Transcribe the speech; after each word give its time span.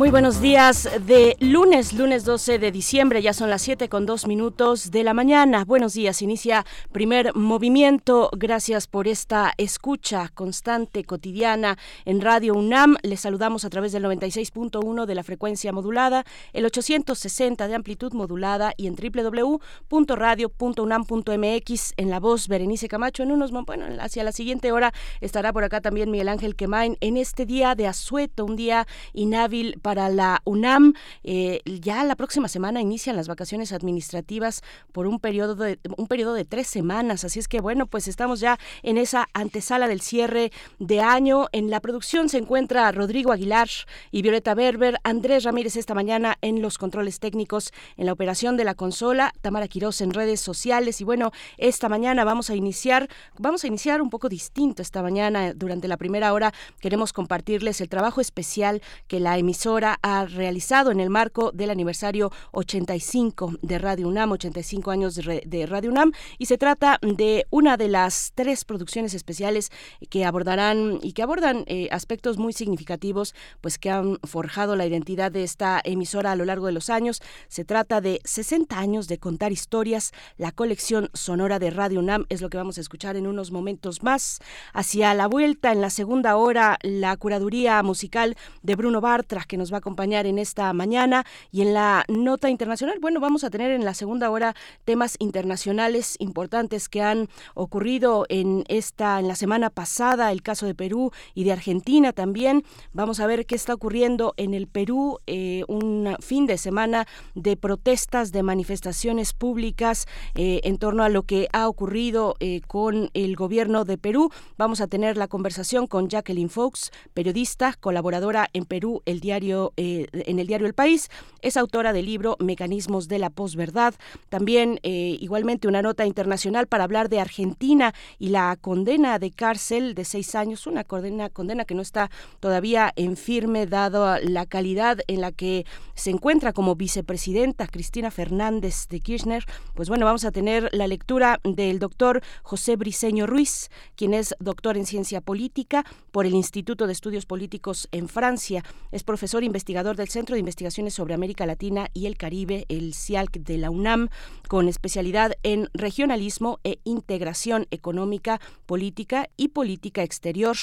Muy 0.00 0.08
buenos 0.08 0.40
días 0.40 0.88
de 1.04 1.36
lunes, 1.40 1.92
lunes 1.92 2.24
12 2.24 2.58
de 2.58 2.72
diciembre, 2.72 3.20
ya 3.20 3.34
son 3.34 3.50
las 3.50 3.60
7 3.60 3.90
con 3.90 4.06
2 4.06 4.28
minutos 4.28 4.90
de 4.90 5.04
la 5.04 5.12
mañana. 5.12 5.66
Buenos 5.66 5.92
días, 5.92 6.22
inicia 6.22 6.64
primer 6.90 7.34
movimiento. 7.34 8.30
Gracias 8.32 8.86
por 8.86 9.06
esta 9.06 9.52
escucha 9.58 10.30
constante, 10.32 11.04
cotidiana 11.04 11.76
en 12.06 12.22
Radio 12.22 12.54
UNAM. 12.54 12.96
Les 13.02 13.20
saludamos 13.20 13.66
a 13.66 13.68
través 13.68 13.92
del 13.92 14.04
96.1 14.04 15.04
de 15.04 15.14
la 15.14 15.22
frecuencia 15.22 15.70
modulada, 15.70 16.24
el 16.54 16.64
860 16.64 17.68
de 17.68 17.74
amplitud 17.74 18.14
modulada 18.14 18.72
y 18.78 18.86
en 18.86 18.96
www.radio.unam.mx 18.96 21.92
en 21.98 22.08
la 22.08 22.20
voz 22.20 22.48
Berenice 22.48 22.88
Camacho. 22.88 23.22
En 23.22 23.32
unos, 23.32 23.50
bueno, 23.50 23.84
hacia 24.00 24.24
la 24.24 24.32
siguiente 24.32 24.72
hora 24.72 24.94
estará 25.20 25.52
por 25.52 25.62
acá 25.62 25.82
también 25.82 26.10
Miguel 26.10 26.30
Ángel 26.30 26.56
Quemain 26.56 26.96
en 27.02 27.18
este 27.18 27.44
día 27.44 27.74
de 27.74 27.86
asueto, 27.86 28.46
un 28.46 28.56
día 28.56 28.86
inhábil 29.12 29.78
para 29.82 29.89
para 29.90 30.08
la 30.08 30.40
UNAM. 30.44 30.94
Eh, 31.24 31.62
ya 31.64 32.04
la 32.04 32.14
próxima 32.14 32.46
semana 32.46 32.80
inician 32.80 33.16
las 33.16 33.26
vacaciones 33.26 33.72
administrativas 33.72 34.62
por 34.92 35.08
un 35.08 35.18
periodo 35.18 35.56
de 35.56 35.80
un 35.96 36.06
periodo 36.06 36.34
de 36.34 36.44
tres 36.44 36.68
semanas. 36.68 37.24
Así 37.24 37.40
es 37.40 37.48
que 37.48 37.60
bueno, 37.60 37.86
pues 37.86 38.06
estamos 38.06 38.38
ya 38.38 38.56
en 38.84 38.98
esa 38.98 39.26
antesala 39.34 39.88
del 39.88 40.00
cierre 40.00 40.52
de 40.78 41.00
año. 41.00 41.48
En 41.50 41.70
la 41.70 41.80
producción 41.80 42.28
se 42.28 42.38
encuentra 42.38 42.92
Rodrigo 42.92 43.32
Aguilar 43.32 43.68
y 44.12 44.22
Violeta 44.22 44.54
Berber, 44.54 44.96
Andrés 45.02 45.42
Ramírez 45.42 45.74
esta 45.74 45.92
mañana 45.92 46.36
en 46.40 46.62
los 46.62 46.78
controles 46.78 47.18
técnicos, 47.18 47.72
en 47.96 48.06
la 48.06 48.12
operación 48.12 48.56
de 48.56 48.62
la 48.62 48.76
consola, 48.76 49.32
Tamara 49.40 49.66
Quirós 49.66 50.00
en 50.02 50.12
redes 50.12 50.40
sociales. 50.40 51.00
Y 51.00 51.04
bueno, 51.04 51.32
esta 51.58 51.88
mañana 51.88 52.22
vamos 52.22 52.48
a 52.48 52.54
iniciar, 52.54 53.08
vamos 53.38 53.64
a 53.64 53.66
iniciar 53.66 54.02
un 54.02 54.10
poco 54.10 54.28
distinto 54.28 54.82
esta 54.82 55.02
mañana. 55.02 55.52
Durante 55.52 55.88
la 55.88 55.96
primera 55.96 56.32
hora 56.32 56.54
queremos 56.78 57.12
compartirles 57.12 57.80
el 57.80 57.88
trabajo 57.88 58.20
especial 58.20 58.82
que 59.08 59.18
la 59.18 59.36
emisora 59.36 59.79
ha 59.84 60.26
realizado 60.26 60.90
en 60.90 61.00
el 61.00 61.10
marco 61.10 61.50
del 61.52 61.70
aniversario 61.70 62.30
85 62.52 63.54
de 63.62 63.78
Radio 63.78 64.08
UNAM, 64.08 64.32
85 64.32 64.90
años 64.90 65.14
de, 65.14 65.66
Radio 65.66 65.90
UNAM, 65.90 66.12
y 66.38 66.46
se 66.46 66.58
trata 66.58 66.98
de 67.02 67.46
una 67.50 67.76
de 67.76 67.88
las 67.88 68.32
tres 68.34 68.64
producciones 68.64 69.14
especiales 69.14 69.70
que 70.08 70.24
abordarán 70.24 70.98
y 71.02 71.12
que 71.12 71.22
abordan 71.22 71.64
eh, 71.66 71.88
aspectos 71.90 72.38
muy 72.38 72.52
significativos, 72.52 73.34
pues 73.60 73.78
que 73.78 73.90
han 73.90 74.18
forjado 74.24 74.76
la 74.76 74.86
identidad 74.86 75.32
de 75.32 75.42
esta 75.42 75.80
emisora 75.84 76.32
a 76.32 76.36
lo 76.36 76.44
largo 76.44 76.66
de 76.66 76.72
los 76.72 76.90
años. 76.90 77.22
Se 77.48 77.64
trata 77.64 78.00
de 78.00 78.20
60 78.24 78.78
años 78.78 79.08
de 79.08 79.18
contar 79.18 79.52
historias, 79.52 80.12
la 80.36 80.52
colección 80.52 81.10
sonora 81.14 81.58
de 81.58 81.70
Radio 81.70 82.00
UNAM 82.00 82.26
es 82.28 82.40
lo 82.40 82.50
que 82.50 82.56
vamos 82.56 82.78
a 82.78 82.80
escuchar 82.80 83.16
en 83.16 83.26
unos 83.26 83.50
momentos 83.50 84.02
más. 84.02 84.40
Hacia 84.72 85.14
la 85.14 85.26
vuelta, 85.26 85.72
en 85.72 85.80
la 85.80 85.90
segunda 85.90 86.36
hora, 86.36 86.78
la 86.82 87.16
curaduría 87.16 87.82
musical 87.82 88.36
de 88.62 88.76
Bruno 88.76 89.00
Bartra, 89.00 89.44
que 89.46 89.56
nos 89.56 89.69
va 89.72 89.76
a 89.76 89.78
acompañar 89.78 90.26
en 90.26 90.38
esta 90.38 90.72
mañana 90.72 91.24
y 91.50 91.62
en 91.62 91.74
la 91.74 92.04
nota 92.08 92.50
internacional. 92.50 92.98
Bueno, 93.00 93.20
vamos 93.20 93.44
a 93.44 93.50
tener 93.50 93.70
en 93.70 93.84
la 93.84 93.94
segunda 93.94 94.30
hora 94.30 94.54
temas 94.84 95.16
internacionales 95.18 96.16
importantes 96.18 96.88
que 96.88 97.02
han 97.02 97.28
ocurrido 97.54 98.26
en 98.28 98.64
esta 98.68 99.18
en 99.18 99.28
la 99.28 99.34
semana 99.34 99.70
pasada, 99.70 100.32
el 100.32 100.42
caso 100.42 100.66
de 100.66 100.74
Perú 100.74 101.12
y 101.34 101.44
de 101.44 101.52
Argentina 101.52 102.12
también. 102.12 102.64
Vamos 102.92 103.20
a 103.20 103.26
ver 103.26 103.46
qué 103.46 103.54
está 103.54 103.74
ocurriendo 103.74 104.34
en 104.36 104.54
el 104.54 104.66
Perú, 104.66 105.18
eh, 105.26 105.64
un 105.68 106.16
fin 106.20 106.46
de 106.46 106.58
semana 106.58 107.06
de 107.34 107.56
protestas, 107.56 108.32
de 108.32 108.42
manifestaciones 108.42 109.32
públicas 109.32 110.06
eh, 110.34 110.60
en 110.64 110.78
torno 110.78 111.02
a 111.02 111.08
lo 111.08 111.22
que 111.22 111.48
ha 111.52 111.68
ocurrido 111.68 112.36
eh, 112.40 112.60
con 112.66 113.10
el 113.14 113.36
gobierno 113.36 113.84
de 113.84 113.98
Perú. 113.98 114.30
Vamos 114.56 114.80
a 114.80 114.86
tener 114.86 115.16
la 115.16 115.28
conversación 115.28 115.86
con 115.86 116.08
Jacqueline 116.08 116.50
Fox, 116.50 116.90
periodista, 117.14 117.74
colaboradora 117.80 118.48
en 118.52 118.64
Perú, 118.64 119.02
el 119.04 119.20
diario 119.20 119.49
eh, 119.76 120.06
en 120.12 120.38
el 120.38 120.46
diario 120.46 120.66
El 120.66 120.74
País. 120.74 121.10
Es 121.42 121.56
autora 121.56 121.92
del 121.92 122.06
libro 122.06 122.36
Mecanismos 122.38 123.08
de 123.08 123.18
la 123.18 123.30
posverdad. 123.30 123.94
También 124.28 124.78
eh, 124.82 125.16
igualmente 125.20 125.68
una 125.68 125.82
nota 125.82 126.06
internacional 126.06 126.66
para 126.66 126.84
hablar 126.84 127.08
de 127.08 127.20
Argentina 127.20 127.94
y 128.18 128.28
la 128.28 128.56
condena 128.60 129.18
de 129.18 129.30
cárcel 129.30 129.94
de 129.94 130.04
seis 130.04 130.34
años, 130.34 130.66
una 130.66 130.84
condena, 130.84 131.30
condena 131.30 131.64
que 131.64 131.74
no 131.74 131.82
está 131.82 132.10
todavía 132.40 132.92
en 132.96 133.16
firme 133.16 133.66
dado 133.66 134.18
la 134.22 134.46
calidad 134.46 134.98
en 135.06 135.20
la 135.20 135.32
que 135.32 135.64
se 135.94 136.10
encuentra 136.10 136.52
como 136.52 136.76
vicepresidenta 136.76 137.66
Cristina 137.66 138.10
Fernández 138.10 138.86
de 138.88 139.00
Kirchner. 139.00 139.44
Pues 139.74 139.88
bueno, 139.88 140.06
vamos 140.06 140.24
a 140.24 140.32
tener 140.32 140.68
la 140.72 140.86
lectura 140.86 141.40
del 141.44 141.78
doctor 141.78 142.22
José 142.42 142.76
Briceño 142.76 143.26
Ruiz, 143.26 143.70
quien 143.96 144.14
es 144.14 144.34
doctor 144.38 144.76
en 144.76 144.86
ciencia 144.86 145.20
política 145.20 145.84
por 146.10 146.26
el 146.26 146.34
Instituto 146.34 146.86
de 146.86 146.92
Estudios 146.92 147.26
Políticos 147.26 147.88
en 147.92 148.08
Francia. 148.08 148.64
Es 148.92 149.04
profesor 149.04 149.39
investigador 149.44 149.96
del 149.96 150.08
Centro 150.08 150.34
de 150.34 150.40
Investigaciones 150.40 150.94
sobre 150.94 151.14
América 151.14 151.46
Latina 151.46 151.88
y 151.94 152.06
el 152.06 152.16
Caribe, 152.16 152.66
el 152.68 152.94
CIALC 152.94 153.38
de 153.38 153.58
la 153.58 153.70
UNAM, 153.70 154.08
con 154.48 154.68
especialidad 154.68 155.32
en 155.42 155.68
regionalismo 155.74 156.60
e 156.64 156.78
integración 156.84 157.66
económica, 157.70 158.40
política 158.66 159.28
y 159.36 159.48
política 159.48 160.02
exterior. 160.02 160.56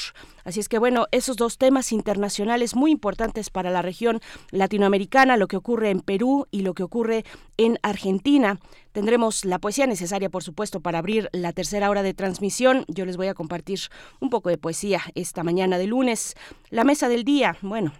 Así 0.44 0.60
es 0.60 0.70
que 0.70 0.80
bueno, 0.80 1.08
esos 1.12 1.38
dos 1.38 1.58
temas 1.58 1.92
internacionales 1.92 2.76
muy 2.76 2.92
importantes 2.92 3.50
para 3.50 3.72
la 3.72 3.82
región 3.82 4.22
latinoamericana, 4.52 5.38
lo 5.38 5.48
que 5.48 5.58
ocurre 5.58 5.90
en 5.90 6.02
Perú 6.02 6.48
y 6.52 6.62
lo 6.62 6.74
que 6.74 6.84
ocurre 6.84 7.26
en 7.58 7.80
Argentina. 7.82 8.60
Tendremos 8.92 9.46
la 9.46 9.60
poesía 9.60 9.86
necesaria, 9.86 10.30
por 10.30 10.44
supuesto, 10.44 10.80
para 10.80 11.00
abrir 11.00 11.30
la 11.32 11.54
tercera 11.54 11.90
hora 11.90 12.02
de 12.02 12.14
transmisión. 12.14 12.84
Yo 12.88 13.06
les 13.06 13.18
voy 13.18 13.28
a 13.28 13.34
compartir 13.34 13.80
un 14.20 14.30
poco 14.30 14.50
de 14.50 14.58
poesía 14.58 15.02
esta 15.14 15.44
mañana 15.44 15.78
de 15.78 15.88
lunes. 15.88 16.36
La 16.70 16.84
mesa 16.84 17.08
del 17.08 17.24
día, 17.24 17.58
bueno, 17.62 17.94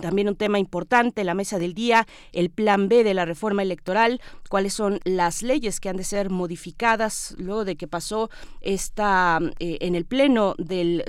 también 0.00 0.28
un 0.28 0.36
tema 0.36 0.58
importante, 0.58 1.24
la 1.24 1.34
mesa 1.34 1.58
del 1.58 1.74
día, 1.74 2.06
el 2.32 2.50
plan 2.50 2.88
B 2.88 3.04
de 3.04 3.14
la 3.14 3.24
reforma 3.24 3.62
electoral, 3.62 4.20
cuáles 4.48 4.74
son 4.74 5.00
las 5.04 5.42
leyes 5.42 5.80
que 5.80 5.88
han 5.88 5.96
de 5.96 6.04
ser 6.04 6.30
modificadas 6.30 7.34
luego 7.38 7.64
de 7.64 7.76
que 7.76 7.88
pasó 7.88 8.30
esta 8.60 9.38
eh, 9.58 9.78
en 9.80 9.94
el 9.94 10.04
pleno 10.04 10.54
de 10.58 11.04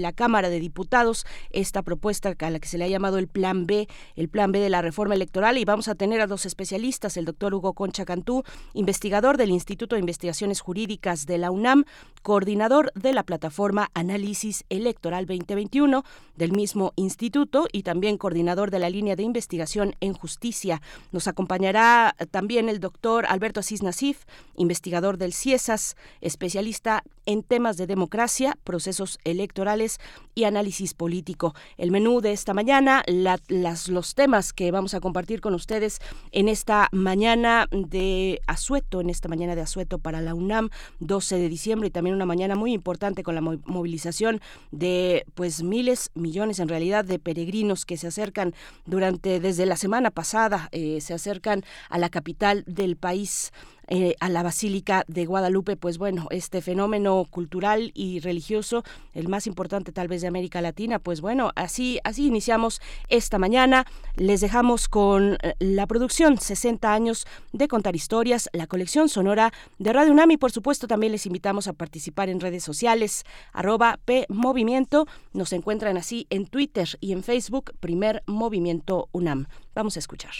la 0.00 0.12
Cámara 0.12 0.48
de 0.48 0.60
Diputados 0.60 1.26
esta 1.50 1.82
propuesta 1.82 2.34
a 2.38 2.50
la 2.50 2.58
que 2.58 2.68
se 2.68 2.78
le 2.78 2.84
ha 2.84 2.88
llamado 2.88 3.18
el 3.18 3.28
plan 3.28 3.66
B, 3.66 3.88
el 4.14 4.28
plan 4.28 4.52
B 4.52 4.60
de 4.60 4.70
la 4.70 4.82
reforma 4.82 5.14
electoral. 5.14 5.58
Y 5.58 5.64
vamos 5.64 5.88
a 5.88 5.94
tener 5.94 6.20
a 6.20 6.26
dos 6.26 6.46
especialistas, 6.46 7.16
el 7.16 7.24
doctor 7.24 7.54
Hugo 7.54 7.72
Concha 7.72 8.04
Cantú, 8.04 8.42
investigador 8.74 9.36
del 9.36 9.50
Instituto 9.50 9.96
de 9.96 10.00
Investigaciones 10.00 10.60
Jurídicas 10.60 11.26
de 11.26 11.38
la 11.38 11.50
UNAM, 11.50 11.84
coordinador 12.22 12.92
de 12.94 13.12
la 13.12 13.22
plataforma 13.22 13.90
Análisis 13.94 14.64
Electoral 14.68 15.26
2021 15.26 16.04
del 16.36 16.52
mismo 16.52 16.92
instituto 16.96 17.45
y 17.72 17.82
también 17.82 18.18
coordinador 18.18 18.70
de 18.70 18.78
la 18.78 18.90
línea 18.90 19.16
de 19.16 19.22
investigación 19.22 19.94
en 20.00 20.14
justicia. 20.14 20.82
Nos 21.12 21.28
acompañará 21.28 22.14
también 22.30 22.68
el 22.68 22.80
doctor 22.80 23.26
Alberto 23.28 23.60
Asís 23.60 23.82
Nasif, 23.82 24.24
investigador 24.56 25.18
del 25.18 25.32
CIESAS, 25.32 25.96
especialista 26.20 27.04
en 27.26 27.42
temas 27.42 27.76
de 27.76 27.86
democracia, 27.86 28.56
procesos 28.64 29.18
electorales 29.24 29.98
y 30.34 30.44
análisis 30.44 30.94
político. 30.94 31.54
El 31.76 31.90
menú 31.90 32.20
de 32.20 32.32
esta 32.32 32.54
mañana, 32.54 33.02
los 33.08 34.14
temas 34.14 34.52
que 34.52 34.70
vamos 34.70 34.94
a 34.94 35.00
compartir 35.00 35.40
con 35.40 35.54
ustedes 35.54 35.98
en 36.32 36.48
esta 36.48 36.88
mañana 36.92 37.66
de 37.70 38.40
asueto, 38.46 39.00
en 39.00 39.10
esta 39.10 39.28
mañana 39.28 39.54
de 39.54 39.62
asueto 39.62 39.98
para 39.98 40.20
la 40.20 40.34
UNAM, 40.34 40.70
12 41.00 41.36
de 41.36 41.48
diciembre 41.48 41.88
y 41.88 41.90
también 41.90 42.16
una 42.16 42.26
mañana 42.26 42.54
muy 42.54 42.72
importante 42.72 43.22
con 43.22 43.34
la 43.34 43.40
movilización 43.40 44.40
de 44.70 45.24
pues 45.34 45.62
miles, 45.62 46.10
millones 46.14 46.60
en 46.60 46.68
realidad 46.68 47.04
de 47.04 47.18
peregrinos 47.18 47.84
que 47.84 47.96
se 47.96 48.06
acercan 48.06 48.54
durante 48.84 49.40
desde 49.40 49.66
la 49.66 49.76
semana 49.76 50.10
pasada, 50.10 50.68
eh, 50.72 51.00
se 51.00 51.14
acercan 51.14 51.64
a 51.90 51.98
la 51.98 52.08
capital 52.08 52.64
del 52.66 52.96
país 52.96 53.52
eh, 53.88 54.14
a 54.20 54.28
la 54.28 54.42
Basílica 54.42 55.04
de 55.06 55.26
Guadalupe, 55.26 55.76
pues 55.76 55.98
bueno, 55.98 56.26
este 56.30 56.60
fenómeno 56.62 57.24
cultural 57.30 57.92
y 57.94 58.20
religioso, 58.20 58.82
el 59.14 59.28
más 59.28 59.46
importante 59.46 59.92
tal 59.92 60.08
vez 60.08 60.22
de 60.22 60.28
América 60.28 60.60
Latina, 60.60 60.98
pues 60.98 61.20
bueno, 61.20 61.52
así, 61.54 62.00
así 62.04 62.26
iniciamos 62.26 62.80
esta 63.08 63.38
mañana. 63.38 63.86
Les 64.16 64.40
dejamos 64.40 64.88
con 64.88 65.38
eh, 65.42 65.54
la 65.58 65.86
producción 65.86 66.38
60 66.38 66.92
años 66.92 67.26
de 67.52 67.68
contar 67.68 67.96
historias, 67.96 68.48
la 68.52 68.66
colección 68.66 69.08
sonora 69.08 69.52
de 69.78 69.92
Radio 69.92 70.12
UNAM 70.12 70.32
y 70.32 70.36
por 70.36 70.52
supuesto 70.52 70.86
también 70.86 71.12
les 71.12 71.26
invitamos 71.26 71.68
a 71.68 71.72
participar 71.72 72.28
en 72.28 72.40
redes 72.40 72.64
sociales, 72.64 73.24
arroba 73.52 73.98
P 74.04 74.26
Movimiento, 74.28 75.06
nos 75.32 75.52
encuentran 75.52 75.96
así 75.96 76.26
en 76.30 76.46
Twitter 76.46 76.88
y 77.00 77.12
en 77.12 77.22
Facebook, 77.22 77.72
Primer 77.80 78.22
Movimiento 78.26 79.08
UNAM. 79.12 79.46
Vamos 79.74 79.96
a 79.96 80.00
escuchar. 80.00 80.32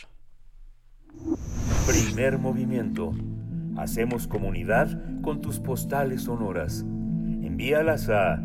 Primer 1.87 2.39
movimiento. 2.39 3.15
Hacemos 3.77 4.27
comunidad 4.27 5.21
con 5.23 5.41
tus 5.41 5.61
postales 5.61 6.23
sonoras. 6.23 6.81
Envíalas 6.81 8.09
a 8.09 8.43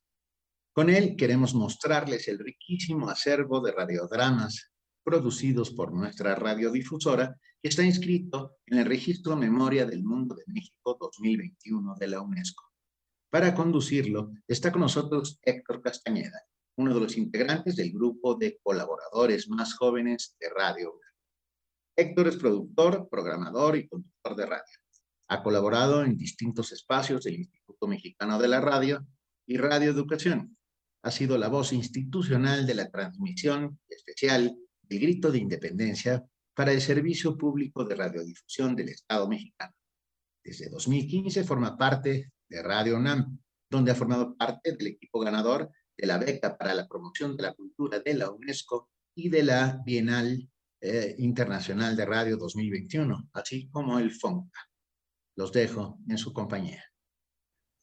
Con 0.74 0.90
él 0.90 1.16
queremos 1.16 1.56
mostrarles 1.56 2.28
el 2.28 2.40
riquísimo 2.40 3.10
acervo 3.10 3.62
de 3.62 3.72
radiodramas 3.72 4.72
producidos 5.04 5.72
por 5.72 5.92
nuestra 5.92 6.36
radiodifusora 6.36 7.36
que 7.62 7.70
está 7.70 7.84
inscrito 7.84 8.58
en 8.66 8.80
el 8.80 8.86
Registro 8.86 9.36
Memoria 9.36 9.86
del 9.86 10.04
Mundo 10.04 10.36
de 10.36 10.44
México 10.48 10.98
2021 11.00 11.96
de 11.96 12.08
la 12.08 12.22
UNESCO. 12.22 12.64
Para 13.30 13.56
conducirlo 13.56 14.32
está 14.48 14.72
con 14.72 14.82
nosotros 14.82 15.40
Héctor 15.42 15.82
Castañeda, 15.82 16.44
uno 16.78 16.94
de 16.94 17.02
los 17.02 17.18
integrantes 17.18 17.76
del 17.76 17.92
grupo 17.92 18.36
de 18.36 18.60
colaboradores 18.64 19.50
más 19.50 19.74
jóvenes 19.74 20.36
de 20.40 20.50
Radio 20.50 21.00
Héctor 21.98 22.28
es 22.28 22.36
productor, 22.38 23.10
programador 23.10 23.76
y 23.76 23.88
conductor 23.88 24.36
de 24.36 24.46
radio. 24.46 24.80
Ha 25.30 25.42
colaborado 25.42 26.04
en 26.04 26.16
distintos 26.16 26.72
espacios 26.72 27.24
del 27.24 27.40
Instituto 27.40 27.88
Mexicano 27.88 28.40
de 28.40 28.48
la 28.48 28.62
Radio 28.62 29.06
y 29.48 29.58
Radio 29.58 29.90
Educación. 29.90 30.56
Ha 31.02 31.10
sido 31.10 31.40
la 31.40 31.48
voz 31.48 31.74
institucional 31.74 32.68
de 32.68 32.76
la 32.76 32.92
transmisión 32.92 33.80
especial 33.90 34.56
el 34.90 35.00
grito 35.00 35.32
de 35.32 35.40
independencia 35.40 36.24
para 36.54 36.72
el 36.72 36.82
Servicio 36.82 37.36
Público 37.36 37.84
de 37.84 37.96
Radiodifusión 37.96 38.76
del 38.76 38.90
Estado 38.90 39.28
mexicano. 39.28 39.74
Desde 40.44 40.70
2015 40.70 41.44
forma 41.44 41.76
parte 41.76 42.32
de 42.48 42.62
Radio 42.62 42.96
UNAM, 42.96 43.40
donde 43.70 43.92
ha 43.92 43.96
formado 43.96 44.36
parte 44.38 44.74
del 44.78 44.88
equipo 44.88 45.20
ganador 45.20 45.72
de 45.98 46.08
la 46.08 46.18
beca 46.18 46.58
para 46.58 46.74
la 46.74 46.88
promoción 46.88 47.36
de 47.36 47.44
la 47.44 47.54
cultura 47.54 48.00
de 48.00 48.14
la 48.14 48.30
UNESCO 48.30 48.90
y 49.16 49.30
de 49.30 49.44
la 49.44 49.82
Bienal 49.84 50.48
eh, 50.80 51.16
Internacional 51.18 51.96
de 51.96 52.06
Radio 52.06 52.38
2021, 52.38 53.30
así 53.34 53.68
como 53.70 53.98
el 53.98 54.12
FONCA. 54.12 54.60
Los 55.36 55.52
dejo 55.52 55.98
en 56.08 56.18
su 56.18 56.34
compañía. 56.34 56.84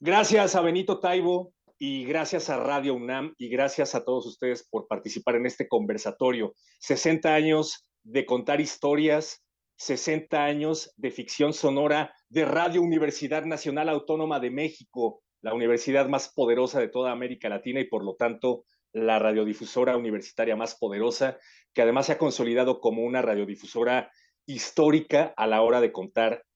Gracias 0.01 0.55
a 0.55 0.61
Benito 0.61 1.01
Taibo 1.01 1.53
y 1.79 2.05
gracias 2.05 2.51
a 2.51 2.59
Radio 2.59 2.95
UNAM 2.95 3.35
y 3.37 3.49
gracias 3.49 3.95
a 3.95 4.05
todos 4.05 4.27
ustedes 4.27 4.67
por 4.69 4.87
participar 4.87 5.37
en 5.37 5.47
este 5.47 5.67
conversatorio. 5.67 6.55
60 6.81 7.35
años 7.35 7.89
de 8.05 8.25
contar 8.27 8.61
historias, 8.61 9.45
60 9.77 10.45
años 10.45 10.93
de 10.97 11.11
ficción 11.11 11.53
sonora 11.53 12.15
de 12.29 12.45
Radio 12.45 12.81
Universidad 12.81 13.45
Nacional 13.45 13.89
Autónoma 13.89 14.39
de 14.39 14.51
México, 14.51 15.24
la 15.45 15.53
universidad 15.53 16.09
más 16.09 16.33
poderosa 16.33 16.81
de 16.81 16.89
toda 16.89 17.13
América 17.13 17.51
Latina 17.51 17.79
y 17.79 17.85
por 17.85 18.03
lo 18.03 18.15
tanto 18.15 18.65
la 18.95 19.19
radiodifusora 19.19 19.95
universitaria 19.95 20.57
más 20.57 20.75
poderosa, 20.75 21.37
que 21.75 21.83
además 21.83 22.07
se 22.07 22.13
ha 22.13 22.19
consolidado 22.19 22.81
como 22.81 23.03
una 23.03 23.21
radiodifusora 23.21 24.11
histórica 24.47 25.35
a 25.37 25.47
la 25.47 25.61
hora 25.61 25.83
de 25.83 25.93
contar 25.93 26.47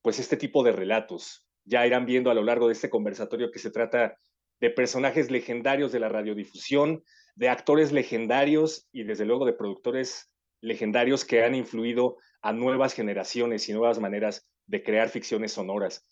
pues 0.00 0.20
este 0.20 0.36
tipo 0.36 0.62
de 0.62 0.70
relatos. 0.70 1.44
Ya 1.64 1.84
irán 1.88 2.06
viendo 2.06 2.30
a 2.30 2.34
lo 2.34 2.44
largo 2.44 2.68
de 2.68 2.74
este 2.74 2.88
conversatorio 2.88 3.50
que 3.50 3.58
se 3.58 3.72
trata 3.72 4.16
de 4.60 4.70
personajes 4.70 5.28
legendarios 5.28 5.90
de 5.90 5.98
la 5.98 6.08
radiodifusión, 6.08 7.02
de 7.34 7.48
actores 7.48 7.90
legendarios 7.90 8.86
y 8.92 9.02
desde 9.02 9.24
luego 9.24 9.44
de 9.44 9.54
productores 9.54 10.30
legendarios 10.60 11.24
que 11.24 11.42
han 11.42 11.56
influido 11.56 12.16
a 12.42 12.52
nuevas 12.52 12.94
generaciones 12.94 13.68
y 13.68 13.72
nuevas 13.72 13.98
maneras 13.98 14.48
de 14.66 14.84
crear 14.84 15.08
ficciones 15.08 15.50
sonoras. 15.50 16.08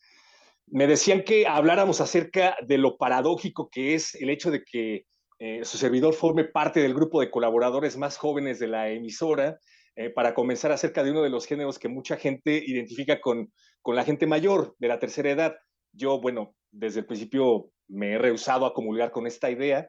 Me 0.66 0.86
decían 0.86 1.22
que 1.22 1.46
habláramos 1.46 2.00
acerca 2.00 2.56
de 2.66 2.78
lo 2.78 2.96
paradójico 2.96 3.68
que 3.70 3.94
es 3.94 4.14
el 4.14 4.30
hecho 4.30 4.50
de 4.50 4.64
que 4.64 5.06
eh, 5.38 5.64
su 5.64 5.76
servidor 5.76 6.14
forme 6.14 6.44
parte 6.44 6.80
del 6.80 6.94
grupo 6.94 7.20
de 7.20 7.30
colaboradores 7.30 7.96
más 7.96 8.16
jóvenes 8.16 8.58
de 8.58 8.68
la 8.68 8.88
emisora 8.90 9.58
eh, 9.96 10.10
para 10.10 10.34
comenzar 10.34 10.72
acerca 10.72 11.04
de 11.04 11.10
uno 11.10 11.22
de 11.22 11.30
los 11.30 11.46
géneros 11.46 11.78
que 11.78 11.88
mucha 11.88 12.16
gente 12.16 12.62
identifica 12.64 13.20
con, 13.20 13.52
con 13.82 13.94
la 13.94 14.04
gente 14.04 14.26
mayor 14.26 14.74
de 14.78 14.88
la 14.88 14.98
tercera 14.98 15.30
edad. 15.30 15.56
Yo, 15.92 16.20
bueno, 16.20 16.54
desde 16.70 17.00
el 17.00 17.06
principio 17.06 17.70
me 17.88 18.12
he 18.12 18.18
rehusado 18.18 18.66
a 18.66 18.74
comulgar 18.74 19.10
con 19.10 19.26
esta 19.26 19.50
idea 19.50 19.88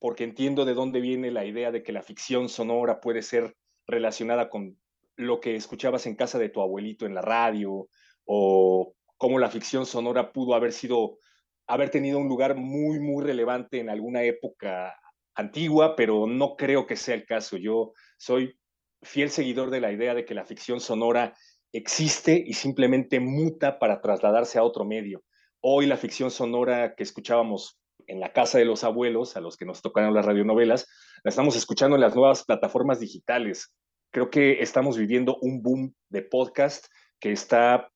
porque 0.00 0.24
entiendo 0.24 0.64
de 0.64 0.74
dónde 0.74 1.00
viene 1.00 1.30
la 1.30 1.44
idea 1.44 1.70
de 1.70 1.82
que 1.82 1.92
la 1.92 2.02
ficción 2.02 2.48
sonora 2.48 3.00
puede 3.00 3.22
ser 3.22 3.54
relacionada 3.86 4.48
con 4.48 4.78
lo 5.16 5.40
que 5.40 5.54
escuchabas 5.54 6.06
en 6.06 6.16
casa 6.16 6.38
de 6.38 6.48
tu 6.48 6.62
abuelito 6.62 7.06
en 7.06 7.14
la 7.14 7.20
radio 7.20 7.88
o 8.24 8.94
cómo 9.20 9.38
la 9.38 9.50
ficción 9.50 9.84
sonora 9.84 10.32
pudo 10.32 10.54
haber 10.54 10.72
sido 10.72 11.18
haber 11.66 11.90
tenido 11.90 12.18
un 12.18 12.26
lugar 12.26 12.56
muy 12.56 12.98
muy 12.98 13.22
relevante 13.22 13.78
en 13.78 13.90
alguna 13.90 14.22
época 14.22 14.98
antigua, 15.34 15.94
pero 15.94 16.26
no 16.26 16.56
creo 16.56 16.86
que 16.86 16.96
sea 16.96 17.16
el 17.16 17.26
caso. 17.26 17.58
Yo 17.58 17.92
soy 18.16 18.58
fiel 19.02 19.30
seguidor 19.30 19.70
de 19.70 19.82
la 19.82 19.92
idea 19.92 20.14
de 20.14 20.24
que 20.24 20.34
la 20.34 20.46
ficción 20.46 20.80
sonora 20.80 21.34
existe 21.70 22.42
y 22.44 22.54
simplemente 22.54 23.20
muta 23.20 23.78
para 23.78 24.00
trasladarse 24.00 24.58
a 24.58 24.64
otro 24.64 24.86
medio. 24.86 25.22
Hoy 25.60 25.84
la 25.84 25.98
ficción 25.98 26.30
sonora 26.30 26.94
que 26.94 27.02
escuchábamos 27.02 27.78
en 28.06 28.20
la 28.20 28.32
casa 28.32 28.56
de 28.56 28.64
los 28.64 28.84
abuelos, 28.84 29.36
a 29.36 29.42
los 29.42 29.58
que 29.58 29.66
nos 29.66 29.82
tocaron 29.82 30.14
las 30.14 30.24
radionovelas, 30.24 30.88
la 31.22 31.28
estamos 31.28 31.56
escuchando 31.56 31.94
en 31.94 32.00
las 32.00 32.14
nuevas 32.14 32.44
plataformas 32.44 33.00
digitales. 33.00 33.76
Creo 34.10 34.30
que 34.30 34.62
estamos 34.62 34.96
viviendo 34.96 35.36
un 35.42 35.60
boom 35.62 35.94
de 36.08 36.22
podcast 36.22 36.86
que 37.20 37.32
está 37.32 37.90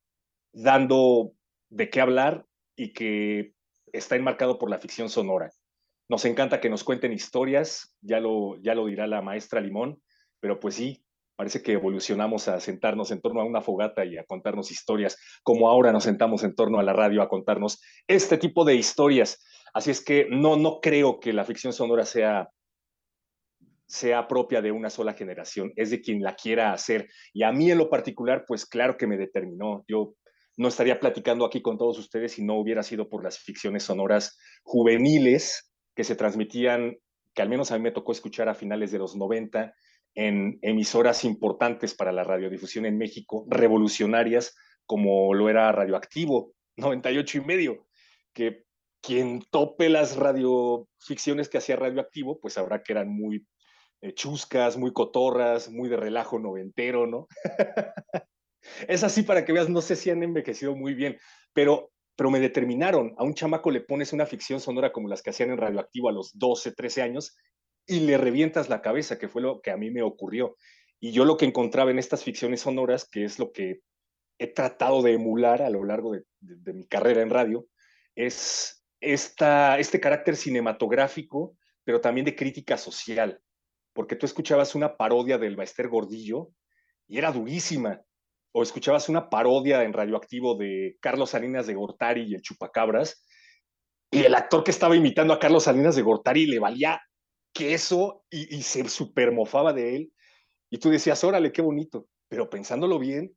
dando 0.54 1.32
de 1.68 1.90
qué 1.90 2.00
hablar 2.00 2.46
y 2.76 2.92
que 2.92 3.52
está 3.92 4.16
enmarcado 4.16 4.58
por 4.58 4.70
la 4.70 4.78
ficción 4.78 5.08
sonora. 5.08 5.50
Nos 6.08 6.24
encanta 6.24 6.60
que 6.60 6.70
nos 6.70 6.84
cuenten 6.84 7.12
historias, 7.12 7.96
ya 8.00 8.20
lo, 8.20 8.56
ya 8.62 8.74
lo 8.74 8.86
dirá 8.86 9.06
la 9.06 9.22
maestra 9.22 9.60
Limón, 9.60 10.02
pero 10.40 10.60
pues 10.60 10.74
sí, 10.74 11.04
Parece 11.36 11.62
que 11.62 11.72
evolucionamos 11.72 12.46
a 12.46 12.60
sentarnos 12.60 13.10
en 13.10 13.20
torno 13.20 13.40
a 13.40 13.44
una 13.44 13.60
fogata 13.60 14.04
y 14.04 14.16
a 14.16 14.24
contarnos 14.24 14.70
historias, 14.70 15.18
como 15.42 15.68
ahora 15.68 15.90
nos 15.90 16.04
sentamos 16.04 16.44
en 16.44 16.54
torno 16.54 16.78
a 16.78 16.84
la 16.84 16.92
radio 16.92 17.22
a 17.22 17.28
contarnos 17.28 17.82
este 18.06 18.38
tipo 18.38 18.64
de 18.64 18.76
historias. 18.76 19.44
Así 19.72 19.90
es 19.90 20.04
que 20.04 20.28
no, 20.30 20.56
no 20.56 20.78
creo 20.80 21.18
que 21.18 21.32
la 21.32 21.44
ficción 21.44 21.72
sonora 21.72 22.04
sea, 22.04 22.50
sea 23.86 24.28
propia 24.28 24.62
de 24.62 24.70
una 24.70 24.90
sola 24.90 25.14
generación, 25.14 25.72
es 25.74 25.90
de 25.90 26.00
quien 26.00 26.22
la 26.22 26.36
quiera 26.36 26.72
hacer. 26.72 27.08
Y 27.32 27.42
a 27.42 27.50
mí 27.50 27.68
en 27.72 27.78
lo 27.78 27.90
particular, 27.90 28.44
pues 28.46 28.64
claro 28.64 28.96
que 28.96 29.08
me 29.08 29.16
determinó. 29.16 29.84
Yo 29.88 30.14
no 30.56 30.68
estaría 30.68 31.00
platicando 31.00 31.44
aquí 31.44 31.60
con 31.62 31.78
todos 31.78 31.98
ustedes 31.98 32.32
si 32.32 32.44
no 32.44 32.54
hubiera 32.54 32.82
sido 32.82 33.08
por 33.08 33.24
las 33.24 33.38
ficciones 33.38 33.84
sonoras 33.84 34.38
juveniles 34.62 35.72
que 35.94 36.04
se 36.04 36.16
transmitían, 36.16 36.96
que 37.34 37.42
al 37.42 37.48
menos 37.48 37.70
a 37.70 37.76
mí 37.76 37.82
me 37.82 37.90
tocó 37.90 38.12
escuchar 38.12 38.48
a 38.48 38.54
finales 38.54 38.92
de 38.92 38.98
los 38.98 39.16
90 39.16 39.74
en 40.14 40.58
emisoras 40.62 41.24
importantes 41.24 41.94
para 41.94 42.12
la 42.12 42.22
radiodifusión 42.22 42.86
en 42.86 42.98
México, 42.98 43.44
revolucionarias, 43.48 44.54
como 44.86 45.34
lo 45.34 45.48
era 45.48 45.72
Radioactivo, 45.72 46.52
98 46.76 47.38
y 47.38 47.40
medio, 47.40 47.86
que 48.32 48.64
quien 49.00 49.42
tope 49.50 49.88
las 49.88 50.16
radioficciones 50.16 51.48
que 51.48 51.58
hacía 51.58 51.76
Radioactivo, 51.76 52.38
pues 52.40 52.54
sabrá 52.54 52.82
que 52.82 52.92
eran 52.92 53.08
muy 53.08 53.46
eh, 54.00 54.14
chuscas, 54.14 54.76
muy 54.76 54.92
cotorras, 54.92 55.70
muy 55.70 55.88
de 55.88 55.96
relajo 55.96 56.38
noventero, 56.38 57.06
¿no? 57.06 57.26
es 58.88 59.04
así 59.04 59.22
para 59.22 59.44
que 59.44 59.52
veas, 59.52 59.68
no 59.68 59.80
sé 59.80 59.96
si 59.96 60.10
han 60.10 60.22
envejecido 60.22 60.74
muy 60.74 60.94
bien, 60.94 61.18
pero, 61.52 61.92
pero 62.16 62.30
me 62.30 62.40
determinaron. 62.40 63.14
A 63.18 63.24
un 63.24 63.34
chamaco 63.34 63.70
le 63.70 63.80
pones 63.80 64.12
una 64.12 64.26
ficción 64.26 64.60
sonora 64.60 64.92
como 64.92 65.08
las 65.08 65.22
que 65.22 65.30
hacían 65.30 65.50
en 65.50 65.58
Radioactivo 65.58 66.08
a 66.08 66.12
los 66.12 66.38
12, 66.38 66.72
13 66.72 67.02
años 67.02 67.36
y 67.86 68.00
le 68.00 68.18
revientas 68.18 68.68
la 68.68 68.82
cabeza, 68.82 69.18
que 69.18 69.28
fue 69.28 69.42
lo 69.42 69.60
que 69.60 69.70
a 69.70 69.76
mí 69.76 69.90
me 69.90 70.02
ocurrió. 70.02 70.56
Y 71.00 71.12
yo 71.12 71.24
lo 71.24 71.36
que 71.36 71.44
encontraba 71.44 71.90
en 71.90 71.98
estas 71.98 72.24
ficciones 72.24 72.62
sonoras, 72.62 73.08
que 73.08 73.24
es 73.24 73.38
lo 73.38 73.52
que 73.52 73.80
he 74.38 74.46
tratado 74.46 75.02
de 75.02 75.12
emular 75.12 75.62
a 75.62 75.70
lo 75.70 75.84
largo 75.84 76.12
de, 76.12 76.72
mi 76.72 76.86
carrera 76.86 77.22
en 77.22 77.30
radio, 77.30 77.66
es 78.14 78.84
esta, 79.00 79.78
este 79.78 80.00
carácter 80.00 80.36
cinematográfico, 80.36 81.56
pero 81.84 82.00
también 82.00 82.24
de 82.24 82.34
crítica 82.34 82.78
social, 82.78 83.40
porque 83.92 84.16
tú 84.16 84.26
escuchabas 84.26 84.74
una 84.74 84.96
parodia 84.96 85.38
del 85.38 85.56
Baester 85.56 85.88
Gordillo 85.88 86.50
y 87.06 87.18
era 87.18 87.30
durísima, 87.30 88.00
o 88.56 88.62
escuchabas 88.62 89.08
una 89.08 89.28
parodia 89.28 89.82
en 89.82 89.92
radioactivo 89.92 90.54
de 90.54 90.96
Carlos 91.00 91.30
Salinas 91.30 91.66
de 91.66 91.74
Gortari 91.74 92.22
y 92.22 92.34
el 92.34 92.42
Chupacabras, 92.42 93.26
y 94.12 94.20
el 94.20 94.34
actor 94.36 94.62
que 94.62 94.70
estaba 94.70 94.94
imitando 94.94 95.34
a 95.34 95.40
Carlos 95.40 95.64
Salinas 95.64 95.96
de 95.96 96.02
Gortari 96.02 96.46
le 96.46 96.60
valía 96.60 97.02
queso 97.52 98.24
y, 98.30 98.56
y 98.56 98.62
se 98.62 98.88
supermofaba 98.88 99.72
de 99.72 99.96
él. 99.96 100.12
Y 100.70 100.78
tú 100.78 100.88
decías, 100.88 101.24
órale, 101.24 101.50
qué 101.50 101.62
bonito. 101.62 102.06
Pero 102.28 102.48
pensándolo 102.48 103.00
bien, 103.00 103.36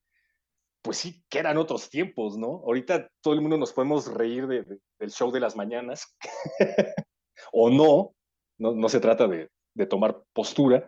pues 0.83 0.97
sí, 0.99 1.23
que 1.29 1.39
eran 1.39 1.57
otros 1.57 1.89
tiempos, 1.89 2.37
¿no? 2.37 2.61
Ahorita 2.65 3.09
todo 3.21 3.33
el 3.33 3.41
mundo 3.41 3.57
nos 3.57 3.73
podemos 3.73 4.13
reír 4.13 4.45
de, 4.45 4.65
del 4.99 5.11
show 5.11 5.31
de 5.31 5.39
las 5.39 5.55
mañanas, 5.55 6.15
o 7.51 7.71
no, 7.71 8.15
no, 8.59 8.73
no 8.73 8.87
se 8.87 8.99
trata 8.99 9.27
de, 9.27 9.49
de 9.73 9.85
tomar 9.87 10.21
postura, 10.31 10.87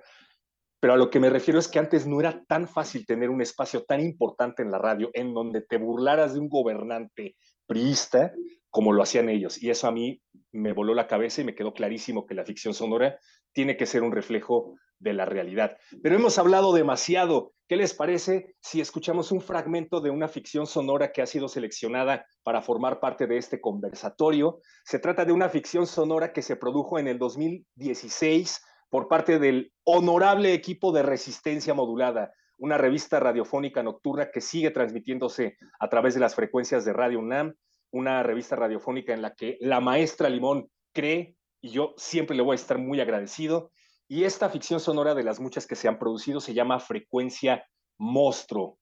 pero 0.79 0.93
a 0.93 0.97
lo 0.97 1.09
que 1.09 1.19
me 1.19 1.29
refiero 1.29 1.59
es 1.59 1.67
que 1.67 1.79
antes 1.79 2.07
no 2.07 2.19
era 2.19 2.43
tan 2.45 2.67
fácil 2.67 3.05
tener 3.05 3.29
un 3.29 3.41
espacio 3.41 3.83
tan 3.83 3.99
importante 3.99 4.63
en 4.63 4.71
la 4.71 4.77
radio 4.77 5.09
en 5.13 5.33
donde 5.33 5.61
te 5.61 5.77
burlaras 5.77 6.33
de 6.33 6.39
un 6.39 6.49
gobernante 6.49 7.35
priista 7.65 8.33
como 8.69 8.93
lo 8.93 9.03
hacían 9.03 9.29
ellos. 9.29 9.61
Y 9.61 9.69
eso 9.69 9.87
a 9.87 9.91
mí 9.91 10.21
me 10.51 10.73
voló 10.73 10.93
la 10.93 11.07
cabeza 11.07 11.41
y 11.41 11.45
me 11.45 11.55
quedó 11.55 11.73
clarísimo 11.73 12.25
que 12.25 12.35
la 12.35 12.45
ficción 12.45 12.73
sonora 12.73 13.19
tiene 13.51 13.77
que 13.77 13.85
ser 13.85 14.03
un 14.03 14.11
reflejo 14.11 14.75
de 14.99 15.13
la 15.13 15.25
realidad. 15.25 15.77
Pero 16.03 16.15
hemos 16.15 16.37
hablado 16.37 16.73
demasiado. 16.73 17.53
¿Qué 17.67 17.75
les 17.75 17.93
parece 17.93 18.55
si 18.61 18.81
escuchamos 18.81 19.31
un 19.31 19.41
fragmento 19.41 20.01
de 20.01 20.09
una 20.09 20.27
ficción 20.27 20.65
sonora 20.65 21.11
que 21.11 21.21
ha 21.21 21.25
sido 21.25 21.47
seleccionada 21.47 22.25
para 22.43 22.61
formar 22.61 22.99
parte 22.99 23.27
de 23.27 23.37
este 23.37 23.61
conversatorio? 23.61 24.59
Se 24.83 24.99
trata 24.99 25.23
de 25.23 25.31
una 25.31 25.49
ficción 25.49 25.85
sonora 25.85 26.33
que 26.33 26.41
se 26.41 26.55
produjo 26.55 26.99
en 26.99 27.07
el 27.07 27.19
2016 27.19 28.61
por 28.89 29.07
parte 29.07 29.39
del 29.39 29.71
honorable 29.83 30.53
equipo 30.53 30.91
de 30.91 31.03
Resistencia 31.03 31.73
Modulada, 31.73 32.33
una 32.57 32.77
revista 32.77 33.19
radiofónica 33.19 33.83
nocturna 33.83 34.31
que 34.31 34.41
sigue 34.41 34.71
transmitiéndose 34.71 35.57
a 35.79 35.89
través 35.89 36.13
de 36.13 36.19
las 36.19 36.35
frecuencias 36.35 36.85
de 36.85 36.93
Radio 36.93 37.19
UNAM, 37.19 37.55
una 37.91 38.21
revista 38.23 38.55
radiofónica 38.55 39.13
en 39.13 39.21
la 39.21 39.33
que 39.33 39.57
la 39.61 39.79
maestra 39.79 40.29
Limón 40.29 40.69
cree, 40.93 41.35
y 41.61 41.69
yo 41.69 41.93
siempre 41.97 42.35
le 42.35 42.43
voy 42.43 42.53
a 42.53 42.55
estar 42.55 42.77
muy 42.77 42.99
agradecido, 42.99 43.71
y 44.07 44.23
esta 44.23 44.49
ficción 44.49 44.79
sonora 44.79 45.13
de 45.13 45.23
las 45.23 45.39
muchas 45.39 45.67
que 45.67 45.75
se 45.75 45.87
han 45.87 45.99
producido 45.99 46.41
se 46.41 46.53
llama 46.53 46.79
Frecuencia 46.79 47.63
Monstruo. 47.99 48.78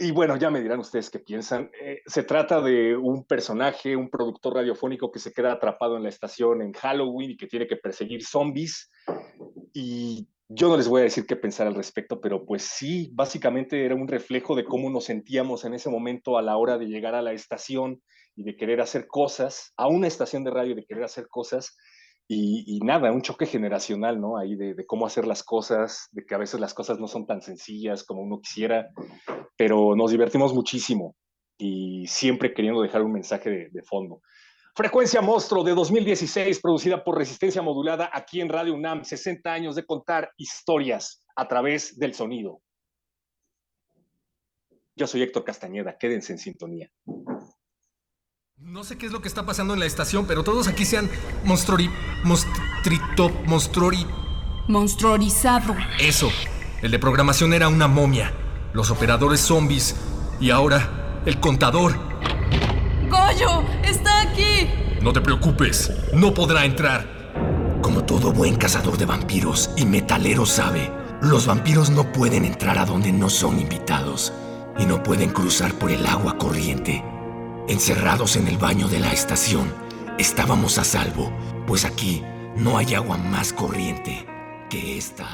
Y 0.00 0.12
bueno, 0.12 0.36
ya 0.36 0.48
me 0.48 0.60
dirán 0.60 0.78
ustedes 0.78 1.10
qué 1.10 1.18
piensan. 1.18 1.72
Eh, 1.82 2.02
se 2.06 2.22
trata 2.22 2.60
de 2.60 2.96
un 2.96 3.24
personaje, 3.24 3.96
un 3.96 4.08
productor 4.08 4.54
radiofónico 4.54 5.10
que 5.10 5.18
se 5.18 5.32
queda 5.32 5.52
atrapado 5.52 5.96
en 5.96 6.04
la 6.04 6.08
estación 6.08 6.62
en 6.62 6.72
Halloween 6.72 7.32
y 7.32 7.36
que 7.36 7.48
tiene 7.48 7.66
que 7.66 7.76
perseguir 7.76 8.24
zombies. 8.24 8.92
Y 9.72 10.28
yo 10.48 10.68
no 10.68 10.76
les 10.76 10.86
voy 10.86 11.00
a 11.00 11.04
decir 11.04 11.26
qué 11.26 11.34
pensar 11.34 11.66
al 11.66 11.74
respecto, 11.74 12.20
pero 12.20 12.46
pues 12.46 12.62
sí, 12.62 13.10
básicamente 13.12 13.84
era 13.84 13.96
un 13.96 14.06
reflejo 14.06 14.54
de 14.54 14.64
cómo 14.64 14.88
nos 14.88 15.06
sentíamos 15.06 15.64
en 15.64 15.74
ese 15.74 15.90
momento 15.90 16.38
a 16.38 16.42
la 16.42 16.56
hora 16.56 16.78
de 16.78 16.86
llegar 16.86 17.16
a 17.16 17.22
la 17.22 17.32
estación 17.32 18.00
y 18.36 18.44
de 18.44 18.56
querer 18.56 18.80
hacer 18.80 19.08
cosas, 19.08 19.72
a 19.76 19.88
una 19.88 20.06
estación 20.06 20.44
de 20.44 20.52
radio 20.52 20.76
de 20.76 20.84
querer 20.84 21.02
hacer 21.02 21.26
cosas 21.26 21.76
y, 22.30 22.78
nada, 22.80 23.10
un 23.10 23.22
choque 23.22 23.46
generacional, 23.46 24.20
¿no? 24.20 24.36
Ahí 24.36 24.54
de, 24.54 24.84
cómo 24.86 25.06
hacer 25.06 25.26
las 25.26 25.42
cosas, 25.42 26.08
de 26.12 26.26
que 26.26 26.34
a 26.34 26.38
veces 26.38 26.60
las 26.60 26.74
cosas 26.74 27.00
no 27.00 27.08
son 27.08 27.26
tan 27.26 27.40
sencillas 27.40 28.04
como 28.04 28.20
uno 28.20 28.40
quisiera, 28.40 28.90
pero 29.56 29.96
nos 29.96 30.10
divertimos 30.10 30.52
muchísimo 30.52 31.16
y 31.56 32.06
siempre 32.06 32.52
queriendo 32.52 32.82
dejar 32.82 33.02
un 33.02 33.12
mensaje 33.12 33.48
de, 33.48 33.68
de 33.70 33.82
fondo. 33.82 34.20
Frecuencia 34.74 35.22
Monstruo 35.22 35.64
de 35.64 35.74
2016, 35.74 36.60
producida 36.60 37.02
por 37.02 37.16
Resistencia 37.16 37.62
Modulada 37.62 38.10
aquí 38.12 38.42
en 38.42 38.50
Radio 38.50 38.74
UNAM, 38.74 39.04
60 39.04 39.50
años 39.50 39.74
de 39.74 39.86
contar 39.86 40.30
historias 40.36 41.24
a 41.34 41.48
través 41.48 41.98
del 41.98 42.12
sonido. 42.12 42.60
Yo 44.94 45.06
soy 45.06 45.22
Héctor 45.22 45.44
Castañeda, 45.44 45.96
quédense 45.96 46.32
en 46.32 46.38
sintonía. 46.38 46.90
No 48.60 48.82
sé 48.82 48.98
qué 48.98 49.06
es 49.06 49.12
lo 49.12 49.22
que 49.22 49.28
está 49.28 49.46
pasando 49.46 49.72
en 49.72 49.78
la 49.78 49.86
estación, 49.86 50.26
pero 50.26 50.42
todos 50.42 50.66
aquí 50.66 50.84
se 50.84 50.98
han 50.98 51.08
monstrori... 51.44 51.88
monstrito... 52.24 53.30
monstrori... 53.46 54.04
Monstruorizado. 54.66 55.76
Eso. 56.00 56.28
El 56.82 56.90
de 56.90 56.98
programación 56.98 57.54
era 57.54 57.68
una 57.68 57.86
momia. 57.86 58.32
Los 58.72 58.90
operadores 58.90 59.38
zombies. 59.38 59.94
Y 60.40 60.50
ahora, 60.50 61.22
el 61.24 61.38
contador. 61.38 61.96
¡Goyo! 63.08 63.62
¡Está 63.84 64.22
aquí! 64.22 64.68
No 65.02 65.12
te 65.12 65.20
preocupes. 65.20 65.92
No 66.12 66.34
podrá 66.34 66.64
entrar. 66.64 67.78
Como 67.80 68.04
todo 68.04 68.32
buen 68.32 68.56
cazador 68.56 68.98
de 68.98 69.06
vampiros 69.06 69.70
y 69.76 69.86
metalero 69.86 70.44
sabe, 70.46 70.90
los 71.22 71.46
vampiros 71.46 71.90
no 71.90 72.12
pueden 72.12 72.44
entrar 72.44 72.76
a 72.78 72.86
donde 72.86 73.12
no 73.12 73.30
son 73.30 73.60
invitados. 73.60 74.32
Y 74.80 74.84
no 74.84 75.00
pueden 75.04 75.30
cruzar 75.30 75.74
por 75.74 75.92
el 75.92 76.04
agua 76.04 76.36
corriente 76.38 77.04
Encerrados 77.68 78.36
en 78.36 78.48
el 78.48 78.56
baño 78.56 78.88
de 78.88 78.98
la 78.98 79.12
estación, 79.12 79.70
estábamos 80.18 80.78
a 80.78 80.84
salvo, 80.84 81.30
pues 81.66 81.84
aquí 81.84 82.22
no 82.56 82.78
hay 82.78 82.94
agua 82.94 83.18
más 83.18 83.52
corriente 83.52 84.24
que 84.70 84.96
esta. 84.96 85.26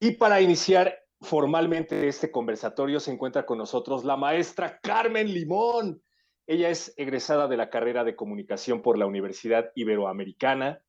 Y 0.00 0.12
para 0.12 0.40
iniciar 0.40 0.98
formalmente 1.20 2.08
este 2.08 2.30
conversatorio 2.30 3.00
se 3.00 3.12
encuentra 3.12 3.44
con 3.44 3.58
nosotros 3.58 4.02
la 4.02 4.16
maestra 4.16 4.80
Carmen 4.82 5.30
Limón. 5.30 6.02
Ella 6.46 6.70
es 6.70 6.94
egresada 6.96 7.48
de 7.48 7.58
la 7.58 7.68
carrera 7.68 8.02
de 8.02 8.16
comunicación 8.16 8.80
por 8.80 8.96
la 8.96 9.04
Universidad 9.04 9.72
Iberoamericana. 9.74 10.80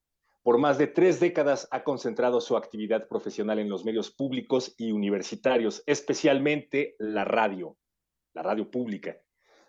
Por 0.44 0.60
más 0.60 0.78
de 0.78 0.88
tres 0.88 1.20
décadas 1.20 1.68
ha 1.72 1.84
concentrado 1.84 2.40
su 2.40 2.56
actividad 2.56 3.10
profesional 3.10 3.60
en 3.60 3.68
los 3.68 3.84
medios 3.84 4.12
públicos 4.12 4.74
y 4.78 4.94
universitarios, 4.94 5.84
especialmente 5.86 6.96
la 7.00 7.26
radio, 7.26 7.76
la 8.34 8.44
radio 8.44 8.72
pública. 8.72 9.18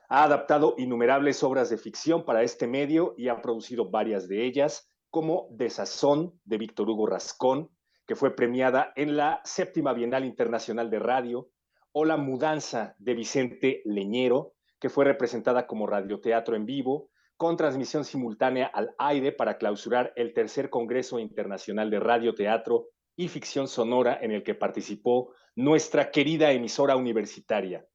Ha 0.08 0.24
adaptado 0.24 0.74
innumerables 0.78 1.42
obras 1.42 1.68
de 1.68 1.76
ficción 1.76 2.24
para 2.24 2.42
este 2.42 2.66
medio 2.66 3.14
y 3.18 3.28
ha 3.28 3.42
producido 3.42 3.90
varias 3.90 4.26
de 4.26 4.46
ellas, 4.46 4.90
como 5.10 5.48
Desazón 5.50 6.40
de 6.44 6.56
Víctor 6.56 6.88
Hugo 6.88 7.06
Rascón, 7.06 7.70
que 8.06 8.16
fue 8.16 8.34
premiada 8.34 8.92
en 8.96 9.18
la 9.18 9.42
séptima 9.44 9.92
Bienal 9.92 10.24
Internacional 10.24 10.88
de 10.88 10.98
Radio, 10.98 11.50
o 11.92 12.06
La 12.06 12.16
Mudanza 12.16 12.94
de 12.98 13.12
Vicente 13.12 13.82
Leñero, 13.84 14.54
que 14.80 14.88
fue 14.88 15.04
representada 15.04 15.66
como 15.66 15.86
radioteatro 15.86 16.56
en 16.56 16.64
vivo, 16.64 17.10
con 17.36 17.58
transmisión 17.58 18.04
simultánea 18.04 18.66
al 18.66 18.94
aire 18.98 19.32
para 19.32 19.58
clausurar 19.58 20.12
el 20.16 20.32
tercer 20.32 20.70
Congreso 20.70 21.18
Internacional 21.18 21.90
de 21.90 22.00
Radio, 22.00 22.34
Teatro 22.34 22.88
y 23.14 23.28
Ficción 23.28 23.68
Sonora 23.68 24.18
en 24.22 24.32
el 24.32 24.42
que 24.42 24.54
participó 24.54 25.34
nuestra 25.54 26.10
querida 26.10 26.50
emisora 26.52 26.96
universitaria. 26.96 27.86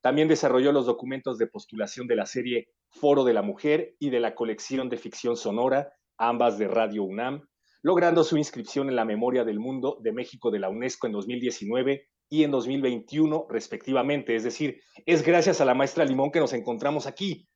También 0.00 0.28
desarrolló 0.28 0.72
los 0.72 0.86
documentos 0.86 1.38
de 1.38 1.46
postulación 1.46 2.06
de 2.06 2.16
la 2.16 2.26
serie 2.26 2.68
Foro 2.88 3.24
de 3.24 3.34
la 3.34 3.42
Mujer 3.42 3.94
y 3.98 4.10
de 4.10 4.20
la 4.20 4.34
colección 4.34 4.88
de 4.88 4.96
ficción 4.96 5.36
sonora, 5.36 5.92
ambas 6.16 6.58
de 6.58 6.68
Radio 6.68 7.04
UNAM, 7.04 7.48
logrando 7.82 8.24
su 8.24 8.36
inscripción 8.36 8.88
en 8.88 8.96
la 8.96 9.04
Memoria 9.04 9.44
del 9.44 9.58
Mundo 9.58 9.98
de 10.02 10.12
México 10.12 10.50
de 10.50 10.58
la 10.58 10.68
UNESCO 10.68 11.06
en 11.06 11.12
2019 11.12 12.08
y 12.30 12.44
en 12.44 12.50
2021 12.50 13.46
respectivamente. 13.50 14.34
Es 14.36 14.44
decir, 14.44 14.80
es 15.04 15.22
gracias 15.22 15.60
a 15.60 15.64
la 15.64 15.74
maestra 15.74 16.04
Limón 16.04 16.30
que 16.30 16.40
nos 16.40 16.52
encontramos 16.52 17.06
aquí. 17.06 17.48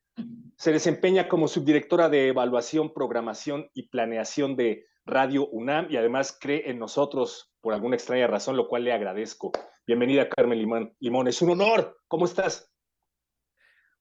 Se 0.56 0.72
desempeña 0.72 1.28
como 1.28 1.48
subdirectora 1.48 2.08
de 2.08 2.28
evaluación, 2.28 2.92
programación 2.92 3.70
y 3.74 3.88
planeación 3.88 4.56
de 4.56 4.86
Radio 5.06 5.48
UNAM 5.48 5.88
y 5.90 5.96
además 5.96 6.36
cree 6.40 6.70
en 6.70 6.78
nosotros 6.78 7.52
por 7.60 7.74
alguna 7.74 7.96
extraña 7.96 8.26
razón, 8.26 8.56
lo 8.56 8.68
cual 8.68 8.84
le 8.84 8.92
agradezco. 8.92 9.52
Bienvenida, 9.86 10.26
Carmen 10.30 10.58
Limón. 10.58 10.96
Limón, 10.98 11.28
es 11.28 11.42
un 11.42 11.50
honor. 11.50 11.98
¿Cómo 12.08 12.24
estás? 12.24 12.72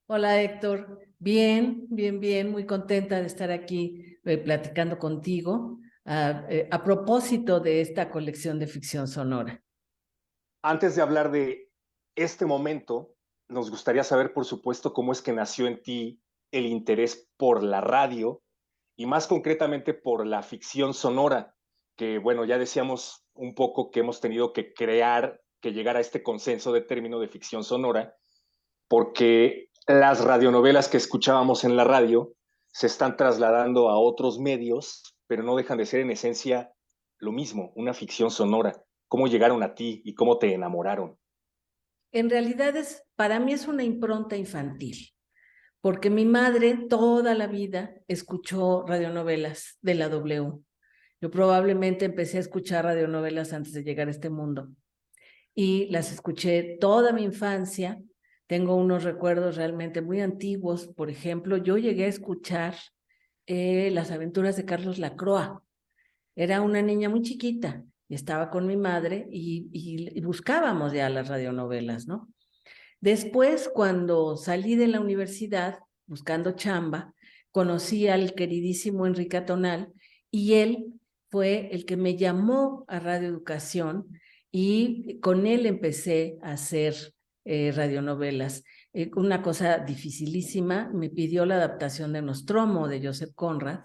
Hola, 0.08 0.42
Héctor. 0.42 1.00
Bien, 1.20 1.88
bien, 1.90 2.22
bien. 2.22 2.52
Muy 2.52 2.66
contenta 2.66 3.20
de 3.20 3.28
estar 3.28 3.52
aquí 3.52 4.18
eh, 4.24 4.38
platicando 4.38 4.98
contigo 4.98 5.80
eh, 6.06 6.70
a 6.72 6.84
propósito 6.86 7.60
de 7.60 7.82
esta 7.82 8.10
colección 8.10 8.60
de 8.60 8.68
ficción 8.68 9.10
sonora. 9.10 9.62
Antes 10.62 10.96
de 10.96 11.02
hablar 11.02 11.32
de 11.32 11.70
este 12.16 12.46
momento, 12.46 13.16
nos 13.50 13.70
gustaría 13.70 14.06
saber, 14.06 14.32
por 14.32 14.46
supuesto, 14.46 14.94
cómo 14.94 15.12
es 15.12 15.22
que 15.22 15.34
nació 15.34 15.68
en 15.68 15.82
ti 15.82 16.22
el 16.52 16.66
interés 16.66 17.30
por 17.36 17.62
la 17.62 17.82
radio 17.82 18.42
y 18.96 19.06
más 19.06 19.28
concretamente 19.28 19.94
por 19.94 20.26
la 20.26 20.44
ficción 20.44 20.94
sonora, 20.94 21.58
que 21.98 22.20
bueno, 22.20 22.46
ya 22.46 22.58
decíamos 22.58 23.28
un 23.34 23.54
poco 23.54 23.92
que 23.92 24.00
hemos 24.00 24.22
tenido 24.22 24.54
que 24.54 24.74
crear 24.74 25.43
que 25.64 25.72
llegar 25.72 25.96
a 25.96 26.02
este 26.02 26.22
consenso 26.22 26.74
de 26.74 26.82
término 26.82 27.22
de 27.22 27.30
ficción 27.30 27.64
sonora, 27.64 28.18
porque 28.90 29.70
las 29.88 30.22
radionovelas 30.22 30.90
que 30.90 30.98
escuchábamos 30.98 31.64
en 31.64 31.78
la 31.78 31.86
radio 31.86 32.36
se 32.68 32.88
están 32.88 33.16
trasladando 33.16 33.90
a 33.90 33.98
otros 33.98 34.40
medios, 34.40 35.16
pero 35.26 35.42
no 35.42 35.56
dejan 35.56 35.78
de 35.78 35.86
ser 35.86 36.02
en 36.02 36.12
esencia 36.12 36.74
lo 37.18 37.32
mismo, 37.32 37.72
una 37.76 37.94
ficción 37.94 38.30
sonora. 38.30 38.84
¿Cómo 39.08 39.28
llegaron 39.28 39.64
a 39.64 39.74
ti 39.74 40.02
y 40.04 40.16
cómo 40.16 40.38
te 40.38 40.54
enamoraron? 40.54 41.18
En 42.12 42.30
realidad 42.30 42.76
es, 42.76 43.04
para 43.16 43.40
mí 43.40 43.54
es 43.54 43.66
una 43.66 43.84
impronta 43.84 44.36
infantil, 44.36 45.14
porque 45.80 46.10
mi 46.10 46.26
madre 46.26 46.78
toda 46.90 47.36
la 47.36 47.48
vida 47.48 47.96
escuchó 48.10 48.84
radionovelas 48.86 49.78
de 49.82 49.96
la 49.96 50.10
W. 50.10 50.60
Yo 51.22 51.32
probablemente 51.32 52.04
empecé 52.04 52.36
a 52.36 52.42
escuchar 52.42 52.84
radionovelas 52.84 53.54
antes 53.54 53.72
de 53.72 53.84
llegar 53.84 54.10
a 54.10 54.12
este 54.12 54.30
mundo 54.30 54.68
y 55.56 55.88
las 55.88 56.12
escuché 56.12 56.78
toda 56.80 57.12
mi 57.12 57.24
infancia. 57.24 58.00
Tengo 58.48 58.76
unos 58.76 59.04
recuerdos 59.04 59.56
realmente 59.56 60.02
muy 60.02 60.22
antiguos. 60.22 60.88
Por 60.88 61.10
ejemplo, 61.10 61.58
yo 61.58 61.78
llegué 61.78 62.06
a 62.06 62.10
escuchar 62.10 62.76
eh, 63.46 63.92
las 63.92 64.12
aventuras 64.12 64.56
de 64.56 64.66
Carlos 64.66 65.00
Lacroix 65.00 65.60
Era 66.36 66.62
una 66.62 66.82
niña 66.82 67.10
muy 67.10 67.22
chiquita 67.22 67.84
y 68.08 68.16
estaba 68.16 68.50
con 68.50 68.68
mi 68.68 68.78
madre 68.78 69.28
y, 69.32 69.70
y 69.72 70.22
buscábamos 70.22 70.94
ya 70.94 71.10
las 71.10 71.28
radionovelas, 71.28 72.08
¿no? 72.08 72.30
Después, 73.02 73.70
cuando 73.74 74.38
salí 74.38 74.76
de 74.76 74.88
la 74.88 75.02
universidad 75.02 75.80
buscando 76.06 76.54
chamba, 76.54 77.14
conocí 77.52 78.08
al 78.08 78.34
queridísimo 78.34 79.06
Enrique 79.06 79.38
Atonal 79.38 79.92
y 80.32 80.54
él 80.54 80.94
fue 81.30 81.70
el 81.72 81.86
que 81.86 81.98
me 81.98 82.16
llamó 82.16 82.86
a 82.88 83.00
Radio 83.00 83.28
Educación 83.28 84.08
y 84.56 85.20
con 85.20 85.48
él 85.48 85.66
empecé 85.66 86.38
a 86.44 86.52
hacer 86.52 86.96
eh, 87.44 87.74
radionovelas. 87.76 88.64
Eh, 88.94 89.10
una 89.16 89.42
cosa 89.42 89.80
dificilísima, 89.80 90.92
me 90.94 91.10
pidió 91.10 91.48
la 91.48 91.56
adaptación 91.56 92.14
de 92.14 92.22
Nostromo 92.22 92.88
de 92.88 93.04
Joseph 93.04 93.32
Conrad, 93.34 93.80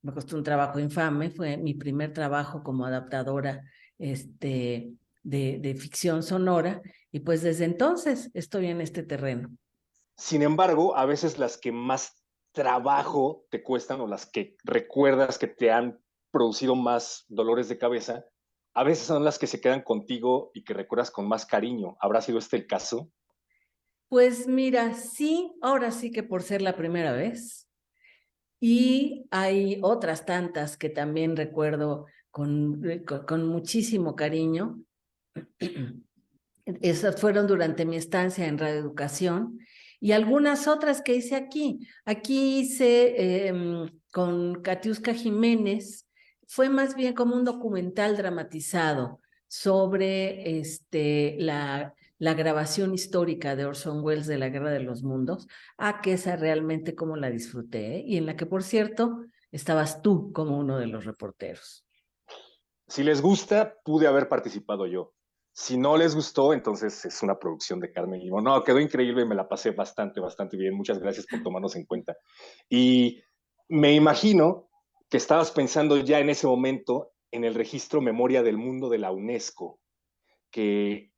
me 0.00 0.14
costó 0.14 0.36
un 0.36 0.42
trabajo 0.42 0.80
infame, 0.80 1.30
fue 1.30 1.58
mi 1.58 1.74
primer 1.74 2.14
trabajo 2.14 2.62
como 2.62 2.86
adaptadora 2.86 3.60
este, 3.98 4.94
de, 5.22 5.58
de 5.60 5.74
ficción 5.74 6.22
sonora 6.22 6.80
y 7.12 7.20
pues 7.20 7.42
desde 7.42 7.66
entonces 7.66 8.30
estoy 8.32 8.68
en 8.68 8.80
este 8.80 9.02
terreno. 9.02 9.50
Sin 10.16 10.40
embargo, 10.40 10.96
a 10.96 11.04
veces 11.04 11.38
las 11.38 11.58
que 11.58 11.72
más 11.72 12.24
trabajo 12.52 13.44
te 13.50 13.62
cuestan 13.62 14.00
o 14.00 14.06
las 14.06 14.24
que 14.24 14.56
recuerdas 14.64 15.36
que 15.36 15.48
te 15.48 15.70
han 15.70 16.00
producido 16.30 16.74
más 16.74 17.26
dolores 17.28 17.68
de 17.68 17.76
cabeza, 17.76 18.24
a 18.76 18.84
veces 18.84 19.06
son 19.06 19.24
las 19.24 19.38
que 19.38 19.46
se 19.46 19.58
quedan 19.58 19.80
contigo 19.80 20.50
y 20.52 20.62
que 20.62 20.74
recuerdas 20.74 21.10
con 21.10 21.26
más 21.26 21.46
cariño. 21.46 21.96
¿Habrá 21.98 22.20
sido 22.20 22.38
este 22.38 22.58
el 22.58 22.66
caso? 22.66 23.10
Pues 24.08 24.46
mira, 24.46 24.92
sí, 24.92 25.50
ahora 25.62 25.90
sí 25.90 26.10
que 26.10 26.22
por 26.22 26.42
ser 26.42 26.60
la 26.60 26.76
primera 26.76 27.12
vez. 27.12 27.70
Y 28.60 29.26
hay 29.30 29.78
otras 29.82 30.26
tantas 30.26 30.76
que 30.76 30.90
también 30.90 31.36
recuerdo 31.36 32.04
con, 32.30 32.82
con, 33.26 33.48
muchísimo 33.48 34.14
cariño. 34.14 34.78
Esas 36.66 37.18
fueron 37.18 37.46
durante 37.46 37.86
mi 37.86 37.96
estancia 37.96 38.46
en 38.46 38.58
Radio 38.58 38.78
Educación 38.78 39.58
y 40.00 40.12
algunas 40.12 40.68
otras 40.68 41.00
que 41.00 41.14
hice 41.14 41.34
aquí. 41.34 41.80
Aquí 42.04 42.58
hice 42.58 43.46
em, 43.48 43.88
con 44.12 44.60
Katiuska 44.60 45.14
Jiménez, 45.14 46.05
fue 46.46 46.68
más 46.68 46.94
bien 46.94 47.14
como 47.14 47.36
un 47.36 47.44
documental 47.44 48.16
dramatizado 48.16 49.20
sobre 49.48 50.58
este, 50.58 51.36
la, 51.38 51.94
la 52.18 52.34
grabación 52.34 52.94
histórica 52.94 53.56
de 53.56 53.66
Orson 53.66 54.02
Welles 54.02 54.26
de 54.26 54.38
la 54.38 54.48
Guerra 54.48 54.70
de 54.70 54.80
los 54.80 55.02
Mundos, 55.02 55.46
a 55.76 56.00
que 56.00 56.14
esa 56.14 56.36
realmente 56.36 56.94
como 56.94 57.16
la 57.16 57.30
disfruté, 57.30 58.02
y 58.06 58.16
en 58.16 58.26
la 58.26 58.36
que, 58.36 58.46
por 58.46 58.62
cierto, 58.62 59.24
estabas 59.50 60.02
tú 60.02 60.32
como 60.32 60.58
uno 60.58 60.78
de 60.78 60.86
los 60.86 61.04
reporteros. 61.04 61.84
Si 62.88 63.02
les 63.02 63.20
gusta, 63.20 63.74
pude 63.84 64.06
haber 64.06 64.28
participado 64.28 64.86
yo. 64.86 65.12
Si 65.52 65.76
no 65.76 65.96
les 65.96 66.14
gustó, 66.14 66.52
entonces 66.52 67.04
es 67.04 67.22
una 67.22 67.38
producción 67.38 67.80
de 67.80 67.90
Carmen 67.90 68.20
Limón. 68.20 68.44
No, 68.44 68.62
quedó 68.62 68.78
increíble 68.78 69.22
y 69.22 69.26
me 69.26 69.34
la 69.34 69.48
pasé 69.48 69.70
bastante, 69.70 70.20
bastante 70.20 70.56
bien. 70.56 70.74
Muchas 70.74 70.98
gracias 70.98 71.26
por 71.26 71.42
tomarnos 71.42 71.74
en 71.76 71.86
cuenta. 71.86 72.16
Y 72.68 73.22
me 73.68 73.94
imagino 73.94 74.68
que 75.08 75.16
estabas 75.16 75.50
pensando 75.50 75.96
ya 75.98 76.18
en 76.18 76.30
ese 76.30 76.46
momento 76.46 77.12
en 77.30 77.44
el 77.44 77.54
registro 77.54 78.00
Memoria 78.00 78.42
del 78.42 78.56
Mundo 78.56 78.88
de 78.88 78.98
la 78.98 79.12
UNESCO, 79.12 79.78
que 80.50 81.12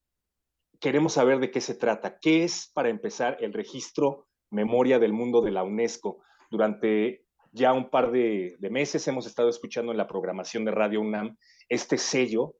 queremos 0.80 1.14
saber 1.14 1.38
de 1.38 1.50
qué 1.50 1.60
se 1.60 1.74
trata. 1.74 2.18
¿Qué 2.18 2.44
es, 2.44 2.70
para 2.74 2.88
empezar, 2.88 3.36
el 3.40 3.52
registro 3.52 4.26
Memoria 4.50 4.98
del 4.98 5.12
Mundo 5.12 5.40
de 5.40 5.50
la 5.50 5.62
UNESCO? 5.62 6.22
Durante 6.50 7.24
ya 7.52 7.72
un 7.72 7.90
par 7.90 8.10
de, 8.10 8.56
meses 8.70 9.06
hemos 9.08 9.26
estado 9.26 9.48
escuchando 9.48 9.92
en 9.92 9.98
la 9.98 10.06
programación 10.06 10.64
de 10.64 10.70
Radio 10.70 11.00
UNAM 11.00 11.36
este 11.68 11.98
sello 11.98 12.54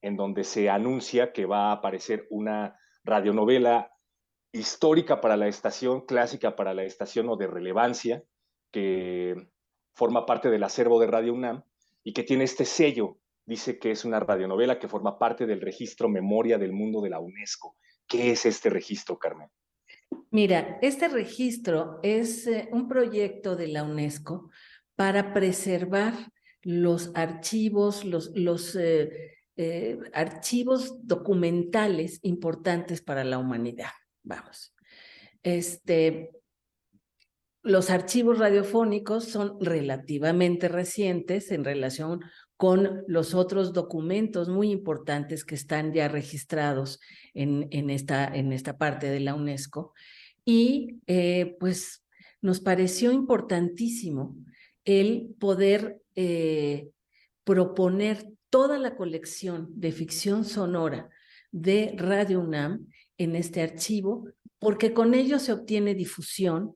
en 0.00 0.16
donde 0.16 0.44
se 0.44 0.68
anuncia 0.68 1.32
que 1.32 1.46
va 1.46 1.68
a 1.68 1.72
aparecer 1.72 2.26
una 2.30 2.76
radionovela 3.04 3.92
histórica 4.52 5.20
para 5.20 5.36
la 5.36 5.48
estación, 5.48 6.02
clásica 6.06 6.56
para 6.56 6.74
la 6.74 6.82
estación 6.82 7.28
o 7.28 7.36
de 7.36 7.46
relevancia, 7.46 8.22
que 8.72 9.48
forma 9.94 10.26
parte 10.26 10.50
del 10.50 10.62
acervo 10.62 11.00
de 11.00 11.06
Radio 11.06 11.34
UNAM 11.34 11.62
y 12.04 12.12
que 12.12 12.22
tiene 12.22 12.44
este 12.44 12.64
sello. 12.64 13.18
Dice 13.44 13.78
que 13.78 13.90
es 13.90 14.04
una 14.04 14.20
radionovela 14.20 14.78
que 14.78 14.88
forma 14.88 15.18
parte 15.18 15.46
del 15.46 15.60
registro 15.60 16.08
Memoria 16.08 16.58
del 16.58 16.72
Mundo 16.72 17.00
de 17.00 17.10
la 17.10 17.20
UNESCO. 17.20 17.76
¿Qué 18.06 18.30
es 18.30 18.46
este 18.46 18.70
registro, 18.70 19.18
Carmen? 19.18 19.48
Mira, 20.30 20.78
este 20.82 21.08
registro 21.08 21.98
es 22.02 22.46
eh, 22.46 22.68
un 22.72 22.88
proyecto 22.88 23.56
de 23.56 23.68
la 23.68 23.82
UNESCO 23.82 24.50
para 24.96 25.32
preservar 25.32 26.14
los 26.62 27.10
archivos, 27.14 28.04
los, 28.04 28.76
eh, 28.76 29.36
eh, 29.56 29.98
archivos 30.12 31.06
documentales 31.06 32.20
importantes 32.22 33.02
para 33.02 33.24
la 33.24 33.38
humanidad. 33.38 33.90
Vamos. 34.22 34.74
Este, 35.42 36.30
los 37.62 37.90
archivos 37.90 38.38
radiofónicos 38.38 39.24
son 39.24 39.56
relativamente 39.60 40.68
recientes 40.68 41.50
en 41.52 41.64
relación 41.64 42.20
con 42.56 43.02
los 43.06 43.34
otros 43.34 43.72
documentos 43.72 44.48
muy 44.48 44.70
importantes 44.70 45.44
que 45.44 45.54
están 45.54 45.92
ya 45.92 46.08
registrados 46.08 47.00
en, 47.34 47.68
en, 47.70 47.90
esta, 47.90 48.26
en 48.26 48.52
esta 48.52 48.78
parte 48.78 49.10
de 49.10 49.20
la 49.20 49.34
UNESCO. 49.34 49.92
Y 50.44 51.00
eh, 51.06 51.56
pues 51.60 52.04
nos 52.40 52.60
pareció 52.60 53.12
importantísimo 53.12 54.36
el 54.84 55.34
poder 55.38 56.00
eh, 56.16 56.90
proponer 57.44 58.26
toda 58.50 58.78
la 58.78 58.96
colección 58.96 59.68
de 59.70 59.92
ficción 59.92 60.44
sonora 60.44 61.08
de 61.52 61.94
Radio 61.96 62.40
UNAM 62.40 62.86
en 63.18 63.36
este 63.36 63.62
archivo, 63.62 64.28
porque 64.58 64.92
con 64.92 65.14
ello 65.14 65.38
se 65.38 65.52
obtiene 65.52 65.94
difusión 65.94 66.74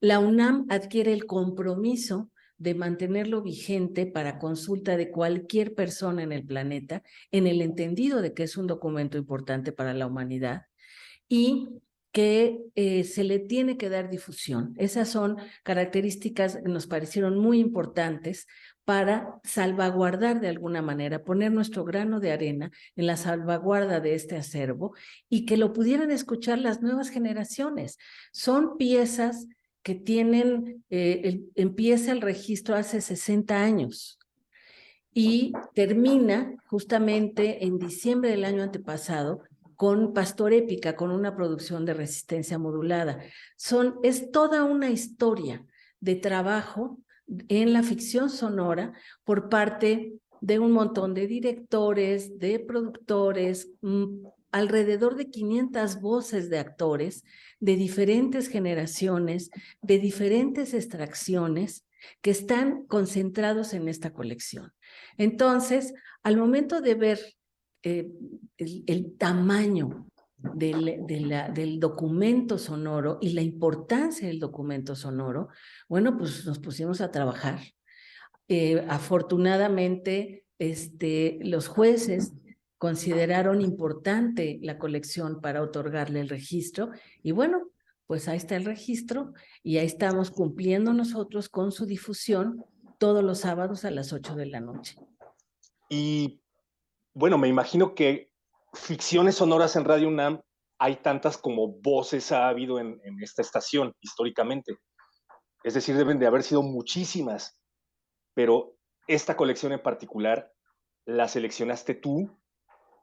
la 0.00 0.18
UNAM 0.18 0.66
adquiere 0.68 1.12
el 1.12 1.26
compromiso 1.26 2.30
de 2.56 2.74
mantenerlo 2.74 3.42
vigente 3.42 4.06
para 4.06 4.38
consulta 4.38 4.96
de 4.96 5.10
cualquier 5.10 5.74
persona 5.74 6.22
en 6.22 6.32
el 6.32 6.44
planeta, 6.44 7.02
en 7.30 7.46
el 7.46 7.62
entendido 7.62 8.20
de 8.20 8.34
que 8.34 8.42
es 8.42 8.56
un 8.56 8.66
documento 8.66 9.16
importante 9.16 9.72
para 9.72 9.94
la 9.94 10.06
humanidad 10.06 10.62
y 11.28 11.68
que 12.10 12.58
eh, 12.74 13.04
se 13.04 13.22
le 13.22 13.38
tiene 13.38 13.76
que 13.76 13.90
dar 13.90 14.10
difusión. 14.10 14.74
Esas 14.76 15.08
son 15.08 15.36
características 15.62 16.56
que 16.56 16.68
nos 16.68 16.86
parecieron 16.86 17.38
muy 17.38 17.60
importantes 17.60 18.46
para 18.84 19.38
salvaguardar 19.44 20.40
de 20.40 20.48
alguna 20.48 20.80
manera, 20.80 21.22
poner 21.22 21.52
nuestro 21.52 21.84
grano 21.84 22.20
de 22.20 22.32
arena 22.32 22.70
en 22.96 23.06
la 23.06 23.16
salvaguarda 23.18 24.00
de 24.00 24.14
este 24.14 24.36
acervo 24.36 24.94
y 25.28 25.44
que 25.44 25.58
lo 25.58 25.72
pudieran 25.72 26.10
escuchar 26.10 26.58
las 26.58 26.80
nuevas 26.80 27.10
generaciones. 27.10 27.98
Son 28.32 28.78
piezas 28.78 29.46
que 29.88 29.94
tienen, 29.94 30.84
eh, 30.90 31.46
empieza 31.54 32.12
el 32.12 32.20
registro 32.20 32.74
hace 32.74 33.00
60 33.00 33.58
años 33.58 34.18
y 35.14 35.54
termina 35.74 36.54
justamente 36.66 37.64
en 37.64 37.78
diciembre 37.78 38.28
del 38.28 38.44
año 38.44 38.62
antepasado 38.62 39.40
con 39.76 40.12
Pastor 40.12 40.52
Épica, 40.52 40.94
con 40.94 41.10
una 41.10 41.34
producción 41.34 41.86
de 41.86 41.94
resistencia 41.94 42.58
modulada. 42.58 43.20
Son, 43.56 43.94
es 44.02 44.30
toda 44.30 44.64
una 44.64 44.90
historia 44.90 45.64
de 46.00 46.16
trabajo 46.16 46.98
en 47.48 47.72
la 47.72 47.82
ficción 47.82 48.28
sonora 48.28 48.92
por 49.24 49.48
parte 49.48 50.20
de 50.42 50.58
un 50.58 50.72
montón 50.72 51.14
de 51.14 51.26
directores, 51.26 52.38
de 52.38 52.58
productores, 52.58 53.70
mm, 53.80 54.26
alrededor 54.50 55.16
de 55.16 55.30
500 55.30 56.00
voces 56.00 56.50
de 56.50 56.58
actores 56.58 57.24
de 57.60 57.76
diferentes 57.76 58.48
generaciones, 58.48 59.50
de 59.82 59.98
diferentes 59.98 60.74
extracciones 60.74 61.86
que 62.22 62.30
están 62.30 62.86
concentrados 62.86 63.74
en 63.74 63.88
esta 63.88 64.12
colección. 64.12 64.72
Entonces, 65.16 65.94
al 66.22 66.36
momento 66.36 66.80
de 66.80 66.94
ver 66.94 67.20
eh, 67.82 68.10
el, 68.56 69.16
tamaño 69.16 70.06
del, 70.36 71.78
documento 71.80 72.58
sonoro 72.58 73.18
y 73.20 73.32
la 73.32 73.42
importancia 73.42 74.28
del 74.28 74.38
documento 74.38 74.94
sonoro, 74.94 75.48
bueno, 75.88 76.16
pues 76.16 76.46
nos 76.46 76.58
pusimos 76.58 77.00
a 77.00 77.10
trabajar. 77.10 77.60
Eh, 78.48 78.84
afortunadamente, 78.88 80.44
este, 80.58 81.38
los 81.42 81.68
jueces 81.68 82.32
consideraron 82.78 83.60
importante 83.60 84.58
la 84.62 84.78
colección 84.78 85.40
para 85.40 85.62
otorgarle 85.62 86.20
el 86.20 86.28
registro 86.28 86.90
y 87.22 87.32
bueno, 87.32 87.68
pues 88.06 88.28
ahí 88.28 88.38
está 88.38 88.56
el 88.56 88.64
registro 88.64 89.34
y 89.62 89.76
ahí 89.78 89.86
estamos 89.86 90.30
cumpliendo 90.30 90.94
nosotros 90.94 91.48
con 91.48 91.72
su 91.72 91.84
difusión 91.84 92.64
todos 92.98 93.22
los 93.22 93.40
sábados 93.40 93.84
a 93.84 93.90
las 93.90 94.12
8 94.12 94.34
de 94.34 94.46
la 94.46 94.60
noche. 94.60 94.96
Y 95.90 96.40
bueno, 97.12 97.36
me 97.36 97.48
imagino 97.48 97.94
que 97.94 98.32
ficciones 98.72 99.34
sonoras 99.34 99.76
en 99.76 99.84
Radio 99.84 100.08
UNAM 100.08 100.40
hay 100.78 100.96
tantas 100.96 101.36
como 101.36 101.72
voces 101.80 102.30
ha 102.32 102.48
habido 102.48 102.78
en, 102.78 103.00
en 103.04 103.22
esta 103.22 103.42
estación 103.42 103.92
históricamente. 104.00 104.78
Es 105.64 105.74
decir, 105.74 105.96
deben 105.96 106.18
de 106.18 106.26
haber 106.26 106.44
sido 106.44 106.62
muchísimas, 106.62 107.60
pero 108.34 108.76
esta 109.08 109.36
colección 109.36 109.72
en 109.72 109.82
particular 109.82 110.52
la 111.04 111.26
seleccionaste 111.26 111.94
tú, 111.94 112.38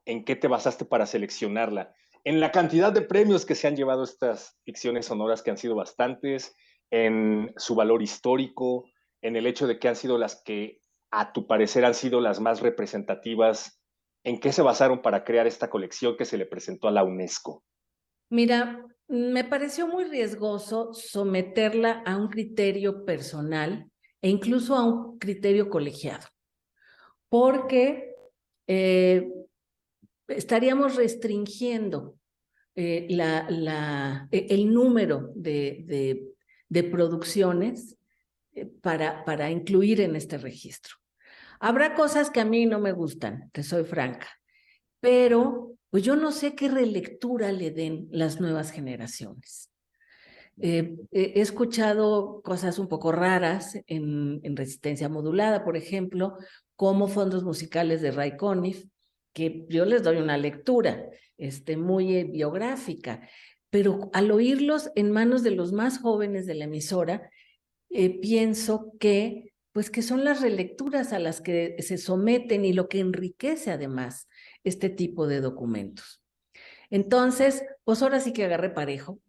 ¿en 0.06 0.24
qué 0.24 0.36
te 0.36 0.48
basaste 0.48 0.86
para 0.86 1.06
seleccionarla? 1.06 1.94
En 2.24 2.40
la 2.40 2.52
cantidad 2.52 2.92
de 2.92 3.02
premios 3.02 3.46
que 3.46 3.56
se 3.56 3.68
han 3.68 3.76
llevado 3.76 4.04
estas 4.04 4.58
ficciones 4.64 5.06
sonoras, 5.06 5.44
que 5.44 5.52
han 5.52 5.58
sido 5.58 5.76
bastantes, 5.76 6.56
en 6.92 7.54
su 7.58 7.76
valor 7.76 8.02
histórico, 8.02 8.90
en 9.22 9.36
el 9.36 9.48
hecho 9.48 9.68
de 9.68 9.80
que 9.80 9.88
han 9.88 9.96
sido 9.96 10.18
las 10.18 10.42
que, 10.44 10.80
a 11.12 11.34
tu 11.34 11.48
parecer, 11.48 11.86
han 11.86 11.94
sido 11.94 12.22
las 12.22 12.40
más 12.40 12.62
representativas. 12.62 13.80
¿En 14.24 14.40
qué 14.40 14.52
se 14.52 14.62
basaron 14.62 15.02
para 15.02 15.24
crear 15.24 15.46
esta 15.46 15.70
colección 15.70 16.18
que 16.18 16.26
se 16.26 16.38
le 16.38 16.46
presentó 16.46 16.88
a 16.88 16.92
la 16.92 17.04
UNESCO? 17.04 17.64
Mira, 18.30 18.84
me 19.08 19.44
pareció 19.44 19.88
muy 19.88 20.06
riesgoso 20.06 20.94
someterla 20.94 22.02
a 22.06 22.18
un 22.18 22.28
criterio 22.28 23.06
personal 23.06 23.92
e 24.22 24.30
incluso 24.30 24.76
a 24.76 24.84
un 24.84 25.20
criterio 25.20 25.70
colegiado, 25.70 26.26
porque 27.30 28.16
eh, 28.68 29.30
estaríamos 30.28 30.96
restringiendo 30.96 32.18
eh, 32.76 33.08
e, 33.10 34.48
el 34.50 34.74
número 34.74 35.32
de, 35.36 36.34
producciones 36.92 37.98
eh, 38.54 38.66
para, 38.66 39.24
para 39.24 39.50
incluir 39.50 40.02
en 40.02 40.16
este 40.16 40.38
registro. 40.38 40.96
Habrá 41.60 41.96
cosas 41.96 42.30
que 42.30 42.42
a 42.42 42.46
mí 42.46 42.66
no 42.66 42.80
me 42.80 42.92
gustan, 42.92 43.50
te 43.54 43.64
soy 43.64 43.86
franca, 43.86 44.28
pero 45.00 45.78
pues 45.90 46.04
yo 46.04 46.18
no 46.18 46.32
sé 46.32 46.56
qué 46.56 46.68
relectura 46.68 47.52
le 47.54 47.72
den 47.72 48.08
las 48.12 48.42
nuevas 48.42 48.72
generaciones. 48.72 49.72
Eh, 50.62 50.96
he 51.12 51.42
escuchado 51.42 52.42
cosas 52.42 52.80
un 52.80 52.88
poco 52.88 53.12
raras 53.12 53.76
en, 53.88 54.40
en, 54.44 54.56
resistencia 54.56 55.10
modulada, 55.10 55.66
por 55.66 55.76
ejemplo, 55.76 56.38
como 56.76 57.08
fondos 57.08 57.44
musicales 57.44 58.02
de 58.02 58.12
Ray 58.12 58.38
Conniff, 58.38 58.86
que 59.36 59.66
yo 59.68 59.84
les 59.84 60.02
doy 60.02 60.16
una 60.18 60.38
lectura 60.38 61.10
este, 61.38 61.76
muy 61.76 62.24
biográfica, 62.24 63.28
pero 63.70 64.10
al 64.14 64.32
oírlos 64.32 64.90
en 64.96 65.12
manos 65.12 65.44
de 65.44 65.52
los 65.52 65.74
más 65.74 66.00
jóvenes 66.00 66.46
de 66.46 66.56
la 66.56 66.64
emisora, 66.64 67.30
eh, 67.90 68.18
pienso 68.22 68.94
que 68.98 69.54
pues 69.74 69.90
que 69.90 70.02
son 70.02 70.24
las 70.24 70.42
relecturas 70.42 71.12
a 71.12 71.20
las 71.20 71.42
que 71.42 71.76
se 71.80 71.98
someten 71.98 72.64
y 72.64 72.72
lo 72.72 72.88
que 72.88 73.00
enriquece 73.00 73.72
además 73.72 74.30
este 74.64 74.88
tipo 74.90 75.28
de 75.28 75.42
documentos. 75.42 76.24
Entonces, 76.90 77.62
pues 77.84 78.02
ahora 78.02 78.22
sí 78.22 78.32
que 78.32 78.46
agarré 78.46 78.70
parejo, 78.70 79.20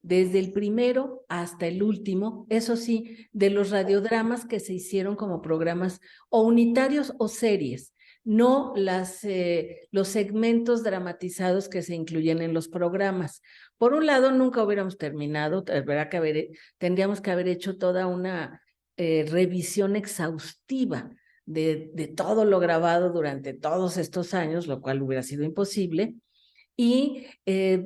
desde 0.00 0.38
el 0.38 0.52
primero 0.52 1.24
hasta 1.28 1.66
el 1.66 1.82
último, 1.82 2.46
eso 2.48 2.76
sí, 2.76 3.26
de 3.32 3.50
los 3.50 3.70
radiodramas 3.70 4.46
que 4.46 4.60
se 4.60 4.72
hicieron 4.72 5.16
como 5.16 5.42
programas 5.42 6.00
o 6.28 6.42
unitarios 6.42 7.12
o 7.18 7.26
series, 7.26 7.92
no 8.28 8.74
las, 8.76 9.24
eh, 9.24 9.88
los 9.90 10.08
segmentos 10.08 10.84
dramatizados 10.84 11.70
que 11.70 11.80
se 11.80 11.94
incluyen 11.94 12.42
en 12.42 12.52
los 12.52 12.68
programas. 12.68 13.40
Por 13.78 13.94
un 13.94 14.04
lado, 14.04 14.32
nunca 14.32 14.62
hubiéramos 14.62 14.98
terminado, 14.98 15.64
que 15.64 16.16
haber, 16.18 16.48
tendríamos 16.76 17.22
que 17.22 17.30
haber 17.30 17.48
hecho 17.48 17.78
toda 17.78 18.06
una 18.06 18.60
eh, 18.98 19.24
revisión 19.30 19.96
exhaustiva 19.96 21.10
de, 21.46 21.90
de 21.94 22.06
todo 22.06 22.44
lo 22.44 22.60
grabado 22.60 23.10
durante 23.12 23.54
todos 23.54 23.96
estos 23.96 24.34
años, 24.34 24.66
lo 24.66 24.82
cual 24.82 25.00
hubiera 25.00 25.22
sido 25.22 25.42
imposible. 25.42 26.16
Y 26.76 27.24
eh, 27.46 27.82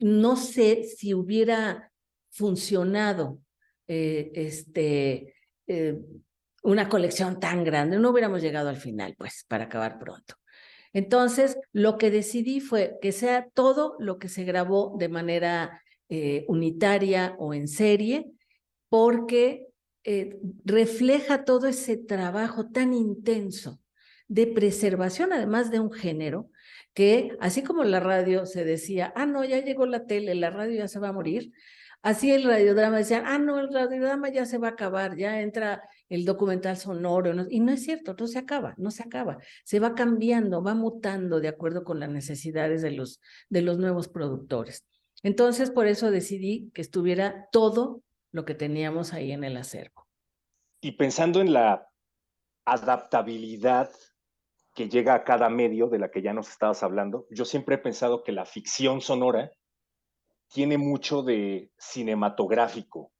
no 0.00 0.34
sé 0.34 0.82
si 0.82 1.14
hubiera 1.14 1.92
funcionado 2.30 3.38
eh, 3.86 4.32
este, 4.34 5.36
eh, 5.68 6.00
una 6.64 6.88
colección 6.88 7.38
tan 7.38 7.62
grande, 7.62 7.98
no 7.98 8.10
hubiéramos 8.10 8.42
llegado 8.42 8.70
al 8.70 8.76
final, 8.76 9.14
pues, 9.16 9.44
para 9.46 9.64
acabar 9.64 9.98
pronto. 9.98 10.34
Entonces, 10.92 11.58
lo 11.72 11.98
que 11.98 12.10
decidí 12.10 12.60
fue 12.60 12.96
que 13.02 13.12
sea 13.12 13.48
todo 13.52 13.96
lo 13.98 14.18
que 14.18 14.28
se 14.28 14.44
grabó 14.44 14.96
de 14.98 15.08
manera 15.08 15.82
eh, 16.08 16.44
unitaria 16.48 17.36
o 17.38 17.52
en 17.52 17.68
serie, 17.68 18.30
porque 18.88 19.66
eh, 20.04 20.38
refleja 20.64 21.44
todo 21.44 21.66
ese 21.66 21.96
trabajo 21.96 22.70
tan 22.70 22.94
intenso 22.94 23.80
de 24.28 24.46
preservación, 24.46 25.32
además 25.32 25.70
de 25.70 25.80
un 25.80 25.92
género, 25.92 26.48
que 26.94 27.36
así 27.40 27.62
como 27.62 27.84
la 27.84 28.00
radio 28.00 28.46
se 28.46 28.64
decía, 28.64 29.12
ah, 29.16 29.26
no, 29.26 29.44
ya 29.44 29.58
llegó 29.58 29.84
la 29.84 30.06
tele, 30.06 30.34
la 30.34 30.50
radio 30.50 30.78
ya 30.78 30.88
se 30.88 30.98
va 30.98 31.08
a 31.08 31.12
morir, 31.12 31.52
así 32.04 32.30
el 32.30 32.44
radiodrama 32.44 32.98
decía, 32.98 33.24
ah, 33.26 33.38
no, 33.38 33.58
el 33.58 33.72
radiodrama 33.72 34.28
ya 34.28 34.44
se 34.44 34.58
va 34.58 34.68
a 34.68 34.70
acabar, 34.72 35.16
ya 35.16 35.40
entra 35.40 35.82
el 36.10 36.26
documental 36.26 36.76
sonoro, 36.76 37.34
y 37.50 37.60
no 37.60 37.72
es 37.72 37.82
cierto, 37.82 38.14
no 38.16 38.26
se 38.26 38.38
acaba, 38.38 38.74
no 38.76 38.90
se 38.90 39.02
acaba, 39.02 39.38
se 39.64 39.80
va 39.80 39.94
cambiando, 39.94 40.62
va 40.62 40.74
mutando 40.74 41.40
de 41.40 41.48
acuerdo 41.48 41.82
con 41.82 41.98
las 41.98 42.10
necesidades 42.10 42.82
de 42.82 42.90
los, 42.90 43.20
de 43.48 43.62
los 43.62 43.78
nuevos 43.78 44.08
productores. 44.08 44.86
Entonces, 45.22 45.70
por 45.70 45.86
eso 45.86 46.10
decidí 46.10 46.70
que 46.74 46.82
estuviera 46.82 47.48
todo 47.50 48.02
lo 48.32 48.44
que 48.44 48.54
teníamos 48.54 49.14
ahí 49.14 49.32
en 49.32 49.42
el 49.42 49.56
acervo. 49.56 50.06
Y 50.82 50.92
pensando 50.92 51.40
en 51.40 51.54
la 51.54 51.88
adaptabilidad 52.66 53.90
que 54.74 54.90
llega 54.90 55.14
a 55.14 55.24
cada 55.24 55.48
medio 55.48 55.88
de 55.88 55.98
la 55.98 56.10
que 56.10 56.20
ya 56.20 56.34
nos 56.34 56.50
estabas 56.50 56.82
hablando, 56.82 57.26
yo 57.30 57.46
siempre 57.46 57.76
he 57.76 57.78
pensado 57.78 58.22
que 58.22 58.32
la 58.32 58.44
ficción 58.44 59.00
sonora 59.00 59.50
tiene 60.54 60.78
mucho 60.78 61.24
de 61.24 61.72
cinematográfico. 61.76 63.12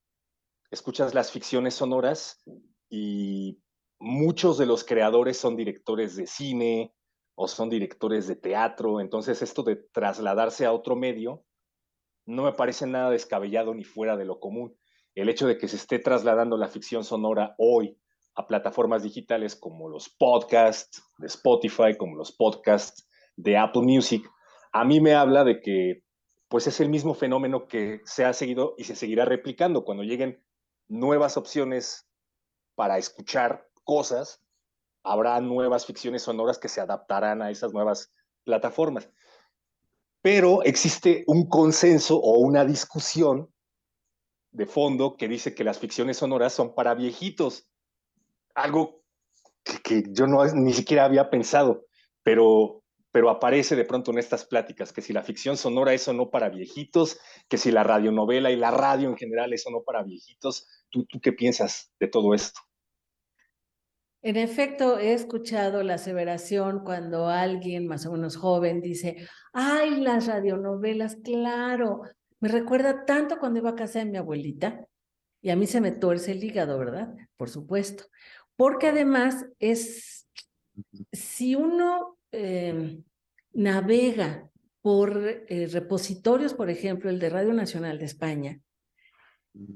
Escuchas 0.70 1.14
las 1.14 1.33
ficciones 1.33 1.75
sonoras 1.75 2.40
y 2.88 3.61
muchos 3.99 4.57
de 4.57 4.66
los 4.66 4.85
creadores 4.85 5.37
son 5.37 5.57
directores 5.57 6.14
de 6.14 6.29
cine 6.29 6.94
o 7.35 7.49
son 7.49 7.68
directores 7.68 8.29
de 8.29 8.37
teatro, 8.37 9.01
entonces 9.01 9.42
esto 9.42 9.64
de 9.64 9.75
trasladarse 9.92 10.64
a 10.64 10.73
otro 10.73 10.94
medio 10.94 11.44
no 12.25 12.44
me 12.44 12.53
parece 12.53 12.87
nada 12.87 13.11
descabellado 13.11 13.75
ni 13.75 13.83
fuera 13.83 14.16
de 14.16 14.25
lo 14.25 14.38
común 14.38 14.79
el 15.16 15.29
hecho 15.29 15.49
de 15.49 15.59
que 15.59 15.66
se 15.66 15.77
esté 15.77 15.99
trasladando 15.99 16.57
la 16.57 16.68
ficción 16.68 17.03
sonora 17.03 17.57
hoy 17.59 17.99
a 18.37 18.47
plataformas 18.47 19.03
digitales 19.03 19.57
como 19.57 19.88
los 19.88 20.09
podcasts 20.09 21.03
de 21.18 21.27
Spotify, 21.27 21.97
como 21.99 22.14
los 22.14 22.31
podcasts 22.31 23.09
de 23.37 23.57
Apple 23.57 23.83
Music, 23.83 24.25
a 24.73 24.85
mí 24.85 25.01
me 25.01 25.14
habla 25.14 25.42
de 25.42 25.61
que 25.61 26.05
pues 26.48 26.66
es 26.66 26.80
el 26.80 26.88
mismo 26.88 27.14
fenómeno 27.14 27.66
que 27.66 28.00
se 28.04 28.24
ha 28.24 28.33
seguido 28.33 28.74
y 28.78 28.85
se 28.85 28.96
seguirá 28.96 29.24
replicando 29.24 29.85
cuando 29.85 30.02
lleguen 30.02 30.42
nuevas 30.88 31.37
opciones 31.37 32.07
para 32.74 32.98
escuchar 32.98 33.68
cosas, 33.85 34.40
habrá 35.02 35.40
nuevas 35.40 35.87
ficciones 35.87 36.22
sonoras 36.22 36.59
que 36.59 36.68
se 36.68 36.80
adaptarán 36.80 37.42
a 37.42 37.50
esas 37.50 37.72
nuevas 37.72 38.12
plataformas. 38.44 39.09
Pero 40.22 40.62
existe 40.62 41.24
un 41.26 41.48
consenso 41.48 42.16
o 42.16 42.38
una 42.38 42.64
discusión 42.64 43.52
de 44.52 44.66
fondo 44.66 45.16
que 45.16 45.28
dice 45.28 45.54
que 45.54 45.64
las 45.64 45.78
ficciones 45.78 46.18
sonoras 46.18 46.52
son 46.52 46.74
para 46.74 46.94
viejitos. 46.94 47.68
Algo 48.54 49.02
que, 49.64 50.04
yo 50.11 50.26
no 50.26 50.44
ni 50.46 50.72
siquiera 50.72 51.04
había 51.04 51.28
pensado, 51.28 51.87
pero, 52.22 52.84
pero 53.14 53.31
aparece 53.31 53.77
de 53.77 53.85
pronto 53.85 54.11
en 54.11 54.18
estas 54.18 54.44
pláticas, 54.44 54.92
que 54.92 55.00
si 55.00 55.12
la 55.12 55.22
ficción 55.22 55.57
sonora 55.57 55.94
es 55.94 56.09
o 56.09 56.12
no 56.12 56.31
para 56.31 56.48
viejitos, 56.48 57.20
que 57.48 57.59
si 57.59 57.70
la 57.70 57.85
radionovela 57.85 58.50
y 58.50 58.57
la 58.57 58.72
radio 58.72 59.09
en 59.09 59.16
general 59.16 59.53
es 59.53 59.64
o 59.68 59.70
no 59.70 59.85
para 59.85 60.03
viejitos. 60.03 60.66
¿Tú, 60.90 61.05
tú 61.05 61.20
qué 61.20 61.33
piensas 61.33 61.92
de 62.00 62.09
todo 62.09 62.35
esto? 62.35 62.61
En 64.20 64.37
efecto, 64.37 64.98
he 64.98 65.12
escuchado 65.12 65.85
la 65.85 65.94
aseveración 65.94 66.83
cuando 66.83 67.29
alguien 67.29 67.87
más 67.87 68.05
o 68.05 68.11
menos 68.11 68.35
joven 68.35 68.81
dice, 68.81 69.29
ay, 69.53 70.00
las 70.00 70.27
radionovelas, 70.27 71.14
claro, 71.22 72.03
me 72.40 72.48
recuerda 72.48 73.05
tanto 73.05 73.38
cuando 73.38 73.61
iba 73.61 73.70
a 73.70 73.77
casa 73.77 74.00
de 74.00 74.07
mi 74.07 74.16
abuelita 74.16 74.88
y 75.40 75.50
a 75.50 75.57
mí 75.57 75.68
se 75.68 75.81
me 75.81 75.92
tuerce 75.92 76.33
el 76.33 76.42
hígado, 76.42 76.77
¿verdad? 76.81 77.14
Por 77.37 77.48
supuesto. 77.48 78.07
Porque 78.57 78.88
además 78.88 79.46
es, 79.61 80.29
si 81.12 81.55
uno 81.55 82.18
em, 82.35 83.05
navega 83.53 84.51
por 84.83 85.16
eh, 85.49 85.68
repositorios, 85.73 86.55
por 86.55 86.68
ejemplo, 86.68 87.09
el 87.09 87.18
de 87.18 87.31
Radio 87.31 87.55
Nacional 87.55 87.99
de 87.99 88.05
España, 88.05 88.61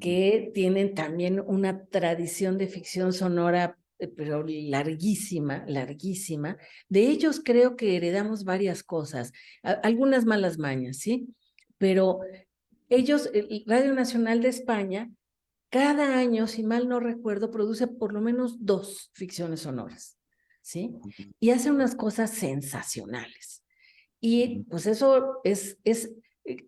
que 0.01 0.51
tienen 0.53 0.94
también 0.94 1.40
una 1.40 1.87
tradición 1.87 2.59
de 2.59 2.66
ficción 2.66 3.12
sonora, 3.12 3.79
eh, 3.99 4.09
pero 4.09 4.44
larguísima, 4.47 5.64
larguísima. 5.66 6.59
De 6.88 7.09
ellos 7.09 7.40
creo 7.42 7.77
que 7.77 7.97
heredamos 7.97 8.44
varias 8.44 8.83
cosas, 8.83 9.33
algunas 9.62 10.27
malas 10.27 10.59
mañas, 10.59 10.99
¿sí? 10.99 11.29
Pero 11.79 12.21
ellos, 12.88 13.31
Radio 13.66 13.94
Nacional 13.94 14.42
de 14.42 14.49
España, 14.49 15.11
cada 15.71 16.18
año, 16.18 16.47
si 16.47 16.62
mal 16.64 16.88
no 16.88 16.99
recuerdo, 16.99 17.51
produce 17.51 17.87
por 17.87 18.12
lo 18.12 18.21
menos 18.21 18.64
dos 18.64 19.11
ficciones 19.12 19.61
sonoras, 19.61 20.17
¿sí? 20.68 20.94
Y 21.40 21.48
hace 21.48 21.70
unas 21.70 21.94
cosas 21.94 22.31
sensacionales. 22.31 23.64
Y 24.20 24.64
pues 24.64 24.87
eso 24.87 25.40
es, 25.42 25.78
es 25.83 26.12
eh, 26.44 26.66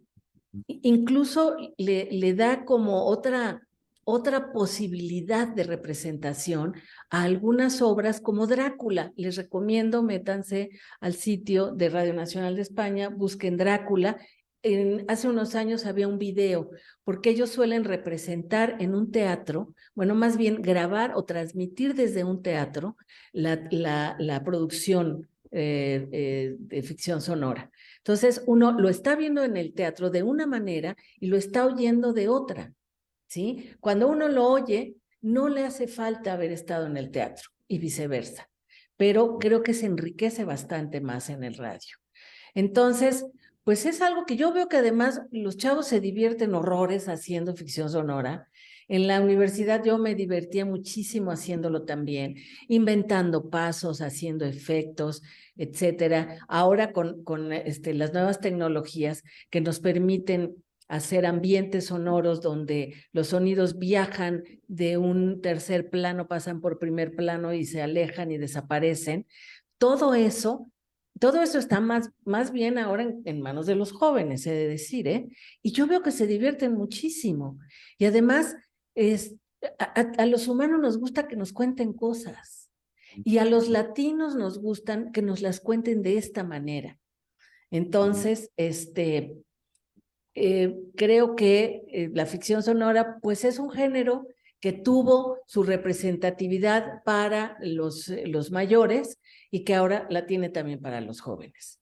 incluso 0.67 1.55
le, 1.77 2.09
le 2.11 2.33
da 2.33 2.65
como 2.65 3.05
otra, 3.05 3.61
otra 4.05 4.53
posibilidad 4.53 5.49
de 5.49 5.65
representación 5.65 6.77
a 7.11 7.25
algunas 7.25 7.83
obras 7.83 8.23
como 8.23 8.47
Drácula. 8.47 9.13
Les 9.17 9.37
recomiendo, 9.37 10.03
métanse 10.03 10.71
al 11.01 11.13
sitio 11.13 11.71
de 11.73 11.91
Radio 11.91 12.15
Nacional 12.15 12.57
de 12.57 12.63
España, 12.63 13.11
busquen 13.11 13.59
Drácula. 13.59 14.17
En, 14.63 15.05
hace 15.09 15.29
unos 15.29 15.55
años 15.55 15.87
había 15.87 16.09
un 16.09 16.19
video, 16.19 16.71
porque 17.05 17.31
ellos 17.31 17.51
suelen 17.51 17.85
representar 17.85 18.77
en 18.81 18.95
un 18.95 19.11
teatro, 19.11 19.75
bueno, 19.95 20.15
más 20.15 20.37
bien 20.37 20.61
grabar 20.61 21.13
o 21.15 21.25
transmitir 21.25 21.95
desde 21.95 22.25
un 22.25 22.43
teatro 22.43 22.97
la, 23.33 24.43
producción 24.45 25.29
eh, 25.51 26.09
eh, 26.13 26.57
de 26.59 26.83
ficción 26.83 27.23
sonora. 27.23 27.71
Entonces, 27.99 28.43
uno 28.47 28.73
lo 28.73 28.89
está 28.89 29.17
viendo 29.17 29.43
en 29.43 29.57
el 29.57 29.73
teatro 29.73 30.11
de 30.11 30.23
una 30.23 30.47
manera 30.47 30.97
y 31.19 31.29
lo 31.29 31.37
está 31.37 31.67
oyendo 31.67 32.13
de 32.13 32.29
otra. 32.29 32.73
¿sí? 33.31 33.71
Cuando 33.81 34.09
uno 34.09 34.29
lo 34.29 34.47
oye, 34.47 34.97
no 35.23 35.49
le 35.49 35.65
hace 35.65 35.87
falta 35.87 36.33
haber 36.33 36.53
estado 36.53 36.87
en 36.87 36.97
el 36.97 37.11
teatro 37.11 37.51
y 37.69 37.79
viceversa, 37.79 38.51
pero 38.97 39.39
creo 39.39 39.63
que 39.63 39.75
se 39.75 39.87
enriquece 39.87 40.45
bastante 40.45 41.01
más 41.01 41.31
en 41.31 41.45
el 41.45 41.55
radio. 41.55 41.97
Entonces, 42.55 43.25
pues 43.65 43.87
es 43.87 44.01
algo 44.01 44.25
que 44.27 44.37
yo 44.37 44.53
veo 44.53 44.69
que 44.69 44.79
además 44.79 45.23
los 45.31 45.57
chavos 45.57 45.87
se 45.87 46.01
divierten 46.01 46.55
horrores 46.55 47.09
haciendo 47.09 47.55
ficción 47.55 47.91
sonora. 47.91 48.49
En 48.89 49.07
la 49.07 49.21
universidad 49.21 49.85
yo 49.85 49.99
me 49.99 50.17
divertía 50.17 50.65
muchísimo 50.65 51.31
haciéndolo 51.31 51.85
también, 51.85 52.35
inventando 52.67 53.49
pasos, 53.49 54.01
haciendo 54.01 54.45
efectos, 54.45 55.23
etcétera. 55.57 56.39
Ahora 56.49 56.93
con, 56.93 57.53
este, 57.53 57.95
las 57.95 58.13
nuevas 58.13 58.41
tecnologías 58.41 59.23
que 59.49 59.61
nos 59.61 59.79
permiten 59.79 60.57
hacer 60.89 61.25
ambientes 61.25 61.87
sonoros 61.87 62.41
donde 62.41 62.95
los 63.13 63.29
sonidos 63.29 63.79
viajan 63.79 64.43
de 64.67 64.99
un 64.99 65.41
tercer 65.41 65.89
plano, 65.89 66.27
pasan 66.27 66.61
por 66.61 66.81
primer 66.81 67.15
plano 67.15 67.53
y 67.53 67.65
se 67.67 67.83
alejan 67.83 68.33
y 68.33 68.39
desaparecen. 68.39 69.25
Todo 69.79 70.15
eso, 70.15 70.69
todo 71.21 71.43
eso 71.43 71.59
está 71.59 71.81
más, 71.81 72.11
más 72.25 72.51
bien 72.51 72.79
ahora 72.79 73.07
en, 73.25 73.41
manos 73.43 73.67
de 73.67 73.77
los 73.77 73.93
jóvenes, 73.93 74.47
he 74.47 74.53
de 74.53 74.67
decir, 74.67 75.07
¿eh? 75.07 75.29
Y 75.63 75.73
yo 75.73 75.87
veo 75.87 76.03
que 76.03 76.11
se 76.11 76.27
divierten 76.27 76.73
muchísimo. 76.75 77.59
Y 77.99 78.07
además, 78.07 78.57
es, 78.95 79.37
a 79.79 80.27
los 80.27 80.49
humanos 80.49 80.81
nos 80.81 80.99
gusta 80.99 81.29
que 81.29 81.37
nos 81.37 81.53
cuenten 81.53 81.93
cosas. 81.93 82.71
Y 83.23 83.37
a 83.39 83.45
los 83.45 83.69
latinos 83.69 84.35
nos 84.35 84.59
gustan 84.59 85.13
que 85.13 85.21
nos 85.21 85.43
las 85.43 85.61
cuenten 85.61 86.03
de 86.03 86.17
esta 86.17 86.43
manera. 86.43 86.99
Entonces, 87.71 88.51
este, 88.57 89.37
eh, 90.35 90.75
creo 90.97 91.37
que 91.37 91.83
eh, 91.89 92.11
la 92.15 92.25
ficción 92.25 92.63
sonora 92.63 93.19
pues 93.21 93.45
es 93.45 93.59
un 93.59 93.71
género 93.71 94.27
que 94.61 94.73
tuvo 94.73 95.39
su 95.47 95.65
representatividad 95.65 97.03
para 97.05 97.57
los, 97.61 98.09
eh, 98.09 98.27
los 98.27 98.51
mayores 98.51 99.19
y 99.51 99.65
que 99.65 99.75
ahora 99.75 100.07
la 100.11 100.27
tiene 100.27 100.49
también 100.49 100.81
para 100.81 101.01
los 101.01 101.21
jóvenes. 101.21 101.81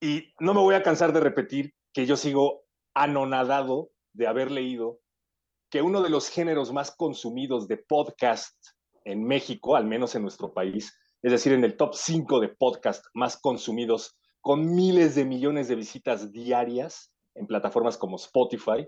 Y 0.00 0.32
no 0.40 0.54
me 0.54 0.60
voy 0.60 0.74
a 0.74 0.82
cansar 0.82 1.12
de 1.12 1.20
repetir 1.20 1.74
que 1.92 2.06
yo 2.06 2.16
sigo 2.16 2.64
anonadado 2.94 3.90
de 4.12 4.26
haber 4.26 4.50
leído 4.50 5.00
que 5.70 5.80
uno 5.80 6.02
de 6.02 6.10
los 6.10 6.28
géneros 6.28 6.72
más 6.72 6.90
consumidos 6.90 7.68
de 7.68 7.78
podcast 7.78 8.54
en 9.04 9.24
México, 9.24 9.76
al 9.76 9.86
menos 9.86 10.14
en 10.14 10.22
nuestro 10.22 10.52
país, 10.52 10.94
es 11.22 11.32
decir, 11.32 11.52
en 11.52 11.64
el 11.64 11.76
top 11.76 11.94
5 11.94 12.40
de 12.40 12.48
podcast 12.48 13.06
más 13.14 13.38
consumidos, 13.38 14.18
con 14.40 14.74
miles 14.74 15.14
de 15.14 15.24
millones 15.24 15.68
de 15.68 15.76
visitas 15.76 16.32
diarias, 16.32 17.12
en 17.34 17.46
plataformas 17.46 17.96
como 17.96 18.16
Spotify, 18.16 18.86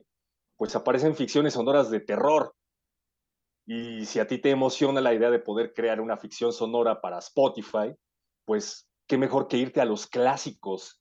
pues 0.57 0.77
aparecen 0.77 1.15
ficciones 1.15 1.55
sonoras 1.55 1.91
de 1.91 2.01
terror. 2.01 2.55
Y 3.67 4.05
si 4.05 4.21
a 4.21 4.27
ti 4.27 4.39
te 4.39 4.51
emociona 4.51 5.01
la 5.01 5.15
idea 5.15 5.31
de 5.31 5.39
poder 5.39 5.73
crear 5.73 6.01
una 6.01 6.17
ficción 6.17 6.53
sonora 6.53 7.01
para 7.01 7.19
Spotify, 7.19 7.95
pues 8.45 8.89
qué 9.07 9.17
mejor 9.17 9.49
que 9.49 9.57
irte 9.57 9.81
a 9.81 9.87
los 9.87 10.07
clásicos. 10.07 11.01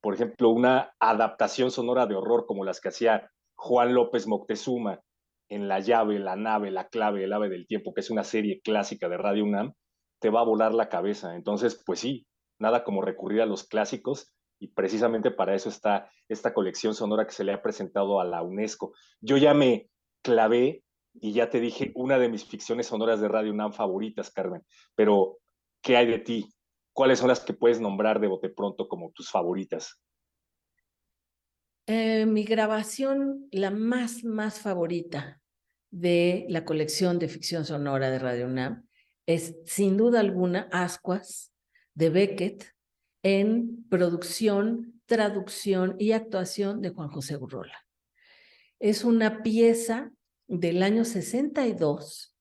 Por 0.00 0.14
ejemplo, 0.14 0.50
una 0.50 0.94
adaptación 1.00 1.70
sonora 1.70 2.06
de 2.06 2.14
horror 2.14 2.46
como 2.46 2.64
las 2.64 2.80
que 2.80 2.88
hacía 2.88 3.30
Juan 3.56 3.94
López 3.94 4.26
Moctezuma 4.26 5.00
en 5.48 5.68
La 5.68 5.80
llave, 5.80 6.18
la 6.18 6.36
nave, 6.36 6.70
la 6.70 6.88
clave, 6.88 7.24
el 7.24 7.32
ave 7.32 7.48
del 7.48 7.66
tiempo, 7.66 7.92
que 7.92 8.00
es 8.00 8.10
una 8.10 8.24
serie 8.24 8.60
clásica 8.62 9.08
de 9.08 9.18
Radio 9.18 9.44
UNAM, 9.44 9.74
te 10.20 10.30
va 10.30 10.40
a 10.40 10.44
volar 10.44 10.74
la 10.74 10.88
cabeza. 10.88 11.34
Entonces, 11.34 11.82
pues 11.84 12.00
sí, 12.00 12.26
nada 12.58 12.84
como 12.84 13.02
recurrir 13.02 13.42
a 13.42 13.46
los 13.46 13.64
clásicos 13.64 14.32
y 14.58 14.68
precisamente 14.68 15.30
para 15.30 15.54
eso 15.54 15.68
está 15.68 16.10
esta 16.28 16.54
colección 16.54 16.94
sonora 16.94 17.26
que 17.26 17.32
se 17.32 17.44
le 17.44 17.52
ha 17.52 17.62
presentado 17.62 18.20
a 18.20 18.24
la 18.24 18.42
UNESCO. 18.42 18.92
Yo 19.20 19.36
ya 19.36 19.52
me 19.52 19.90
clavé 20.22 20.83
y 21.14 21.32
ya 21.32 21.48
te 21.48 21.60
dije 21.60 21.92
una 21.94 22.18
de 22.18 22.28
mis 22.28 22.44
ficciones 22.44 22.86
sonoras 22.86 23.20
de 23.20 23.28
Radio 23.28 23.52
UNAM 23.52 23.72
favoritas, 23.72 24.30
Carmen, 24.30 24.62
pero 24.94 25.38
¿qué 25.80 25.96
hay 25.96 26.06
de 26.06 26.18
ti? 26.18 26.48
¿Cuáles 26.92 27.18
son 27.18 27.28
las 27.28 27.40
que 27.40 27.54
puedes 27.54 27.80
nombrar 27.80 28.20
de 28.20 28.28
bote 28.28 28.48
pronto 28.50 28.88
como 28.88 29.10
tus 29.12 29.30
favoritas? 29.30 30.00
Eh, 31.86 32.24
mi 32.26 32.44
grabación, 32.44 33.48
la 33.50 33.70
más, 33.70 34.24
más 34.24 34.60
favorita 34.60 35.40
de 35.90 36.46
la 36.48 36.64
colección 36.64 37.18
de 37.18 37.28
ficción 37.28 37.64
sonora 37.64 38.10
de 38.10 38.18
Radio 38.18 38.46
UNAM 38.46 38.86
es 39.26 39.56
sin 39.64 39.96
duda 39.96 40.20
alguna 40.20 40.68
Ascuas 40.72 41.52
de 41.94 42.10
Beckett, 42.10 42.74
en 43.22 43.86
producción, 43.88 45.00
traducción 45.06 45.96
y 45.98 46.12
actuación 46.12 46.82
de 46.82 46.90
Juan 46.90 47.08
José 47.08 47.36
Urrola. 47.36 47.86
Es 48.80 49.04
una 49.04 49.42
pieza 49.42 50.12
del 50.46 50.82
año 50.82 51.04
62, 51.04 52.36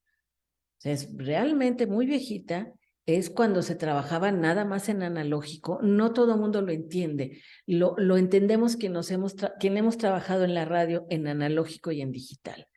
es 0.83 1.09
realmente 1.15 1.87
muy 1.87 2.05
viejita, 2.05 2.73
es 3.05 3.29
cuando 3.29 3.61
se 3.61 3.75
trabajaba 3.75 4.31
nada 4.31 4.63
más 4.63 4.87
en 4.87 5.03
analógico, 5.03 5.79
no 5.81 6.13
todo 6.13 6.35
el 6.35 6.39
mundo 6.39 6.61
lo 6.61 6.71
entiende, 6.71 7.41
lo, 7.65 7.95
lo 7.97 8.17
entendemos 8.17 8.77
quien, 8.77 8.93
nos 8.93 9.11
hemos 9.11 9.35
quien 9.59 9.77
hemos 9.77 9.97
trabajado 9.97 10.45
en 10.45 10.53
la 10.53 10.65
radio 10.65 11.05
en 11.09 11.27
analógico 11.27 11.91
y 11.91 12.01
en 12.01 12.11
digital. 12.11 12.67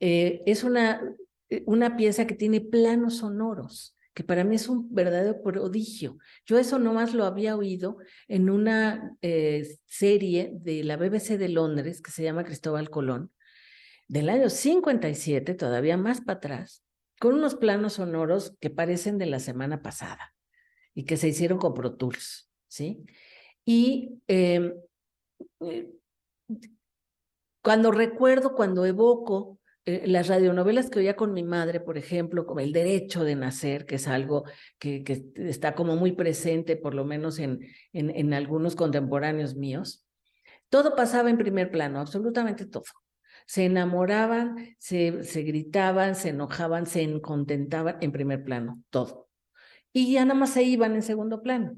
Eh, 0.00 0.42
es 0.46 0.64
una, 0.64 1.02
una 1.66 1.96
pieza 1.96 2.26
que 2.26 2.34
tiene 2.34 2.60
planos 2.60 3.18
sonoros, 3.18 3.96
que 4.14 4.24
para 4.24 4.44
mí 4.44 4.56
es 4.56 4.68
un 4.68 4.92
verdadero 4.92 5.42
prodigio. 5.42 6.18
Yo 6.44 6.58
eso 6.58 6.78
nomás 6.78 7.14
lo 7.14 7.24
había 7.24 7.56
oído 7.56 7.98
en 8.28 8.50
una 8.50 9.16
eh, 9.22 9.66
serie 9.86 10.52
de 10.54 10.84
la 10.84 10.96
BBC 10.96 11.38
de 11.38 11.48
Londres 11.48 12.02
que 12.02 12.10
se 12.10 12.22
llama 12.22 12.44
Cristóbal 12.44 12.90
Colón, 12.90 13.30
del 14.10 14.28
año 14.28 14.50
57, 14.50 15.54
todavía 15.54 15.96
más 15.96 16.20
para 16.20 16.38
atrás, 16.38 16.82
con 17.20 17.34
unos 17.34 17.54
planos 17.54 17.92
sonoros 17.92 18.56
que 18.58 18.68
parecen 18.68 19.18
de 19.18 19.26
la 19.26 19.38
semana 19.38 19.82
pasada 19.82 20.34
y 20.94 21.04
que 21.04 21.16
se 21.16 21.28
hicieron 21.28 21.58
con 21.58 21.74
Pro 21.74 21.94
Tools, 21.94 22.50
¿sí? 22.66 23.06
Y 23.64 24.20
em, 24.26 24.74
eh, 25.60 25.92
cuando 27.62 27.92
recuerdo, 27.92 28.56
cuando 28.56 28.84
evoco 28.84 29.60
eh, 29.84 30.02
las 30.08 30.26
radionovelas 30.26 30.90
que 30.90 30.98
oía 30.98 31.14
con 31.14 31.32
mi 31.32 31.44
madre, 31.44 31.78
por 31.78 31.96
ejemplo, 31.96 32.46
como 32.46 32.58
El 32.58 32.72
Derecho 32.72 33.22
de 33.22 33.36
Nacer, 33.36 33.86
que 33.86 33.94
es 33.94 34.08
algo 34.08 34.42
que, 34.80 35.04
está 35.36 35.76
como 35.76 35.94
muy 35.94 36.10
presente, 36.10 36.74
por 36.74 36.94
lo 36.94 37.04
menos 37.04 37.38
en, 37.38 37.60
en, 37.92 38.10
en 38.10 38.34
algunos 38.34 38.74
contemporáneos 38.74 39.54
míos, 39.54 40.04
todo 40.68 40.96
pasaba 40.96 41.30
en 41.30 41.38
primer 41.38 41.70
plano, 41.70 42.00
absolutamente 42.00 42.66
todo. 42.66 42.82
Se 43.50 43.64
enamoraban, 43.64 44.76
se, 44.78 45.24
se 45.24 45.42
gritaban, 45.42 46.14
se 46.14 46.28
enojaban, 46.28 46.86
se 46.86 47.20
contentaban 47.20 47.96
en 48.00 48.12
primer 48.12 48.44
plano, 48.44 48.80
todo. 48.90 49.28
Y 49.92 50.12
ya 50.12 50.24
nada 50.24 50.38
más 50.38 50.50
se 50.50 50.62
iban 50.62 50.94
en 50.94 51.02
segundo 51.02 51.42
plano. 51.42 51.74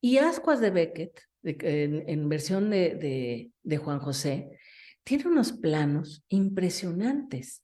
Y 0.00 0.18
Ascuas 0.18 0.60
de 0.60 0.70
Beckett, 0.70 1.20
en, 1.44 2.28
versión 2.28 2.70
de, 2.70 3.52
de, 3.62 3.76
Juan 3.76 4.00
José, 4.00 4.58
tiene 5.04 5.28
unos 5.28 5.52
planos 5.52 6.24
impresionantes. 6.28 7.62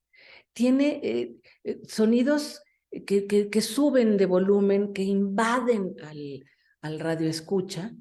Tiene 0.52 1.00
eh, 1.02 1.34
eh, 1.64 1.80
sonidos 1.88 2.62
que, 2.92 3.26
que, 3.26 3.60
suben 3.60 4.18
de 4.18 4.26
volumen, 4.26 4.92
que 4.92 5.02
invaden 5.02 5.96
al, 6.04 6.44
al 6.80 7.00
radio 7.00 7.28
escucha, 7.28 7.92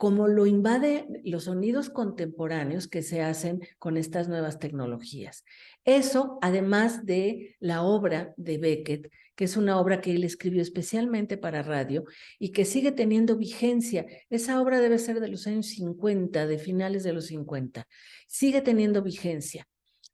como 0.00 0.28
lo 0.28 0.46
invade 0.46 1.06
los 1.24 1.44
sonidos 1.44 1.90
contemporáneos 1.90 2.88
que 2.88 3.02
se 3.02 3.20
hacen 3.20 3.60
con 3.78 3.98
estas 3.98 4.30
nuevas 4.30 4.58
tecnologías. 4.58 5.44
Eso, 5.84 6.38
además 6.40 7.04
de 7.04 7.58
la 7.60 7.82
obra 7.82 8.32
de 8.38 8.56
Beckett, 8.56 9.12
que 9.34 9.44
es 9.44 9.58
una 9.58 9.78
obra 9.78 10.00
que 10.00 10.12
él 10.12 10.24
escribió 10.24 10.62
especialmente 10.62 11.36
para 11.36 11.62
radio 11.62 12.04
y 12.38 12.52
que 12.52 12.64
sigue 12.64 12.92
teniendo 12.92 13.36
vigencia. 13.36 14.06
Esa 14.30 14.62
obra 14.62 14.80
debe 14.80 14.98
ser 14.98 15.20
de 15.20 15.28
los 15.28 15.46
años 15.46 15.66
50, 15.66 16.46
de 16.46 16.58
finales 16.58 17.02
de 17.02 17.12
los 17.12 17.26
50. 17.26 17.86
Sigue 18.26 18.62
teniendo 18.62 19.02
vigencia. 19.02 19.68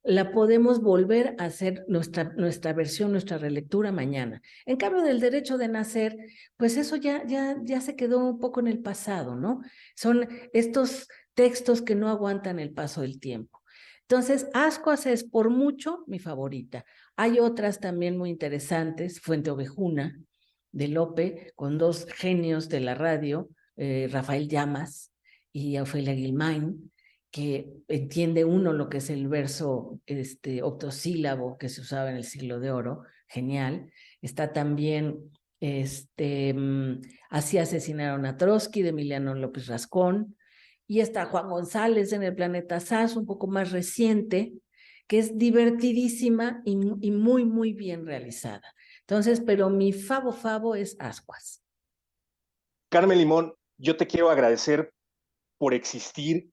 La 0.06 0.30
podemos 0.30 0.80
volver 0.80 1.34
a 1.38 1.46
hacer 1.46 1.84
nuestra, 1.88 2.32
nuestra 2.36 2.72
versión, 2.72 3.10
nuestra 3.10 3.38
relectura 3.38 3.90
mañana. 3.90 4.40
En 4.64 4.76
cambio 4.76 5.02
del 5.02 5.18
derecho 5.18 5.58
de 5.58 5.66
nacer, 5.66 6.16
pues 6.56 6.76
eso 6.76 6.94
ya, 6.94 7.26
ya, 7.26 7.56
ya 7.64 7.80
se 7.80 7.96
quedó 7.96 8.24
un 8.24 8.38
poco 8.38 8.60
en 8.60 8.68
el 8.68 8.78
pasado, 8.78 9.34
¿no? 9.34 9.62
Son 9.96 10.28
estos 10.52 11.08
textos 11.34 11.82
que 11.82 11.96
no 11.96 12.08
aguantan 12.08 12.60
el 12.60 12.72
paso 12.72 13.00
del 13.02 13.18
tiempo. 13.18 13.60
Entonces, 14.02 14.46
Ascuas 14.54 15.06
es 15.06 15.24
por 15.24 15.50
mucho 15.50 16.04
mi 16.06 16.20
favorita. 16.20 16.84
Hay 17.16 17.40
otras 17.40 17.80
también 17.80 18.16
muy 18.16 18.30
interesantes, 18.30 19.20
Fuente 19.20 19.50
Ovejuna, 19.50 20.16
de 20.70 20.88
Lope, 20.88 21.52
con 21.56 21.78
dos 21.78 22.06
genios 22.14 22.68
de 22.68 22.78
la 22.78 22.94
radio, 22.94 23.48
eh, 23.76 24.08
Rafael 24.12 24.46
Llamas 24.46 25.12
y 25.52 25.78
Ofelia 25.78 26.12
Guilmain, 26.12 26.92
que 27.36 27.82
entiende 27.88 28.46
uno 28.46 28.72
lo 28.72 28.88
que 28.88 28.96
es 28.96 29.10
el 29.10 29.28
verso 29.28 30.00
este, 30.06 30.62
octosílabo 30.62 31.58
que 31.58 31.68
se 31.68 31.82
usaba 31.82 32.10
en 32.10 32.16
el 32.16 32.24
siglo 32.24 32.60
de 32.60 32.70
oro, 32.70 33.02
genial. 33.28 33.92
Está 34.22 34.54
también 34.54 35.18
este, 35.60 36.54
mm, 36.54 37.02
Así 37.28 37.58
asesinaron 37.58 38.24
a 38.24 38.38
Trotsky 38.38 38.80
de 38.80 38.88
Emiliano 38.88 39.34
López 39.34 39.66
Rascón, 39.66 40.38
y 40.86 41.00
está 41.00 41.26
Juan 41.26 41.50
González 41.50 42.14
en 42.14 42.22
el 42.22 42.34
planeta 42.34 42.80
SAS, 42.80 43.16
un 43.16 43.26
poco 43.26 43.48
más 43.48 43.70
reciente, 43.70 44.54
que 45.06 45.18
es 45.18 45.36
divertidísima 45.36 46.62
y, 46.64 46.78
y 47.02 47.10
muy, 47.10 47.44
muy 47.44 47.74
bien 47.74 48.06
realizada. 48.06 48.74
Entonces, 49.00 49.42
pero 49.44 49.68
mi 49.68 49.92
favo 49.92 50.32
favo 50.32 50.74
es 50.74 50.96
Ascuas. 51.00 51.62
Carmen 52.88 53.18
Limón, 53.18 53.52
yo 53.76 53.94
te 53.98 54.06
quiero 54.06 54.30
agradecer 54.30 54.90
por 55.58 55.74
existir, 55.74 56.50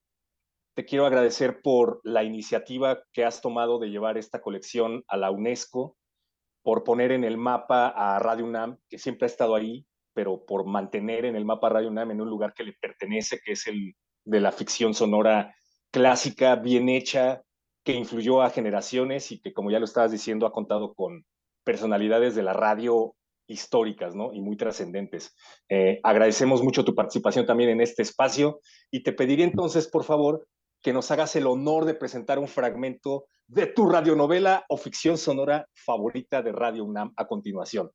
te 0.75 0.85
quiero 0.85 1.05
agradecer 1.05 1.61
por 1.61 2.01
la 2.03 2.23
iniciativa 2.23 3.03
que 3.11 3.25
has 3.25 3.41
tomado 3.41 3.79
de 3.79 3.89
llevar 3.89 4.17
esta 4.17 4.41
colección 4.41 5.03
a 5.07 5.17
la 5.17 5.31
UNESCO, 5.31 5.97
por 6.63 6.83
poner 6.83 7.11
en 7.11 7.23
el 7.23 7.37
mapa 7.37 7.89
a 7.89 8.19
Radio 8.19 8.45
UNAM, 8.45 8.77
que 8.89 8.97
siempre 8.97 9.25
ha 9.25 9.27
estado 9.27 9.55
ahí, 9.55 9.85
pero 10.13 10.45
por 10.45 10.65
mantener 10.65 11.25
en 11.25 11.35
el 11.35 11.45
mapa 11.45 11.69
Radio 11.69 11.89
UNAM 11.89 12.11
en 12.11 12.21
un 12.21 12.29
lugar 12.29 12.53
que 12.53 12.63
le 12.63 12.73
pertenece, 12.73 13.39
que 13.43 13.51
es 13.51 13.67
el 13.67 13.95
de 14.25 14.39
la 14.39 14.51
ficción 14.51 14.93
sonora 14.93 15.53
clásica, 15.91 16.55
bien 16.55 16.89
hecha, 16.89 17.43
que 17.83 17.93
influyó 17.93 18.41
a 18.41 18.49
generaciones 18.49 19.31
y 19.31 19.41
que, 19.41 19.53
como 19.53 19.69
ya 19.69 19.79
lo 19.79 19.85
estabas 19.85 20.11
diciendo, 20.11 20.45
ha 20.45 20.53
contado 20.53 20.93
con 20.93 21.25
personalidades 21.65 22.33
de 22.33 22.43
la 22.43 22.53
radio 22.53 23.15
históricas 23.47 24.15
¿no? 24.15 24.33
y 24.33 24.41
muy 24.41 24.55
trascendentes. 24.55 25.35
Eh, 25.69 25.99
agradecemos 26.03 26.63
mucho 26.63 26.85
tu 26.85 26.95
participación 26.95 27.45
también 27.45 27.69
en 27.69 27.81
este 27.81 28.01
espacio 28.01 28.59
y 28.89 29.03
te 29.03 29.11
pediría 29.11 29.45
entonces, 29.45 29.87
por 29.87 30.05
favor, 30.05 30.47
que 30.83 30.93
nos 30.93 31.09
hagas 31.09 31.35
el 31.35 31.47
honor 31.47 31.85
de 31.85 31.95
presentar 31.95 32.37
un 32.37 32.47
fragmento 32.47 33.25
de 33.47 33.67
tu 33.67 33.89
radionovela 33.89 34.65
o 34.67 34.77
ficción 34.77 35.17
sonora 35.17 35.67
favorita 35.73 36.41
de 36.41 36.51
Radio 36.51 36.83
UNAM 36.83 37.13
a 37.15 37.25
continuación. 37.25 37.89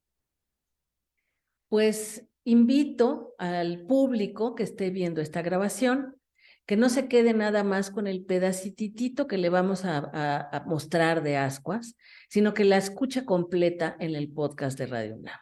Pues 1.68 2.26
invito 2.44 3.34
al 3.38 3.86
público 3.86 4.54
que 4.54 4.62
esté 4.62 4.88
viendo 4.88 5.20
esta 5.20 5.42
grabación 5.42 6.18
que 6.64 6.76
no 6.76 6.90
se 6.90 7.08
quede 7.08 7.32
nada 7.32 7.64
más 7.64 7.90
con 7.90 8.06
el 8.06 8.24
pedacitito 8.24 9.26
que 9.26 9.38
le 9.38 9.48
vamos 9.48 9.84
a, 9.84 10.64
mostrar 10.66 11.22
de 11.22 11.38
ascuas, 11.38 11.96
sino 12.28 12.52
que 12.52 12.64
la 12.64 12.76
escuche 12.76 13.24
completa 13.24 13.96
en 14.00 14.14
el 14.14 14.30
podcast 14.30 14.78
de 14.78 14.86
Radio 14.86 15.16
UNAM. 15.16 15.38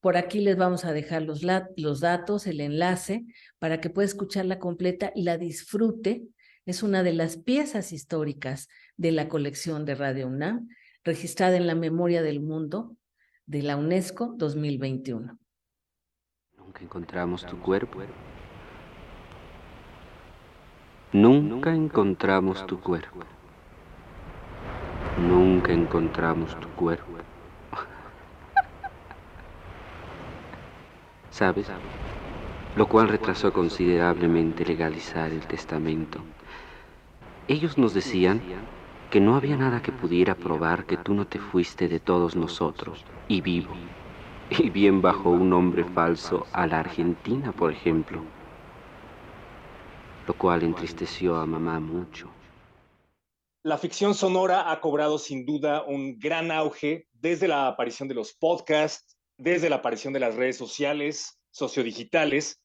Por 0.00 0.18
aquí 0.18 0.40
les 0.40 0.58
vamos 0.58 0.84
a 0.84 0.92
dejar 0.92 1.22
los, 1.22 1.40
los 1.76 2.00
datos, 2.00 2.46
el 2.46 2.60
enlace, 2.60 3.24
para 3.58 3.80
que 3.80 3.88
pueda 3.88 4.04
escucharla 4.04 4.58
completa 4.58 5.12
y 5.14 5.22
la 5.22 5.38
disfrute. 5.38 6.24
Es 6.66 6.82
una 6.82 7.02
de 7.02 7.12
las 7.12 7.36
piezas 7.36 7.92
históricas 7.92 8.68
de 8.96 9.12
la 9.12 9.28
colección 9.28 9.84
de 9.84 9.94
Radio 9.94 10.28
UNAM, 10.28 10.68
registrada 11.04 11.56
en 11.56 11.66
la 11.66 11.74
Memoria 11.74 12.22
del 12.22 12.40
Mundo 12.40 12.96
de 13.44 13.62
la 13.62 13.76
UNESCO 13.76 14.34
2021. 14.38 15.38
Nunca 16.56 16.82
encontramos 16.82 17.44
tu 17.44 17.60
cuerpo 17.60 18.00
Nunca 21.14 21.72
encontramos 21.72 22.66
tu 22.66 22.78
cuerpo. 22.80 23.20
Nunca 25.16 25.72
encontramos 25.72 26.58
tu 26.58 26.68
cuerpo. 26.70 27.12
¿Sabes? 31.30 31.70
Lo 32.74 32.88
cual 32.88 33.08
retrasó 33.08 33.52
considerablemente 33.52 34.64
legalizar 34.64 35.30
el 35.30 35.46
testamento. 35.46 36.18
Ellos 37.48 37.78
nos 37.78 37.94
decían 37.94 38.40
que 39.10 39.20
no 39.20 39.36
había 39.36 39.56
nada 39.56 39.82
que 39.82 39.92
pudiera 39.92 40.34
probar 40.34 40.86
que 40.86 40.96
tú 40.96 41.14
no 41.14 41.26
te 41.26 41.38
fuiste 41.38 41.88
de 41.88 42.00
todos 42.00 42.36
nosotros, 42.36 43.04
y 43.28 43.40
vivo, 43.40 43.74
y 44.50 44.70
bien 44.70 45.02
bajo 45.02 45.30
un 45.30 45.50
nombre 45.50 45.84
falso 45.84 46.46
a 46.52 46.66
la 46.66 46.80
Argentina, 46.80 47.52
por 47.52 47.72
ejemplo 47.72 48.22
lo 50.26 50.34
cual 50.34 50.62
entristeció 50.62 51.36
a 51.36 51.46
mamá 51.46 51.80
mucho. 51.80 52.30
La 53.62 53.78
ficción 53.78 54.14
sonora 54.14 54.70
ha 54.70 54.80
cobrado 54.80 55.18
sin 55.18 55.46
duda 55.46 55.82
un 55.84 56.18
gran 56.18 56.50
auge 56.50 57.06
desde 57.12 57.48
la 57.48 57.68
aparición 57.68 58.08
de 58.08 58.14
los 58.14 58.32
podcasts, 58.34 59.16
desde 59.38 59.70
la 59.70 59.76
aparición 59.76 60.12
de 60.12 60.20
las 60.20 60.34
redes 60.34 60.56
sociales, 60.56 61.38
sociodigitales, 61.50 62.60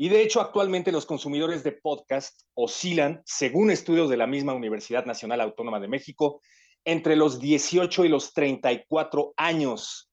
y 0.00 0.08
de 0.08 0.22
hecho 0.22 0.40
actualmente 0.40 0.92
los 0.92 1.06
consumidores 1.06 1.64
de 1.64 1.72
podcast 1.72 2.42
oscilan, 2.54 3.20
según 3.26 3.72
estudios 3.72 4.08
de 4.08 4.16
la 4.16 4.28
misma 4.28 4.54
Universidad 4.54 5.04
Nacional 5.04 5.40
Autónoma 5.40 5.80
de 5.80 5.88
México, 5.88 6.40
entre 6.84 7.16
los 7.16 7.40
18 7.40 8.04
y 8.04 8.08
los 8.08 8.32
34 8.32 9.34
años. 9.36 10.10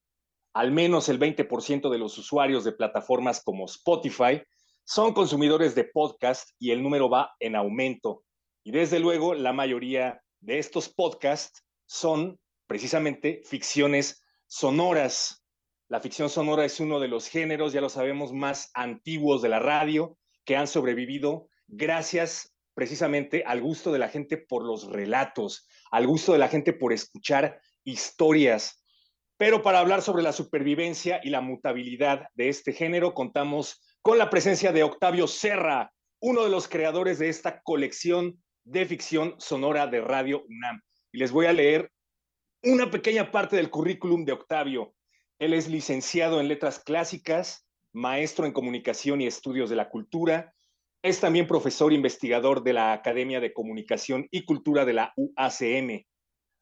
Al 0.53 0.71
menos 0.71 1.07
el 1.07 1.19
20% 1.19 1.91
de 1.91 1.99
los 1.99 2.17
usuarios 2.17 2.63
de 2.63 2.71
plataformas 2.71 3.43
como 3.43 3.65
Spotify 3.65 4.41
son 4.83 5.13
consumidores 5.13 5.75
de 5.75 5.83
podcast 5.85 6.49
y 6.59 6.71
el 6.71 6.81
número 6.81 7.07
va 7.07 7.35
en 7.39 7.55
aumento. 7.55 8.23
Y 8.63 8.71
desde 8.71 8.99
luego, 8.99 9.35
la 9.35 9.53
mayoría 9.53 10.19
de 10.39 10.57
estos 10.57 10.89
podcasts 10.89 11.63
son 11.85 12.39
precisamente 12.65 13.41
ficciones 13.45 14.23
sonoras. 14.47 15.44
La 15.87 15.99
ficción 15.99 16.29
sonora 16.29 16.65
es 16.65 16.79
uno 16.79 16.99
de 16.99 17.07
los 17.07 17.27
géneros, 17.27 17.71
ya 17.71 17.81
lo 17.81 17.89
sabemos, 17.89 18.33
más 18.33 18.71
antiguos 18.73 19.43
de 19.43 19.49
la 19.49 19.59
radio, 19.59 20.17
que 20.43 20.55
han 20.55 20.67
sobrevivido 20.67 21.47
gracias 21.67 22.55
precisamente 22.73 23.43
al 23.45 23.61
gusto 23.61 23.91
de 23.91 23.99
la 23.99 24.09
gente 24.09 24.37
por 24.37 24.63
los 24.63 24.89
relatos, 24.89 25.67
al 25.91 26.07
gusto 26.07 26.33
de 26.33 26.39
la 26.39 26.47
gente 26.47 26.73
por 26.73 26.91
escuchar 26.91 27.59
historias. 27.83 28.83
Pero 29.37 29.61
para 29.61 29.79
hablar 29.79 30.01
sobre 30.01 30.23
la 30.23 30.33
supervivencia 30.33 31.21
y 31.23 31.29
la 31.29 31.41
mutabilidad 31.41 32.29
de 32.33 32.49
este 32.49 32.73
género, 32.73 33.13
contamos 33.13 33.81
con 34.01 34.17
la 34.17 34.29
presencia 34.31 34.71
de 34.71 34.83
Octavio 34.83 35.27
Serra, 35.27 35.91
uno 36.19 36.43
de 36.43 36.49
los 36.49 36.67
creadores 36.67 37.19
de 37.19 37.29
esta 37.29 37.61
colección 37.61 38.41
de 38.63 38.85
ficción 38.87 39.35
sonora 39.37 39.85
de 39.85 40.01
Radio 40.01 40.43
UNAM. 40.47 40.81
Y 41.11 41.19
les 41.19 41.31
voy 41.31 41.45
a 41.45 41.53
leer 41.53 41.91
una 42.63 42.89
pequeña 42.89 43.29
parte 43.29 43.55
del 43.55 43.69
currículum 43.69 44.25
de 44.25 44.31
Octavio. 44.31 44.94
Él 45.39 45.53
es 45.53 45.67
licenciado 45.67 46.39
en 46.39 46.47
letras 46.47 46.79
clásicas, 46.79 47.67
maestro 47.93 48.45
en 48.45 48.53
comunicación 48.53 49.21
y 49.21 49.27
estudios 49.27 49.69
de 49.69 49.75
la 49.75 49.89
cultura. 49.89 50.53
Es 51.03 51.19
también 51.19 51.47
profesor 51.47 51.91
investigador 51.91 52.63
de 52.63 52.73
la 52.73 52.93
Academia 52.93 53.39
de 53.39 53.53
Comunicación 53.53 54.27
y 54.31 54.45
Cultura 54.45 54.85
de 54.85 54.93
la 54.93 55.13
UACM. 55.17 56.05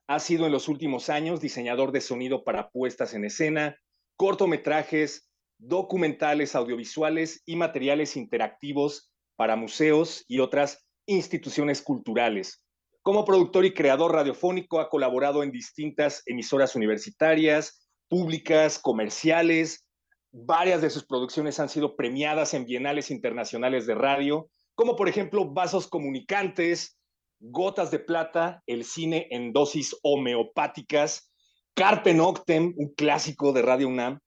Ha 0.07 0.19
sido 0.19 0.45
en 0.47 0.51
los 0.51 0.67
últimos 0.67 1.09
años 1.09 1.39
diseñador 1.39 1.91
de 1.91 2.01
sonido 2.01 2.43
para 2.43 2.69
puestas 2.69 3.13
en 3.13 3.25
escena, 3.25 3.77
cortometrajes, 4.17 5.29
documentales 5.59 6.55
audiovisuales 6.55 7.41
y 7.45 7.55
materiales 7.55 8.17
interactivos 8.17 9.11
para 9.35 9.55
museos 9.55 10.25
y 10.27 10.39
otras 10.39 10.85
instituciones 11.05 11.81
culturales. 11.81 12.65
Como 13.01 13.23
productor 13.25 13.65
y 13.65 13.73
creador 13.73 14.13
radiofónico 14.13 14.79
ha 14.79 14.89
colaborado 14.89 15.43
en 15.43 15.51
distintas 15.51 16.23
emisoras 16.25 16.75
universitarias, 16.75 17.82
públicas, 18.13 18.77
comerciales. 18.77 19.87
Varias 20.31 20.83
de 20.83 20.91
sus 20.91 21.03
producciones 21.03 21.59
han 21.59 21.67
sido 21.67 21.95
premiadas 21.95 22.53
en 22.53 22.63
bienales 22.63 23.09
internacionales 23.09 23.87
de 23.87 23.95
radio, 23.95 24.51
como 24.75 24.95
por 24.95 25.09
ejemplo 25.09 25.51
Vasos 25.51 25.87
Comunicantes, 25.87 26.95
Gotas 27.39 27.89
de 27.89 27.97
Plata, 27.97 28.61
el 28.67 28.83
cine 28.83 29.25
en 29.31 29.51
dosis 29.51 29.97
homeopáticas, 30.03 31.33
Carpe 31.73 32.13
Noctem, 32.13 32.75
un 32.77 32.93
clásico 32.93 33.51
de 33.51 33.63
Radio 33.63 33.87
UNAM, 33.87 34.19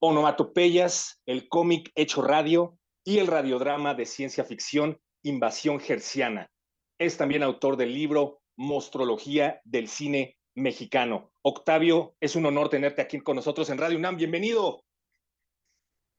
Onomatopeyas, 0.00 1.20
el 1.24 1.48
cómic 1.48 1.92
hecho 1.94 2.22
radio 2.22 2.76
y 3.04 3.18
el 3.18 3.28
radiodrama 3.28 3.94
de 3.94 4.06
ciencia 4.06 4.42
ficción 4.42 4.98
Invasión 5.22 5.78
Gerciana. 5.78 6.50
Es 6.98 7.16
también 7.16 7.44
autor 7.44 7.76
del 7.76 7.94
libro 7.94 8.40
Mostrología 8.56 9.60
del 9.62 9.86
Cine 9.86 10.37
Mexicano. 10.58 11.32
Octavio, 11.42 12.16
es 12.20 12.36
un 12.36 12.46
honor 12.46 12.68
tenerte 12.68 13.00
aquí 13.00 13.20
con 13.20 13.36
nosotros 13.36 13.70
en 13.70 13.78
Radio 13.78 13.96
UNAM. 13.96 14.16
Bienvenido. 14.16 14.84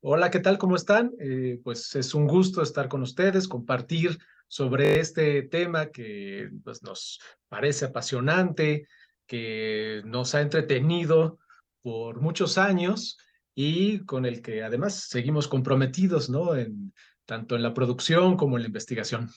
Hola, 0.01 0.31
¿qué 0.31 0.39
tal? 0.39 0.57
¿Cómo 0.57 0.75
están? 0.75 1.11
Eh, 1.19 1.59
pues 1.63 1.93
es 1.95 2.13
un 2.13 2.25
gusto 2.25 2.61
estar 2.61 2.87
con 2.87 3.01
ustedes, 3.01 3.47
compartir 3.47 4.17
sobre 4.47 4.99
este 4.99 5.43
tema 5.43 5.91
que 5.91 6.49
pues, 6.63 6.81
nos 6.81 7.19
parece 7.49 7.85
apasionante, 7.85 8.87
que 9.27 10.01
nos 10.05 10.33
ha 10.35 10.41
entretenido 10.41 11.37
por 11.81 12.21
muchos 12.21 12.57
años 12.57 13.17
y 13.53 14.05
con 14.05 14.25
el 14.25 14.41
que 14.41 14.63
además 14.63 14.95
seguimos 15.09 15.47
comprometidos, 15.47 16.29
¿no? 16.29 16.55
En, 16.55 16.93
tanto 17.25 17.55
en 17.55 17.61
la 17.61 17.73
producción 17.73 18.37
como 18.37 18.55
en 18.55 18.63
la 18.63 18.67
investigación. 18.67 19.29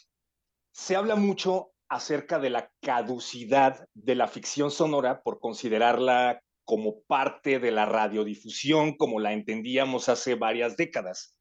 Se 0.70 0.96
habla 0.96 1.16
mucho 1.16 1.71
acerca 1.92 2.38
de 2.38 2.48
la 2.48 2.70
caducidad 2.80 3.86
de 3.92 4.14
la 4.14 4.26
ficción 4.26 4.70
sonora 4.70 5.22
por 5.22 5.40
considerarla 5.40 6.40
como 6.64 7.02
parte 7.02 7.58
de 7.58 7.70
la 7.70 7.84
radiodifusión 7.84 8.96
como 8.96 9.20
la 9.20 9.34
entendíamos 9.34 10.08
hace 10.08 10.34
varias 10.34 10.78
décadas. 10.78 11.36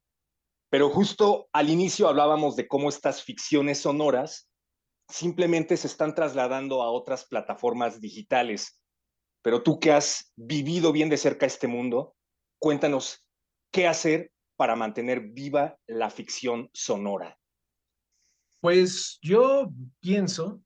Pero 0.68 0.90
justo 0.90 1.48
al 1.54 1.70
inicio 1.70 2.06
hablábamos 2.06 2.54
de 2.54 2.68
cómo 2.68 2.90
estas 2.90 3.22
ficciones 3.22 3.80
sonoras 3.80 4.50
simplemente 5.08 5.78
se 5.78 5.86
están 5.86 6.14
trasladando 6.14 6.82
a 6.82 6.90
otras 6.90 7.24
plataformas 7.24 8.02
digitales. 8.02 8.78
Pero 9.42 9.62
tú 9.62 9.80
que 9.80 9.92
has 9.92 10.32
vivido 10.36 10.92
bien 10.92 11.08
de 11.08 11.16
cerca 11.16 11.46
este 11.46 11.66
mundo, 11.66 12.14
cuéntanos 12.58 13.26
qué 13.70 13.88
hacer 13.88 14.32
para 14.56 14.76
mantener 14.76 15.20
viva 15.32 15.78
la 15.86 16.10
ficción 16.10 16.68
sonora. 16.74 17.38
Pues 18.62 19.18
yo 19.20 19.72
pienso 19.98 20.62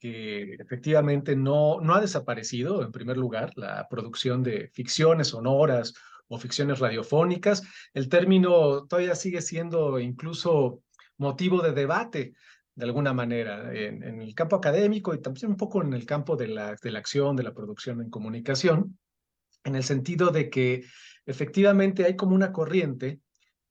que 0.00 0.54
efectivamente 0.54 1.36
no, 1.36 1.80
no 1.80 1.94
ha 1.94 2.00
desaparecido, 2.00 2.82
en 2.82 2.90
primer 2.90 3.16
lugar, 3.16 3.52
la 3.54 3.86
producción 3.88 4.42
de 4.42 4.68
ficciones 4.74 5.28
sonoras 5.28 5.94
o 6.26 6.40
ficciones 6.40 6.80
radiofónicas. 6.80 7.62
El 7.94 8.08
término 8.08 8.88
todavía 8.88 9.14
sigue 9.14 9.42
siendo 9.42 10.00
incluso 10.00 10.82
motivo 11.18 11.62
de 11.62 11.70
debate 11.70 12.34
de 12.74 12.84
alguna 12.84 13.12
manera 13.12 13.72
en, 13.72 14.02
el 14.02 14.34
campo 14.34 14.56
académico 14.56 15.14
y 15.14 15.22
también 15.22 15.50
un 15.50 15.56
poco 15.56 15.80
en 15.82 15.92
el 15.92 16.04
campo 16.04 16.34
de 16.34 16.48
la, 16.48 16.74
de 16.74 16.90
la 16.90 16.98
acción, 16.98 17.36
de 17.36 17.44
la 17.44 17.54
producción 17.54 18.00
en 18.00 18.10
comunicación, 18.10 18.98
en 19.62 19.76
el 19.76 19.84
sentido 19.84 20.32
de 20.32 20.50
que 20.50 20.84
efectivamente 21.24 22.06
hay 22.06 22.16
como 22.16 22.34
una 22.34 22.50
corriente 22.50 23.20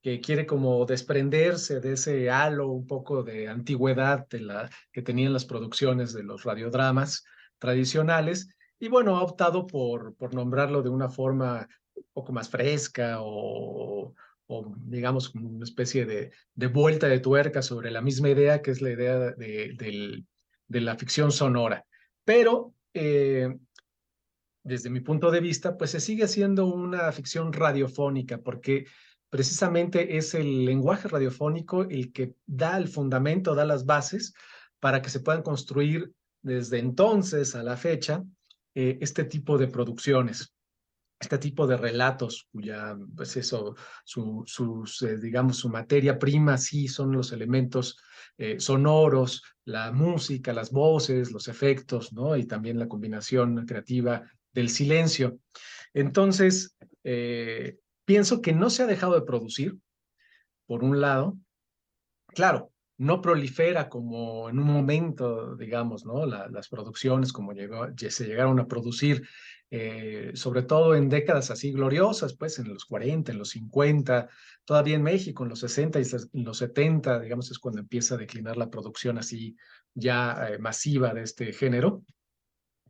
que 0.06 0.22
quiere 0.22 0.45
como 0.45 0.86
desprenderse 0.86 1.80
de 1.80 1.93
ese 1.93 2.30
halo 2.30 2.68
un 2.68 2.86
poco 2.86 3.24
de 3.24 3.47
antigüedad 3.47 4.28
de 4.28 4.39
la, 4.39 4.70
que 4.91 5.01
tenían 5.01 5.34
las 5.34 5.45
producciones 5.45 6.14
de 6.14 6.22
los 6.22 6.43
radiodramas 6.43 7.26
tradicionales 7.58 8.56
y 8.80 8.88
bueno, 8.88 9.18
ha 9.18 9.24
optado 9.24 9.66
por, 9.66 10.16
por 10.16 10.36
nombrarlo 10.36 10.84
de 10.84 10.89
una 10.89 11.10
forma 11.10 11.68
un 11.95 12.06
poco 12.14 12.32
más 12.34 12.51
fresca 12.51 13.18
o, 13.20 14.14
o 14.45 14.76
digamos 14.78 15.34
una 15.34 15.64
especie 15.64 16.06
de, 16.06 16.32
de, 16.53 16.68
vuelta 16.68 17.08
de 17.08 17.20
tuerca 17.20 17.64
sobre 17.64 17.89
la 17.89 18.01
misma 18.01 18.30
idea 18.30 18.62
que 18.62 18.70
es 18.70 18.84
la 18.84 18.91
idea 18.91 19.18
de, 19.32 20.24
de 20.68 20.82
la 20.82 20.95
ficción 20.97 21.32
sonora. 21.32 21.84
Pero 22.24 22.76
eh, 22.93 23.58
desde 24.62 24.91
mi 24.91 24.99
punto 24.99 25.32
de 25.32 25.41
vista, 25.41 25.78
pues 25.78 25.89
se 25.89 25.99
sigue 25.99 26.26
haciendo 26.26 26.68
una 26.68 27.12
ficción 27.12 27.53
radiofónica 27.53 28.38
porque 28.38 28.86
precisamente 29.36 30.16
es 30.16 30.34
el 30.34 30.64
lenguaje 30.64 31.10
radiofónico 31.10 31.82
el 31.82 32.14
que 32.14 32.36
da 32.46 32.78
el 32.78 32.88
fundamento, 32.88 33.54
da 33.54 33.66
las 33.66 33.86
bases 33.86 34.34
para 34.80 35.02
que 35.02 35.10
se 35.10 35.20
puedan 35.20 35.42
construir 35.42 36.14
desde 36.42 36.80
entonces 36.80 37.54
a 37.54 37.62
la 37.62 37.76
fecha 37.76 38.24
eh, 38.74 38.98
este 39.02 39.26
tipo 39.26 39.58
de 39.58 39.68
producciones, 39.68 40.54
este 41.20 41.38
tipo 41.38 41.68
de 41.68 41.76
relatos 41.76 42.48
cuya, 42.50 42.98
pues 43.14 43.36
eso, 43.36 43.76
su, 44.06 44.46
eh, 45.02 45.18
digamos, 45.22 45.58
su 45.58 45.68
materia 45.68 46.18
prima 46.18 46.58
sí 46.58 46.88
son 46.88 47.12
los 47.12 47.34
elementos 47.34 47.98
eh, 48.38 48.58
sonoros, 48.62 49.44
la 49.66 49.92
música, 49.92 50.54
las 50.54 50.72
voces, 50.72 51.34
los 51.34 51.50
efectos, 51.50 52.14
¿no? 52.14 52.38
Y 52.38 52.46
también 52.46 52.80
la 52.80 52.88
combinación 52.88 53.66
creativa 53.66 54.24
del 54.54 54.70
silencio. 54.70 55.40
Entonces, 55.94 56.78
Pienso 58.06 58.41
que 58.41 58.53
no 58.53 58.70
se 58.70 58.84
ha 58.84 58.88
dejado 58.88 59.16
de 59.16 59.26
producir, 59.26 59.78
por 60.68 60.84
un 60.84 61.01
lado. 61.01 61.38
Claro, 62.28 62.72
no 62.97 63.22
prolifera 63.22 63.89
como 63.89 64.49
en 64.49 64.60
un 64.60 64.68
momento, 64.68 65.56
digamos, 65.56 66.06
¿no? 66.06 66.26
las 66.26 66.70
producciones 66.70 67.34
como 67.34 67.53
llegó, 67.53 67.88
se 67.97 68.26
llegaron 68.26 68.60
a 68.60 68.68
producir, 68.68 69.28
eh, 69.70 70.32
sobre 70.34 70.64
todo 70.64 70.95
en 70.95 71.10
décadas 71.10 71.51
así 71.51 71.72
gloriosas, 71.72 72.36
pues 72.38 72.60
en 72.60 72.70
los 72.70 72.86
40, 72.86 73.32
en 73.32 73.39
los 73.39 73.49
50, 73.49 74.30
todavía 74.64 74.95
en 74.95 75.03
México, 75.03 75.43
en 75.43 75.49
los 75.49 75.60
60 75.60 75.99
y 75.99 76.03
en 76.34 76.45
los 76.45 76.58
70, 76.58 77.20
digamos, 77.20 77.51
es 77.51 77.60
cuando 77.60 77.82
empieza 77.82 78.16
a 78.16 78.20
declinar 78.20 78.56
la 78.56 78.70
producción 78.70 79.18
así 79.18 79.58
ya 79.93 80.47
eh, 80.49 80.60
masiva 80.60 81.14
de 81.14 81.24
este 81.24 81.51
género, 81.51 82.03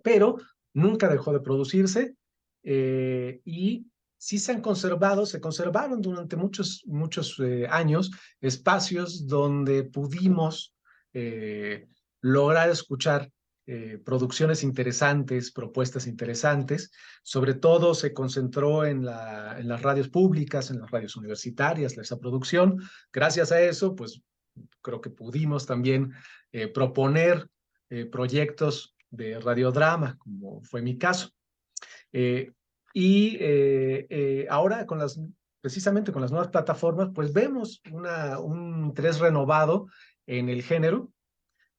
pero 0.03 0.37
nunca 0.73 1.07
dejó 1.07 1.33
de 1.33 1.39
producirse 1.39 2.15
eh, 2.63 3.41
y 3.43 3.87
sí 4.25 4.39
se 4.39 4.53
han 4.53 4.61
conservado, 4.61 5.27
se 5.27 5.39
conservaron 5.39 6.01
durante 6.01 6.35
muchos, 6.35 6.81
muchos 6.87 7.39
eh, 7.39 7.67
años 7.69 8.09
espacios 8.41 9.27
donde 9.27 9.83
pudimos 9.83 10.73
eh, 11.13 11.87
lograr 12.21 12.71
escuchar 12.71 13.29
eh, 13.67 13.99
producciones 14.03 14.63
interesantes, 14.63 15.51
propuestas 15.51 16.07
interesantes. 16.07 16.89
Sobre 17.21 17.53
todo 17.53 17.93
se 17.93 18.13
concentró 18.15 18.83
en, 18.83 19.05
la, 19.05 19.59
en 19.59 19.67
las 19.67 19.83
radios 19.83 20.09
públicas, 20.09 20.71
en 20.71 20.79
las 20.79 20.89
radios 20.89 21.15
universitarias, 21.15 21.95
esa 21.95 22.17
producción. 22.17 22.81
Gracias 23.13 23.51
a 23.51 23.61
eso, 23.61 23.93
pues 23.93 24.23
creo 24.81 25.01
que 25.01 25.11
pudimos 25.11 25.67
también 25.67 26.13
proponer 26.73 27.47
proyectos 28.11 28.95
de 29.11 29.39
radiodrama, 29.39 30.17
como 30.17 30.63
fue 30.63 30.81
mi 30.81 30.97
caso. 30.97 31.29
Y 32.97 33.35
eh, 33.41 34.07
eh, 34.09 34.47
ahora 34.49 34.85
con 34.85 34.99
las, 34.99 35.19
precisamente 35.59 36.13
con 36.13 36.21
las 36.21 36.31
nuevas 36.31 36.47
plataformas, 36.47 37.09
pues 37.13 37.33
vemos 37.33 37.81
un 37.91 38.85
interés 38.85 39.19
renovado 39.19 39.87
en 40.25 40.47
el 40.47 40.63
género 40.63 41.11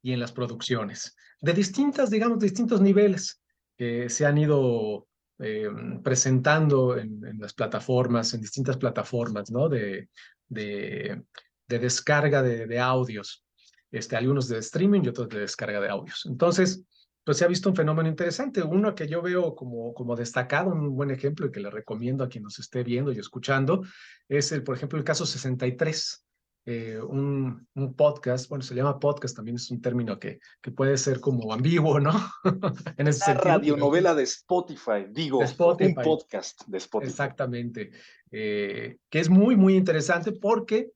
y 0.03 0.13
en 0.13 0.21
las 0.21 0.33
producciones, 0.33 1.17
de 1.41 1.55
distintas, 1.55 2.11
digamos, 2.11 2.39
distintos 2.39 2.83
niveles 2.83 3.41
que 3.79 4.11
se 4.11 4.27
han 4.27 4.37
ido 4.37 5.09
eh, 5.39 5.71
presentando 6.05 6.99
en, 6.99 7.19
las 7.39 7.55
plataformas, 7.55 8.35
en 8.35 8.43
distintas 8.43 8.77
plataformas, 8.77 9.51
¿no? 9.51 9.71
De, 9.71 10.11
de, 10.49 11.23
de 11.67 11.79
descarga 11.79 12.43
de, 12.43 12.67
de, 12.67 12.79
audios. 12.79 13.43
Este, 13.91 14.17
algunos 14.17 14.49
de 14.49 14.59
streaming 14.59 15.01
y 15.03 15.09
otros 15.09 15.31
de 15.31 15.41
descarga 15.41 15.81
de 15.81 15.89
audios. 15.89 16.27
Entonces, 16.27 16.85
pues 17.27 17.39
se 17.39 17.45
ha 17.45 17.49
visto 17.49 17.69
un 17.69 17.75
fenómeno 17.75 18.09
interesante. 18.09 18.63
Uno 18.63 18.95
que 18.95 19.09
yo 19.09 19.21
veo 19.21 19.57
como, 19.57 19.93
como 19.95 20.15
destacado, 20.15 20.71
un 20.71 20.95
buen 20.95 21.11
ejemplo 21.11 21.47
y 21.47 21.51
que 21.51 21.59
le 21.59 21.71
recomiendo 21.71 22.23
a 22.23 22.29
quien 22.29 22.45
nos 22.45 22.61
esté 22.61 22.85
viendo 22.85 23.11
y 23.11 23.19
escuchando, 23.19 23.83
es, 24.29 24.53
el, 24.53 24.63
por 24.63 24.77
ejemplo, 24.77 24.97
el 24.97 25.05
caso 25.05 25.27
63. 25.27 26.23
Eh, 26.69 27.01
un, 27.01 27.67
un, 27.75 27.95
podcast, 27.95 28.49
bueno, 28.49 28.63
se 28.63 28.75
llama 28.77 29.01
podcast, 29.01 29.35
también 29.35 29.57
es 29.57 29.69
un 29.73 29.81
término 29.81 30.21
que, 30.21 30.39
que 30.61 30.71
puede 30.71 30.97
ser 30.99 31.19
como 31.19 31.53
ambiguo, 31.53 31.99
¿no? 31.99 32.13
en 32.97 33.09
ese 33.09 33.33
Una 33.33 33.41
radionovela 33.41 34.15
de 34.15 34.23
Spotify, 34.23 35.07
digo, 35.11 35.39
un 35.41 35.95
podcast 35.95 36.63
de 36.67 36.79
Spotify. 36.79 37.11
Exactamente, 37.11 37.91
eh, 38.31 38.99
que 39.09 39.19
es 39.19 39.29
muy, 39.29 39.57
muy 39.57 39.77
interesante 39.77 40.33
porque 40.33 40.91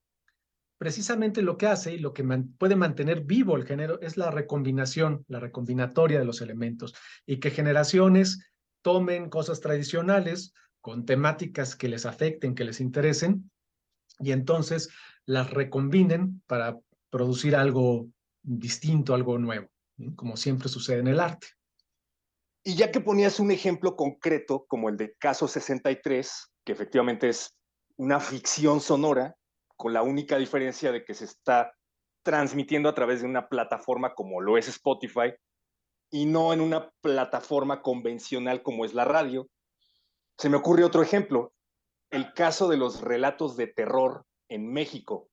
precisamente 0.81 1.43
lo 1.43 1.59
que 1.59 1.67
hace 1.67 1.93
y 1.93 1.99
lo 1.99 2.15
que 2.15 2.25
puede 2.57 2.75
mantener 2.75 3.21
vivo 3.21 3.55
el 3.55 3.67
género 3.67 4.01
es 4.01 4.17
la 4.17 4.31
recombinación, 4.31 5.27
la 5.29 5.39
recombinatoria 5.39 6.19
de 6.19 6.25
los 6.25 6.41
elementos 6.41 6.95
y 7.27 7.39
que 7.39 7.51
generaciones 7.51 8.51
tomen 8.81 9.29
cosas 9.29 9.61
tradicionales 9.61 10.55
con 10.81 11.05
temáticas 11.05 11.77
que 11.77 11.91
les 11.91 12.07
afecten, 12.07 12.55
que 12.55 12.65
les 12.65 12.81
interesen 12.81 13.51
y 14.21 14.33
entonces 14.33 14.89
las 15.27 15.51
recombinen 15.51 16.43
para 16.47 16.79
producir 17.11 17.57
algo 17.57 18.09
distinto, 18.43 19.13
algo 19.13 19.37
nuevo, 19.37 19.69
como 20.17 20.39
siempre 20.39 20.71
sucede 20.71 21.01
en 21.01 21.09
el 21.09 21.21
arte. 21.21 21.49
Y 22.65 22.77
ya 22.77 22.91
que 22.91 23.03
ponías 23.03 23.39
un 23.39 23.51
ejemplo 23.51 23.97
concreto 23.97 24.65
como 24.67 24.89
el 24.89 24.97
de 24.97 25.13
Caso 25.19 25.47
63, 25.47 26.53
que 26.65 26.73
efectivamente 26.73 27.29
es 27.29 27.55
una 27.99 28.19
ficción 28.19 28.81
sonora, 28.81 29.37
con 29.81 29.95
la 29.95 30.03
única 30.03 30.37
diferencia 30.37 30.93
de 30.93 31.07
que 31.07 31.15
se 31.15 31.25
está 31.25 31.73
transmitiendo 32.23 32.91
a 32.91 32.95
través 32.95 33.23
de 33.23 33.27
una 33.27 33.49
plataforma 33.49 34.15
como 34.15 34.43
lo 34.43 34.59
es 34.59 34.69
Spotify 34.69 35.33
y 36.11 36.27
no 36.27 36.53
en 36.53 36.61
una 36.61 36.91
plataforma 37.01 37.81
convencional 37.81 38.63
como 38.63 38.85
es 38.85 38.93
la 38.93 39.07
radio. 39.07 39.49
Se 40.37 40.51
me 40.51 40.59
ocurre 40.59 40.85
otro 40.85 41.03
ejemplo, 41.03 41.55
el 42.11 42.35
caso 42.35 42.69
de 42.69 42.77
los 42.77 43.01
relatos 43.01 43.57
de 43.57 43.69
terror 43.69 44.27
en 44.51 44.71
México. 44.71 45.31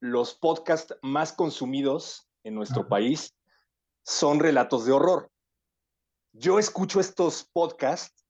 Los 0.00 0.34
podcasts 0.34 0.94
más 1.00 1.32
consumidos 1.32 2.28
en 2.44 2.54
nuestro 2.54 2.88
país 2.88 3.34
son 4.04 4.38
relatos 4.38 4.84
de 4.84 4.92
horror. 4.92 5.30
Yo 6.34 6.58
escucho 6.58 7.00
estos 7.00 7.48
podcasts 7.54 8.26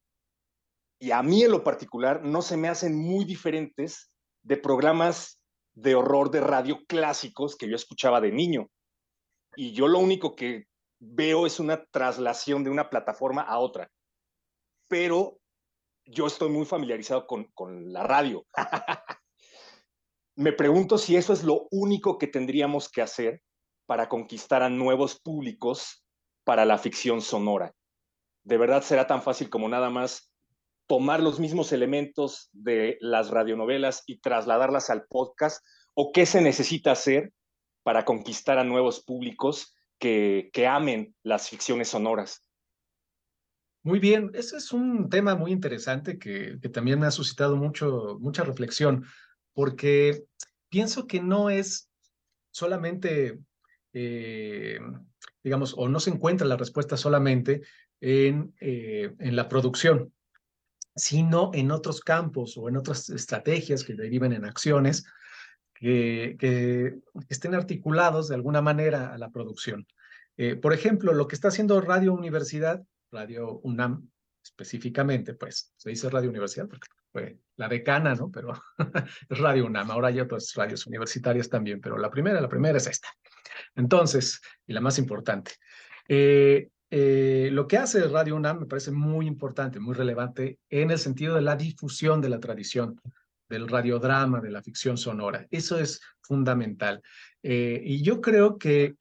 y 1.00 1.10
a 1.10 1.20
mí 1.24 1.42
en 1.42 1.50
lo 1.50 1.64
particular 1.64 2.22
no 2.22 2.42
se 2.42 2.56
me 2.56 2.68
hacen 2.68 2.96
muy 2.96 3.24
diferentes 3.24 4.11
de 4.42 4.56
programas 4.56 5.40
de 5.74 5.94
horror 5.94 6.30
de 6.30 6.40
radio 6.40 6.84
clásicos 6.86 7.56
que 7.56 7.68
yo 7.68 7.76
escuchaba 7.76 8.20
de 8.20 8.32
niño. 8.32 8.68
Y 9.56 9.72
yo 9.72 9.88
lo 9.88 9.98
único 9.98 10.34
que 10.34 10.66
veo 10.98 11.46
es 11.46 11.60
una 11.60 11.84
traslación 11.86 12.64
de 12.64 12.70
una 12.70 12.90
plataforma 12.90 13.42
a 13.42 13.58
otra. 13.58 13.90
Pero 14.88 15.38
yo 16.04 16.26
estoy 16.26 16.50
muy 16.50 16.66
familiarizado 16.66 17.26
con, 17.26 17.44
con 17.54 17.92
la 17.92 18.02
radio. 18.02 18.46
Me 20.36 20.52
pregunto 20.52 20.98
si 20.98 21.16
eso 21.16 21.32
es 21.32 21.44
lo 21.44 21.68
único 21.70 22.18
que 22.18 22.26
tendríamos 22.26 22.88
que 22.88 23.02
hacer 23.02 23.42
para 23.86 24.08
conquistar 24.08 24.62
a 24.62 24.70
nuevos 24.70 25.20
públicos 25.20 26.02
para 26.44 26.64
la 26.64 26.78
ficción 26.78 27.20
sonora? 27.20 27.74
¿De 28.44 28.56
verdad 28.56 28.82
será 28.82 29.06
tan 29.06 29.22
fácil 29.22 29.48
como 29.50 29.68
nada 29.68 29.90
más 29.90 30.31
tomar 30.92 31.22
los 31.22 31.40
mismos 31.40 31.72
elementos 31.72 32.50
de 32.52 32.98
las 33.00 33.30
radionovelas 33.30 34.02
y 34.06 34.18
trasladarlas 34.18 34.90
al 34.90 35.06
podcast? 35.06 35.64
¿O 35.94 36.12
qué 36.12 36.26
se 36.26 36.42
necesita 36.42 36.92
hacer 36.92 37.32
para 37.82 38.04
conquistar 38.04 38.58
a 38.58 38.64
nuevos 38.64 39.02
públicos 39.02 39.74
que, 39.98 40.50
que 40.52 40.66
amen 40.66 41.14
las 41.22 41.48
ficciones 41.48 41.88
sonoras? 41.88 42.44
Muy 43.82 44.00
bien, 44.00 44.32
ese 44.34 44.58
es 44.58 44.70
un 44.70 45.08
tema 45.08 45.34
muy 45.34 45.50
interesante 45.50 46.18
que, 46.18 46.58
que 46.60 46.68
también 46.68 47.00
me 47.00 47.06
ha 47.06 47.10
suscitado 47.10 47.56
mucho, 47.56 48.18
mucha 48.20 48.44
reflexión, 48.44 49.06
porque 49.54 50.24
pienso 50.68 51.06
que 51.06 51.22
no 51.22 51.48
es 51.48 51.90
solamente, 52.50 53.38
eh, 53.94 54.78
digamos, 55.42 55.72
o 55.74 55.88
no 55.88 56.00
se 56.00 56.10
encuentra 56.10 56.46
la 56.46 56.58
respuesta 56.58 56.98
solamente 56.98 57.62
en, 57.98 58.52
eh, 58.60 59.14
en 59.20 59.36
la 59.36 59.48
producción, 59.48 60.12
sino 60.94 61.50
en 61.54 61.70
otros 61.70 62.00
campos 62.00 62.56
o 62.56 62.68
en 62.68 62.76
otras 62.76 63.08
estrategias 63.10 63.84
que 63.84 63.94
deriven 63.94 64.32
en 64.32 64.44
acciones 64.44 65.04
que, 65.74 67.00
estén 67.28 67.54
articulados 67.54 68.28
de 68.28 68.36
alguna 68.36 68.62
manera 68.62 69.12
a 69.12 69.18
la 69.18 69.30
producción. 69.30 69.86
Eh, 70.36 70.56
por 70.56 70.72
ejemplo, 70.72 71.12
lo 71.12 71.26
que 71.26 71.34
está 71.34 71.48
haciendo 71.48 71.80
Radio 71.80 72.12
Universidad 72.12 72.82
Radio 73.12 73.60
UNAM 73.62 74.08
específicamente, 74.42 75.34
pues 75.34 75.72
se 75.76 75.90
dice 75.90 76.10
Radio 76.10 76.30
Universidad 76.30 76.66
porque 76.66 76.88
fue 77.12 77.38
la 77.56 77.68
decana, 77.68 78.14
¿no? 78.14 78.30
Pero 78.30 78.54
es 79.28 79.38
Radio 79.38 79.66
UNAM, 79.66 79.90
ahora 79.90 80.08
hay 80.08 80.18
otras 80.18 80.52
radios 80.56 80.86
universitarias 80.86 81.48
también, 81.48 81.80
pero 81.80 81.96
la 81.98 82.10
primera, 82.10 82.40
la 82.40 82.48
primera 82.48 82.78
es 82.78 82.86
esta. 82.86 83.08
Entonces, 83.76 84.40
y 84.66 84.72
la 84.72 84.80
más 84.80 84.98
importante. 84.98 85.52
Eh, 86.08 86.70
eh, 86.94 87.48
lo 87.50 87.66
que 87.66 87.78
hace 87.78 88.06
Radio 88.06 88.36
UNAM 88.36 88.60
me 88.60 88.66
parece 88.66 88.90
muy 88.90 89.26
importante, 89.26 89.80
muy 89.80 89.94
relevante 89.94 90.58
en 90.68 90.90
el 90.90 90.98
sentido 90.98 91.34
de 91.34 91.40
la 91.40 91.56
difusión 91.56 92.20
de 92.20 92.28
la 92.28 92.38
tradición 92.38 93.00
del 93.48 93.66
radiodrama, 93.66 94.42
de 94.42 94.50
la 94.50 94.62
ficción 94.62 94.98
sonora. 94.98 95.46
Eso 95.50 95.78
es 95.78 96.02
fundamental. 96.20 97.02
Eh, 97.42 97.80
y 97.82 98.02
yo 98.02 98.20
creo 98.20 98.58
que 98.58 98.96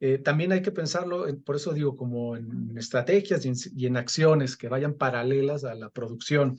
eh, 0.00 0.18
también 0.18 0.50
hay 0.50 0.62
que 0.62 0.72
pensarlo, 0.72 1.26
por 1.44 1.54
eso 1.54 1.72
digo, 1.72 1.96
como 1.96 2.36
en 2.36 2.76
estrategias 2.76 3.46
y 3.46 3.86
en, 3.86 3.96
acciones 3.96 4.56
que 4.56 4.68
vayan 4.68 4.94
paralelas 4.94 5.62
a 5.62 5.76
la 5.76 5.90
producción. 5.90 6.58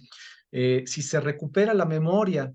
Si 0.49 1.01
se 1.01 1.19
recupera 1.19 1.73
la 1.73 1.85
memoria 1.85 2.53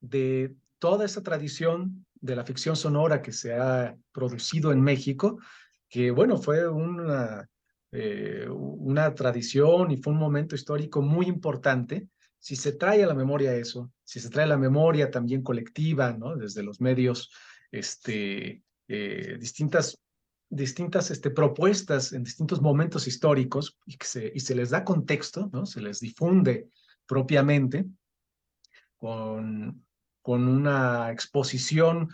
de 0.00 0.54
toda 0.78 1.04
esa 1.04 1.24
tradición 1.24 2.06
de 2.20 2.36
la 2.36 2.44
ficción 2.44 2.76
sonora 2.76 3.20
que 3.20 3.32
se 3.32 3.54
ha 3.54 3.96
producido 4.12 4.70
en 4.70 4.80
México, 4.80 5.40
que 5.88 6.10
bueno, 6.10 6.38
fue 6.38 6.68
una, 6.68 7.48
eh, 7.92 8.46
una 8.48 9.14
tradición 9.14 9.90
y 9.90 9.96
fue 9.96 10.12
un 10.12 10.18
momento 10.18 10.54
histórico 10.54 11.02
muy 11.02 11.26
importante, 11.26 12.08
si 12.38 12.56
se 12.56 12.72
trae 12.72 13.02
a 13.02 13.06
la 13.06 13.14
memoria 13.14 13.54
eso, 13.54 13.90
si 14.04 14.20
se 14.20 14.30
trae 14.30 14.44
a 14.44 14.48
la 14.48 14.58
memoria 14.58 15.10
también 15.10 15.42
colectiva, 15.42 16.12
¿no? 16.12 16.36
Desde 16.36 16.62
los 16.62 16.80
medios, 16.80 17.30
este, 17.72 18.62
distintas 18.86 19.98
distintas 20.50 21.10
este, 21.10 21.30
propuestas 21.30 22.12
en 22.12 22.24
distintos 22.24 22.60
momentos 22.60 23.06
históricos 23.06 23.78
y, 23.86 23.96
se, 24.02 24.32
y 24.34 24.40
se 24.40 24.54
les 24.54 24.70
da 24.70 24.84
contexto, 24.84 25.50
¿no? 25.52 25.66
se 25.66 25.80
les 25.80 26.00
difunde 26.00 26.68
propiamente 27.06 27.86
con, 28.96 29.84
con 30.22 30.48
una 30.48 31.12
exposición 31.12 32.08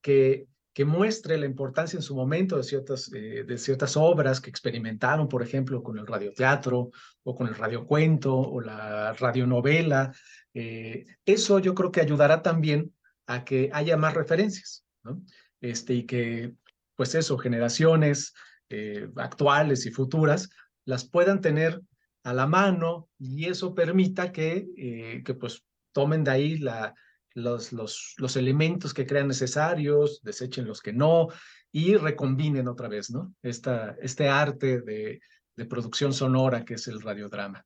que, 0.00 0.46
que 0.72 0.84
muestre 0.84 1.36
la 1.36 1.46
importancia 1.46 1.96
en 1.96 2.02
su 2.02 2.14
momento 2.14 2.56
de 2.56 2.62
ciertas, 2.62 3.12
eh, 3.12 3.44
de 3.44 3.58
ciertas 3.58 3.96
obras 3.96 4.40
que 4.40 4.50
experimentaron, 4.50 5.28
por 5.28 5.42
ejemplo, 5.42 5.82
con 5.82 5.98
el 5.98 6.06
radioteatro 6.06 6.90
o 7.24 7.34
con 7.34 7.48
el 7.48 7.56
radiocuento 7.56 8.36
o 8.36 8.60
la 8.60 9.12
radionovela. 9.14 10.12
Eh, 10.54 11.06
eso 11.24 11.58
yo 11.58 11.74
creo 11.74 11.90
que 11.90 12.00
ayudará 12.00 12.42
también 12.42 12.94
a 13.26 13.44
que 13.44 13.70
haya 13.72 13.96
más 13.96 14.14
referencias, 14.14 14.84
¿no? 15.02 15.22
Este, 15.60 15.94
y 15.94 16.06
que 16.06 16.54
pues 16.94 17.14
eso, 17.14 17.36
generaciones 17.38 18.34
eh, 18.68 19.08
actuales 19.16 19.86
y 19.86 19.90
futuras 19.90 20.50
las 20.84 21.04
puedan 21.04 21.40
tener 21.40 21.80
a 22.22 22.34
la 22.34 22.46
mano 22.46 23.08
y 23.18 23.46
eso 23.46 23.74
permita 23.74 24.30
que, 24.30 25.22
que 25.24 25.34
pues 25.34 25.64
tomen 25.92 26.22
de 26.24 26.30
ahí 26.30 26.58
la, 26.58 26.94
los, 27.34 27.72
los, 27.72 28.36
elementos 28.36 28.92
que 28.92 29.06
crean 29.06 29.28
necesarios, 29.28 30.20
desechen 30.22 30.66
los 30.66 30.80
que 30.80 30.92
no 30.92 31.28
y 31.72 31.96
recombinen 31.96 32.68
otra 32.68 32.88
vez, 32.88 33.10
¿no? 33.10 33.34
Esta, 33.42 33.96
este 34.00 34.28
arte 34.28 34.80
de, 34.80 35.20
de 35.56 35.64
producción 35.66 36.12
sonora 36.12 36.64
que 36.64 36.74
es 36.74 36.88
el 36.88 37.00
radiodrama. 37.00 37.64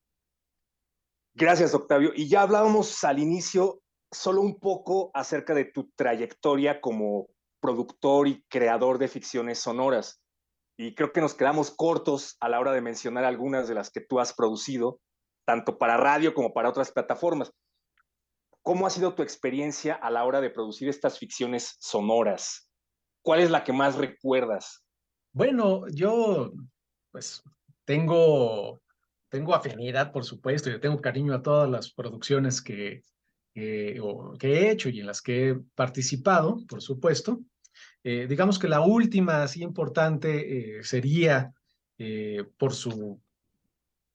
Gracias, 1.35 1.75
Octavio. 1.75 2.13
Y 2.15 2.29
ya 2.29 2.43
hablábamos 2.43 3.03
al 3.05 3.19
inicio 3.19 3.81
solo 4.13 4.41
un 4.41 4.59
poco 4.59 5.11
acerca 5.15 5.55
de 5.55 5.65
tu 5.65 5.91
trayectoria 5.97 6.81
como 6.81 7.29
productor 7.61 8.29
y 8.29 8.45
creador 8.49 8.99
de 8.99 9.09
ficciones 9.09 9.59
sonoras. 9.59 10.21
Y 10.77 10.95
creo 10.95 11.13
que 11.13 11.21
nos 11.21 11.35
quedamos 11.35 11.71
cortos 11.71 12.37
a 12.41 12.49
la 12.49 12.61
hora 12.61 12.73
de 12.73 12.81
mencionar 12.81 13.25
algunas 13.25 13.69
de 13.69 13.75
las 13.75 13.91
que 13.91 14.01
tú 14.01 14.21
has 14.21 14.33
producido, 14.33 15.01
tanto 15.47 15.79
para 15.79 15.97
radio 15.97 16.35
como 16.35 16.53
para 16.53 16.69
otras 16.69 16.93
plataformas. 16.93 17.53
¿Cómo 18.65 18.87
ha 18.87 18.91
sido 18.91 19.15
tu 19.15 19.23
experiencia 19.23 19.93
a 19.95 20.11
la 20.11 20.25
hora 20.25 20.41
de 20.41 20.49
producir 20.49 20.89
estas 20.89 21.19
ficciones 21.19 21.77
sonoras? 21.81 22.71
¿Cuál 23.23 23.41
es 23.41 23.51
la 23.51 23.63
que 23.63 23.75
más 23.75 23.95
recuerdas? 23.97 24.83
Bueno, 25.33 25.87
yo 25.89 26.51
pues 27.13 27.43
tengo, 27.85 28.81
tengo 29.29 29.55
afinidad, 29.55 30.13
por 30.13 30.25
supuesto, 30.25 30.71
yo 30.71 30.81
tengo 30.81 30.99
cariño 31.03 31.35
a 31.35 31.43
todas 31.43 31.69
las 31.69 31.93
producciones 31.93 32.63
que, 32.63 33.03
que 33.53 34.01
he 34.41 34.71
hecho 34.71 34.89
y 34.89 35.01
en 35.01 35.07
las 35.09 35.21
que 35.21 35.51
he 35.51 35.55
participado, 35.75 36.65
por 36.67 36.81
supuesto. 36.81 37.41
Eh, 38.03 38.27
digamos 38.27 38.59
que 38.59 38.69
la 38.69 38.81
última 38.81 39.43
así 39.43 39.63
importante 39.63 40.79
eh, 40.79 40.85
sería 40.85 41.53
eh, 41.99 42.47
por 42.57 42.73
su, 42.73 43.21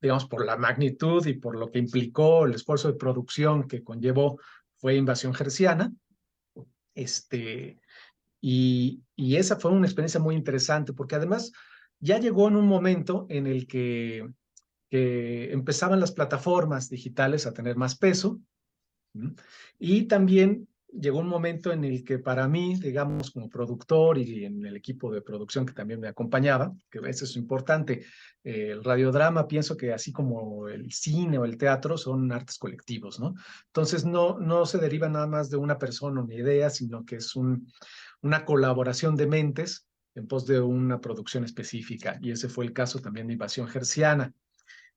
digamos, 0.01 0.25
por 0.25 0.45
la 0.45 0.57
magnitud 0.57 1.25
y 1.25 1.33
por 1.33 1.57
lo 1.57 1.71
que 1.71 1.79
implicó 1.79 2.45
el 2.45 2.53
esfuerzo 2.53 2.87
de 2.87 2.97
producción 2.97 3.67
que 3.67 3.83
conllevó 3.83 4.39
fue 4.77 4.95
Invasión 4.95 5.33
Gerciana. 5.33 5.91
Este, 6.95 7.79
y, 8.41 9.01
y 9.15 9.35
esa 9.35 9.57
fue 9.57 9.71
una 9.71 9.87
experiencia 9.87 10.19
muy 10.19 10.35
interesante 10.35 10.93
porque 10.93 11.15
además 11.15 11.51
ya 11.99 12.19
llegó 12.19 12.47
en 12.47 12.55
un 12.55 12.67
momento 12.67 13.25
en 13.29 13.47
el 13.47 13.67
que, 13.67 14.27
que 14.89 15.51
empezaban 15.51 15.99
las 15.99 16.11
plataformas 16.11 16.89
digitales 16.89 17.45
a 17.45 17.53
tener 17.53 17.75
más 17.75 17.97
peso 17.97 18.39
y 19.77 20.03
también 20.03 20.67
llegó 20.91 21.19
un 21.19 21.27
momento 21.27 21.71
en 21.71 21.83
el 21.83 22.03
que 22.03 22.19
para 22.19 22.47
mí, 22.47 22.75
digamos, 22.79 23.31
como 23.31 23.49
productor 23.49 24.17
y 24.17 24.45
en 24.45 24.65
el 24.65 24.75
equipo 24.75 25.11
de 25.11 25.21
producción 25.21 25.65
que 25.65 25.73
también 25.73 25.99
me 25.99 26.07
acompañaba, 26.07 26.73
que 26.89 26.99
eso 27.07 27.25
es 27.25 27.35
importante, 27.35 28.05
eh, 28.43 28.71
el 28.71 28.83
radiodrama 28.83 29.47
pienso 29.47 29.77
que 29.77 29.93
así 29.93 30.11
como 30.11 30.67
el 30.67 30.91
cine 30.91 31.37
o 31.37 31.45
el 31.45 31.57
teatro 31.57 31.97
son 31.97 32.31
artes 32.31 32.57
colectivos, 32.57 33.19
¿no? 33.19 33.35
Entonces 33.67 34.05
no, 34.05 34.39
no 34.39 34.65
se 34.65 34.77
deriva 34.77 35.09
nada 35.09 35.27
más 35.27 35.49
de 35.49 35.57
una 35.57 35.77
persona 35.77 36.21
o 36.21 36.23
una 36.23 36.35
idea, 36.35 36.69
sino 36.69 37.05
que 37.05 37.17
es 37.17 37.35
un, 37.35 37.67
una 38.21 38.45
colaboración 38.45 39.15
de 39.15 39.27
mentes 39.27 39.87
en 40.15 40.27
pos 40.27 40.45
de 40.45 40.59
una 40.59 40.99
producción 40.99 41.43
específica, 41.43 42.17
y 42.21 42.31
ese 42.31 42.49
fue 42.49 42.65
el 42.65 42.73
caso 42.73 42.99
también 42.99 43.27
de 43.27 43.33
Invasión 43.33 43.67
Gerciana. 43.67 44.33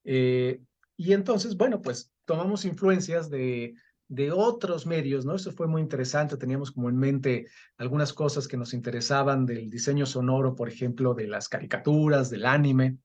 Eh, 0.04 0.60
y 0.96 1.12
entonces, 1.12 1.56
bueno, 1.56 1.80
pues 1.82 2.12
tomamos 2.24 2.64
influencias 2.64 3.30
de 3.30 3.74
de 4.08 4.30
otros 4.30 4.86
medios, 4.86 5.24
¿no? 5.24 5.34
Eso 5.34 5.52
fue 5.52 5.66
muy 5.66 5.80
interesante, 5.80 6.36
teníamos 6.36 6.70
como 6.70 6.88
en 6.88 6.98
mente 6.98 7.46
algunas 7.78 8.12
cosas 8.12 8.46
que 8.46 8.56
nos 8.56 8.74
interesaban 8.74 9.46
del 9.46 9.70
diseño 9.70 10.06
sonoro, 10.06 10.54
por 10.54 10.68
ejemplo, 10.68 11.14
de 11.14 11.28
las 11.28 11.48
caricaturas, 11.48 12.28
del 12.28 12.44
anime, 12.44 12.98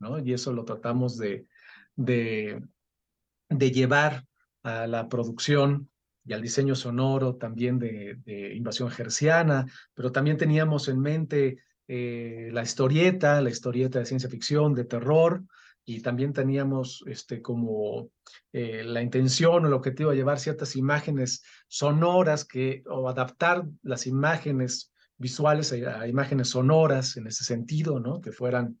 ¿no? 0.00 0.18
Y 0.18 0.32
eso 0.32 0.52
lo 0.52 0.64
tratamos 0.64 1.16
de, 1.16 1.46
de, 1.94 2.62
de 3.48 3.70
llevar 3.70 4.24
a 4.62 4.86
la 4.86 5.08
producción 5.08 5.88
y 6.26 6.32
al 6.32 6.42
diseño 6.42 6.74
sonoro 6.74 7.36
también 7.36 7.78
de, 7.78 8.16
de 8.24 8.54
Invasión 8.54 8.90
Gerciana, 8.90 9.66
pero 9.92 10.10
también 10.10 10.36
teníamos 10.36 10.88
en 10.88 11.00
mente 11.00 11.58
eh, 11.86 12.48
la 12.52 12.62
historieta, 12.62 13.40
la 13.40 13.50
historieta 13.50 13.98
de 13.98 14.06
ciencia 14.06 14.30
ficción, 14.30 14.74
de 14.74 14.84
terror, 14.84 15.44
y 15.84 16.00
también 16.00 16.32
teníamos 16.32 17.04
este, 17.06 17.42
como 17.42 18.10
eh, 18.52 18.82
la 18.84 19.02
intención 19.02 19.64
o 19.64 19.68
el 19.68 19.74
objetivo 19.74 20.10
de 20.10 20.16
llevar 20.16 20.38
ciertas 20.38 20.76
imágenes 20.76 21.44
sonoras 21.68 22.44
que, 22.44 22.82
o 22.86 23.08
adaptar 23.08 23.64
las 23.82 24.06
imágenes 24.06 24.92
visuales 25.16 25.72
a, 25.72 26.08
imágenes 26.08 26.48
sonoras 26.48 27.16
en 27.16 27.26
ese 27.26 27.44
sentido, 27.44 28.00
¿no? 28.00 28.20
Que 28.20 28.32
fueran, 28.32 28.78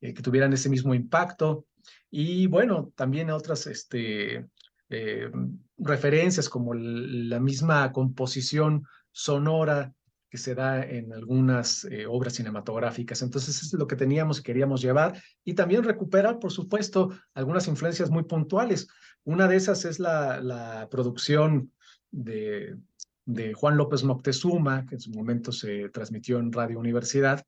eh, 0.00 0.14
que 0.14 0.22
tuvieran 0.22 0.52
ese 0.52 0.70
mismo 0.70 0.94
impacto. 0.94 1.66
Y 2.10 2.46
bueno, 2.46 2.92
también 2.96 3.30
otras 3.30 3.66
este, 3.66 4.46
eh, 4.88 5.30
referencias 5.76 6.48
como 6.48 6.72
la 6.74 7.40
misma 7.40 7.92
composición 7.92 8.84
sonora 9.12 9.92
que 10.30 10.38
se 10.38 10.54
da 10.54 10.82
en 10.82 11.12
algunas 11.12 11.84
eh, 11.84 12.06
obras 12.06 12.34
cinematográficas. 12.34 13.22
Entonces, 13.22 13.62
es 13.62 13.72
lo 13.72 13.86
que 13.86 13.96
teníamos 13.96 14.40
y 14.40 14.42
queríamos 14.42 14.82
llevar 14.82 15.22
y 15.44 15.54
también 15.54 15.84
recuperar, 15.84 16.38
por 16.38 16.52
supuesto, 16.52 17.10
algunas 17.34 17.66
influencias 17.68 18.10
muy 18.10 18.24
puntuales. 18.24 18.88
Una 19.24 19.48
de 19.48 19.56
esas 19.56 19.84
es 19.84 19.98
la, 19.98 20.40
la 20.40 20.88
producción 20.90 21.72
de, 22.10 22.76
de 23.24 23.54
Juan 23.54 23.76
López 23.76 24.04
Moctezuma, 24.04 24.86
que 24.86 24.96
en 24.96 25.00
su 25.00 25.10
momento 25.10 25.52
se 25.52 25.88
transmitió 25.90 26.38
en 26.38 26.52
Radio 26.52 26.78
Universidad, 26.78 27.44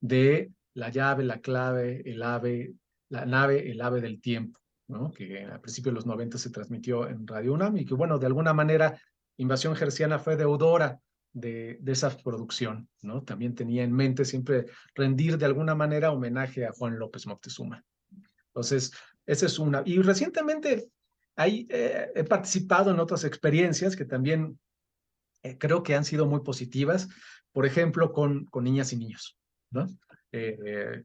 de 0.00 0.52
La 0.74 0.90
llave, 0.90 1.24
la 1.24 1.40
clave, 1.40 2.02
el 2.04 2.22
ave, 2.22 2.74
la 3.08 3.24
nave, 3.24 3.70
el 3.70 3.80
ave 3.80 4.00
del 4.00 4.20
tiempo, 4.20 4.60
¿no? 4.88 5.10
que 5.12 5.44
a 5.44 5.60
principios 5.60 5.92
de 5.92 5.96
los 5.96 6.06
90 6.06 6.36
se 6.36 6.50
transmitió 6.50 7.08
en 7.08 7.26
Radio 7.26 7.54
UNAM 7.54 7.76
y 7.76 7.84
que, 7.84 7.94
bueno, 7.94 8.18
de 8.18 8.26
alguna 8.26 8.52
manera 8.52 8.98
Invasión 9.36 9.74
Gerciana 9.76 10.18
fue 10.18 10.36
deudora 10.36 11.00
de, 11.34 11.80
esa 11.86 12.16
producción, 12.16 12.88
¿no? 13.02 13.22
También 13.22 13.54
tenía 13.54 13.82
en 13.82 13.92
mente 13.92 14.24
siempre 14.24 14.66
rendir 14.94 15.36
de 15.36 15.44
alguna 15.44 15.74
manera 15.74 16.12
homenaje 16.12 16.64
a 16.64 16.72
Juan 16.72 16.98
López 16.98 17.26
Moctezuma. 17.26 17.84
Entonces, 18.46 18.92
esa 19.26 19.46
es 19.46 19.58
una. 19.58 19.82
Y 19.84 20.00
recientemente 20.00 20.88
ahí, 21.36 21.66
eh, 21.68 22.10
he 22.14 22.24
participado 22.24 22.92
en 22.92 23.00
otras 23.00 23.24
experiencias 23.24 23.96
que 23.96 24.04
también 24.04 24.58
eh, 25.42 25.58
creo 25.58 25.82
que 25.82 25.96
han 25.96 26.04
sido 26.04 26.26
muy 26.26 26.40
positivas, 26.40 27.08
por 27.52 27.66
ejemplo, 27.66 28.12
con, 28.12 28.46
con 28.46 28.64
niñas 28.64 28.92
y 28.92 28.96
niños, 28.96 29.36
¿no? 29.70 29.86
Eh, 30.32 31.04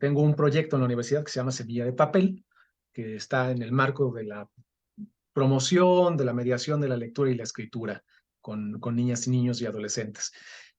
tengo 0.00 0.22
un 0.22 0.34
proyecto 0.34 0.74
en 0.74 0.80
la 0.80 0.86
universidad 0.86 1.22
que 1.22 1.30
se 1.30 1.38
llama 1.38 1.52
Semilla 1.52 1.84
de 1.84 1.92
Papel, 1.92 2.44
que 2.92 3.14
está 3.14 3.52
en 3.52 3.62
el 3.62 3.70
marco 3.70 4.12
de 4.12 4.24
la 4.24 4.50
promoción, 5.32 6.16
de 6.16 6.24
la 6.24 6.32
mediación 6.32 6.80
de 6.80 6.88
la 6.88 6.96
lectura 6.96 7.30
y 7.30 7.36
la 7.36 7.44
escritura 7.44 8.02
con, 8.40 8.80
niñas 8.94 9.26
y 9.26 9.30
niños 9.30 9.60
y 9.60 9.66
adolescentes. 9.66 10.32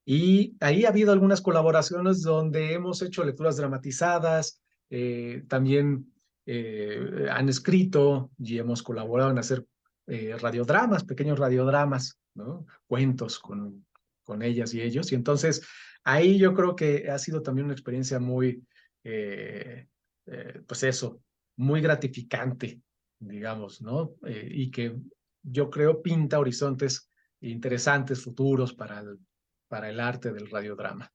Y 0.06 0.56
ahí 0.60 0.86
ha 0.86 0.90
habido 0.90 1.12
algunas 1.12 1.42
colaboraciones 1.42 2.22
donde 2.22 2.74
hemos 2.74 3.02
hecho 3.02 3.24
lecturas 3.24 3.58
dramatizadas, 3.58 4.62
eh, 4.90 5.44
también 5.48 6.12
eh, 6.46 7.28
han 7.32 7.50
escrito 7.50 8.32
y 8.40 8.58
hemos 8.58 8.82
colaborado 8.84 9.32
en 9.32 9.38
hacer 9.38 9.66
eh, 10.08 10.36
radiodramas, 10.40 11.04
pequeños 11.04 11.40
radiodramas, 11.40 12.20
¿no? 12.34 12.66
cuentos 12.88 13.40
con, 13.40 13.86
con 14.24 14.42
ellas 14.42 14.74
y 14.74 14.82
ellos. 14.82 15.12
Y 15.12 15.16
entonces 15.16 15.66
ahí 16.04 16.38
yo 16.40 16.54
creo 16.54 16.76
que 16.76 17.10
ha 17.10 17.20
sido 17.20 17.42
también 17.42 17.66
una 17.66 17.74
experiencia 17.74 18.20
muy, 18.20 18.66
pues 19.04 20.84
eso, 20.84 21.22
muy 21.58 21.82
gratificante, 21.82 22.82
digamos, 23.20 23.82
¿no? 23.82 24.16
y 24.24 24.72
que 24.72 24.96
yo 25.44 25.70
creo 25.70 26.02
pinta 26.02 26.40
horizontes 26.40 27.11
interesantes 27.42 28.24
futuros 28.24 28.74
para 28.74 29.00
el, 29.00 29.20
para 29.68 29.90
el 29.90 30.00
arte 30.00 30.32
del 30.32 30.50
radiodrama. 30.50 31.12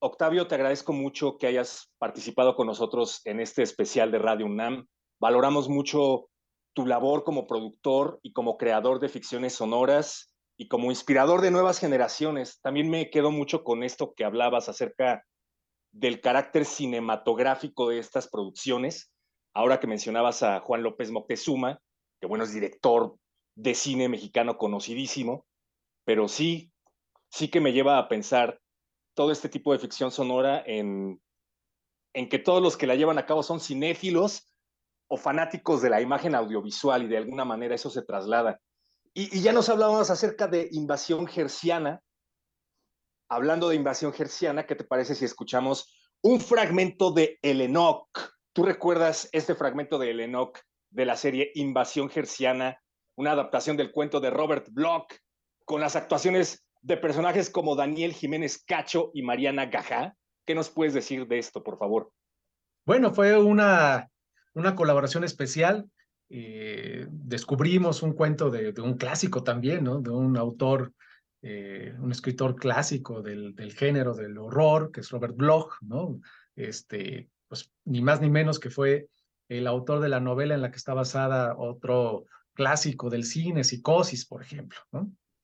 Octavio, 0.00 0.46
te 0.46 0.54
agradezco 0.54 0.92
mucho 0.92 1.38
que 1.38 1.48
hayas 1.48 1.90
participado 1.98 2.54
con 2.54 2.66
nosotros 2.66 3.20
en 3.24 3.40
este 3.40 3.62
especial 3.62 4.12
de 4.12 4.18
Radio 4.18 4.46
UNAM. 4.46 4.86
Valoramos 5.20 5.68
mucho 5.68 6.28
tu 6.72 6.86
labor 6.86 7.24
como 7.24 7.48
productor 7.48 8.20
y 8.22 8.32
como 8.32 8.56
creador 8.56 9.00
de 9.00 9.08
ficciones 9.08 9.54
sonoras 9.54 10.32
y 10.56 10.68
como 10.68 10.90
inspirador 10.90 11.40
de 11.40 11.50
nuevas 11.50 11.80
generaciones. 11.80 12.60
También 12.60 12.88
me 12.90 13.10
quedo 13.10 13.32
mucho 13.32 13.64
con 13.64 13.82
esto 13.82 14.14
que 14.14 14.24
hablabas 14.24 14.68
acerca 14.68 15.24
del 15.92 16.20
carácter 16.20 16.64
cinematográfico 16.64 17.88
de 17.88 17.98
estas 17.98 18.28
producciones. 18.28 19.10
Ahora 19.52 19.80
que 19.80 19.88
mencionabas 19.88 20.44
a 20.44 20.60
Juan 20.60 20.84
López 20.84 21.10
Moctezuma, 21.10 21.80
que 22.20 22.26
bueno, 22.28 22.44
es 22.44 22.52
director 22.52 23.16
de 23.58 23.74
cine 23.74 24.08
mexicano 24.08 24.56
conocidísimo, 24.56 25.44
pero 26.04 26.28
sí, 26.28 26.72
sí 27.28 27.48
que 27.48 27.60
me 27.60 27.72
lleva 27.72 27.98
a 27.98 28.08
pensar 28.08 28.60
todo 29.14 29.32
este 29.32 29.48
tipo 29.48 29.72
de 29.72 29.80
ficción 29.80 30.12
sonora 30.12 30.62
en, 30.64 31.20
en 32.14 32.28
que 32.28 32.38
todos 32.38 32.62
los 32.62 32.76
que 32.76 32.86
la 32.86 32.94
llevan 32.94 33.18
a 33.18 33.26
cabo 33.26 33.42
son 33.42 33.58
cinéfilos 33.58 34.54
o 35.08 35.16
fanáticos 35.16 35.82
de 35.82 35.90
la 35.90 36.00
imagen 36.00 36.36
audiovisual 36.36 37.02
y 37.02 37.08
de 37.08 37.16
alguna 37.16 37.44
manera 37.44 37.74
eso 37.74 37.90
se 37.90 38.02
traslada. 38.02 38.60
Y, 39.12 39.40
ya 39.40 39.52
nos 39.52 39.68
hablábamos 39.68 40.08
acerca 40.10 40.46
de 40.46 40.68
invasión 40.70 41.26
gerciana. 41.26 42.00
Hablando 43.28 43.70
de 43.70 43.74
invasión 43.74 44.12
gerciana, 44.12 44.66
¿qué 44.66 44.76
te 44.76 44.84
parece 44.84 45.16
si 45.16 45.24
escuchamos 45.24 45.92
un 46.22 46.40
fragmento 46.40 47.10
de 47.10 47.40
El 47.42 47.60
Enoch? 47.60 48.08
¿Tú 48.52 48.62
recuerdas 48.62 49.28
este 49.32 49.56
fragmento 49.56 49.98
de 49.98 50.12
El 50.12 50.20
Enoch 50.20 50.60
de 50.90 51.06
la 51.06 51.16
serie 51.16 51.50
Invasión 51.54 52.08
Gerciana 52.08 52.80
una 53.18 53.32
adaptación 53.32 53.76
del 53.76 53.90
cuento 53.90 54.20
de 54.20 54.30
Robert 54.30 54.68
Bloch, 54.70 55.12
con 55.64 55.80
las 55.80 55.96
actuaciones 55.96 56.64
de 56.82 56.96
personajes 56.96 57.50
como 57.50 57.74
Daniel 57.74 58.12
Jiménez 58.12 58.62
Cacho 58.64 59.10
y 59.12 59.22
Mariana 59.22 59.66
Gajá. 59.66 60.14
¿Qué 60.46 60.54
nos 60.54 60.70
puedes 60.70 60.94
decir 60.94 61.26
de 61.26 61.40
esto, 61.40 61.64
por 61.64 61.78
favor? 61.78 62.12
Bueno, 62.86 63.12
fue 63.12 63.36
una, 63.36 64.08
una 64.54 64.76
colaboración 64.76 65.24
especial. 65.24 65.90
Eh, 66.30 67.08
descubrimos 67.10 68.04
un 68.04 68.12
cuento 68.12 68.50
de, 68.50 68.72
un 68.80 68.96
clásico 68.96 69.42
también, 69.42 69.82
¿no? 69.82 70.00
De 70.00 70.10
un 70.10 70.36
autor, 70.36 70.92
eh, 71.42 71.92
un 71.98 72.12
escritor 72.12 72.54
clásico 72.54 73.20
del, 73.20 73.56
del, 73.56 73.72
género 73.72 74.14
del 74.14 74.38
horror, 74.38 74.92
que 74.92 75.00
es 75.00 75.10
Robert 75.10 75.34
Bloch, 75.34 75.72
¿no? 75.80 76.20
Este, 76.54 77.28
pues 77.48 77.68
ni 77.84 78.00
más 78.00 78.20
ni 78.20 78.30
menos 78.30 78.60
que 78.60 78.70
fue 78.70 79.08
el 79.48 79.66
autor 79.66 79.98
de 79.98 80.08
la 80.08 80.20
novela 80.20 80.54
en 80.54 80.62
la 80.62 80.70
que 80.70 80.76
está 80.76 80.94
basada 80.94 81.56
otro 81.58 82.26
clásico 82.58 83.08
del 83.08 83.22
cine, 83.22 83.62
Psicosis, 83.62 84.26
por 84.26 84.42
ejemplo, 84.42 84.80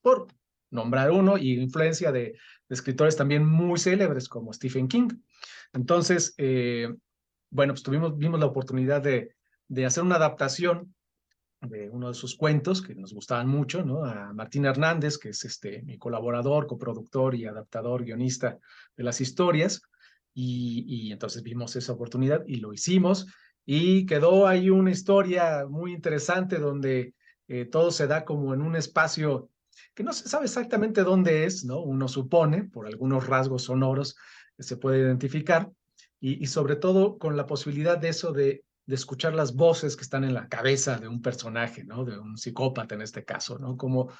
por 0.03 0.27
nombrar 0.73 1.13
uno, 1.13 1.39
y 1.39 1.61
influencia 1.61 2.11
de, 2.11 2.37
escritores 2.69 3.15
también 3.15 3.47
muy 3.47 3.79
célebres 3.79 4.29
como 4.29 4.53
Stephen 4.53 4.89
King. 4.89 5.11
Entonces, 5.73 6.35
eh, 6.39 6.93
bueno, 7.51 7.73
pues 7.73 7.85
tuvimos, 7.85 8.19
vimos 8.19 8.41
la 8.41 8.47
oportunidad 8.47 9.01
de, 9.01 9.33
de 9.69 9.87
hacer 9.87 10.03
una 10.03 10.17
adaptación 10.17 10.93
de 11.61 11.89
uno 11.89 12.09
de 12.09 12.15
sus 12.15 12.35
cuentos 12.37 12.83
que 12.83 12.97
nos 12.97 13.15
gustaban 13.15 13.47
mucho, 13.47 13.85
¿no? 13.85 14.05
A 14.05 14.33
Martín 14.33 14.65
Hernández, 14.65 15.17
que 15.17 15.29
es 15.29 15.45
este, 15.45 15.83
mi 15.83 15.99
colaborador, 15.99 16.67
coproductor 16.67 17.37
y 17.37 17.47
adaptador, 17.47 18.03
guionista 18.03 18.59
de 18.97 19.05
las 19.05 19.21
historias, 19.21 19.83
y 20.37 21.13
entonces 21.13 21.45
vimos 21.45 21.77
esa 21.77 21.93
oportunidad 21.93 22.43
y 22.45 22.57
lo 22.57 22.73
hicimos 22.73 23.29
y 23.67 24.07
quedó 24.07 24.47
ahí 24.47 24.71
una 24.71 24.91
historia 24.91 25.67
muy 25.69 25.93
interesante 25.93 26.59
donde 26.59 27.15
eh, 27.49 27.65
todo 27.65 27.91
se 27.91 28.07
da 28.07 28.25
como 28.25 28.55
en 28.55 28.63
un 28.63 28.77
espacio 28.77 29.51
que 29.95 30.05
no 30.05 30.13
se 30.13 30.29
sabe 30.29 30.45
exactamente 30.45 31.03
dónde 31.03 31.45
es, 31.45 31.65
¿no? 31.65 31.81
Uno 31.81 32.09
supone, 32.09 32.65
por 32.65 32.87
algunos 32.87 33.27
rasgos 33.27 33.65
sonoros, 33.65 34.17
se 34.59 34.77
puede 34.77 35.01
identificar, 35.01 35.71
y, 36.21 36.43
y 36.43 36.47
sobre 36.47 36.77
todo 36.77 37.19
con 37.19 37.37
la 37.37 37.47
posibilidad 37.47 37.99
de 37.99 38.09
eso 38.09 38.33
de, 38.33 38.65
de, 38.87 38.95
escuchar 38.95 39.35
las 39.35 39.55
voces 39.55 39.97
que 39.97 40.03
están 40.03 40.25
en 40.25 40.35
la 40.35 40.49
cabeza 40.49 40.99
de 40.99 41.09
un 41.09 41.23
personaje, 41.23 41.85
¿no? 41.85 42.05
De 42.05 42.19
un 42.19 42.37
psicópata 42.37 42.95
en 42.95 43.03
este 43.03 43.25
caso, 43.25 43.59
¿no? 43.59 43.77
Como, 43.77 44.11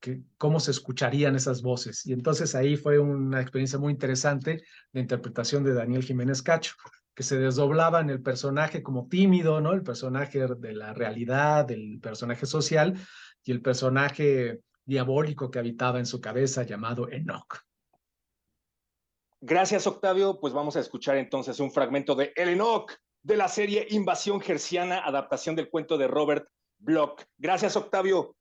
que, 0.00 0.22
cómo 0.38 0.60
se 0.60 0.70
escucharían 0.70 1.36
esas 1.36 1.62
voces. 1.62 2.06
Y 2.06 2.12
entonces 2.12 2.54
ahí 2.54 2.76
fue 2.76 2.98
una 2.98 3.40
experiencia 3.40 3.78
muy 3.78 3.92
interesante 3.92 4.64
de 4.92 5.00
interpretación 5.00 5.62
de 5.62 5.74
Daniel 5.74 6.02
Jiménez 6.02 6.42
Cacho 6.42 6.74
que 7.14 7.22
se 7.22 7.38
desdoblaba 7.38 8.00
en 8.00 8.10
el 8.10 8.22
personaje 8.22 8.82
como 8.82 9.08
tímido, 9.08 9.60
¿no? 9.60 9.72
El 9.72 9.82
personaje 9.82 10.46
de 10.46 10.72
la 10.72 10.94
realidad, 10.94 11.70
el 11.70 12.00
personaje 12.00 12.46
social 12.46 12.94
y 13.44 13.52
el 13.52 13.60
personaje 13.60 14.60
diabólico 14.84 15.50
que 15.50 15.58
habitaba 15.58 15.98
en 15.98 16.06
su 16.06 16.20
cabeza 16.20 16.62
llamado 16.62 17.10
Enoch. 17.10 17.58
Gracias, 19.40 19.86
Octavio. 19.86 20.38
Pues 20.40 20.54
vamos 20.54 20.76
a 20.76 20.80
escuchar 20.80 21.16
entonces 21.16 21.58
un 21.60 21.72
fragmento 21.72 22.14
de 22.14 22.32
El 22.36 22.50
Enoch 22.50 22.92
de 23.22 23.36
la 23.36 23.48
serie 23.48 23.86
Invasión 23.90 24.40
Gerciana, 24.40 25.00
adaptación 25.04 25.56
del 25.56 25.68
cuento 25.68 25.98
de 25.98 26.08
Robert 26.08 26.46
Bloch. 26.78 27.22
Gracias, 27.38 27.76
Octavio. 27.76 28.36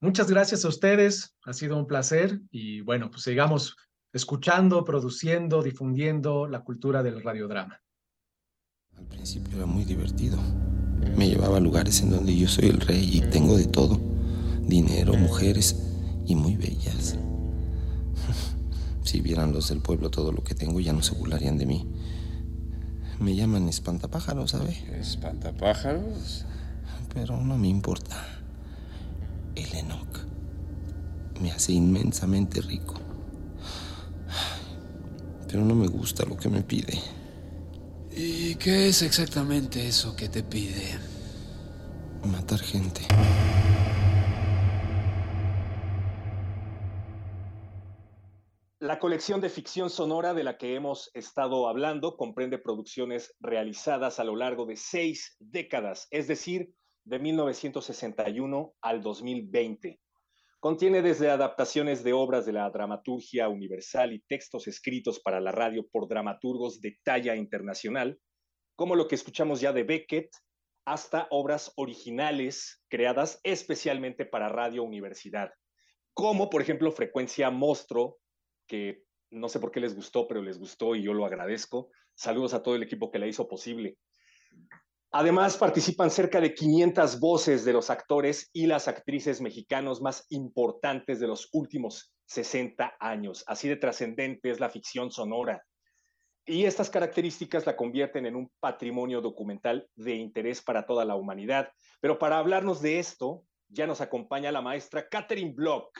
Muchas 0.00 0.30
gracias 0.30 0.64
a 0.64 0.68
ustedes. 0.68 1.36
Ha 1.44 1.52
sido 1.52 1.76
un 1.76 1.86
placer 1.86 2.40
y 2.50 2.80
bueno, 2.82 3.10
pues 3.10 3.22
sigamos 3.22 3.76
escuchando, 4.16 4.84
produciendo, 4.84 5.62
difundiendo 5.62 6.48
la 6.48 6.64
cultura 6.64 7.02
del 7.02 7.22
radiodrama. 7.22 7.82
Al 8.96 9.04
principio 9.06 9.58
era 9.58 9.66
muy 9.66 9.84
divertido. 9.84 10.38
Me 11.16 11.28
llevaba 11.28 11.58
a 11.58 11.60
lugares 11.60 12.00
en 12.00 12.10
donde 12.10 12.34
yo 12.34 12.48
soy 12.48 12.70
el 12.70 12.80
rey 12.80 13.08
y 13.12 13.20
tengo 13.20 13.56
de 13.56 13.66
todo. 13.66 14.00
Dinero, 14.62 15.14
mujeres 15.14 15.76
y 16.26 16.34
muy 16.34 16.56
bellas. 16.56 17.16
Si 19.04 19.20
vieran 19.20 19.52
los 19.52 19.68
del 19.68 19.80
pueblo 19.80 20.10
todo 20.10 20.32
lo 20.32 20.42
que 20.42 20.56
tengo, 20.56 20.80
ya 20.80 20.92
no 20.92 21.00
se 21.00 21.14
burlarían 21.14 21.58
de 21.58 21.66
mí. 21.66 21.86
Me 23.20 23.36
llaman 23.36 23.68
espantapájaros, 23.68 24.50
¿sabe? 24.50 24.76
¿Espantapájaros? 24.98 26.44
Pero 27.14 27.36
no 27.36 27.56
me 27.56 27.68
importa. 27.68 28.16
El 29.54 29.72
Enoch 29.76 30.26
me 31.40 31.52
hace 31.52 31.72
inmensamente 31.72 32.60
rico 32.60 33.05
pero 35.48 35.64
no 35.64 35.74
me 35.74 35.86
gusta 35.86 36.24
lo 36.24 36.36
que 36.36 36.48
me 36.48 36.62
pide. 36.62 36.98
¿Y 38.10 38.54
qué 38.56 38.88
es 38.88 39.02
exactamente 39.02 39.86
eso 39.86 40.16
que 40.16 40.28
te 40.28 40.42
pide? 40.42 40.98
Matar 42.24 42.60
gente. 42.60 43.02
La 48.78 48.98
colección 48.98 49.40
de 49.40 49.48
ficción 49.48 49.90
sonora 49.90 50.32
de 50.32 50.44
la 50.44 50.58
que 50.58 50.74
hemos 50.74 51.10
estado 51.14 51.68
hablando 51.68 52.16
comprende 52.16 52.58
producciones 52.58 53.34
realizadas 53.40 54.20
a 54.20 54.24
lo 54.24 54.36
largo 54.36 54.64
de 54.64 54.76
seis 54.76 55.36
décadas, 55.40 56.06
es 56.10 56.28
decir, 56.28 56.72
de 57.04 57.18
1961 57.18 58.74
al 58.80 59.02
2020. 59.02 60.00
Contiene 60.60 61.02
desde 61.02 61.30
adaptaciones 61.30 62.02
de 62.02 62.12
obras 62.12 62.46
de 62.46 62.52
la 62.52 62.68
dramaturgia 62.70 63.48
universal 63.48 64.12
y 64.12 64.20
textos 64.20 64.66
escritos 64.66 65.20
para 65.20 65.40
la 65.40 65.52
radio 65.52 65.86
por 65.86 66.08
dramaturgos 66.08 66.80
de 66.80 66.98
talla 67.04 67.36
internacional, 67.36 68.18
como 68.74 68.96
lo 68.96 69.06
que 69.06 69.14
escuchamos 69.14 69.60
ya 69.60 69.72
de 69.72 69.84
Beckett, 69.84 70.30
hasta 70.86 71.26
obras 71.30 71.72
originales 71.76 72.82
creadas 72.88 73.40
especialmente 73.42 74.24
para 74.24 74.48
Radio 74.48 74.82
Universidad, 74.84 75.50
como 76.14 76.48
por 76.48 76.62
ejemplo 76.62 76.92
Frecuencia 76.92 77.50
Monstruo 77.50 78.18
que 78.66 79.04
no 79.30 79.48
sé 79.48 79.60
por 79.60 79.70
qué 79.70 79.80
les 79.80 79.94
gustó, 79.94 80.26
pero 80.26 80.42
les 80.42 80.58
gustó 80.58 80.94
y 80.94 81.02
yo 81.02 81.12
lo 81.12 81.26
agradezco. 81.26 81.90
Saludos 82.14 82.54
a 82.54 82.62
todo 82.62 82.76
el 82.76 82.82
equipo 82.82 83.10
que 83.10 83.18
la 83.18 83.26
hizo 83.26 83.48
posible. 83.48 83.98
Además, 85.12 85.56
participan 85.56 86.10
cerca 86.10 86.40
de 86.40 86.54
500 86.54 87.20
voces 87.20 87.64
de 87.64 87.72
los 87.72 87.90
actores 87.90 88.50
y 88.52 88.66
las 88.66 88.88
actrices 88.88 89.40
mexicanos 89.40 90.02
más 90.02 90.26
importantes 90.30 91.20
de 91.20 91.26
los 91.26 91.48
últimos 91.52 92.12
60 92.26 92.96
años. 93.00 93.44
Así 93.46 93.68
de 93.68 93.76
trascendente 93.76 94.50
es 94.50 94.60
la 94.60 94.68
ficción 94.68 95.10
sonora. 95.10 95.64
Y 96.44 96.64
estas 96.64 96.90
características 96.90 97.66
la 97.66 97.76
convierten 97.76 98.26
en 98.26 98.36
un 98.36 98.50
patrimonio 98.60 99.20
documental 99.20 99.88
de 99.96 100.14
interés 100.14 100.62
para 100.62 100.86
toda 100.86 101.04
la 101.04 101.16
humanidad. 101.16 101.72
Pero 102.00 102.18
para 102.18 102.38
hablarnos 102.38 102.80
de 102.82 102.98
esto, 102.98 103.42
ya 103.68 103.86
nos 103.86 104.00
acompaña 104.00 104.52
la 104.52 104.62
maestra 104.62 105.08
Catherine 105.08 105.52
Block. 105.52 105.98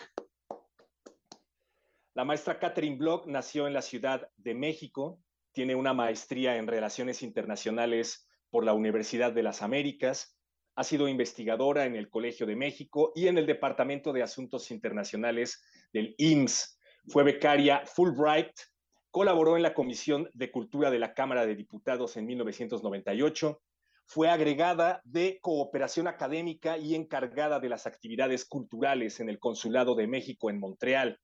La 2.15 2.25
maestra 2.25 2.59
Catherine 2.59 2.97
Block 2.97 3.27
nació 3.27 3.67
en 3.67 3.75
la 3.75 3.83
Ciudad 3.83 4.29
de 4.37 4.55
México, 4.55 5.21
tiene 5.53 5.75
una 5.75 5.93
maestría 5.93 6.57
en 6.57 6.67
Relaciones 6.67 7.23
Internacionales 7.23 8.26
por 8.57 8.65
la 8.65 8.73
Universidad 8.73 9.33
de 9.35 9.43
las 9.43 9.61
Américas, 9.61 10.35
ha 10.77 10.83
sido 10.83 11.09
investigadora 11.09 11.85
en 11.85 11.95
el 11.95 12.09
Colegio 12.09 12.47
de 12.47 12.57
México 12.57 13.13
y 13.15 13.27
en 13.27 13.37
el 13.37 13.45
Departamento 13.45 14.15
de 14.15 14.23
Asuntos 14.23 14.71
Internacionales 14.71 15.63
del 15.93 16.15
IMSS. 16.17 16.81
Fue 17.07 17.23
becaria 17.23 17.83
Fulbright, 17.85 18.59
colaboró 19.11 19.59
en 19.59 19.63
la 19.63 19.75
Comisión 19.75 20.31
de 20.33 20.51
Cultura 20.51 20.91
de 20.91 20.99
la 20.99 21.13
Cámara 21.13 21.45
de 21.45 21.55
Diputados 21.55 22.17
en 22.17 22.25
1998, 22.25 23.61
fue 24.07 24.31
agregada 24.31 25.03
de 25.05 25.39
cooperación 25.43 26.09
académica 26.09 26.79
y 26.79 26.95
encargada 26.95 27.61
de 27.61 27.69
las 27.69 27.87
actividades 27.87 28.47
culturales 28.47 29.21
en 29.21 29.29
el 29.29 29.39
Consulado 29.39 29.95
de 29.95 30.07
México 30.07 30.49
en 30.49 30.61
Montreal. 30.61 31.21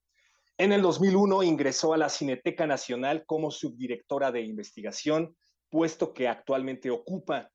En 0.58 0.74
el 0.74 0.82
2001 0.82 1.44
ingresó 1.44 1.94
a 1.94 1.96
la 1.96 2.10
Cineteca 2.10 2.66
Nacional 2.66 3.24
como 3.24 3.50
subdirectora 3.50 4.30
de 4.32 4.42
investigación, 4.42 5.34
puesto 5.72 6.12
que 6.12 6.28
actualmente 6.28 6.90
ocupa. 6.90 7.50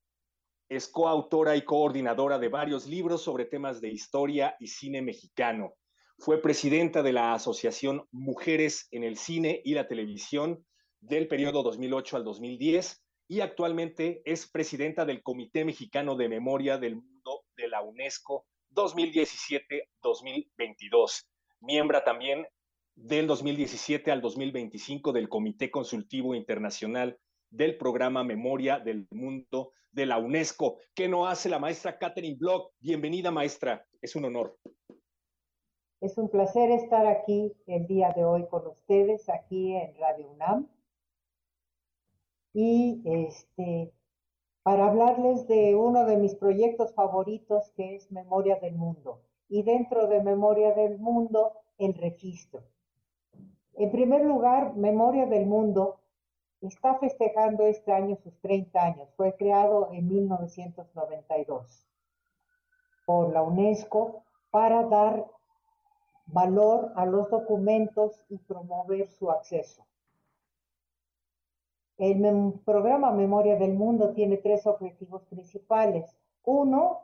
Es 0.68 0.88
coautora 0.88 1.54
y 1.56 1.62
coordinadora 1.62 2.40
de 2.40 2.48
varios 2.48 2.88
libros 2.88 3.22
sobre 3.22 3.44
temas 3.44 3.80
de 3.80 3.90
historia 3.90 4.56
y 4.58 4.66
cine 4.66 5.02
mexicano. 5.02 5.74
Fue 6.18 6.42
presidenta 6.42 7.04
de 7.04 7.12
la 7.12 7.32
Asociación 7.32 8.08
Mujeres 8.10 8.88
en 8.90 9.04
el 9.04 9.16
Cine 9.16 9.62
y 9.64 9.74
la 9.74 9.86
Televisión 9.86 10.66
del 11.00 11.28
periodo 11.28 11.62
2008 11.62 12.16
al 12.16 12.24
2010 12.24 13.04
y 13.28 13.38
actualmente 13.38 14.20
es 14.24 14.50
presidenta 14.50 15.04
del 15.04 15.22
Comité 15.22 15.64
Mexicano 15.64 16.16
de 16.16 16.28
Memoria 16.28 16.76
del 16.76 16.96
Mundo 16.96 17.44
de 17.56 17.68
la 17.68 17.82
UNESCO 17.82 18.46
2017-2022. 18.74 21.22
Miembro 21.60 22.02
también 22.02 22.48
del 22.96 23.28
2017 23.28 24.10
al 24.10 24.20
2025 24.20 25.12
del 25.12 25.28
Comité 25.28 25.70
Consultivo 25.70 26.34
Internacional 26.34 27.16
del 27.50 27.76
Programa 27.76 28.24
Memoria 28.24 28.78
del 28.78 29.06
Mundo 29.10 29.72
de 29.92 30.06
la 30.06 30.18
UNESCO, 30.18 30.76
que 30.94 31.08
no 31.08 31.26
hace 31.26 31.48
la 31.48 31.58
maestra 31.58 31.98
Catherine 31.98 32.36
Block. 32.38 32.72
Bienvenida, 32.80 33.30
maestra. 33.30 33.84
Es 34.00 34.14
un 34.16 34.26
honor. 34.26 34.56
Es 36.00 36.16
un 36.18 36.28
placer 36.28 36.70
estar 36.70 37.06
aquí 37.06 37.56
el 37.66 37.86
día 37.86 38.12
de 38.14 38.24
hoy 38.24 38.46
con 38.48 38.66
ustedes, 38.68 39.28
aquí 39.28 39.74
en 39.74 39.94
Radio 39.96 40.30
UNAM. 40.30 40.68
Y 42.52 43.02
este, 43.04 43.92
para 44.62 44.86
hablarles 44.86 45.48
de 45.48 45.74
uno 45.74 46.04
de 46.04 46.16
mis 46.16 46.34
proyectos 46.34 46.94
favoritos, 46.94 47.72
que 47.76 47.96
es 47.96 48.12
Memoria 48.12 48.56
del 48.60 48.76
Mundo. 48.76 49.22
Y 49.48 49.62
dentro 49.62 50.06
de 50.06 50.22
Memoria 50.22 50.72
del 50.74 50.98
Mundo, 50.98 51.54
el 51.78 51.94
registro. 51.94 52.62
En 53.74 53.90
primer 53.90 54.24
lugar, 54.24 54.76
Memoria 54.76 55.26
del 55.26 55.46
Mundo 55.46 56.00
está 56.60 56.98
festejando 56.98 57.66
este 57.66 57.92
año 57.92 58.16
sus 58.16 58.36
30 58.40 58.82
años. 58.82 59.08
Fue 59.16 59.34
creado 59.36 59.90
en 59.92 60.08
1992 60.08 61.86
por 63.06 63.32
la 63.32 63.42
UNESCO 63.42 64.22
para 64.50 64.84
dar 64.84 65.26
valor 66.26 66.92
a 66.96 67.06
los 67.06 67.30
documentos 67.30 68.20
y 68.28 68.38
promover 68.38 69.06
su 69.06 69.30
acceso. 69.30 69.86
El 71.96 72.52
programa 72.64 73.10
Memoria 73.12 73.56
del 73.56 73.74
Mundo 73.74 74.12
tiene 74.12 74.36
tres 74.36 74.66
objetivos 74.66 75.22
principales. 75.24 76.16
Uno, 76.44 77.02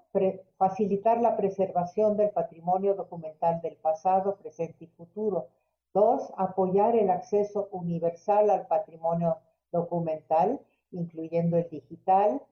facilitar 0.56 1.20
la 1.20 1.36
preservación 1.36 2.16
del 2.16 2.30
patrimonio 2.30 2.94
documental 2.94 3.60
del 3.60 3.76
pasado, 3.76 4.36
presente 4.36 4.84
y 4.84 4.86
futuro 4.86 5.48
Dos, 5.94 6.32
apoyar 6.36 6.96
el 6.96 7.08
acceso 7.08 7.68
universal 7.70 8.50
al 8.50 8.66
patrimonio 8.66 9.38
documental, 9.70 10.60
incluyendo 10.90 11.56
el 11.56 11.68
digital, 11.70 12.42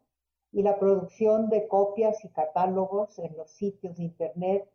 y 0.53 0.62
la 0.62 0.78
producción 0.78 1.49
de 1.49 1.66
copias 1.66 2.24
y 2.24 2.28
catálogos 2.28 3.18
en 3.18 3.36
los 3.36 3.51
sitios 3.51 3.97
de 3.97 4.05
Internet, 4.05 4.70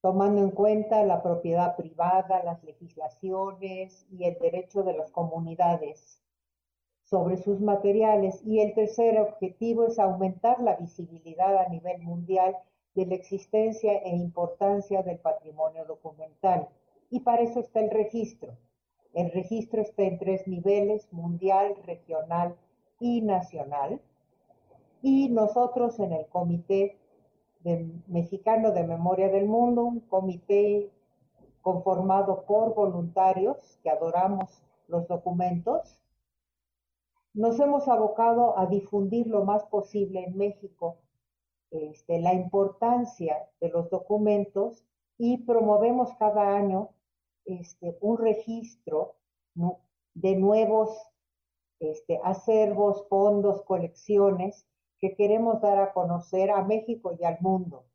tomando 0.00 0.40
en 0.40 0.52
cuenta 0.52 1.02
la 1.02 1.20
propiedad 1.20 1.74
privada, 1.74 2.44
las 2.44 2.62
legislaciones 2.62 4.06
y 4.12 4.24
el 4.24 4.38
derecho 4.38 4.84
de 4.84 4.92
las 4.92 5.10
comunidades 5.10 6.22
sobre 7.02 7.38
sus 7.38 7.60
materiales. 7.60 8.40
Y 8.46 8.60
el 8.60 8.72
tercer 8.72 9.18
objetivo 9.18 9.86
es 9.86 9.98
aumentar 9.98 10.60
la 10.60 10.76
visibilidad 10.76 11.58
a 11.58 11.68
nivel 11.68 12.02
mundial 12.02 12.56
de 12.94 13.06
la 13.06 13.16
existencia 13.16 13.94
e 13.98 14.10
importancia 14.10 15.02
del 15.02 15.18
patrimonio 15.18 15.84
documental 15.86 16.68
y 17.10 17.20
para 17.20 17.42
eso 17.42 17.60
está 17.60 17.80
el 17.80 17.90
registro. 17.90 18.56
El 19.12 19.32
registro 19.32 19.82
está 19.82 20.04
en 20.04 20.18
tres 20.18 20.46
niveles, 20.46 21.12
mundial, 21.12 21.74
regional 21.84 22.56
y 23.00 23.22
nacional. 23.22 24.00
Y 25.02 25.28
nosotros 25.30 25.98
en 25.98 26.12
el 26.12 26.26
Comité 26.26 26.96
Mexicano 28.06 28.72
de 28.72 28.84
Memoria 28.84 29.28
del 29.28 29.46
Mundo, 29.46 29.84
un 29.84 30.00
comité 30.00 30.90
conformado 31.60 32.44
por 32.46 32.74
voluntarios 32.74 33.78
que 33.82 33.90
adoramos 33.90 34.62
los 34.88 35.06
documentos, 35.08 36.00
nos 37.34 37.60
hemos 37.60 37.86
abocado 37.88 38.58
a 38.58 38.66
difundir 38.66 39.26
lo 39.26 39.44
más 39.44 39.64
posible 39.66 40.24
en 40.24 40.36
México 40.36 40.96
este, 41.70 42.18
la 42.18 42.34
importancia 42.34 43.48
de 43.60 43.68
los 43.68 43.90
documentos 43.90 44.84
y 45.18 45.38
promovemos 45.38 46.12
cada 46.18 46.56
año 46.56 46.90
este, 47.50 47.96
un 48.00 48.18
registro 48.18 49.16
de 50.14 50.36
nuevos 50.36 50.90
este, 51.80 52.20
acervos, 52.22 53.06
fondos, 53.08 53.62
colecciones 53.62 54.66
que 55.00 55.14
queremos 55.16 55.60
dar 55.60 55.78
a 55.78 55.92
conocer 55.92 56.50
a 56.50 56.62
México 56.62 57.16
y 57.18 57.24
al 57.24 57.38
mundo. 57.40 57.86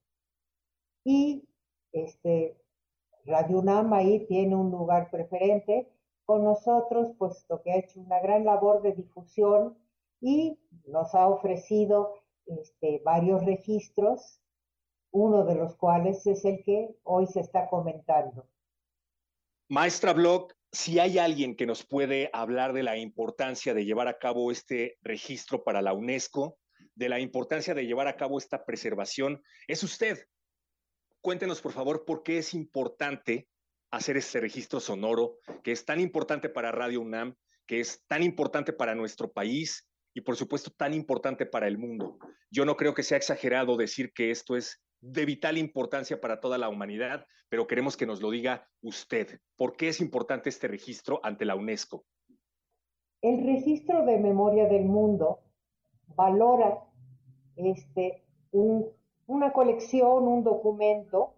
Y 1.04 1.48
este, 1.92 2.58
Radio 3.26 3.60
UNAM 3.60 3.94
ahí 3.94 4.26
tiene 4.28 4.56
un 4.56 4.72
lugar 4.72 5.10
preferente 5.10 5.92
con 6.26 6.44
nosotros, 6.44 7.12
puesto 7.18 7.62
que 7.62 7.72
ha 7.72 7.78
hecho 7.78 8.00
una 8.00 8.20
gran 8.20 8.44
labor 8.46 8.82
de 8.82 8.94
difusión 8.94 9.78
y 10.20 10.60
nos 10.88 11.14
ha 11.14 11.28
ofrecido 11.28 12.16
este, 12.48 13.02
varios 13.06 13.46
registros, 13.46 14.42
uno 15.12 15.46
de 15.46 15.56
los 15.56 15.76
cuales 15.76 16.26
es 16.26 16.44
el 16.46 16.64
que 16.64 16.98
hoy 17.04 17.28
se 17.28 17.40
está 17.40 17.70
comentando. 17.70 18.48
Maestra 19.68 20.14
Block, 20.14 20.54
si 20.72 21.00
hay 21.00 21.18
alguien 21.18 21.56
que 21.56 21.66
nos 21.66 21.84
puede 21.84 22.30
hablar 22.34 22.72
de 22.72 22.84
la 22.84 22.98
importancia 22.98 23.74
de 23.74 23.84
llevar 23.84 24.08
a 24.08 24.20
cabo 24.20 24.52
este 24.52 25.00
registro 25.02 25.64
para 25.64 25.82
la 25.82 25.94
UNESCO, 25.94 26.60
de 26.94 27.10
la 27.10 27.20
importancia 27.20 27.74
de 27.74 27.88
llevar 27.88 28.08
a 28.08 28.16
cabo 28.16 28.38
esta 28.38 28.64
preservación, 28.64 29.42
es 29.68 29.82
usted. 29.82 30.24
Cuéntenos, 31.20 31.62
por 31.62 31.72
favor, 31.72 32.06
por 32.06 32.22
qué 32.22 32.38
es 32.38 32.54
importante 32.54 33.48
hacer 33.90 34.18
este 34.18 34.40
registro 34.40 34.80
sonoro, 34.80 35.40
que 35.64 35.72
es 35.72 35.84
tan 35.84 36.00
importante 36.00 36.48
para 36.50 36.72
Radio 36.72 37.02
UNAM, 37.02 37.36
que 37.66 37.80
es 37.80 38.06
tan 38.06 38.22
importante 38.22 38.72
para 38.72 38.94
nuestro 38.94 39.32
país 39.32 39.90
y, 40.14 40.22
por 40.22 40.36
supuesto, 40.36 40.70
tan 40.70 40.94
importante 40.94 41.48
para 41.48 41.68
el 41.68 41.80
mundo. 41.80 42.20
Yo 42.52 42.66
no 42.66 42.76
creo 42.78 42.94
que 42.94 43.02
sea 43.02 43.18
exagerado 43.18 43.78
decir 43.78 44.14
que 44.14 44.30
esto 44.30 44.56
es 44.56 44.85
de 45.02 45.26
vital 45.26 45.58
importancia 45.58 46.20
para 46.20 46.40
toda 46.40 46.58
la 46.58 46.70
humanidad, 46.70 47.26
pero 47.50 47.68
queremos 47.68 47.96
que 47.96 48.06
nos 48.06 48.22
lo 48.22 48.32
diga 48.32 48.68
usted. 48.82 49.40
¿Por 49.56 49.76
qué 49.76 49.90
es 49.90 50.02
importante 50.02 50.50
este 50.50 50.68
registro 50.68 51.20
ante 51.24 51.46
la 51.46 51.56
UNESCO? 51.56 52.06
El 53.22 53.46
registro 53.46 54.06
de 54.06 54.18
memoria 54.18 54.68
del 54.68 54.86
mundo 54.86 55.40
valora 56.16 56.84
este, 57.56 58.24
una 58.52 59.54
colección, 59.54 60.28
un 60.28 60.44
documento 60.44 61.34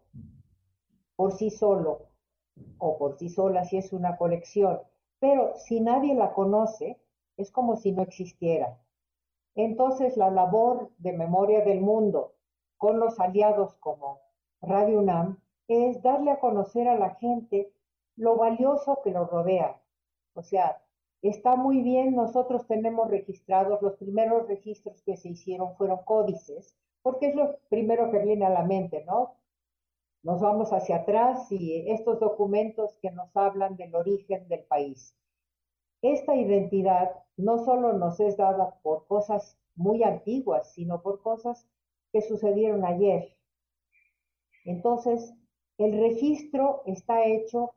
por 1.15 1.33
sí 1.33 1.49
solo 1.49 2.09
o 2.77 2.97
por 2.97 3.17
sí 3.17 3.29
sola 3.29 3.65
si 3.65 3.77
es 3.77 3.93
una 3.93 4.17
colección, 4.17 4.79
pero 5.19 5.53
si 5.57 5.79
nadie 5.79 6.15
la 6.15 6.33
conoce, 6.33 6.99
es 7.37 7.51
como 7.51 7.75
si 7.75 7.91
no 7.91 8.03
existiera. 8.03 8.79
Entonces 9.55 10.17
la 10.17 10.29
labor 10.29 10.91
de 10.97 11.13
memoria 11.13 11.63
del 11.63 11.81
mundo 11.81 12.36
con 12.77 12.99
los 12.99 13.19
aliados 13.19 13.75
como 13.75 14.21
Radio 14.61 14.99
UNAM 14.99 15.39
es 15.67 16.01
darle 16.01 16.31
a 16.31 16.39
conocer 16.39 16.87
a 16.87 16.97
la 16.97 17.15
gente 17.15 17.73
lo 18.15 18.35
valioso 18.37 19.01
que 19.03 19.11
lo 19.11 19.25
rodea. 19.25 19.79
O 20.33 20.41
sea, 20.41 20.81
Está 21.23 21.55
muy 21.55 21.81
bien, 21.81 22.15
nosotros 22.15 22.67
tenemos 22.67 23.09
registrados, 23.09 23.81
los 23.81 23.95
primeros 23.95 24.47
registros 24.47 25.01
que 25.01 25.17
se 25.17 25.29
hicieron 25.29 25.75
fueron 25.75 26.03
códices, 26.05 26.77
porque 27.01 27.29
es 27.29 27.35
lo 27.35 27.57
primero 27.69 28.11
que 28.11 28.19
viene 28.19 28.45
a 28.45 28.51
la 28.51 28.63
mente, 28.63 29.03
¿no? 29.05 29.35
Nos 30.21 30.41
vamos 30.41 30.71
hacia 30.73 30.97
atrás 30.97 31.51
y 31.51 31.89
estos 31.89 32.19
documentos 32.19 32.99
que 33.01 33.11
nos 33.11 33.35
hablan 33.35 33.77
del 33.77 33.95
origen 33.95 34.47
del 34.47 34.63
país. 34.65 35.17
Esta 36.03 36.35
identidad 36.35 37.11
no 37.35 37.65
solo 37.65 37.93
nos 37.93 38.19
es 38.19 38.37
dada 38.37 38.79
por 38.83 39.07
cosas 39.07 39.57
muy 39.75 40.03
antiguas, 40.03 40.71
sino 40.73 41.01
por 41.01 41.23
cosas 41.23 41.67
que 42.11 42.21
sucedieron 42.21 42.85
ayer. 42.85 43.37
Entonces, 44.65 45.33
el 45.77 45.99
registro 45.99 46.81
está 46.85 47.25
hecho 47.25 47.73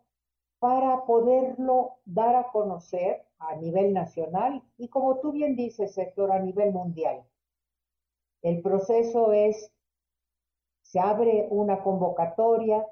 para 0.59 1.05
poderlo 1.07 1.99
dar 2.05 2.37
a 2.37 2.51
conocer 2.51 3.23
a 3.39 3.57
nivel 3.57 3.93
nacional 3.93 4.63
y 4.77 4.89
como 4.89 5.19
tú 5.21 5.33
bien 5.33 5.57
dices, 5.57 5.95
sector, 5.95 6.33
a 6.33 6.39
nivel 6.39 6.73
mundial. 6.73 7.25
El 8.43 8.63
proceso 8.63 9.33
es, 9.33 9.73
se 10.83 11.01
abre 11.01 11.47
una 11.51 11.83
convocatoria, 11.83 12.87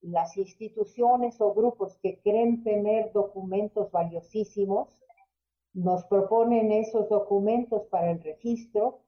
las 0.00 0.36
instituciones 0.36 1.40
o 1.40 1.54
grupos 1.54 1.98
que 1.98 2.20
creen 2.20 2.62
tener 2.62 3.12
documentos 3.12 3.90
valiosísimos 3.90 5.02
nos 5.72 6.04
proponen 6.04 6.70
esos 6.70 7.08
documentos 7.08 7.86
para 7.88 8.12
el 8.12 8.22
registro, 8.22 9.00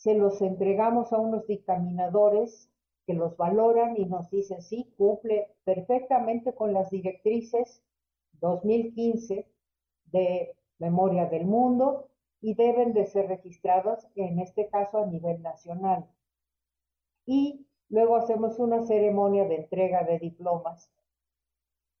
se 0.00 0.14
los 0.14 0.40
entregamos 0.40 1.12
a 1.12 1.18
unos 1.18 1.46
dictaminadores 1.46 2.70
que 3.06 3.12
los 3.12 3.36
valoran 3.36 3.98
y 3.98 4.06
nos 4.06 4.30
dicen, 4.30 4.62
sí, 4.62 4.94
cumple 4.96 5.48
perfectamente 5.64 6.54
con 6.54 6.72
las 6.72 6.88
directrices 6.88 7.82
2015 8.40 9.46
de 10.06 10.56
memoria 10.78 11.26
del 11.26 11.44
mundo 11.44 12.08
y 12.40 12.54
deben 12.54 12.94
de 12.94 13.04
ser 13.04 13.28
registradas, 13.28 14.08
en 14.14 14.38
este 14.38 14.70
caso 14.70 15.02
a 15.02 15.06
nivel 15.06 15.42
nacional. 15.42 16.06
Y 17.26 17.66
luego 17.90 18.16
hacemos 18.16 18.58
una 18.58 18.80
ceremonia 18.86 19.44
de 19.44 19.56
entrega 19.56 20.02
de 20.04 20.18
diplomas, 20.18 20.90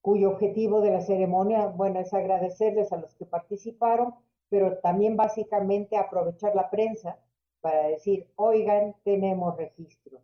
cuyo 0.00 0.30
objetivo 0.30 0.80
de 0.80 0.92
la 0.92 1.02
ceremonia, 1.02 1.66
bueno, 1.66 2.00
es 2.00 2.14
agradecerles 2.14 2.94
a 2.94 2.96
los 2.96 3.14
que 3.16 3.26
participaron, 3.26 4.14
pero 4.48 4.78
también 4.78 5.18
básicamente 5.18 5.98
aprovechar 5.98 6.54
la 6.56 6.70
prensa 6.70 7.18
para 7.60 7.88
decir, 7.88 8.26
oigan, 8.36 8.94
tenemos 9.04 9.56
registros. 9.56 10.22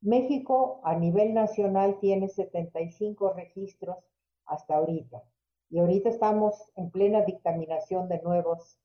México 0.00 0.80
a 0.84 0.94
nivel 0.94 1.34
nacional 1.34 1.98
tiene 2.00 2.28
75 2.28 3.32
registros 3.32 3.96
hasta 4.44 4.76
ahorita 4.76 5.22
y 5.70 5.78
ahorita 5.78 6.10
estamos 6.10 6.70
en 6.76 6.90
plena 6.90 7.22
dictaminación 7.22 8.08
de 8.08 8.22
nuevos, 8.22 8.78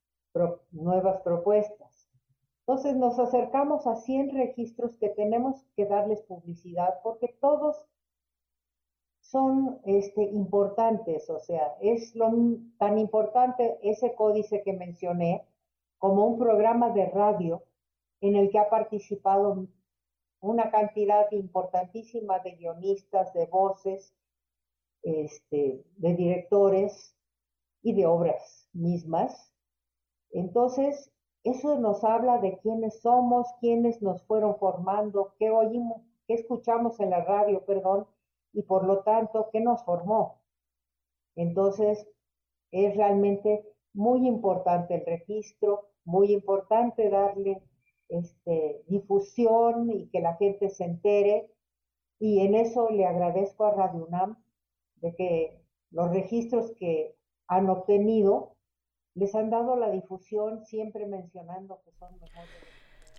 nuevas 0.71 1.21
propuestas. 1.21 2.09
Entonces 2.61 2.95
nos 2.95 3.19
acercamos 3.19 3.85
a 3.85 3.95
100 3.95 4.31
registros 4.31 4.97
que 4.97 5.09
tenemos 5.09 5.63
que 5.75 5.85
darles 5.85 6.21
publicidad 6.21 6.99
porque 7.03 7.35
todos 7.39 7.85
son 9.19 9.79
este, 9.85 10.23
importantes, 10.23 11.29
o 11.29 11.39
sea, 11.39 11.75
es 11.79 12.15
lo, 12.15 12.31
tan 12.77 12.97
importante 12.97 13.77
ese 13.81 14.13
códice 14.15 14.61
que 14.63 14.73
mencioné 14.73 15.45
como 16.01 16.25
un 16.25 16.39
programa 16.39 16.89
de 16.89 17.05
radio 17.11 17.63
en 18.21 18.35
el 18.35 18.49
que 18.49 18.57
ha 18.57 18.71
participado 18.71 19.67
una 20.39 20.71
cantidad 20.71 21.31
importantísima 21.31 22.39
de 22.39 22.53
guionistas, 22.55 23.31
de 23.35 23.45
voces, 23.45 24.11
este, 25.03 25.85
de 25.97 26.15
directores 26.15 27.15
y 27.83 27.93
de 27.93 28.07
obras 28.07 28.67
mismas. 28.73 29.53
Entonces, 30.31 31.11
eso 31.43 31.77
nos 31.77 32.03
habla 32.03 32.39
de 32.39 32.57
quiénes 32.57 32.99
somos, 33.01 33.47
quiénes 33.59 34.01
nos 34.01 34.23
fueron 34.23 34.57
formando, 34.57 35.35
qué 35.37 35.51
oímos, 35.51 36.01
qué 36.25 36.33
escuchamos 36.33 36.99
en 36.99 37.11
la 37.11 37.23
radio, 37.23 37.63
perdón, 37.63 38.07
y 38.53 38.63
por 38.63 38.87
lo 38.87 39.03
tanto, 39.03 39.51
qué 39.51 39.61
nos 39.61 39.83
formó. 39.85 40.41
Entonces, 41.35 42.07
es 42.71 42.97
realmente 42.97 43.63
muy 43.93 44.27
importante 44.27 44.95
el 44.95 45.05
registro, 45.05 45.90
muy 46.03 46.31
importante 46.31 47.09
darle 47.09 47.61
este, 48.09 48.83
difusión 48.87 49.89
y 49.91 50.07
que 50.09 50.21
la 50.21 50.35
gente 50.35 50.69
se 50.69 50.85
entere. 50.85 51.51
Y 52.19 52.41
en 52.41 52.55
eso 52.55 52.89
le 52.89 53.05
agradezco 53.05 53.65
a 53.65 53.71
Radio 53.71 54.05
UNAM 54.05 54.43
de 54.97 55.15
que 55.15 55.61
los 55.89 56.11
registros 56.11 56.71
que 56.79 57.15
han 57.47 57.69
obtenido 57.69 58.55
les 59.13 59.35
han 59.35 59.49
dado 59.49 59.75
la 59.75 59.89
difusión 59.91 60.65
siempre 60.65 61.05
mencionando 61.05 61.81
que 61.83 61.91
son 61.93 62.17
mejores. 62.19 62.49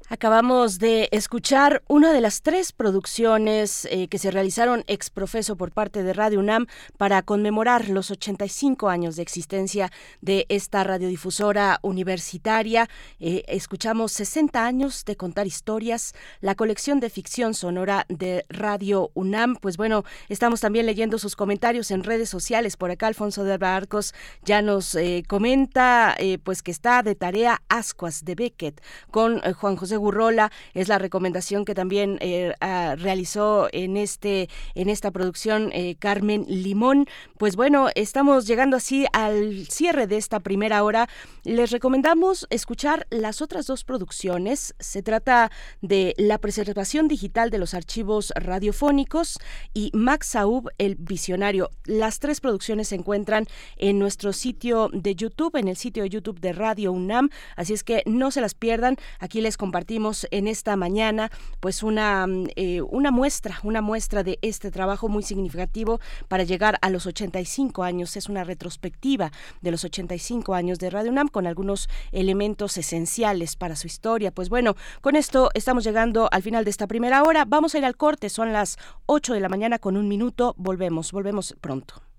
Acabamos 0.08 0.78
de 0.78 1.08
escuchar 1.12 1.82
una 1.88 2.12
de 2.12 2.20
las 2.20 2.42
tres 2.42 2.72
producciones 2.72 3.86
eh, 3.86 4.08
que 4.08 4.18
se 4.18 4.30
realizaron 4.30 4.84
ex 4.86 5.10
profeso 5.10 5.56
por 5.56 5.72
parte 5.72 6.02
de 6.02 6.12
Radio 6.12 6.40
UNAM 6.40 6.66
para 6.98 7.22
conmemorar 7.22 7.88
los 7.88 8.10
85 8.10 8.88
años 8.88 9.16
de 9.16 9.22
existencia 9.22 9.90
de 10.20 10.44
esta 10.48 10.84
radiodifusora 10.84 11.78
universitaria. 11.82 12.88
Eh, 13.20 13.44
escuchamos 13.46 14.12
60 14.12 14.64
años 14.66 15.04
de 15.04 15.16
contar 15.16 15.46
historias, 15.46 16.14
la 16.40 16.56
colección 16.56 17.00
de 17.00 17.08
ficción 17.08 17.54
sonora 17.54 18.04
de 18.08 18.44
Radio 18.48 19.10
UNAM. 19.14 19.56
Pues 19.56 19.76
bueno, 19.76 20.04
estamos 20.28 20.60
también 20.60 20.84
leyendo 20.84 21.18
sus 21.18 21.36
comentarios 21.36 21.90
en 21.90 22.02
redes 22.04 22.28
sociales. 22.28 22.76
Por 22.76 22.90
acá 22.90 23.06
Alfonso 23.06 23.44
de 23.44 23.56
Barcos 23.56 24.14
ya 24.44 24.62
nos 24.62 24.94
eh, 24.94 25.22
comenta 25.26 26.16
pues 26.42 26.62
que 26.62 26.70
está 26.70 27.02
de 27.02 27.14
tarea 27.14 27.62
Ascuas 27.68 28.24
de 28.24 28.34
Beckett 28.34 28.82
con 29.10 29.40
Juan 29.40 29.76
José 29.76 29.91
Gurrola 29.96 30.50
es 30.74 30.88
la 30.88 30.98
recomendación 30.98 31.64
que 31.64 31.74
también 31.74 32.18
eh, 32.20 32.52
realizó 32.96 33.68
en 33.72 33.96
este 33.96 34.48
en 34.74 34.88
esta 34.88 35.10
producción 35.10 35.70
eh, 35.72 35.96
Carmen 35.98 36.44
Limón. 36.48 37.06
Pues 37.38 37.56
bueno, 37.56 37.88
estamos 37.94 38.46
llegando 38.46 38.76
así 38.76 39.06
al 39.12 39.66
cierre 39.68 40.06
de 40.06 40.16
esta 40.16 40.40
primera 40.40 40.82
hora. 40.84 41.08
Les 41.44 41.70
recomendamos 41.70 42.46
escuchar 42.50 43.06
las 43.10 43.42
otras 43.42 43.66
dos 43.66 43.84
producciones. 43.84 44.74
Se 44.78 45.02
trata 45.02 45.50
de 45.80 46.14
la 46.16 46.38
preservación 46.38 47.08
digital 47.08 47.50
de 47.50 47.58
los 47.58 47.74
archivos 47.74 48.32
radiofónicos 48.36 49.38
y 49.74 49.90
Max 49.92 50.28
Saub, 50.28 50.68
el 50.78 50.96
visionario. 50.96 51.70
Las 51.84 52.18
tres 52.18 52.40
producciones 52.40 52.88
se 52.88 52.94
encuentran 52.94 53.46
en 53.76 53.98
nuestro 53.98 54.32
sitio 54.32 54.88
de 54.92 55.14
YouTube, 55.14 55.56
en 55.56 55.68
el 55.68 55.76
sitio 55.76 56.02
de 56.02 56.10
YouTube 56.10 56.40
de 56.40 56.52
Radio 56.52 56.92
UNAM. 56.92 57.30
Así 57.56 57.72
es 57.72 57.84
que 57.84 58.02
no 58.06 58.30
se 58.30 58.40
las 58.40 58.54
pierdan. 58.54 58.96
Aquí 59.18 59.40
les 59.40 59.56
compartimos 59.56 59.81
en 60.30 60.48
esta 60.48 60.76
mañana 60.76 61.30
pues 61.60 61.82
una, 61.82 62.26
mm, 62.26 62.46
eh, 62.56 62.82
una 62.82 63.10
muestra, 63.10 63.58
una 63.62 63.82
muestra 63.82 64.22
de 64.22 64.38
este 64.42 64.70
trabajo 64.70 65.08
muy 65.08 65.22
significativo 65.22 66.00
para 66.28 66.44
llegar 66.44 66.78
a 66.82 66.90
los 66.90 67.06
85 67.06 67.82
años. 67.82 68.16
Es 68.16 68.28
una 68.28 68.44
retrospectiva 68.44 69.32
de 69.60 69.70
los 69.70 69.84
85 69.84 70.54
años 70.54 70.78
de 70.78 70.90
Radio 70.90 71.10
UNAM 71.10 71.28
con 71.28 71.46
algunos 71.46 71.88
elementos 72.12 72.76
esenciales 72.76 73.56
para 73.56 73.76
su 73.76 73.86
historia. 73.86 74.30
Pues 74.30 74.48
bueno, 74.48 74.76
con 75.00 75.16
esto 75.16 75.50
estamos 75.54 75.84
llegando 75.84 76.28
al 76.30 76.42
final 76.42 76.64
de 76.64 76.70
esta 76.70 76.86
primera 76.86 77.22
hora. 77.22 77.44
Vamos 77.44 77.74
a 77.74 77.78
ir 77.78 77.84
al 77.84 77.96
corte, 77.96 78.28
son 78.28 78.52
las 78.52 78.78
8 79.06 79.34
de 79.34 79.40
la 79.40 79.48
mañana 79.48 79.78
con 79.78 79.96
un 79.96 80.08
minuto. 80.08 80.54
Volvemos, 80.56 81.12
volvemos 81.12 81.54
pronto. 81.60 82.11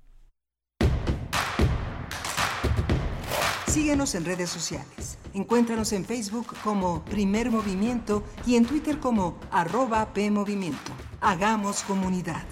Síguenos 3.73 4.13
en 4.13 4.23
redes 4.23 4.51
sociales. 4.51 5.17
Encuéntranos 5.33 5.93
en 5.93 6.05
Facebook 6.05 6.55
como 6.63 7.03
Primer 7.05 7.49
Movimiento 7.49 8.23
y 8.45 8.55
en 8.55 8.67
Twitter 8.67 8.99
como 8.99 9.39
arroba 9.49 10.13
PMovimiento. 10.13 10.91
Hagamos 11.21 11.81
comunidad. 11.81 12.43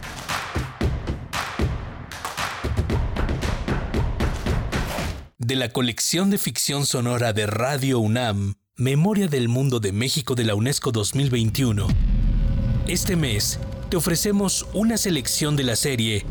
De 5.38 5.56
la 5.56 5.70
colección 5.70 6.32
de 6.32 6.40
ficción 6.40 6.88
sonora 6.88 7.34
de 7.34 7.46
Radio 7.46 8.00
UNAM, 8.00 8.56
Memoria 8.76 9.28
del 9.28 9.48
Mundo 9.48 9.80
de 9.80 9.92
México 9.92 10.34
de 10.34 10.46
la 10.46 10.56
UNESCO 10.56 10.92
2021 10.92 11.86
Este 12.88 13.16
mes 13.16 13.60
te 13.92 13.98
ofrecemos 13.98 14.66
una 14.74 14.98
selección 14.98 15.56
de 15.56 15.66
la 15.66 15.76
serie 15.76 16.26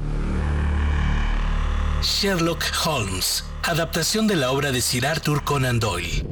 Sherlock 2.02 2.64
Holmes, 2.84 3.44
adaptación 3.62 4.26
de 4.26 4.36
la 4.36 4.50
obra 4.50 4.72
de 4.72 4.80
Sir 4.80 5.06
Arthur 5.06 5.44
Conan 5.44 5.78
Doyle. 5.78 6.24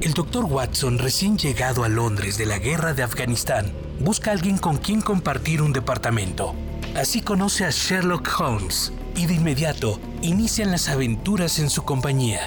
El 0.00 0.14
doctor 0.14 0.44
Watson, 0.46 0.98
recién 0.98 1.36
llegado 1.36 1.84
a 1.84 1.88
Londres 1.88 2.38
de 2.38 2.46
la 2.46 2.58
guerra 2.58 2.94
de 2.94 3.02
Afganistán, 3.02 3.72
busca 3.98 4.30
a 4.30 4.34
alguien 4.34 4.56
con 4.56 4.78
quien 4.78 5.02
compartir 5.02 5.60
un 5.60 5.72
departamento. 5.72 6.54
Así 6.96 7.20
conoce 7.20 7.64
a 7.64 7.70
Sherlock 7.70 8.28
Holmes 8.40 8.92
y 9.16 9.26
de 9.26 9.34
inmediato 9.34 10.00
inician 10.22 10.70
las 10.70 10.88
aventuras 10.88 11.58
en 11.58 11.68
su 11.68 11.82
compañía. 11.82 12.40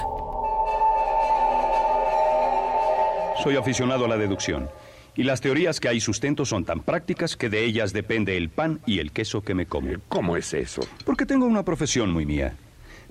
Soy 3.43 3.57
aficionado 3.57 4.05
a 4.05 4.07
la 4.07 4.17
deducción. 4.17 4.69
Y 5.15 5.23
las 5.23 5.41
teorías 5.41 5.79
que 5.79 5.89
hay 5.89 5.99
sustento 5.99 6.43
son 6.43 6.65
tan 6.65 6.79
prácticas 6.79 7.37
que 7.37 7.49
de 7.49 7.63
ellas 7.63 7.93
depende 7.93 8.35
el 8.35 8.49
pan 8.49 8.79
y 8.87 8.97
el 8.97 9.11
queso 9.11 9.43
que 9.43 9.53
me 9.53 9.67
como. 9.67 9.91
¿Cómo 10.09 10.37
es 10.37 10.55
eso? 10.55 10.81
Porque 11.05 11.27
tengo 11.27 11.45
una 11.45 11.63
profesión 11.63 12.11
muy 12.11 12.25
mía. 12.25 12.55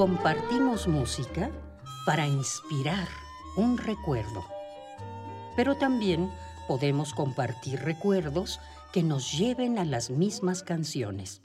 Compartimos 0.00 0.88
música 0.88 1.50
para 2.06 2.26
inspirar 2.26 3.06
un 3.54 3.76
recuerdo. 3.76 4.46
Pero 5.56 5.76
también 5.76 6.30
podemos 6.66 7.12
compartir 7.12 7.80
recuerdos 7.80 8.60
que 8.94 9.02
nos 9.02 9.30
lleven 9.36 9.78
a 9.78 9.84
las 9.84 10.08
mismas 10.08 10.62
canciones. 10.62 11.42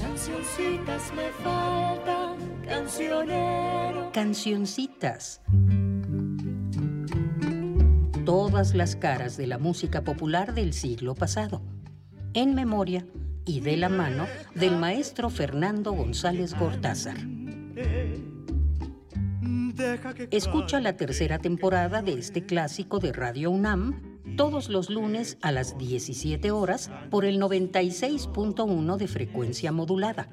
Cancioncitas 0.00 1.12
me 1.12 1.28
faltan, 1.42 2.36
cancionero. 2.64 4.12
Cancioncitas. 4.12 5.40
Todas 8.24 8.74
las 8.74 8.94
caras 8.94 9.36
de 9.36 9.48
la 9.48 9.58
música 9.58 10.04
popular 10.04 10.54
del 10.54 10.72
siglo 10.72 11.16
pasado. 11.16 11.60
En 12.32 12.54
memoria 12.54 13.04
y 13.44 13.58
de 13.58 13.76
la 13.76 13.88
mano 13.88 14.28
del 14.54 14.76
maestro 14.76 15.30
Fernando 15.30 15.90
González 15.90 16.56
Gortázar. 16.56 17.16
Escucha 20.30 20.80
la 20.80 20.96
tercera 20.96 21.38
temporada 21.38 22.02
de 22.02 22.14
este 22.14 22.44
clásico 22.44 22.98
de 22.98 23.12
Radio 23.12 23.50
UNAM 23.50 24.12
todos 24.36 24.68
los 24.68 24.88
lunes 24.90 25.38
a 25.42 25.52
las 25.52 25.76
17 25.78 26.50
horas 26.50 26.90
por 27.10 27.24
el 27.24 27.40
96.1 27.40 28.96
de 28.96 29.08
frecuencia 29.08 29.72
modulada 29.72 30.28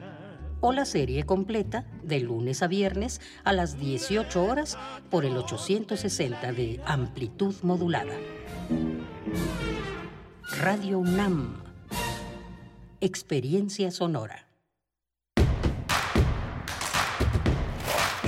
o 0.61 0.73
la 0.73 0.85
serie 0.85 1.25
completa 1.25 1.85
de 2.03 2.19
lunes 2.19 2.61
a 2.61 2.67
viernes 2.67 3.21
a 3.43 3.53
las 3.53 3.79
18 3.79 4.43
horas 4.43 4.77
por 5.09 5.25
el 5.25 5.37
860 5.37 6.51
de 6.53 6.81
amplitud 6.85 7.55
modulada. 7.63 8.13
Radio 10.59 10.99
UNAM. 10.99 11.63
Experiencia 13.01 13.91
sonora. 13.91 14.48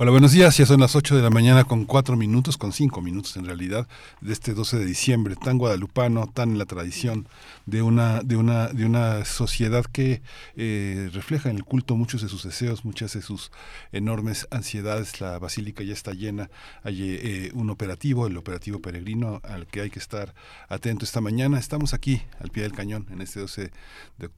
Hola, 0.00 0.12
buenos 0.12 0.30
días. 0.30 0.56
Ya 0.56 0.64
son 0.64 0.78
las 0.78 0.94
8 0.94 1.16
de 1.16 1.22
la 1.22 1.30
mañana 1.30 1.64
con 1.64 1.84
4 1.84 2.16
minutos, 2.16 2.56
con 2.56 2.72
5 2.72 3.00
minutos 3.00 3.36
en 3.36 3.46
realidad, 3.46 3.88
de 4.20 4.32
este 4.32 4.54
12 4.54 4.78
de 4.78 4.84
diciembre, 4.84 5.34
tan 5.34 5.58
guadalupano, 5.58 6.28
tan 6.28 6.52
en 6.52 6.58
la 6.58 6.66
tradición 6.66 7.26
de 7.66 7.82
una, 7.82 8.20
de 8.22 8.36
una, 8.36 8.68
de 8.68 8.86
una 8.86 9.24
sociedad 9.24 9.84
que 9.84 10.22
eh, 10.54 11.10
refleja 11.12 11.50
en 11.50 11.56
el 11.56 11.64
culto 11.64 11.96
muchos 11.96 12.22
de 12.22 12.28
sus 12.28 12.44
deseos, 12.44 12.84
muchas 12.84 13.14
de 13.14 13.22
sus 13.22 13.50
enormes 13.90 14.46
ansiedades. 14.52 15.20
La 15.20 15.40
basílica 15.40 15.82
ya 15.82 15.94
está 15.94 16.12
llena. 16.12 16.48
Hay 16.84 17.02
eh, 17.02 17.50
un 17.54 17.68
operativo, 17.68 18.28
el 18.28 18.36
operativo 18.36 18.80
peregrino, 18.80 19.40
al 19.42 19.66
que 19.66 19.80
hay 19.80 19.90
que 19.90 19.98
estar 19.98 20.32
atento 20.68 21.06
esta 21.06 21.20
mañana. 21.20 21.58
Estamos 21.58 21.92
aquí, 21.92 22.22
al 22.38 22.50
pie 22.50 22.62
del 22.62 22.72
cañón, 22.72 23.08
en 23.10 23.20
este 23.20 23.40
12 23.40 23.72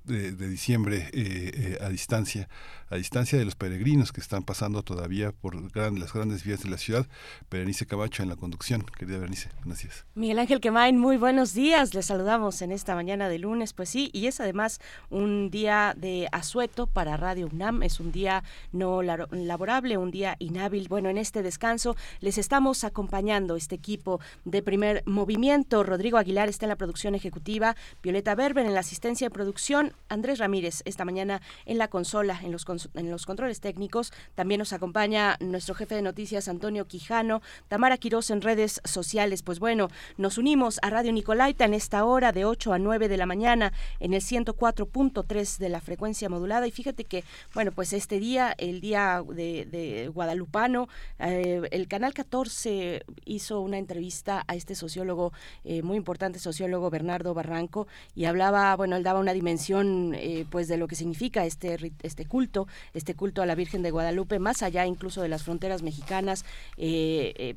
de, 0.06 0.48
diciembre, 0.48 1.10
eh, 1.12 1.76
a 1.82 1.90
distancia, 1.90 2.48
a 2.88 2.96
distancia 2.96 3.38
de 3.38 3.44
los 3.44 3.56
peregrinos 3.56 4.10
que 4.10 4.22
están 4.22 4.42
pasando 4.42 4.82
todavía 4.82 5.32
por 5.32 5.49
las 5.54 6.12
grandes 6.12 6.44
vías 6.44 6.62
de 6.62 6.70
la 6.70 6.78
ciudad. 6.78 7.06
Berenice 7.50 7.86
Camacho 7.86 8.22
en 8.22 8.28
la 8.28 8.36
conducción. 8.36 8.84
Querida 8.98 9.18
Berenice, 9.18 9.48
días. 9.64 10.04
Miguel 10.14 10.38
Ángel 10.38 10.60
Quemain, 10.60 10.98
muy 10.98 11.16
buenos 11.16 11.54
días. 11.54 11.94
Les 11.94 12.06
saludamos 12.06 12.62
en 12.62 12.72
esta 12.72 12.94
mañana 12.94 13.28
de 13.28 13.38
lunes. 13.38 13.72
Pues 13.72 13.88
sí, 13.88 14.10
y 14.12 14.26
es 14.26 14.40
además 14.40 14.80
un 15.08 15.50
día 15.50 15.94
de 15.96 16.28
asueto 16.32 16.86
para 16.86 17.16
Radio 17.16 17.48
UNAM. 17.52 17.82
Es 17.82 18.00
un 18.00 18.12
día 18.12 18.44
no 18.72 19.02
laborable, 19.02 19.96
un 19.96 20.10
día 20.10 20.36
inhábil. 20.38 20.88
Bueno, 20.88 21.08
en 21.08 21.18
este 21.18 21.42
descanso 21.42 21.96
les 22.20 22.38
estamos 22.38 22.84
acompañando 22.84 23.56
este 23.56 23.74
equipo 23.74 24.20
de 24.44 24.62
primer 24.62 25.02
movimiento. 25.06 25.82
Rodrigo 25.82 26.18
Aguilar 26.18 26.48
está 26.48 26.66
en 26.66 26.70
la 26.70 26.76
producción 26.76 27.14
ejecutiva, 27.14 27.76
Violeta 28.02 28.34
Berber 28.34 28.66
en 28.66 28.74
la 28.74 28.80
asistencia 28.80 29.26
de 29.26 29.30
producción, 29.30 29.92
Andrés 30.08 30.38
Ramírez 30.38 30.82
esta 30.84 31.04
mañana 31.04 31.40
en 31.66 31.78
la 31.78 31.88
consola, 31.88 32.40
en 32.42 32.52
los, 32.52 32.66
en 32.94 33.10
los 33.10 33.26
controles 33.26 33.60
técnicos. 33.60 34.12
También 34.34 34.58
nos 34.58 34.72
acompaña 34.72 35.36
nuestro 35.40 35.74
jefe 35.74 35.94
de 35.94 36.02
noticias 36.02 36.48
Antonio 36.48 36.86
Quijano, 36.86 37.42
Tamara 37.68 37.96
Quiroz 37.96 38.30
en 38.30 38.42
redes 38.42 38.80
sociales. 38.84 39.42
Pues 39.42 39.58
bueno, 39.58 39.88
nos 40.16 40.38
unimos 40.38 40.78
a 40.82 40.90
Radio 40.90 41.12
Nicolaita 41.12 41.64
en 41.64 41.74
esta 41.74 42.04
hora 42.04 42.32
de 42.32 42.44
8 42.44 42.72
a 42.72 42.78
9 42.78 43.08
de 43.08 43.16
la 43.16 43.26
mañana 43.26 43.72
en 43.98 44.14
el 44.14 44.20
104.3 44.20 45.58
de 45.58 45.68
la 45.68 45.80
frecuencia 45.80 46.28
modulada. 46.28 46.66
Y 46.66 46.70
fíjate 46.70 47.04
que, 47.04 47.24
bueno, 47.54 47.72
pues 47.72 47.92
este 47.92 48.20
día, 48.20 48.54
el 48.58 48.80
día 48.80 49.22
de, 49.26 50.10
Guadalupano, 50.12 50.88
eh, 51.18 51.62
el 51.70 51.88
Canal 51.88 52.14
14 52.14 53.04
hizo 53.24 53.60
una 53.60 53.78
entrevista 53.78 54.44
a 54.46 54.54
este 54.54 54.74
sociólogo, 54.74 55.32
eh, 55.64 55.82
muy 55.82 55.96
importante 55.96 56.38
sociólogo 56.38 56.90
Bernardo 56.90 57.34
Barranco, 57.34 57.86
y 58.14 58.26
hablaba, 58.26 58.76
bueno, 58.76 58.96
él 58.96 59.02
daba 59.02 59.20
una 59.20 59.32
dimensión 59.32 60.14
eh, 60.14 60.46
pues 60.50 60.68
de 60.68 60.76
lo 60.76 60.86
que 60.86 60.96
significa 60.96 61.44
este, 61.46 61.92
este 62.02 62.26
culto, 62.26 62.66
este 62.92 63.14
culto 63.14 63.42
a 63.42 63.46
la 63.46 63.54
Virgen 63.54 63.82
de 63.82 63.90
Guadalupe, 63.90 64.38
más 64.38 64.62
allá 64.62 64.84
incluso 64.86 65.22
de 65.22 65.29
las 65.30 65.44
fronteras 65.44 65.82
mexicanas, 65.82 66.44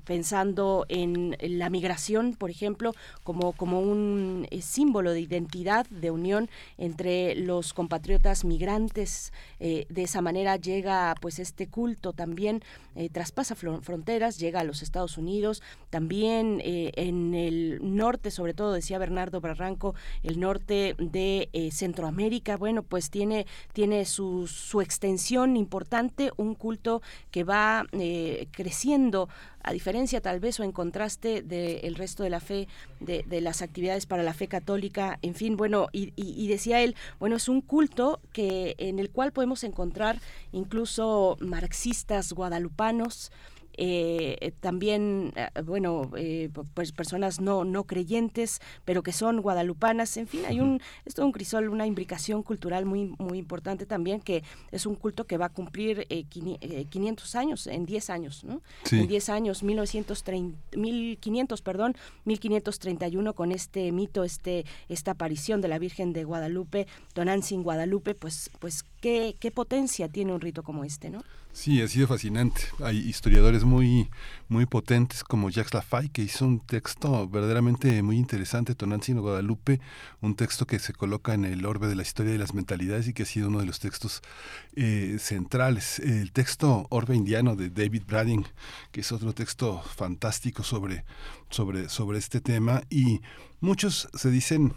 pensando 0.05 0.85
en 0.89 1.35
la 1.41 1.69
migración, 1.69 2.35
por 2.35 2.49
ejemplo, 2.49 2.93
como, 3.23 3.53
como 3.53 3.79
un 3.81 4.47
símbolo 4.61 5.11
de 5.11 5.21
identidad, 5.21 5.85
de 5.89 6.11
unión 6.11 6.49
entre 6.77 7.35
los 7.35 7.73
compatriotas 7.73 8.45
migrantes. 8.45 9.33
de 9.59 9.85
esa 9.95 10.21
manera 10.21 10.55
llega 10.57 11.15
pues 11.21 11.39
este 11.39 11.67
culto 11.67 12.13
también, 12.13 12.63
traspasa 13.11 13.55
fronteras, 13.55 14.37
llega 14.37 14.61
a 14.61 14.63
los 14.63 14.81
Estados 14.81 15.17
Unidos, 15.17 15.61
también 15.89 16.61
en 16.63 17.33
el 17.33 17.79
norte, 17.81 18.31
sobre 18.31 18.53
todo 18.53 18.73
decía 18.73 18.97
Bernardo 18.97 19.41
Barranco, 19.41 19.95
el 20.23 20.39
norte 20.39 20.95
de 20.97 21.49
Centroamérica, 21.71 22.57
bueno, 22.57 22.83
pues 22.83 23.09
tiene, 23.09 23.45
tiene 23.73 24.05
su, 24.05 24.47
su 24.47 24.81
extensión 24.81 25.57
importante, 25.57 26.31
un 26.37 26.55
culto 26.55 27.01
que 27.31 27.43
va 27.43 27.62
eh, 27.91 28.47
creciendo 28.51 29.29
a 29.63 29.71
diferencia 29.71 30.19
tal 30.21 30.39
vez 30.39 30.59
o 30.59 30.63
en 30.63 30.71
contraste 30.71 31.41
del 31.41 31.95
resto 31.95 32.23
de 32.23 32.29
la 32.29 32.39
fe, 32.39 32.67
de, 32.99 33.41
las 33.41 33.61
actividades 33.61 34.05
para 34.05 34.23
la 34.23 34.33
fe 34.33 34.47
católica, 34.47 35.19
en 35.21 35.35
fin, 35.35 35.55
bueno, 35.55 35.87
y, 35.93 36.11
y, 36.15 36.47
decía 36.47 36.81
él, 36.81 36.95
bueno, 37.19 37.37
es 37.37 37.47
un 37.47 37.61
culto 37.61 38.19
que 38.33 38.75
en 38.77 38.99
el 38.99 39.09
cual 39.09 39.31
podemos 39.31 39.63
encontrar 39.63 40.19
incluso 40.51 41.37
marxistas 41.39 42.33
guadalupanos, 42.33 43.31
eh, 43.75 44.53
también, 44.59 45.33
eh, 45.35 45.61
bueno, 45.61 46.11
eh, 46.15 46.49
pues 46.73 46.91
personas 46.91 47.41
no, 47.41 47.65
no 47.65 47.85
creyentes, 47.85 48.61
pero 48.85 49.03
que 49.03 49.11
son 49.11 49.41
guadalupanas, 49.41 50.15
en 50.17 50.27
fin, 50.27 50.41
hay 50.47 50.59
un, 50.59 50.79
esto 51.05 51.25
un 51.25 51.31
crisol, 51.31 51.69
una 51.69 51.87
imbricación 51.87 52.43
cultural 52.43 52.85
muy, 52.85 53.15
muy 53.17 53.37
importante 53.37 53.85
también, 53.85 54.21
que 54.21 54.43
es 54.71 54.85
un 54.85 54.95
culto 54.95 55.25
que 55.25 55.37
va 55.37 55.47
a 55.47 55.49
cumplir 55.49 56.07
500 56.07 57.35
años, 57.35 57.67
en 57.67 57.85
10 57.85 58.09
años, 58.09 58.43
¿no? 58.43 58.61
En 58.91 59.07
10 59.07 59.29
años, 59.29 59.63
1930, 59.63 60.77
1500, 60.77 61.61
perdón, 61.61 61.95
1531, 62.25 63.33
con 63.33 63.51
este 63.51 63.91
mito, 63.91 64.23
este, 64.23 64.65
esta 64.89 65.11
aparición 65.11 65.61
de 65.61 65.67
la 65.67 65.79
Virgen 65.79 66.13
de 66.13 66.23
Guadalupe, 66.23 66.87
Tonantzin 67.13 67.63
Guadalupe, 67.63 68.13
pues, 68.15 68.51
pues 68.59 68.85
qué, 69.01 69.35
qué 69.39 69.51
potencia 69.51 70.09
tiene 70.09 70.33
un 70.33 70.41
rito 70.41 70.63
como 70.63 70.83
este, 70.83 71.09
¿no? 71.09 71.23
Sí, 71.53 71.83
ha 71.83 71.87
sido 71.87 72.07
fascinante. 72.07 72.61
Hay 72.83 72.97
historiadores 72.97 73.63
muy, 73.63 74.09
muy 74.49 74.65
potentes 74.65 75.23
como 75.23 75.51
Jacques 75.51 75.75
Lafay, 75.75 76.09
que 76.09 76.23
hizo 76.23 76.45
un 76.45 76.59
texto 76.59 77.29
verdaderamente 77.29 78.01
muy 78.01 78.17
interesante, 78.17 78.73
Tonantzin 78.73 79.21
Guadalupe, 79.21 79.79
un 80.19 80.35
texto 80.35 80.65
que 80.65 80.79
se 80.79 80.93
coloca 80.93 81.35
en 81.35 81.45
el 81.45 81.63
orbe 81.67 81.87
de 81.87 81.95
la 81.95 82.01
historia 82.01 82.31
de 82.31 82.39
las 82.39 82.55
mentalidades 82.55 83.07
y 83.07 83.13
que 83.13 83.21
ha 83.21 83.27
sido 83.27 83.49
uno 83.49 83.59
de 83.59 83.67
los 83.67 83.79
textos 83.79 84.23
eh, 84.75 85.17
centrales. 85.19 85.99
El 85.99 86.31
texto 86.31 86.87
Orbe 86.89 87.15
Indiano 87.15 87.55
de 87.55 87.69
David 87.69 88.01
Bradding, 88.07 88.47
que 88.91 89.01
es 89.01 89.11
otro 89.11 89.33
texto 89.33 89.79
fantástico 89.95 90.63
sobre, 90.63 91.05
sobre, 91.51 91.87
sobre 91.87 92.17
este 92.17 92.41
tema, 92.41 92.81
y 92.89 93.21
muchos 93.61 94.09
se 94.15 94.31
dicen 94.31 94.73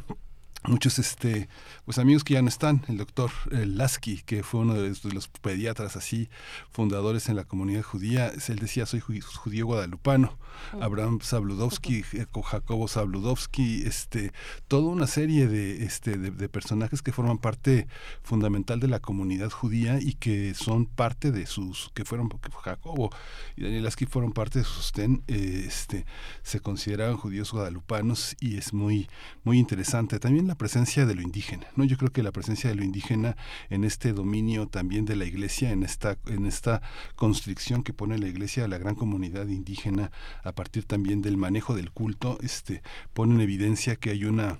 muchos 0.68 0.98
este 0.98 1.48
pues 1.84 1.98
amigos 1.98 2.24
que 2.24 2.34
ya 2.34 2.42
no 2.42 2.48
están. 2.48 2.84
El 2.88 2.96
doctor 2.98 3.30
Lasky 3.50 4.22
que 4.22 4.42
fue 4.42 4.60
uno 4.60 4.74
de 4.74 4.94
los, 5.12 5.28
pediatras 5.28 5.96
así 5.96 6.28
fundadores 6.70 7.28
en 7.28 7.36
la 7.36 7.44
comunidad 7.44 7.82
judía 7.82 8.32
él 8.48 8.58
decía 8.58 8.86
soy 8.86 9.00
judío 9.00 9.66
guadalupano 9.66 10.38
Abraham 10.80 11.20
Zabludovsky 11.22 12.04
eh, 12.12 12.26
Jacobo 12.44 12.88
Zabludovsky 12.88 13.82
este 13.86 14.32
toda 14.68 14.88
una 14.88 15.06
serie 15.06 15.46
de 15.46 15.84
este 15.84 16.16
de, 16.16 16.48
personajes 16.48 17.02
que 17.02 17.12
forman 17.12 17.38
parte 17.38 17.86
fundamental 18.22 18.80
de 18.80 18.88
la 18.88 19.00
comunidad 19.00 19.50
judía 19.50 19.98
y 20.00 20.14
que 20.14 20.54
son 20.54 20.86
parte 20.86 21.32
de 21.32 21.46
sus 21.46 21.90
que 21.94 22.04
fueron 22.04 22.28
porque 22.28 22.50
Jacobo 22.50 23.10
y 23.56 23.62
Daniel 23.62 23.84
Lasky 23.84 24.06
fueron 24.06 24.32
parte 24.32 24.60
de 24.60 24.64
su 24.64 24.72
sostén 24.74 25.22
eh, 25.28 25.64
este 25.66 26.06
se 26.42 26.60
consideraban 26.60 27.16
judíos 27.16 27.52
guadalupanos 27.52 28.36
y 28.40 28.56
es 28.56 28.72
muy 28.72 29.08
muy 29.44 29.58
interesante. 29.58 30.18
También 30.18 30.46
la 30.46 30.55
presencia 30.56 31.06
de 31.06 31.14
lo 31.14 31.22
indígena, 31.22 31.66
¿no? 31.76 31.84
Yo 31.84 31.96
creo 31.96 32.12
que 32.12 32.22
la 32.22 32.32
presencia 32.32 32.70
de 32.70 32.76
lo 32.76 32.84
indígena 32.84 33.36
en 33.70 33.84
este 33.84 34.12
dominio 34.12 34.68
también 34.68 35.04
de 35.04 35.16
la 35.16 35.24
iglesia, 35.24 35.70
en 35.70 35.82
esta, 35.82 36.18
en 36.26 36.46
esta 36.46 36.82
constricción 37.14 37.82
que 37.82 37.92
pone 37.92 38.18
la 38.18 38.28
iglesia 38.28 38.64
a 38.64 38.68
la 38.68 38.78
gran 38.78 38.94
comunidad 38.94 39.48
indígena 39.48 40.10
a 40.42 40.52
partir 40.52 40.84
también 40.84 41.22
del 41.22 41.36
manejo 41.36 41.74
del 41.74 41.90
culto, 41.90 42.38
este, 42.42 42.82
pone 43.12 43.34
en 43.34 43.40
evidencia 43.40 43.96
que 43.96 44.10
hay 44.10 44.24
una 44.24 44.58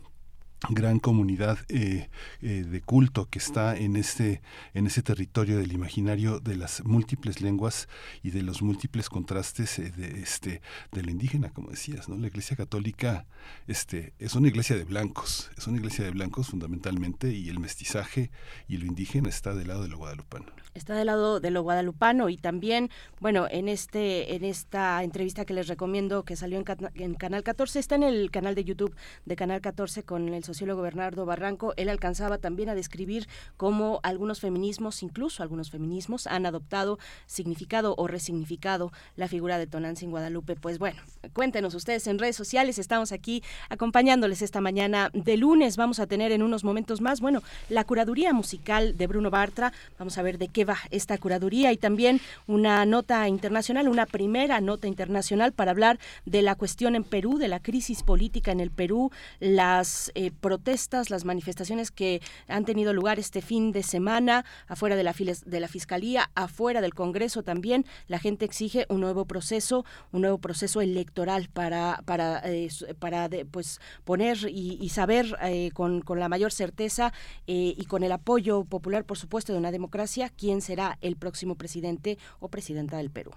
gran 0.70 0.98
comunidad 0.98 1.59
eh, 1.68 2.09
eh, 2.40 2.64
de 2.68 2.80
culto 2.80 3.28
que 3.28 3.38
está 3.38 3.76
en 3.76 3.96
este 3.96 4.40
en 4.74 4.86
ese 4.86 5.02
territorio 5.02 5.59
del 5.59 5.72
imaginario 5.72 6.40
de 6.40 6.57
las 6.57 6.84
múltiples 6.84 7.40
lenguas 7.40 7.88
y 8.22 8.30
de 8.30 8.42
los 8.42 8.62
múltiples 8.62 9.09
contrastes 9.09 9.78
eh, 9.78 9.92
de 9.96 10.20
este 10.20 10.62
de 10.92 11.02
lo 11.02 11.11
indígena 11.11 11.50
como 11.50 11.70
decías 11.70 12.09
no 12.09 12.16
la 12.16 12.28
iglesia 12.28 12.57
católica 12.57 13.26
este 13.66 14.14
es 14.18 14.34
una 14.34 14.48
iglesia 14.48 14.76
de 14.76 14.84
blancos 14.84 15.50
es 15.57 15.66
una 15.66 15.76
iglesia 15.76 16.04
de 16.04 16.11
blancos 16.11 16.48
fundamentalmente 16.48 17.32
y 17.32 17.48
el 17.48 17.61
mestizaje 17.61 18.30
y 18.66 18.78
lo 18.78 18.86
indígena 18.86 19.28
está 19.28 19.54
del 19.54 19.68
lado 19.68 19.82
de 19.82 19.88
lo 19.88 19.98
guadalupano. 19.98 20.46
Está 20.74 20.94
del 20.94 21.07
lado 21.07 21.40
de 21.40 21.50
lo 21.50 21.62
guadalupano 21.62 22.28
y 22.28 22.36
también, 22.36 22.90
bueno, 23.20 23.46
en 23.50 23.68
este 23.68 24.34
en 24.34 24.44
esta 24.44 25.02
entrevista 25.02 25.44
que 25.44 25.54
les 25.54 25.68
recomiendo 25.68 26.24
que 26.24 26.36
salió 26.36 26.62
en, 26.94 27.14
Canal 27.14 27.42
14, 27.42 27.78
está 27.78 27.94
en 27.94 28.02
el 28.02 28.30
canal 28.30 28.54
de 28.54 28.64
YouTube 28.64 28.94
de 29.24 29.36
Canal 29.36 29.61
14 29.61 30.02
con 30.02 30.28
el 30.28 30.44
sociólogo 30.47 30.82
Bernardo 30.82 31.26
Barranco, 31.26 31.74
él 31.76 31.88
alcanzaba 31.88 32.38
también 32.38 32.68
a 32.68 32.74
describir 32.74 33.28
cómo 33.57 34.01
algunos 34.03 34.40
feminismos, 34.40 35.03
incluso 35.03 35.42
algunos 35.42 35.70
feminismos, 35.70 36.26
han 36.26 36.47
adoptado, 36.47 36.99
significado 37.26 37.94
o 37.99 38.07
resignificado 38.07 38.92
la 39.16 39.28
figura 39.28 39.59
de 39.59 39.66
Tonantzin 39.66 40.11
Guadalupe. 40.11 40.57
Pues 40.57 40.78
bueno, 40.78 41.03
cuéntenos 41.32 41.74
ustedes 41.74 42.07
en 42.07 42.18
redes 42.18 42.36
sociales, 42.36 42.78
estamos 42.78 43.12
aquí 43.12 43.42
acompañándoles 43.68 44.42
esta 44.42 44.61
mañana 44.61 45.11
de 45.12 45.36
lunes, 45.36 45.76
vamos 45.76 46.01
a 46.01 46.07
tener 46.07 46.32
en 46.32 46.42
unos 46.42 46.64
momentos 46.64 47.01
más, 47.01 47.20
bueno, 47.20 47.42
la 47.68 47.84
curaduría 47.84 48.32
musical 48.32 48.97
de 48.97 49.07
Bruno 49.07 49.30
Bartra, 49.30 49.72
vamos 49.99 50.16
a 50.18 50.22
ver 50.22 50.38
de 50.38 50.49
qué 50.49 50.64
va 50.64 50.78
esta 50.90 51.18
curaduría 51.18 51.72
y 51.72 51.76
también 51.76 52.20
una 52.47 52.86
nota 52.86 53.28
internacional, 53.28 53.88
una 53.88 54.07
primera 54.07 54.61
nota 54.61 54.86
internacional 54.86 55.53
para 55.53 55.72
hablar 55.72 55.99
de 56.24 56.42
la 56.42 56.55
cuestión 56.55 56.94
en 56.94 57.05
Perú, 57.05 57.38
de 57.38 57.49
la 57.49 57.61
crisis 57.61 58.03
política 58.03 58.53
en 58.53 58.61
el 58.61 58.70
Perú, 58.70 59.11
las 59.40 60.12
eh, 60.14 60.30
protestas, 60.37 61.11
las 61.11 61.24
manifestaciones 61.24 61.91
que 61.91 62.20
han 62.49 62.64
tenido 62.64 62.93
lugar 62.93 63.18
este 63.18 63.43
fin 63.43 63.72
de 63.72 63.82
semana 63.82 64.45
afuera 64.66 64.97
de 64.97 65.03
la, 65.03 65.14
de 65.14 65.61
la 65.61 65.68
Fiscalía, 65.68 66.30
afuera 66.34 66.80
del 66.80 66.95
Congreso 66.95 67.43
también. 67.43 67.84
La 68.07 68.18
gente 68.18 68.45
exige 68.45 68.87
un 68.89 69.01
nuevo 69.01 69.24
proceso, 69.26 69.84
un 70.12 70.22
nuevo 70.22 70.39
proceso 70.39 70.80
electoral 70.80 71.49
para, 71.53 72.03
para, 72.05 72.41
eh, 72.45 72.68
para 72.99 73.28
pues, 73.51 73.80
poner 74.05 74.39
y, 74.49 74.89
saber 74.89 75.37
eh, 75.43 75.70
con, 75.72 76.01
con, 76.01 76.20
la 76.20 76.28
mayor 76.28 76.53
certeza 76.53 77.12
y 77.47 77.84
con 77.87 78.03
el 78.03 78.12
apoyo 78.12 78.64
popular, 78.64 79.05
por 79.05 79.18
supuesto, 79.18 79.53
de 79.53 79.59
una 79.59 79.70
democracia, 79.70 80.30
quién 80.30 80.61
será 80.61 80.99
el 81.01 81.16
próximo 81.16 81.57
presidente 81.57 82.18
o 82.41 82.49
presidenta 82.49 82.97
del 82.97 83.11
Perú, 83.11 83.32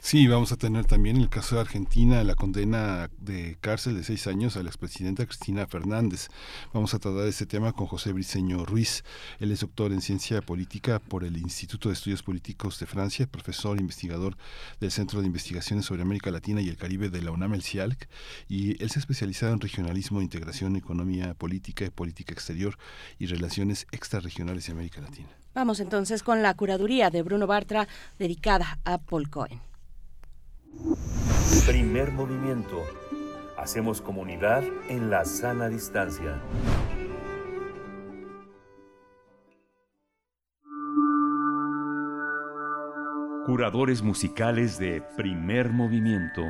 Sí, 0.00 0.26
vamos 0.26 0.52
a 0.52 0.56
tener 0.56 0.84
también 0.84 1.16
el 1.16 1.28
caso 1.28 1.56
de 1.56 1.62
Argentina, 1.62 2.22
la 2.24 2.34
condena 2.34 3.10
de 3.18 3.56
cárcel 3.60 3.96
de 3.96 4.04
seis 4.04 4.26
años 4.26 4.56
a 4.56 4.62
la 4.62 4.68
expresidenta 4.68 5.26
Cristina 5.26 5.66
Fernández. 5.66 6.28
Vamos 6.72 6.94
a 6.94 6.98
tratar 6.98 7.26
este 7.26 7.46
tema 7.46 7.72
con 7.72 7.86
José 7.86 8.12
Briceño 8.12 8.64
Ruiz. 8.64 9.04
Él 9.38 9.52
es 9.52 9.60
doctor 9.60 9.92
en 9.92 10.00
ciencia 10.00 10.42
política 10.42 10.98
por 10.98 11.24
el 11.24 11.36
Instituto 11.36 11.88
de 11.88 11.94
Estudios 11.94 12.22
Políticos 12.22 12.78
de 12.78 12.86
Francia, 12.86 13.26
profesor 13.26 13.78
e 13.78 13.80
investigador 13.80 14.36
del 14.80 14.90
Centro 14.90 15.20
de 15.20 15.26
Investigaciones 15.26 15.86
sobre 15.86 16.02
América 16.02 16.30
Latina 16.30 16.60
y 16.60 16.68
el 16.68 16.76
Caribe 16.76 17.08
de 17.08 17.22
la 17.22 17.30
UNAM, 17.30 17.54
el 17.54 17.62
CIALC, 17.62 18.08
y 18.48 18.82
él 18.82 18.90
se 18.90 18.98
ha 18.98 19.00
especializado 19.00 19.52
en 19.52 19.60
regionalismo, 19.60 20.22
integración, 20.22 20.76
economía 20.76 21.34
política, 21.34 21.84
y 21.84 21.90
política 21.90 22.32
exterior 22.32 22.76
y 23.18 23.26
relaciones 23.26 23.86
extrarregionales 23.92 24.66
de 24.66 24.72
América 24.72 25.00
Latina. 25.00 25.28
Vamos 25.54 25.80
entonces 25.80 26.22
con 26.22 26.42
la 26.42 26.54
curaduría 26.54 27.10
de 27.10 27.22
Bruno 27.22 27.46
Bartra 27.46 27.88
dedicada 28.18 28.78
a 28.84 28.98
Paul 28.98 29.30
Cohen. 29.30 29.60
Primer 31.66 32.12
movimiento. 32.12 32.84
Hacemos 33.56 34.02
comunidad 34.02 34.62
en 34.88 35.08
la 35.10 35.24
sana 35.24 35.68
distancia. 35.68 36.40
Curadores 43.46 44.02
musicales 44.02 44.78
de 44.78 45.02
primer 45.16 45.70
movimiento. 45.70 46.42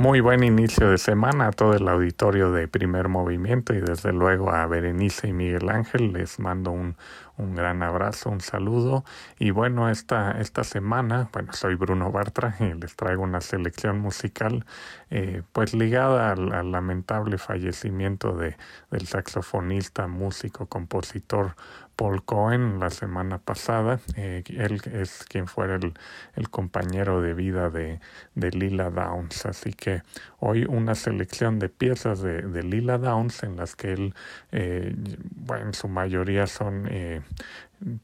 Muy 0.00 0.20
buen 0.20 0.42
inicio 0.42 0.88
de 0.88 0.96
semana 0.96 1.48
a 1.48 1.50
todo 1.50 1.74
el 1.74 1.86
auditorio 1.86 2.52
de 2.52 2.68
primer 2.68 3.08
movimiento 3.08 3.74
y 3.74 3.82
desde 3.82 4.14
luego 4.14 4.50
a 4.50 4.66
Berenice 4.66 5.28
y 5.28 5.34
Miguel 5.34 5.68
Ángel 5.68 6.14
les 6.14 6.40
mando 6.40 6.70
un, 6.70 6.96
un 7.40 7.54
gran 7.54 7.82
abrazo, 7.82 8.30
un 8.30 8.40
saludo. 8.40 9.04
Y 9.38 9.50
bueno, 9.50 9.88
esta, 9.88 10.32
esta 10.40 10.64
semana, 10.64 11.28
bueno, 11.32 11.52
soy 11.52 11.74
Bruno 11.74 12.12
Bartra 12.12 12.56
y 12.60 12.74
les 12.74 12.94
traigo 12.96 13.22
una 13.22 13.40
selección 13.40 13.98
musical 13.98 14.64
eh, 15.10 15.42
pues 15.52 15.74
ligada 15.74 16.32
al, 16.32 16.70
lamentable 16.70 17.38
fallecimiento 17.38 18.36
de, 18.36 18.56
del 18.90 19.06
saxofonista, 19.06 20.06
músico, 20.06 20.66
compositor 20.66 21.56
Paul 22.00 22.24
Cohen 22.24 22.80
la 22.80 22.88
semana 22.88 23.36
pasada. 23.36 24.00
Eh, 24.16 24.42
él 24.56 24.80
es 24.90 25.22
quien 25.28 25.46
fuera 25.46 25.74
el, 25.74 25.92
el 26.34 26.48
compañero 26.48 27.20
de 27.20 27.34
vida 27.34 27.68
de, 27.68 28.00
de, 28.34 28.50
Lila 28.52 28.88
Downs. 28.88 29.44
Así 29.44 29.74
que 29.74 30.00
hoy 30.38 30.64
una 30.66 30.94
selección 30.94 31.58
de 31.58 31.68
piezas 31.68 32.22
de, 32.22 32.40
de 32.40 32.62
Lila 32.62 32.96
Downs 32.96 33.42
en 33.42 33.56
las 33.58 33.76
que 33.76 33.92
él, 33.92 34.14
eh, 34.50 34.94
bueno, 34.96 35.66
en 35.66 35.74
su 35.74 35.88
mayoría 35.88 36.46
son 36.46 36.88
eh, 36.90 37.20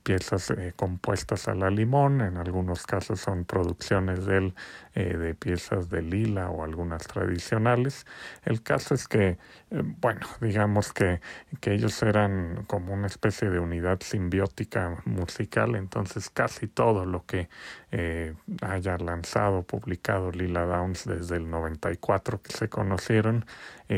piezas 0.03 0.51
eh, 0.51 0.73
compuestas 0.75 1.49
a 1.49 1.55
la 1.55 1.71
limón, 1.71 2.21
en 2.21 2.37
algunos 2.37 2.87
casos 2.87 3.21
son 3.21 3.45
producciones 3.45 4.25
de 4.27 4.39
él 4.39 4.55
eh, 4.95 5.17
de 5.17 5.35
piezas 5.35 5.91
de 5.91 6.03
lila 6.03 6.51
o 6.51 6.65
algunas 6.65 7.07
tradicionales. 7.07 8.07
El 8.45 8.63
caso 8.63 8.95
es 8.95 9.07
que, 9.07 9.29
eh, 9.29 9.39
bueno, 9.71 10.27
digamos 10.41 10.93
que, 10.93 11.21
que 11.61 11.75
ellos 11.75 12.03
eran 12.03 12.65
como 12.67 12.95
una 12.95 13.07
especie 13.07 13.51
de 13.51 13.59
unidad 13.59 14.01
simbiótica 14.01 15.03
musical, 15.05 15.75
entonces 15.75 16.31
casi 16.31 16.69
todo 16.69 17.05
lo 17.05 17.25
que 17.27 17.49
haya 18.63 18.99
lanzado, 18.99 19.63
publicado 19.63 20.31
Lila 20.31 20.65
Downs 20.67 21.05
desde 21.07 21.37
el 21.37 21.49
94 21.49 22.43
que 22.43 22.53
se 22.53 22.69
conocieron, 22.69 23.47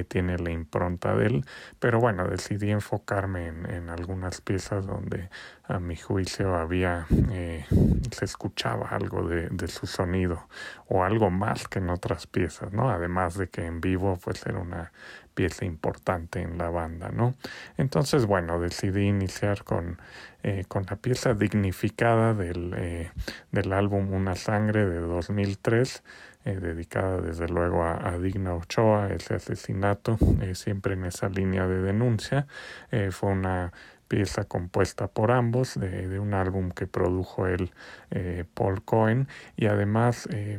tiene 0.09 0.39
la 0.39 0.51
impronta 0.51 1.15
de 1.15 1.27
él, 1.27 1.45
pero 1.79 2.01
bueno, 2.01 2.27
decidí 2.29 2.71
enfocarme 2.71 3.47
en, 3.47 3.71
en 3.71 3.91
algunas 3.91 4.41
piezas 4.41 4.87
donde 4.87 5.29
a 5.69 5.79
mi 5.79 5.97
juicio 5.97 6.55
había, 6.55 7.07
eh, 7.31 7.67
se 8.11 8.25
escuchaba 8.25 8.89
algo 8.89 9.29
de, 9.29 9.49
de, 9.51 9.69
su 9.69 9.87
sonido 9.87 10.49
o 10.89 11.05
algo 11.05 11.31
más 11.31 11.69
que 11.69 11.79
en 11.79 11.91
otras 11.91 12.27
piezas, 12.27 12.73
¿no? 12.73 12.91
Además 12.91 13.37
de 13.37 13.49
que 13.49 13.67
en 13.67 13.81
vivo 13.81 14.19
pues 14.23 14.45
era 14.47 14.59
una 14.59 14.93
pieza 15.35 15.67
importante 15.67 16.41
en 16.41 16.59
la 16.59 16.71
banda, 16.71 17.11
¿no? 17.11 17.35
Entonces, 17.77 18.27
bueno, 18.27 18.59
decidí 18.59 19.07
iniciar 19.07 19.63
con, 19.63 19.99
eh, 20.43 20.65
con 20.67 20.85
la 20.89 20.97
pieza 20.97 21.35
dignificada 21.35 22.35
del, 22.35 22.75
eh, 22.77 23.13
del 23.53 23.73
álbum 23.73 24.13
Una 24.13 24.35
Sangre 24.35 24.87
de 24.87 24.99
2003, 24.99 26.03
dedicada 26.57 27.21
desde 27.21 27.49
luego 27.49 27.85
a, 27.85 28.19
Digna 28.19 28.55
Ochoa, 28.55 29.09
ese 29.09 29.35
asesinato, 29.35 30.19
siempre 30.55 30.95
en 30.95 31.05
esa 31.05 31.29
línea 31.29 31.67
de 31.67 31.81
denuncia. 31.83 32.47
fue 33.11 33.31
una 33.31 33.73
pieza 34.09 34.45
compuesta 34.45 35.07
por 35.07 35.31
ambos 35.31 35.79
de, 35.79 36.19
un 36.19 36.35
álbum 36.35 36.71
que 36.71 36.87
produjo 36.87 37.47
él 37.47 37.71
eh, 38.11 38.45
Paul 38.55 38.83
Cohen. 38.83 39.29
Y 39.57 39.67
además 39.67 40.29
eh, 40.33 40.59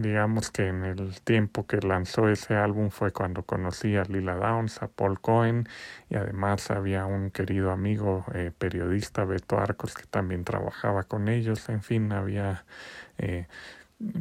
digamos 0.00 0.50
que 0.50 0.68
en 0.68 0.84
el 0.84 1.20
tiempo 1.20 1.66
que 1.66 1.78
lanzó 1.78 2.28
ese 2.28 2.54
álbum 2.54 2.90
fue 2.90 3.10
cuando 3.12 3.42
conocí 3.42 3.96
a 3.96 4.04
Lila 4.04 4.36
Downs, 4.36 4.80
a 4.82 4.88
Paul 4.88 5.20
Cohen. 5.20 5.68
Y 6.08 6.16
además 6.16 6.70
había 6.70 7.04
un 7.04 7.30
querido 7.30 7.72
amigo 7.72 8.24
eh, 8.32 8.52
periodista 8.56 9.24
Beto 9.24 9.58
Arcos 9.58 9.94
que 9.94 10.04
también 10.06 10.44
trabajaba 10.44 11.02
con 11.02 11.28
ellos, 11.28 11.68
en 11.68 11.82
fin 11.82 12.12
había 12.12 12.64
eh, 13.18 13.46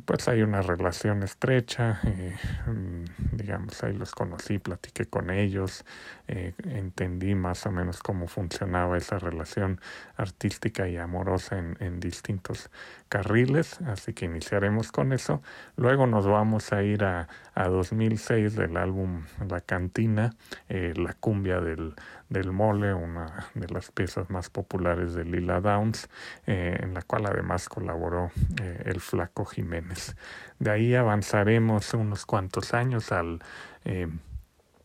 pues 0.06 0.28
hay 0.28 0.42
una 0.42 0.62
relación 0.62 1.24
estrecha, 1.24 2.00
eh, 2.04 2.36
mm, 2.68 3.36
digamos, 3.36 3.84
ahí 3.84 3.94
los 3.94 4.12
conocí, 4.12 4.60
platiqué 4.60 5.06
con 5.06 5.30
ellos, 5.30 5.86
eh, 6.28 6.54
entendí 6.66 7.36
más 7.36 7.66
o 7.66 7.72
menos 7.72 8.00
cómo 8.00 8.28
funcionaba 8.28 8.98
esa 8.98 9.20
relación 9.20 9.80
artística 10.16 10.88
y 10.88 10.98
amorosa 10.98 11.58
en, 11.58 11.78
en, 11.80 12.00
distintos 12.00 12.70
carriles, 13.14 13.80
así 13.82 14.14
que 14.14 14.26
iniciaremos 14.26 14.92
con 14.92 15.14
eso. 15.14 15.44
Luego 15.76 16.08
nos 16.08 16.26
vamos 16.26 16.74
a 16.74 16.82
ir 16.82 17.04
a, 17.04 17.28
a 17.54 17.68
2006 17.68 18.56
del 18.56 18.76
álbum 18.76 19.26
La 19.48 19.62
Cantina, 19.62 20.34
eh, 20.68 20.94
la 20.96 21.14
cumbia 21.14 21.62
del, 21.62 21.94
del 22.30 22.52
mole, 22.52 22.92
una 22.96 23.52
de 23.54 23.68
las 23.68 23.92
piezas 23.92 24.32
más 24.32 24.50
populares 24.50 25.14
de 25.14 25.26
Lila 25.26 25.62
Downs, 25.62 26.10
eh, 26.48 26.76
en 26.82 26.96
la 26.96 27.04
cual 27.04 27.28
además 27.28 27.70
colaboró 27.70 28.32
eh, 28.60 28.82
el 28.86 29.00
flaco 29.00 29.46
Jiménez. 29.46 30.16
De 30.58 30.72
ahí 30.72 30.96
avanzaremos 30.96 31.94
unos 31.94 32.26
cuantos 32.26 32.74
años 32.74 33.12
al 33.12 33.44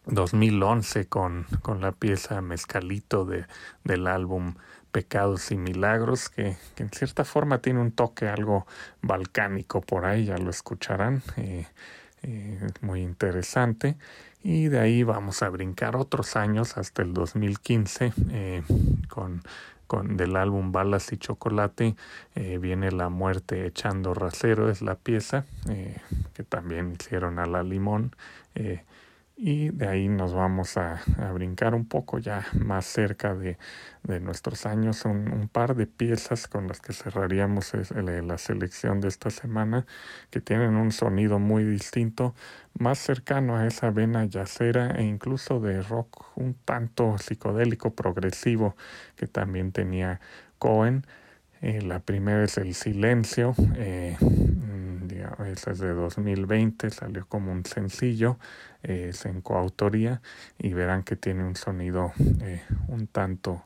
2011 0.05 1.06
con, 1.06 1.46
con 1.62 1.80
la 1.80 1.92
pieza 1.92 2.42
Mezcalito 2.42 3.24
de, 3.24 3.46
del 3.84 4.06
álbum 4.06 4.55
Pecados 4.98 5.52
y 5.52 5.56
Milagros, 5.56 6.28
que, 6.28 6.56
en 6.76 6.90
cierta 6.90 7.24
forma 7.24 7.58
tiene 7.58 7.80
un 7.80 7.92
toque 7.92 8.26
algo 8.26 8.66
balcánico 9.00 9.80
por 9.80 10.06
ahí, 10.06 10.24
ya 10.24 10.38
lo 10.38 10.50
escucharán. 10.50 11.22
Eh, 11.36 11.66
eh, 12.24 12.58
muy 12.80 13.02
interesante 13.02 13.96
y 14.42 14.66
de 14.66 14.80
ahí 14.80 15.04
vamos 15.04 15.40
a 15.44 15.48
brincar 15.50 15.94
otros 15.94 16.34
años 16.34 16.76
hasta 16.76 17.02
el 17.02 17.14
2015 17.14 18.12
eh, 18.32 18.62
con, 19.08 19.42
con 19.86 20.16
del 20.16 20.34
álbum 20.34 20.72
Balas 20.72 21.12
y 21.12 21.16
Chocolate 21.16 21.94
eh, 22.34 22.58
viene 22.58 22.90
La 22.90 23.08
Muerte 23.08 23.66
echando 23.66 24.14
rasero 24.14 24.68
es 24.68 24.82
la 24.82 24.96
pieza 24.96 25.44
eh, 25.68 25.96
que 26.34 26.42
también 26.42 26.96
hicieron 27.00 27.38
a 27.38 27.46
la 27.46 27.62
limón 27.62 28.16
y 29.40 29.70
de 29.70 29.86
ahí 29.86 30.09
nos 30.09 30.35
vamos 30.35 30.77
a, 30.77 31.01
a, 31.16 31.31
brincar 31.31 31.77
un 31.77 31.86
poco 31.86 32.19
ya 32.19 32.44
más 32.55 32.86
cerca 32.86 33.36
de, 33.36 33.56
de 34.02 34.19
nuestros 34.19 34.66
años, 34.66 35.05
un, 35.05 35.48
par 35.52 35.77
de 35.77 35.86
piezas 35.86 36.48
con 36.48 36.66
las 36.66 36.81
que 36.81 36.93
cerraríamos 36.93 37.73
la 37.94 38.36
selección 38.36 39.01
de 39.01 39.06
esta 39.06 39.31
semana, 39.31 39.86
que 40.31 40.40
tienen 40.40 40.74
un 40.74 40.90
sonido 40.90 41.39
muy 41.39 41.62
distinto, 41.62 42.35
más 42.77 42.98
cercano 42.98 43.56
a 43.56 43.66
esa 43.69 43.90
vena 43.90 44.24
yacera 44.24 44.90
e 44.90 45.05
incluso 45.05 45.60
de 45.60 45.82
rock 45.82 46.36
un 46.36 46.55
tanto 46.55 47.16
psicodélico 47.19 47.94
progresivo 47.94 48.74
que 49.15 49.28
también 49.28 49.70
tenía 49.70 50.20
Cohen. 50.59 51.06
Eh, 51.60 51.82
la 51.82 52.01
primera 52.01 52.43
es 52.43 52.59
El 52.59 52.74
Silencio, 52.74 53.55
eh, 53.77 54.16
esa 55.47 55.73
es 55.73 55.78
de 55.78 55.93
2020, 55.93 56.90
salió 56.90 57.27
como 57.27 57.52
un 57.52 57.65
sencillo, 57.65 58.39
eh, 58.39 58.67
es 58.82 59.26
en 59.26 59.40
coautoría 59.40 60.20
y 60.59 60.72
verán 60.72 61.02
que 61.02 61.16
tiene 61.16 61.44
un 61.44 61.56
sonido 61.56 62.12
eh, 62.40 62.62
un 62.88 63.06
tanto 63.06 63.64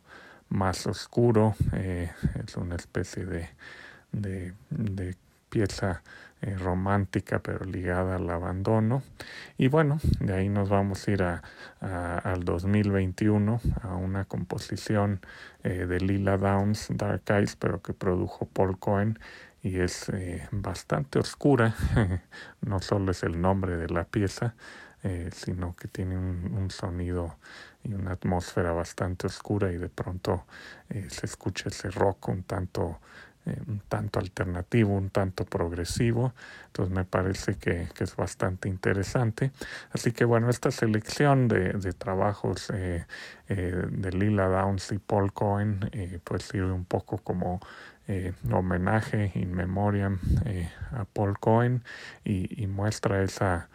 más 0.49 0.87
oscuro, 0.87 1.55
eh, 1.73 2.11
es 2.45 2.57
una 2.57 2.77
especie 2.77 3.25
de, 3.25 3.49
de, 4.13 5.17
pieza 5.49 6.03
eh, 6.41 6.57
romántica 6.57 7.41
pero 7.41 7.67
ligada 7.67 8.17
al 8.17 8.29
abandono. 8.31 9.03
Y 9.59 9.69
bueno 9.69 9.99
de 10.21 10.35
ahí 10.35 10.49
nos 10.49 10.71
vamos 10.71 11.07
a 11.07 11.11
ir 11.11 11.23
a, 11.23 11.43
al 12.19 12.45
2021 12.45 13.61
a 13.83 13.97
una 13.97 14.25
composición 14.25 15.21
de 15.63 16.01
Lila 16.01 16.39
Downs 16.39 16.89
Dark 16.91 17.23
Eyes 17.29 17.57
pero 17.57 17.83
que 17.83 17.93
produjo 17.93 18.47
Paul 18.47 18.79
Cohen 18.79 19.19
y 19.63 19.79
es 19.79 20.11
bastante 20.51 21.19
oscura. 21.19 21.75
No 22.63 22.81
solo 22.81 23.11
es 23.11 23.23
el 23.23 23.41
nombre 23.41 23.77
de 23.77 23.89
la 23.89 24.05
pieza 24.05 24.55
eh, 25.05 25.31
sino 25.35 25.75
que 25.75 25.89
tiene 25.89 26.17
un, 26.17 26.71
sonido 26.71 27.37
y 27.83 27.93
una 27.93 28.13
atmósfera 28.13 28.71
bastante 28.71 29.27
oscura 29.27 29.73
y 29.73 29.77
de 29.77 29.89
pronto 29.89 30.45
eh, 30.91 31.09
se 31.11 31.27
escucha 31.27 31.71
ese 31.71 31.91
rock 31.91 32.29
un 32.29 32.45
tanto 32.45 33.01
eh, 33.45 33.61
un 33.67 33.81
tanto 33.89 34.21
alternativo, 34.21 34.97
un 34.97 35.11
tanto 35.11 35.45
progresivo, 35.45 36.33
entonces 36.67 36.95
me 36.95 37.05
parece 37.05 37.57
que, 37.57 37.89
es 37.99 38.15
bastante 38.15 38.69
interesante. 38.69 39.51
Así 39.91 40.13
que 40.13 40.25
bueno, 40.25 40.49
esta 40.49 40.71
selección 40.71 41.49
de, 41.49 41.73
trabajos 41.95 42.69
de 42.69 44.13
Lila 44.13 44.47
Downs 44.47 44.93
y 44.93 44.99
Paul 44.99 45.33
Cohen 45.33 45.91
pues 46.23 46.45
sirve 46.45 46.71
un 46.71 46.85
poco 46.85 47.19
como 47.19 47.59
homenaje 48.53 49.33
in 49.35 49.53
memoriam 49.53 50.21
a 50.93 51.05
Paul 51.07 51.37
Cohen 51.41 51.83
y, 52.25 52.69
muestra 52.69 53.25
esa 53.25 53.69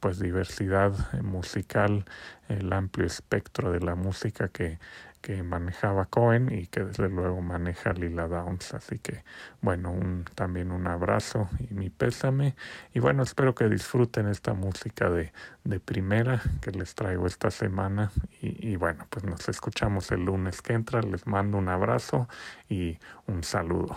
pues 0.00 0.18
diversidad 0.18 0.92
musical, 1.22 2.04
el 2.48 2.72
amplio 2.72 3.06
espectro 3.06 3.70
de 3.70 3.80
la 3.80 3.94
música 3.94 4.48
que, 4.48 4.78
que 5.20 5.42
manejaba 5.42 6.06
Cohen 6.06 6.50
y 6.52 6.66
que 6.66 6.84
desde 6.84 7.08
luego 7.08 7.40
maneja 7.42 7.92
Lila 7.92 8.26
Downs. 8.26 8.74
Así 8.74 8.98
que 8.98 9.22
bueno, 9.60 9.92
un, 9.92 10.24
también 10.34 10.72
un 10.72 10.86
abrazo 10.86 11.48
y 11.58 11.74
mi 11.74 11.90
pésame. 11.90 12.56
Y 12.94 13.00
bueno, 13.00 13.22
espero 13.22 13.54
que 13.54 13.68
disfruten 13.68 14.26
esta 14.28 14.54
música 14.54 15.10
de, 15.10 15.32
de 15.64 15.80
primera 15.80 16.40
que 16.62 16.72
les 16.72 16.94
traigo 16.94 17.26
esta 17.26 17.50
semana. 17.50 18.10
Y, 18.40 18.70
y 18.70 18.76
bueno, 18.76 19.06
pues 19.10 19.24
nos 19.24 19.48
escuchamos 19.48 20.10
el 20.10 20.24
lunes 20.24 20.62
que 20.62 20.72
entra. 20.72 21.02
Les 21.02 21.26
mando 21.26 21.58
un 21.58 21.68
abrazo 21.68 22.28
y 22.68 22.98
un 23.26 23.44
saludo. 23.44 23.96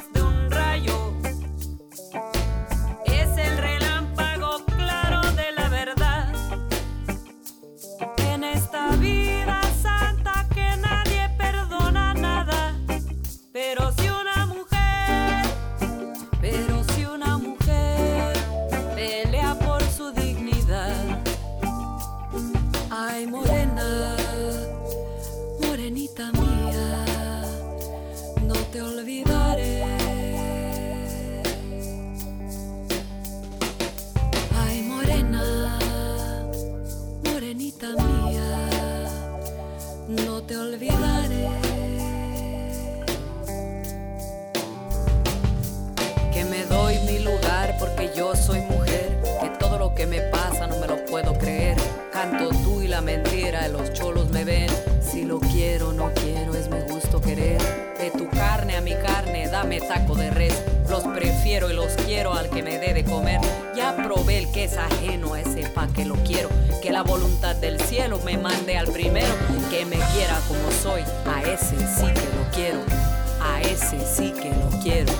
que 50.01 50.07
me 50.07 50.21
pasa 50.21 50.65
no 50.65 50.79
me 50.79 50.87
lo 50.87 51.05
puedo 51.05 51.37
creer. 51.37 51.77
Canto 52.11 52.49
tú 52.63 52.81
y 52.81 52.87
la 52.87 53.01
mentira, 53.01 53.67
los 53.67 53.93
cholos 53.93 54.31
me 54.31 54.43
ven. 54.43 54.67
Si 54.99 55.25
lo 55.25 55.39
quiero, 55.39 55.93
no 55.93 56.11
quiero, 56.15 56.55
es 56.55 56.69
mi 56.69 56.79
gusto 56.91 57.21
querer. 57.21 57.61
De 57.99 58.09
tu 58.09 58.27
carne 58.31 58.77
a 58.77 58.81
mi 58.81 58.95
carne, 58.95 59.47
dame 59.47 59.79
taco 59.79 60.15
de 60.15 60.31
res. 60.31 60.59
Los 60.89 61.03
prefiero 61.03 61.69
y 61.69 61.73
los 61.73 61.93
quiero 62.07 62.33
al 62.33 62.49
que 62.49 62.63
me 62.63 62.79
dé 62.79 62.95
de 62.95 63.03
comer. 63.03 63.41
Ya 63.75 63.95
probé 63.95 64.39
el 64.39 64.51
que 64.51 64.63
es 64.63 64.75
ajeno 64.75 65.35
a 65.35 65.41
ese 65.41 65.69
pa' 65.69 65.87
que 65.89 66.05
lo 66.05 66.15
quiero 66.15 66.49
que 66.81 66.91
la 66.91 67.03
voluntad 67.03 67.55
del 67.57 67.79
cielo 67.79 68.19
me 68.25 68.39
mande 68.39 68.77
al 68.77 68.87
primero 68.87 69.35
que 69.69 69.85
me 69.85 69.97
quiera 70.15 70.39
como 70.47 70.71
soy. 70.81 71.03
A 71.27 71.43
ese 71.43 71.77
sí 71.77 72.07
que 72.07 72.25
lo 72.35 72.51
quiero, 72.55 72.79
a 73.39 73.61
ese 73.61 73.99
sí 74.03 74.33
que 74.33 74.49
lo 74.49 74.81
quiero, 74.81 75.13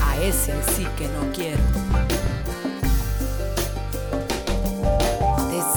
a 0.00 0.22
ese 0.22 0.52
sí 0.76 0.86
que 0.96 1.08
no 1.08 1.32
quiero. 1.34 2.13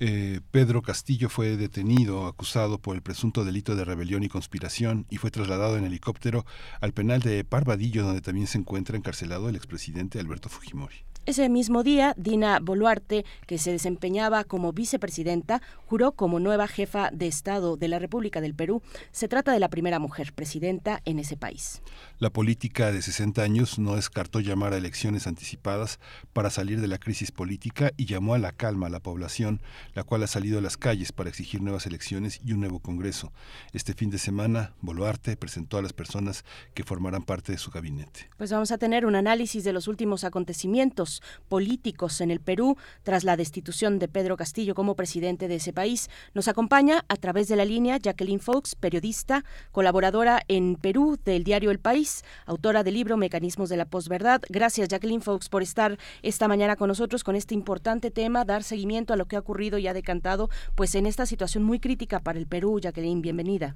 Eh, 0.00 0.40
Pedro 0.50 0.82
Castillo 0.82 1.28
fue 1.28 1.56
detenido, 1.56 2.26
acusado 2.26 2.78
por 2.78 2.96
el 2.96 3.02
presunto 3.02 3.44
delito 3.44 3.76
de 3.76 3.84
rebelión 3.84 4.24
y 4.24 4.28
conspiración, 4.28 5.06
y 5.08 5.18
fue 5.18 5.30
trasladado 5.30 5.76
en 5.78 5.84
helicóptero 5.84 6.44
al 6.80 6.92
penal 6.92 7.20
de 7.20 7.44
Parvadillo, 7.44 8.02
donde 8.02 8.22
también 8.22 8.48
se 8.48 8.58
encuentra 8.58 8.96
encarcelado 8.96 9.48
el 9.48 9.54
expresidente 9.54 10.18
Alberto 10.18 10.48
Fujimori. 10.48 11.04
Ese 11.24 11.48
mismo 11.48 11.84
día, 11.84 12.14
Dina 12.16 12.58
Boluarte, 12.60 13.24
que 13.46 13.56
se 13.56 13.70
desempeñaba 13.70 14.42
como 14.42 14.72
vicepresidenta, 14.72 15.62
juró 15.86 16.12
como 16.12 16.40
nueva 16.40 16.66
jefa 16.66 17.10
de 17.12 17.28
Estado 17.28 17.76
de 17.76 17.86
la 17.86 18.00
República 18.00 18.40
del 18.40 18.56
Perú. 18.56 18.82
Se 19.12 19.28
trata 19.28 19.52
de 19.52 19.60
la 19.60 19.68
primera 19.68 20.00
mujer 20.00 20.32
presidenta 20.32 21.00
en 21.04 21.20
ese 21.20 21.36
país. 21.36 21.80
La 22.22 22.30
política 22.30 22.92
de 22.92 23.02
60 23.02 23.42
años 23.42 23.80
no 23.80 23.96
descartó 23.96 24.38
llamar 24.38 24.74
a 24.74 24.76
elecciones 24.76 25.26
anticipadas 25.26 25.98
para 26.32 26.50
salir 26.50 26.80
de 26.80 26.86
la 26.86 26.98
crisis 26.98 27.32
política 27.32 27.90
y 27.96 28.04
llamó 28.04 28.34
a 28.34 28.38
la 28.38 28.52
calma 28.52 28.86
a 28.86 28.90
la 28.90 29.00
población, 29.00 29.60
la 29.94 30.04
cual 30.04 30.22
ha 30.22 30.28
salido 30.28 30.60
a 30.60 30.62
las 30.62 30.76
calles 30.76 31.10
para 31.10 31.30
exigir 31.30 31.60
nuevas 31.60 31.84
elecciones 31.84 32.40
y 32.44 32.52
un 32.52 32.60
nuevo 32.60 32.78
Congreso. 32.78 33.32
Este 33.72 33.92
fin 33.92 34.08
de 34.10 34.18
semana, 34.18 34.72
Boluarte 34.82 35.36
presentó 35.36 35.78
a 35.78 35.82
las 35.82 35.92
personas 35.92 36.44
que 36.74 36.84
formarán 36.84 37.24
parte 37.24 37.50
de 37.50 37.58
su 37.58 37.72
gabinete. 37.72 38.30
Pues 38.38 38.52
vamos 38.52 38.70
a 38.70 38.78
tener 38.78 39.04
un 39.04 39.16
análisis 39.16 39.64
de 39.64 39.72
los 39.72 39.88
últimos 39.88 40.22
acontecimientos 40.22 41.22
políticos 41.48 42.20
en 42.20 42.30
el 42.30 42.38
Perú 42.38 42.76
tras 43.02 43.24
la 43.24 43.36
destitución 43.36 43.98
de 43.98 44.06
Pedro 44.06 44.36
Castillo 44.36 44.76
como 44.76 44.94
presidente 44.94 45.48
de 45.48 45.56
ese 45.56 45.72
país. 45.72 46.08
Nos 46.34 46.46
acompaña 46.46 47.04
a 47.08 47.16
través 47.16 47.48
de 47.48 47.56
la 47.56 47.64
línea 47.64 47.98
Jacqueline 47.98 48.38
Fox, 48.38 48.76
periodista, 48.76 49.44
colaboradora 49.72 50.40
en 50.46 50.76
Perú 50.76 51.18
del 51.24 51.42
diario 51.42 51.72
El 51.72 51.80
País, 51.80 52.11
autora 52.46 52.82
del 52.82 52.94
libro 52.94 53.16
Mecanismos 53.16 53.68
de 53.68 53.76
la 53.76 53.86
Posverdad. 53.86 54.42
Gracias, 54.48 54.88
Jacqueline 54.88 55.20
Fox, 55.22 55.48
por 55.48 55.62
estar 55.62 55.98
esta 56.22 56.48
mañana 56.48 56.76
con 56.76 56.88
nosotros 56.88 57.24
con 57.24 57.36
este 57.36 57.54
importante 57.54 58.10
tema, 58.10 58.44
dar 58.44 58.62
seguimiento 58.62 59.12
a 59.12 59.16
lo 59.16 59.26
que 59.26 59.36
ha 59.36 59.40
ocurrido 59.40 59.78
y 59.78 59.86
ha 59.86 59.94
decantado 59.94 60.48
pues 60.74 60.94
en 60.94 61.06
esta 61.06 61.26
situación 61.26 61.64
muy 61.64 61.80
crítica 61.80 62.20
para 62.20 62.38
el 62.38 62.46
Perú. 62.46 62.80
Jacqueline, 62.80 63.22
bienvenida. 63.22 63.74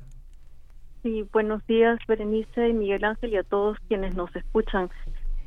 Sí, 1.03 1.25
buenos 1.33 1.65
días, 1.67 1.99
Berenice 2.09 2.73
Miguel 2.73 3.05
Ángel 3.05 3.33
y 3.33 3.37
a 3.37 3.45
todos 3.45 3.79
quienes 3.89 4.17
nos 4.17 4.35
escuchan. 4.35 4.91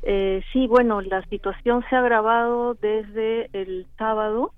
Eh, 0.02 0.42
sí, 0.52 0.66
bueno, 0.66 1.02
la 1.02 1.22
situación 1.28 1.84
se 1.88 1.96
ha 1.96 1.98
agravado 1.98 2.74
desde 2.74 3.50
el 3.52 3.86
sábado 3.98 4.52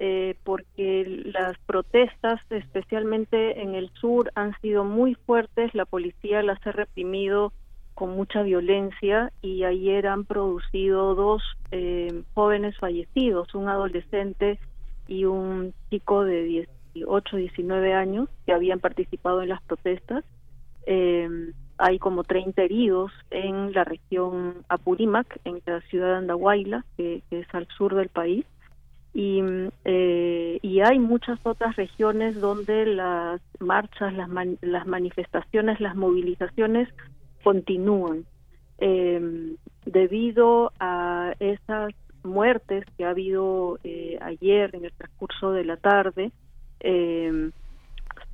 eh, 0.00 0.36
porque 0.44 1.22
las 1.34 1.58
protestas, 1.66 2.40
especialmente 2.50 3.60
en 3.60 3.74
el 3.74 3.90
sur, 4.00 4.30
han 4.36 4.58
sido 4.60 4.84
muy 4.84 5.14
fuertes. 5.14 5.74
La 5.74 5.84
policía 5.84 6.42
las 6.42 6.64
ha 6.66 6.72
reprimido 6.72 7.52
con 7.98 8.14
mucha 8.14 8.42
violencia 8.42 9.32
y 9.42 9.64
ayer 9.64 10.06
han 10.06 10.24
producido 10.24 11.16
dos 11.16 11.42
eh, 11.72 12.22
jóvenes 12.32 12.78
fallecidos, 12.78 13.52
un 13.56 13.68
adolescente 13.68 14.60
y 15.08 15.24
un 15.24 15.74
chico 15.90 16.22
de 16.22 16.44
18, 16.94 17.36
19 17.36 17.94
años 17.94 18.28
que 18.46 18.52
habían 18.52 18.78
participado 18.78 19.42
en 19.42 19.48
las 19.48 19.60
protestas. 19.62 20.24
Eh, 20.86 21.28
hay 21.76 21.98
como 21.98 22.22
30 22.22 22.62
heridos 22.62 23.10
en 23.32 23.72
la 23.72 23.82
región 23.82 24.64
Apurímac, 24.68 25.40
en 25.44 25.60
la 25.66 25.80
ciudad 25.80 26.10
de 26.10 26.16
Andahuayla, 26.18 26.84
que, 26.96 27.24
es 27.32 27.52
al 27.52 27.66
sur 27.76 27.96
del 27.96 28.10
país. 28.10 28.46
Y, 29.12 29.42
eh, 29.84 30.60
y 30.62 30.80
hay 30.82 31.00
muchas 31.00 31.40
otras 31.42 31.74
regiones 31.74 32.40
donde 32.40 32.86
las 32.86 33.40
marchas, 33.58 34.14
las, 34.14 34.28
las 34.60 34.86
manifestaciones, 34.86 35.80
las 35.80 35.96
movilizaciones 35.96 36.88
continúan. 37.42 38.24
Eh, 38.78 39.56
debido 39.84 40.72
a 40.78 41.34
esas 41.40 41.92
muertes 42.22 42.84
que 42.96 43.04
ha 43.04 43.10
habido 43.10 43.78
eh, 43.84 44.18
ayer 44.20 44.74
en 44.74 44.84
el 44.84 44.92
transcurso 44.92 45.52
de 45.52 45.64
la 45.64 45.76
tarde, 45.76 46.32
eh, 46.80 47.50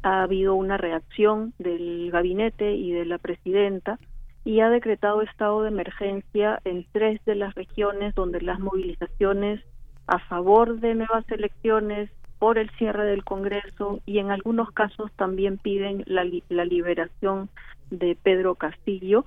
ha 0.02 0.22
habido 0.22 0.54
una 0.54 0.76
reacción 0.76 1.54
del 1.58 2.10
gabinete 2.10 2.74
y 2.74 2.92
de 2.92 3.06
la 3.06 3.18
presidenta 3.18 3.98
y 4.44 4.60
ha 4.60 4.68
decretado 4.68 5.22
estado 5.22 5.62
de 5.62 5.68
emergencia 5.68 6.60
en 6.64 6.84
tres 6.92 7.24
de 7.24 7.34
las 7.34 7.54
regiones 7.54 8.14
donde 8.14 8.42
las 8.42 8.60
movilizaciones 8.60 9.62
a 10.06 10.18
favor 10.18 10.80
de 10.80 10.94
nuevas 10.94 11.24
elecciones 11.30 12.10
por 12.38 12.58
el 12.58 12.68
cierre 12.72 13.04
del 13.06 13.24
Congreso 13.24 14.00
y 14.04 14.18
en 14.18 14.30
algunos 14.30 14.70
casos 14.72 15.10
también 15.16 15.56
piden 15.56 16.04
la, 16.06 16.26
la 16.50 16.64
liberación 16.66 17.48
de 17.90 18.16
Pedro 18.22 18.54
Castillo 18.54 19.24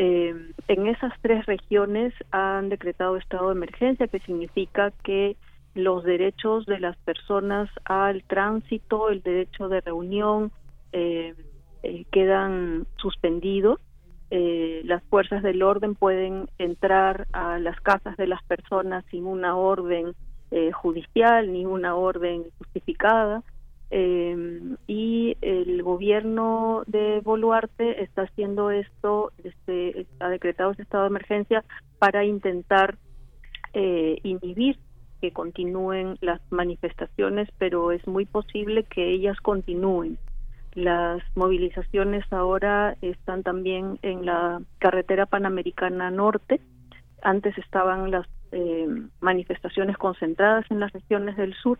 eh, 0.00 0.32
en 0.68 0.86
esas 0.86 1.12
tres 1.22 1.44
regiones 1.46 2.14
han 2.30 2.68
decretado 2.68 3.16
estado 3.16 3.48
de 3.48 3.56
emergencia, 3.56 4.06
que 4.06 4.20
significa 4.20 4.92
que 5.02 5.36
los 5.74 6.04
derechos 6.04 6.66
de 6.66 6.78
las 6.78 6.96
personas 6.98 7.68
al 7.84 8.22
tránsito, 8.22 9.08
el 9.08 9.22
derecho 9.22 9.68
de 9.68 9.80
reunión, 9.80 10.52
eh, 10.92 11.34
eh, 11.82 12.04
quedan 12.12 12.86
suspendidos. 12.98 13.80
las 14.30 15.02
fuerzas 15.10 15.42
del 15.42 15.64
orden 15.64 15.96
pueden 15.96 16.48
entrar 16.58 17.26
a 17.32 17.58
las 17.58 17.80
casas 17.80 18.16
de 18.16 18.28
las 18.28 18.42
personas 18.44 19.04
sin 19.10 19.26
una 19.26 19.56
orden 19.56 20.14
judicial 20.74 21.52
ni 21.52 21.66
una 21.66 21.96
orden 21.96 22.44
justificada. 22.58 23.42
Eh, 23.90 24.76
y 24.86 25.36
el 25.40 25.82
gobierno 25.82 26.82
de 26.86 27.20
Boluarte 27.20 28.02
está 28.02 28.22
haciendo 28.22 28.70
esto, 28.70 29.32
este, 29.42 30.06
ha 30.20 30.28
decretado 30.28 30.72
ese 30.72 30.82
estado 30.82 31.04
de 31.04 31.08
emergencia 31.08 31.64
para 31.98 32.24
intentar 32.24 32.98
eh, 33.72 34.18
inhibir 34.22 34.78
que 35.20 35.32
continúen 35.32 36.16
las 36.20 36.40
manifestaciones, 36.50 37.48
pero 37.58 37.90
es 37.92 38.06
muy 38.06 38.24
posible 38.24 38.84
que 38.84 39.10
ellas 39.10 39.38
continúen. 39.40 40.18
Las 40.74 41.22
movilizaciones 41.34 42.24
ahora 42.32 42.96
están 43.00 43.42
también 43.42 43.98
en 44.02 44.26
la 44.26 44.60
carretera 44.78 45.26
panamericana 45.26 46.10
norte. 46.10 46.60
Antes 47.22 47.56
estaban 47.58 48.10
las 48.12 48.26
eh, 48.52 48.86
manifestaciones 49.20 49.96
concentradas 49.96 50.70
en 50.70 50.78
las 50.78 50.92
regiones 50.92 51.36
del 51.36 51.54
sur 51.54 51.78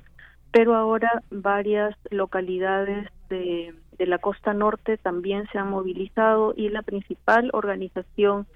pero 0.50 0.74
ahora 0.74 1.22
varias 1.30 1.96
localidades 2.10 3.08
de, 3.28 3.74
la 3.98 4.18
costa 4.18 4.54
norte 4.54 4.96
también 4.96 5.46
se 5.52 5.58
han 5.58 5.70
movilizado 5.70 6.54
y 6.56 6.68
la 6.68 6.82
principal 6.82 7.50
organización 7.52 8.46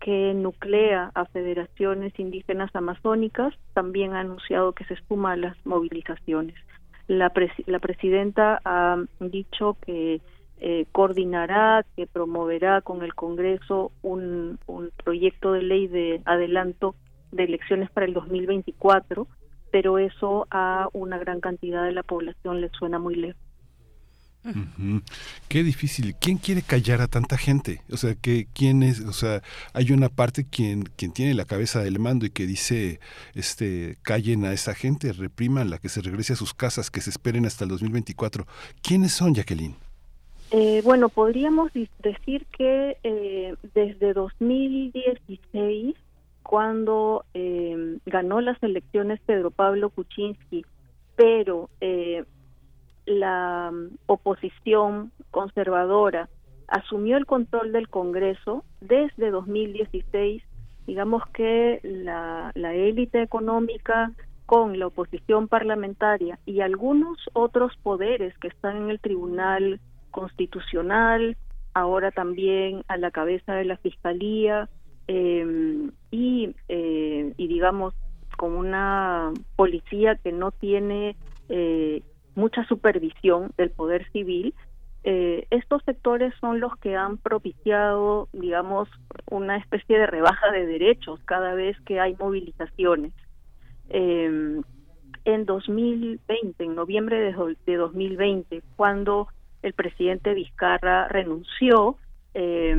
que 0.00 0.32
nuclea 0.34 1.10
a 1.14 1.26
federaciones 1.26 2.18
indígenas 2.18 2.74
amazónicas 2.74 3.54
también 3.74 4.14
ha 4.14 4.20
anunciado 4.20 4.72
que 4.72 4.84
se 4.84 4.94
espuma 4.94 5.36
las 5.36 5.56
movilizaciones. 5.64 6.56
La, 7.08 7.32
la 7.66 7.78
presidenta 7.80 8.60
ha 8.64 8.96
dicho 9.20 9.76
que 9.84 10.20
eh, 10.60 10.86
coordinará, 10.92 11.84
que 11.96 12.06
promoverá 12.06 12.80
con 12.80 13.02
el 13.02 13.14
Congreso 13.14 13.90
un, 14.02 14.58
un 14.66 14.90
proyecto 15.04 15.52
de 15.52 15.62
ley 15.62 15.88
de 15.88 16.20
adelanto 16.24 16.94
de 17.32 17.44
elecciones 17.44 17.90
para 17.90 18.06
el 18.06 18.14
2024 18.14 19.26
pero 19.72 19.98
eso 19.98 20.46
a 20.50 20.88
una 20.92 21.18
gran 21.18 21.40
cantidad 21.40 21.82
de 21.84 21.92
la 21.92 22.04
población 22.04 22.60
le 22.60 22.68
suena 22.68 23.00
muy 23.00 23.16
lejos. 23.16 23.42
Qué 25.48 25.62
difícil. 25.62 26.16
¿Quién 26.20 26.36
quiere 26.36 26.62
callar 26.62 27.00
a 27.00 27.06
tanta 27.06 27.38
gente? 27.38 27.80
O 27.90 27.96
sea, 27.96 28.14
que 28.14 28.48
quién 28.52 28.82
es, 28.82 29.00
o 29.00 29.12
sea, 29.12 29.40
hay 29.72 29.92
una 29.92 30.08
parte 30.08 30.44
quien 30.44 30.82
quien 30.96 31.12
tiene 31.12 31.34
la 31.34 31.44
cabeza 31.44 31.82
del 31.82 32.00
mando 32.00 32.26
y 32.26 32.30
que 32.30 32.46
dice, 32.46 32.98
este, 33.34 33.98
callen 34.02 34.44
a 34.44 34.52
esa 34.52 34.74
gente, 34.74 35.12
repriman 35.12 35.70
la 35.70 35.78
que 35.78 35.88
se 35.88 36.02
regrese 36.02 36.32
a 36.32 36.36
sus 36.36 36.54
casas, 36.54 36.90
que 36.90 37.00
se 37.00 37.10
esperen 37.10 37.46
hasta 37.46 37.64
el 37.64 37.70
2024. 37.70 38.46
¿Quiénes 38.82 39.12
son, 39.12 39.34
Jacqueline? 39.34 39.76
Eh, 40.50 40.82
bueno, 40.84 41.08
podríamos 41.08 41.70
decir 42.02 42.44
que 42.56 42.98
eh, 43.04 43.54
desde 43.74 44.12
2016 44.12 45.94
cuando 46.52 47.24
eh, 47.32 47.96
ganó 48.04 48.42
las 48.42 48.62
elecciones 48.62 49.18
Pedro 49.24 49.50
Pablo 49.50 49.88
Kuczynski, 49.88 50.66
pero 51.16 51.70
eh, 51.80 52.24
la 53.06 53.72
oposición 54.04 55.12
conservadora 55.30 56.28
asumió 56.68 57.16
el 57.16 57.24
control 57.24 57.72
del 57.72 57.88
Congreso 57.88 58.66
desde 58.82 59.30
2016, 59.30 60.42
digamos 60.86 61.22
que 61.32 61.80
la, 61.84 62.52
la 62.54 62.74
élite 62.74 63.22
económica 63.22 64.12
con 64.44 64.78
la 64.78 64.88
oposición 64.88 65.48
parlamentaria 65.48 66.38
y 66.44 66.60
algunos 66.60 67.16
otros 67.32 67.74
poderes 67.82 68.36
que 68.40 68.48
están 68.48 68.76
en 68.76 68.90
el 68.90 69.00
Tribunal 69.00 69.80
Constitucional, 70.10 71.38
ahora 71.72 72.10
también 72.10 72.84
a 72.88 72.98
la 72.98 73.10
cabeza 73.10 73.54
de 73.54 73.64
la 73.64 73.78
Fiscalía, 73.78 74.68
eh, 75.08 75.90
y, 76.10 76.54
eh, 76.68 77.32
y 77.36 77.46
digamos 77.48 77.94
con 78.36 78.52
una 78.56 79.32
policía 79.56 80.16
que 80.16 80.32
no 80.32 80.50
tiene 80.50 81.16
eh, 81.48 82.02
mucha 82.34 82.64
supervisión 82.66 83.52
del 83.56 83.70
poder 83.70 84.10
civil, 84.10 84.54
eh, 85.04 85.46
estos 85.50 85.82
sectores 85.84 86.32
son 86.40 86.60
los 86.60 86.76
que 86.76 86.96
han 86.96 87.18
propiciado, 87.18 88.28
digamos, 88.32 88.88
una 89.30 89.56
especie 89.56 89.98
de 89.98 90.06
rebaja 90.06 90.50
de 90.52 90.66
derechos 90.66 91.20
cada 91.24 91.54
vez 91.54 91.76
que 91.82 92.00
hay 92.00 92.14
movilizaciones. 92.18 93.12
Eh, 93.88 94.60
en 95.24 95.44
2020, 95.44 96.64
en 96.64 96.74
noviembre 96.74 97.18
de, 97.18 97.56
de 97.66 97.76
2020, 97.76 98.62
cuando 98.76 99.28
el 99.62 99.72
presidente 99.72 100.34
Vizcarra 100.34 101.08
renunció, 101.08 101.96
eh, 102.34 102.74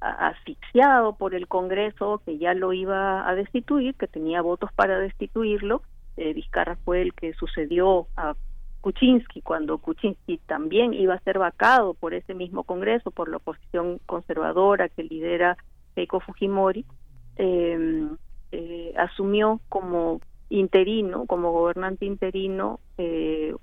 asfixiado 0.00 1.16
por 1.16 1.34
el 1.34 1.48
Congreso 1.48 2.22
que 2.24 2.38
ya 2.38 2.54
lo 2.54 2.72
iba 2.72 3.28
a 3.28 3.34
destituir, 3.34 3.94
que 3.94 4.06
tenía 4.06 4.42
votos 4.42 4.72
para 4.72 4.98
destituirlo. 4.98 5.82
Eh, 6.16 6.32
Vizcarra 6.32 6.76
fue 6.84 7.02
el 7.02 7.14
que 7.14 7.32
sucedió 7.34 8.06
a 8.16 8.34
Kuczynski 8.80 9.42
cuando 9.42 9.78
Kuczynski 9.78 10.38
también 10.46 10.94
iba 10.94 11.14
a 11.14 11.20
ser 11.20 11.38
vacado 11.38 11.94
por 11.94 12.14
ese 12.14 12.34
mismo 12.34 12.64
Congreso, 12.64 13.10
por 13.10 13.28
la 13.28 13.38
oposición 13.38 14.00
conservadora 14.06 14.88
que 14.88 15.02
lidera 15.02 15.56
Keiko 15.94 16.20
Fujimori. 16.20 16.84
Em, 17.36 18.16
eh, 18.50 18.94
asumió 18.96 19.60
como 19.68 20.20
interino, 20.48 21.26
como 21.26 21.52
gobernante 21.52 22.06
interino, 22.06 22.80
eh, 22.96 23.54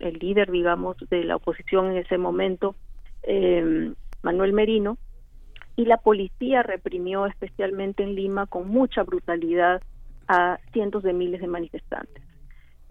el 0.00 0.18
líder, 0.18 0.50
digamos, 0.50 0.96
de 1.08 1.24
la 1.24 1.36
oposición 1.36 1.92
en 1.92 1.98
ese 1.98 2.18
momento, 2.18 2.74
eh, 3.22 3.92
Manuel 4.22 4.52
Merino, 4.52 4.98
y 5.76 5.84
la 5.84 5.98
policía 5.98 6.62
reprimió 6.62 7.26
especialmente 7.26 8.02
en 8.02 8.14
Lima 8.14 8.46
con 8.46 8.68
mucha 8.68 9.02
brutalidad 9.02 9.82
a 10.28 10.58
cientos 10.72 11.02
de 11.02 11.12
miles 11.12 11.40
de 11.40 11.46
manifestantes. 11.46 12.22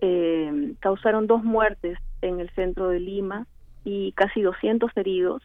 Eh, 0.02 0.74
causaron 0.80 1.28
dos 1.28 1.44
muertes 1.44 1.98
en 2.22 2.40
el 2.40 2.50
centro 2.52 2.90
de 2.90 3.00
Lima 3.00 3.46
y 3.84 4.14
casi 4.14 4.42
200 4.42 4.92
heridos 4.96 5.44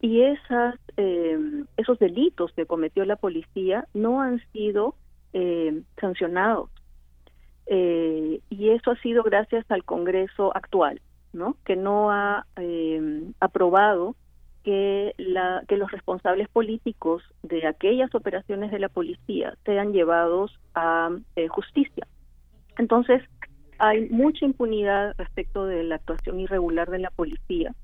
y 0.00 0.22
esas, 0.22 0.74
eh, 0.96 1.38
esos 1.76 1.98
delitos 2.00 2.52
que 2.52 2.66
cometió 2.66 3.04
la 3.04 3.16
policía 3.16 3.86
no 3.94 4.20
han 4.20 4.42
sido 4.52 4.96
eh, 5.32 5.82
sancionados 6.00 6.68
y 8.50 8.68
eso 8.68 8.90
ha 8.90 8.96
sido 8.96 9.22
gracias 9.22 9.64
al 9.70 9.82
Congreso 9.84 10.54
actual, 10.54 11.00
¿no? 11.32 11.56
Que 11.64 11.74
no 11.74 12.10
ha 12.10 12.44
aprobado 13.40 14.14
que, 14.62 15.14
la, 15.18 15.62
que 15.68 15.76
los 15.76 15.90
responsables 15.90 16.48
políticos 16.48 17.22
de 17.42 17.66
aquellas 17.66 18.14
operaciones 18.14 18.70
de 18.70 18.78
la 18.78 18.88
policía 18.88 19.54
sean 19.64 19.92
llevados 19.92 20.58
a 20.74 21.10
eh, 21.36 21.48
justicia. 21.48 22.06
Entonces, 22.78 23.22
hay 23.78 24.08
mucha 24.08 24.44
impunidad 24.44 25.14
respecto 25.18 25.66
de 25.66 25.82
la 25.82 25.96
actuación 25.96 26.40
irregular 26.40 26.90
de 26.90 26.98
la 27.00 27.10
policía. 27.10 27.74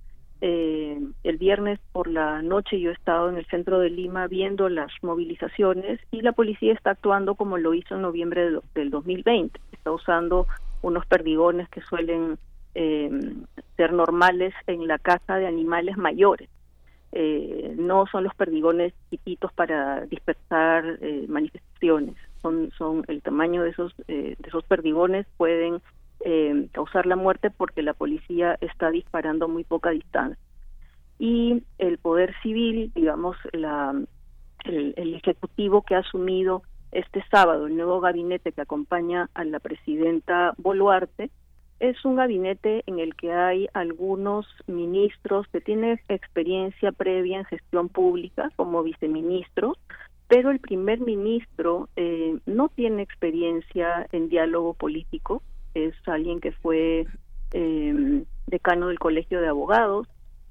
Eh, 0.41 1.01
el 1.25 1.37
viernes 1.37 1.81
por 1.91 2.07
la 2.07 2.43
noche 2.43 2.81
yo 2.81 2.91
he 2.91 2.95
estado 2.95 3.29
en 3.29 3.39
el 3.39 3.47
centro 3.47 3.81
de 3.81 3.91
Lima 3.91 4.29
viendo 4.29 4.69
las 4.69 4.93
movilizaciones 5.03 5.99
y 6.13 6.21
la 6.21 6.31
policía 6.31 6.73
está 6.73 6.93
actuando 6.93 7.35
como 7.35 7.59
lo 7.59 7.75
hizo 7.75 7.97
en 7.97 8.03
noviembre 8.03 8.49
del 8.75 8.91
2020. 8.91 9.61
Está 9.73 9.91
usando 9.91 10.47
unos 10.81 11.05
perdigones 11.07 11.69
que 11.71 11.81
suelen 11.81 12.39
eh, 12.77 13.11
ser 13.77 13.93
normales 13.93 14.55
en 14.69 14.87
la 14.87 14.99
caza 14.99 15.37
de 15.37 15.49
animales 15.49 15.97
mayores 15.97 16.49
eh, 17.13 17.75
no 17.79 18.07
son 18.07 18.25
los 18.25 18.35
perdigones 18.35 18.93
chiquitos 19.11 19.53
para 19.53 20.03
dispersar 20.07 20.99
eh, 21.01 21.25
manifestaciones, 21.29 22.17
son, 22.43 22.71
son 22.77 23.05
el 23.09 23.23
tamaño 23.23 23.63
de 23.63 23.71
esos, 23.71 23.95
eh, 24.09 24.37
de 24.39 24.49
esos 24.49 24.65
perdigones 24.65 25.27
pueden 25.37 25.81
causar 26.73 27.07
la 27.07 27.15
muerte 27.15 27.49
porque 27.49 27.81
la 27.81 27.95
policía 27.95 28.59
está 28.61 28.91
disparando 28.91 29.45
a 29.45 29.49
muy 29.49 29.63
poca 29.63 29.91
distancia. 29.91 30.37
Y 31.19 31.63
el 31.79 31.99
poder 31.99 32.35
civil, 32.43 32.91
digamos, 32.95 33.37
la, 33.53 33.95
el, 34.65 34.95
el 34.97 35.15
ejecutivo 35.15 35.83
que 35.83 35.95
ha 35.95 35.99
asumido 35.99 36.63
este 36.91 37.25
sábado 37.31 37.67
el 37.67 37.77
nuevo 37.77 38.01
gabinete 38.01 38.53
que 38.53 38.61
acompaña 38.61 39.29
a 39.35 39.45
la 39.45 39.61
presidenta 39.61 40.55
Boluarte 40.59 41.31
es 41.81 42.05
un 42.05 42.17
gabinete 42.17 42.83
en 42.87 42.99
el 42.99 43.15
que 43.15 43.33
hay 43.33 43.69
algunos 43.73 44.47
ministros 44.67 45.47
que 45.49 45.61
tienen 45.61 46.01
experiencia 46.09 46.93
previa 46.93 47.39
en 47.39 47.45
gestión 47.45 47.89
pública 47.89 48.51
como 48.57 48.83
viceministros, 48.83 49.79
pero 50.27 50.51
el 50.51 50.59
primer 50.59 51.01
ministro 51.01 51.89
eh, 51.97 52.39
no 52.47 52.69
tiene 52.69 53.03
experiencia 53.03 54.07
en 54.13 54.29
diálogo 54.29 54.75
político, 54.75 55.43
es 55.75 55.95
alguien 56.07 56.41
que 56.41 56.53
fue 56.53 57.07
eh, 57.53 58.25
decano 58.47 58.89
del 58.89 58.99
Colegio 58.99 59.41
de 59.41 59.49
Abogados, 59.49 60.09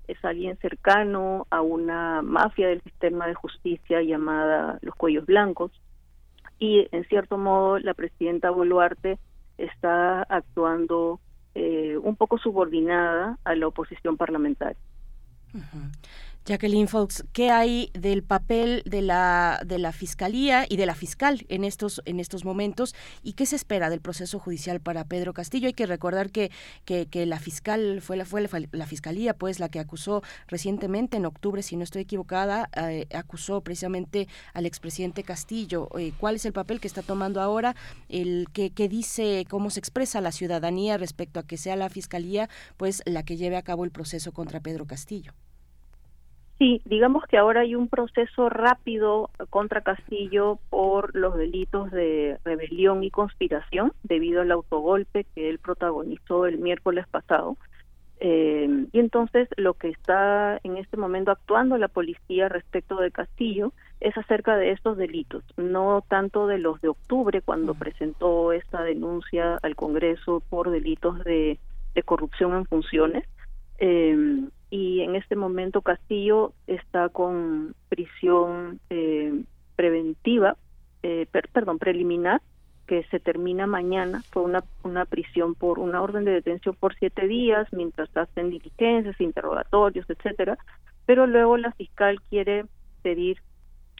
es 0.08 0.24
alguien 0.24 0.58
cercano 0.58 1.46
a 1.50 1.62
una 1.62 2.22
mafia 2.22 2.70
del 2.70 2.82
sistema 2.82 3.28
de 3.28 3.34
justicia 3.34 4.02
llamada 4.02 4.80
los 4.82 4.96
Cuellos 4.96 5.26
Blancos, 5.26 5.72
y 6.60 6.88
en 6.92 7.04
cierto 7.06 7.38
modo 7.38 7.78
la 7.80 7.94
presidenta 7.94 8.50
Boluarte 8.50 9.20
está 9.58 10.24
actuando 10.24 11.20
eh, 11.56 11.98
un 11.98 12.16
poco 12.16 12.38
subordinada 12.38 13.38
a 13.44 13.56
la 13.56 13.68
oposición 13.68 14.18
parlamentaria. 14.18 14.78
Jacqueline 16.48 16.88
Fox, 16.88 17.26
¿qué 17.34 17.52
hay 17.52 17.92
del 17.92 18.24
papel 18.24 18.82
de 18.86 19.02
la 19.02 19.60
de 19.66 19.80
la 19.80 19.92
fiscalía 19.92 20.66
y 20.70 20.78
de 20.78 20.86
la 20.86 20.96
fiscal 20.96 21.46
en 21.50 21.66
estos 21.66 22.02
en 22.06 22.22
estos 22.22 22.46
momentos 22.46 22.96
y 23.22 23.34
qué 23.34 23.46
se 23.46 23.58
espera 23.58 23.90
del 23.90 24.00
proceso 24.00 24.40
judicial 24.40 24.80
para 24.80 25.04
Pedro 25.04 25.34
Castillo? 25.34 25.68
Hay 25.68 25.74
que 25.74 25.86
recordar 25.86 26.32
que 26.32 26.50
que, 26.86 27.26
la 27.26 27.40
fiscal 27.40 28.00
fue 28.02 28.16
la 28.16 28.24
fue 28.24 28.48
la, 28.72 28.86
fiscalía 28.86 29.34
pues 29.34 29.60
la 29.60 29.68
que 29.68 29.80
acusó 29.80 30.24
recientemente 30.48 31.18
en 31.18 31.26
octubre, 31.26 31.62
si 31.62 31.76
no 31.76 31.84
estoy 31.84 32.04
equivocada, 32.04 32.70
eh, 32.78 33.08
acusó 33.14 33.60
precisamente 33.60 34.30
al 34.54 34.66
expresidente 34.66 35.24
Castillo. 35.24 35.90
Eh, 36.00 36.14
¿Cuál 36.18 36.36
es 36.38 36.46
el 36.46 36.54
papel 36.54 36.80
que 36.80 36.88
está 36.88 37.02
tomando 37.02 37.42
ahora? 37.42 37.76
El 38.08 38.48
que, 38.54 38.70
que 38.70 38.88
dice 38.88 39.46
cómo 39.50 39.70
se 39.70 39.82
expresa 39.82 40.22
la 40.22 40.32
ciudadanía 40.32 40.98
respecto 40.98 41.42
a 41.42 41.44
que 41.44 41.58
sea 41.58 41.76
la 41.76 41.90
fiscalía 41.90 42.48
pues 42.78 43.02
la 43.06 43.24
que 43.24 43.36
lleve 43.36 43.58
a 43.58 43.64
cabo 43.64 43.84
el 43.84 43.92
proceso 43.92 44.32
contra 44.32 44.62
Pedro 44.62 44.88
Castillo. 44.88 45.34
Sí, 46.58 46.82
digamos 46.86 47.24
que 47.26 47.38
ahora 47.38 47.62
hay 47.62 47.76
un 47.76 47.88
proceso 47.88 48.50
rápido 48.50 49.30
contra 49.52 49.82
Castillo 49.82 50.58
por 50.72 51.16
los 51.16 51.38
delitos 51.38 51.92
de 51.92 52.40
rebelión 52.44 53.04
y 53.04 53.12
conspiración 53.12 53.94
debido 54.02 54.42
al 54.42 54.52
autogolpe 54.52 55.26
que 55.36 55.50
él 55.50 55.60
protagonizó 55.60 56.48
el 56.48 56.58
miércoles 56.58 57.06
pasado. 57.08 57.58
Eh, 58.20 58.88
y 58.92 59.00
entonces 59.00 59.48
lo 59.58 59.76
que 59.76 59.90
está 59.90 60.60
en 60.64 60.78
este 60.78 60.98
momento 60.98 61.30
actuando 61.30 61.78
la 61.78 61.88
policía 61.88 62.50
respecto 62.50 62.96
de 62.98 63.12
Castillo 63.12 63.74
es 64.00 64.18
acerca 64.18 64.58
de 64.58 64.72
estos 64.72 64.98
delitos, 64.98 65.44
no 65.58 66.04
tanto 66.08 66.48
de 66.48 66.58
los 66.58 66.82
de 66.82 66.88
octubre 66.88 67.42
cuando 67.42 67.76
presentó 67.76 68.52
esta 68.54 68.82
denuncia 68.82 69.60
al 69.62 69.76
Congreso 69.76 70.42
por 70.50 70.72
delitos 70.72 71.24
de, 71.24 71.60
de 71.94 72.04
corrupción 72.04 72.56
en 72.56 72.66
funciones, 72.66 73.26
eh, 73.78 74.48
y 74.70 75.02
en 75.02 75.16
este 75.16 75.36
momento 75.36 75.82
Castillo 75.82 76.54
está 76.68 77.10
con 77.10 77.74
prisión 77.90 78.80
eh, 78.90 79.44
preventiva, 79.76 80.58
eh, 81.04 81.28
perdón, 81.54 81.80
preliminar, 81.80 82.42
que 82.86 83.04
se 83.12 83.20
termina 83.20 83.68
mañana. 83.68 84.24
Fue 84.32 84.44
una, 84.44 84.64
una 84.84 85.06
prisión 85.06 85.56
por 85.56 85.80
una 85.80 86.02
orden 86.02 86.26
de 86.26 86.32
detención 86.32 86.76
por 86.76 86.96
siete 86.96 87.28
días, 87.28 87.68
mientras 87.72 88.10
hacen 88.16 88.50
diligencias, 88.50 89.20
interrogatorios, 89.22 90.10
etcétera. 90.10 90.58
Pero 91.06 91.28
luego 91.28 91.58
la 91.58 91.72
fiscal 91.74 92.22
quiere 92.30 92.66
pedir 93.04 93.38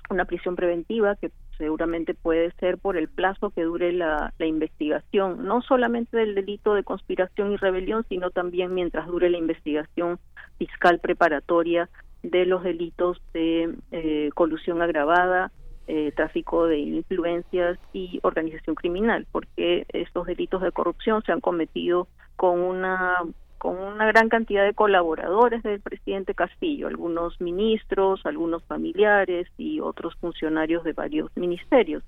una 0.10 0.26
prisión 0.26 0.56
preventiva 0.56 1.16
que 1.16 1.32
seguramente 1.58 2.14
puede 2.14 2.52
ser 2.60 2.78
por 2.78 2.98
el 2.98 3.10
plazo 3.10 3.50
que 3.50 3.64
dure 3.64 3.92
la, 3.92 4.34
la, 4.38 4.46
investigación, 4.46 5.46
no 5.46 5.62
solamente 5.62 6.16
del 6.16 6.36
delito 6.36 6.74
de 6.74 6.84
conspiración 6.84 7.52
y 7.52 7.58
rebelión, 7.58 8.06
sino 8.08 8.30
también 8.30 8.74
mientras 8.74 9.08
dure 9.08 9.30
la 9.30 9.38
investigación 9.38 10.20
fiscal 10.58 11.00
preparatoria 11.00 11.90
de 12.24 12.46
los 12.46 12.64
delitos 12.64 13.22
de 13.34 13.76
eh, 13.92 14.30
colusión 14.34 14.82
agravada, 14.82 15.52
eh, 15.88 16.12
tráfico 16.16 16.66
de 16.66 16.80
influencias 16.80 17.80
y 17.94 18.20
organización 18.24 18.76
criminal, 18.76 19.26
porque 19.32 19.86
estos 19.90 20.28
delitos 20.28 20.62
de 20.62 20.72
corrupción 20.72 21.24
se 21.24 21.32
han 21.32 21.42
cometido 21.42 22.08
con 22.36 22.60
una 22.60 23.16
con 23.58 23.76
una 23.76 24.06
gran 24.06 24.30
cantidad 24.30 24.64
de 24.66 24.76
colaboradores 24.76 25.64
del 25.64 25.80
presidente 25.80 26.36
Castillo, 26.36 26.88
algunos 26.88 27.42
ministros, 27.42 28.24
algunos 28.24 28.64
familiares 28.66 29.48
y 29.58 29.80
otros 29.80 30.16
funcionarios 30.18 30.84
de 30.84 30.94
varios 30.94 31.32
ministerios. 31.36 32.04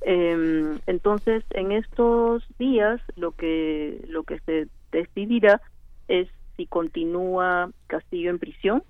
Eh, 0.00 0.78
entonces, 0.86 1.44
en 1.50 1.70
estos 1.72 2.42
días 2.58 3.00
lo 3.14 3.32
que 3.32 4.04
lo 4.08 4.24
que 4.24 4.40
se 4.40 4.68
decidirá 4.90 5.60
es 6.08 6.28
si 6.58 6.66
continúa 6.66 7.70
Castillo 7.86 8.30
en 8.30 8.38
prisión. 8.38 8.82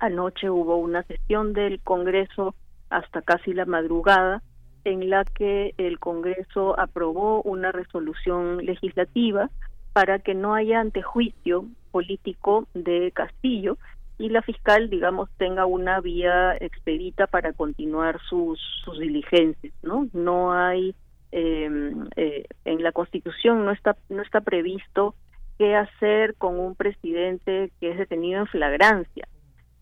Anoche 0.00 0.48
hubo 0.48 0.76
una 0.76 1.02
sesión 1.02 1.52
del 1.52 1.80
Congreso 1.80 2.54
hasta 2.88 3.22
casi 3.22 3.52
la 3.52 3.66
madrugada 3.66 4.42
en 4.84 5.10
la 5.10 5.24
que 5.24 5.74
el 5.78 5.98
Congreso 5.98 6.78
aprobó 6.78 7.42
una 7.42 7.72
resolución 7.72 8.64
legislativa 8.64 9.50
para 9.92 10.20
que 10.20 10.34
no 10.34 10.54
haya 10.54 10.80
antejuicio 10.80 11.66
político 11.90 12.66
de 12.72 13.10
Castillo 13.12 13.76
y 14.18 14.28
la 14.28 14.42
fiscal, 14.42 14.88
digamos, 14.88 15.28
tenga 15.38 15.66
una 15.66 16.00
vía 16.00 16.56
expedita 16.56 17.26
para 17.26 17.52
continuar 17.52 18.20
sus, 18.28 18.60
sus 18.84 18.98
diligencias, 18.98 19.74
¿no? 19.82 20.08
No 20.12 20.52
hay 20.52 20.94
eh, 21.32 21.94
eh, 22.16 22.44
en 22.64 22.82
la 22.82 22.92
Constitución 22.92 23.64
no 23.64 23.72
está 23.72 23.96
no 24.10 24.20
está 24.20 24.42
previsto 24.42 25.14
qué 25.58 25.76
hacer 25.76 26.34
con 26.36 26.58
un 26.58 26.74
presidente 26.74 27.70
que 27.80 27.90
es 27.90 27.98
detenido 27.98 28.40
en 28.40 28.46
flagrancia 28.46 29.28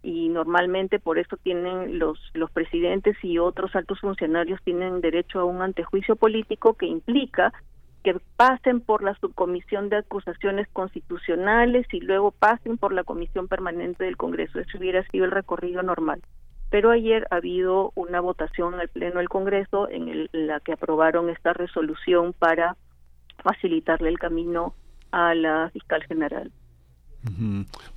y 0.02 0.28
normalmente 0.30 0.98
por 0.98 1.18
eso 1.18 1.36
tienen 1.36 1.98
los 1.98 2.18
los 2.32 2.50
presidentes 2.50 3.16
y 3.22 3.38
otros 3.38 3.74
altos 3.76 4.00
funcionarios 4.00 4.60
tienen 4.64 5.00
derecho 5.00 5.40
a 5.40 5.44
un 5.44 5.60
antejuicio 5.60 6.16
político 6.16 6.74
que 6.74 6.86
implica 6.86 7.52
que 8.02 8.18
pasen 8.36 8.80
por 8.80 9.02
la 9.02 9.14
subcomisión 9.16 9.90
de 9.90 9.98
acusaciones 9.98 10.66
constitucionales 10.72 11.86
y 11.92 12.00
luego 12.00 12.30
pasen 12.30 12.78
por 12.78 12.92
la 12.92 13.04
comisión 13.04 13.46
permanente 13.46 14.04
del 14.04 14.16
Congreso. 14.16 14.58
Eso 14.58 14.78
hubiera 14.78 15.06
sido 15.08 15.26
el 15.26 15.30
recorrido 15.30 15.82
normal. 15.82 16.22
Pero 16.70 16.90
ayer 16.90 17.26
ha 17.30 17.36
habido 17.36 17.92
una 17.96 18.20
votación 18.20 18.80
el 18.80 18.88
Pleno 18.88 19.18
del 19.18 19.28
Congreso 19.28 19.88
en 19.90 20.28
la 20.32 20.60
que 20.60 20.72
aprobaron 20.72 21.28
esta 21.28 21.52
resolución 21.52 22.32
para 22.32 22.76
facilitarle 23.42 24.08
el 24.08 24.18
camino 24.18 24.74
a 25.12 25.34
la 25.34 25.70
fiscal 25.70 26.02
general. 26.04 26.52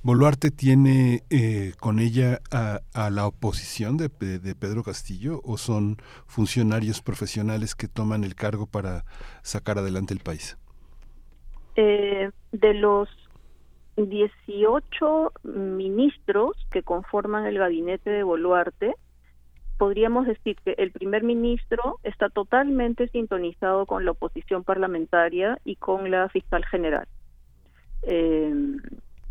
¿Boluarte 0.02 0.50
tiene 0.50 1.22
eh, 1.30 1.72
con 1.80 1.98
ella 1.98 2.40
a, 2.50 3.10
la 3.10 3.26
oposición 3.26 3.96
de, 3.96 4.10
Pedro 4.10 4.82
Castillo 4.82 5.40
o 5.44 5.56
son 5.56 5.96
funcionarios 6.26 7.00
profesionales 7.00 7.74
que 7.74 7.88
toman 7.88 8.24
el 8.24 8.34
cargo 8.34 8.66
para 8.66 9.04
sacar 9.42 9.78
adelante 9.78 10.12
el 10.12 10.20
país? 10.20 10.58
Eh, 11.76 12.30
de 12.52 12.74
los 12.74 13.08
18 13.96 15.32
ministros 15.44 16.52
que 16.70 16.82
conforman 16.82 17.46
el 17.46 17.58
gabinete 17.58 18.10
de 18.10 18.24
Boluarte, 18.24 18.94
podríamos 19.78 20.26
decir 20.26 20.56
que 20.64 20.74
el 20.78 20.90
primer 20.92 21.22
ministro 21.22 21.98
está 22.02 22.28
totalmente 22.28 23.08
sintonizado 23.08 23.86
con 23.86 24.04
la 24.04 24.12
oposición 24.12 24.64
parlamentaria 24.64 25.58
y 25.64 25.76
con 25.76 26.10
la 26.10 26.28
fiscal 26.28 26.64
general. 26.66 27.06
Eh, 28.02 28.54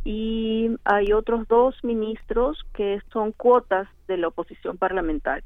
y 0.06 0.70
hay 0.84 1.14
otros 1.14 1.48
dos 1.48 1.76
ministros 1.84 2.66
que 2.74 3.00
son 3.12 3.32
cuotas 3.32 3.88
de 4.08 4.18
la 4.18 4.28
oposición 4.28 4.78
parlamentaria. 4.78 5.46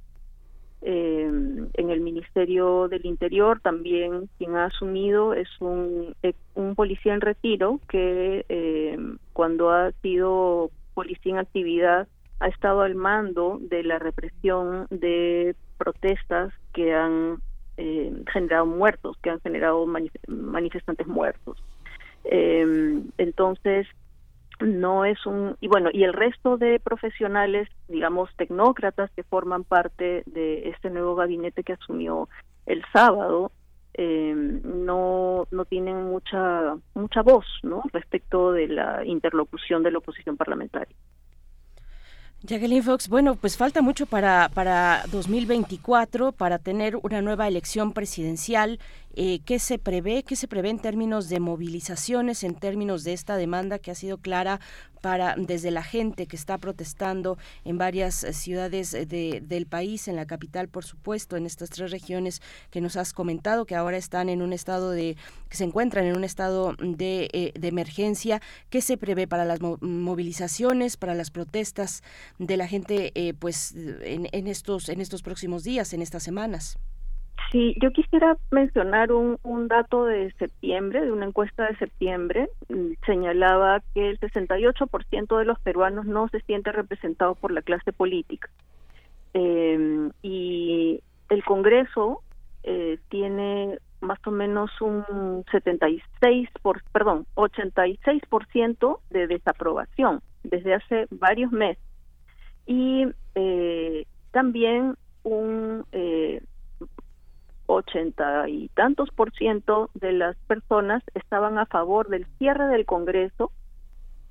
Eh, 0.82 1.24
en 1.26 1.90
el 1.90 2.02
Ministerio 2.02 2.88
del 2.88 3.06
Interior 3.08 3.60
también 3.62 4.30
quien 4.38 4.56
ha 4.56 4.66
asumido 4.66 5.34
es 5.34 5.50
un, 5.60 6.16
un 6.54 6.76
policía 6.76 7.16
en 7.16 7.22
retiro 7.22 7.80
que 7.90 8.46
eh, 8.48 8.98
cuando 9.34 9.72
ha 9.72 9.92
sido 10.04 10.70
policía 10.94 11.34
en 11.34 11.40
actividad 11.40 12.08
ha 12.40 12.48
estado 12.48 12.82
al 12.82 12.96
mando 12.96 13.58
de 13.62 13.84
la 13.84 14.00
represión 14.00 14.88
de 14.90 15.56
protestas 15.78 16.54
que 16.74 16.94
han 16.94 17.38
eh, 17.78 18.12
generado 18.32 18.66
muertos, 18.66 19.18
que 19.22 19.30
han 19.30 19.40
generado 19.42 19.86
manifestantes 20.28 21.08
muertos. 21.08 21.58
Eh, 22.26 23.02
entonces, 23.18 23.88
no 24.60 25.06
es 25.06 25.24
un 25.26 25.56
y 25.62 25.68
bueno 25.68 25.90
y 25.94 26.04
el 26.04 26.14
resto 26.14 26.58
de 26.58 26.80
profesionales 26.80 27.70
digamos 27.88 28.30
tecnócratas 28.38 29.12
que 29.12 29.24
forman 29.24 29.64
parte 29.64 30.24
de 30.26 30.70
este 30.70 30.90
nuevo 30.90 31.16
gabinete 31.16 31.64
que 31.64 31.74
asumió 31.74 32.28
el 32.66 32.84
sábado 32.92 33.52
eh, 33.94 34.34
no 34.36 35.48
no 35.52 35.66
tienen 35.66 36.04
mucha 36.06 36.76
mucha 36.96 37.22
voz 37.22 37.46
no 37.64 37.84
respecto 37.94 38.52
de 38.52 38.68
la 38.68 39.06
interlocución 39.06 39.84
de 39.84 39.92
la 39.92 40.00
oposición 40.00 40.38
parlamentaria 40.38 40.96
Jacqueline 42.48 42.82
Fox, 42.82 43.10
bueno, 43.10 43.36
pues 43.36 43.58
falta 43.58 43.82
mucho 43.82 44.06
para, 44.06 44.50
para 44.54 45.04
2024, 45.12 46.32
para 46.32 46.60
tener 46.60 46.96
una 46.96 47.22
nueva 47.22 47.46
elección 47.46 47.92
presidencial. 47.92 48.80
Eh, 49.20 49.40
¿Qué 49.46 49.58
se 49.58 49.80
prevé? 49.80 50.22
¿Qué 50.22 50.36
se 50.36 50.48
prevé 50.48 50.70
en 50.70 50.78
términos 50.78 51.28
de 51.28 51.40
movilizaciones, 51.40 52.44
en 52.44 52.54
términos 52.54 53.04
de 53.04 53.14
esta 53.14 53.36
demanda 53.36 53.80
que 53.80 53.90
ha 53.90 53.96
sido 53.96 54.20
clara 54.20 54.60
para 55.02 55.34
desde 55.36 55.72
la 55.72 55.82
gente 55.82 56.28
que 56.28 56.36
está 56.36 56.60
protestando 56.60 57.40
en 57.66 57.80
varias 57.80 58.24
eh, 58.24 58.32
ciudades 58.32 58.92
de, 58.92 59.42
del 59.44 59.66
país, 59.66 60.08
en 60.08 60.18
la 60.18 60.28
capital, 60.28 60.68
por 60.68 60.86
supuesto, 60.86 61.36
en 61.36 61.48
estas 61.48 61.72
tres 61.72 61.90
regiones 61.90 62.44
que 62.70 62.80
nos 62.80 62.96
has 62.96 63.12
comentado, 63.12 63.66
que 63.66 63.74
ahora 63.74 63.98
están 63.98 64.30
en 64.30 64.44
un 64.44 64.54
estado 64.54 64.92
de, 64.92 65.18
que 65.50 65.58
se 65.58 65.64
encuentran 65.64 66.06
en 66.06 66.16
un 66.16 66.24
estado 66.24 66.76
de, 66.80 67.28
eh, 67.34 67.54
de 67.60 67.68
emergencia? 67.70 68.40
¿Qué 68.70 68.82
se 68.82 68.98
prevé 68.98 69.28
para 69.28 69.46
las 69.46 69.62
movilizaciones, 69.62 70.96
para 70.96 71.16
las 71.16 71.32
protestas 71.32 72.04
de 72.38 72.56
la 72.56 72.68
gente, 72.68 73.12
pues, 73.40 73.74
en, 73.76 74.30
en 74.32 74.46
estos 74.48 74.90
en 74.90 75.02
estos 75.02 75.24
próximos 75.24 75.64
días, 75.64 75.92
en 75.94 76.04
estas 76.04 76.22
semanas? 76.22 76.78
Sí, 77.52 77.76
yo 77.82 77.92
quisiera 77.92 78.36
mencionar 78.52 79.12
un, 79.12 79.38
dato 79.68 80.06
de 80.06 80.32
septiembre, 80.34 81.02
de 81.02 81.12
una 81.12 81.26
encuesta 81.26 81.68
de 81.68 81.78
septiembre, 81.78 82.50
mm, 82.70 82.94
señalaba 83.06 83.82
que 83.94 84.10
el 84.10 84.20
68% 84.20 85.38
de 85.38 85.46
los 85.46 85.60
peruanos 85.60 86.06
no 86.06 86.28
se 86.30 86.42
siente 86.42 86.72
representado 86.72 87.36
por 87.36 87.52
la 87.52 87.62
clase 87.62 87.94
política. 87.94 88.50
Eh, 89.34 90.10
y 90.22 91.00
el 91.30 91.44
Congreso 91.44 92.22
eh, 92.64 92.98
tiene 93.10 93.80
más 94.02 94.20
o 94.26 94.32
menos 94.32 94.70
un 94.82 95.44
76, 95.52 96.50
por, 96.62 96.84
perdón, 96.92 97.26
86% 97.36 99.00
de 99.10 99.28
desaprobación 99.28 100.22
desde 100.44 100.76
hace 100.76 101.08
varios 101.10 101.52
meses. 101.52 101.84
Y 102.66 103.06
eh, 103.36 104.06
también 104.32 104.96
un 105.24 105.86
eh, 105.92 106.42
ochenta 107.68 108.50
y 108.50 108.70
tantos 108.70 109.12
por 109.12 109.32
ciento 109.34 109.90
de 109.94 110.14
las 110.14 110.36
personas 110.48 111.04
estaban 111.14 111.58
a 111.60 111.66
favor 111.66 112.08
del 112.08 112.26
cierre 112.38 112.68
del 112.68 112.86
Congreso 112.86 113.52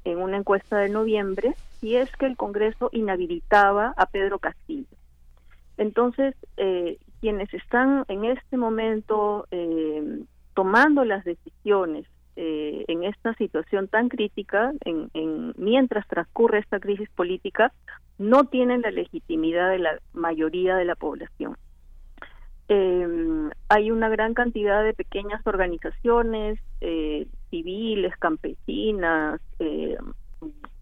en 0.05 0.19
una 0.19 0.39
encuesta 0.39 0.79
de 0.79 0.89
noviembre 0.89 1.55
y 1.83 1.97
es 1.97 2.11
que 2.17 2.27
el 2.27 2.37
Congreso 2.37 2.89
inhabilitaba 2.93 3.95
a 3.97 4.07
Pedro 4.07 4.39
Castillo. 4.39 4.97
Entonces, 5.77 6.35
eh, 6.57 6.99
quienes 7.21 7.53
están 7.53 8.05
en 8.09 8.25
este 8.25 8.57
momento 8.57 9.47
eh, 9.51 10.23
tomando 10.55 11.05
las 11.05 11.25
decisiones 11.25 12.07
eh, 12.37 12.85
en 12.89 13.05
esta 13.05 13.35
situación 13.35 13.89
tan 13.89 14.09
crítica, 14.09 14.73
en, 14.85 15.11
en, 15.13 15.53
mientras 15.57 16.07
transcurre 16.09 16.59
esta 16.59 16.81
crisis 16.81 17.09
política, 17.11 17.73
no 18.19 18.45
tienen 18.45 18.81
la 18.81 18.91
legitimidad 18.91 19.71
de 19.71 19.79
la 19.79 19.99
mayoría 20.15 20.77
de 20.77 20.87
la 20.87 20.95
población 20.95 21.57
eh, 22.69 23.51
hay 23.69 23.91
una 23.91 24.09
gran 24.09 24.35
cantidad 24.35 24.83
de 24.85 24.95
pequeñas 24.95 25.47
organizaciones 25.47 26.59
eh, 26.81 27.27
civiles, 27.51 28.17
campesinas, 28.17 29.41
eh, 29.59 29.97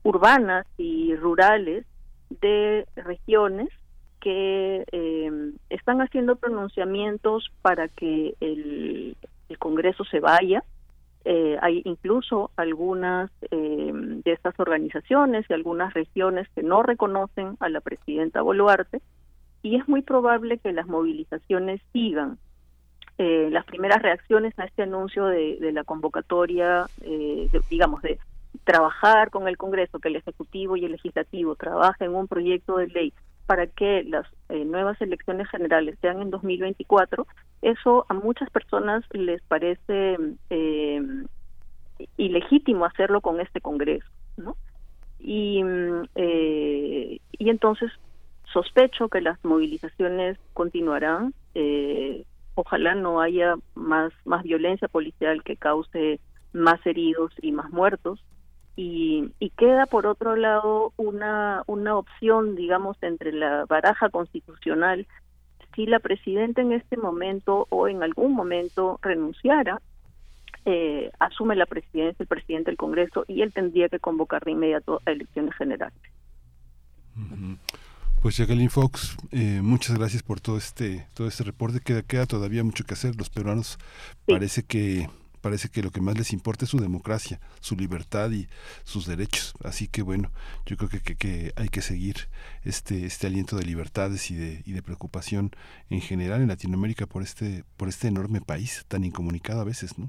urbanas 0.03 0.67
y 0.79 1.15
rurales 1.17 1.85
de 2.41 2.87
regiones 2.97 3.69
que 4.21 4.85
eh, 4.91 5.53
están 5.69 6.01
haciendo 6.01 6.37
pronunciamientos 6.37 7.51
para 7.61 7.89
que 7.89 8.35
el, 8.41 9.17
el 9.49 9.59
Congreso 9.59 10.05
se 10.05 10.21
vaya. 10.21 10.65
Eh, 11.27 11.59
hay 11.63 11.81
incluso 11.87 12.51
algunas 12.57 13.31
eh, 13.51 13.93
de 13.95 14.33
estas 14.33 14.59
organizaciones 14.61 15.47
y 15.49 15.55
algunas 15.55 15.95
regiones 15.95 16.49
que 16.55 16.63
no 16.63 16.83
reconocen 16.83 17.57
a 17.61 17.69
la 17.71 17.81
presidenta 17.81 18.43
Boluarte 18.43 19.01
y 19.65 19.77
es 19.77 19.89
muy 19.89 20.03
probable 20.03 20.59
que 20.59 20.73
las 20.73 20.87
movilizaciones 20.87 21.81
sigan. 21.93 22.39
Eh, 23.17 23.49
las 23.51 23.65
primeras 23.65 24.03
reacciones 24.03 24.57
a 24.59 24.65
este 24.65 24.83
anuncio 24.83 25.25
de, 25.25 25.59
la 25.73 25.85
convocatoria, 25.85 26.85
eh, 27.01 27.49
digamos, 27.71 28.03
de 28.03 28.19
trabajar 28.65 29.31
con 29.31 29.49
el 29.49 29.57
Congreso, 29.57 30.01
que 30.01 30.09
el 30.09 30.17
Ejecutivo 30.17 30.77
y 30.77 30.85
el 30.85 30.93
Legislativo 30.93 31.57
trabajen 31.57 32.11
en 32.11 32.15
un 32.15 32.29
proyecto 32.29 32.77
de 32.77 32.89
ley 32.89 33.15
para 33.47 33.67
que 33.67 34.05
las 34.05 34.27
eh, 34.51 34.67
nuevas 34.67 35.01
elecciones 35.01 35.49
generales 35.49 35.97
sean 36.03 36.21
en 36.21 36.31
2024, 36.31 37.27
eso 37.63 38.05
a 38.11 38.15
muchas 38.15 38.51
personas 38.51 39.03
les 39.13 39.41
parece 39.45 40.19
ilegítimo 42.19 42.85
hacerlo 42.85 43.23
con 43.23 43.41
este 43.41 43.63
Congreso, 43.63 44.07
¿no? 44.37 44.57
Y, 45.21 45.65
mm, 45.65 46.03
y 46.17 47.49
entonces 47.49 47.91
sospecho 48.55 49.09
que 49.09 49.21
las 49.21 49.45
movilizaciones 49.45 50.39
continuarán. 50.55 51.35
Eh, 51.55 52.25
ojalá 52.55 52.95
no 52.95 53.21
haya 53.21 53.57
más, 53.75 54.13
más 54.25 54.45
violencia 54.45 54.89
policial 54.89 55.43
que 55.43 55.57
cause 55.57 56.21
más 56.53 56.81
heridos 56.87 57.33
y 57.43 57.53
más 57.53 57.71
muertos. 57.71 58.25
Y, 58.77 59.31
y, 59.39 59.51
queda 59.51 59.87
por 59.87 60.07
otro 60.07 60.35
lado 60.35 60.93
una, 60.97 61.63
una 61.67 61.97
opción, 61.97 62.57
digamos, 62.57 62.97
entre 63.03 63.33
la 63.33 63.67
baraja 63.67 64.09
constitucional. 64.09 65.07
Si 65.77 65.87
la 65.87 66.01
presidenta 66.01 66.61
en 66.61 66.73
este 66.73 66.97
momento 66.97 67.67
o 67.71 67.89
en 67.89 68.03
algún 68.03 68.33
momento 68.33 68.99
renunciara, 69.03 69.81
eh, 70.65 71.11
asume 71.19 71.57
la 71.57 71.67
presidencia 71.67 72.23
el 72.23 72.27
presidente 72.27 72.71
del 72.71 72.79
Congreso 72.79 73.25
y 73.29 73.43
él 73.43 73.53
tendría 73.53 73.89
que 73.89 73.99
convocar 73.99 74.45
de 74.45 74.53
inmediato 74.53 75.01
a 75.05 75.11
elecciones 75.11 75.55
generales. 75.57 75.99
Pues 78.25 78.39
Jacqueline 78.39 78.71
Fox, 78.71 79.19
eh, 79.33 79.61
muchas 79.63 79.99
gracias 79.99 80.23
por 80.23 80.41
todo 80.41 80.57
este 80.57 81.07
todo 81.13 81.29
este 81.29 81.45
reporte. 81.45 81.81
Queda, 81.81 82.01
queda 82.01 82.25
todavía 82.25 82.65
mucho 82.65 82.85
que 82.85 82.95
hacer. 82.95 83.17
Los 83.17 83.29
peruanos 83.29 83.77
parece 84.27 84.63
que 84.63 85.11
parece 85.43 85.69
que 85.69 85.83
lo 85.83 85.91
que 85.91 86.01
más 86.01 86.17
les 86.17 86.33
importa 86.33 86.65
es 86.65 86.71
su 86.71 86.79
democracia, 86.79 87.39
su 87.61 87.77
libertad 87.77 88.31
y 88.31 88.47
sus 88.85 89.07
derechos. 89.07 89.53
Así 89.63 89.89
que 89.89 90.01
bueno, 90.01 90.31
yo 90.65 90.79
creo 90.79 90.89
que, 90.89 91.17
que, 91.17 91.53
hay 91.57 91.69
que 91.69 91.83
seguir 91.83 92.17
este 92.63 93.05
este 93.05 93.27
aliento 93.27 93.57
de 93.57 93.67
libertades 93.67 94.31
y 94.31 94.37
de, 94.37 94.63
y 94.65 94.73
de 94.73 94.81
preocupación 94.81 95.51
en 95.91 96.01
general 96.01 96.41
en 96.41 96.49
Latinoamérica 96.49 97.05
por 97.05 97.23
este 97.23 97.65
por 97.77 97.91
este 97.91 98.09
enorme 98.09 98.41
país 98.41 98.87
tan 98.89 99.05
incomunicado 99.05 99.61
a 99.61 99.65
veces, 99.65 99.99
¿no? 99.99 100.09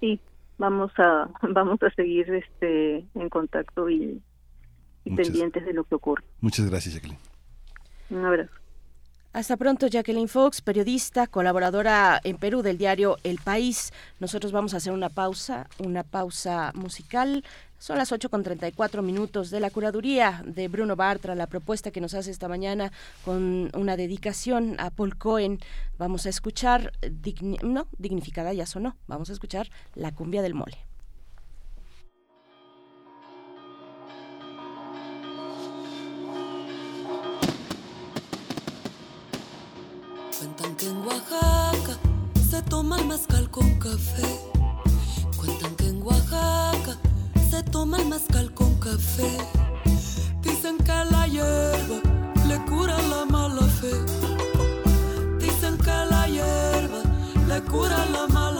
Sí, 0.00 0.20
vamos 0.58 0.92
a 0.98 1.30
vamos 1.54 1.82
a 1.82 1.88
seguir 1.92 2.30
este 2.34 3.06
en 3.14 3.30
contacto 3.30 3.88
y 3.88 4.20
y 5.12 5.16
pendientes 5.16 5.64
de 5.64 5.72
lo 5.72 5.84
que 5.84 5.94
ocurre. 5.94 6.24
Muchas 6.40 6.68
gracias, 6.68 6.94
Jacqueline. 6.94 7.18
Un 8.10 8.24
abrazo. 8.24 8.50
Hasta 9.32 9.56
pronto, 9.56 9.86
Jacqueline 9.86 10.26
Fox, 10.26 10.60
periodista, 10.60 11.28
colaboradora 11.28 12.20
en 12.24 12.36
Perú 12.36 12.62
del 12.62 12.78
diario 12.78 13.16
El 13.22 13.38
País. 13.38 13.92
Nosotros 14.18 14.50
vamos 14.50 14.74
a 14.74 14.78
hacer 14.78 14.92
una 14.92 15.08
pausa, 15.08 15.68
una 15.78 16.02
pausa 16.02 16.72
musical. 16.74 17.44
Son 17.78 17.96
las 17.96 18.10
8 18.10 18.28
con 18.28 18.42
34 18.42 19.02
minutos 19.02 19.50
de 19.50 19.60
la 19.60 19.70
curaduría 19.70 20.42
de 20.44 20.66
Bruno 20.66 20.96
Bartra, 20.96 21.36
la 21.36 21.46
propuesta 21.46 21.92
que 21.92 22.00
nos 22.00 22.14
hace 22.14 22.32
esta 22.32 22.48
mañana 22.48 22.90
con 23.24 23.70
una 23.74 23.96
dedicación 23.96 24.74
a 24.80 24.90
Paul 24.90 25.16
Cohen. 25.16 25.60
Vamos 25.96 26.26
a 26.26 26.28
escuchar, 26.30 26.92
no, 27.62 27.86
dignificada 27.98 28.52
ya 28.52 28.66
sonó, 28.66 28.96
vamos 29.06 29.30
a 29.30 29.32
escuchar 29.32 29.70
La 29.94 30.12
cumbia 30.12 30.42
del 30.42 30.54
mole. 30.54 30.89
Que 40.80 40.86
en 40.86 41.06
Oaxaca 41.06 41.98
se 42.50 42.62
toma 42.62 42.98
el 42.98 43.06
mezcal 43.06 43.50
con 43.50 43.68
café. 43.78 44.26
Cuentan 45.36 45.76
que 45.76 45.88
en 45.88 46.02
Oaxaca 46.02 46.96
se 47.50 47.62
toma 47.64 47.98
el 47.98 48.06
mezcal 48.06 48.50
con 48.54 48.74
café. 48.80 49.30
Dicen 50.40 50.78
que 50.78 51.04
la 51.10 51.26
hierba 51.26 51.98
le 52.48 52.56
cura 52.64 52.96
la 53.12 53.26
mala 53.26 53.66
fe. 53.78 53.92
Dicen 55.38 55.76
que 55.76 55.96
la 56.12 56.26
hierba 56.26 57.02
le 57.46 57.60
cura 57.64 58.06
la 58.06 58.26
mala 58.28 58.59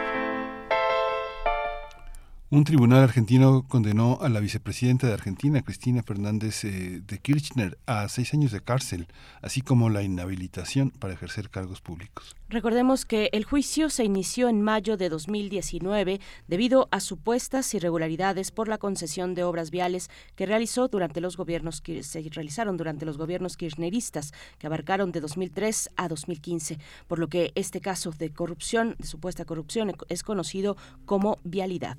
Un 2.53 2.65
tribunal 2.65 3.01
argentino 3.01 3.65
condenó 3.65 4.17
a 4.19 4.27
la 4.27 4.41
vicepresidenta 4.41 5.07
de 5.07 5.13
Argentina, 5.13 5.61
Cristina 5.61 6.03
Fernández 6.03 6.65
eh, 6.65 7.01
de 7.01 7.17
Kirchner, 7.17 7.77
a 7.85 8.09
seis 8.09 8.33
años 8.33 8.51
de 8.51 8.59
cárcel, 8.59 9.07
así 9.41 9.61
como 9.61 9.89
la 9.89 10.03
inhabilitación 10.03 10.89
para 10.89 11.13
ejercer 11.13 11.49
cargos 11.49 11.79
públicos. 11.79 12.35
Recordemos 12.49 13.05
que 13.05 13.29
el 13.31 13.45
juicio 13.45 13.89
se 13.89 14.03
inició 14.03 14.49
en 14.49 14.61
mayo 14.61 14.97
de 14.97 15.07
2019 15.07 16.19
debido 16.49 16.89
a 16.91 16.99
supuestas 16.99 17.73
irregularidades 17.73 18.51
por 18.51 18.67
la 18.67 18.77
concesión 18.77 19.33
de 19.33 19.45
obras 19.45 19.71
viales 19.71 20.09
que 20.35 20.45
realizó 20.45 20.89
durante 20.89 21.21
los 21.21 21.37
gobiernos 21.37 21.79
que 21.79 22.03
se 22.03 22.21
realizaron 22.33 22.75
durante 22.75 23.05
los 23.05 23.17
gobiernos 23.17 23.55
kirchneristas 23.55 24.33
que 24.57 24.67
abarcaron 24.67 25.13
de 25.13 25.21
2003 25.21 25.91
a 25.95 26.09
2015, 26.09 26.79
por 27.07 27.17
lo 27.17 27.29
que 27.29 27.53
este 27.55 27.79
caso 27.79 28.11
de 28.11 28.33
corrupción, 28.33 28.97
de 28.99 29.07
supuesta 29.07 29.45
corrupción, 29.45 29.93
es 30.09 30.23
conocido 30.23 30.75
como 31.05 31.39
vialidad. 31.45 31.97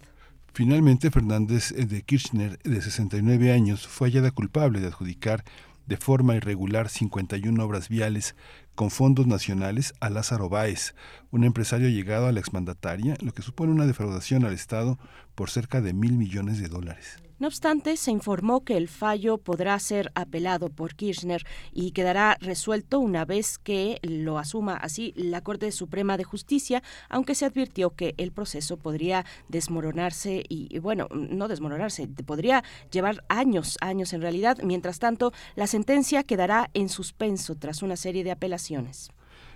Finalmente, 0.55 1.11
Fernández 1.11 1.73
eh, 1.73 1.87
de 1.87 2.03
Kirchner, 2.03 2.59
de 2.59 2.83
69 2.83 3.53
años, 3.53 3.87
fue 3.87 4.09
hallada 4.09 4.31
culpable 4.31 4.81
de 4.81 4.89
adjudicar 4.89 5.45
de 5.87 5.97
forma 5.97 6.37
irregular 6.37 6.91
51 6.91 7.65
obras 7.65 7.89
viales 7.89 8.37
con 8.75 8.91
fondos 8.91 9.27
nacionales 9.27 9.95
a 10.01 10.11
Lázaro 10.11 10.51
Báez, 10.51 10.95
un 11.31 11.45
empresario 11.45 11.89
llegado 11.89 12.27
a 12.27 12.33
la 12.33 12.41
exmandataria, 12.41 13.17
lo 13.21 13.33
que 13.33 13.43
supone 13.43 13.73
una 13.73 13.87
defraudación 13.87 14.45
al 14.45 14.53
Estado 14.53 14.99
por 15.35 15.49
cerca 15.49 15.81
de 15.81 15.95
mil 15.95 16.19
millones 16.19 16.59
de 16.59 16.69
dólares. 16.69 17.17
No 17.43 17.49
obstante, 17.49 17.97
se 17.97 18.13
informó 18.13 18.63
que 18.63 18.77
el 18.77 18.87
fallo 18.87 19.37
podrá 19.37 19.77
ser 19.81 20.13
apelado 20.15 20.69
por 20.69 20.95
Kirchner 20.95 21.45
y 21.73 21.91
quedará 21.91 22.37
resuelto 22.41 23.01
una 23.01 23.25
vez 23.25 23.59
que 23.59 23.99
lo 24.03 24.39
asuma 24.39 24.77
así 24.77 25.13
la 25.17 25.41
Corte 25.41 25.73
Suprema 25.73 26.17
de 26.17 26.23
Justicia, 26.23 26.85
aunque 27.09 27.35
se 27.35 27.45
advirtió 27.45 27.97
que 27.97 28.15
el 28.17 28.31
proceso 28.31 28.77
podría 28.77 29.27
desmoronarse 29.49 30.45
y, 30.49 30.79
bueno, 30.79 31.09
no 31.11 31.49
desmoronarse, 31.49 32.07
podría 32.25 32.63
llevar 32.93 33.25
años, 33.29 33.77
años 33.81 34.13
en 34.13 34.23
realidad. 34.23 34.59
Mientras 34.63 35.01
tanto, 35.01 35.33
la 35.57 35.67
sentencia 35.67 36.23
quedará 36.23 36.71
en 36.75 36.89
suspenso 36.89 37.57
tras 37.57 37.83
una 37.83 37.97
serie 37.97 38.23
de 38.23 38.31
apelaciones. 38.31 39.11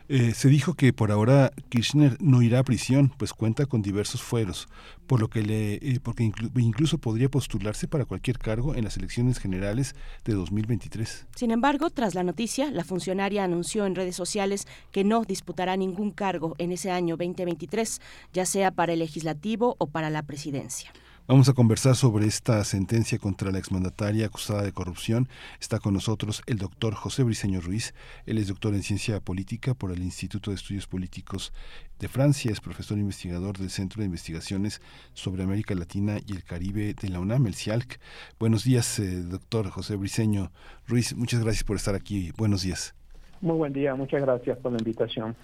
Eh, 0.09 0.35
se 0.35 0.49
dijo 0.49 0.75
que 0.75 0.93
por 0.93 1.11
ahora 1.11 1.53
Kirchner 1.69 2.17
no 2.21 2.41
irá 2.41 2.61
a 2.61 2.65
prisión, 2.65 3.13
pues 3.17 3.33
cuenta 3.33 3.67
con 3.67 3.83
diversos 3.83 4.23
fueros, 4.23 4.69
por 5.09 5.21
lo 5.21 5.29
que 5.29 5.43
le, 5.43 5.75
eh, 5.75 6.01
porque 6.01 6.23
inclu 6.23 6.49
incluso 6.61 6.99
podría 6.99 7.29
postularse 7.29 7.89
para 7.89 8.05
cualquier 8.05 8.39
cargo 8.39 8.77
en 8.77 8.85
las 8.85 8.97
elecciones 8.97 9.39
generales 9.39 9.97
de 10.25 10.35
2023. 10.35 11.27
Sin 11.35 11.51
embargo, 11.51 11.91
tras 11.91 12.15
la 12.15 12.23
noticia, 12.23 12.71
la 12.71 12.85
funcionaria 12.85 13.43
anunció 13.43 13.85
en 13.85 13.97
redes 13.97 14.15
sociales 14.15 14.69
que 14.93 15.03
no 15.03 15.25
disputará 15.25 15.77
ningún 15.77 16.13
cargo 16.13 16.55
en 16.59 16.71
ese 16.71 16.93
año 16.93 17.17
2023, 17.17 18.01
ya 18.33 18.47
sea 18.47 18.71
para 18.71 18.93
el 18.93 19.01
legislativo 19.01 19.75
o 19.79 19.89
para 19.89 20.09
la 20.09 20.23
presidencia. 20.23 20.93
Vamos 21.29 21.49
a 21.49 21.55
conversar 21.55 21.97
sobre 21.97 22.25
esta 22.25 22.63
sentencia 22.63 23.19
contra 23.19 23.51
la 23.51 23.59
exmandataria 23.59 24.27
acusada 24.27 24.63
de 24.63 24.71
corrupción. 24.71 25.27
Está 25.61 25.81
con 25.81 25.93
nosotros 25.93 26.41
el 26.47 26.59
doctor 26.59 26.95
José 26.95 27.25
Briceño 27.25 27.61
Ruiz. 27.61 27.95
Él 28.27 28.39
es 28.39 28.47
doctor 28.47 28.75
en 28.75 28.85
ciencia 28.85 29.19
política 29.19 29.75
por 29.75 29.91
el 29.91 30.05
Instituto 30.05 30.53
de 30.53 30.55
Estudios 30.55 30.87
Políticos 30.87 31.53
de 31.99 32.07
Francia. 32.07 32.53
Es 32.53 32.61
profesor 32.61 32.97
investigador 32.99 33.59
del 33.59 33.71
Centro 33.71 34.03
de 34.03 34.07
Investigaciones 34.07 34.81
sobre 35.15 35.43
América 35.43 35.75
Latina 35.75 36.19
y 36.25 36.33
el 36.33 36.45
Caribe 36.45 36.95
de 36.95 37.09
la 37.09 37.19
UNAM, 37.19 37.49
el 37.49 37.57
CIALC. 37.57 37.99
Buenos 38.39 38.63
días, 38.63 39.01
eh, 39.01 39.23
doctor 39.23 39.69
José 39.71 39.97
Briceño 39.97 40.53
Ruiz. 40.87 41.13
Muchas 41.17 41.43
gracias 41.43 41.65
por 41.65 41.75
estar 41.75 41.97
aquí. 41.97 42.31
Buenos 42.39 42.63
días. 42.63 42.95
Muy 43.41 43.57
buen 43.57 43.73
día. 43.73 43.97
Muchas 43.97 44.23
gracias 44.23 44.59
por 44.59 44.71
la 44.71 44.79
invitación. 44.79 45.35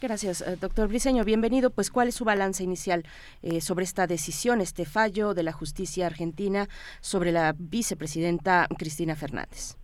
Gracias, 0.00 0.40
eh, 0.40 0.56
doctor 0.58 0.88
Briceño. 0.88 1.24
Bienvenido. 1.24 1.68
Pues, 1.68 1.90
¿cuál 1.90 2.08
es 2.08 2.14
su 2.14 2.24
balance 2.24 2.64
inicial 2.64 3.02
eh, 3.42 3.60
sobre 3.60 3.84
esta 3.84 4.06
decisión, 4.06 4.62
este 4.62 4.86
fallo 4.86 5.34
de 5.34 5.42
la 5.42 5.52
justicia 5.52 6.06
argentina 6.06 6.68
sobre 7.00 7.32
la 7.32 7.54
vicepresidenta 7.58 8.66
Cristina 8.78 9.14
Fernández? 9.14 9.76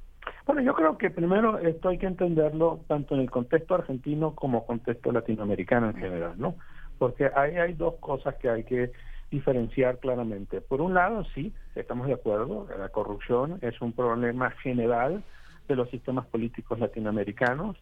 Bueno, 0.47 0.63
yo 0.63 0.75
creo 0.75 0.97
que 0.97 1.11
primero 1.11 1.59
esto 1.59 1.91
hay 1.91 1.99
que 1.99 2.07
entenderlo 2.07 2.81
tanto 2.89 3.15
en 3.15 3.21
el 3.21 3.31
contexto 3.31 3.75
argentino 3.75 4.35
como 4.35 4.65
contexto 4.65 5.13
latinoamericano 5.13 5.91
en 5.91 5.97
general, 5.97 6.33
¿no? 6.39 6.55
Porque 6.99 7.31
ahí 7.37 7.59
hay 7.59 7.75
dos 7.75 7.97
cosas 7.97 8.37
que 8.37 8.49
hay 8.49 8.65
que 8.65 8.93
diferenciar 9.31 9.99
claramente. 9.99 10.63
Por 10.63 10.81
un 10.81 10.95
lado, 10.95 11.25
sí, 11.35 11.53
estamos 11.75 12.07
de 12.07 12.15
acuerdo, 12.15 12.67
la 12.79 12.89
corrupción 12.89 13.59
es 13.61 13.79
un 13.83 13.93
problema 13.93 14.51
general 14.63 15.23
de 15.69 15.77
los 15.77 15.91
sistemas 15.91 16.25
políticos 16.27 16.79
latinoamericanos 16.79 17.77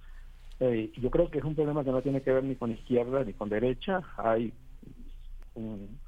eh, 0.60 0.92
yo 0.96 1.10
creo 1.10 1.30
que 1.30 1.38
es 1.38 1.44
un 1.44 1.54
problema 1.54 1.84
que 1.84 1.90
no 1.90 2.02
tiene 2.02 2.22
que 2.22 2.32
ver 2.32 2.44
ni 2.44 2.56
con 2.56 2.70
izquierda 2.70 3.24
ni 3.24 3.32
con 3.32 3.48
derecha. 3.48 4.02
Hay 4.16 4.52
un, 5.54 5.98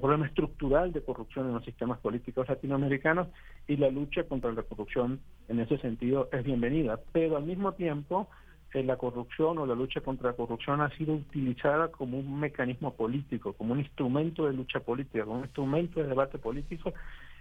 problema 0.00 0.26
estructural 0.26 0.92
de 0.92 1.00
corrupción 1.00 1.46
en 1.46 1.54
los 1.54 1.64
sistemas 1.64 1.98
políticos 2.00 2.46
latinoamericanos 2.46 3.28
y 3.66 3.78
la 3.78 3.88
lucha 3.88 4.24
contra 4.24 4.52
la 4.52 4.62
corrupción 4.62 5.20
en 5.48 5.60
ese 5.60 5.78
sentido 5.78 6.28
es 6.32 6.44
bienvenida. 6.44 7.00
Pero 7.12 7.38
al 7.38 7.44
mismo 7.44 7.72
tiempo, 7.72 8.28
eh, 8.74 8.82
la 8.82 8.96
corrupción 8.96 9.56
o 9.56 9.64
la 9.64 9.74
lucha 9.74 10.02
contra 10.02 10.30
la 10.30 10.36
corrupción 10.36 10.82
ha 10.82 10.90
sido 10.98 11.14
utilizada 11.14 11.88
como 11.88 12.18
un 12.18 12.38
mecanismo 12.38 12.92
político, 12.92 13.54
como 13.54 13.72
un 13.72 13.80
instrumento 13.80 14.44
de 14.44 14.52
lucha 14.52 14.80
política, 14.80 15.24
como 15.24 15.38
un 15.38 15.44
instrumento 15.44 16.02
de 16.02 16.08
debate 16.08 16.36
político 16.36 16.92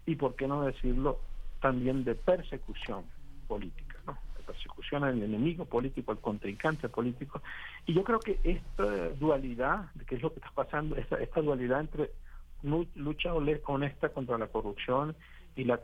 y, 0.05 0.15
por 0.15 0.35
qué 0.35 0.47
no 0.47 0.63
decirlo, 0.63 1.19
también 1.61 2.05
de 2.05 2.15
persecución 2.15 3.03
política, 3.47 3.84
persecución 4.45 5.03
al 5.03 5.21
enemigo 5.21 5.65
político, 5.65 6.11
al 6.11 6.19
contrincante 6.19 6.89
político. 6.89 7.41
Y 7.85 7.93
yo 7.93 8.03
creo 8.03 8.19
que 8.19 8.39
esta 8.43 9.09
dualidad, 9.19 9.91
que 10.07 10.15
es 10.15 10.21
lo 10.21 10.31
que 10.31 10.39
está 10.39 10.51
pasando, 10.51 10.95
esta, 10.95 11.41
dualidad 11.41 11.81
entre 11.81 12.11
lucha 12.95 13.33
honesta 13.33 14.09
contra 14.09 14.37
la 14.37 14.47
corrupción 14.47 15.15
y 15.55 15.63
la, 15.63 15.79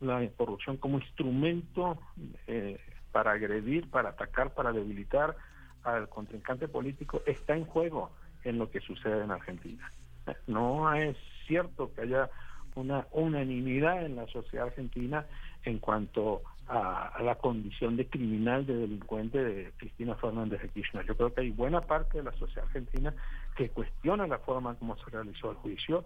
la 0.00 0.28
corrupción 0.36 0.76
como 0.76 0.98
instrumento 0.98 1.98
eh, 2.46 2.78
para 3.12 3.32
agredir, 3.32 3.88
para 3.88 4.10
atacar, 4.10 4.54
para 4.54 4.72
debilitar 4.72 5.36
al 5.84 6.08
contrincante 6.08 6.68
político 6.68 7.22
está 7.26 7.56
en 7.56 7.64
juego 7.64 8.10
en 8.44 8.58
lo 8.58 8.70
que 8.70 8.80
sucede 8.80 9.24
en 9.24 9.30
Argentina. 9.30 9.90
No 10.46 10.92
es 10.92 11.16
cierto 11.46 11.92
que 11.94 12.02
haya 12.02 12.28
una 12.74 13.06
unanimidad 13.12 14.04
en 14.04 14.16
la 14.16 14.26
sociedad 14.26 14.66
argentina 14.66 15.24
en 15.64 15.78
cuanto 15.78 16.42
a, 16.44 16.55
la 16.68 17.36
condición 17.40 17.96
de 17.96 18.06
criminal, 18.06 18.66
de 18.66 18.74
delincuente 18.74 19.42
de 19.42 19.72
Cristina 19.76 20.16
Fernández 20.16 20.60
de 20.62 20.68
Kirchner. 20.70 21.06
Yo 21.06 21.16
creo 21.16 21.32
que 21.32 21.42
hay 21.42 21.50
buena 21.50 21.80
parte 21.80 22.18
de 22.18 22.24
la 22.24 22.32
sociedad 22.32 22.64
argentina 22.64 23.14
que 23.56 23.70
cuestiona 23.70 24.26
la 24.26 24.38
forma 24.38 24.74
como 24.74 24.96
se 24.96 25.10
realizó 25.10 25.50
el 25.52 25.56
juicio, 25.58 26.04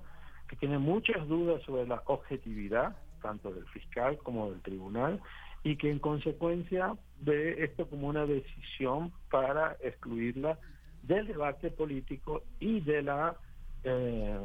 que 0.48 0.56
tiene 0.56 0.78
muchas 0.78 1.26
dudas 1.28 1.62
sobre 1.62 1.86
la 1.86 2.02
objetividad, 2.06 2.96
tanto 3.22 3.52
del 3.52 3.66
fiscal 3.68 4.18
como 4.18 4.50
del 4.50 4.60
tribunal, 4.60 5.20
y 5.62 5.76
que 5.76 5.90
en 5.90 5.98
consecuencia 5.98 6.94
ve 7.20 7.64
esto 7.64 7.86
como 7.88 8.08
una 8.08 8.26
decisión 8.26 9.12
para 9.30 9.76
excluirla 9.82 10.58
del 11.02 11.26
debate 11.26 11.70
político 11.70 12.42
y 12.58 12.80
de 12.80 13.02
la 13.02 13.36
eh, 13.84 14.38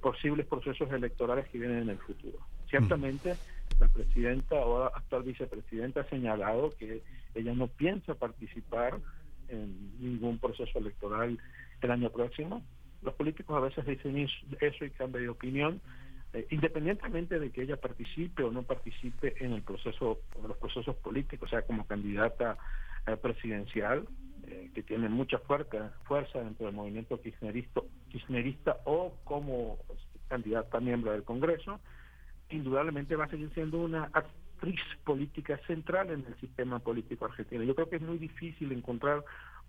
posibles 0.00 0.46
procesos 0.46 0.90
electorales 0.92 1.48
que 1.48 1.58
vienen 1.58 1.82
en 1.82 1.90
el 1.90 1.98
futuro. 1.98 2.38
Ciertamente, 2.68 3.34
la 3.78 3.88
presidenta 3.88 4.54
o 4.54 4.84
actual 4.84 5.22
vicepresidenta 5.24 6.00
ha 6.00 6.08
señalado 6.08 6.70
que 6.78 7.02
ella 7.34 7.54
no 7.54 7.68
piensa 7.68 8.14
participar 8.14 8.98
en 9.48 10.00
ningún 10.00 10.38
proceso 10.38 10.78
electoral 10.78 11.38
el 11.80 11.90
año 11.90 12.10
próximo. 12.10 12.62
Los 13.02 13.14
políticos 13.14 13.56
a 13.56 13.60
veces 13.60 13.84
dicen 13.86 14.16
eso 14.60 14.84
y 14.84 14.90
cambian 14.90 15.24
de 15.24 15.28
opinión, 15.28 15.80
eh, 16.32 16.46
independientemente 16.50 17.38
de 17.38 17.50
que 17.50 17.62
ella 17.62 17.76
participe 17.76 18.42
o 18.42 18.50
no 18.50 18.62
participe 18.62 19.34
en 19.44 19.52
el 19.52 19.62
proceso, 19.62 20.20
los 20.46 20.56
procesos 20.56 20.96
políticos, 20.96 21.48
o 21.48 21.50
sea, 21.50 21.62
como 21.62 21.86
candidata 21.86 22.56
eh, 23.06 23.16
presidencial, 23.16 24.06
eh, 24.46 24.70
que 24.74 24.82
tiene 24.82 25.08
mucha 25.08 25.38
fuerza, 25.38 25.92
fuerza 26.04 26.40
dentro 26.40 26.66
del 26.66 26.74
movimiento 26.74 27.20
kirchnerista, 27.20 27.82
kirchnerista 28.10 28.78
o 28.84 29.14
como 29.24 29.78
candidata 30.28 30.80
miembro 30.80 31.12
del 31.12 31.22
Congreso, 31.22 31.80
indudablemente 32.56 33.16
va 33.16 33.24
a 33.24 33.28
seguir 33.28 33.50
siendo 33.54 33.78
una 33.78 34.10
actriz 34.12 34.80
política 35.04 35.58
central 35.66 36.10
en 36.10 36.24
el 36.26 36.34
sistema 36.40 36.78
político 36.78 37.26
argentino. 37.26 37.62
Yo 37.64 37.74
creo 37.74 37.88
que 37.88 37.96
es 37.96 38.02
muy 38.02 38.18
difícil 38.18 38.72
encontrar 38.72 39.24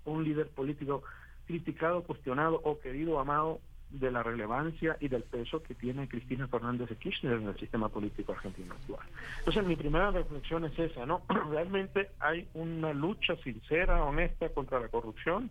un 0.05 0.23
líder 0.23 0.49
político 0.49 1.03
criticado, 1.45 2.03
cuestionado 2.03 2.61
o 2.63 2.79
querido, 2.79 3.19
amado 3.19 3.59
de 3.89 4.11
la 4.11 4.23
relevancia 4.23 4.97
y 4.99 5.07
del 5.07 5.23
peso 5.23 5.61
que 5.61 5.75
tiene 5.75 6.07
Cristina 6.07 6.47
Fernández 6.47 6.89
de 6.89 6.95
Kirchner 6.95 7.33
en 7.33 7.47
el 7.47 7.57
sistema 7.59 7.89
político 7.89 8.33
argentino 8.33 8.73
actual. 8.73 9.07
Entonces 9.39 9.65
mi 9.65 9.75
primera 9.75 10.11
reflexión 10.11 10.65
es 10.65 10.77
esa, 10.77 11.05
¿no? 11.05 11.21
¿Realmente 11.49 12.09
hay 12.19 12.47
una 12.53 12.93
lucha 12.93 13.35
sincera, 13.37 14.03
honesta 14.03 14.49
contra 14.49 14.79
la 14.79 14.89
corrupción 14.89 15.49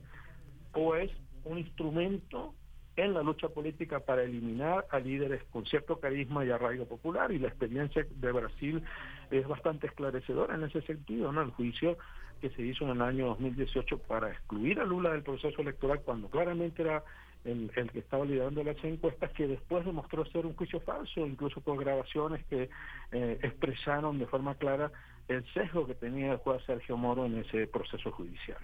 o 0.72 0.94
es 0.94 1.10
un 1.44 1.58
instrumento 1.58 2.54
en 2.96 3.14
la 3.14 3.22
lucha 3.22 3.48
política 3.48 4.00
para 4.00 4.22
eliminar 4.22 4.86
a 4.90 4.98
líderes 4.98 5.42
con 5.50 5.66
cierto 5.66 5.98
carisma 5.98 6.44
y 6.44 6.50
arraigo 6.50 6.86
popular 6.86 7.32
y 7.32 7.38
la 7.38 7.48
experiencia 7.48 8.06
de 8.08 8.32
Brasil 8.32 8.82
es 9.30 9.46
bastante 9.48 9.86
esclarecedora 9.88 10.54
en 10.54 10.64
ese 10.64 10.82
sentido, 10.82 11.32
¿no? 11.32 11.42
El 11.42 11.50
juicio 11.50 11.98
que 12.40 12.50
se 12.50 12.62
hizo 12.62 12.84
en 12.84 12.90
el 12.90 13.02
año 13.02 13.26
2018 13.26 13.98
para 13.98 14.30
excluir 14.30 14.78
a 14.80 14.84
Lula 14.84 15.10
del 15.10 15.22
proceso 15.22 15.60
electoral 15.62 16.00
cuando 16.04 16.28
claramente 16.28 16.82
era 16.82 17.02
el, 17.44 17.70
que 17.92 17.98
estaba 17.98 18.24
liderando 18.24 18.62
las 18.64 18.82
encuestas, 18.84 19.30
que 19.32 19.46
después 19.46 19.84
demostró 19.84 20.24
ser 20.26 20.46
un 20.46 20.54
juicio 20.54 20.80
falso, 20.80 21.26
incluso 21.26 21.60
con 21.60 21.76
grabaciones 21.76 22.44
que 22.46 22.70
eh, 23.12 23.38
expresaron 23.42 24.18
de 24.18 24.26
forma 24.26 24.54
clara 24.54 24.90
el 25.28 25.44
sesgo 25.52 25.86
que 25.86 25.94
tenía 25.94 26.32
el 26.32 26.38
juez 26.38 26.62
Sergio 26.64 26.96
Moro 26.96 27.26
en 27.26 27.38
ese 27.38 27.66
proceso 27.66 28.10
judicial. 28.12 28.58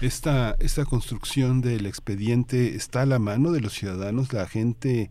Esta, 0.00 0.54
esta 0.58 0.84
construcción 0.84 1.60
del 1.60 1.86
expediente 1.86 2.74
está 2.74 3.02
a 3.02 3.06
la 3.06 3.18
mano 3.18 3.52
de 3.52 3.60
los 3.60 3.72
ciudadanos, 3.72 4.32
la 4.32 4.46
gente 4.46 5.10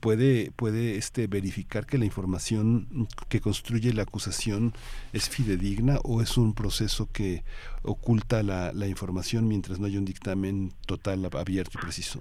puede, 0.00 0.50
puede 0.52 0.96
este, 0.96 1.26
verificar 1.26 1.86
que 1.86 1.98
la 1.98 2.04
información 2.04 3.06
que 3.28 3.40
construye 3.40 3.92
la 3.92 4.02
acusación 4.02 4.72
es 5.12 5.28
fidedigna 5.28 5.98
o 6.04 6.22
es 6.22 6.36
un 6.36 6.54
proceso 6.54 7.08
que 7.12 7.44
oculta 7.82 8.42
la, 8.42 8.72
la 8.72 8.86
información 8.86 9.46
mientras 9.46 9.78
no 9.78 9.86
haya 9.86 9.98
un 9.98 10.04
dictamen 10.04 10.72
total, 10.86 11.28
abierto 11.32 11.72
y 11.78 11.82
preciso? 11.82 12.20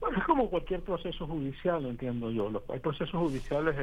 Bueno, 0.00 0.18
es 0.18 0.24
como 0.24 0.48
cualquier 0.48 0.80
proceso 0.80 1.26
judicial, 1.26 1.84
entiendo 1.84 2.30
yo. 2.30 2.62
Hay 2.72 2.80
procesos 2.80 3.20
judiciales 3.20 3.76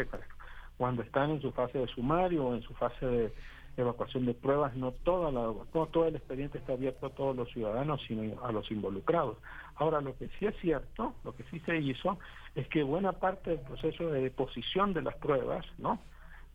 cuando 0.77 1.03
están 1.03 1.31
en 1.31 1.41
su 1.41 1.51
fase 1.51 1.79
de 1.79 1.87
sumario 1.87 2.45
o 2.45 2.55
en 2.55 2.61
su 2.61 2.73
fase 2.73 3.05
de 3.05 3.33
evacuación 3.77 4.25
de 4.25 4.33
pruebas, 4.33 4.75
no 4.75 4.91
toda 4.91 5.31
la, 5.31 5.41
no 5.41 5.85
todo 5.87 6.07
el 6.07 6.15
expediente 6.15 6.57
está 6.57 6.73
abierto 6.73 7.05
a 7.05 7.11
todos 7.11 7.35
los 7.35 7.49
ciudadanos, 7.51 8.01
sino 8.07 8.43
a 8.43 8.51
los 8.51 8.69
involucrados. 8.71 9.37
Ahora, 9.75 10.01
lo 10.01 10.17
que 10.17 10.29
sí 10.39 10.45
es 10.45 10.55
cierto, 10.61 11.13
lo 11.23 11.35
que 11.35 11.43
sí 11.51 11.59
se 11.61 11.77
hizo, 11.77 12.17
es 12.55 12.67
que 12.69 12.83
buena 12.83 13.13
parte 13.13 13.51
del 13.51 13.59
proceso 13.59 14.07
de 14.09 14.21
deposición 14.21 14.93
de 14.93 15.03
las 15.03 15.15
pruebas, 15.15 15.65
¿no? 15.77 15.99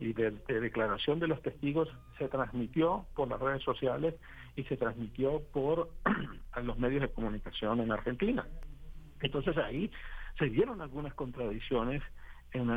y 0.03 0.13
de, 0.15 0.33
declaración 0.49 1.21
de 1.21 1.29
los 1.29 1.41
testigos 1.43 1.89
se 2.19 2.29
transmitió 2.29 3.07
por 3.15 3.29
las 3.29 3.41
redes 3.41 3.63
sociales 3.63 4.15
y 4.57 4.65
se 4.65 4.77
transmitió 4.77 5.41
por 5.53 5.91
los 6.63 6.79
medios 6.79 7.03
de 7.03 7.09
comunicación 7.09 7.81
en 7.81 7.93
Argentina. 7.93 8.47
Entonces 9.21 9.57
ahí 9.59 9.91
se 10.39 10.47
dieron 10.47 10.81
algunas 10.81 11.15
contradicciones 11.15 12.03
en, 12.53 12.69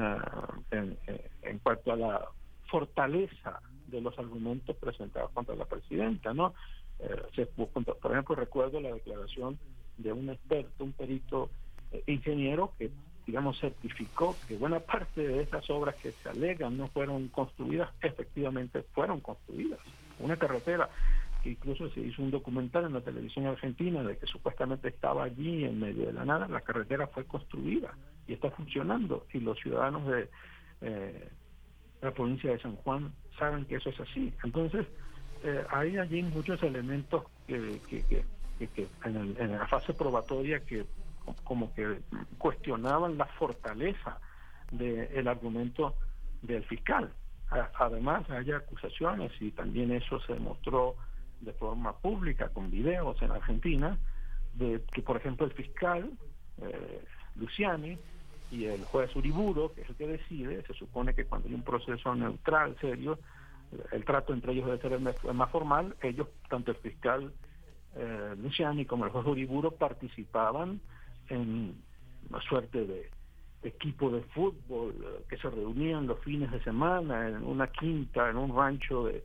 en, 0.71 0.97
en 1.41 1.59
cuanto 1.59 1.93
a 1.93 1.95
la 1.95 2.25
fortaleza 2.69 3.59
de 3.87 4.01
los 4.01 4.17
argumentos 4.17 4.75
presentados 4.77 5.31
contra 5.31 5.55
la 5.55 5.65
presidenta, 5.65 6.33
¿no? 6.33 6.53
Eh, 6.99 7.45
por 7.55 8.11
ejemplo, 8.11 8.35
recuerdo 8.35 8.79
la 8.79 8.93
declaración 8.93 9.57
de 9.97 10.13
un 10.13 10.29
experto, 10.29 10.83
un 10.83 10.93
perito 10.93 11.49
eh, 11.91 12.03
ingeniero 12.07 12.73
que, 12.77 12.91
digamos, 13.25 13.59
certificó 13.59 14.35
que 14.47 14.57
buena 14.57 14.79
parte 14.79 15.27
de 15.27 15.41
esas 15.41 15.69
obras 15.69 15.95
que 15.95 16.11
se 16.11 16.29
alegan 16.29 16.77
no 16.77 16.87
fueron 16.87 17.27
construidas, 17.29 17.89
efectivamente 18.01 18.83
fueron 18.93 19.19
construidas. 19.19 19.79
Una 20.19 20.37
carretera 20.37 20.89
que 21.43 21.51
incluso 21.51 21.89
se 21.91 21.99
hizo 21.99 22.23
un 22.23 22.31
documental 22.31 22.85
en 22.85 22.93
la 22.93 23.01
televisión 23.01 23.45
argentina 23.45 24.01
de 24.03 24.17
que 24.17 24.25
supuestamente 24.25 24.87
estaba 24.87 25.25
allí 25.25 25.63
en 25.63 25.79
medio 25.79 26.07
de 26.07 26.13
la 26.13 26.25
nada, 26.25 26.47
la 26.47 26.61
carretera 26.61 27.07
fue 27.07 27.25
construida 27.25 27.93
y 28.27 28.33
está 28.33 28.49
funcionando 28.51 29.25
y 29.31 29.39
los 29.39 29.59
ciudadanos 29.59 30.07
de 30.07 30.29
eh, 30.81 31.29
la 32.01 32.11
provincia 32.11 32.51
de 32.51 32.59
San 32.59 32.75
Juan 32.77 33.13
saben 33.37 33.65
que 33.65 33.75
eso 33.75 33.89
es 33.89 33.99
así. 33.99 34.33
Entonces, 34.43 34.85
eh, 35.43 35.63
hay 35.69 35.97
allí 35.97 36.23
muchos 36.23 36.61
elementos 36.63 37.23
que, 37.47 37.79
en, 39.03 39.51
la 39.51 39.67
fase 39.67 39.93
probatoria 39.93 40.59
que 40.61 40.85
como 41.43 41.73
que 41.73 41.99
cuestionaban 42.37 43.17
la 43.17 43.25
fortaleza 43.25 44.19
del 44.71 45.27
argumento 45.27 45.95
del 46.41 46.63
fiscal. 46.63 47.11
Además, 47.49 48.29
hay 48.29 48.51
acusaciones 48.51 49.31
y 49.39 49.51
también 49.51 49.91
eso 49.91 50.19
se 50.21 50.33
demostró 50.33 50.95
de 51.41 51.53
forma 51.53 51.95
pública 51.97 52.49
con 52.49 52.71
videos 52.71 53.21
en 53.21 53.31
Argentina, 53.31 53.97
de 54.53 54.81
que, 54.91 55.01
por 55.01 55.17
ejemplo, 55.17 55.45
el 55.45 55.53
fiscal 55.53 56.09
eh, 56.61 57.03
Luciani 57.35 57.97
y 58.55 58.65
el 58.65 58.85
juez 58.85 59.13
Uriburo, 59.15 59.73
que 59.73 59.81
es 59.81 59.89
el 59.89 59.95
que 59.95 60.07
decide, 60.07 60.63
se 60.65 60.73
supone 60.73 61.13
que 61.13 61.25
cuando 61.25 61.47
hay 61.47 61.53
un 61.53 61.63
proceso 61.63 62.15
neutral, 62.15 62.75
serio, 62.79 63.19
el 63.91 64.05
trato 64.05 64.33
entre 64.33 64.53
ellos 64.53 64.65
debe 64.65 64.81
ser 64.81 65.33
más 65.33 65.51
formal, 65.51 65.95
ellos, 66.01 66.27
tanto 66.49 66.71
el 66.71 66.77
fiscal 66.77 67.33
eh, 67.95 68.35
Luciani 68.37 68.85
como 68.85 69.05
el 69.05 69.11
juez 69.11 69.25
Uriburo, 69.25 69.71
participaban 69.71 70.79
en 71.29 71.75
una 72.29 72.41
suerte 72.41 72.85
de 72.85 73.09
equipo 73.63 74.09
de 74.09 74.21
fútbol 74.21 74.95
eh, 75.01 75.25
que 75.29 75.37
se 75.37 75.49
reunían 75.49 76.07
los 76.07 76.19
fines 76.19 76.51
de 76.51 76.63
semana 76.63 77.27
en 77.27 77.43
una 77.43 77.67
quinta, 77.67 78.29
en 78.29 78.37
un 78.37 78.55
rancho 78.55 79.05
de, 79.05 79.23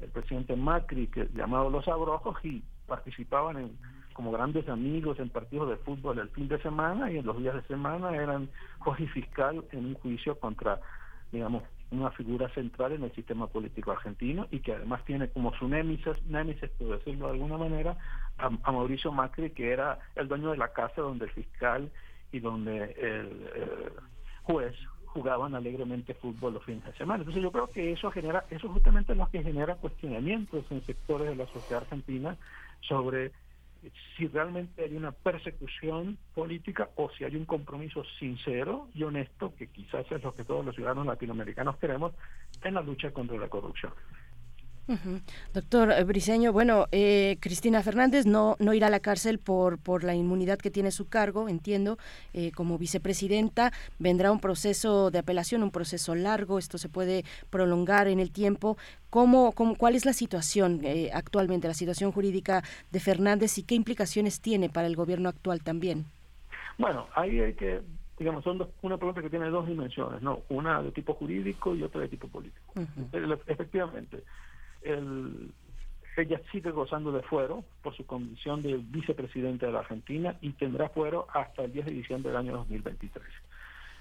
del 0.00 0.10
presidente 0.10 0.56
Macri, 0.56 1.06
que 1.06 1.28
llamado 1.34 1.70
Los 1.70 1.86
Abrojos, 1.86 2.36
y 2.44 2.62
participaban 2.86 3.58
en 3.58 3.78
como 4.12 4.32
grandes 4.32 4.68
amigos 4.68 5.18
en 5.18 5.28
partidos 5.28 5.68
de 5.70 5.76
fútbol 5.76 6.18
el 6.18 6.28
fin 6.30 6.48
de 6.48 6.60
semana 6.62 7.10
y 7.10 7.18
en 7.18 7.26
los 7.26 7.38
días 7.38 7.54
de 7.54 7.62
semana 7.62 8.14
eran 8.14 8.48
juez 8.78 9.00
y 9.00 9.06
fiscal 9.08 9.64
en 9.72 9.86
un 9.86 9.94
juicio 9.94 10.38
contra, 10.38 10.80
digamos, 11.30 11.62
una 11.92 12.10
figura 12.10 12.48
central 12.50 12.92
en 12.92 13.04
el 13.04 13.12
sistema 13.12 13.46
político 13.46 13.92
argentino 13.92 14.46
y 14.50 14.60
que 14.60 14.74
además 14.74 15.04
tiene 15.04 15.28
como 15.28 15.54
su 15.54 15.68
némesis, 15.68 16.22
némesis 16.26 16.70
por 16.70 16.98
decirlo 16.98 17.26
de 17.26 17.32
alguna 17.32 17.58
manera, 17.58 17.96
a, 18.38 18.72
Mauricio 18.72 19.12
Macri, 19.12 19.50
que 19.50 19.70
era 19.70 19.98
el 20.16 20.28
dueño 20.28 20.50
de 20.50 20.56
la 20.56 20.72
casa 20.72 21.02
donde 21.02 21.26
el 21.26 21.30
fiscal 21.32 21.90
y 22.32 22.40
donde 22.40 22.96
el, 22.98 23.92
juez 24.42 24.74
jugaban 25.04 25.54
alegremente 25.54 26.14
fútbol 26.14 26.54
los 26.54 26.64
fines 26.64 26.84
de 26.84 26.94
semana. 26.94 27.20
Entonces 27.20 27.42
yo 27.42 27.52
creo 27.52 27.66
que 27.66 27.92
eso 27.92 28.10
genera, 28.10 28.44
eso 28.50 28.68
justamente 28.70 29.12
es 29.12 29.18
lo 29.18 29.28
que 29.28 29.42
genera 29.42 29.76
cuestionamientos 29.76 30.64
en 30.70 30.82
sectores 30.86 31.28
de 31.28 31.36
la 31.36 31.46
sociedad 31.48 31.82
argentina 31.82 32.36
sobre 32.80 33.30
si 34.16 34.28
realmente 34.28 34.84
hay 34.84 34.96
una 34.96 35.12
persecución 35.12 36.18
política 36.34 36.90
o 36.96 37.10
si 37.10 37.24
hay 37.24 37.36
un 37.36 37.44
compromiso 37.44 38.04
sincero 38.18 38.88
y 38.94 39.02
honesto, 39.02 39.54
que 39.56 39.68
quizás 39.68 40.10
es 40.10 40.22
lo 40.22 40.34
que 40.34 40.44
todos 40.44 40.64
los 40.64 40.74
ciudadanos 40.74 41.06
latinoamericanos 41.06 41.76
queremos, 41.78 42.12
en 42.62 42.74
la 42.74 42.82
lucha 42.82 43.10
contra 43.12 43.36
la 43.36 43.48
corrupción. 43.48 43.92
Doctor 45.54 46.04
Briceño, 46.04 46.52
bueno, 46.52 46.86
eh, 46.92 47.36
Cristina 47.40 47.82
Fernández 47.82 48.26
no, 48.26 48.56
no 48.58 48.74
irá 48.74 48.88
a 48.88 48.90
la 48.90 49.00
cárcel 49.00 49.38
por, 49.38 49.78
por 49.78 50.04
la 50.04 50.14
inmunidad 50.14 50.58
que 50.58 50.70
tiene 50.70 50.90
su 50.90 51.08
cargo, 51.08 51.48
entiendo, 51.48 51.98
eh, 52.34 52.52
como 52.52 52.78
vicepresidenta. 52.78 53.72
Vendrá 53.98 54.32
un 54.32 54.40
proceso 54.40 55.10
de 55.10 55.18
apelación, 55.18 55.62
un 55.62 55.70
proceso 55.70 56.14
largo, 56.14 56.58
esto 56.58 56.78
se 56.78 56.88
puede 56.88 57.24
prolongar 57.50 58.08
en 58.08 58.20
el 58.20 58.30
tiempo. 58.32 58.76
¿Cómo, 59.10 59.52
cómo 59.52 59.76
cuál 59.76 59.94
es 59.94 60.04
la 60.04 60.12
situación 60.12 60.80
eh, 60.84 61.10
actualmente, 61.12 61.68
la 61.68 61.74
situación 61.74 62.12
jurídica 62.12 62.62
de 62.90 63.00
Fernández 63.00 63.58
y 63.58 63.62
qué 63.62 63.74
implicaciones 63.74 64.40
tiene 64.40 64.68
para 64.68 64.86
el 64.86 64.96
gobierno 64.96 65.28
actual 65.28 65.62
también? 65.62 66.06
Bueno, 66.78 67.06
ahí 67.14 67.38
hay 67.40 67.54
que 67.54 67.82
digamos, 68.18 68.44
son 68.44 68.68
una 68.82 68.96
pregunta 68.96 69.20
que 69.20 69.30
tiene 69.30 69.48
dos 69.48 69.66
dimensiones, 69.66 70.22
¿no? 70.22 70.42
Una 70.48 70.80
de 70.80 70.92
tipo 70.92 71.14
jurídico 71.14 71.74
y 71.74 71.82
otra 71.82 72.02
de 72.02 72.08
tipo 72.08 72.28
político. 72.28 72.72
Efectivamente, 73.46 74.22
el, 74.84 75.52
ella 76.16 76.40
sigue 76.50 76.70
gozando 76.70 77.12
de 77.12 77.22
fuero 77.22 77.64
por 77.82 77.96
su 77.96 78.04
condición 78.04 78.62
de 78.62 78.76
vicepresidente 78.76 79.66
de 79.66 79.72
la 79.72 79.80
Argentina 79.80 80.36
y 80.40 80.50
tendrá 80.52 80.88
fuero 80.90 81.26
hasta 81.32 81.64
el 81.64 81.72
10 81.72 81.86
de 81.86 81.92
diciembre 81.92 82.30
del 82.30 82.38
año 82.38 82.52
2023. 82.52 83.26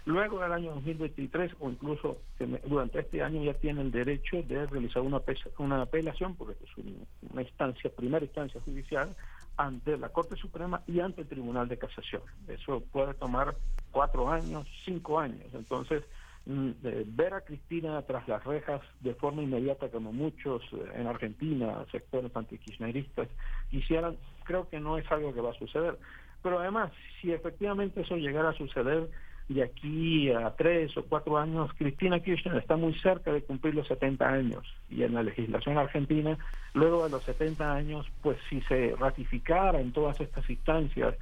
Luego 0.06 0.40
del 0.40 0.52
año 0.52 0.72
2023 0.72 1.53
o 1.60 1.70
incluso 1.70 2.18
durante 2.66 2.99
este 2.99 3.22
año 3.22 3.44
ya 3.44 3.53
tiene 3.53 3.82
el 3.82 3.91
derecho 3.91 4.41
de 4.41 4.66
realizar 4.66 5.03
una, 5.03 5.22
una 5.60 5.82
apelación, 5.84 6.36
porque 6.36 6.56
es 6.64 7.32
una 7.32 7.44
instancia, 7.44 7.91
primera 7.95 8.26
instancia 8.26 8.60
judicial, 8.62 9.16
ante 9.58 9.98
la 9.98 10.10
Corte 10.10 10.36
Suprema 10.36 10.82
y 10.88 10.99
ante 11.02 11.22
el 11.22 11.28
Tribunal 11.28 11.68
de 11.68 11.78
Casación. 11.78 12.24
Eso 12.48 12.82
puede 12.91 13.14
tomar 13.14 13.56
cuatro 13.91 14.30
años, 14.30 14.68
cinco 14.84 15.20
años. 15.20 15.48
Entonces, 15.53 16.03
ver 16.45 17.34
a 17.34 17.41
Cristina 17.41 18.01
tras 18.01 18.27
las 18.27 18.43
rejas 18.43 18.81
de 19.01 19.13
forma 19.13 19.43
inmediata 19.43 19.89
como 19.89 20.11
muchos 20.11 20.61
eh, 20.73 20.91
en 20.95 21.07
Argentina, 21.07 21.85
sectores 21.91 22.35
antikirchneristas, 22.35 23.27
quisieran, 23.69 24.18
creo 24.43 24.68
que 24.69 24.80
no 24.80 24.97
es 24.97 25.09
algo 25.11 25.34
que 25.34 25.41
va 25.41 25.51
a 25.51 25.59
suceder. 25.59 25.97
Pero 26.41 26.59
además, 26.59 26.91
si 27.22 27.31
efectivamente 27.31 28.01
eso 28.01 28.15
llegara 28.15 28.49
a 28.49 28.53
suceder 28.53 29.09
de 29.49 29.63
aquí 29.63 30.31
a 30.31 30.55
tres 30.55 30.95
o 30.97 31.03
cuatro 31.03 31.38
años, 31.38 31.72
Cristina 31.77 32.19
Kirchner 32.19 32.57
está 32.57 32.77
muy 32.77 32.93
cerca 32.99 33.31
de 33.31 33.43
cumplir 33.43 33.76
los 33.76 33.88
70 33.88 34.27
años. 34.27 34.63
Y 34.89 35.03
en 35.03 35.13
la 35.13 35.23
legislación 35.23 35.77
argentina, 35.77 36.38
luego 36.73 37.03
de 37.03 37.11
los 37.11 37.23
70 37.23 37.73
años, 37.73 38.07
pues 38.22 38.38
si 38.49 38.61
se 38.61 38.95
ratificara 38.97 39.80
en 39.80 39.91
todas 39.91 40.19
estas 40.22 40.49
instancias 40.49 41.15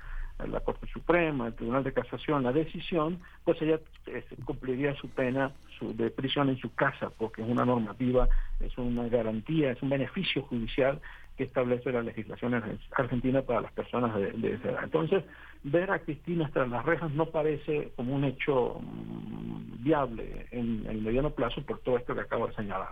la 0.47 0.59
Corte 0.61 0.87
Suprema, 0.87 1.47
el 1.47 1.53
Tribunal 1.53 1.83
de 1.83 1.93
Casación, 1.93 2.43
la 2.43 2.53
decisión, 2.53 3.19
pues 3.43 3.61
ella 3.61 3.79
este, 4.05 4.35
cumpliría 4.45 4.95
su 4.95 5.09
pena 5.09 5.51
su, 5.77 5.95
de 5.95 6.09
prisión 6.09 6.49
en 6.49 6.57
su 6.57 6.73
casa, 6.73 7.09
porque 7.17 7.41
es 7.41 7.47
una 7.47 7.65
normativa, 7.65 8.27
es 8.59 8.77
una 8.77 9.07
garantía, 9.07 9.71
es 9.71 9.81
un 9.81 9.89
beneficio 9.89 10.43
judicial 10.43 10.99
que 11.37 11.45
establece 11.45 11.91
la 11.91 12.01
legislación 12.01 12.79
argentina 12.91 13.41
para 13.41 13.61
las 13.61 13.71
personas 13.71 14.13
de, 14.15 14.53
esa 14.53 14.71
edad. 14.71 14.83
Entonces, 14.83 15.23
ver 15.63 15.89
a 15.89 15.99
Cristina 15.99 16.49
tras 16.53 16.67
las 16.69 16.85
rejas 16.85 17.11
no 17.11 17.27
parece 17.27 17.91
como 17.95 18.13
un 18.13 18.25
hecho 18.25 18.81
mm, 18.81 19.83
viable 19.83 20.47
en 20.51 20.85
el 20.87 21.01
mediano 21.01 21.29
plazo 21.29 21.61
por 21.61 21.79
todo 21.79 21.97
esto 21.97 22.13
que 22.13 22.21
acabo 22.21 22.47
de 22.47 22.55
señalar. 22.55 22.89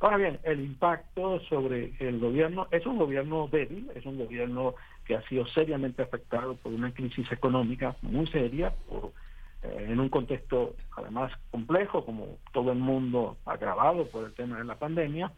Ahora 0.00 0.16
bien, 0.16 0.40
el 0.44 0.60
impacto 0.60 1.40
sobre 1.40 1.92
el 1.98 2.18
gobierno 2.20 2.68
es 2.70 2.86
un 2.86 2.96
gobierno 2.96 3.48
débil, 3.52 3.90
es 3.94 4.06
un 4.06 4.16
gobierno 4.16 4.74
que 5.10 5.16
ha 5.16 5.22
sido 5.22 5.44
seriamente 5.48 6.02
afectado 6.02 6.54
por 6.54 6.72
una 6.72 6.94
crisis 6.94 7.32
económica 7.32 7.96
muy 8.00 8.28
seria, 8.28 8.72
eh, 9.64 9.86
en 9.88 9.98
un 9.98 10.08
contexto 10.08 10.76
además 10.96 11.32
complejo, 11.50 12.06
como 12.06 12.38
todo 12.52 12.70
el 12.70 12.78
mundo 12.78 13.36
agravado 13.44 14.06
por 14.06 14.24
el 14.24 14.34
tema 14.34 14.58
de 14.58 14.64
la 14.64 14.76
pandemia, 14.76 15.32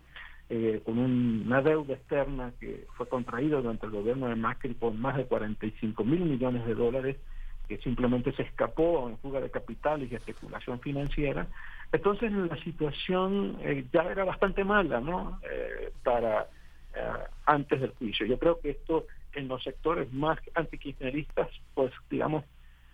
eh, 0.51 0.83
con 0.85 0.99
una 0.99 1.63
deuda 1.63 1.95
externa 1.95 2.53
que 2.61 2.85
fue 2.99 3.09
contraída 3.09 3.63
durante 3.63 3.87
el 3.87 3.93
gobierno 3.93 4.29
de 4.29 4.37
Macri 4.37 4.75
por 4.75 4.93
más 4.93 5.17
de 5.17 5.25
45 5.25 6.05
mil 6.05 6.21
millones 6.21 6.67
de 6.67 6.75
dólares, 6.75 7.17
que 7.67 7.79
simplemente 7.79 8.33
se 8.33 8.43
escapó 8.43 9.09
en 9.09 9.17
fuga 9.21 9.41
de 9.41 9.51
capital 9.51 10.03
y 10.03 10.15
especulación 10.15 10.81
financiera. 10.81 11.47
Entonces 11.93 12.31
la 12.31 12.63
situación 12.63 13.57
eh, 13.63 13.87
ya 13.91 14.03
era 14.03 14.25
bastante 14.25 14.65
mala, 14.65 15.01
¿no? 15.01 15.41
Eh, 15.51 15.95
para 16.05 16.47
eh, 16.95 17.01
antes 17.47 17.81
del 17.81 17.93
juicio. 17.93 18.27
Yo 18.27 18.39
creo 18.39 18.61
que 18.61 18.71
esto 18.71 19.07
en 19.35 19.49
los 19.49 19.63
sectores 19.63 20.13
más 20.13 20.39
antikirchneristas, 20.55 21.49
pues 21.75 21.93
digamos, 22.11 22.45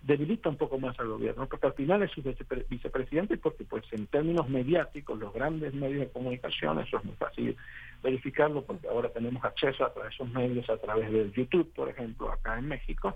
debilita 0.02 0.48
un 0.48 0.56
poco 0.56 0.78
más 0.78 0.98
al 1.00 1.08
gobierno, 1.08 1.46
porque 1.46 1.66
al 1.66 1.72
final 1.74 2.02
es 2.02 2.10
su 2.12 2.22
vicepresidente, 2.22 3.36
porque 3.36 3.64
pues 3.64 3.84
en 3.92 4.06
términos 4.06 4.48
mediáticos, 4.48 5.18
los 5.18 5.32
grandes 5.32 5.74
medios 5.74 6.00
de 6.00 6.08
comunicación, 6.10 6.78
eso 6.80 6.98
es 6.98 7.04
muy 7.04 7.14
fácil 7.16 7.56
verificarlo, 8.02 8.62
porque 8.62 8.88
ahora 8.88 9.10
tenemos 9.10 9.44
acceso 9.44 9.84
a 9.84 10.08
esos 10.08 10.28
medios 10.30 10.68
a 10.70 10.76
través 10.78 11.10
de 11.10 11.30
YouTube, 11.32 11.72
por 11.74 11.88
ejemplo, 11.88 12.30
acá 12.30 12.58
en 12.58 12.68
México, 12.68 13.14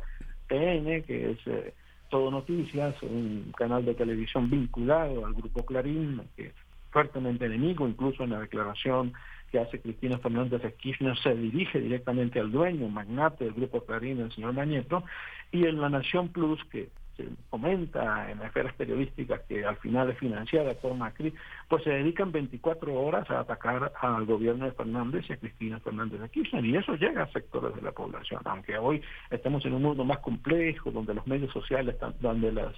TN, 0.48 1.02
que 1.04 1.30
es 1.30 1.38
eh, 1.46 1.74
Todo 2.10 2.30
Noticias, 2.30 3.00
un 3.02 3.52
canal 3.56 3.84
de 3.84 3.94
televisión 3.94 4.50
vinculado 4.50 5.24
al 5.24 5.34
grupo 5.34 5.64
Clarín, 5.64 6.20
que 6.36 6.46
es 6.46 6.54
fuertemente 6.90 7.46
enemigo, 7.46 7.88
incluso 7.88 8.24
en 8.24 8.30
la 8.30 8.40
declaración 8.40 9.14
que 9.52 9.60
hace 9.60 9.80
Cristina 9.80 10.18
Fernández 10.18 10.62
de 10.62 10.72
Kirchner 10.72 11.16
se 11.18 11.34
dirige 11.34 11.78
directamente 11.78 12.40
al 12.40 12.50
dueño, 12.50 12.88
magnate 12.88 13.44
del 13.44 13.52
grupo 13.52 13.84
Clarín, 13.84 14.20
el 14.20 14.32
señor 14.32 14.54
Mañeto, 14.54 15.04
y 15.52 15.66
en 15.66 15.78
La 15.78 15.90
Nación 15.90 16.30
Plus, 16.30 16.64
que 16.70 16.88
se 17.18 17.26
comenta 17.50 18.30
en 18.30 18.38
las 18.38 18.46
esferas 18.46 18.72
periodísticas 18.72 19.42
que 19.42 19.62
al 19.66 19.76
final 19.76 20.08
es 20.08 20.18
financiada 20.18 20.72
por 20.72 20.94
Macri, 20.94 21.34
pues 21.68 21.84
se 21.84 21.90
dedican 21.90 22.32
24 22.32 22.98
horas 22.98 23.30
a 23.30 23.40
atacar 23.40 23.92
al 24.00 24.24
gobierno 24.24 24.64
de 24.64 24.72
Fernández 24.72 25.26
y 25.28 25.34
a 25.34 25.36
Cristina 25.36 25.78
Fernández 25.80 26.22
de 26.22 26.30
Kirchner, 26.30 26.64
y 26.64 26.76
eso 26.76 26.94
llega 26.94 27.24
a 27.24 27.32
sectores 27.32 27.76
de 27.76 27.82
la 27.82 27.92
población, 27.92 28.40
aunque 28.46 28.78
hoy 28.78 29.02
estamos 29.30 29.66
en 29.66 29.74
un 29.74 29.82
mundo 29.82 30.02
más 30.04 30.20
complejo, 30.20 30.90
donde 30.90 31.12
los 31.12 31.26
medios 31.26 31.52
sociales, 31.52 31.96
donde 32.20 32.50
las 32.52 32.74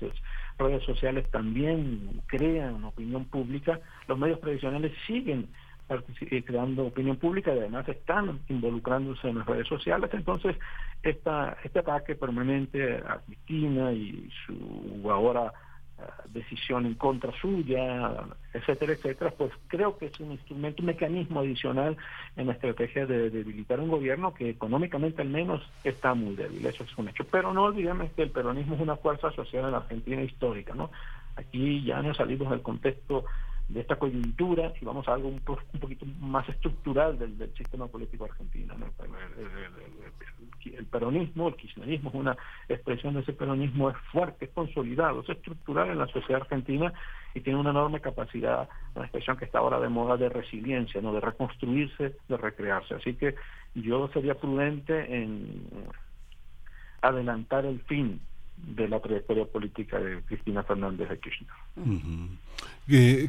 redes 0.59 0.83
sociales 0.83 1.31
también 1.31 2.21
crean 2.27 2.83
opinión 2.83 3.27
pública, 3.27 3.79
los 4.09 4.19
medios 4.19 4.41
tradicionales 4.41 4.93
siguen 5.07 5.47
creando 6.45 6.87
opinión 6.87 7.17
pública 7.17 7.55
y 7.55 7.59
además 7.59 7.89
están 7.89 8.41
involucrándose 8.49 9.29
en 9.29 9.39
las 9.39 9.47
redes 9.47 9.69
sociales. 9.69 10.11
Entonces, 10.13 10.57
esta, 11.03 11.57
este 11.63 11.81
ataque 11.81 12.15
permanente 12.15 12.97
a 13.07 13.21
Cristina 13.27 13.93
y 13.93 14.29
su 14.47 15.11
ahora 15.11 15.53
eh, 15.99 16.03
decisión 16.31 16.87
en 16.87 16.95
contra 16.95 17.31
suya, 17.41 18.27
etcétera, 18.53 18.95
etcétera, 18.95 19.31
pues 19.37 19.53
creo 19.69 19.97
que 19.97 20.07
es 20.07 20.19
un 20.19 20.33
instrumento, 20.33 20.83
un 20.83 20.87
mecanismo 20.87 21.41
adicional 21.41 21.97
en 22.37 22.47
la 22.47 22.55
estrategia 22.55 23.07
de 23.07 23.31
debilitar 23.31 23.79
un 23.79 23.91
gobierno 23.91 24.35
que 24.35 24.51
económicamente 24.51 25.23
al 25.23 25.29
menos 25.29 25.63
está 25.85 26.15
muy 26.15 26.35
débil, 26.35 26.67
eso 26.67 26.83
es 26.83 26.99
un 26.99 27.09
hecho. 27.09 27.25
Pero 27.31 27.53
no 27.53 27.65
olvidemos 27.65 28.11
que 28.13 28.23
el 28.23 28.31
peronismo 28.31 28.75
es 28.75 28.81
una 28.81 28.97
fuerza 28.97 29.31
social 29.33 29.67
en 29.67 29.73
la 29.73 29.79
Argentina 29.79 30.23
histórica, 30.23 30.75
¿no? 30.75 30.91
Aquí 31.37 31.85
ya 31.85 32.03
no 32.03 32.15
salimos 32.15 32.51
del 32.51 32.63
contexto 32.63 33.25
de 33.69 33.81
esta 33.81 33.97
coyuntura 33.97 34.73
y 34.81 34.85
vamos 34.85 35.09
a 35.09 35.15
algo 35.15 35.29
un, 35.29 35.41
poquito 35.41 36.05
más 36.21 36.47
estructural 36.49 37.19
del, 37.19 37.35
sistema 37.55 37.87
político 37.87 38.25
argentino. 38.25 38.75
El, 40.65 40.87
peronismo, 40.87 41.49
el 41.49 41.57
kirchnerismo 41.57 42.11
es 42.11 42.15
una 42.15 42.37
expresión 42.69 43.15
de 43.15 43.21
ese 43.21 43.33
peronismo, 43.33 43.91
es 43.91 43.97
fuerte, 44.13 44.47
es 44.47 44.51
consolidado, 44.51 45.21
es 45.23 45.31
estructural 45.31 45.91
en 45.91 45.99
la 45.99 46.07
sociedad 46.09 46.43
argentina 46.43 46.93
y 47.35 47.41
tiene 47.41 47.59
una 47.59 47.71
enorme 47.71 48.01
capacidad, 48.01 48.69
una 48.95 49.05
expresión 49.05 49.37
que 49.37 49.47
está 49.47 49.59
ahora 49.59 49.81
de 49.81 49.89
moda 49.89 50.17
de 50.17 50.29
resiliencia, 50.29 51.01
no 51.01 51.13
de 51.13 51.21
reconstruirse, 51.21 52.17
de 52.29 52.37
recrearse. 52.37 52.95
Así 52.95 53.15
que 53.15 53.35
yo 53.75 54.09
sería 54.09 54.35
prudente 54.35 55.23
en 55.23 55.69
adelantar 57.01 57.65
el 57.67 57.81
fin 57.83 58.21
de 58.57 58.89
la 58.89 59.01
trayectoria 59.01 59.45
política 59.45 59.99
de 59.99 60.23
Cristina 60.23 60.63
Fernández 60.63 61.09
de 61.09 61.19
Kirchner. 61.19 61.51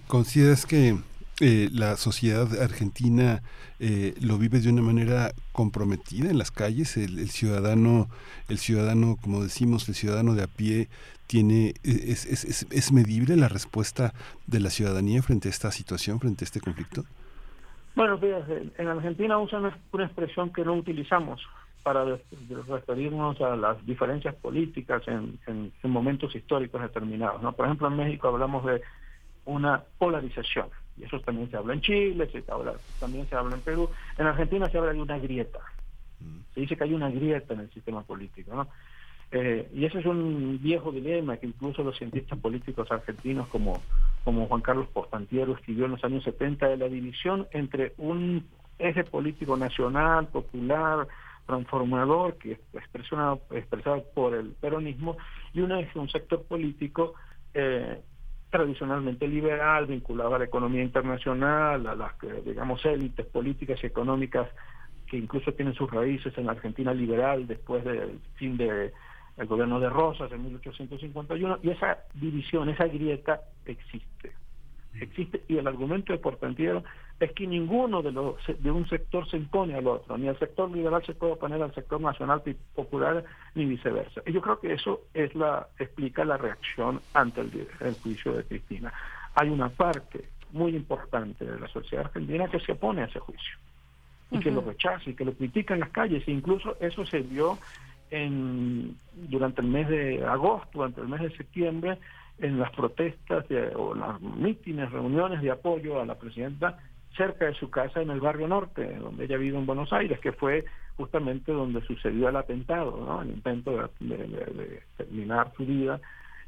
¿Consideras 0.07 0.65
que 0.65 0.97
eh, 1.41 1.67
la 1.73 1.97
sociedad 1.97 2.47
argentina 2.61 3.41
eh, 3.81 4.13
lo 4.21 4.37
vive 4.37 4.61
de 4.61 4.69
una 4.69 4.81
manera 4.81 5.31
comprometida 5.51 6.29
en 6.29 6.37
las 6.37 6.49
calles. 6.49 6.95
El, 6.95 7.27
ciudadano, 7.27 8.07
el 8.47 8.57
ciudadano, 8.57 9.17
como 9.21 9.43
decimos, 9.43 9.89
el 9.89 9.95
ciudadano 9.95 10.33
de 10.33 10.43
a 10.43 10.47
pie 10.47 10.87
tiene 11.27 11.73
es, 11.83 12.25
es, 12.25 12.65
es, 12.71 12.91
medible 12.93 13.35
la 13.35 13.49
respuesta 13.49 14.13
de 14.47 14.61
la 14.61 14.69
ciudadanía 14.69 15.21
frente 15.23 15.49
a 15.49 15.51
esta 15.51 15.71
situación, 15.71 16.21
frente 16.21 16.43
a 16.43 16.45
este 16.45 16.61
conflicto. 16.61 17.03
Bueno, 17.95 18.17
en 18.21 18.87
Argentina 18.87 19.37
usan 19.37 19.73
una 19.91 20.05
expresión 20.05 20.53
que 20.53 20.63
no 20.63 20.73
utilizamos 20.75 21.41
para 21.85 22.03
referirnos 22.67 23.39
a 23.41 23.55
las 23.55 23.85
diferencias 23.85 24.33
políticas 24.33 25.07
en, 25.07 25.37
en, 25.45 25.71
en 25.83 25.89
momentos 25.91 26.35
históricos 26.35 26.81
determinados. 26.81 27.43
¿no? 27.43 27.51
Por 27.51 27.67
ejemplo, 27.67 27.87
en 27.89 27.97
México 27.97 28.27
hablamos 28.27 28.65
de 28.65 28.81
una 29.45 29.83
polarización 29.99 30.69
y 30.97 31.03
eso 31.03 31.19
también 31.19 31.51
se 31.51 31.57
habla 31.57 31.75
en 31.75 31.81
Chile, 31.81 32.27
se 32.31 32.43
habla, 32.51 32.73
también 32.99 33.29
se 33.29 33.35
habla 33.35 33.55
en 33.55 33.61
Perú. 33.61 33.87
En 34.17 34.25
Argentina 34.25 34.67
se 34.67 34.79
habla 34.79 34.93
de 34.93 35.01
una 35.01 35.19
grieta. 35.19 35.59
Mm. 36.21 36.39
Se 36.55 36.61
dice 36.61 36.75
que 36.75 36.85
hay 36.85 36.93
una 36.95 37.11
grieta 37.11 37.53
en 37.53 37.59
el 37.59 37.69
sistema 37.69 38.01
político, 38.01 38.55
¿no? 38.55 38.67
Eh, 39.31 39.69
y 39.71 39.85
ese 39.85 39.99
es 39.99 40.05
un 40.07 40.59
viejo 40.63 40.91
dilema 40.91 41.37
que 41.37 41.45
incluso 41.45 41.83
los 41.83 41.95
cientistas 41.99 42.39
políticos 42.39 42.91
argentinos 42.91 43.47
como, 43.49 43.79
como 44.23 44.47
Juan 44.47 44.61
Carlos 44.61 44.87
Portantiero 44.87 45.53
escribió 45.53 45.85
en 45.85 45.91
los 45.91 46.03
años 46.03 46.23
70 46.23 46.67
de 46.67 46.77
la 46.77 46.87
división 46.87 47.47
entre 47.51 47.93
un 47.97 48.47
eje 48.79 49.03
político 49.03 49.55
nacional, 49.55 50.27
popular, 50.27 51.07
transformador, 51.45 52.37
que 52.37 52.53
es 52.53 52.59
expresado, 52.73 53.41
expresado 53.51 54.03
por 54.13 54.35
el 54.35 54.51
peronismo, 54.53 55.17
y 55.53 55.61
un 55.61 55.71
eje, 55.71 55.99
un 55.99 56.09
sector 56.09 56.43
político 56.43 57.13
eh, 57.53 58.01
tradicionalmente 58.49 59.27
liberal, 59.27 59.85
vinculado 59.85 60.35
a 60.35 60.39
la 60.39 60.45
economía 60.45 60.81
internacional, 60.81 61.87
a 61.87 61.95
las, 61.95 62.13
digamos, 62.45 62.85
élites 62.85 63.25
políticas 63.25 63.83
y 63.83 63.87
económicas 63.87 64.47
que 65.07 65.17
incluso 65.17 65.53
tienen 65.53 65.75
sus 65.75 65.89
raíces 65.91 66.35
en 66.37 66.45
la 66.45 66.53
Argentina 66.53 66.93
liberal 66.93 67.47
después 67.47 67.83
del 67.83 68.19
fin 68.35 68.57
del 68.57 68.91
gobierno 69.47 69.79
de 69.79 69.89
Rosas 69.89 70.31
en 70.31 70.43
1851, 70.43 71.59
y 71.63 71.69
esa 71.69 71.99
división, 72.13 72.69
esa 72.69 72.87
grieta 72.87 73.41
existe. 73.65 74.31
Existe 74.99 75.43
y 75.49 75.57
el 75.57 75.67
argumento 75.67 76.13
de 76.13 76.19
Portantiero 76.19 76.83
es 77.19 77.31
que 77.31 77.47
ninguno 77.47 78.01
de 78.01 78.11
los 78.11 78.35
de 78.45 78.71
un 78.71 78.87
sector 78.89 79.27
se 79.29 79.37
impone 79.37 79.75
al 79.75 79.87
otro, 79.87 80.17
ni 80.17 80.27
el 80.27 80.37
sector 80.37 80.69
liberal 80.69 81.03
se 81.05 81.13
puede 81.13 81.33
oponer 81.33 81.61
al 81.61 81.73
sector 81.73 82.01
nacional 82.01 82.41
popular 82.73 83.23
ni 83.53 83.65
viceversa. 83.65 84.21
Y 84.25 84.33
yo 84.33 84.41
creo 84.41 84.59
que 84.59 84.73
eso 84.73 85.01
es 85.13 85.33
la 85.33 85.67
explica 85.79 86.25
la 86.25 86.37
reacción 86.37 86.99
ante 87.13 87.41
el, 87.41 87.95
juicio 88.03 88.33
de 88.33 88.43
Cristina. 88.43 88.93
Hay 89.33 89.49
una 89.49 89.69
parte 89.69 90.29
muy 90.51 90.75
importante 90.75 91.45
de 91.45 91.59
la 91.59 91.67
sociedad 91.69 92.05
argentina 92.05 92.49
que 92.49 92.59
se 92.59 92.73
opone 92.73 93.01
a 93.01 93.05
ese 93.05 93.19
juicio 93.19 93.57
y 94.31 94.39
que 94.39 94.51
lo 94.51 94.61
rechaza 94.61 95.09
y 95.09 95.13
que 95.13 95.25
lo 95.25 95.33
critica 95.33 95.73
en 95.73 95.81
las 95.81 95.89
calles. 95.89 96.27
E 96.27 96.31
incluso 96.31 96.75
eso 96.81 97.05
se 97.05 97.21
vio 97.21 97.57
en, 98.11 98.97
durante 99.13 99.61
el 99.61 99.67
mes 99.67 99.87
de 99.87 100.25
agosto, 100.25 100.69
durante 100.73 100.99
el 100.99 101.07
mes 101.07 101.21
de 101.21 101.37
septiembre, 101.37 101.97
en 102.39 102.59
las 102.59 102.71
protestas 102.71 103.45
o 103.75 103.95
las 103.95 104.19
mítines, 104.19 104.91
reuniones 104.91 105.41
de 105.41 105.51
apoyo 105.51 106.01
a 106.01 106.05
la 106.05 106.15
presidenta 106.15 106.77
cerca 107.15 107.45
de 107.45 107.53
su 107.53 107.69
casa 107.69 108.01
en 108.01 108.09
el 108.09 108.19
barrio 108.19 108.47
norte, 108.47 108.95
donde 108.95 109.25
ella 109.25 109.37
vive 109.37 109.57
en 109.57 109.65
Buenos 109.65 109.91
Aires, 109.93 110.19
que 110.19 110.31
fue 110.31 110.65
justamente 110.97 111.51
donde 111.51 111.81
sucedió 111.81 112.29
el 112.29 112.35
atentado, 112.35 112.97
¿no? 113.05 113.21
el 113.21 113.29
intento 113.29 113.89
de, 113.99 114.83
terminar 114.97 115.51
su 115.55 115.65
vida 115.65 115.99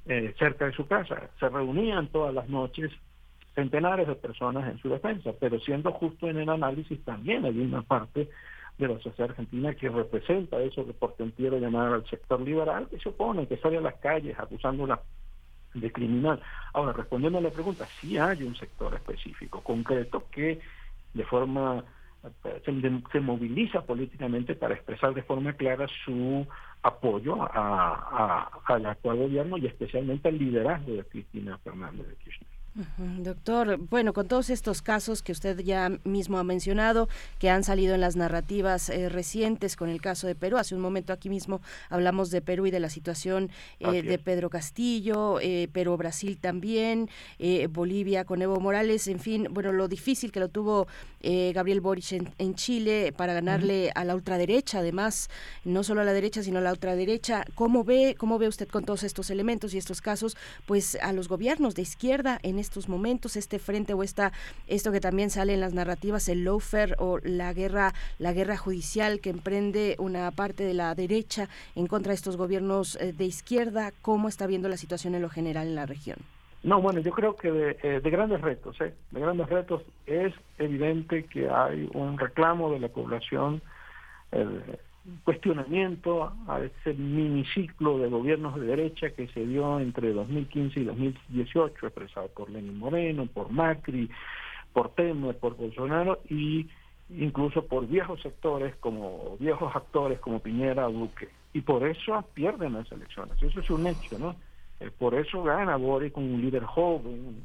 eh, 0.06 0.34
cerca 0.40 0.66
de 0.66 0.74
su 0.74 0.88
casa. 0.88 1.30
Se 1.40 1.50
reunían 1.50 2.08
todas 2.08 2.34
las 2.34 2.48
noches 2.48 2.92
centenares 3.56 4.08
de 4.08 4.16
personas 4.16 4.70
en 4.72 4.78
su 4.80 4.90
defensa, 4.90 5.32
pero 5.40 5.60
siendo 5.60 5.92
justo 5.92 6.28
en 6.30 6.38
el 6.38 6.50
análisis 6.50 7.04
también 7.04 7.44
hay 7.44 7.60
una 7.60 7.82
parte 7.82 8.30
de 8.78 8.88
la 8.88 9.00
sociedad 9.00 9.32
argentina 9.32 9.74
que 9.74 9.90
representa 9.90 10.62
eso 10.62 10.86
que 10.86 10.94
por 10.94 11.16
quiero 11.16 11.58
llamar 11.58 11.94
al 11.94 12.06
sector 12.06 12.40
liberal, 12.40 12.88
que 12.90 13.00
se 13.00 13.10
opone, 13.10 13.48
que 13.48 13.58
sale 13.58 13.78
a 13.78 13.82
las 13.82 13.96
calles 13.96 14.38
acusando 14.38 14.84
una 14.84 15.00
de 15.80 15.92
criminal. 15.92 16.42
Ahora, 16.74 16.94
respondiendo 16.94 17.40
a 17.40 17.42
la 17.42 17.50
pregunta, 17.50 17.86
sí 18.00 18.18
hay 18.18 18.44
un 18.44 18.56
sector 18.56 18.94
específico, 18.94 19.62
concreto, 19.62 20.26
que 20.32 20.60
de 21.14 21.26
forma 21.26 21.84
se, 23.12 23.20
moviliza 23.20 23.86
políticamente 23.86 24.56
para 24.56 24.74
expresar 24.74 25.14
de 25.14 25.24
forma 25.24 25.54
clara 25.54 25.88
su 26.06 26.46
apoyo 26.84 27.42
a, 27.42 28.50
al 28.66 28.86
actual 28.86 29.18
gobierno 29.18 29.58
y 29.58 29.68
especialmente 29.68 30.28
al 30.28 30.38
liderazgo 30.38 30.94
de 30.94 31.06
Cristina 31.06 31.58
Fernández 31.60 32.08
de 32.08 32.16
Kirchner. 32.16 32.57
Doctor, 32.98 33.78
bueno, 33.78 34.14
con 34.14 34.28
todos 34.28 34.50
estos 34.50 34.82
casos 34.82 35.24
que 35.24 35.32
usted 35.32 35.60
ya 35.60 35.92
mismo 36.04 36.38
ha 36.38 36.44
mencionado, 36.44 37.10
que 37.40 37.50
han 37.50 37.64
salido 37.64 37.96
en 37.96 38.02
las 38.02 38.16
narrativas 38.16 38.90
eh, 38.90 39.10
recientes 39.10 39.76
con 39.76 39.90
el 39.90 40.02
caso 40.02 40.28
de 40.28 40.36
Perú, 40.36 40.58
hace 40.58 40.76
un 40.76 40.82
momento 40.82 41.14
aquí 41.14 41.30
mismo 41.30 41.62
hablamos 41.90 42.32
de 42.32 42.42
Perú 42.42 42.68
y 42.68 42.72
de 42.72 42.80
la 42.80 42.90
situación 42.90 43.50
eh, 43.80 44.02
de 44.02 44.18
Pedro 44.20 44.50
Castillo, 44.50 45.40
eh, 45.42 45.68
Perú, 45.72 45.98
Brasil 45.98 46.38
también, 46.40 47.10
eh, 47.40 47.68
Bolivia 47.68 48.26
con 48.26 48.42
Evo 48.42 48.60
Morales, 48.60 49.08
en 49.08 49.20
fin, 49.20 49.48
bueno, 49.52 49.72
lo 49.72 49.88
difícil 49.88 50.32
que 50.32 50.40
lo 50.40 50.50
tuvo 50.50 50.88
Gabriel 51.22 51.82
Boric 51.82 52.14
en, 52.38 52.56
Chile 52.56 53.14
para 53.16 53.34
ganarle 53.34 53.92
a 53.96 54.06
la 54.06 54.16
ultraderecha, 54.16 54.80
además, 54.80 55.30
no 55.66 55.84
solo 55.84 56.02
a 56.02 56.04
la 56.06 56.14
derecha, 56.14 56.42
sino 56.42 56.60
a 56.60 56.62
la 56.62 56.72
ultraderecha. 56.72 57.44
¿Cómo 57.54 57.84
ve, 57.84 58.16
cómo 58.18 58.40
ve 58.40 58.48
usted 58.48 58.68
con 58.70 58.86
todos 58.86 59.04
estos 59.04 59.30
elementos 59.30 59.74
y 59.74 59.78
estos 59.78 60.00
casos, 60.00 60.38
pues 60.66 60.98
a 61.02 61.12
los 61.12 61.28
gobiernos 61.28 61.76
de 61.76 61.82
izquierda 61.82 62.40
en 62.44 62.60
estos 62.68 62.90
momentos, 62.90 63.36
este 63.36 63.60
frente 63.60 63.94
o 63.94 64.04
esta, 64.04 64.32
esto 64.68 64.92
que 64.92 65.00
también 65.00 65.30
sale 65.30 65.54
en 65.54 65.62
las 65.62 65.74
narrativas, 65.74 66.30
el 66.30 66.44
lawfare 66.44 66.96
o 67.00 67.20
la 67.24 67.54
guerra, 67.54 67.94
la 68.20 68.34
guerra 68.34 68.58
judicial 68.58 69.20
que 69.22 69.30
emprende 69.30 69.96
una 70.00 70.30
parte 70.32 70.64
de 70.64 70.74
la 70.74 70.94
derecha 70.94 71.48
en 71.76 71.88
contra 71.88 72.12
de 72.12 72.16
estos 72.16 72.38
gobiernos 72.38 72.96
eh, 72.98 73.14
de 73.14 73.26
izquierda, 73.26 73.92
¿cómo 74.02 74.28
está 74.28 74.48
viendo 74.48 74.70
la 74.70 74.78
situación 74.78 75.16
en 75.16 75.22
lo 75.22 75.30
general 75.30 75.68
en 75.68 75.76
la 75.76 75.86
región? 75.86 76.18
No, 76.64 76.82
bueno, 76.82 77.00
yo 77.00 77.12
creo 77.12 77.36
que 77.36 77.52
de, 77.52 77.78
eh, 77.82 78.02
grandes 78.04 78.42
retos, 78.42 78.80
¿eh? 78.82 78.94
de 79.12 79.20
grandes 79.22 79.48
retos 79.48 79.84
es 80.06 80.34
evidente 80.58 81.24
que 81.26 81.50
hay 81.50 81.90
un 81.94 82.18
reclamo 82.18 82.72
de 82.72 82.80
la 82.80 82.90
población 82.90 83.62
cuestionamiento 85.24 86.34
a 86.48 86.62
ese 86.62 86.94
miniciclo 86.94 87.98
de 88.00 88.10
gobiernos 88.10 88.60
de 88.60 88.68
derecha 88.68 89.10
que 89.12 89.28
se 89.28 89.46
dio 89.46 89.80
entre 89.80 90.14
2015 90.14 90.80
y 90.80 90.84
2018, 90.84 91.88
expresado 91.88 92.28
por 92.30 92.50
Lenin 92.50 92.78
Moreno, 92.78 93.26
por 93.26 93.52
Macri, 93.52 94.10
por 94.74 94.90
Temer, 94.96 95.38
por 95.38 95.56
Bolsonaro 95.56 96.20
y 96.30 96.68
incluso 97.10 97.66
por 97.66 97.88
viejos 97.88 98.22
sectores 98.22 98.76
como 98.78 99.38
viejos 99.40 99.76
actores 99.76 100.20
como 100.20 100.40
Piñera 100.40 100.88
Duque. 100.88 101.30
Y 101.54 101.62
por 101.62 101.88
eso 101.88 102.24
pierden 102.34 102.74
las 102.74 102.92
elecciones. 102.92 103.42
Eso 103.42 103.60
es 103.60 103.70
un 103.70 103.88
hecho, 103.88 104.20
¿no? 104.20 104.36
Eh, 104.80 104.92
por 104.96 105.16
eso 105.16 105.42
gana 105.44 105.76
Boric 105.76 106.14
con 106.14 106.24
un 106.24 106.42
líder 106.42 106.64
joven, 106.64 107.42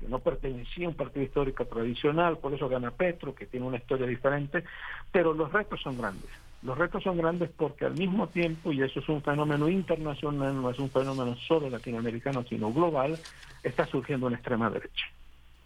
que 0.00 0.08
no 0.08 0.18
pertenecía 0.18 0.86
a 0.86 0.90
un 0.90 0.96
partido 0.96 1.24
histórico 1.24 1.66
tradicional, 1.66 2.38
por 2.38 2.54
eso 2.54 2.68
gana 2.68 2.90
Petro, 2.90 3.34
que 3.34 3.46
tiene 3.46 3.66
una 3.66 3.76
historia 3.76 4.06
diferente, 4.06 4.64
pero 5.12 5.34
los 5.34 5.52
retos 5.52 5.80
son 5.82 5.98
grandes. 5.98 6.30
Los 6.62 6.76
retos 6.76 7.02
son 7.02 7.16
grandes 7.16 7.50
porque 7.56 7.86
al 7.86 7.94
mismo 7.94 8.28
tiempo, 8.28 8.72
y 8.72 8.82
eso 8.82 9.00
es 9.00 9.08
un 9.08 9.22
fenómeno 9.22 9.68
internacional, 9.68 10.60
no 10.60 10.70
es 10.70 10.78
un 10.78 10.90
fenómeno 10.90 11.36
solo 11.36 11.70
latinoamericano, 11.70 12.44
sino 12.44 12.72
global, 12.72 13.18
está 13.62 13.86
surgiendo 13.86 14.26
una 14.26 14.36
extrema 14.36 14.68
derecha. 14.70 15.06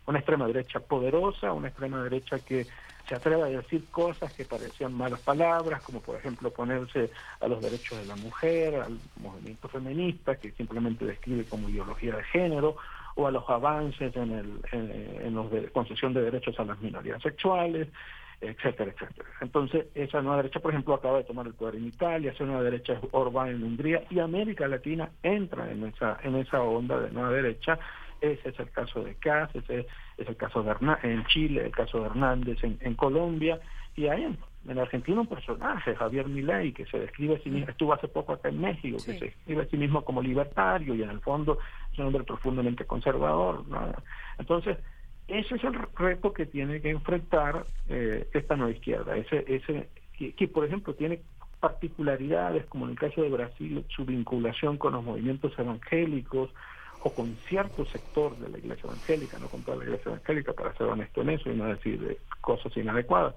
Una 0.06 0.18
extrema 0.18 0.46
derecha 0.46 0.80
poderosa, 0.80 1.52
una 1.52 1.68
extrema 1.68 2.02
derecha 2.02 2.38
que 2.38 2.66
se 3.08 3.14
atreve 3.14 3.42
a 3.42 3.46
decir 3.46 3.84
cosas 3.90 4.32
que 4.32 4.44
parecían 4.44 4.94
malas 4.94 5.20
palabras, 5.20 5.82
como 5.82 6.00
por 6.00 6.16
ejemplo 6.16 6.50
ponerse 6.50 7.10
a 7.40 7.48
los 7.48 7.60
derechos 7.60 7.98
de 7.98 8.06
la 8.06 8.16
mujer, 8.16 8.76
al 8.76 8.98
movimiento 9.16 9.68
feminista, 9.68 10.36
que 10.36 10.52
simplemente 10.52 11.04
describe 11.04 11.44
como 11.44 11.68
ideología 11.68 12.16
de 12.16 12.24
género, 12.24 12.76
o 13.16 13.26
a 13.26 13.30
los 13.30 13.48
avances 13.48 14.14
en, 14.16 14.32
el, 14.32 14.60
en, 14.72 15.34
los 15.34 15.50
de 15.50 15.68
concesión 15.70 16.12
de 16.14 16.22
derechos 16.22 16.58
a 16.58 16.64
las 16.64 16.80
minorías 16.80 17.22
sexuales, 17.22 17.88
etcétera, 18.40 18.90
etcétera. 18.90 19.28
Entonces, 19.40 19.86
esa 19.94 20.20
nueva 20.20 20.38
derecha, 20.38 20.60
por 20.60 20.72
ejemplo, 20.72 20.94
acaba 20.94 21.18
de 21.18 21.24
tomar 21.24 21.46
el 21.46 21.54
poder 21.54 21.76
en 21.76 21.86
Italia, 21.86 22.32
esa 22.32 22.44
nueva 22.44 22.62
derecha 22.62 22.94
es 22.94 22.98
Orbán 23.12 23.48
en 23.48 23.62
Hungría, 23.62 24.02
y 24.10 24.18
América 24.18 24.66
Latina 24.66 25.10
entra 25.22 25.70
en 25.70 25.84
esa, 25.84 26.18
en 26.22 26.36
esa 26.36 26.62
onda 26.62 27.00
de 27.00 27.10
nueva 27.10 27.30
derecha. 27.30 27.78
Ese 28.20 28.48
es 28.48 28.58
el 28.58 28.70
caso 28.70 29.04
de 29.04 29.14
Cas, 29.16 29.54
ese 29.54 29.86
es 30.16 30.28
el 30.28 30.36
caso 30.36 30.62
de 30.62 30.70
Hernández, 30.70 31.04
en 31.04 31.24
Chile, 31.26 31.66
el 31.66 31.72
caso 31.72 32.00
de 32.00 32.06
Hernández 32.06 32.62
en, 32.64 32.78
en 32.80 32.94
Colombia, 32.94 33.60
y 33.96 34.06
hay 34.08 34.24
en, 34.64 34.70
en, 34.70 34.78
Argentina 34.78 35.20
un 35.20 35.26
personaje, 35.26 35.94
Javier 35.94 36.28
Milei, 36.28 36.72
que 36.72 36.86
se 36.86 36.98
describe 36.98 37.36
a 37.36 37.38
sí 37.40 37.50
mismo, 37.50 37.70
estuvo 37.70 37.92
hace 37.92 38.08
poco 38.08 38.32
acá 38.32 38.48
en 38.48 38.60
México, 38.60 38.96
que 38.96 39.18
se 39.18 39.24
describe 39.26 39.62
a 39.62 39.66
sí 39.66 39.76
mismo 39.76 40.02
como 40.02 40.22
libertario 40.22 40.94
y 40.94 41.02
en 41.02 41.10
el 41.10 41.20
fondo 41.20 41.58
es 41.92 41.98
un 41.98 42.06
hombre 42.06 42.24
profundamente 42.24 42.84
conservador. 42.84 43.64
Entonces, 44.38 44.78
ese 45.28 45.54
es 45.54 45.64
el 45.64 45.74
reto 45.96 46.32
que 46.32 46.46
tiene 46.46 46.80
que 46.80 46.90
enfrentar 46.90 47.64
eh, 47.88 48.28
esta 48.32 48.56
nueva 48.56 48.72
izquierda, 48.72 49.16
ese, 49.16 49.44
ese 49.48 49.88
que, 50.16 50.48
por 50.48 50.64
ejemplo 50.64 50.94
tiene 50.94 51.20
particularidades 51.60 52.66
como 52.66 52.84
en 52.84 52.92
el 52.92 52.98
caso 52.98 53.22
de 53.22 53.30
Brasil 53.30 53.84
su 53.88 54.04
vinculación 54.04 54.76
con 54.76 54.92
los 54.92 55.02
movimientos 55.02 55.58
evangélicos 55.58 56.50
o 57.02 57.14
con 57.14 57.34
cierto 57.48 57.84
sector 57.86 58.36
de 58.36 58.50
la 58.50 58.58
iglesia 58.58 58.84
evangélica, 58.84 59.38
no 59.38 59.48
con 59.48 59.62
toda 59.62 59.78
la 59.78 59.84
iglesia 59.84 60.10
evangélica, 60.10 60.52
para 60.52 60.74
ser 60.74 60.86
honesto 60.86 61.22
en 61.22 61.30
eso 61.30 61.50
y 61.50 61.56
no 61.56 61.66
decir 61.66 62.00
de 62.00 62.18
cosas 62.40 62.74
inadecuadas, 62.76 63.34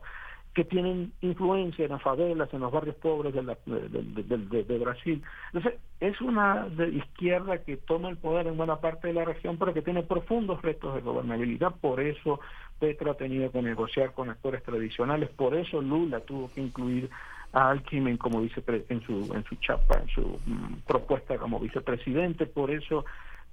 que 0.58 0.64
tienen 0.64 1.14
influencia 1.22 1.86
en 1.86 1.92
las 1.92 2.02
favelas, 2.02 2.52
en 2.52 2.62
los 2.62 2.72
barrios 2.72 2.96
pobres 2.96 3.32
de, 3.32 3.44
de, 3.44 4.80
Brasil. 4.80 5.22
Entonces, 5.54 5.80
es 6.00 6.20
una 6.20 6.68
izquierda 6.92 7.60
que 7.60 7.78
toma 7.78 8.10
el 8.10 8.18
poder 8.18 8.48
en 8.48 8.58
buena 8.58 8.78
parte 8.78 9.10
de 9.10 9.14
la 9.14 9.24
región, 9.24 9.58
pero 9.60 9.72
que 9.72 9.84
tiene 9.84 10.02
profundos 10.02 10.60
retos 10.64 10.96
de 10.96 11.02
gobernabilidad. 11.02 11.76
Por 11.80 12.02
eso 12.02 12.40
Petro 12.80 13.12
ha 13.12 13.18
tenido 13.18 13.52
que 13.52 13.62
negociar 13.62 14.14
con 14.14 14.32
actores 14.32 14.64
tradicionales, 14.64 15.30
por 15.30 15.54
eso 15.54 15.80
Lula 15.80 16.22
tuvo 16.22 16.52
que 16.52 16.62
incluir 16.62 17.08
a 17.54 17.70
Alckmin 17.70 18.18
como 18.18 18.42
vice 18.42 18.64
en 18.90 19.02
su 19.02 19.32
en 19.36 19.44
su 19.44 19.58
chapa, 19.58 20.00
en 20.00 20.08
su 20.08 20.40
mm, 20.44 20.88
propuesta 20.88 21.38
como 21.38 21.60
vicepresidente, 21.60 22.48
por 22.48 22.72
eso 22.72 23.06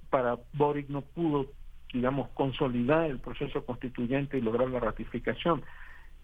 para 0.09 0.39
Boric 0.53 0.89
no 0.89 1.01
pudo 1.01 1.45
digamos 1.93 2.29
consolidar 2.29 3.11
el 3.11 3.19
proceso 3.19 3.63
constituyente 3.63 4.39
y 4.39 4.41
lograr 4.41 4.71
la 4.71 4.79
ratificación. 4.79 5.61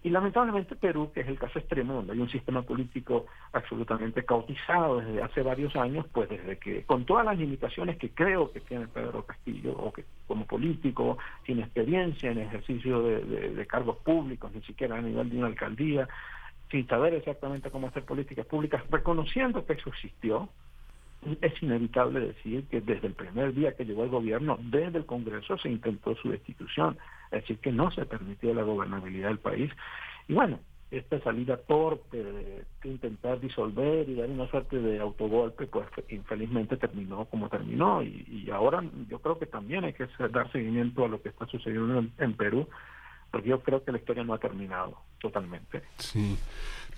Y 0.04 0.10
lamentablemente 0.10 0.74
Perú, 0.74 1.12
que 1.14 1.20
es 1.20 1.28
el 1.28 1.38
caso 1.38 1.60
extremo, 1.60 1.94
donde 1.94 2.14
hay 2.14 2.18
un 2.18 2.28
sistema 2.28 2.62
político 2.62 3.26
absolutamente 3.52 4.24
cautizado 4.24 5.00
desde 5.00 5.22
hace 5.22 5.42
varios 5.42 5.76
años, 5.76 6.06
pues 6.12 6.28
desde 6.28 6.58
que, 6.58 6.82
con 6.84 7.04
todas 7.04 7.24
las 7.24 7.38
limitaciones 7.38 7.98
que 7.98 8.10
creo 8.10 8.50
que 8.50 8.60
tiene 8.60 8.88
Pedro 8.88 9.24
Castillo, 9.24 9.72
o 9.72 9.92
que 9.92 10.04
como 10.26 10.44
político, 10.44 11.18
sin 11.46 11.60
experiencia 11.60 12.32
en 12.32 12.38
ejercicio 12.38 13.00
de, 13.02 13.66
cargos 13.66 13.98
públicos, 13.98 14.50
ni 14.52 14.60
siquiera 14.62 14.96
a 14.96 15.00
nivel 15.00 15.30
de 15.30 15.38
una 15.38 15.46
alcaldía, 15.46 16.08
sin 16.68 16.86
saber 16.88 17.14
exactamente 17.14 17.70
cómo 17.70 17.86
hacer 17.86 18.04
políticas 18.04 18.46
públicas, 18.46 18.82
reconociendo 18.90 19.64
que 19.64 19.74
eso 19.74 19.90
existió, 19.90 20.48
es 21.40 21.62
inevitable 21.62 22.18
decir 22.18 22.64
que 22.64 22.80
desde 22.80 23.06
el 23.06 23.14
primer 23.14 23.54
día 23.54 23.76
que 23.76 23.84
llegó 23.84 24.02
el 24.02 24.10
gobierno, 24.10 24.58
desde 24.60 24.98
el 24.98 25.06
Congreso 25.06 25.56
se 25.58 25.68
intentó 25.68 26.16
su 26.16 26.30
destitución, 26.30 26.98
decir, 27.40 27.58
que 27.58 27.72
no 27.72 27.90
se 27.90 28.06
permitió 28.06 28.54
la 28.54 28.62
gobernabilidad 28.62 29.28
del 29.28 29.38
país. 29.38 29.70
Y 30.28 30.34
bueno, 30.34 30.60
esta 30.92 31.18
salida 31.20 31.56
torpe 31.56 32.22
de, 32.22 32.64
intentar 32.84 33.40
disolver 33.40 34.08
y 34.08 34.14
dar 34.14 34.28
una 34.28 34.48
suerte 34.50 34.78
de 34.78 35.00
autogolpe, 35.00 35.66
pues 35.66 35.86
infelizmente 36.10 36.76
terminó 36.76 37.24
como 37.24 37.48
terminó. 37.48 38.02
Y, 38.02 38.48
ahora 38.52 38.84
yo 39.08 39.18
creo 39.20 39.38
que 39.38 39.46
también 39.46 39.84
hay 39.84 39.94
que 39.94 40.06
dar 40.30 40.52
seguimiento 40.52 41.04
a 41.04 41.08
lo 41.08 41.22
que 41.22 41.30
está 41.30 41.46
sucediendo 41.46 42.04
en 42.18 42.34
Perú, 42.34 42.68
porque 43.30 43.48
yo 43.48 43.62
creo 43.62 43.82
que 43.82 43.92
la 43.92 43.98
historia 43.98 44.22
no 44.22 44.34
ha 44.34 44.38
terminado 44.38 44.98
totalmente. 45.18 45.82
Sí. 45.96 46.36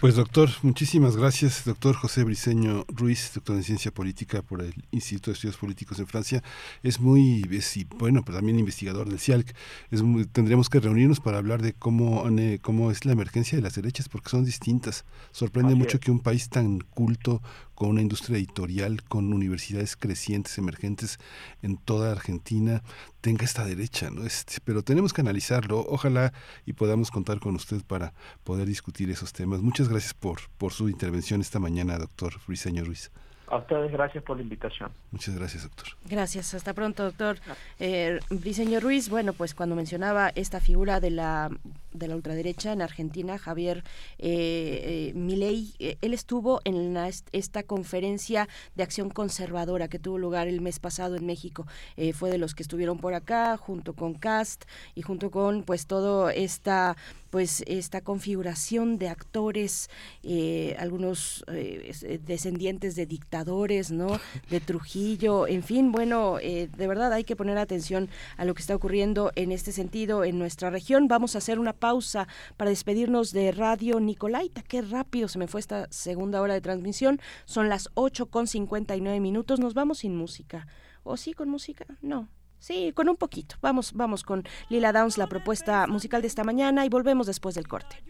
Pues 0.01 0.17
doctor, 0.17 0.51
muchísimas 0.63 1.17
gracias, 1.17 1.65
doctor 1.65 1.95
José 1.95 2.25
Briceño 2.25 2.85
Ruiz, 2.89 3.31
doctor 3.33 3.57
en 3.57 3.63
ciencia 3.63 3.93
política 3.93 4.43
por 4.43 4.61
el 4.61 4.75
Instituto 4.91 5.31
de 5.31 5.35
Estudios 5.35 5.57
Políticos 5.57 5.99
en 6.01 6.07
Francia. 6.07 6.43
Es 6.83 6.99
muy, 7.01 7.47
es, 7.51 7.75
bueno, 7.97 8.23
pero 8.25 8.39
también 8.39 8.59
investigador 8.59 9.09
del 9.09 9.21
CIALC. 9.21 9.55
Es 9.93 10.03
tendremos 10.33 10.69
que 10.69 10.81
reunirnos 10.81 11.21
para 11.21 11.39
hablar 11.39 11.63
de 11.63 11.75
cómo, 11.75 12.25
cómo 12.61 12.91
es 12.91 13.05
la 13.05 13.13
emergencia 13.13 13.57
de 13.57 13.63
las 13.63 13.77
derechas, 13.77 14.09
porque 14.09 14.31
son 14.31 14.45
distintas. 14.45 15.05
Sorprende 15.31 15.77
mucho 15.77 16.01
que 16.01 16.11
un 16.11 16.21
país 16.21 16.49
tan 16.49 16.81
culto 16.81 17.41
con 17.75 17.89
una 17.89 18.03
industria 18.03 18.37
editorial, 18.37 19.03
con 19.03 19.33
universidades 19.33 19.97
crecientes, 19.97 20.59
emergentes 20.59 21.19
en 21.63 21.77
toda 21.77 22.13
Argentina, 22.13 22.83
tenga 23.21 23.45
esta 23.45 23.65
derecha, 23.65 24.11
¿no? 24.11 24.25
Este, 24.25 24.59
pero 24.65 24.83
tenemos 24.85 25.13
que 25.13 25.23
analizarlo, 25.23 25.85
ojalá 25.89 26.33
y 26.67 26.75
podamos 26.75 27.11
contar 27.11 27.41
con 27.41 27.57
usted 27.57 27.83
para 27.83 28.15
poder 28.45 28.69
discutir 28.69 29.11
esos 29.11 29.33
temas. 29.33 29.61
Muchas 29.61 29.84
gracias 29.89 30.15
por, 30.15 30.41
por 30.59 30.73
su 30.73 30.89
intervención 30.89 31.41
esta 31.41 31.59
mañana, 31.59 31.99
doctor 31.99 32.35
Briseño 32.47 32.85
Ruiz. 32.85 33.11
A 33.47 33.59
ustedes 33.59 33.93
gracias 33.93 34.25
por 34.25 34.37
la 34.37 34.43
invitación. 34.43 34.91
Muchas 35.11 35.37
gracias, 35.37 35.65
doctor. 35.65 35.87
Gracias, 36.07 36.55
hasta 36.55 36.73
pronto, 36.73 37.05
doctor. 37.05 37.39
Eh, 37.79 38.19
Briseño 38.31 38.81
Ruiz, 38.81 39.09
bueno, 39.09 39.33
pues 39.33 39.55
cuando 39.55 39.77
mencionaba 39.77 40.31
esta 40.35 40.61
figura 40.61 40.99
de 40.99 41.11
la 41.11 41.51
de 41.95 42.09
la 42.09 42.17
ultraderecha 42.17 42.73
en 42.73 42.83
Argentina, 42.83 43.39
Javier 43.39 43.85
eh, 44.19 45.11
eh 45.11 45.13
Milei, 45.15 45.75
eh, 45.79 45.97
él 46.03 46.13
estuvo 46.13 46.61
en 46.65 46.97
esta 47.33 47.63
conferencia 47.63 48.49
de 48.75 48.83
acción 48.83 49.11
conservadora 49.11 49.89
que 49.89 49.99
tuvo 49.99 50.19
lugar 50.19 50.49
el 50.49 50.61
mes 50.61 50.79
pasado 50.79 51.17
en 51.17 51.27
México. 51.27 51.67
fue 52.13 52.31
de 52.31 52.39
los 52.39 52.55
que 52.55 52.63
estuvieron 52.63 52.99
por 52.99 53.15
acá, 53.15 53.57
junto 53.57 53.95
con 53.95 54.15
Cast 54.15 54.65
y 54.95 55.03
junto 55.03 55.31
con 55.31 55.63
pues 55.63 55.87
todo 55.87 56.31
esta 56.31 56.97
pues 57.35 57.65
esta 57.67 58.01
configuración 58.01 58.97
de 58.97 59.09
actores, 59.09 59.91
eh, 60.23 60.77
algunos 60.79 61.45
eh, 61.49 62.21
descendientes 62.25 62.95
de 62.95 63.07
dictadores, 63.07 63.91
¿no? 63.91 64.21
De 64.51 64.61
Trujillo, 64.61 65.49
en 65.49 65.65
fin, 65.65 65.91
bueno, 65.91 66.39
eh, 66.41 66.69
de 66.77 66.87
verdad 66.87 67.13
hay 67.13 67.25
que 67.25 67.35
poner 67.35 67.59
atención 67.59 68.09
a 68.37 68.45
lo 68.45 68.55
que 68.55 68.61
está 68.61 68.77
ocurriendo 68.77 69.33
en 69.35 69.51
este 69.51 69.73
sentido 69.73 70.23
en 70.23 70.39
nuestra 70.39 70.71
región. 70.71 71.09
Vamos 71.09 71.35
a 71.35 71.39
hacer 71.39 71.59
una 71.59 71.73
pausa 71.85 72.27
para 72.57 72.71
despedirnos 72.71 73.31
de 73.31 73.53
Radio 73.53 74.01
Nicolaita. 74.01 74.63
Qué 74.63 74.81
rápido 74.81 75.29
se 75.29 75.39
me 75.39 75.49
fue 75.49 75.61
esta 75.61 75.87
segunda 75.91 76.41
hora 76.41 76.55
de 76.55 76.63
transmisión. 76.63 77.21
Son 77.45 77.69
las 77.69 77.91
8 77.93 78.31
con 78.31 78.47
59 78.47 79.21
minutos. 79.21 79.61
Nos 79.61 79.75
vamos 79.75 79.99
sin 79.99 80.17
música. 80.17 80.67
¿O 81.03 81.19
sí 81.19 81.35
con 81.35 81.51
música? 81.51 81.85
No. 82.01 82.31
Sí, 82.59 82.93
con 82.95 83.11
un 83.11 83.17
poquito. 83.17 83.57
Vamos, 83.61 83.93
vamos 83.93 84.23
con 84.23 84.45
Lila 84.71 84.93
Downs, 84.93 85.19
la 85.19 85.27
propuesta 85.27 85.87
musical 85.87 86.23
de 86.23 86.29
esta 86.29 86.43
mañana 86.43 86.87
y 86.87 86.89
volvemos 86.89 87.27
después 87.27 87.55
del 87.55 87.69
corte. 87.69 88.03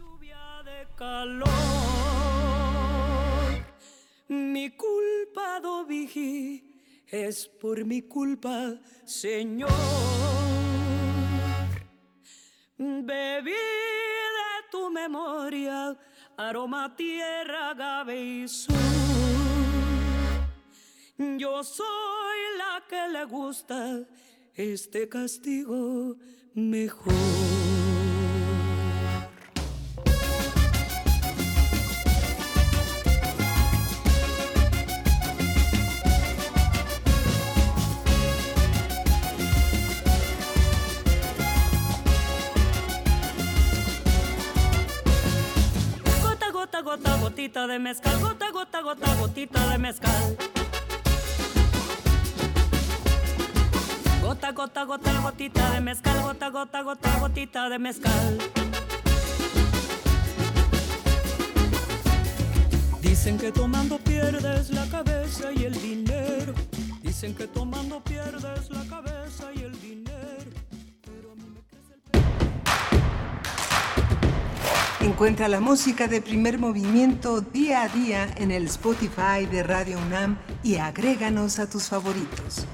Mi 4.28 4.70
culpa, 4.70 5.58
Dovigi, 5.60 6.62
es 7.08 7.48
por 7.48 7.84
mi 7.84 8.02
culpa, 8.02 8.78
Señor. 9.04 10.53
Bebí 13.04 13.52
de 13.52 14.70
tu 14.70 14.90
memoria, 14.90 15.94
aroma, 16.36 16.94
tierra, 16.96 17.70
agave 17.70 18.18
y 18.18 18.48
sol. 18.48 18.74
Yo 21.38 21.62
soy 21.62 22.38
la 22.56 22.82
que 22.88 23.08
le 23.08 23.24
gusta 23.24 24.04
este 24.54 25.08
castigo 25.08 26.16
mejor. 26.54 27.53
Gotita 47.44 47.66
de 47.66 47.78
gota, 48.22 48.50
gota, 48.50 48.80
gota, 48.80 49.14
gotita 49.16 49.68
de 49.68 49.78
mezcal. 49.78 50.36
Gota, 54.22 54.52
gota, 54.52 54.84
gota, 54.84 55.20
gotita 55.20 55.70
de 55.72 55.80
mezcal, 55.80 56.22
gota, 56.22 56.48
gota, 56.48 56.82
gota, 56.82 57.18
gotita 57.18 57.68
de 57.68 57.78
mezcal. 57.78 58.38
Dicen 63.02 63.36
que 63.36 63.52
tomando 63.52 63.98
pierdes 63.98 64.70
la 64.70 64.86
cabeza 64.86 65.52
y 65.52 65.64
el 65.64 65.74
dinero. 65.82 66.54
Dicen 67.02 67.34
que 67.34 67.46
tomando 67.46 68.02
pierdes 68.02 68.70
la 68.70 68.86
cabeza 68.86 69.50
y 69.54 69.64
el 69.64 69.73
Encuentra 75.04 75.48
la 75.48 75.60
música 75.60 76.08
de 76.08 76.22
primer 76.22 76.58
movimiento 76.58 77.42
día 77.42 77.82
a 77.82 77.88
día 77.88 78.26
en 78.38 78.50
el 78.50 78.64
Spotify 78.64 79.44
de 79.44 79.62
Radio 79.62 79.98
UNAM 79.98 80.38
y 80.62 80.76
agréganos 80.76 81.58
a 81.58 81.68
tus 81.68 81.90
favoritos. 81.90 82.66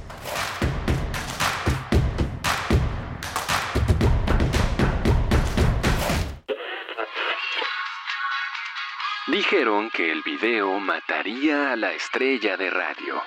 Dijeron 9.27 9.91
que 9.91 10.13
el 10.13 10.23
video 10.23 10.79
mataría 10.79 11.73
a 11.73 11.77
la 11.77 11.93
estrella 11.95 12.57
de 12.57 12.71
radio. 12.71 13.21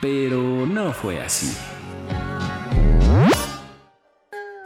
Pero 0.00 0.38
no 0.38 0.92
fue 0.92 1.20
así. 1.20 1.56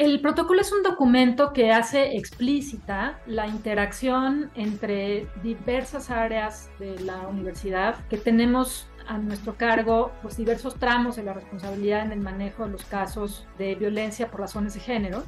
El 0.00 0.18
protocolo 0.22 0.62
es 0.62 0.72
un 0.72 0.82
documento 0.82 1.52
que 1.52 1.72
hace 1.72 2.16
explícita 2.16 3.20
la 3.26 3.46
interacción 3.46 4.50
entre 4.54 5.28
diversas 5.42 6.10
áreas 6.10 6.70
de 6.78 6.98
la 7.00 7.28
universidad 7.28 7.96
que 8.08 8.16
tenemos 8.16 8.88
a 9.06 9.18
nuestro 9.18 9.56
cargo 9.56 10.10
pues, 10.22 10.38
diversos 10.38 10.76
tramos 10.76 11.16
de 11.16 11.24
la 11.24 11.34
responsabilidad 11.34 12.06
en 12.06 12.12
el 12.12 12.20
manejo 12.20 12.64
de 12.64 12.70
los 12.70 12.84
casos 12.86 13.46
de 13.58 13.74
violencia 13.74 14.30
por 14.30 14.40
razones 14.40 14.72
de 14.72 14.80
género. 14.80 15.22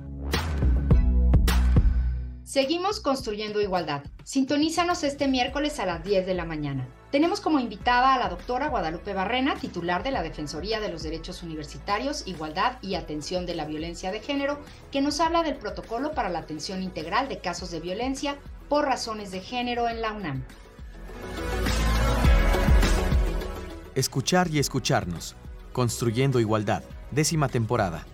Seguimos 2.44 2.98
construyendo 2.98 3.60
igualdad. 3.60 4.02
Sintonízanos 4.24 5.04
este 5.04 5.28
miércoles 5.28 5.78
a 5.78 5.86
las 5.86 6.02
10 6.02 6.26
de 6.26 6.34
la 6.34 6.44
mañana. 6.44 6.88
Tenemos 7.12 7.40
como 7.40 7.60
invitada 7.60 8.14
a 8.14 8.18
la 8.18 8.28
doctora 8.28 8.68
Guadalupe 8.68 9.14
Barrena, 9.14 9.54
titular 9.54 10.02
de 10.02 10.10
la 10.10 10.22
Defensoría 10.22 10.80
de 10.80 10.88
los 10.88 11.04
Derechos 11.04 11.42
Universitarios, 11.42 12.26
Igualdad 12.26 12.78
y 12.82 12.96
Atención 12.96 13.46
de 13.46 13.54
la 13.54 13.64
Violencia 13.64 14.10
de 14.10 14.20
Género, 14.20 14.58
que 14.90 15.00
nos 15.00 15.20
habla 15.20 15.42
del 15.42 15.56
protocolo 15.56 16.12
para 16.12 16.30
la 16.30 16.40
atención 16.40 16.82
integral 16.82 17.28
de 17.28 17.38
casos 17.38 17.70
de 17.70 17.80
violencia 17.80 18.36
por 18.68 18.86
razones 18.86 19.30
de 19.30 19.40
género 19.40 19.88
en 19.88 20.00
la 20.00 20.12
UNAM. 20.12 20.42
Escuchar 23.94 24.48
y 24.50 24.58
escucharnos. 24.58 25.36
Construyendo 25.72 26.40
Igualdad. 26.40 26.82
Décima 27.10 27.48
temporada. 27.48 28.06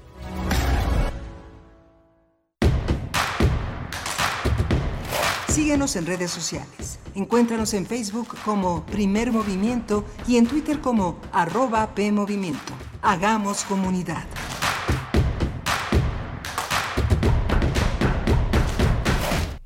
Síguenos 5.48 5.96
en 5.96 6.06
redes 6.06 6.30
sociales. 6.30 7.00
Encuéntranos 7.14 7.72
en 7.74 7.86
Facebook 7.86 8.28
como 8.44 8.84
Primer 8.86 9.32
Movimiento 9.32 10.04
y 10.26 10.36
en 10.36 10.46
Twitter 10.46 10.80
como 10.80 11.18
arroba 11.32 11.94
PMovimiento. 11.94 12.74
Hagamos 13.02 13.64
comunidad. 13.64 14.24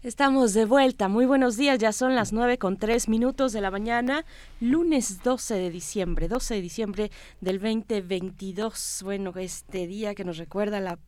Estamos 0.02 0.52
de 0.52 0.66
vuelta. 0.66 1.08
Muy 1.08 1.26
buenos 1.26 1.56
días. 1.56 1.78
Ya 1.78 1.92
son 1.92 2.14
las 2.14 2.32
9 2.32 2.58
con 2.58 2.76
3 2.76 3.08
minutos 3.08 3.52
de 3.52 3.60
la 3.60 3.70
mañana, 3.70 4.24
lunes 4.62 5.24
12 5.24 5.54
de 5.54 5.70
diciembre, 5.70 6.28
12 6.28 6.54
de 6.54 6.60
diciembre 6.60 7.10
del 7.40 7.58
2022. 7.58 9.00
Bueno, 9.02 9.32
este 9.34 9.88
día 9.88 10.14
que 10.14 10.24
nos 10.24 10.38
recuerda 10.38 10.78
la 10.78 11.00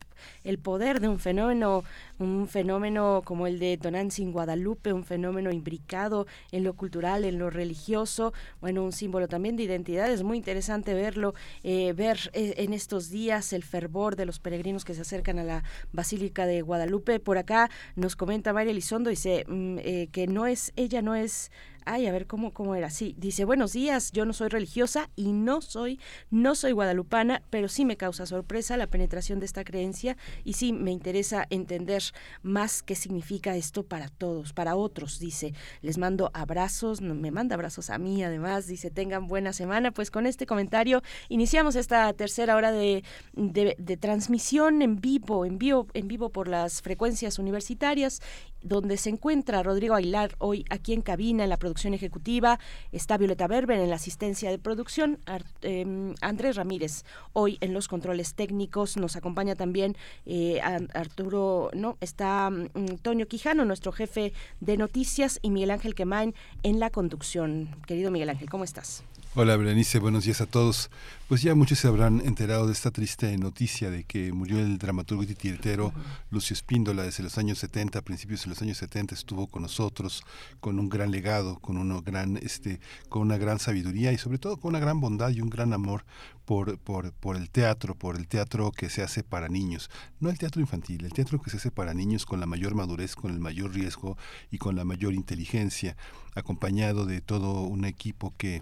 el 0.43 0.59
poder 0.59 0.99
de 0.99 1.07
un 1.07 1.19
fenómeno, 1.19 1.83
un 2.19 2.47
fenómeno 2.47 3.21
como 3.25 3.47
el 3.47 3.59
de 3.59 3.77
Donancy 3.77 4.23
en 4.23 4.31
Guadalupe, 4.31 4.93
un 4.93 5.03
fenómeno 5.03 5.51
imbricado 5.51 6.27
en 6.51 6.63
lo 6.63 6.73
cultural, 6.73 7.25
en 7.25 7.39
lo 7.39 7.49
religioso, 7.49 8.33
bueno, 8.61 8.83
un 8.83 8.91
símbolo 8.91 9.27
también 9.27 9.55
de 9.55 9.63
identidad. 9.63 10.11
Es 10.11 10.23
muy 10.23 10.37
interesante 10.37 10.93
verlo, 10.93 11.33
eh, 11.63 11.93
ver 11.93 12.31
eh, 12.33 12.55
en 12.57 12.73
estos 12.73 13.09
días 13.09 13.53
el 13.53 13.63
fervor 13.63 14.15
de 14.15 14.25
los 14.25 14.39
peregrinos 14.39 14.85
que 14.85 14.93
se 14.93 15.01
acercan 15.01 15.39
a 15.39 15.43
la 15.43 15.63
Basílica 15.91 16.45
de 16.45 16.61
Guadalupe. 16.61 17.19
Por 17.19 17.37
acá 17.37 17.69
nos 17.95 18.15
comenta 18.15 18.53
María 18.53 18.71
Elizondo, 18.71 19.09
dice 19.09 19.45
mm, 19.47 19.77
eh, 19.79 20.09
que 20.11 20.27
no 20.27 20.45
es, 20.45 20.71
ella 20.75 21.01
no 21.01 21.15
es 21.15 21.51
Ay, 21.87 22.07
a 22.07 22.11
ver 22.11 22.25
cómo, 22.25 22.51
cómo 22.51 22.73
era. 22.73 22.89
Sí, 22.89 23.13
dice, 23.19 23.45
buenos 23.45 23.73
días, 23.73 24.11
yo 24.11 24.25
no 24.25 24.33
soy 24.33 24.49
religiosa 24.49 25.11
y 25.15 25.33
no 25.33 25.61
soy, 25.61 25.99
no 26.31 26.55
soy 26.55 26.71
guadalupana, 26.71 27.43
pero 27.51 27.67
sí 27.67 27.85
me 27.85 27.95
causa 27.95 28.25
sorpresa 28.25 28.75
la 28.75 28.87
penetración 28.87 29.39
de 29.39 29.45
esta 29.45 29.63
creencia 29.63 30.17
y 30.43 30.53
sí 30.53 30.73
me 30.73 30.91
interesa 30.91 31.45
entender 31.51 32.01
más 32.41 32.81
qué 32.81 32.95
significa 32.95 33.55
esto 33.55 33.83
para 33.83 34.09
todos, 34.09 34.51
para 34.51 34.75
otros, 34.75 35.19
dice. 35.19 35.53
Les 35.81 35.99
mando 35.99 36.31
abrazos, 36.33 37.01
me 37.01 37.29
manda 37.29 37.53
abrazos 37.53 37.91
a 37.91 37.99
mí 37.99 38.23
además, 38.23 38.65
dice, 38.65 38.89
tengan 38.89 39.27
buena 39.27 39.53
semana. 39.53 39.91
Pues 39.91 40.09
con 40.09 40.25
este 40.25 40.47
comentario 40.47 41.03
iniciamos 41.29 41.75
esta 41.75 42.11
tercera 42.13 42.55
hora 42.55 42.71
de, 42.71 43.03
de, 43.33 43.97
transmisión 43.97 44.81
en 44.81 44.99
vivo, 44.99 45.45
en 45.45 45.59
vivo, 45.59 45.87
en 45.93 46.07
vivo 46.07 46.29
por 46.29 46.47
las 46.47 46.81
frecuencias 46.81 47.37
universitarias 47.37 48.21
donde 48.65 48.97
se 48.97 49.09
encuentra 49.09 49.63
Rodrigo 49.63 49.95
Aguilar 49.95 50.35
hoy 50.39 50.65
aquí 50.69 50.93
en 50.93 51.01
cabina 51.01 51.43
en 51.43 51.49
la 51.49 51.57
producción 51.57 51.93
ejecutiva, 51.93 52.59
está 52.91 53.17
Violeta 53.17 53.47
Berber 53.47 53.79
en 53.79 53.89
la 53.89 53.95
asistencia 53.95 54.49
de 54.49 54.57
producción, 54.57 55.19
em, 55.61 56.15
Andrés 56.21 56.55
Ramírez 56.55 57.05
hoy 57.33 57.57
en 57.61 57.73
los 57.73 57.87
controles 57.87 58.33
técnicos, 58.33 58.97
nos 58.97 59.15
acompaña 59.15 59.55
también 59.55 59.95
eh, 60.25 60.59
Arturo, 60.93 61.69
no, 61.73 61.97
está 62.01 62.49
mm, 62.49 62.97
Toño 63.01 63.27
Quijano, 63.27 63.65
nuestro 63.65 63.91
jefe 63.91 64.33
de 64.59 64.77
noticias, 64.77 65.39
y 65.41 65.51
Miguel 65.51 65.71
Ángel 65.71 65.95
Quemain 65.95 66.33
en 66.63 66.79
la 66.79 66.89
conducción. 66.89 67.69
Querido 67.85 68.11
Miguel 68.11 68.29
Ángel, 68.29 68.49
¿cómo 68.49 68.63
estás? 68.63 69.03
Hola 69.37 69.57
Berenice, 69.57 69.99
buenos 69.99 70.23
días 70.23 70.39
a 70.39 70.45
todos. 70.45 70.89
Pues 71.27 71.41
ya 71.41 71.55
muchos 71.55 71.79
se 71.79 71.89
habrán 71.89 72.21
enterado 72.21 72.67
de 72.67 72.71
esta 72.71 72.89
triste 72.89 73.37
noticia 73.37 73.89
de 73.89 74.05
que 74.05 74.31
murió 74.31 74.59
el 74.59 74.77
dramaturgo 74.77 75.23
y 75.23 75.27
titiritero 75.27 75.91
Lucio 76.31 76.53
Espíndola 76.53 77.03
desde 77.03 77.21
los 77.21 77.37
años 77.37 77.59
70, 77.59 77.99
a 77.99 78.01
principios 78.01 78.45
de 78.45 78.51
los 78.51 78.61
años 78.61 78.77
70 78.77 79.13
estuvo 79.13 79.47
con 79.47 79.63
nosotros 79.63 80.23
con 80.61 80.79
un 80.79 80.87
gran 80.87 81.11
legado, 81.11 81.59
con 81.59 81.75
una 81.75 81.99
gran 81.99 82.37
este 82.37 82.79
con 83.09 83.23
una 83.23 83.37
gran 83.37 83.59
sabiduría 83.59 84.13
y 84.13 84.17
sobre 84.17 84.37
todo 84.37 84.55
con 84.55 84.69
una 84.69 84.79
gran 84.79 85.01
bondad 85.01 85.31
y 85.31 85.41
un 85.41 85.49
gran 85.49 85.73
amor 85.73 86.05
por, 86.45 86.77
por, 86.77 87.11
por 87.11 87.35
el 87.35 87.49
teatro, 87.49 87.93
por 87.93 88.15
el 88.15 88.29
teatro 88.29 88.71
que 88.71 88.89
se 88.89 89.01
hace 89.01 89.21
para 89.21 89.49
niños, 89.49 89.89
no 90.21 90.29
el 90.29 90.37
teatro 90.37 90.61
infantil, 90.61 91.03
el 91.03 91.11
teatro 91.11 91.41
que 91.41 91.49
se 91.49 91.57
hace 91.57 91.71
para 91.71 91.93
niños 91.93 92.25
con 92.25 92.39
la 92.39 92.45
mayor 92.45 92.73
madurez, 92.73 93.15
con 93.15 93.31
el 93.31 93.41
mayor 93.41 93.73
riesgo 93.73 94.17
y 94.49 94.59
con 94.59 94.77
la 94.77 94.85
mayor 94.85 95.13
inteligencia, 95.13 95.97
acompañado 96.35 97.05
de 97.05 97.19
todo 97.19 97.63
un 97.63 97.83
equipo 97.83 98.33
que 98.37 98.61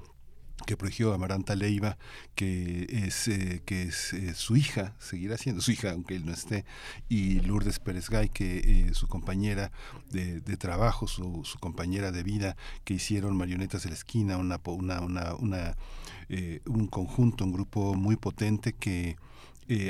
que 0.66 0.78
prohibió 0.78 1.14
Amaranta 1.14 1.56
Leiva, 1.56 1.98
que 2.36 2.88
es, 2.90 3.28
eh, 3.28 3.62
que 3.66 3.84
es 3.84 4.14
eh, 4.14 4.34
su 4.34 4.56
hija, 4.56 4.96
seguirá 5.00 5.38
siendo 5.38 5.62
su 5.62 5.72
hija, 5.72 5.92
aunque 5.92 6.16
él 6.16 6.26
no 6.26 6.32
esté, 6.32 6.66
y 7.10 7.42
Lourdes 7.42 7.80
Pérez 7.80 8.10
Gay, 8.10 8.30
que 8.30 8.58
eh, 8.58 8.94
su 8.94 9.08
compañera 9.08 9.72
de, 10.12 10.42
trabajo, 10.58 11.08
su, 11.08 11.44
su, 11.44 11.58
compañera 11.60 12.12
de 12.12 12.24
vida, 12.24 12.56
que 12.84 12.94
hicieron 12.94 13.36
Marionetas 13.36 13.84
de 13.84 13.90
la 13.90 13.96
Esquina, 13.96 14.38
una, 14.38 14.62
una, 14.66 15.02
una, 15.02 15.36
una 15.36 15.78
un 16.66 16.88
conjunto, 16.88 17.44
un 17.44 17.52
grupo 17.52 17.94
muy 17.96 18.16
potente 18.16 18.74
que 18.74 19.18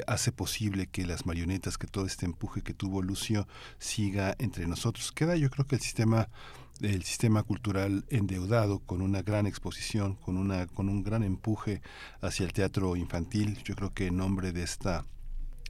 hace 0.07 0.31
posible 0.31 0.87
que 0.87 1.05
las 1.05 1.25
marionetas, 1.25 1.77
que 1.77 1.87
todo 1.87 2.05
este 2.05 2.25
empuje 2.25 2.61
que 2.61 2.73
tuvo 2.73 3.01
Lucio 3.01 3.47
siga 3.79 4.35
entre 4.39 4.67
nosotros. 4.67 5.11
Queda 5.11 5.35
yo 5.35 5.49
creo 5.49 5.67
que 5.67 5.75
el 5.75 5.81
sistema 5.81 6.29
el 6.81 7.03
sistema 7.03 7.43
cultural 7.43 8.05
endeudado 8.09 8.79
con 8.79 9.01
una 9.01 9.21
gran 9.21 9.45
exposición, 9.45 10.15
con 10.15 10.37
una 10.37 10.67
con 10.67 10.89
un 10.89 11.03
gran 11.03 11.23
empuje 11.23 11.81
hacia 12.21 12.45
el 12.45 12.53
teatro 12.53 12.95
infantil. 12.95 13.61
Yo 13.63 13.75
creo 13.75 13.93
que 13.93 14.07
en 14.07 14.17
nombre 14.17 14.51
de 14.51 14.63
esta 14.63 15.05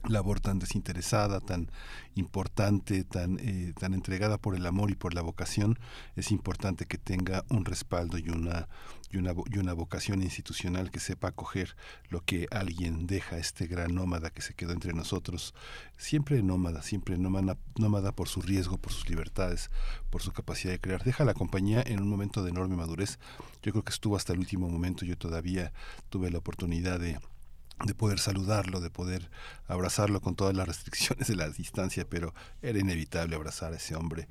labor 0.08 0.40
tan 0.40 0.58
desinteresada, 0.58 1.40
tan 1.40 1.70
importante, 2.14 3.04
tan, 3.04 3.38
eh, 3.40 3.72
tan 3.78 3.94
entregada 3.94 4.38
por 4.38 4.54
el 4.54 4.66
amor 4.66 4.90
y 4.90 4.94
por 4.94 5.14
la 5.14 5.22
vocación, 5.22 5.78
es 6.16 6.30
importante 6.30 6.86
que 6.86 6.98
tenga 6.98 7.44
un 7.48 7.64
respaldo 7.64 8.18
y 8.18 8.28
una, 8.28 8.68
y 9.14 9.18
una, 9.18 9.32
y 9.50 9.58
una 9.58 9.72
vocación 9.72 10.22
institucional 10.22 10.90
que 10.90 10.98
sepa 10.98 11.28
acoger 11.28 11.76
lo 12.08 12.20
que 12.20 12.48
alguien 12.50 13.06
deja, 13.06 13.38
este 13.38 13.66
gran 13.66 13.94
nómada 13.94 14.30
que 14.30 14.42
se 14.42 14.54
quedó 14.54 14.72
entre 14.72 14.92
nosotros, 14.92 15.54
siempre 15.96 16.42
nómada, 16.42 16.82
siempre 16.82 17.16
nómada, 17.16 17.56
nómada 17.78 18.12
por 18.12 18.28
su 18.28 18.42
riesgo, 18.42 18.76
por 18.76 18.92
sus 18.92 19.08
libertades, 19.08 19.70
por 20.10 20.22
su 20.22 20.32
capacidad 20.32 20.72
de 20.72 20.80
crear. 20.80 21.04
Deja 21.04 21.24
la 21.24 21.34
compañía 21.34 21.82
en 21.86 22.00
un 22.00 22.08
momento 22.08 22.42
de 22.42 22.50
enorme 22.50 22.76
madurez. 22.76 23.18
Yo 23.62 23.72
creo 23.72 23.84
que 23.84 23.92
estuvo 23.92 24.16
hasta 24.16 24.32
el 24.32 24.40
último 24.40 24.68
momento, 24.68 25.04
yo 25.04 25.16
todavía 25.16 25.72
tuve 26.10 26.30
la 26.30 26.38
oportunidad 26.38 26.98
de 26.98 27.18
de 27.84 27.92
poder 27.92 28.20
saludarlo, 28.20 28.80
de 28.80 28.88
poder 28.88 29.30
abrazarlo 29.66 30.20
con 30.20 30.36
todas 30.36 30.54
las 30.54 30.68
restricciones 30.68 31.26
de 31.26 31.34
la 31.34 31.50
distancia, 31.50 32.08
pero 32.08 32.32
era 32.62 32.78
inevitable 32.78 33.34
abrazar 33.34 33.72
a 33.72 33.76
ese 33.76 33.96
hombre 33.96 34.28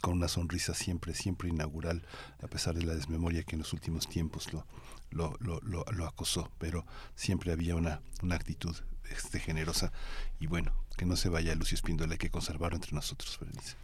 con 0.00 0.14
una 0.14 0.28
sonrisa 0.28 0.74
siempre, 0.74 1.14
siempre 1.14 1.48
inaugural, 1.48 2.04
a 2.42 2.46
pesar 2.46 2.74
de 2.74 2.84
la 2.84 2.94
desmemoria 2.94 3.42
que 3.42 3.56
en 3.56 3.60
los 3.60 3.72
últimos 3.72 4.08
tiempos 4.08 4.52
lo, 4.52 4.66
lo, 5.10 5.36
lo, 5.40 5.60
lo, 5.60 6.06
acosó, 6.06 6.50
pero 6.58 6.84
siempre 7.14 7.52
había 7.52 7.74
una, 7.74 8.00
una 8.22 8.36
actitud 8.36 8.76
este, 9.10 9.40
generosa 9.40 9.92
y 10.38 10.46
bueno, 10.46 10.72
que 10.96 11.06
no 11.06 11.16
se 11.16 11.28
vaya 11.28 11.54
Lucio 11.54 11.74
Espíndola, 11.74 12.12
hay 12.12 12.18
que 12.18 12.30
conservarlo 12.30 12.76
entre 12.76 12.92
nosotros, 12.92 13.38
Berenice. 13.40 13.76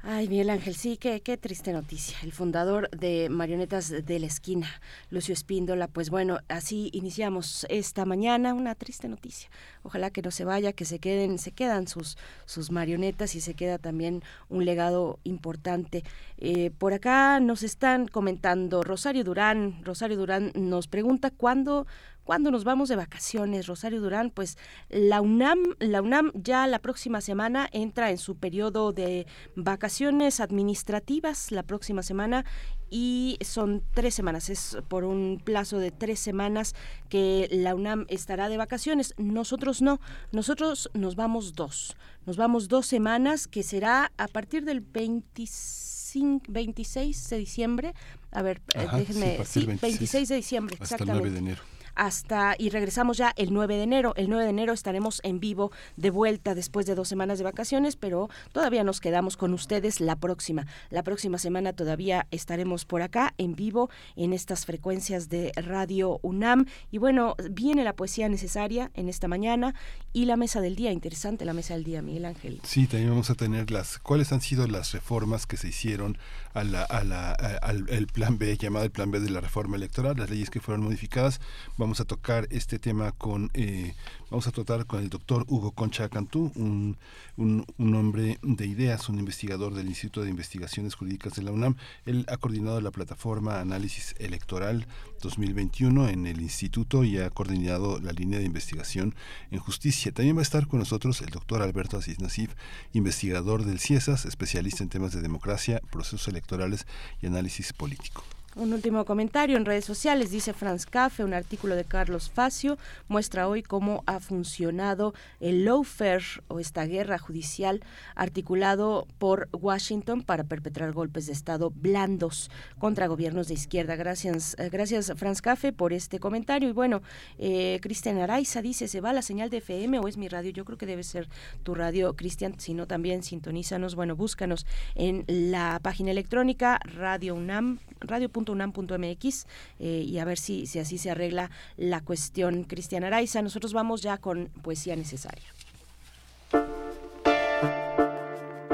Ay, 0.00 0.28
Miguel 0.28 0.50
Ángel, 0.50 0.76
sí, 0.76 0.96
qué, 0.96 1.20
qué 1.20 1.36
triste 1.36 1.72
noticia. 1.72 2.16
El 2.22 2.32
fundador 2.32 2.88
de 2.90 3.28
Marionetas 3.28 3.90
de 3.90 4.18
la 4.20 4.26
Esquina, 4.26 4.68
Lucio 5.10 5.32
Espíndola, 5.32 5.88
pues 5.88 6.08
bueno, 6.08 6.38
así 6.48 6.88
iniciamos 6.92 7.66
esta 7.68 8.04
mañana, 8.04 8.54
una 8.54 8.76
triste 8.76 9.08
noticia. 9.08 9.50
Ojalá 9.82 10.10
que 10.10 10.22
no 10.22 10.30
se 10.30 10.44
vaya, 10.44 10.72
que 10.72 10.84
se 10.84 11.00
queden, 11.00 11.38
se 11.38 11.50
quedan 11.50 11.88
sus, 11.88 12.16
sus 12.46 12.70
marionetas 12.70 13.34
y 13.34 13.40
se 13.40 13.54
queda 13.54 13.76
también 13.78 14.22
un 14.48 14.64
legado 14.64 15.18
importante. 15.24 16.04
Eh, 16.38 16.70
por 16.78 16.92
acá 16.92 17.40
nos 17.40 17.64
están 17.64 18.06
comentando 18.06 18.84
Rosario 18.84 19.24
Durán, 19.24 19.84
Rosario 19.84 20.16
Durán 20.16 20.52
nos 20.54 20.86
pregunta 20.86 21.32
cuándo 21.32 21.88
¿Cuándo 22.28 22.50
nos 22.50 22.64
vamos 22.64 22.90
de 22.90 22.96
vacaciones, 22.96 23.68
Rosario 23.68 24.02
Durán? 24.02 24.28
Pues 24.28 24.58
la 24.90 25.22
UNAM, 25.22 25.60
la 25.78 26.02
UNAM 26.02 26.30
ya 26.34 26.66
la 26.66 26.78
próxima 26.78 27.22
semana 27.22 27.70
entra 27.72 28.10
en 28.10 28.18
su 28.18 28.36
periodo 28.36 28.92
de 28.92 29.26
vacaciones 29.56 30.38
administrativas 30.40 31.50
la 31.52 31.62
próxima 31.62 32.02
semana 32.02 32.44
y 32.90 33.38
son 33.40 33.82
tres 33.94 34.14
semanas, 34.14 34.50
es 34.50 34.76
por 34.88 35.04
un 35.04 35.40
plazo 35.42 35.78
de 35.78 35.90
tres 35.90 36.20
semanas 36.20 36.74
que 37.08 37.48
la 37.50 37.74
UNAM 37.74 38.04
estará 38.10 38.50
de 38.50 38.58
vacaciones. 38.58 39.14
Nosotros 39.16 39.80
no, 39.80 39.98
nosotros 40.30 40.90
nos 40.92 41.16
vamos 41.16 41.54
dos, 41.54 41.96
nos 42.26 42.36
vamos 42.36 42.68
dos 42.68 42.86
semanas 42.86 43.48
que 43.48 43.62
será 43.62 44.12
a 44.18 44.28
partir 44.28 44.66
del 44.66 44.82
25, 44.82 46.44
26 46.46 47.30
de 47.30 47.38
diciembre. 47.38 47.94
A 48.32 48.42
ver, 48.42 48.60
eh, 48.74 48.86
déjenme, 48.92 49.46
sí, 49.46 49.64
26, 49.64 50.28
de 50.28 50.36
diciembre, 50.36 50.76
hasta 50.78 50.96
el 50.96 51.06
9 51.06 51.30
de 51.30 51.38
enero 51.38 51.77
hasta 51.98 52.54
y 52.56 52.70
regresamos 52.70 53.18
ya 53.18 53.34
el 53.36 53.52
9 53.52 53.76
de 53.76 53.82
enero. 53.82 54.14
El 54.16 54.30
9 54.30 54.44
de 54.44 54.50
enero 54.50 54.72
estaremos 54.72 55.20
en 55.24 55.40
vivo 55.40 55.70
de 55.96 56.10
vuelta 56.10 56.54
después 56.54 56.86
de 56.86 56.94
dos 56.94 57.08
semanas 57.08 57.38
de 57.38 57.44
vacaciones, 57.44 57.96
pero 57.96 58.30
todavía 58.52 58.84
nos 58.84 59.00
quedamos 59.00 59.36
con 59.36 59.52
ustedes 59.52 60.00
la 60.00 60.16
próxima. 60.16 60.66
La 60.90 61.02
próxima 61.02 61.38
semana 61.38 61.72
todavía 61.72 62.26
estaremos 62.30 62.84
por 62.84 63.02
acá 63.02 63.34
en 63.36 63.54
vivo 63.54 63.90
en 64.16 64.32
estas 64.32 64.64
frecuencias 64.64 65.28
de 65.28 65.52
Radio 65.56 66.20
UNAM. 66.22 66.66
Y 66.90 66.98
bueno, 66.98 67.34
viene 67.50 67.84
la 67.84 67.92
poesía 67.92 68.28
necesaria 68.28 68.90
en 68.94 69.08
esta 69.08 69.26
mañana 69.26 69.74
y 70.12 70.24
la 70.24 70.36
mesa 70.36 70.60
del 70.60 70.76
día. 70.76 70.92
Interesante 70.92 71.44
la 71.44 71.52
mesa 71.52 71.74
del 71.74 71.84
día, 71.84 72.00
Miguel 72.00 72.24
Ángel. 72.24 72.60
Sí, 72.62 72.86
también 72.86 73.10
vamos 73.10 73.30
a 73.30 73.34
tener 73.34 73.70
las 73.72 73.98
cuáles 73.98 74.32
han 74.32 74.40
sido 74.40 74.66
las 74.68 74.92
reformas 74.92 75.46
que 75.46 75.56
se 75.56 75.68
hicieron 75.68 76.16
a 76.54 76.62
la, 76.62 76.82
a 76.84 77.02
la, 77.02 77.32
al 77.32 77.88
el 77.88 78.06
plan 78.06 78.38
B, 78.38 78.56
llamado 78.56 78.84
el 78.84 78.90
plan 78.92 79.10
B 79.10 79.18
de 79.20 79.30
la 79.30 79.40
reforma 79.40 79.76
electoral, 79.76 80.16
las 80.16 80.30
leyes 80.30 80.50
que 80.50 80.60
fueron 80.60 80.84
modificadas. 80.84 81.40
A 81.88 82.04
tocar 82.04 82.46
este 82.50 82.78
tema 82.78 83.12
con, 83.12 83.50
eh, 83.54 83.94
vamos 84.30 84.46
a 84.46 84.52
tratar 84.52 84.84
con 84.84 85.00
el 85.00 85.08
doctor 85.08 85.44
Hugo 85.48 85.72
Concha 85.72 86.08
Cantú, 86.10 86.52
un, 86.54 86.98
un, 87.38 87.64
un, 87.78 87.94
hombre 87.94 88.38
de 88.42 88.66
ideas, 88.66 89.08
un 89.08 89.18
investigador 89.18 89.72
del 89.74 89.88
Instituto 89.88 90.22
de 90.22 90.28
Investigaciones 90.28 90.94
Jurídicas 90.94 91.34
de 91.34 91.42
la 91.42 91.50
UNAM. 91.50 91.76
Él 92.04 92.26
ha 92.28 92.36
coordinado 92.36 92.80
la 92.82 92.90
plataforma 92.90 93.60
Análisis 93.60 94.14
Electoral 94.18 94.86
2021 95.22 96.10
en 96.10 96.26
el 96.26 96.42
instituto 96.42 97.04
y 97.04 97.18
ha 97.18 97.30
coordinado 97.30 97.98
la 98.00 98.12
línea 98.12 98.38
de 98.38 98.44
investigación 98.44 99.14
en 99.50 99.58
justicia. 99.58 100.12
También 100.12 100.36
va 100.36 100.40
a 100.40 100.42
estar 100.42 100.66
con 100.66 100.80
nosotros 100.80 101.22
el 101.22 101.30
doctor 101.30 101.62
Alberto 101.62 101.96
Asís 101.96 102.20
Nasif, 102.20 102.54
investigador 102.92 103.64
del 103.64 103.80
CIESAS, 103.80 104.26
especialista 104.26 104.82
en 104.82 104.90
temas 104.90 105.12
de 105.12 105.22
democracia, 105.22 105.80
procesos 105.90 106.28
electorales 106.28 106.86
y 107.22 107.26
análisis 107.26 107.72
político. 107.72 108.22
Un 108.58 108.72
último 108.72 109.04
comentario 109.04 109.56
en 109.56 109.64
redes 109.64 109.84
sociales, 109.84 110.32
dice 110.32 110.52
Franz 110.52 110.84
Café, 110.84 111.22
un 111.22 111.32
artículo 111.32 111.76
de 111.76 111.84
Carlos 111.84 112.28
Facio, 112.28 112.76
muestra 113.06 113.46
hoy 113.46 113.62
cómo 113.62 114.02
ha 114.06 114.18
funcionado 114.18 115.14
el 115.38 115.64
lawfare 115.64 116.24
o 116.48 116.58
esta 116.58 116.84
guerra 116.84 117.18
judicial 117.18 117.84
articulado 118.16 119.06
por 119.18 119.48
Washington 119.52 120.22
para 120.22 120.42
perpetrar 120.42 120.90
golpes 120.90 121.26
de 121.26 121.34
Estado 121.34 121.70
blandos 121.70 122.50
contra 122.80 123.06
gobiernos 123.06 123.46
de 123.46 123.54
izquierda. 123.54 123.94
Gracias, 123.94 124.56
eh, 124.58 124.70
gracias 124.70 125.12
Franz 125.14 125.40
Café 125.40 125.72
por 125.72 125.92
este 125.92 126.18
comentario. 126.18 126.68
Y 126.68 126.72
bueno, 126.72 127.00
eh, 127.38 127.78
Cristian 127.80 128.18
Araiza 128.18 128.60
dice, 128.60 128.88
¿se 128.88 129.00
va 129.00 129.12
la 129.12 129.22
señal 129.22 129.50
de 129.50 129.58
FM 129.58 130.00
o 130.00 130.08
es 130.08 130.16
mi 130.16 130.26
radio? 130.26 130.50
Yo 130.50 130.64
creo 130.64 130.78
que 130.78 130.86
debe 130.86 131.04
ser 131.04 131.28
tu 131.62 131.76
radio, 131.76 132.16
Cristian, 132.16 132.58
si 132.58 132.74
no 132.74 132.88
también 132.88 133.22
sintonízanos, 133.22 133.94
bueno, 133.94 134.16
búscanos 134.16 134.66
en 134.96 135.24
la 135.28 135.78
página 135.80 136.10
electrónica 136.10 136.80
Radio 136.82 137.36
UNAM, 137.36 137.78
radio 138.00 138.28
unam.mx 138.48 139.46
eh, 139.78 140.04
y 140.06 140.18
a 140.18 140.24
ver 140.24 140.38
si, 140.38 140.66
si 140.66 140.78
así 140.78 140.98
se 140.98 141.10
arregla 141.10 141.50
la 141.76 142.00
cuestión. 142.00 142.64
Cristian 142.64 143.04
Araiza, 143.04 143.42
nosotros 143.42 143.72
vamos 143.72 144.02
ya 144.02 144.18
con 144.18 144.48
poesía 144.62 144.96
necesaria. 144.96 145.48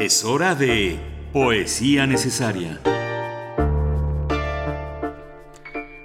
Es 0.01 0.25
hora 0.25 0.55
de 0.55 0.99
poesía 1.33 2.07
necesaria. 2.07 2.81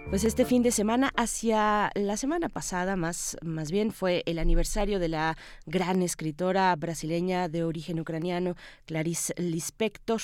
Pues 0.09 0.23
este 0.23 0.43
fin 0.43 0.63
de 0.63 0.71
semana, 0.71 1.11
hacia 1.15 1.91
la 1.93 2.17
semana 2.17 2.49
pasada 2.49 2.95
más, 2.95 3.37
más 3.43 3.69
bien, 3.69 3.91
fue 3.91 4.23
el 4.25 4.39
aniversario 4.39 4.97
de 4.97 5.07
la 5.07 5.37
gran 5.67 6.01
escritora 6.01 6.75
brasileña 6.75 7.47
de 7.47 7.63
origen 7.63 7.99
ucraniano, 7.99 8.55
Clarice 8.87 9.35
Lispector. 9.37 10.19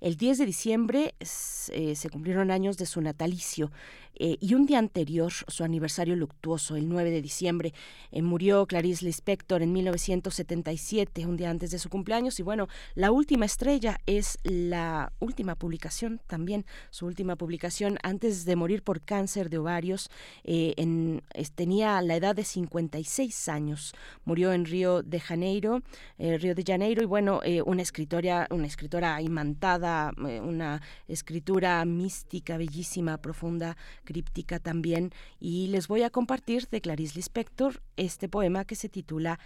El 0.00 0.16
10 0.16 0.38
de 0.38 0.46
diciembre 0.46 1.14
eh, 1.20 1.94
se 1.94 2.10
cumplieron 2.10 2.50
años 2.50 2.78
de 2.78 2.86
su 2.86 3.00
natalicio. 3.00 3.70
Eh, 4.18 4.36
y 4.40 4.54
un 4.54 4.66
día 4.66 4.78
anterior, 4.78 5.32
su 5.32 5.64
aniversario 5.64 6.16
luctuoso, 6.16 6.76
el 6.76 6.88
9 6.88 7.10
de 7.10 7.22
diciembre, 7.22 7.72
eh, 8.10 8.22
murió 8.22 8.66
Clarice 8.66 9.04
Lispector 9.04 9.62
en 9.62 9.72
1977, 9.72 11.26
un 11.26 11.36
día 11.36 11.50
antes 11.50 11.70
de 11.70 11.78
su 11.78 11.88
cumpleaños. 11.88 12.38
Y 12.40 12.42
bueno, 12.42 12.68
la 12.94 13.10
última 13.10 13.46
estrella 13.46 14.00
es 14.06 14.38
la 14.42 15.12
última 15.20 15.54
publicación 15.54 16.20
también, 16.26 16.66
su 16.90 17.06
última 17.06 17.36
publicación 17.36 17.98
antes 18.02 18.44
de 18.44 18.56
morir 18.56 18.82
por 18.82 19.00
cáncer 19.00 19.50
de 19.50 19.58
ovarios. 19.58 20.10
Eh, 20.44 20.74
en, 20.76 21.22
tenía 21.54 22.00
la 22.02 22.16
edad 22.16 22.34
de 22.34 22.44
56 22.44 23.48
años. 23.48 23.94
Murió 24.24 24.52
en 24.52 24.64
Río 24.64 25.02
de 25.02 25.20
Janeiro, 25.20 25.82
Río 26.18 26.54
de 26.54 26.64
Janeiro, 26.64 27.02
y 27.02 27.06
bueno, 27.06 27.40
una 27.64 27.82
escritora, 27.82 28.46
una 28.50 28.66
escritora 28.66 29.20
imantada, 29.22 30.12
una 30.16 30.82
escritura 31.06 31.84
mística, 31.84 32.56
bellísima, 32.56 33.18
profunda 33.18 33.76
críptica 34.08 34.58
también, 34.58 35.12
y 35.38 35.66
les 35.66 35.86
voy 35.86 36.02
a 36.02 36.08
compartir 36.08 36.66
de 36.70 36.80
Clarice 36.80 37.16
Lispector 37.16 37.82
este 37.98 38.26
poema 38.26 38.64
que 38.64 38.74
se 38.74 38.88
titula 38.88 39.38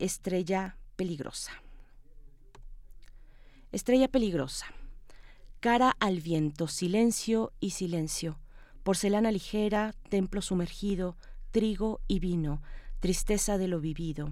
Estrella 0.00 0.76
peligrosa. 0.96 1.52
Estrella 3.70 4.08
peligrosa. 4.08 4.66
Cara 5.60 5.94
al 6.00 6.20
viento, 6.20 6.66
silencio 6.66 7.52
y 7.60 7.70
silencio. 7.70 8.40
Porcelana 8.82 9.30
ligera, 9.30 9.94
templo 10.08 10.42
sumergido, 10.42 11.16
trigo 11.52 12.00
y 12.08 12.18
vino, 12.18 12.62
tristeza 12.98 13.58
de 13.58 13.68
lo 13.68 13.78
vivido. 13.78 14.28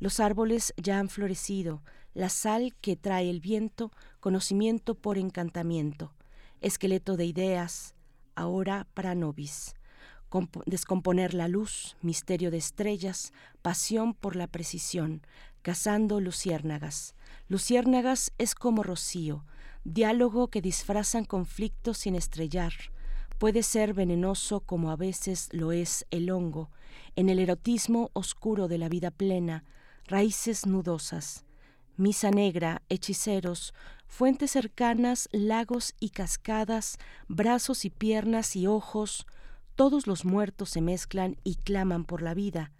Los 0.00 0.18
árboles 0.18 0.74
ya 0.76 0.98
han 0.98 1.08
florecido, 1.08 1.84
la 2.12 2.28
sal 2.28 2.74
que 2.80 2.96
trae 2.96 3.30
el 3.30 3.38
viento, 3.38 3.92
conocimiento 4.18 4.96
por 4.96 5.16
encantamiento, 5.16 6.12
esqueleto 6.60 7.16
de 7.16 7.26
ideas, 7.26 7.94
ahora 8.34 8.86
para 8.94 9.14
Nobis. 9.14 9.74
Descomponer 10.64 11.34
la 11.34 11.48
luz, 11.48 11.96
misterio 12.00 12.50
de 12.50 12.56
estrellas, 12.56 13.32
pasión 13.60 14.14
por 14.14 14.34
la 14.34 14.46
precisión, 14.46 15.22
cazando 15.60 16.20
luciérnagas. 16.20 17.14
Luciérnagas 17.48 18.32
es 18.38 18.54
como 18.54 18.82
rocío, 18.82 19.44
diálogo 19.84 20.48
que 20.48 20.62
disfrazan 20.62 21.24
conflictos 21.24 21.98
sin 21.98 22.14
estrellar. 22.14 22.72
Puede 23.38 23.62
ser 23.62 23.92
venenoso 23.92 24.60
como 24.60 24.90
a 24.90 24.96
veces 24.96 25.48
lo 25.52 25.72
es 25.72 26.06
el 26.10 26.30
hongo, 26.30 26.70
en 27.16 27.28
el 27.28 27.38
erotismo 27.38 28.10
oscuro 28.14 28.68
de 28.68 28.78
la 28.78 28.88
vida 28.88 29.10
plena, 29.10 29.64
raíces 30.06 30.66
nudosas. 30.66 31.44
Misa 31.96 32.30
negra, 32.30 32.82
hechiceros, 32.88 33.74
fuentes 34.06 34.50
cercanas, 34.50 35.28
lagos 35.32 35.94
y 36.00 36.10
cascadas, 36.10 36.98
brazos 37.28 37.84
y 37.84 37.90
piernas 37.90 38.56
y 38.56 38.66
ojos, 38.66 39.26
todos 39.74 40.06
los 40.06 40.24
muertos 40.24 40.70
se 40.70 40.80
mezclan 40.80 41.36
y 41.44 41.56
claman 41.56 42.04
por 42.04 42.22
la 42.22 42.34
vida. 42.34 42.72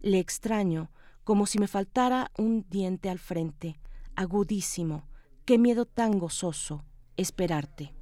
Le 0.00 0.18
extraño, 0.18 0.90
como 1.24 1.46
si 1.46 1.58
me 1.58 1.66
faltara 1.66 2.30
un 2.38 2.64
diente 2.70 3.10
al 3.10 3.18
frente, 3.18 3.80
agudísimo, 4.14 5.08
qué 5.44 5.58
miedo 5.58 5.86
tan 5.86 6.18
gozoso, 6.18 6.84
esperarte. 7.16 7.95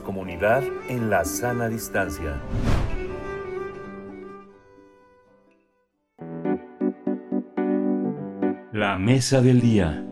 Comunidad 0.00 0.62
en 0.88 1.10
la 1.10 1.24
sana 1.24 1.68
distancia. 1.68 2.40
La 8.72 8.98
mesa 8.98 9.40
del 9.40 9.60
día. 9.60 10.04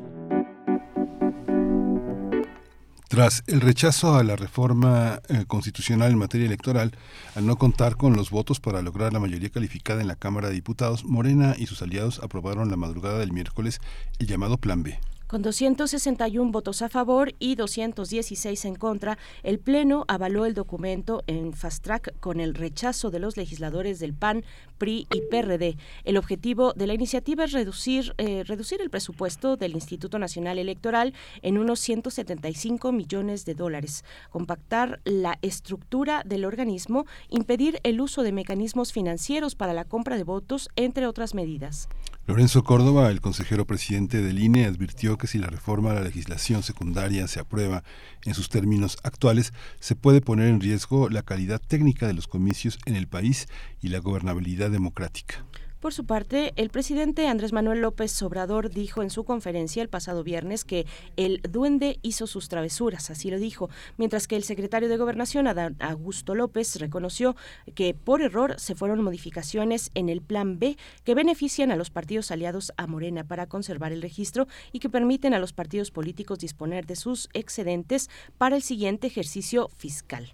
Tras 3.08 3.42
el 3.46 3.60
rechazo 3.60 4.16
a 4.16 4.24
la 4.24 4.36
reforma 4.36 5.20
eh, 5.28 5.44
constitucional 5.46 6.12
en 6.12 6.18
materia 6.18 6.46
electoral, 6.46 6.92
al 7.34 7.46
no 7.46 7.56
contar 7.56 7.96
con 7.96 8.16
los 8.16 8.30
votos 8.30 8.58
para 8.58 8.80
lograr 8.80 9.12
la 9.12 9.20
mayoría 9.20 9.50
calificada 9.50 10.00
en 10.00 10.08
la 10.08 10.16
Cámara 10.16 10.48
de 10.48 10.54
Diputados, 10.54 11.04
Morena 11.04 11.54
y 11.58 11.66
sus 11.66 11.82
aliados 11.82 12.20
aprobaron 12.22 12.70
la 12.70 12.76
madrugada 12.76 13.18
del 13.18 13.32
miércoles 13.32 13.80
el 14.18 14.28
llamado 14.28 14.56
Plan 14.56 14.82
B. 14.82 14.98
Con 15.32 15.40
261 15.40 16.52
votos 16.52 16.82
a 16.82 16.90
favor 16.90 17.32
y 17.38 17.54
216 17.54 18.66
en 18.66 18.74
contra, 18.74 19.16
el 19.42 19.58
Pleno 19.58 20.04
avaló 20.06 20.44
el 20.44 20.52
documento 20.52 21.22
en 21.26 21.54
fast 21.54 21.82
track 21.82 22.20
con 22.20 22.38
el 22.38 22.54
rechazo 22.54 23.10
de 23.10 23.18
los 23.18 23.38
legisladores 23.38 23.98
del 23.98 24.12
PAN, 24.12 24.44
PRI 24.76 25.06
y 25.10 25.22
PRD. 25.30 25.78
El 26.04 26.18
objetivo 26.18 26.74
de 26.74 26.86
la 26.86 26.92
iniciativa 26.92 27.44
es 27.44 27.52
reducir, 27.52 28.12
eh, 28.18 28.44
reducir 28.44 28.82
el 28.82 28.90
presupuesto 28.90 29.56
del 29.56 29.72
Instituto 29.72 30.18
Nacional 30.18 30.58
Electoral 30.58 31.14
en 31.40 31.56
unos 31.56 31.80
175 31.80 32.92
millones 32.92 33.46
de 33.46 33.54
dólares, 33.54 34.04
compactar 34.28 35.00
la 35.04 35.38
estructura 35.40 36.24
del 36.26 36.44
organismo, 36.44 37.06
impedir 37.30 37.80
el 37.84 38.02
uso 38.02 38.22
de 38.22 38.32
mecanismos 38.32 38.92
financieros 38.92 39.54
para 39.54 39.72
la 39.72 39.86
compra 39.86 40.18
de 40.18 40.24
votos, 40.24 40.68
entre 40.76 41.06
otras 41.06 41.32
medidas. 41.32 41.88
Lorenzo 42.24 42.62
Córdoba, 42.62 43.10
el 43.10 43.20
consejero 43.20 43.66
presidente 43.66 44.22
del 44.22 44.38
INE, 44.38 44.66
advirtió 44.66 45.18
que 45.18 45.26
si 45.26 45.38
la 45.38 45.48
reforma 45.48 45.90
a 45.90 45.94
la 45.94 46.02
legislación 46.02 46.62
secundaria 46.62 47.26
se 47.26 47.40
aprueba 47.40 47.82
en 48.24 48.34
sus 48.34 48.48
términos 48.48 48.96
actuales, 49.02 49.52
se 49.80 49.96
puede 49.96 50.20
poner 50.20 50.46
en 50.46 50.60
riesgo 50.60 51.10
la 51.10 51.22
calidad 51.22 51.60
técnica 51.60 52.06
de 52.06 52.14
los 52.14 52.28
comicios 52.28 52.78
en 52.86 52.94
el 52.94 53.08
país 53.08 53.48
y 53.80 53.88
la 53.88 53.98
gobernabilidad 53.98 54.70
democrática. 54.70 55.44
Por 55.82 55.92
su 55.92 56.06
parte, 56.06 56.52
el 56.54 56.70
presidente 56.70 57.26
Andrés 57.26 57.52
Manuel 57.52 57.80
López 57.80 58.22
Obrador 58.22 58.70
dijo 58.70 59.02
en 59.02 59.10
su 59.10 59.24
conferencia 59.24 59.82
el 59.82 59.88
pasado 59.88 60.22
viernes 60.22 60.64
que 60.64 60.86
el 61.16 61.40
duende 61.42 61.98
hizo 62.02 62.28
sus 62.28 62.48
travesuras, 62.48 63.10
así 63.10 63.32
lo 63.32 63.38
dijo, 63.40 63.68
mientras 63.96 64.28
que 64.28 64.36
el 64.36 64.44
secretario 64.44 64.88
de 64.88 64.96
Gobernación, 64.96 65.48
Adán 65.48 65.74
Augusto 65.80 66.36
López, 66.36 66.76
reconoció 66.76 67.34
que 67.74 67.94
por 67.94 68.22
error 68.22 68.54
se 68.60 68.76
fueron 68.76 69.02
modificaciones 69.02 69.90
en 69.94 70.08
el 70.08 70.22
Plan 70.22 70.60
B 70.60 70.76
que 71.02 71.16
benefician 71.16 71.72
a 71.72 71.76
los 71.76 71.90
partidos 71.90 72.30
aliados 72.30 72.72
a 72.76 72.86
Morena 72.86 73.24
para 73.24 73.48
conservar 73.48 73.90
el 73.90 74.02
registro 74.02 74.46
y 74.70 74.78
que 74.78 74.88
permiten 74.88 75.34
a 75.34 75.40
los 75.40 75.52
partidos 75.52 75.90
políticos 75.90 76.38
disponer 76.38 76.86
de 76.86 76.94
sus 76.94 77.28
excedentes 77.32 78.08
para 78.38 78.54
el 78.54 78.62
siguiente 78.62 79.08
ejercicio 79.08 79.68
fiscal. 79.76 80.32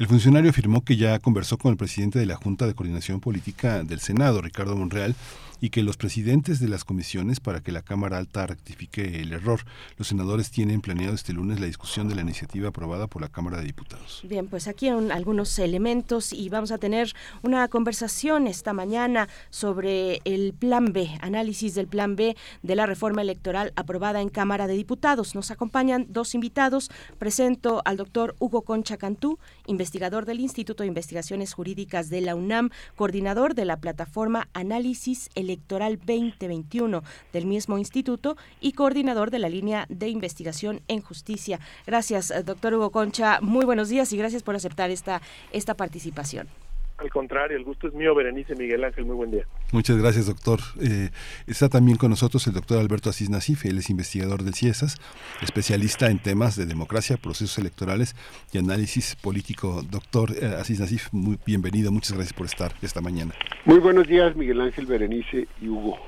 El 0.00 0.06
funcionario 0.06 0.48
afirmó 0.48 0.82
que 0.82 0.96
ya 0.96 1.18
conversó 1.18 1.58
con 1.58 1.72
el 1.72 1.76
presidente 1.76 2.18
de 2.18 2.24
la 2.24 2.34
Junta 2.34 2.66
de 2.66 2.72
Coordinación 2.72 3.20
Política 3.20 3.84
del 3.84 4.00
Senado, 4.00 4.40
Ricardo 4.40 4.74
Monreal, 4.74 5.14
y 5.60 5.70
que 5.70 5.82
los 5.82 5.96
presidentes 5.96 6.58
de 6.58 6.68
las 6.68 6.84
comisiones 6.84 7.40
para 7.40 7.60
que 7.60 7.72
la 7.72 7.82
Cámara 7.82 8.18
Alta 8.18 8.46
rectifique 8.46 9.20
el 9.20 9.32
error. 9.32 9.60
Los 9.98 10.08
senadores 10.08 10.50
tienen 10.50 10.80
planeado 10.80 11.14
este 11.14 11.32
lunes 11.32 11.60
la 11.60 11.66
discusión 11.66 12.08
de 12.08 12.14
la 12.14 12.22
iniciativa 12.22 12.68
aprobada 12.68 13.06
por 13.06 13.20
la 13.20 13.28
Cámara 13.28 13.58
de 13.58 13.64
Diputados. 13.64 14.22
Bien, 14.24 14.46
pues 14.48 14.68
aquí 14.68 14.88
hay 14.88 15.10
algunos 15.10 15.58
elementos 15.58 16.32
y 16.32 16.48
vamos 16.48 16.72
a 16.72 16.78
tener 16.78 17.12
una 17.42 17.68
conversación 17.68 18.46
esta 18.46 18.72
mañana 18.72 19.28
sobre 19.50 20.20
el 20.24 20.54
Plan 20.54 20.92
B, 20.92 21.10
análisis 21.20 21.74
del 21.74 21.86
Plan 21.86 22.16
B 22.16 22.36
de 22.62 22.74
la 22.74 22.86
reforma 22.86 23.22
electoral 23.22 23.72
aprobada 23.76 24.20
en 24.20 24.30
Cámara 24.30 24.66
de 24.66 24.74
Diputados. 24.74 25.34
Nos 25.34 25.50
acompañan 25.50 26.06
dos 26.08 26.34
invitados. 26.34 26.90
Presento 27.18 27.82
al 27.84 27.96
doctor 27.96 28.34
Hugo 28.38 28.62
Concha 28.62 28.96
Cantú, 28.96 29.38
investigador 29.66 30.24
del 30.24 30.40
Instituto 30.40 30.82
de 30.82 30.88
Investigaciones 30.88 31.52
Jurídicas 31.52 32.08
de 32.08 32.22
la 32.22 32.34
UNAM, 32.34 32.70
coordinador 32.96 33.54
de 33.54 33.64
la 33.64 33.76
plataforma 33.76 34.48
Análisis 34.54 35.28
Electoral 35.34 35.49
Electoral 35.50 35.98
2021 35.98 37.02
del 37.32 37.46
mismo 37.46 37.76
instituto 37.76 38.36
y 38.60 38.72
coordinador 38.72 39.32
de 39.32 39.40
la 39.40 39.48
línea 39.48 39.86
de 39.88 40.08
investigación 40.08 40.80
en 40.86 41.00
justicia. 41.00 41.58
Gracias, 41.86 42.30
eh, 42.30 42.44
doctor 42.44 42.74
Hugo 42.74 42.90
Concha. 42.90 43.40
Muy 43.40 43.64
buenos 43.64 43.88
días 43.88 44.12
y 44.12 44.16
gracias 44.16 44.44
por 44.44 44.54
aceptar 44.54 44.90
esta, 44.90 45.20
esta 45.52 45.74
participación. 45.74 46.46
Al 47.00 47.08
contrario, 47.08 47.56
el 47.56 47.64
gusto 47.64 47.88
es 47.88 47.94
mío, 47.94 48.14
Berenice 48.14 48.54
Miguel 48.54 48.84
Ángel. 48.84 49.06
Muy 49.06 49.16
buen 49.16 49.30
día. 49.30 49.44
Muchas 49.72 49.96
gracias, 49.96 50.26
doctor. 50.26 50.60
Eh, 50.82 51.08
está 51.46 51.70
también 51.70 51.96
con 51.96 52.10
nosotros 52.10 52.46
el 52.46 52.52
doctor 52.52 52.78
Alberto 52.78 53.08
Asís 53.08 53.30
Nasif, 53.30 53.64
él 53.64 53.78
es 53.78 53.88
investigador 53.88 54.42
del 54.42 54.54
CIESAS, 54.54 54.96
especialista 55.40 56.10
en 56.10 56.18
temas 56.18 56.56
de 56.56 56.66
democracia, 56.66 57.16
procesos 57.16 57.56
electorales 57.58 58.14
y 58.52 58.58
análisis 58.58 59.16
político. 59.16 59.82
Doctor 59.90 60.32
eh, 60.32 60.56
Asís 60.60 60.78
Nasif, 60.78 61.08
muy 61.12 61.38
bienvenido, 61.46 61.90
muchas 61.90 62.12
gracias 62.12 62.34
por 62.34 62.44
estar 62.44 62.74
esta 62.82 63.00
mañana. 63.00 63.32
Muy 63.64 63.78
buenos 63.78 64.06
días, 64.06 64.36
Miguel 64.36 64.60
Ángel, 64.60 64.84
Berenice 64.84 65.48
y 65.62 65.68
Hugo. 65.68 65.98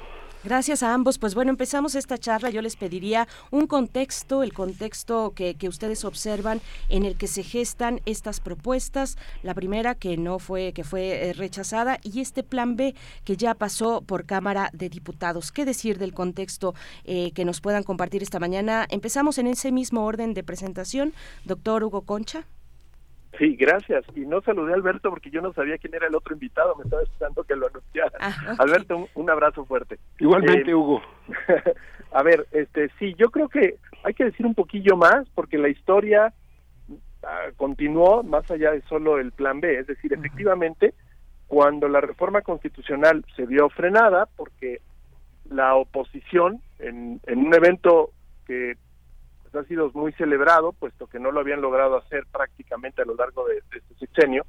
Gracias 0.44 0.82
a 0.82 0.92
ambos. 0.92 1.18
Pues 1.18 1.36
bueno, 1.36 1.50
empezamos 1.50 1.94
esta 1.94 2.18
charla. 2.18 2.50
Yo 2.50 2.62
les 2.62 2.74
pediría 2.74 3.28
un 3.52 3.68
contexto, 3.68 4.42
el 4.42 4.52
contexto 4.52 5.32
que, 5.36 5.54
que, 5.54 5.68
ustedes 5.68 6.04
observan 6.04 6.60
en 6.88 7.04
el 7.04 7.16
que 7.16 7.28
se 7.28 7.44
gestan 7.44 8.00
estas 8.06 8.40
propuestas. 8.40 9.16
La 9.44 9.54
primera 9.54 9.94
que 9.94 10.16
no 10.16 10.40
fue, 10.40 10.72
que 10.72 10.82
fue 10.82 11.28
eh, 11.28 11.32
rechazada, 11.32 11.98
y 12.02 12.20
este 12.20 12.42
plan 12.42 12.74
B 12.74 12.96
que 13.24 13.36
ya 13.36 13.54
pasó 13.54 14.00
por 14.00 14.26
Cámara 14.26 14.70
de 14.72 14.88
Diputados. 14.88 15.52
¿Qué 15.52 15.64
decir 15.64 15.98
del 15.98 16.12
contexto 16.12 16.74
eh, 17.04 17.30
que 17.32 17.44
nos 17.44 17.60
puedan 17.60 17.84
compartir 17.84 18.22
esta 18.22 18.40
mañana? 18.40 18.86
Empezamos 18.90 19.38
en 19.38 19.46
ese 19.46 19.70
mismo 19.70 20.04
orden 20.04 20.34
de 20.34 20.42
presentación. 20.42 21.14
Doctor 21.44 21.84
Hugo 21.84 22.02
Concha. 22.02 22.46
Sí, 23.38 23.56
gracias. 23.56 24.04
Y 24.14 24.20
no 24.20 24.42
saludé 24.42 24.72
a 24.72 24.76
Alberto 24.76 25.08
porque 25.10 25.30
yo 25.30 25.40
no 25.40 25.52
sabía 25.52 25.78
quién 25.78 25.94
era 25.94 26.06
el 26.06 26.14
otro 26.14 26.34
invitado, 26.34 26.76
me 26.76 26.84
estaba 26.84 27.02
esperando 27.02 27.44
que 27.44 27.56
lo 27.56 27.66
anunciara. 27.66 28.12
Ah, 28.20 28.56
Alberto, 28.58 29.08
un, 29.14 29.30
abrazo 29.30 29.64
fuerte. 29.64 29.98
Igualmente, 30.18 30.70
eh, 30.70 30.74
Hugo. 30.74 31.00
a 32.12 32.22
ver, 32.22 32.46
este 32.52 32.90
sí, 32.98 33.14
yo 33.16 33.30
creo 33.30 33.48
que 33.48 33.76
hay 34.04 34.14
que 34.14 34.24
decir 34.24 34.44
un 34.44 34.54
poquillo 34.54 34.96
más 34.96 35.26
porque 35.34 35.56
la 35.56 35.70
historia 35.70 36.34
ah, 37.22 37.48
continuó 37.56 38.22
más 38.22 38.50
allá 38.50 38.72
de 38.72 38.82
solo 38.82 39.18
el 39.18 39.32
plan 39.32 39.60
B, 39.60 39.78
es 39.78 39.86
decir, 39.86 40.12
efectivamente, 40.12 40.94
cuando 41.46 41.88
la 41.88 42.00
reforma 42.00 42.42
constitucional 42.42 43.24
se 43.34 43.46
vio 43.46 43.70
frenada 43.70 44.28
porque 44.36 44.82
la 45.48 45.74
oposición 45.74 46.60
en, 46.78 47.20
en 47.26 47.38
un 47.38 47.54
evento 47.54 48.10
que 48.46 48.76
ha 49.58 49.64
sido 49.64 49.90
muy 49.94 50.12
celebrado, 50.12 50.72
puesto 50.72 51.06
que 51.06 51.18
no 51.18 51.30
lo 51.30 51.40
habían 51.40 51.60
logrado 51.60 51.96
hacer 51.96 52.24
prácticamente 52.30 53.02
a 53.02 53.04
lo 53.04 53.14
largo 53.14 53.46
de, 53.46 53.58
este 53.58 53.94
sexenio, 53.98 54.44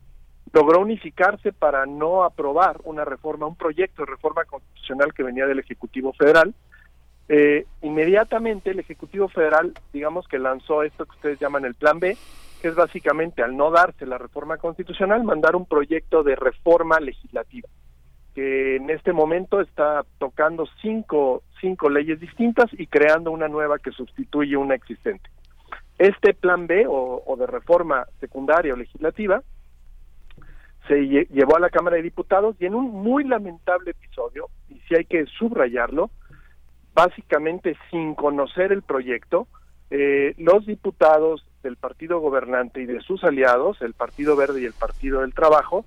logró 0.51 0.79
unificarse 0.79 1.51
para 1.51 1.85
no 1.85 2.23
aprobar 2.23 2.79
una 2.83 3.05
reforma, 3.05 3.47
un 3.47 3.55
proyecto 3.55 4.03
de 4.03 4.11
reforma 4.11 4.45
constitucional 4.45 5.13
que 5.13 5.23
venía 5.23 5.47
del 5.47 5.59
Ejecutivo 5.59 6.13
Federal. 6.13 6.53
Eh, 7.29 7.65
inmediatamente 7.81 8.71
el 8.71 8.79
Ejecutivo 8.79 9.29
Federal, 9.29 9.73
digamos 9.91 10.27
que 10.27 10.39
lanzó 10.39 10.83
esto 10.83 11.05
que 11.05 11.15
ustedes 11.15 11.39
llaman 11.39 11.65
el 11.65 11.75
Plan 11.75 11.99
B, 11.99 12.17
que 12.61 12.67
es 12.67 12.75
básicamente 12.75 13.41
al 13.41 13.57
no 13.57 13.71
darse 13.71 14.05
la 14.05 14.17
reforma 14.17 14.57
constitucional, 14.57 15.23
mandar 15.23 15.55
un 15.55 15.65
proyecto 15.65 16.23
de 16.23 16.35
reforma 16.35 16.99
legislativa 16.99 17.67
que 18.33 18.77
en 18.77 18.89
este 18.89 19.13
momento 19.13 19.61
está 19.61 20.03
tocando 20.17 20.65
cinco, 20.81 21.43
cinco 21.61 21.89
leyes 21.89 22.19
distintas 22.19 22.67
y 22.73 22.87
creando 22.87 23.31
una 23.31 23.47
nueva 23.47 23.77
que 23.79 23.91
sustituye 23.91 24.57
una 24.57 24.75
existente. 24.75 25.29
Este 25.99 26.33
plan 26.33 26.65
B 26.65 26.85
o, 26.87 27.35
de 27.37 27.45
reforma 27.45 28.05
secundaria 28.19 28.73
o 28.73 28.77
legislativa 28.77 29.43
se 30.87 30.95
llevó 31.05 31.55
a 31.55 31.61
la 31.61 31.69
Cámara 31.69 31.95
de 31.95 32.01
Diputados 32.01 32.55
y 32.59 32.65
en 32.65 32.75
un 32.75 32.91
muy 32.91 33.23
lamentable 33.23 33.91
episodio, 33.91 34.49
y 34.67 34.79
si 34.81 34.95
hay 34.95 35.05
que 35.05 35.25
subrayarlo, 35.27 36.09
básicamente 36.93 37.77
sin 37.89 38.15
conocer 38.15 38.73
el 38.73 38.81
proyecto, 38.81 39.47
eh, 39.91 40.33
los 40.37 40.65
diputados 40.65 41.45
del 41.61 41.77
partido 41.77 42.19
gobernante 42.19 42.81
y 42.81 42.85
de 42.85 42.99
sus 43.01 43.23
aliados, 43.23 43.81
el 43.81 43.93
Partido 43.93 44.35
Verde 44.35 44.61
y 44.61 44.65
el 44.65 44.73
Partido 44.73 45.21
del 45.21 45.33
Trabajo, 45.33 45.85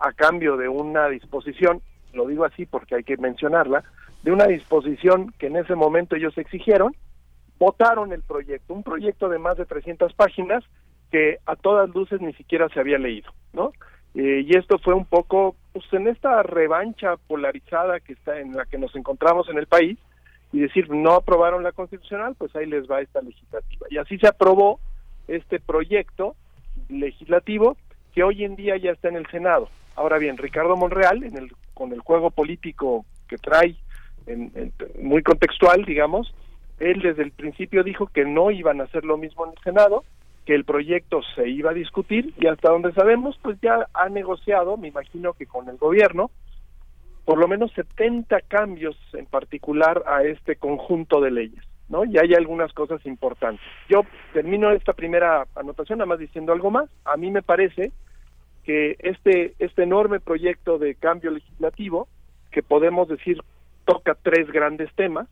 a 0.00 0.12
cambio 0.12 0.56
de 0.56 0.68
una 0.68 1.08
disposición, 1.08 1.80
lo 2.12 2.26
digo 2.26 2.44
así 2.44 2.66
porque 2.66 2.96
hay 2.96 3.04
que 3.04 3.16
mencionarla, 3.16 3.84
de 4.22 4.32
una 4.32 4.46
disposición 4.46 5.32
que 5.38 5.46
en 5.46 5.56
ese 5.56 5.74
momento 5.74 6.16
ellos 6.16 6.36
exigieron, 6.38 6.94
votaron 7.58 8.12
el 8.12 8.22
proyecto, 8.22 8.74
un 8.74 8.82
proyecto 8.82 9.28
de 9.28 9.38
más 9.38 9.56
de 9.56 9.66
300 9.66 10.12
páginas 10.14 10.64
que 11.10 11.38
a 11.46 11.56
todas 11.56 11.90
luces 11.90 12.20
ni 12.20 12.32
siquiera 12.34 12.68
se 12.68 12.80
había 12.80 12.98
leído, 12.98 13.30
¿no? 13.52 13.72
Eh, 14.14 14.44
y 14.46 14.56
esto 14.56 14.78
fue 14.78 14.94
un 14.94 15.06
poco, 15.06 15.56
pues 15.72 15.84
en 15.92 16.08
esta 16.08 16.42
revancha 16.42 17.16
polarizada 17.26 18.00
que 18.00 18.12
está 18.12 18.38
en 18.40 18.56
la 18.56 18.66
que 18.66 18.78
nos 18.78 18.94
encontramos 18.94 19.48
en 19.48 19.58
el 19.58 19.66
país, 19.66 19.98
y 20.52 20.60
decir, 20.60 20.90
no 20.90 21.14
aprobaron 21.14 21.62
la 21.62 21.72
constitucional, 21.72 22.34
pues 22.36 22.54
ahí 22.54 22.66
les 22.66 22.88
va 22.88 23.00
esta 23.00 23.22
legislativa. 23.22 23.86
Y 23.90 23.96
así 23.96 24.18
se 24.18 24.28
aprobó 24.28 24.78
este 25.26 25.58
proyecto 25.60 26.36
legislativo 26.88 27.76
que 28.12 28.22
hoy 28.22 28.44
en 28.44 28.56
día 28.56 28.76
ya 28.76 28.92
está 28.92 29.08
en 29.08 29.16
el 29.16 29.26
Senado. 29.28 29.68
Ahora 29.96 30.18
bien, 30.18 30.38
Ricardo 30.38 30.76
Monreal, 30.76 31.22
en 31.24 31.36
el, 31.36 31.52
con 31.74 31.92
el 31.92 32.00
juego 32.00 32.30
político 32.30 33.04
que 33.28 33.36
trae, 33.36 33.76
en, 34.26 34.72
muy 35.00 35.22
contextual, 35.22 35.84
digamos, 35.84 36.34
él 36.78 37.00
desde 37.02 37.22
el 37.22 37.32
principio 37.32 37.82
dijo 37.82 38.06
que 38.06 38.24
no 38.24 38.50
iban 38.50 38.80
a 38.80 38.84
hacer 38.84 39.04
lo 39.04 39.16
mismo 39.16 39.44
en 39.44 39.52
el 39.52 39.62
Senado, 39.62 40.04
que 40.44 40.54
el 40.54 40.64
proyecto 40.64 41.20
se 41.34 41.48
iba 41.48 41.70
a 41.70 41.74
discutir 41.74 42.34
y 42.38 42.46
hasta 42.46 42.70
donde 42.70 42.92
sabemos, 42.92 43.38
pues 43.42 43.58
ya 43.60 43.86
ha 43.94 44.08
negociado, 44.08 44.76
me 44.76 44.88
imagino 44.88 45.34
que 45.34 45.46
con 45.46 45.68
el 45.68 45.76
gobierno, 45.76 46.30
por 47.24 47.38
lo 47.38 47.46
menos 47.46 47.72
70 47.72 48.40
cambios 48.48 48.96
en 49.12 49.26
particular 49.26 50.02
a 50.06 50.24
este 50.24 50.56
conjunto 50.56 51.20
de 51.20 51.30
leyes. 51.30 51.64
¿no? 51.88 52.04
Y 52.04 52.18
hay 52.18 52.34
algunas 52.34 52.72
cosas 52.72 53.04
importantes. 53.06 53.64
Yo 53.88 54.02
termino 54.32 54.70
esta 54.70 54.94
primera 54.94 55.46
anotación 55.54 55.98
nada 55.98 56.06
más 56.06 56.18
diciendo 56.18 56.52
algo 56.52 56.70
más. 56.70 56.88
A 57.04 57.16
mí 57.16 57.30
me 57.30 57.42
parece 57.42 57.92
que 58.64 58.96
este, 59.00 59.54
este 59.58 59.82
enorme 59.82 60.20
proyecto 60.20 60.78
de 60.78 60.94
cambio 60.94 61.30
legislativo, 61.30 62.08
que 62.50 62.62
podemos 62.62 63.08
decir 63.08 63.42
toca 63.84 64.16
tres 64.22 64.50
grandes 64.50 64.92
temas, 64.94 65.28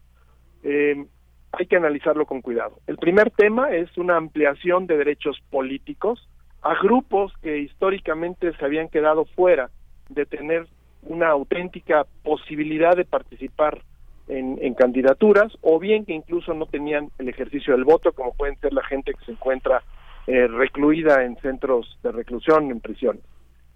eh, 0.63 1.05
hay 1.53 1.67
que 1.67 1.77
analizarlo 1.77 2.27
con 2.27 2.43
cuidado. 2.43 2.79
El 2.87 2.97
primer 2.97 3.31
tema 3.31 3.71
es 3.73 3.97
una 3.99 4.17
ampliación 4.17 4.87
de 4.87 4.97
derechos 4.97 5.39
políticos 5.51 6.29
a 6.63 6.75
grupos 6.81 7.33
que 7.43 7.59
históricamente 7.59 8.53
se 8.57 8.65
habían 8.65 8.89
quedado 8.89 9.25
fuera 9.25 9.71
de 10.09 10.27
tener 10.27 10.67
una 11.03 11.29
auténtica 11.29 12.05
posibilidad 12.23 12.95
de 12.95 13.05
participar 13.05 13.83
en, 14.29 14.75
candidaturas 14.75 15.53
o 15.61 15.81
bien 15.81 16.05
que 16.05 16.13
incluso 16.13 16.55
no 16.55 16.67
tenían 16.67 17.11
el 17.19 17.29
ejercicio 17.29 17.75
del 17.75 17.85
voto, 17.85 18.13
como 18.13 18.33
pueden 18.35 18.57
ser 18.61 18.73
la 18.73 18.85
gente 18.85 19.13
que 19.13 19.25
se 19.25 19.33
encuentra 19.33 19.83
eh, 20.27 20.47
recluida 20.47 21.25
en 21.25 21.37
centros 21.39 21.99
de 22.03 22.13
reclusión, 22.13 22.71
en 22.71 22.81
prisiones. 22.81 23.23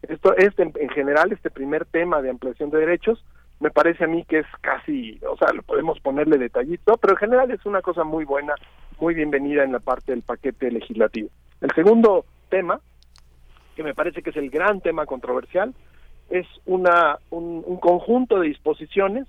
Esto, 0.02 0.36
este, 0.36 0.62
en 0.62 0.88
general, 0.90 1.32
este 1.32 1.50
primer 1.50 1.86
tema 1.86 2.20
de 2.20 2.30
ampliación 2.30 2.70
de 2.70 2.78
derechos, 2.78 3.24
me 3.60 3.70
parece 3.70 4.04
a 4.04 4.06
mí 4.06 4.24
que 4.24 4.40
es 4.40 4.46
casi, 4.60 5.18
o 5.28 5.36
sea, 5.36 5.52
lo 5.52 5.62
podemos 5.62 5.98
ponerle 6.00 6.36
detallito, 6.36 6.96
pero 6.98 7.14
en 7.14 7.18
general 7.18 7.50
es 7.50 7.64
una 7.64 7.80
cosa 7.80 8.04
muy 8.04 8.24
buena, 8.24 8.54
muy 9.00 9.14
bienvenida 9.14 9.64
en 9.64 9.72
la 9.72 9.80
parte 9.80 10.12
del 10.12 10.22
paquete 10.22 10.70
legislativo. 10.70 11.30
El 11.60 11.70
segundo 11.70 12.26
tema, 12.50 12.80
que 13.74 13.82
me 13.82 13.94
parece 13.94 14.22
que 14.22 14.30
es 14.30 14.36
el 14.36 14.50
gran 14.50 14.80
tema 14.80 15.06
controversial, 15.06 15.74
es 16.28 16.46
una, 16.66 17.18
un 17.30 17.78
conjunto 17.78 18.40
de 18.40 18.48
disposiciones 18.48 19.26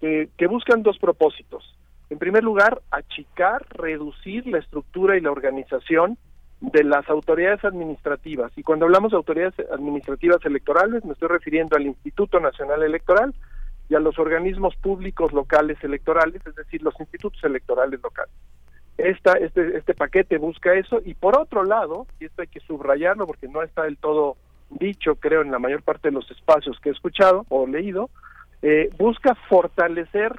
que 0.00 0.46
buscan 0.48 0.82
dos 0.82 0.98
propósitos. 0.98 1.76
En 2.08 2.18
primer 2.18 2.42
lugar, 2.42 2.80
achicar, 2.90 3.64
reducir 3.70 4.46
la 4.46 4.58
estructura 4.58 5.16
y 5.16 5.20
la 5.20 5.30
organización 5.30 6.18
de 6.60 6.84
las 6.84 7.08
autoridades 7.08 7.64
administrativas. 7.64 8.52
Y 8.56 8.62
cuando 8.62 8.84
hablamos 8.84 9.12
de 9.12 9.16
autoridades 9.16 9.54
administrativas 9.72 10.44
electorales, 10.44 11.04
me 11.04 11.12
estoy 11.12 11.28
refiriendo 11.28 11.76
al 11.76 11.86
Instituto 11.86 12.38
Nacional 12.38 12.82
Electoral 12.82 13.34
y 13.88 13.94
a 13.94 14.00
los 14.00 14.18
organismos 14.18 14.76
públicos 14.76 15.32
locales 15.32 15.82
electorales, 15.82 16.46
es 16.46 16.54
decir, 16.54 16.82
los 16.82 16.98
institutos 17.00 17.42
electorales 17.42 18.00
locales. 18.02 18.32
Esta, 18.98 19.32
este, 19.32 19.78
este 19.78 19.94
paquete 19.94 20.36
busca 20.36 20.74
eso 20.74 21.00
y 21.04 21.14
por 21.14 21.38
otro 21.38 21.64
lado, 21.64 22.06
y 22.20 22.26
esto 22.26 22.42
hay 22.42 22.48
que 22.48 22.60
subrayarlo 22.60 23.26
porque 23.26 23.48
no 23.48 23.62
está 23.62 23.84
del 23.84 23.96
todo 23.96 24.36
dicho, 24.68 25.16
creo, 25.16 25.40
en 25.40 25.50
la 25.50 25.58
mayor 25.58 25.82
parte 25.82 26.08
de 26.08 26.14
los 26.14 26.30
espacios 26.30 26.78
que 26.80 26.90
he 26.90 26.92
escuchado 26.92 27.46
o 27.48 27.66
leído, 27.66 28.10
eh, 28.62 28.90
busca 28.98 29.34
fortalecer, 29.48 30.38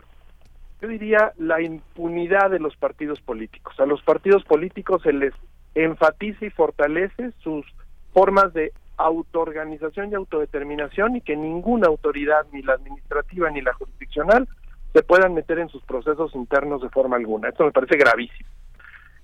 yo 0.81 0.87
diría, 0.87 1.33
la 1.37 1.61
impunidad 1.61 2.51
de 2.51 2.59
los 2.59 2.75
partidos 2.77 3.19
políticos. 3.19 3.77
A 3.79 3.85
los 3.85 4.01
partidos 4.03 4.43
políticos 4.43 5.01
se 5.01 5.11
les 5.11 5.33
enfatiza 5.75 6.45
y 6.45 6.49
fortalece 6.49 7.31
sus 7.43 7.65
formas 8.13 8.53
de 8.53 8.73
autoorganización 8.97 10.11
y 10.11 10.15
autodeterminación 10.15 11.15
y 11.15 11.21
que 11.21 11.35
ninguna 11.35 11.87
autoridad, 11.87 12.45
ni 12.51 12.61
la 12.61 12.73
administrativa 12.73 13.49
ni 13.49 13.61
la 13.61 13.73
jurisdiccional, 13.73 14.47
se 14.93 15.03
puedan 15.03 15.33
meter 15.33 15.59
en 15.59 15.69
sus 15.69 15.81
procesos 15.83 16.35
internos 16.35 16.81
de 16.81 16.89
forma 16.89 17.15
alguna. 17.15 17.49
Esto 17.49 17.65
me 17.65 17.71
parece 17.71 17.97
gravísimo. 17.97 18.49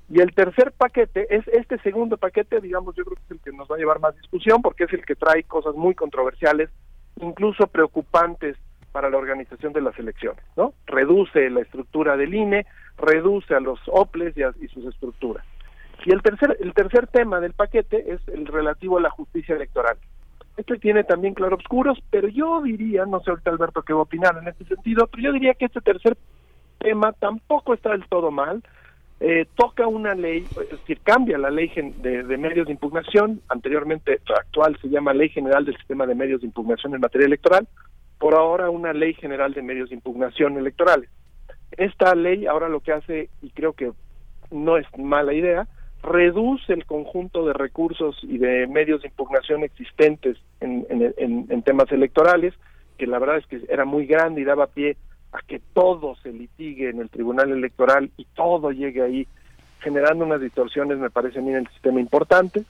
Y 0.10 0.22
el 0.22 0.34
tercer 0.34 0.72
paquete 0.72 1.28
es 1.36 1.46
este 1.50 1.78
segundo 1.80 2.16
paquete, 2.16 2.62
digamos, 2.62 2.96
yo 2.96 3.04
creo 3.04 3.18
que 3.18 3.24
es 3.24 3.32
el 3.32 3.40
que 3.42 3.52
nos 3.52 3.70
va 3.70 3.76
a 3.76 3.80
llevar 3.80 4.00
más 4.00 4.16
discusión 4.16 4.62
porque 4.62 4.86
es 4.86 4.94
el 4.94 5.06
que 5.06 5.16
trae 5.16 5.44
cosas 5.44 5.76
muy 5.76 5.96
controversiales, 5.96 6.70
incluso 7.18 7.68
preocupantes 7.68 8.56
para 8.94 9.10
la 9.10 9.18
organización 9.18 9.74
de 9.74 9.82
las 9.82 10.00
elecciones, 10.00 10.42
¿no? 10.56 10.74
Reduce 10.86 11.50
la 11.50 11.60
estructura 11.60 12.16
del 12.16 12.34
INE, 12.34 12.66
reduce 12.98 13.54
a 13.54 13.60
los 13.60 13.80
OPLES 13.88 14.38
y, 14.38 14.64
y 14.64 14.68
sus 14.70 14.86
estructuras. 14.86 15.46
Y 16.06 16.12
el 16.12 16.22
tercer, 16.22 16.58
el 16.60 16.74
tercer 16.74 17.08
tema 17.08 17.40
del 17.40 17.54
paquete 17.54 18.14
es 18.14 18.22
el 18.28 18.46
relativo 18.46 18.98
a 18.98 19.02
la 19.02 19.10
justicia 19.10 19.56
electoral. 19.56 19.98
Este 20.56 20.78
tiene 20.78 21.04
también 21.04 21.34
claroscuros, 21.34 22.00
pero 22.10 22.28
yo 22.28 22.62
diría, 22.62 23.06
no 23.06 23.20
sé 23.22 23.30
ahorita 23.30 23.52
Alberto 23.52 23.84
qué 23.84 23.94
va 23.94 24.00
a 24.00 24.04
opinar 24.04 24.38
en 24.42 24.48
este 24.48 24.66
sentido, 24.66 25.08
pero 25.08 25.24
yo 25.24 25.32
diría 25.32 25.54
que 25.54 25.66
este 25.66 25.82
tercer 25.82 26.18
tema 26.80 27.14
tampoco 27.14 27.74
está 27.74 27.92
del 27.92 28.08
todo 28.08 28.32
mal. 28.32 28.64
Eh, 29.20 29.48
toca 29.56 29.88
una 29.88 30.14
ley, 30.14 30.46
es 30.62 30.70
decir, 30.70 31.00
cambia 31.02 31.40
la 31.40 31.50
ley 31.50 31.72
de, 31.76 32.24
de, 32.24 32.38
medios 32.38 32.68
de 32.68 32.74
impugnación, 32.74 33.42
anteriormente 33.50 34.22
actual 34.28 34.78
se 34.80 34.90
llama 34.90 35.14
Ley 35.14 35.30
General 35.30 35.66
del 35.66 35.76
Sistema 35.78 36.06
de 36.06 36.14
Medios 36.14 36.42
de 36.42 36.48
Impugnación 36.48 36.94
en 36.94 37.02
materia 37.02 37.26
electoral, 37.26 37.68
por 38.20 38.36
ahora 38.36 38.70
una 38.70 38.94
ley 38.94 39.16
general 39.16 39.54
de 39.54 39.64
medios 39.64 39.90
de 39.90 39.96
impugnación 39.96 40.58
electorales. 40.58 41.10
Esta 41.72 42.14
ley 42.14 42.46
ahora 42.46 42.70
lo 42.70 42.80
que 42.80 42.94
hace, 42.94 43.30
y 43.42 43.50
creo 43.52 43.74
que 43.74 43.92
no 44.52 44.78
es 44.78 44.86
mala 44.98 45.34
idea, 45.34 45.68
reduce 46.04 46.74
el 46.74 46.86
conjunto 46.86 47.46
de 47.46 47.54
recursos 47.54 48.18
y 48.24 48.38
de 48.38 48.68
medios 48.68 49.02
de 49.02 49.10
impugnación 49.10 49.64
existentes 49.64 50.38
en, 50.60 50.86
en, 50.90 51.62
temas 51.64 51.92
electorales, 51.92 52.54
que 52.98 53.08
la 53.08 53.20
verdad 53.20 53.38
es 53.38 53.46
que 53.48 53.62
era 53.70 53.86
muy 53.86 54.06
grande 54.06 54.42
y 54.42 54.46
daba 54.46 54.68
pie 54.68 54.98
a 55.34 55.40
que 55.46 55.62
todo 55.74 56.16
se 56.24 56.32
litigue 56.32 56.90
en 56.90 57.00
el 57.00 57.10
Tribunal 57.10 57.52
Electoral 57.52 58.10
y 58.18 58.26
todo 58.36 58.72
llegue 58.72 59.02
ahí, 59.02 59.28
generando 59.80 60.26
unas 60.26 60.42
distorsiones, 60.42 60.98
me 60.98 61.10
parece 61.10 61.40
a 61.40 61.42
mí, 61.42 61.50
en 61.50 61.58
el 61.58 61.68
sistema 61.70 62.00
importante. 62.00 62.64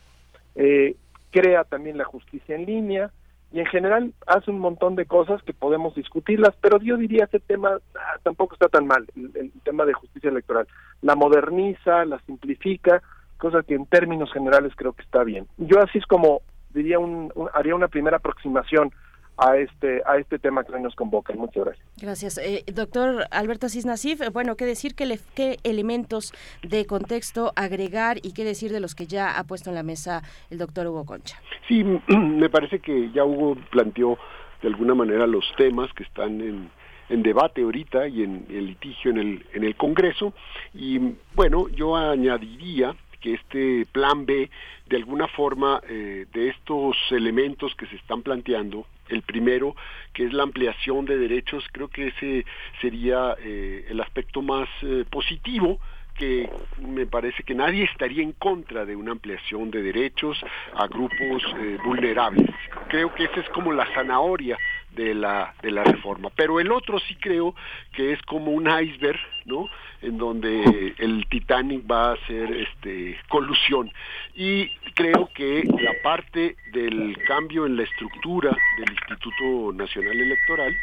Eh, 0.55 0.95
crea 1.31 1.63
también 1.63 1.97
la 1.97 2.05
justicia 2.05 2.55
en 2.55 2.65
línea, 2.65 3.11
y 3.51 3.59
en 3.59 3.65
general 3.67 4.13
hace 4.25 4.51
un 4.51 4.59
montón 4.59 4.95
de 4.95 5.05
cosas 5.05 5.41
que 5.43 5.53
podemos 5.53 5.95
discutirlas, 5.95 6.53
pero 6.59 6.79
yo 6.79 6.97
diría 6.97 7.25
ese 7.25 7.39
tema 7.39 7.77
ah, 7.95 8.19
tampoco 8.23 8.55
está 8.55 8.67
tan 8.67 8.87
mal, 8.87 9.05
el, 9.15 9.51
tema 9.63 9.85
de 9.85 9.93
justicia 9.93 10.29
electoral. 10.29 10.67
La 11.01 11.15
moderniza, 11.15 12.03
la 12.05 12.19
simplifica, 12.25 13.01
cosa 13.37 13.63
que 13.63 13.75
en 13.75 13.85
términos 13.85 14.31
generales 14.31 14.73
creo 14.75 14.93
que 14.93 15.03
está 15.03 15.23
bien. 15.23 15.47
Yo 15.57 15.79
así 15.81 15.97
es 15.97 16.05
como 16.05 16.41
diría 16.69 16.99
un, 16.99 17.31
haría 17.53 17.75
una 17.75 17.87
primera 17.87 18.17
aproximación 18.17 18.91
a 19.37 19.55
este 19.57 20.01
a 20.05 20.17
este 20.17 20.39
tema 20.39 20.63
que 20.63 20.73
hoy 20.73 20.81
nos 20.81 20.95
convoca. 20.95 21.33
Muchas 21.33 21.65
gracias. 21.65 21.87
Gracias. 22.01 22.37
Eh, 22.39 22.63
doctor 22.73 23.25
Alberto 23.31 23.67
Asís 23.67 23.85
Nasif, 23.85 24.21
eh, 24.21 24.29
bueno, 24.29 24.55
¿qué 24.55 24.65
decir, 24.65 24.95
qué, 24.95 25.19
qué 25.35 25.57
elementos 25.63 26.33
de 26.63 26.85
contexto 26.85 27.53
agregar 27.55 28.17
y 28.23 28.33
qué 28.33 28.43
decir 28.43 28.71
de 28.71 28.79
los 28.79 28.95
que 28.95 29.05
ya 29.05 29.37
ha 29.37 29.43
puesto 29.43 29.69
en 29.69 29.75
la 29.75 29.83
mesa 29.83 30.23
el 30.49 30.57
doctor 30.57 30.87
Hugo 30.87 31.05
Concha? 31.05 31.39
Sí, 31.67 31.83
me 32.07 32.49
parece 32.49 32.79
que 32.79 33.11
ya 33.11 33.23
Hugo 33.23 33.55
planteó 33.69 34.17
de 34.61 34.69
alguna 34.69 34.95
manera 34.95 35.27
los 35.27 35.45
temas 35.55 35.93
que 35.93 36.03
están 36.03 36.41
en, 36.41 36.71
en 37.09 37.21
debate 37.21 37.61
ahorita 37.61 38.07
y 38.07 38.23
en 38.23 38.47
el 38.49 38.65
litigio 38.67 39.11
en 39.11 39.17
el, 39.17 39.45
en 39.53 39.63
el 39.63 39.75
Congreso. 39.75 40.33
Y 40.73 41.13
bueno, 41.35 41.67
yo 41.69 41.95
añadiría 41.95 42.95
que 43.21 43.33
este 43.33 43.85
plan 43.91 44.25
B, 44.25 44.49
de 44.87 44.97
alguna 44.97 45.27
forma, 45.27 45.81
eh, 45.87 46.25
de 46.33 46.49
estos 46.49 46.95
elementos 47.11 47.75
que 47.75 47.87
se 47.87 47.95
están 47.95 48.21
planteando, 48.21 48.85
el 49.09 49.21
primero, 49.21 49.75
que 50.13 50.25
es 50.25 50.33
la 50.33 50.43
ampliación 50.43 51.05
de 51.05 51.17
derechos, 51.17 51.63
creo 51.71 51.87
que 51.87 52.07
ese 52.07 52.45
sería 52.81 53.35
eh, 53.39 53.85
el 53.89 54.01
aspecto 54.01 54.41
más 54.41 54.67
eh, 54.81 55.05
positivo 55.09 55.79
que 56.15 56.49
me 56.81 57.05
parece 57.05 57.43
que 57.43 57.53
nadie 57.53 57.83
estaría 57.83 58.23
en 58.23 58.31
contra 58.31 58.85
de 58.85 58.95
una 58.95 59.11
ampliación 59.11 59.69
de 59.69 59.83
derechos 59.83 60.43
a 60.73 60.87
grupos 60.87 61.43
vulnerables. 61.85 62.49
Creo 62.87 63.13
que 63.13 63.25
esa 63.25 63.39
es 63.39 63.49
como 63.49 63.71
la 63.71 63.85
zanahoria 63.93 64.57
de 64.97 65.13
la, 65.13 65.53
de 65.61 65.71
la 65.71 65.83
reforma. 65.83 66.29
Pero 66.35 66.59
el 66.59 66.71
otro 66.71 66.99
sí 66.99 67.15
creo 67.15 67.55
que 67.93 68.11
es 68.13 68.21
como 68.23 68.51
un 68.51 68.67
iceberg, 68.67 69.19
¿no? 69.47 69.67
En 70.01 70.17
donde 70.17 70.93
el 70.99 71.25
Titanic 71.29 71.89
va 71.89 72.11
a 72.11 72.27
ser 72.27 72.51
este, 72.51 73.17
colusión. 73.29 73.91
Y 74.35 74.67
creo 74.93 75.29
que 75.33 75.63
la 75.79 75.93
parte 76.03 76.55
del 76.71 77.17
cambio 77.25 77.65
en 77.65 77.77
la 77.77 77.83
estructura 77.83 78.55
del 78.77 78.91
Instituto 78.91 79.73
Nacional 79.73 80.19
Electoral, 80.19 80.75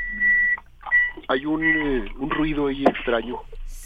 hay 1.29 1.47
un, 1.47 1.65
eh, 1.65 2.13
un 2.19 2.31
ruido 2.31 2.69
ahí 2.69 2.85
extraño. 2.85 3.41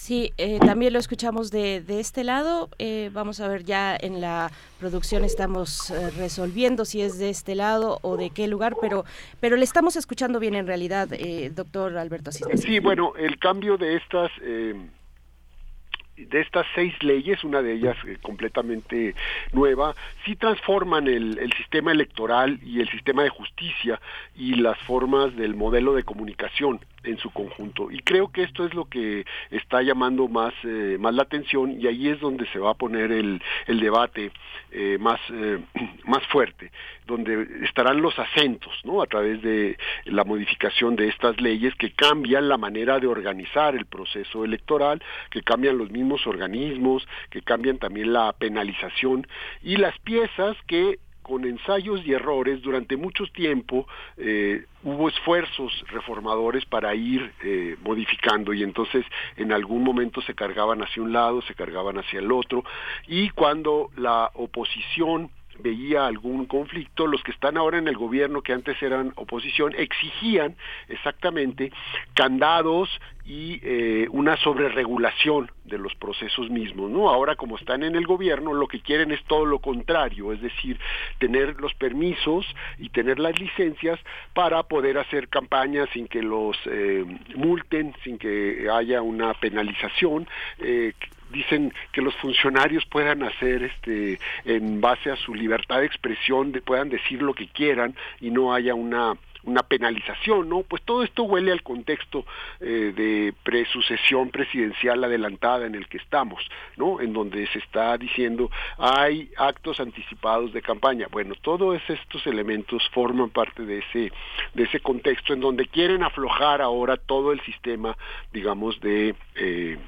Sí, 0.09 0.33
eh, 0.39 0.59
también 0.61 0.95
lo 0.95 0.99
escuchamos 0.99 1.51
de, 1.51 1.83
de 1.83 2.01
este 2.01 2.25
lado. 2.25 2.71
Eh, 2.79 3.11
vamos 3.13 3.41
a 3.41 3.49
ver 3.49 3.65
ya 3.65 3.95
en 3.95 4.23
la 4.23 4.51
producción 4.81 5.23
estamos 5.23 5.91
eh, 5.91 6.09
resolviendo 6.17 6.87
si 6.87 7.03
es 7.03 7.19
de 7.19 7.29
este 7.29 7.55
lado 7.55 7.99
o 8.01 8.17
de 8.17 8.31
qué 8.31 8.49
lugar, 8.49 8.75
pero 8.81 9.05
pero 9.39 9.59
le 9.59 9.65
estamos 9.65 9.97
escuchando 9.97 10.41
bien 10.41 10.55
en 10.55 10.67
realidad, 10.67 11.11
doctor 11.51 11.99
Alberto 11.99 12.31
Asís. 12.31 12.47
Sí, 12.55 12.79
bueno, 12.79 13.13
el 13.19 13.39
cambio 13.39 13.77
de 13.77 13.97
estas 13.97 14.31
de 14.41 16.41
estas 16.41 16.67
seis 16.75 16.95
leyes, 17.03 17.45
una 17.45 17.61
de 17.61 17.75
ellas 17.75 17.99
completamente 18.23 19.15
nueva, 19.53 19.95
sí 20.25 20.37
transforman 20.37 21.07
el, 21.07 21.39
el, 21.39 21.53
sistema 21.53 21.93
electoral 21.93 22.59
y 22.65 22.81
el 22.81 22.89
sistema 22.89 23.25
de 23.25 23.29
justicia 23.29 24.01
y 24.35 24.55
las 24.55 24.79
formas 24.79 25.37
del 25.37 25.55
modelo 25.55 25.93
de 25.93 26.03
comunicación 26.03 26.81
en 27.05 27.19
su 27.19 27.31
conjunto. 27.31 27.91
Y 27.91 28.01
creo 28.01 28.29
que 28.29 28.43
esto 28.43 28.67
es 28.67 28.75
lo 28.75 28.87
que 28.87 29.25
está 29.51 29.83
llamando 29.83 30.29
más, 30.29 30.53
eh, 30.65 30.97
más 30.99 31.15
la 31.15 31.23
atención 31.23 31.81
y 31.81 31.87
ahí 31.87 32.09
es 32.09 32.21
donde 32.21 32.47
se 32.49 32.59
va 32.59 32.71
a 32.71 32.75
poner 32.75 33.13
el, 33.13 33.41
el 33.67 33.81
debate 33.81 34.33
eh, 34.71 34.99
más, 34.99 35.21
eh, 35.33 35.59
más 36.05 36.27
fuerte, 36.27 36.71
donde 37.07 37.47
estarán 37.65 38.03
los 38.03 38.19
acentos, 38.19 38.73
¿no? 38.85 39.03
A 39.03 39.07
través 39.07 39.41
de 39.43 39.77
la 40.05 40.25
modificación 40.25 40.97
de 40.97 41.09
estas 41.09 41.41
leyes 41.41 41.75
que 41.77 41.93
cambian 41.93 42.49
la 42.49 42.59
manera 42.59 42.99
de 42.99 43.07
organizar 43.07 43.75
el 43.75 43.87
proceso 43.87 44.45
electoral, 44.45 45.03
que 45.31 45.43
cambian 45.43 45.79
los 45.79 45.91
mismos 45.91 46.27
organismos, 46.27 47.07
que 47.31 47.43
cambian 47.43 47.79
también 47.79 48.13
la 48.13 48.33
penalización 48.33 49.27
y 49.63 49.77
las 49.77 49.99
piezas 50.01 50.57
que 50.67 50.99
con 51.29 51.45
ensayos 51.45 52.01
y 52.07 52.15
errores 52.15 52.63
durante 52.63 52.97
mucho 52.97 53.27
tiempo 53.27 53.87
eh, 54.17 54.65
hubo 54.83 55.11
esfuerzos 55.11 55.85
reformadores 55.89 56.65
para 56.65 56.95
ir 56.95 57.31
eh, 57.45 57.77
modificando 57.85 58.55
y 58.55 58.63
entonces 58.63 59.05
en 59.37 59.53
algún 59.53 59.85
momento 59.85 60.23
se 60.23 60.35
cargaban 60.35 60.83
hacia 60.83 61.03
un 61.03 61.13
lado, 61.13 61.43
se 61.43 61.55
cargaban 61.55 61.99
hacia 61.99 62.21
el 62.21 62.33
otro 62.33 62.65
y 63.07 63.29
cuando 63.31 63.91
la 63.97 64.31
oposición 64.35 65.31
veía 65.59 66.07
algún 66.07 66.47
conflicto, 66.47 67.07
los 67.07 67.23
que 67.23 67.33
están 67.33 67.57
ahora 67.57 67.79
en 67.79 67.89
el 67.89 67.97
gobierno, 67.97 68.43
que 68.43 68.53
antes 68.53 68.81
eran 68.83 69.13
oposición, 69.17 69.75
exigían 69.77 70.57
exactamente 70.89 71.73
candados 72.15 72.89
y 73.29 73.61
eh, 73.63 74.09
una 74.11 74.39
sobreregulación 74.39 75.51
de 75.65 75.77
los 75.77 75.95
procesos 75.97 76.49
mismos, 76.49 76.91
¿no? 76.91 77.11
Ahora 77.11 77.37
como 77.37 77.59
están 77.59 77.83
en 77.83 77.95
el 77.95 78.07
gobierno, 78.07 78.55
lo 78.55 78.67
que 78.67 78.81
quieren 78.81 79.11
es 79.11 79.23
todo 79.25 79.45
lo 79.45 79.59
contrario, 79.59 80.33
es 80.33 80.41
decir, 80.41 80.81
tener 81.19 81.61
los 81.61 81.75
permisos 81.75 82.47
y 82.79 82.89
tener 82.89 83.19
las 83.19 83.39
licencias 83.39 84.01
para 84.33 84.63
poder 84.63 84.97
hacer 84.97 85.29
campañas 85.29 85.91
sin 85.93 86.09
que 86.09 86.23
los 86.23 86.57
eh, 86.65 87.05
multen, 87.37 87.95
sin 88.03 88.17
que 88.17 88.67
haya 88.73 89.03
una 89.03 89.35
penalización, 89.35 90.27
eh, 90.61 90.95
dicen 91.31 91.73
que 91.93 92.03
los 92.03 92.15
funcionarios 92.17 92.85
puedan 92.87 93.23
hacer 93.23 93.63
este 93.65 94.19
en 94.45 94.81
base 94.81 95.11
a 95.11 95.17
su 95.17 95.35
libertad 95.35 95.81
de 95.81 95.87
expresión 95.87 96.53
puedan 96.65 96.89
decir 96.89 97.23
lo 97.23 97.35
que 97.35 97.49
quieran 97.49 97.95
y 98.21 98.31
no 98.31 98.53
haya 98.53 98.75
una 98.75 99.17
una 99.45 99.63
penalización, 99.63 100.49
¿no? 100.49 100.63
Pues 100.63 100.83
todo 100.83 101.03
esto 101.03 101.23
huele 101.23 101.53
al 101.53 101.63
contexto 101.63 102.27
eh, 102.61 102.93
de 102.95 103.33
presucesión 103.45 104.31
presidencial 104.31 105.03
adelantada 105.03 105.65
en 105.65 105.75
el 105.75 105.89
que 105.89 105.99
estamos, 105.99 106.45
¿no? 106.77 107.01
En 107.01 107.13
donde 107.13 107.47
se 107.47 107.61
está 107.61 107.97
diciendo 107.97 108.51
hay 108.77 109.31
actos 109.37 109.81
anticipados 109.81 110.53
de 110.53 110.61
campaña. 110.61 111.07
Bueno, 111.11 111.35
todos 111.41 111.81
estos 111.89 112.27
elementos 112.27 112.87
forman 112.91 113.31
parte 113.31 113.65
de 113.65 113.79
ese 113.79 114.13
de 114.55 114.65
ese 114.65 114.81
contexto 114.81 115.33
en 115.33 115.41
donde 115.41 115.67
quieren 115.67 116.03
aflojar 116.03 116.61
ahora 116.61 116.97
todo 116.97 117.33
el 117.33 117.41
sistema, 117.43 117.97
digamos, 118.33 118.81
de 118.81 119.15
eh, 119.37 119.79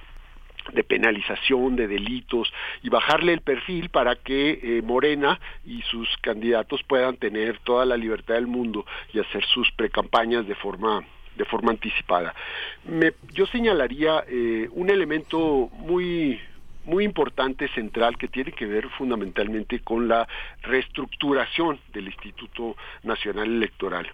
de 0.73 0.85
penalización 0.85 1.77
de 1.77 1.89
delitos 1.89 2.53
y 2.83 2.89
bajarle 2.89 3.33
el 3.33 3.41
perfil 3.41 3.89
para 3.89 4.17
que 4.17 4.61
eh, 4.63 4.83
Morena 4.83 5.41
y 5.65 5.83
sus 5.83 6.09
candidatos 6.19 6.83
puedan 6.85 7.17
tener 7.17 7.59
toda 7.61 7.85
la 7.85 7.97
libertad 7.97 8.35
del 8.35 8.47
mundo 8.47 8.85
y 9.13 9.21
hacer 9.21 9.45
sus 9.47 9.71
precampañas 9.73 10.47
de 10.47 10.55
forma 10.55 11.05
de 11.37 11.45
forma 11.47 11.71
anticipada. 11.71 12.35
Yo 13.33 13.47
señalaría 13.47 14.25
eh, 14.29 14.69
un 14.73 14.91
elemento 14.91 15.71
muy 15.73 16.39
muy 16.85 17.05
importante, 17.05 17.69
central, 17.69 18.17
que 18.17 18.29
tiene 18.29 18.53
que 18.53 18.67
ver 18.67 18.89
fundamentalmente 18.91 19.81
con 19.81 20.09
la 20.09 20.27
reestructuración 20.63 21.79
del 21.93 22.07
Instituto 22.07 22.77
Nacional 23.03 23.49
Electoral. 23.49 24.11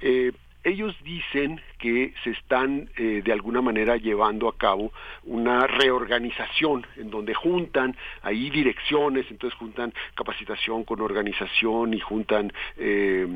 Eh, 0.00 0.32
ellos 0.66 0.96
dicen 1.04 1.60
que 1.78 2.12
se 2.24 2.30
están 2.30 2.90
eh, 2.96 3.22
de 3.24 3.32
alguna 3.32 3.62
manera 3.62 3.96
llevando 3.96 4.48
a 4.48 4.56
cabo 4.56 4.92
una 5.22 5.64
reorganización 5.68 6.84
en 6.96 7.08
donde 7.08 7.34
juntan 7.34 7.96
ahí 8.22 8.50
direcciones, 8.50 9.26
entonces 9.30 9.56
juntan 9.56 9.94
capacitación 10.16 10.82
con 10.82 11.00
organización 11.00 11.94
y 11.94 12.00
juntan 12.00 12.52
eh, 12.78 13.28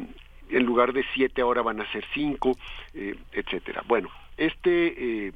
en 0.50 0.62
lugar 0.64 0.92
de 0.92 1.04
siete 1.14 1.40
ahora 1.40 1.62
van 1.62 1.80
a 1.80 1.92
ser 1.92 2.04
cinco, 2.12 2.58
eh, 2.94 3.14
etcétera. 3.32 3.84
Bueno, 3.86 4.08
este 4.36 5.32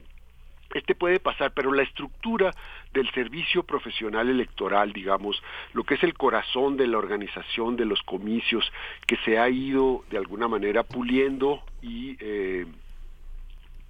este 0.74 0.94
puede 0.94 1.20
pasar, 1.20 1.52
pero 1.54 1.72
la 1.72 1.82
estructura 1.82 2.50
del 2.92 3.10
servicio 3.12 3.62
profesional 3.62 4.28
electoral, 4.28 4.92
digamos, 4.92 5.42
lo 5.72 5.84
que 5.84 5.94
es 5.94 6.02
el 6.02 6.14
corazón 6.14 6.76
de 6.76 6.86
la 6.86 6.98
organización 6.98 7.76
de 7.76 7.86
los 7.86 8.02
comicios, 8.02 8.70
que 9.06 9.16
se 9.24 9.38
ha 9.38 9.48
ido 9.48 10.04
de 10.10 10.18
alguna 10.18 10.48
manera 10.48 10.82
puliendo 10.82 11.62
y 11.80 12.16
eh, 12.20 12.66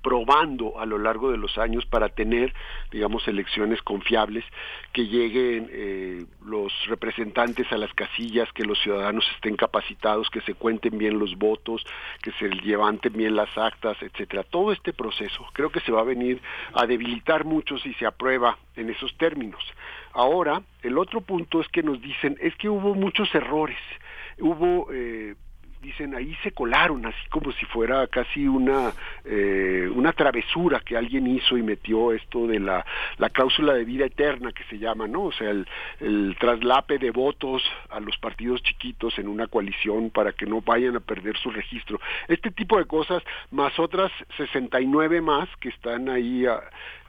probando 0.05 0.79
a 0.79 0.85
lo 0.85 0.99
largo 0.99 1.33
de 1.33 1.39
los 1.39 1.57
años 1.57 1.87
para 1.87 2.11
tener, 2.11 2.53
digamos, 2.93 3.27
elecciones 3.27 3.81
confiables, 3.81 4.45
que 4.93 5.07
lleguen 5.07 5.71
eh, 5.73 6.27
los 6.45 6.73
representantes 6.89 7.73
a 7.73 7.79
las 7.79 7.93
casillas, 7.95 8.53
que 8.53 8.65
los 8.65 8.79
ciudadanos 8.81 9.25
estén 9.35 9.57
capacitados, 9.57 10.29
que 10.29 10.43
se 10.43 10.53
cuenten 10.53 10.99
bien 10.99 11.19
los 11.19 11.37
votos, 11.37 11.87
que 12.23 12.33
se 12.33 12.51
levanten 12.51 13.15
bien 13.15 13.35
las 13.35 13.49
actas, 13.57 13.97
etcétera. 14.03 14.43
Todo 14.43 14.73
este 14.73 14.93
proceso 14.93 15.47
creo 15.55 15.71
que 15.71 15.81
se 15.81 15.91
va 15.91 16.03
a 16.03 16.05
venir 16.05 16.39
a 16.75 16.85
debilitar 16.85 17.47
mucho 17.47 17.79
si 17.79 17.95
se 17.95 18.05
aprueba 18.05 18.59
en 18.77 18.91
esos 18.91 19.17
términos. 19.17 19.65
Ahora, 20.13 20.61
el 20.83 20.99
otro 20.99 21.23
punto 21.23 21.63
es 21.63 21.69
que 21.69 21.83
nos 21.83 21.99
dicen 22.03 22.37
es 22.41 22.55
que 22.57 22.69
hubo 22.69 22.95
muchos 22.95 23.35
errores, 23.35 23.79
hubo 24.39 24.89
eh, 24.93 25.35
dicen 25.85 26.15
ahí 26.15 26.35
se 26.43 26.53
colaron 26.53 27.05
así 27.07 27.29
como 27.29 27.53
si 27.53 27.67
fuera 27.67 28.07
casi 28.07 28.49
una 28.49 28.93
eh, 29.25 29.89
una 29.95 30.13
travesura 30.13 30.81
que 30.81 30.97
alguien 30.97 31.27
hizo 31.27 31.57
y 31.57 31.63
metió 31.63 32.13
esto 32.13 32.47
de 32.47 32.59
la, 32.59 32.85
la 33.19 33.29
cláusula 33.31 33.75
de 33.75 33.85
vida 33.85 34.07
eterna 34.07 34.53
que 34.53 34.65
se 34.65 34.79
llama 34.79 35.07
no 35.07 35.25
o 35.25 35.33
sea 35.33 35.51
el, 35.51 35.67
el 36.01 36.37
traslape 36.41 36.99
de 36.99 37.11
votos 37.11 37.63
a 37.91 38.01
los 38.01 38.17
partidos 38.17 38.63
chiquitos 38.63 39.19
en 39.19 39.29
una 39.29 39.47
coalición 39.47 40.11
para 40.11 40.33
que 40.33 40.47
no 40.47 40.61
vayan 40.61 40.97
a 40.97 41.01
perder 41.01 41.37
su 41.37 41.51
registro. 41.51 42.01
Este 42.29 42.51
tipo 42.51 42.79
de 42.79 42.87
cosas 42.87 43.23
más 43.51 43.79
otras 43.79 44.11
69 44.37 45.21
más 45.21 45.49
que 45.61 45.69
están 45.69 46.09
ahí 46.09 46.47
ah, 46.47 46.63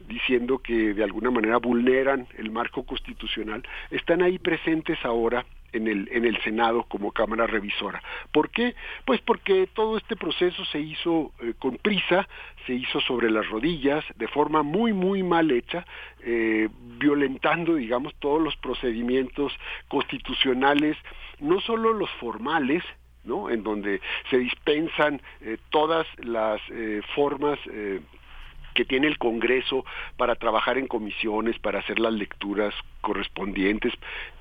diciendo 0.06 0.58
que 0.58 0.94
de 0.94 1.04
alguna 1.04 1.30
manera 1.30 1.58
vulneran 1.58 2.26
el 2.36 2.50
marco 2.50 2.84
constitucional 2.84 3.62
están 3.90 4.22
ahí 4.22 4.38
presentes 4.38 4.98
ahora 5.04 5.44
en 5.72 5.88
el, 5.88 6.08
en 6.12 6.24
el 6.24 6.40
Senado 6.42 6.84
como 6.84 7.12
Cámara 7.12 7.46
Revisora. 7.46 8.02
¿Por 8.32 8.50
qué? 8.50 8.74
Pues 9.04 9.20
porque 9.20 9.68
todo 9.72 9.96
este 9.96 10.16
proceso 10.16 10.64
se 10.66 10.80
hizo 10.80 11.32
eh, 11.40 11.54
con 11.58 11.76
prisa, 11.76 12.28
se 12.66 12.74
hizo 12.74 13.00
sobre 13.00 13.30
las 13.30 13.48
rodillas, 13.48 14.04
de 14.16 14.28
forma 14.28 14.62
muy, 14.62 14.92
muy 14.92 15.22
mal 15.22 15.50
hecha, 15.50 15.86
eh, 16.20 16.68
violentando, 16.98 17.74
digamos, 17.74 18.14
todos 18.16 18.42
los 18.42 18.56
procedimientos 18.56 19.52
constitucionales, 19.88 20.96
no 21.40 21.60
solo 21.60 21.92
los 21.92 22.10
formales, 22.12 22.82
¿no? 23.24 23.50
en 23.50 23.62
donde 23.62 24.00
se 24.30 24.38
dispensan 24.38 25.20
eh, 25.40 25.58
todas 25.70 26.06
las 26.18 26.60
formas 27.14 27.58
que 28.76 28.84
tiene 28.84 29.08
el 29.08 29.18
Congreso 29.18 29.84
para 30.18 30.36
trabajar 30.36 30.76
en 30.76 30.86
comisiones, 30.86 31.58
para 31.58 31.80
hacer 31.80 31.98
las 31.98 32.12
lecturas 32.12 32.74
correspondientes, 33.00 33.92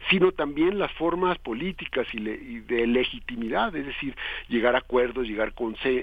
sino 0.10 0.34
también 0.34 0.78
las 0.78 0.92
formas 0.92 1.38
políticas 1.40 2.06
y, 2.14 2.20
de 2.20 2.86
legitimidad, 2.86 3.74
es 3.76 3.88
decir, 3.88 4.16
llegar 4.50 4.76
a 4.76 4.80
acuerdos, 4.80 5.26
llegar 5.26 5.54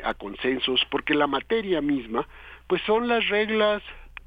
a 0.03 0.15
consensos, 0.15 0.85
porque 0.91 1.15
la 1.15 1.27
materia 1.27 1.83
misma, 1.83 2.27
pues 2.67 2.81
son 2.83 3.07
las 3.07 3.29
reglas 3.29 3.83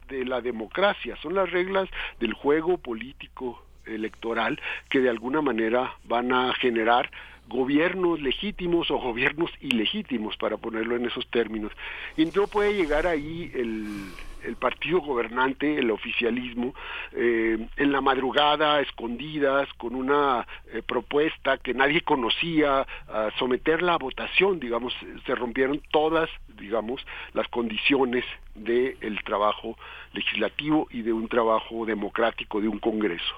de 0.08 0.24
la 0.24 0.40
democracia, 0.40 1.18
son 1.18 1.34
las 1.34 1.52
reglas 1.52 1.90
del 2.20 2.34
juego 2.34 2.78
político 2.78 3.66
electoral 3.88 4.62
que 4.90 5.00
de 5.00 5.10
alguna 5.10 5.42
manera 5.42 5.96
van 6.04 6.32
a 6.32 6.54
generar 6.54 7.10
gobiernos 7.48 8.22
legítimos 8.22 8.90
o 8.92 8.98
gobiernos 8.98 9.52
ilegítimos, 9.62 10.38
para 10.38 10.58
ponerlo 10.58 10.96
en 10.96 11.06
esos 11.06 11.28
términos. 11.28 11.72
Y 12.18 12.26
no 12.26 12.48
puede 12.48 12.74
llegar 12.74 13.08
ahí 13.08 13.52
el, 13.54 14.56
partido 14.60 15.02
gobernante, 15.02 15.80
el 15.80 15.90
oficialismo, 15.90 16.76
eh, 17.14 17.58
en 17.78 17.92
la 17.92 18.00
madrugada, 18.00 18.80
escondidas, 18.80 19.68
con 19.74 19.96
una 19.96 20.46
eh, 20.72 20.84
propuesta 20.86 21.58
que 21.58 21.74
nadie 21.74 22.02
conocía, 22.02 22.86
a 23.08 23.32
someterla 23.40 23.96
a 23.96 23.98
votación, 23.98 24.60
digamos, 24.60 24.94
se 25.26 25.34
rompieron 25.34 25.82
todas, 25.92 26.30
digamos, 26.60 27.04
las 27.34 27.48
condiciones 27.48 28.24
del 28.54 28.98
el 29.02 29.24
trabajo 29.24 29.78
legislativo 30.14 30.88
y 30.92 31.02
de 31.02 31.12
un 31.12 31.28
trabajo 31.28 31.86
democrático 31.86 32.62
de 32.62 32.68
un 32.68 32.80
Congreso. 32.80 33.36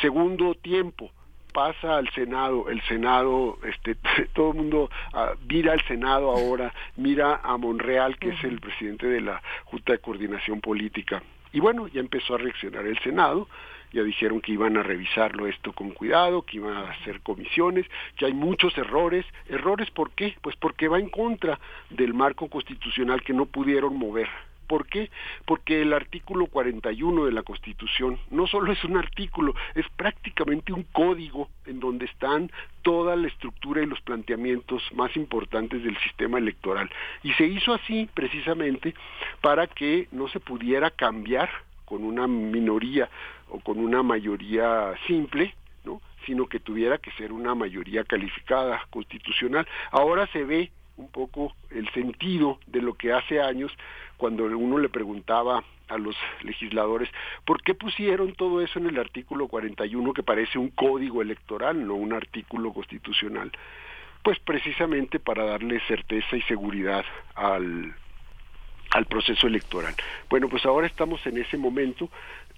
Segundo 0.00 0.54
tiempo, 0.54 1.10
pasa 1.52 1.98
al 1.98 2.08
Senado, 2.10 2.68
el 2.68 2.80
Senado, 2.82 3.58
este, 3.64 3.96
todo 4.34 4.50
el 4.52 4.56
mundo 4.56 4.90
ah, 5.12 5.32
mira 5.48 5.72
al 5.72 5.82
Senado 5.86 6.30
ahora, 6.30 6.72
mira 6.96 7.40
a 7.42 7.56
Monreal, 7.56 8.18
que 8.18 8.30
es 8.30 8.44
el 8.44 8.60
presidente 8.60 9.06
de 9.06 9.20
la 9.20 9.42
Junta 9.64 9.92
de 9.92 9.98
Coordinación 9.98 10.60
Política, 10.60 11.22
Y 11.52 11.60
bueno, 11.60 11.86
ya 11.88 12.00
empezó 12.00 12.34
a 12.34 12.38
reaccionar 12.38 12.86
el 12.86 12.98
Senado, 13.00 13.48
ya 13.92 14.02
dijeron 14.02 14.40
que 14.40 14.52
iban 14.52 14.76
a 14.78 14.82
revisarlo 14.82 15.46
esto 15.46 15.72
con 15.72 15.90
cuidado, 15.90 16.42
que 16.42 16.56
iban 16.56 16.74
a 16.76 16.90
hacer 16.90 17.20
comisiones, 17.20 17.86
que 18.16 18.24
hay 18.24 18.32
muchos 18.32 18.76
errores. 18.78 19.26
¿Errores 19.48 19.90
por 19.90 20.12
qué? 20.12 20.34
Pues 20.40 20.56
porque 20.56 20.88
va 20.88 20.98
en 20.98 21.10
contra 21.10 21.58
del 21.90 22.14
marco 22.14 22.48
constitucional 22.48 23.22
que 23.22 23.34
no 23.34 23.44
pudieron 23.46 23.96
mover. 23.96 24.28
¿Por 24.72 24.86
qué? 24.86 25.10
Porque 25.44 25.82
el 25.82 25.92
artículo 25.92 26.46
41 26.46 27.26
de 27.26 27.32
la 27.32 27.42
Constitución 27.42 28.18
no 28.30 28.46
solo 28.46 28.72
es 28.72 28.82
un 28.84 28.96
artículo, 28.96 29.54
es 29.74 29.84
prácticamente 29.96 30.72
un 30.72 30.84
código 30.84 31.50
en 31.66 31.78
donde 31.78 32.06
están 32.06 32.50
toda 32.80 33.14
la 33.14 33.28
estructura 33.28 33.82
y 33.82 33.86
los 33.86 34.00
planteamientos 34.00 34.82
más 34.94 35.14
importantes 35.14 35.84
del 35.84 35.98
sistema 35.98 36.38
electoral. 36.38 36.88
Y 37.22 37.34
se 37.34 37.44
hizo 37.44 37.74
así 37.74 38.08
precisamente 38.14 38.94
para 39.42 39.66
que 39.66 40.08
no 40.10 40.26
se 40.28 40.40
pudiera 40.40 40.90
cambiar 40.90 41.50
con 41.84 42.02
una 42.02 42.26
minoría 42.26 43.10
o 43.50 43.60
con 43.60 43.78
una 43.78 44.02
mayoría 44.02 44.94
simple, 45.06 45.54
¿no? 45.84 46.00
sino 46.24 46.46
que 46.46 46.60
tuviera 46.60 46.96
que 46.96 47.10
ser 47.10 47.30
una 47.30 47.54
mayoría 47.54 48.04
calificada 48.04 48.86
constitucional. 48.88 49.68
Ahora 49.90 50.26
se 50.28 50.44
ve 50.44 50.72
un 50.96 51.10
poco 51.10 51.54
el 51.70 51.88
sentido 51.90 52.58
de 52.66 52.82
lo 52.82 52.94
que 52.94 53.12
hace 53.12 53.40
años 53.40 53.72
cuando 54.22 54.44
uno 54.44 54.78
le 54.78 54.88
preguntaba 54.88 55.64
a 55.88 55.98
los 55.98 56.14
legisladores 56.44 57.08
por 57.44 57.60
qué 57.60 57.74
pusieron 57.74 58.34
todo 58.34 58.60
eso 58.60 58.78
en 58.78 58.86
el 58.86 58.96
artículo 58.96 59.48
41 59.48 60.12
que 60.12 60.22
parece 60.22 60.60
un 60.60 60.68
código 60.68 61.22
electoral, 61.22 61.84
no 61.84 61.94
un 61.94 62.12
artículo 62.12 62.72
constitucional. 62.72 63.50
Pues 64.22 64.38
precisamente 64.38 65.18
para 65.18 65.44
darle 65.44 65.80
certeza 65.88 66.36
y 66.36 66.42
seguridad 66.42 67.04
al, 67.34 67.96
al 68.92 69.06
proceso 69.06 69.48
electoral. 69.48 69.96
Bueno, 70.30 70.48
pues 70.48 70.64
ahora 70.66 70.86
estamos 70.86 71.26
en 71.26 71.38
ese 71.38 71.56
momento, 71.56 72.08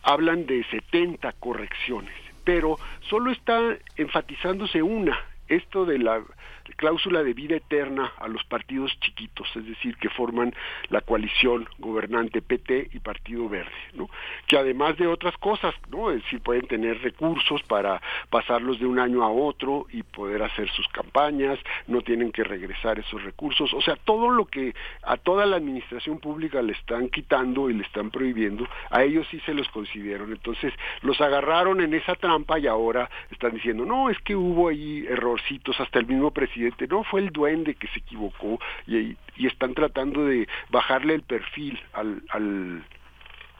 hablan 0.02 0.44
de 0.44 0.64
70 0.64 1.32
correcciones, 1.40 2.14
pero 2.44 2.78
solo 3.08 3.30
está 3.30 3.58
enfatizándose 3.96 4.82
una, 4.82 5.18
esto 5.48 5.86
de 5.86 5.98
la 5.98 6.22
cláusula 6.74 7.22
de 7.22 7.34
vida 7.34 7.56
eterna 7.56 8.12
a 8.18 8.28
los 8.28 8.44
partidos 8.44 8.98
chiquitos, 9.00 9.48
es 9.56 9.66
decir, 9.66 9.96
que 9.96 10.08
forman 10.10 10.54
la 10.88 11.00
coalición 11.00 11.68
gobernante 11.78 12.42
PT 12.42 12.90
y 12.92 12.98
Partido 13.00 13.48
Verde, 13.48 13.70
¿no? 13.94 14.08
Que 14.46 14.56
además 14.58 14.96
de 14.96 15.06
otras 15.06 15.36
cosas, 15.38 15.74
¿no? 15.90 16.10
Es 16.10 16.22
decir, 16.22 16.40
pueden 16.40 16.66
tener 16.66 17.00
recursos 17.02 17.62
para 17.64 18.00
pasarlos 18.30 18.78
de 18.80 18.86
un 18.86 18.98
año 18.98 19.22
a 19.22 19.30
otro 19.30 19.86
y 19.92 20.02
poder 20.02 20.42
hacer 20.42 20.68
sus 20.70 20.86
campañas, 20.88 21.58
no 21.86 22.00
tienen 22.02 22.32
que 22.32 22.44
regresar 22.44 22.98
esos 22.98 23.22
recursos, 23.22 23.72
o 23.72 23.80
sea, 23.80 23.96
todo 23.96 24.30
lo 24.30 24.46
que 24.46 24.74
a 25.02 25.16
toda 25.16 25.46
la 25.46 25.56
administración 25.56 26.18
pública 26.18 26.62
le 26.62 26.72
están 26.72 27.08
quitando 27.08 27.70
y 27.70 27.74
le 27.74 27.82
están 27.84 28.10
prohibiendo, 28.10 28.66
a 28.90 29.02
ellos 29.02 29.26
sí 29.30 29.40
se 29.40 29.54
los 29.54 29.68
consideraron. 29.68 30.32
Entonces, 30.32 30.72
los 31.02 31.20
agarraron 31.20 31.80
en 31.80 31.94
esa 31.94 32.14
trampa 32.14 32.58
y 32.58 32.66
ahora 32.66 33.08
están 33.30 33.52
diciendo, 33.52 33.84
"No, 33.84 34.10
es 34.10 34.18
que 34.20 34.36
hubo 34.36 34.68
ahí 34.68 35.04
errorcitos, 35.08 35.78
hasta 35.80 35.98
el 35.98 36.06
mismo 36.06 36.30
presidente 36.30 36.63
no 36.88 37.04
fue 37.04 37.20
el 37.20 37.30
duende 37.30 37.74
que 37.74 37.88
se 37.88 38.00
equivocó 38.00 38.58
y, 38.86 39.16
están 39.36 39.74
tratando 39.74 40.24
de 40.24 40.48
bajarle 40.70 41.14
el 41.14 41.22
perfil 41.22 41.78
al, 41.92 42.22
al, 42.30 42.84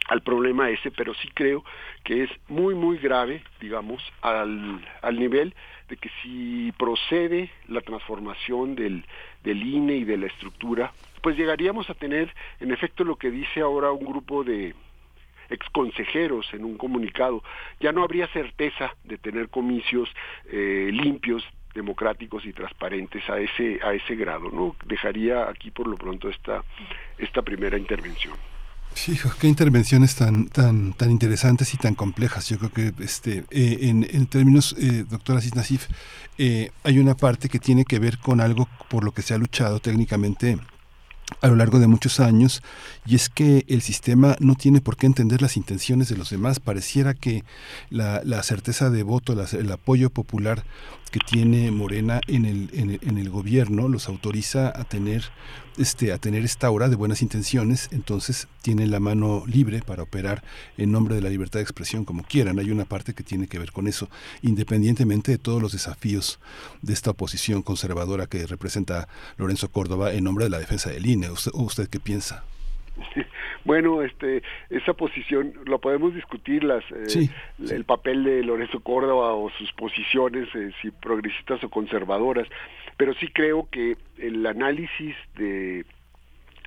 al 0.08 0.22
problema 0.22 0.70
ese, 0.70 0.90
pero 0.90 1.14
sí 1.14 1.28
creo 1.34 1.64
que 2.04 2.22
es 2.24 2.30
muy, 2.48 2.74
muy 2.74 2.98
grave, 2.98 3.42
digamos, 3.60 4.02
al, 4.22 4.80
al 5.02 5.18
nivel 5.18 5.54
de 5.88 5.96
que 5.96 6.10
si 6.22 6.72
procede 6.78 7.50
la 7.68 7.80
transformación 7.80 8.74
del, 8.74 9.04
del 9.42 9.62
INE 9.62 9.96
y 9.96 10.04
de 10.04 10.16
la 10.16 10.26
estructura, 10.26 10.92
pues 11.22 11.36
llegaríamos 11.36 11.88
a 11.90 11.94
tener, 11.94 12.32
en 12.60 12.70
efecto, 12.70 13.04
lo 13.04 13.16
que 13.16 13.30
dice 13.30 13.60
ahora 13.60 13.90
un 13.92 14.04
grupo 14.04 14.44
de 14.44 14.74
exconsejeros 15.50 16.52
en 16.52 16.64
un 16.64 16.76
comunicado, 16.76 17.42
ya 17.80 17.92
no 17.92 18.02
habría 18.02 18.26
certeza 18.28 18.94
de 19.04 19.18
tener 19.18 19.48
comicios 19.48 20.08
eh, 20.50 20.90
limpios 20.92 21.44
democráticos 21.74 22.44
y 22.46 22.52
transparentes 22.52 23.28
a 23.28 23.38
ese 23.38 23.80
a 23.82 23.92
ese 23.92 24.14
grado 24.14 24.50
no 24.50 24.76
dejaría 24.86 25.48
aquí 25.48 25.70
por 25.70 25.86
lo 25.86 25.96
pronto 25.96 26.28
esta 26.28 26.62
esta 27.18 27.42
primera 27.42 27.76
intervención 27.76 28.34
Sí, 28.94 29.18
qué 29.40 29.48
intervenciones 29.48 30.14
tan 30.14 30.46
tan 30.48 30.92
tan 30.92 31.10
interesantes 31.10 31.74
y 31.74 31.76
tan 31.76 31.96
complejas. 31.96 32.48
Yo 32.48 32.58
creo 32.58 32.72
que 32.72 33.04
este 33.04 33.44
eh, 33.50 33.78
en, 33.82 34.06
en, 34.08 34.26
términos, 34.26 34.76
eh, 34.78 35.04
doctora 35.08 35.40
Cisnasif, 35.40 35.88
eh, 36.38 36.70
hay 36.84 37.00
una 37.00 37.16
parte 37.16 37.48
que 37.48 37.58
tiene 37.58 37.84
que 37.84 37.98
ver 37.98 38.18
con 38.18 38.40
algo 38.40 38.68
por 38.88 39.02
lo 39.02 39.10
que 39.10 39.22
se 39.22 39.34
ha 39.34 39.38
luchado 39.38 39.80
técnicamente 39.80 40.58
a 41.40 41.48
lo 41.48 41.56
largo 41.56 41.78
de 41.78 41.86
muchos 41.86 42.20
años 42.20 42.62
y 43.06 43.14
es 43.14 43.28
que 43.28 43.64
el 43.68 43.82
sistema 43.82 44.36
no 44.40 44.54
tiene 44.54 44.80
por 44.80 44.96
qué 44.96 45.06
entender 45.06 45.42
las 45.42 45.56
intenciones 45.56 46.08
de 46.08 46.16
los 46.16 46.30
demás. 46.30 46.60
Pareciera 46.60 47.14
que 47.14 47.44
la, 47.90 48.42
certeza 48.42 48.90
de 48.90 49.02
voto, 49.02 49.32
el 49.32 49.72
apoyo 49.72 50.10
popular 50.10 50.64
que 51.14 51.20
tiene 51.20 51.70
Morena 51.70 52.20
en 52.26 52.44
el, 52.44 52.70
en, 52.72 53.18
el 53.18 53.30
gobierno 53.30 53.86
los 53.86 54.08
autoriza 54.08 54.72
a 54.74 54.82
tener 54.82 55.30
este 55.76 56.12
a 56.12 56.18
tener 56.18 56.44
esta 56.44 56.68
hora 56.70 56.88
de 56.88 56.96
buenas 56.96 57.22
intenciones, 57.22 57.88
entonces 57.92 58.48
tienen 58.62 58.90
la 58.90 58.98
mano 58.98 59.44
libre 59.46 59.80
para 59.80 60.02
operar 60.02 60.42
en 60.76 60.90
nombre 60.90 61.14
de 61.14 61.20
la 61.20 61.30
libertad 61.30 61.60
de 61.60 61.62
expresión 61.62 62.04
como 62.04 62.24
quieran. 62.24 62.58
Hay 62.58 62.72
una 62.72 62.84
parte 62.84 63.14
que 63.14 63.22
tiene 63.22 63.46
que 63.46 63.60
ver 63.60 63.70
con 63.70 63.86
eso, 63.86 64.08
independientemente 64.42 65.30
de 65.30 65.38
todos 65.38 65.62
los 65.62 65.70
desafíos 65.70 66.40
de 66.82 66.92
esta 66.92 67.10
oposición 67.10 67.62
conservadora 67.62 68.26
que 68.26 68.44
representa 68.46 69.06
Lorenzo 69.36 69.70
Córdoba 69.70 70.12
en 70.12 70.24
nombre 70.24 70.46
de 70.46 70.50
la 70.50 70.58
defensa 70.58 70.90
del 70.90 71.06
¿Usted, 71.22 71.52
usted 71.54 71.88
qué 71.88 72.00
piensa? 72.00 72.44
Bueno, 73.64 74.02
este, 74.02 74.42
esa 74.68 74.92
posición 74.92 75.54
lo 75.64 75.80
podemos 75.80 76.14
discutir 76.14 76.64
las 76.64 76.84
eh, 76.92 77.30
el 77.70 77.84
papel 77.84 78.22
de 78.24 78.42
Lorenzo 78.42 78.80
Córdoba 78.80 79.32
o 79.34 79.50
sus 79.50 79.72
posiciones, 79.72 80.48
eh, 80.54 80.70
si 80.82 80.90
progresistas 80.90 81.64
o 81.64 81.70
conservadoras, 81.70 82.46
pero 82.96 83.14
sí 83.14 83.28
creo 83.28 83.68
que 83.70 83.96
el 84.18 84.44
análisis 84.46 85.16
de 85.36 85.86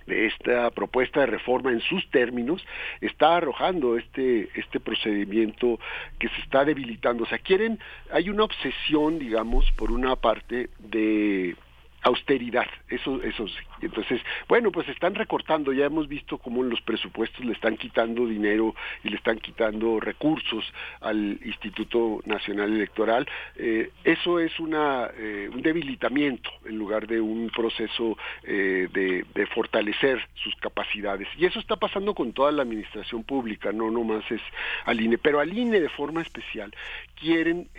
de 0.07 0.27
esta 0.27 0.71
propuesta 0.71 1.19
de 1.19 1.25
reforma 1.25 1.69
en 1.69 1.81
sus 1.81 2.09
términos 2.11 2.65
está 3.01 3.35
arrojando 3.35 3.97
este 3.97 4.49
este 4.55 4.79
procedimiento 4.79 5.79
que 6.17 6.29
se 6.29 6.41
está 6.41 6.65
debilitando. 6.65 7.25
O 7.25 7.27
sea, 7.27 7.37
quieren 7.39 7.77
hay 8.11 8.29
una 8.29 8.45
obsesión, 8.45 9.19
digamos, 9.19 9.69
por 9.73 9.91
una 9.91 10.15
parte 10.15 10.69
de 10.79 11.55
austeridad, 12.01 12.67
eso, 12.89 13.21
eso 13.21 13.47
sí. 13.47 13.63
Entonces, 13.81 14.21
bueno, 14.47 14.71
pues 14.71 14.87
están 14.89 15.15
recortando, 15.15 15.73
ya 15.73 15.85
hemos 15.85 16.07
visto 16.07 16.37
cómo 16.37 16.63
en 16.63 16.69
los 16.69 16.81
presupuestos 16.81 17.43
le 17.43 17.53
están 17.53 17.77
quitando 17.77 18.25
dinero 18.25 18.75
y 19.03 19.09
le 19.09 19.17
están 19.17 19.39
quitando 19.39 19.99
recursos 19.99 20.63
al 21.01 21.39
Instituto 21.43 22.21
Nacional 22.25 22.73
Electoral. 22.73 23.27
Eh, 23.55 23.91
eso 24.03 24.39
es 24.39 24.59
una, 24.59 25.09
eh, 25.17 25.49
un 25.53 25.61
debilitamiento 25.61 26.49
en 26.65 26.77
lugar 26.77 27.07
de 27.07 27.19
un 27.19 27.49
proceso 27.49 28.17
eh, 28.43 28.87
de, 28.91 29.25
fortalecer 29.47 30.27
sus 30.35 30.53
capacidades. 30.55 31.27
Y 31.37 31.45
eso 31.45 31.59
está 31.59 31.77
pasando 31.77 32.13
con 32.13 32.33
toda 32.33 32.51
la 32.51 32.63
administración 32.63 33.23
pública, 33.23 33.71
no 33.71 33.89
nomás 33.89 34.29
es 34.29 34.41
al 34.85 34.99
INE, 34.99 35.17
pero 35.17 35.39
al 35.39 35.57
INE 35.57 35.79
de 35.79 35.89
forma 35.89 36.21
especial 36.21 36.73
quieren 37.15 37.69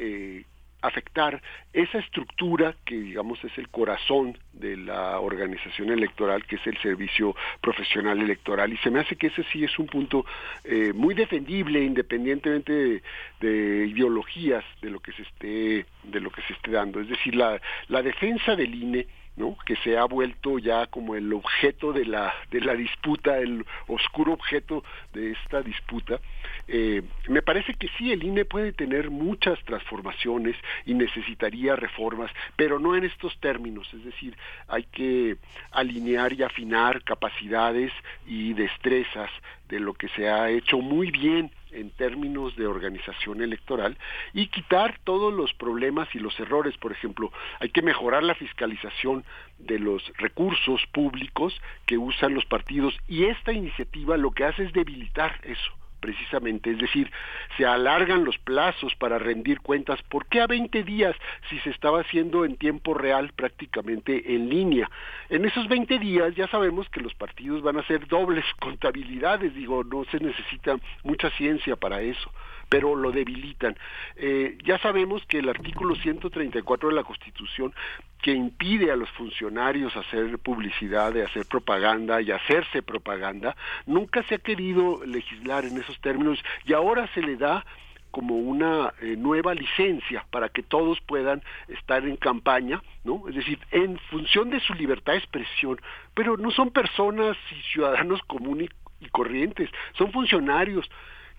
afectar 0.80 1.42
esa 1.72 1.98
estructura 1.98 2.74
que 2.84 2.94
digamos 2.94 3.42
es 3.44 3.56
el 3.58 3.68
corazón 3.68 4.38
de 4.52 4.76
la 4.76 5.20
organización 5.20 5.90
electoral 5.90 6.44
que 6.44 6.56
es 6.56 6.66
el 6.66 6.78
servicio 6.78 7.34
profesional 7.60 8.20
electoral. 8.20 8.72
Y 8.72 8.76
se 8.78 8.90
me 8.90 9.00
hace 9.00 9.16
que 9.16 9.28
ese 9.28 9.44
sí 9.52 9.64
es 9.64 9.78
un 9.78 9.86
punto 9.86 10.24
eh, 10.64 10.92
muy 10.94 11.14
defendible 11.14 11.82
independientemente 11.82 12.72
de, 12.72 13.02
de, 13.40 13.86
ideologías 13.86 14.64
de 14.80 14.90
lo 14.90 15.00
que 15.00 15.12
se 15.12 15.22
esté 15.22 15.86
de 16.04 16.20
lo 16.20 16.30
que 16.30 16.42
se 16.42 16.52
esté 16.52 16.70
dando. 16.70 17.00
Es 17.00 17.08
decir 17.08 17.34
la, 17.34 17.60
la 17.88 18.02
defensa 18.02 18.54
del 18.56 18.74
INE 18.74 19.06
¿no? 19.38 19.56
que 19.64 19.76
se 19.76 19.96
ha 19.96 20.04
vuelto 20.04 20.58
ya 20.58 20.86
como 20.86 21.14
el 21.14 21.32
objeto 21.32 21.92
de 21.92 22.04
la, 22.04 22.34
de 22.50 22.60
la 22.60 22.74
disputa, 22.74 23.38
el 23.38 23.64
oscuro 23.86 24.32
objeto 24.32 24.84
de 25.14 25.30
esta 25.32 25.62
disputa. 25.62 26.20
Eh, 26.66 27.02
me 27.28 27.40
parece 27.40 27.74
que 27.74 27.88
sí, 27.96 28.12
el 28.12 28.24
INE 28.24 28.44
puede 28.44 28.72
tener 28.72 29.10
muchas 29.10 29.58
transformaciones 29.64 30.56
y 30.84 30.94
necesitaría 30.94 31.76
reformas, 31.76 32.30
pero 32.56 32.78
no 32.78 32.96
en 32.96 33.04
estos 33.04 33.38
términos, 33.38 33.88
es 33.94 34.04
decir, 34.04 34.36
hay 34.66 34.84
que 34.84 35.36
alinear 35.70 36.32
y 36.32 36.42
afinar 36.42 37.02
capacidades 37.04 37.92
y 38.26 38.52
destrezas 38.54 39.30
de 39.68 39.80
lo 39.80 39.94
que 39.94 40.08
se 40.08 40.28
ha 40.28 40.50
hecho 40.50 40.78
muy 40.78 41.10
bien 41.10 41.50
en 41.72 41.90
términos 41.90 42.56
de 42.56 42.66
organización 42.66 43.42
electoral 43.42 43.96
y 44.32 44.48
quitar 44.48 44.98
todos 45.04 45.32
los 45.32 45.52
problemas 45.54 46.08
y 46.14 46.18
los 46.18 46.38
errores. 46.40 46.76
Por 46.78 46.92
ejemplo, 46.92 47.32
hay 47.60 47.70
que 47.70 47.82
mejorar 47.82 48.22
la 48.22 48.34
fiscalización 48.34 49.24
de 49.58 49.78
los 49.78 50.02
recursos 50.16 50.84
públicos 50.92 51.58
que 51.86 51.98
usan 51.98 52.34
los 52.34 52.44
partidos 52.46 52.96
y 53.08 53.24
esta 53.24 53.52
iniciativa 53.52 54.16
lo 54.16 54.30
que 54.30 54.44
hace 54.44 54.64
es 54.64 54.72
debilitar 54.72 55.40
eso 55.42 55.77
precisamente, 56.00 56.70
es 56.70 56.78
decir, 56.78 57.10
se 57.56 57.66
alargan 57.66 58.24
los 58.24 58.38
plazos 58.38 58.94
para 58.96 59.18
rendir 59.18 59.60
cuentas. 59.60 60.02
¿Por 60.02 60.26
qué 60.26 60.40
a 60.40 60.46
20 60.46 60.82
días 60.84 61.14
si 61.48 61.58
se 61.60 61.70
estaba 61.70 62.00
haciendo 62.00 62.44
en 62.44 62.56
tiempo 62.56 62.94
real 62.94 63.32
prácticamente 63.34 64.34
en 64.34 64.48
línea? 64.48 64.90
En 65.28 65.44
esos 65.44 65.68
20 65.68 65.98
días 65.98 66.34
ya 66.34 66.48
sabemos 66.48 66.88
que 66.88 67.00
los 67.00 67.14
partidos 67.14 67.62
van 67.62 67.76
a 67.76 67.80
hacer 67.80 68.06
dobles 68.06 68.44
contabilidades, 68.60 69.54
digo, 69.54 69.84
no 69.84 70.04
se 70.06 70.18
necesita 70.18 70.76
mucha 71.02 71.30
ciencia 71.30 71.76
para 71.76 72.00
eso 72.00 72.30
pero 72.68 72.94
lo 72.94 73.12
debilitan. 73.12 73.76
Eh, 74.16 74.56
ya 74.64 74.78
sabemos 74.78 75.24
que 75.26 75.38
el 75.38 75.48
artículo 75.48 75.94
134 75.96 76.88
de 76.88 76.94
la 76.94 77.04
Constitución 77.04 77.74
que 78.22 78.32
impide 78.32 78.90
a 78.90 78.96
los 78.96 79.10
funcionarios 79.10 79.96
hacer 79.96 80.38
publicidad, 80.38 81.12
de 81.12 81.24
hacer 81.24 81.46
propaganda 81.46 82.20
y 82.20 82.30
hacerse 82.30 82.82
propaganda, 82.82 83.56
nunca 83.86 84.22
se 84.24 84.36
ha 84.36 84.38
querido 84.38 85.04
legislar 85.06 85.64
en 85.64 85.78
esos 85.78 86.00
términos 86.00 86.38
y 86.64 86.72
ahora 86.72 87.08
se 87.14 87.22
le 87.22 87.36
da 87.36 87.64
como 88.10 88.36
una 88.36 88.94
eh, 89.00 89.16
nueva 89.16 89.54
licencia 89.54 90.24
para 90.30 90.48
que 90.48 90.62
todos 90.62 91.00
puedan 91.02 91.42
estar 91.68 92.04
en 92.04 92.16
campaña, 92.16 92.82
¿no? 93.04 93.28
Es 93.28 93.34
decir, 93.34 93.58
en 93.70 93.98
función 94.10 94.50
de 94.50 94.60
su 94.60 94.74
libertad 94.74 95.12
de 95.12 95.18
expresión, 95.18 95.80
pero 96.14 96.36
no 96.36 96.50
son 96.50 96.70
personas 96.70 97.36
y 97.52 97.62
ciudadanos 97.72 98.20
comunes 98.22 98.70
y 99.00 99.08
corrientes, 99.10 99.70
son 99.96 100.10
funcionarios 100.10 100.88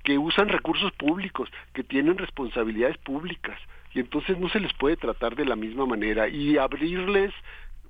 que 0.03 0.17
usan 0.17 0.49
recursos 0.49 0.91
públicos, 0.93 1.49
que 1.73 1.83
tienen 1.83 2.17
responsabilidades 2.17 2.97
públicas, 2.97 3.59
y 3.93 3.99
entonces 3.99 4.37
no 4.37 4.49
se 4.49 4.59
les 4.59 4.73
puede 4.73 4.97
tratar 4.97 5.35
de 5.35 5.45
la 5.45 5.55
misma 5.55 5.85
manera 5.85 6.27
y 6.27 6.57
abrirles 6.57 7.33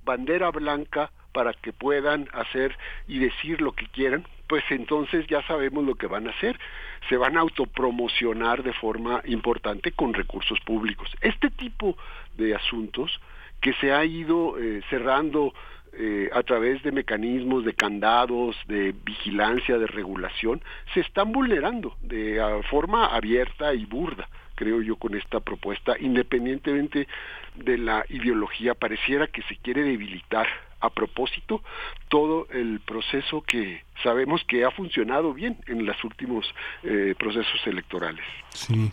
bandera 0.04 0.50
blanca 0.50 1.12
para 1.34 1.54
que 1.54 1.74
puedan 1.74 2.28
hacer 2.34 2.76
y 3.08 3.20
decir 3.20 3.62
lo 3.62 3.74
que 3.74 3.86
quieran, 3.88 4.26
pues 4.48 4.64
entonces 4.70 5.28
ya 5.28 5.44
sabemos 5.44 5.86
lo 5.86 5.96
que 5.96 6.08
van 6.08 6.28
a 6.28 6.32
hacer. 6.32 6.60
Se 7.08 7.18
van 7.18 7.38
a 7.38 7.42
autopromocionar 7.42 8.64
de 8.64 8.74
forma 8.74 9.22
importante 9.26 9.92
con 9.92 10.14
recursos 10.14 10.60
públicos. 10.62 11.10
Este 11.22 11.50
tipo 11.52 11.96
de 12.36 12.56
asuntos 12.56 13.20
que 13.62 13.74
se 13.74 13.92
ha 13.92 14.04
ido 14.06 14.58
eh, 14.58 14.82
cerrando 14.90 15.54
eh, 15.94 16.30
a 16.34 16.44
través 16.44 16.82
de 16.84 16.92
mecanismos 16.92 17.66
de 17.66 17.74
candados, 17.74 18.56
de 18.68 18.94
vigilancia, 19.04 19.78
de 19.78 19.88
regulación, 19.88 20.62
se 20.94 21.02
están 21.02 21.32
vulnerando 21.32 21.96
de 22.02 22.40
forma 22.70 23.08
abierta 23.08 23.74
y 23.74 23.86
burda 23.86 24.28
creo 24.60 24.82
yo, 24.82 24.98
con 24.98 25.16
esta 25.16 25.40
propuesta, 25.40 25.96
independientemente 25.98 27.08
de 27.56 27.78
la 27.78 28.06
ideología, 28.10 28.76
pareciera 28.76 29.28
que 29.28 29.42
se 29.44 29.56
quiere 29.56 29.84
debilitar 29.84 30.48
a 30.80 30.90
propósito 30.90 31.62
todo 32.08 32.48
el 32.52 32.80
proceso 32.80 33.42
que 33.42 33.84
sabemos 34.04 34.42
que 34.48 34.66
ha 34.66 34.72
funcionado 34.72 35.34
bien 35.34 35.58
en 35.68 35.86
los 35.86 36.02
últimos 36.04 36.46
eh, 36.84 37.16
procesos 37.18 37.60
electorales. 37.66 38.24
Sí, 38.54 38.92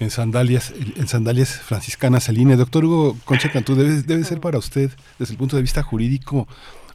en 0.00 0.10
sandalias, 0.10 0.72
en 0.96 1.08
sandalias 1.08 1.60
franciscanas 1.60 2.28
Aline. 2.28 2.56
Doctor 2.56 2.84
Hugo 2.84 3.16
Concha 3.24 3.50
Cantú, 3.50 3.74
debe, 3.74 4.02
debe 4.02 4.24
ser 4.24 4.40
para 4.40 4.58
usted, 4.58 4.90
desde 5.18 5.32
el 5.32 5.38
punto 5.38 5.56
de 5.56 5.62
vista 5.62 5.82
jurídico, 5.82 6.46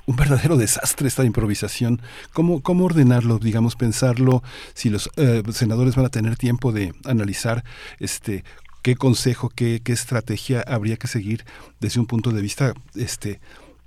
un 0.10 0.16
verdadero 0.16 0.58
desastre 0.58 1.08
esta 1.08 1.24
improvisación. 1.24 2.02
¿Cómo, 2.34 2.64
cómo 2.64 2.86
ordenarlo, 2.86 3.38
digamos, 3.38 3.76
pensarlo, 3.76 4.42
si 4.74 4.90
los 4.90 5.12
eh, 5.18 5.44
senadores 5.52 5.96
van 5.96 6.06
a 6.08 6.10
tener 6.10 6.36
tiempo 6.36 6.72
de 6.72 6.94
analizar 7.06 7.64
este 8.00 8.44
qué 8.82 8.96
consejo, 8.96 9.50
qué, 9.50 9.82
qué 9.84 9.92
estrategia 9.92 10.64
habría 10.66 10.98
que 10.98 11.08
seguir 11.08 11.46
desde 11.80 12.00
un 12.00 12.08
punto 12.08 12.32
de 12.32 12.42
vista 12.42 12.74
este 12.96 13.40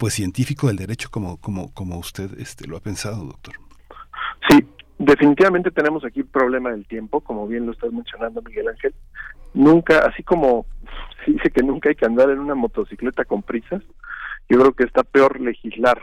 pues 0.02 0.14
científico 0.14 0.66
del 0.66 0.78
derecho 0.78 1.10
como 1.12 1.40
como 1.40 1.72
como 1.72 1.96
usted 1.96 2.36
este 2.40 2.66
lo 2.66 2.76
ha 2.76 2.80
pensado, 2.80 3.24
doctor? 3.24 3.54
Sí, 4.48 4.66
definitivamente 4.98 5.70
tenemos 5.70 6.04
aquí 6.04 6.18
el 6.18 6.26
problema 6.26 6.72
del 6.72 6.84
tiempo, 6.88 7.20
como 7.20 7.46
bien 7.46 7.66
lo 7.66 7.70
estás 7.70 7.92
mencionando, 7.92 8.42
Miguel 8.42 8.66
Ángel. 8.66 8.92
Nunca, 9.54 10.00
así 10.00 10.24
como 10.24 10.66
se 11.24 11.30
dice 11.30 11.50
que 11.52 11.62
nunca 11.62 11.88
hay 11.88 11.94
que 11.94 12.04
andar 12.04 12.30
en 12.30 12.40
una 12.40 12.56
motocicleta 12.56 13.24
con 13.24 13.44
prisas, 13.44 13.80
yo 14.48 14.58
creo 14.58 14.72
que 14.72 14.82
está 14.82 15.04
peor 15.04 15.40
legislar 15.40 16.02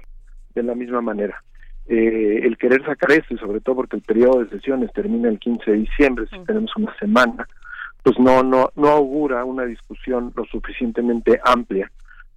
de 0.55 0.63
la 0.63 0.75
misma 0.75 1.01
manera. 1.01 1.43
Eh, 1.85 2.39
el 2.43 2.57
querer 2.57 2.85
sacar 2.85 3.11
esto, 3.11 3.33
y 3.33 3.37
sobre 3.37 3.59
todo 3.59 3.75
porque 3.75 3.97
el 3.97 4.03
periodo 4.03 4.45
de 4.45 4.49
sesiones 4.49 4.93
termina 4.93 5.27
el 5.27 5.39
15 5.39 5.71
de 5.71 5.77
diciembre, 5.77 6.25
si 6.31 6.39
tenemos 6.45 6.71
una 6.77 6.97
semana, 6.99 7.49
pues 8.01 8.17
no, 8.17 8.43
no, 8.43 8.71
no 8.77 8.87
augura 8.87 9.43
una 9.43 9.65
discusión 9.65 10.31
lo 10.37 10.45
suficientemente 10.45 11.41
amplia 11.43 11.91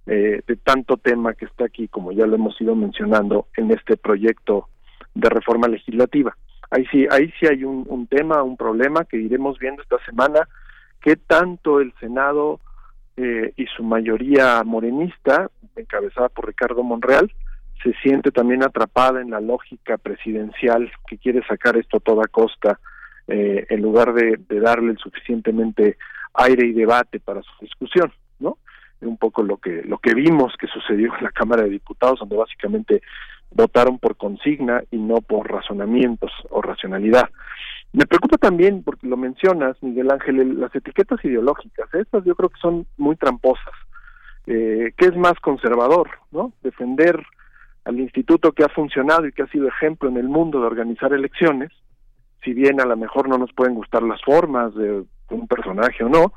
eh, 0.05 0.41
de 0.45 0.55
tanto 0.57 0.97
tema 0.97 1.33
que 1.33 1.45
está 1.45 1.65
aquí, 1.65 1.87
como 1.87 2.11
ya 2.11 2.25
lo 2.25 2.35
hemos 2.35 2.59
ido 2.59 2.75
mencionando, 2.75 3.47
en 3.57 3.71
este 3.71 3.97
proyecto 3.97 4.67
de 5.13 5.29
reforma 5.29 5.67
legislativa. 5.67 6.35
Ahí 6.69 6.85
sí, 6.91 7.05
ahí 7.11 7.31
sí 7.39 7.45
hay 7.45 7.63
un, 7.63 8.07
tema, 8.07 8.41
un 8.41 8.57
problema 8.57 9.05
que 9.05 9.17
iremos 9.17 9.59
viendo 9.59 9.83
esta 9.83 10.03
semana, 10.05 10.47
qué 11.01 11.15
tanto 11.15 11.79
el 11.79 11.93
Senado 11.99 12.59
eh, 13.15 13.53
y 13.55 13.65
su 13.67 13.83
mayoría 13.83 14.63
morenista, 14.63 15.51
encabezada 15.75 16.29
por 16.29 16.47
Ricardo 16.47 16.81
Monreal, 16.83 17.31
se 17.83 17.93
siente 18.01 18.31
también 18.31 18.63
atrapada 18.63 19.21
en 19.21 19.31
la 19.31 19.41
lógica 19.41 19.97
presidencial 19.97 20.91
que 21.07 21.17
quiere 21.17 21.45
sacar 21.45 21.77
esto 21.77 21.97
a 21.97 21.99
toda 21.99 22.27
costa, 22.27 22.79
eh, 23.27 23.65
en 23.69 23.81
lugar 23.81 24.13
de, 24.13 24.37
darle 24.59 24.91
el 24.91 24.97
suficientemente 24.97 25.97
aire 26.33 26.67
y 26.67 26.73
debate 26.73 27.19
para 27.19 27.41
su 27.41 27.51
discusión. 27.61 28.11
Un 29.05 29.17
poco 29.17 29.43
lo 29.43 29.57
que 29.57 29.83
lo 29.83 29.97
que 29.97 30.13
vimos 30.13 30.53
que 30.57 30.67
sucedió 30.67 31.15
en 31.17 31.23
la 31.23 31.31
Cámara 31.31 31.63
de 31.63 31.69
Diputados, 31.69 32.19
donde 32.19 32.37
básicamente 32.37 33.01
votaron 33.51 33.99
por 33.99 34.17
consigna 34.17 34.83
y 34.91 34.97
no 34.97 35.17
por 35.17 35.49
razonamientos 35.51 36.31
o 36.49 36.61
racionalidad. 36.61 37.29
Me 37.91 38.07
preocupa 38.07 38.37
también, 38.37 38.81
porque 38.83 39.07
lo 39.07 39.17
mencionas, 39.17 39.77
Miguel 39.83 40.11
Ángel, 40.11 40.59
las 40.59 40.73
etiquetas 40.75 41.23
ideológicas. 41.23 41.93
Estas 41.93 42.23
yo 42.25 42.35
creo 42.35 42.49
que 42.49 42.59
son 42.59 42.87
muy 42.97 43.15
tramposas. 43.15 43.73
Eh, 44.47 44.93
¿Qué 44.97 45.05
es 45.05 45.15
más 45.15 45.33
conservador? 45.39 46.09
no 46.31 46.51
Defender 46.63 47.23
al 47.85 47.99
instituto 47.99 48.51
que 48.51 48.63
ha 48.63 48.69
funcionado 48.69 49.27
y 49.27 49.31
que 49.31 49.43
ha 49.43 49.47
sido 49.47 49.67
ejemplo 49.67 50.09
en 50.09 50.17
el 50.17 50.27
mundo 50.27 50.59
de 50.59 50.67
organizar 50.67 51.13
elecciones, 51.13 51.71
si 52.43 52.53
bien 52.53 52.81
a 52.81 52.85
lo 52.85 52.97
mejor 52.97 53.29
no 53.29 53.37
nos 53.37 53.53
pueden 53.53 53.75
gustar 53.75 54.03
las 54.03 54.21
formas 54.23 54.73
de 54.73 55.03
un 55.29 55.47
personaje 55.47 56.03
o 56.03 56.09
no, 56.09 56.33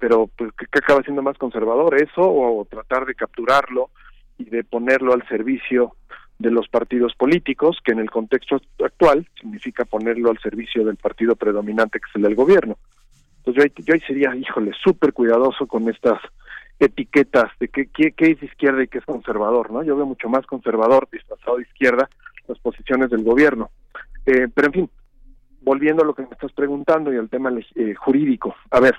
pero 0.00 0.28
pues 0.36 0.50
¿qué, 0.54 0.66
acaba 0.78 1.02
siendo 1.02 1.22
más 1.22 1.38
conservador 1.38 1.94
eso 2.02 2.22
o 2.22 2.64
tratar 2.64 3.06
de 3.06 3.14
capturarlo 3.14 3.90
y 4.38 4.44
de 4.44 4.64
ponerlo 4.64 5.12
al 5.12 5.26
servicio 5.28 5.94
de 6.38 6.50
los 6.50 6.68
partidos 6.68 7.14
políticos, 7.14 7.78
que 7.84 7.92
en 7.92 7.98
el 7.98 8.10
contexto 8.10 8.60
actual 8.82 9.28
significa 9.38 9.84
ponerlo 9.84 10.30
al 10.30 10.38
servicio 10.38 10.84
del 10.84 10.96
partido 10.96 11.36
predominante 11.36 12.00
que 12.00 12.08
es 12.08 12.16
el 12.16 12.22
del 12.22 12.34
gobierno. 12.34 12.78
Entonces 13.38 13.72
yo, 13.76 13.84
yo 13.84 13.94
ahí 13.94 14.00
sería, 14.00 14.34
híjole, 14.34 14.72
súper 14.82 15.12
cuidadoso 15.12 15.66
con 15.66 15.88
estas 15.90 16.18
etiquetas 16.78 17.50
de 17.60 17.68
qué, 17.68 17.86
qué, 17.86 18.14
es 18.18 18.42
izquierda 18.42 18.82
y 18.82 18.88
qué 18.88 18.98
es 18.98 19.04
conservador, 19.04 19.70
¿no? 19.70 19.82
Yo 19.82 19.96
veo 19.96 20.06
mucho 20.06 20.30
más 20.30 20.46
conservador 20.46 21.08
disfrazado 21.12 21.58
de 21.58 21.64
izquierda 21.64 22.08
las 22.48 22.58
posiciones 22.58 23.10
del 23.10 23.22
gobierno. 23.22 23.70
Eh, 24.24 24.48
pero 24.52 24.68
en 24.68 24.72
fin, 24.72 24.90
volviendo 25.60 26.02
a 26.02 26.06
lo 26.06 26.14
que 26.14 26.22
me 26.22 26.30
estás 26.30 26.52
preguntando 26.52 27.12
y 27.12 27.18
al 27.18 27.28
tema 27.28 27.52
eh, 27.74 27.94
jurídico. 27.94 28.56
A 28.70 28.80
ver, 28.80 28.96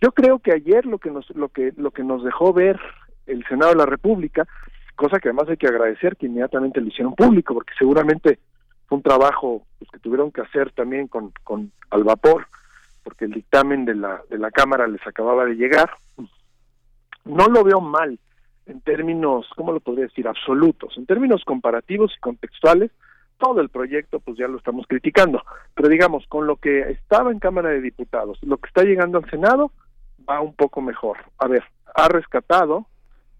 yo 0.00 0.12
creo 0.12 0.38
que 0.38 0.52
ayer 0.52 0.86
lo 0.86 0.98
que 0.98 1.10
nos 1.10 1.28
lo 1.30 1.48
que 1.48 1.72
lo 1.76 1.90
que 1.90 2.04
nos 2.04 2.24
dejó 2.24 2.52
ver 2.52 2.80
el 3.26 3.44
Senado 3.46 3.72
de 3.72 3.78
la 3.78 3.86
República, 3.86 4.46
cosa 4.96 5.18
que 5.18 5.28
además 5.28 5.48
hay 5.48 5.56
que 5.56 5.66
agradecer 5.66 6.16
que 6.16 6.26
inmediatamente 6.26 6.80
lo 6.80 6.88
hicieron 6.88 7.14
público, 7.14 7.54
porque 7.54 7.74
seguramente 7.78 8.38
fue 8.86 8.96
un 8.96 9.02
trabajo 9.02 9.62
pues, 9.78 9.90
que 9.90 9.98
tuvieron 9.98 10.32
que 10.32 10.40
hacer 10.40 10.72
también 10.72 11.08
con, 11.08 11.32
con 11.44 11.72
al 11.90 12.04
vapor, 12.04 12.46
porque 13.02 13.26
el 13.26 13.32
dictamen 13.32 13.84
de 13.84 13.94
la 13.94 14.22
de 14.30 14.38
la 14.38 14.50
Cámara 14.50 14.86
les 14.86 15.04
acababa 15.06 15.44
de 15.44 15.56
llegar 15.56 15.90
no 17.28 17.46
lo 17.46 17.62
veo 17.62 17.80
mal 17.80 18.18
en 18.66 18.80
términos, 18.80 19.46
¿cómo 19.56 19.72
lo 19.72 19.80
podría 19.80 20.04
decir? 20.04 20.26
Absolutos. 20.26 20.96
En 20.98 21.06
términos 21.06 21.44
comparativos 21.44 22.12
y 22.16 22.20
contextuales, 22.20 22.90
todo 23.38 23.60
el 23.60 23.68
proyecto 23.68 24.20
pues 24.20 24.36
ya 24.36 24.48
lo 24.48 24.58
estamos 24.58 24.86
criticando. 24.86 25.42
Pero 25.74 25.88
digamos, 25.88 26.26
con 26.26 26.46
lo 26.46 26.56
que 26.56 26.80
estaba 26.90 27.30
en 27.30 27.38
Cámara 27.38 27.70
de 27.70 27.80
Diputados, 27.80 28.38
lo 28.42 28.58
que 28.58 28.68
está 28.68 28.82
llegando 28.82 29.18
al 29.18 29.30
Senado, 29.30 29.72
va 30.28 30.40
un 30.40 30.54
poco 30.54 30.80
mejor. 30.80 31.18
A 31.38 31.46
ver, 31.46 31.64
ha 31.94 32.08
rescatado 32.08 32.86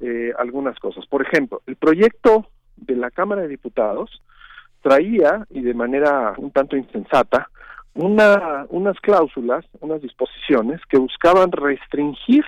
eh, 0.01 0.33
algunas 0.39 0.79
cosas. 0.79 1.07
Por 1.07 1.23
ejemplo, 1.23 1.63
el 1.67 1.77
proyecto 1.77 2.47
de 2.77 2.97
la 2.97 3.11
Cámara 3.11 3.43
de 3.43 3.49
Diputados 3.49 4.23
traía, 4.83 5.47
y 5.51 5.63
de 5.63 5.75
manera 5.75 6.35
un 6.37 6.51
tanto 6.51 6.77
insensata, 6.77 7.51
una, 7.95 8.67
unas 8.69 8.99
cláusulas, 9.01 9.65
unas 9.81 10.01
disposiciones 10.01 10.81
que 10.89 10.99
buscaban 10.99 11.51
restringir 11.51 12.45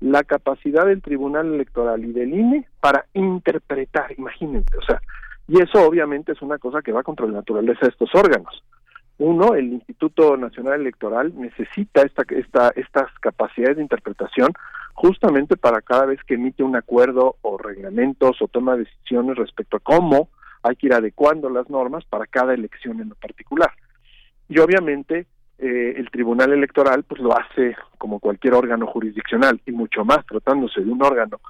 la 0.00 0.24
capacidad 0.24 0.86
del 0.86 1.02
Tribunal 1.02 1.52
Electoral 1.54 2.02
y 2.04 2.12
del 2.12 2.32
INE 2.32 2.66
para 2.80 3.04
interpretar, 3.12 4.12
imagínense, 4.16 4.74
o 4.78 4.82
sea, 4.82 5.00
y 5.46 5.60
eso 5.60 5.86
obviamente 5.86 6.32
es 6.32 6.40
una 6.40 6.58
cosa 6.58 6.80
que 6.80 6.92
va 6.92 7.02
contra 7.02 7.26
la 7.26 7.32
naturaleza 7.32 7.80
de 7.82 7.88
estos 7.88 8.14
órganos. 8.14 8.62
Uno, 9.20 9.54
el 9.54 9.74
Instituto 9.74 10.34
Nacional 10.38 10.80
Electoral 10.80 11.34
necesita 11.36 12.00
esta, 12.00 12.22
esta, 12.30 12.72
estas 12.74 13.12
capacidades 13.20 13.76
de 13.76 13.82
interpretación 13.82 14.48
justamente 14.94 15.58
para 15.58 15.82
cada 15.82 16.06
vez 16.06 16.24
que 16.24 16.36
emite 16.36 16.62
un 16.62 16.74
acuerdo 16.74 17.36
o 17.42 17.58
reglamentos 17.58 18.40
o 18.40 18.48
toma 18.48 18.78
decisiones 18.78 19.36
respecto 19.36 19.76
a 19.76 19.80
cómo 19.80 20.30
hay 20.62 20.74
que 20.74 20.86
ir 20.86 20.94
adecuando 20.94 21.50
las 21.50 21.68
normas 21.68 22.02
para 22.06 22.26
cada 22.26 22.54
elección 22.54 22.98
en 22.98 23.10
lo 23.10 23.14
particular. 23.14 23.70
Y 24.48 24.58
obviamente 24.58 25.26
eh, 25.58 25.94
el 25.98 26.10
Tribunal 26.10 26.54
Electoral 26.54 27.04
pues 27.04 27.20
lo 27.20 27.38
hace 27.38 27.76
como 27.98 28.20
cualquier 28.20 28.54
órgano 28.54 28.86
jurisdiccional 28.86 29.60
y 29.66 29.72
mucho 29.72 30.02
más 30.02 30.24
tratándose 30.24 30.80
de 30.80 30.90
un 30.90 31.02
órgano 31.02 31.42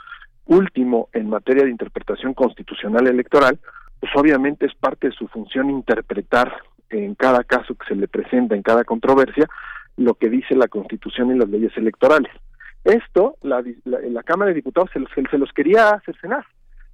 último 0.46 1.08
en 1.12 1.28
materia 1.28 1.62
de 1.62 1.70
interpretación 1.70 2.34
constitucional 2.34 3.06
electoral, 3.06 3.60
pues 4.00 4.10
obviamente 4.16 4.66
es 4.66 4.74
parte 4.74 5.10
de 5.10 5.14
su 5.14 5.28
función 5.28 5.70
interpretar 5.70 6.52
en 6.90 7.14
cada 7.14 7.44
caso 7.44 7.74
que 7.74 7.86
se 7.86 7.94
le 7.94 8.08
presenta, 8.08 8.54
en 8.54 8.62
cada 8.62 8.84
controversia, 8.84 9.48
lo 9.96 10.14
que 10.14 10.28
dice 10.28 10.54
la 10.54 10.68
Constitución 10.68 11.34
y 11.34 11.38
las 11.38 11.48
leyes 11.48 11.76
electorales. 11.76 12.32
Esto, 12.84 13.36
la, 13.42 13.62
la, 13.84 14.22
Cámara 14.22 14.48
de 14.48 14.54
Diputados 14.54 14.90
se 14.92 15.00
los, 15.00 15.10
se 15.30 15.38
los 15.38 15.52
quería 15.52 16.00
cercenar, 16.04 16.44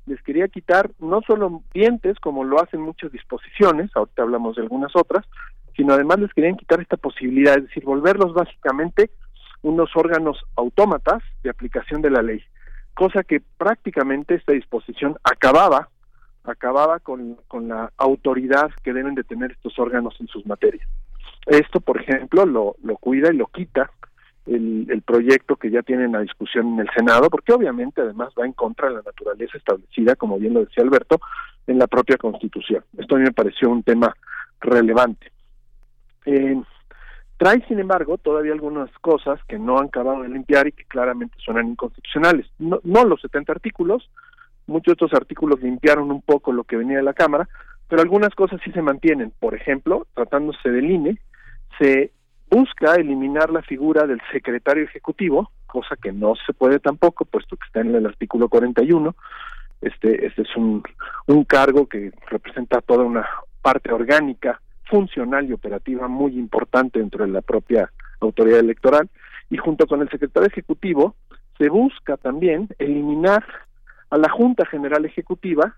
les 0.07 0.21
quería 0.23 0.49
quitar 0.49 0.91
no 0.99 1.21
solo 1.23 1.63
dientes, 1.73 2.19
como 2.21 2.45
lo 2.45 2.61
hacen 2.61 2.81
muchas 2.81 3.13
disposiciones, 3.13 3.91
ahorita 3.95 4.23
hablamos 4.23 4.57
de 4.57 4.63
algunas 4.63 4.95
otras, 4.97 5.25
sino 5.77 5.95
además 5.95 6.19
les 6.19 6.33
querían 6.33 6.57
quitar 6.57 6.81
esta 6.81 6.97
posibilidad, 6.97 7.57
es 7.57 7.65
decir, 7.65 7.85
volverlos 7.85 8.35
básicamente 8.35 9.11
unos 9.63 9.91
órganos 9.95 10.39
autómatas 10.57 11.23
de 11.43 11.51
aplicación 11.51 12.03
de 12.03 12.11
la 12.11 12.23
ley, 12.23 12.43
cosa 12.95 13.23
que 13.25 13.41
prácticamente 13.59 14.35
esta 14.35 14.53
disposición 14.53 15.17
acababa 15.23 15.89
acababa 16.49 17.01
con, 17.01 17.37
con 17.49 17.69
la 17.69 17.93
autoridad 17.97 18.71
que 18.83 18.93
deben 18.93 19.15
de 19.15 19.25
tener 19.25 19.53
estos 19.53 19.79
órganos 19.79 20.17
en 20.21 20.29
sus 20.29 20.47
materias. 20.47 20.89
Esto, 21.47 21.81
por 21.81 22.01
ejemplo, 22.01 22.45
lo, 22.45 22.77
lo 22.83 22.97
cuida 22.97 23.33
y 23.33 23.37
lo 23.37 23.47
quita 23.47 23.91
el, 24.47 24.87
el, 24.91 25.03
proyecto 25.03 25.57
que 25.57 25.71
ya 25.71 25.83
tienen 25.83 26.15
a 26.15 26.21
discusión 26.21 26.75
en 26.75 26.81
el 26.81 26.91
Senado, 26.95 27.29
porque 27.31 27.53
obviamente 27.53 28.01
además 28.01 28.33
va 28.39 28.47
en 28.47 28.53
contra 28.53 28.89
de 28.89 28.95
la 28.95 29.03
naturaleza 29.03 29.59
establecida, 29.59 30.17
como 30.17 30.39
bien 30.39 30.55
lo 30.55 30.65
decía 30.65 30.85
Alberto, 30.85 31.19
en 31.67 31.79
la 31.79 31.87
propia 31.87 32.17
Constitución. 32.17 32.85
Esto 32.97 33.17
a 33.17 33.19
mí 33.19 33.25
me 33.25 33.33
pareció 33.33 33.71
un 33.71 33.83
tema 33.83 34.15
relevante. 34.61 35.33
Eh, 36.27 36.61
trae, 37.37 37.65
sin 37.67 37.79
embargo, 37.79 38.19
todavía 38.19 38.53
algunas 38.53 38.91
cosas 39.01 39.41
que 39.49 39.59
no 39.59 39.79
han 39.79 39.87
acabado 39.87 40.23
de 40.23 40.29
limpiar 40.29 40.67
y 40.69 40.73
que 40.73 40.85
claramente 40.85 41.37
suenan 41.39 41.69
inconstitucionales. 41.69 42.47
No, 42.59 42.81
no 42.85 43.05
los 43.05 43.21
70 43.21 43.53
artículos, 43.53 44.11
muchos 44.67 44.95
otros 44.95 45.13
artículos 45.15 45.61
limpiaron 45.61 46.11
un 46.11 46.23
poco 46.23 46.53
lo 46.53 46.65
que 46.65 46.77
venía 46.77 46.99
de 46.99 47.03
la 47.03 47.15
Cámara, 47.15 47.49
pero 47.89 48.03
algunas 48.03 48.35
cosas 48.35 48.61
sí 48.65 48.73
se 48.73 48.83
mantienen. 48.83 49.33
Por 49.39 49.55
ejemplo, 49.55 50.07
tratándose 50.15 50.71
del 50.71 50.91
INE, 50.91 51.19
se 51.79 52.13
busca 52.51 52.95
eliminar 52.95 53.51
la 53.51 53.63
figura 53.63 54.07
del 54.07 54.21
secretario 54.33 54.85
ejecutivo, 54.85 55.51
cosa 55.67 55.97
que 55.97 56.13
no 56.13 56.35
se 56.47 56.53
puede 56.53 56.79
tampoco, 56.79 57.25
puesto 57.25 57.57
que 57.57 57.67
está 57.67 57.81
en 57.81 57.95
el 57.95 58.07
artículo 58.07 58.49
41. 58.49 59.15
Este, 59.83 60.27
este 60.27 60.43
es 60.43 60.57
un, 60.57 60.83
un 61.27 61.45
cargo 61.45 61.87
que 61.87 62.13
representa 62.29 62.81
toda 62.81 63.05
una 63.05 63.27
parte 63.63 63.93
orgánica, 63.93 64.61
funcional 64.89 65.49
y 65.49 65.53
operativa 65.53 66.09
muy 66.09 66.39
importante 66.39 66.99
dentro 66.99 67.25
de 67.25 67.33
la 67.33 67.43
propia 67.43 67.91
autoridad 68.21 68.61
electoral. 68.61 69.09
Y 69.51 69.57
junto 69.59 69.87
con 69.87 70.01
el 70.01 70.09
secretario 70.09 70.49
ejecutivo 70.49 71.15
se 71.59 71.69
busca 71.69 72.17
también 72.17 72.69
eliminar 72.79 73.45
a 74.11 74.19
la 74.19 74.29
Junta 74.29 74.67
General 74.67 75.05
Ejecutiva, 75.05 75.77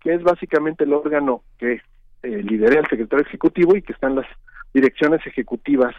que 0.00 0.14
es 0.14 0.22
básicamente 0.22 0.84
el 0.84 0.92
órgano 0.92 1.42
que 1.58 1.80
eh, 2.22 2.42
lidera 2.42 2.80
el 2.80 2.86
secretario 2.88 3.24
ejecutivo 3.24 3.76
y 3.76 3.82
que 3.82 3.92
están 3.92 4.16
las 4.16 4.26
direcciones 4.74 5.26
ejecutivas 5.26 5.94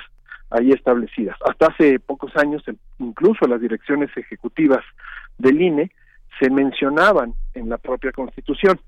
ahí 0.49 0.71
establecidas. 0.71 1.37
Hasta 1.47 1.67
hace 1.67 1.99
pocos 1.99 2.35
años, 2.35 2.63
incluso 2.97 3.47
las 3.47 3.61
direcciones 3.61 4.09
ejecutivas 4.15 4.83
del 5.37 5.61
INE 5.61 5.91
se 6.39 6.49
mencionaban 6.49 7.33
en 7.53 7.69
la 7.69 7.77
propia 7.77 8.11
Constitución. 8.11 8.79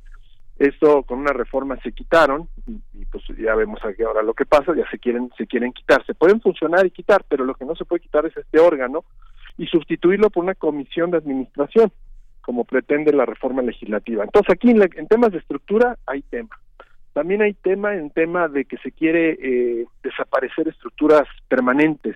Esto 0.57 1.03
con 1.03 1.19
una 1.19 1.33
reforma 1.33 1.77
se 1.81 1.91
quitaron 1.91 2.47
y, 2.67 3.05
pues 3.05 3.23
ya 3.37 3.55
vemos 3.55 3.79
ahora 3.83 4.21
lo 4.21 4.33
que 4.33 4.45
pasa, 4.45 4.75
ya 4.75 4.87
se 4.91 4.99
quieren 4.99 5.31
se 5.37 5.47
quieren 5.47 5.73
quitar, 5.73 6.05
se 6.05 6.13
pueden 6.13 6.39
funcionar 6.39 6.85
y 6.85 6.91
quitar, 6.91 7.23
pero 7.27 7.45
lo 7.45 7.55
que 7.55 7.65
no 7.65 7.75
se 7.75 7.85
puede 7.85 8.01
quitar 8.01 8.25
es 8.25 8.37
este 8.37 8.59
órgano 8.59 9.03
y 9.57 9.65
sustituirlo 9.67 10.29
por 10.29 10.43
una 10.43 10.55
comisión 10.55 11.11
de 11.11 11.17
administración, 11.17 11.91
como 12.41 12.63
pretende 12.63 13.13
la 13.13 13.25
reforma 13.25 13.61
legislativa. 13.61 14.23
Entonces 14.23 14.53
aquí 14.53 14.71
en, 14.71 14.81
en 14.81 15.07
temas 15.07 15.31
de 15.31 15.39
estructura 15.39 15.97
hay 16.05 16.21
tema. 16.23 16.59
También 17.13 17.41
hay 17.41 17.53
tema 17.53 17.95
en 17.95 18.09
tema 18.09 18.47
de 18.47 18.65
que 18.65 18.77
se 18.77 18.91
quiere 18.91 19.37
eh, 19.41 19.85
desaparecer 20.01 20.69
estructuras 20.69 21.27
permanentes 21.47 22.15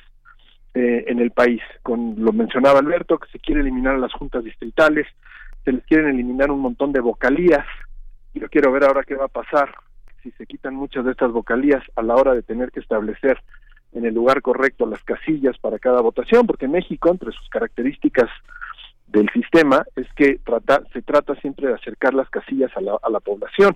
eh, 0.73 1.05
en 1.07 1.19
el 1.19 1.31
país. 1.31 1.61
Con 1.83 2.15
lo 2.17 2.31
mencionaba 2.31 2.79
Alberto, 2.79 3.17
que 3.17 3.29
se 3.29 3.39
quiere 3.39 3.61
eliminar 3.61 3.99
las 3.99 4.13
juntas 4.13 4.43
distritales, 4.43 5.05
se 5.65 5.73
les 5.73 5.83
quieren 5.85 6.07
eliminar 6.07 6.49
un 6.49 6.61
montón 6.61 6.93
de 6.93 7.01
vocalías. 7.01 7.65
Y 8.33 8.39
yo 8.39 8.49
quiero 8.49 8.71
ver 8.71 8.85
ahora 8.85 9.03
qué 9.03 9.15
va 9.15 9.25
a 9.25 9.29
pasar 9.29 9.73
si 10.23 10.31
se 10.31 10.45
quitan 10.45 10.75
muchas 10.75 11.05
de 11.05 11.11
estas 11.11 11.31
vocalías 11.31 11.83
a 11.95 12.01
la 12.01 12.15
hora 12.15 12.33
de 12.33 12.41
tener 12.41 12.71
que 12.71 12.79
establecer 12.79 13.37
en 13.93 14.05
el 14.05 14.13
lugar 14.13 14.41
correcto 14.41 14.85
las 14.85 15.03
casillas 15.03 15.57
para 15.59 15.79
cada 15.79 16.01
votación, 16.01 16.47
porque 16.47 16.67
México, 16.67 17.09
entre 17.09 17.31
sus 17.31 17.47
características 17.49 18.29
del 19.07 19.29
sistema, 19.31 19.85
es 19.95 20.07
que 20.15 20.39
trata, 20.43 20.83
se 20.93 21.01
trata 21.01 21.35
siempre 21.35 21.67
de 21.67 21.75
acercar 21.75 22.13
las 22.13 22.29
casillas 22.29 22.71
a 22.75 22.81
la, 22.81 22.97
a 23.01 23.09
la 23.09 23.19
población 23.19 23.75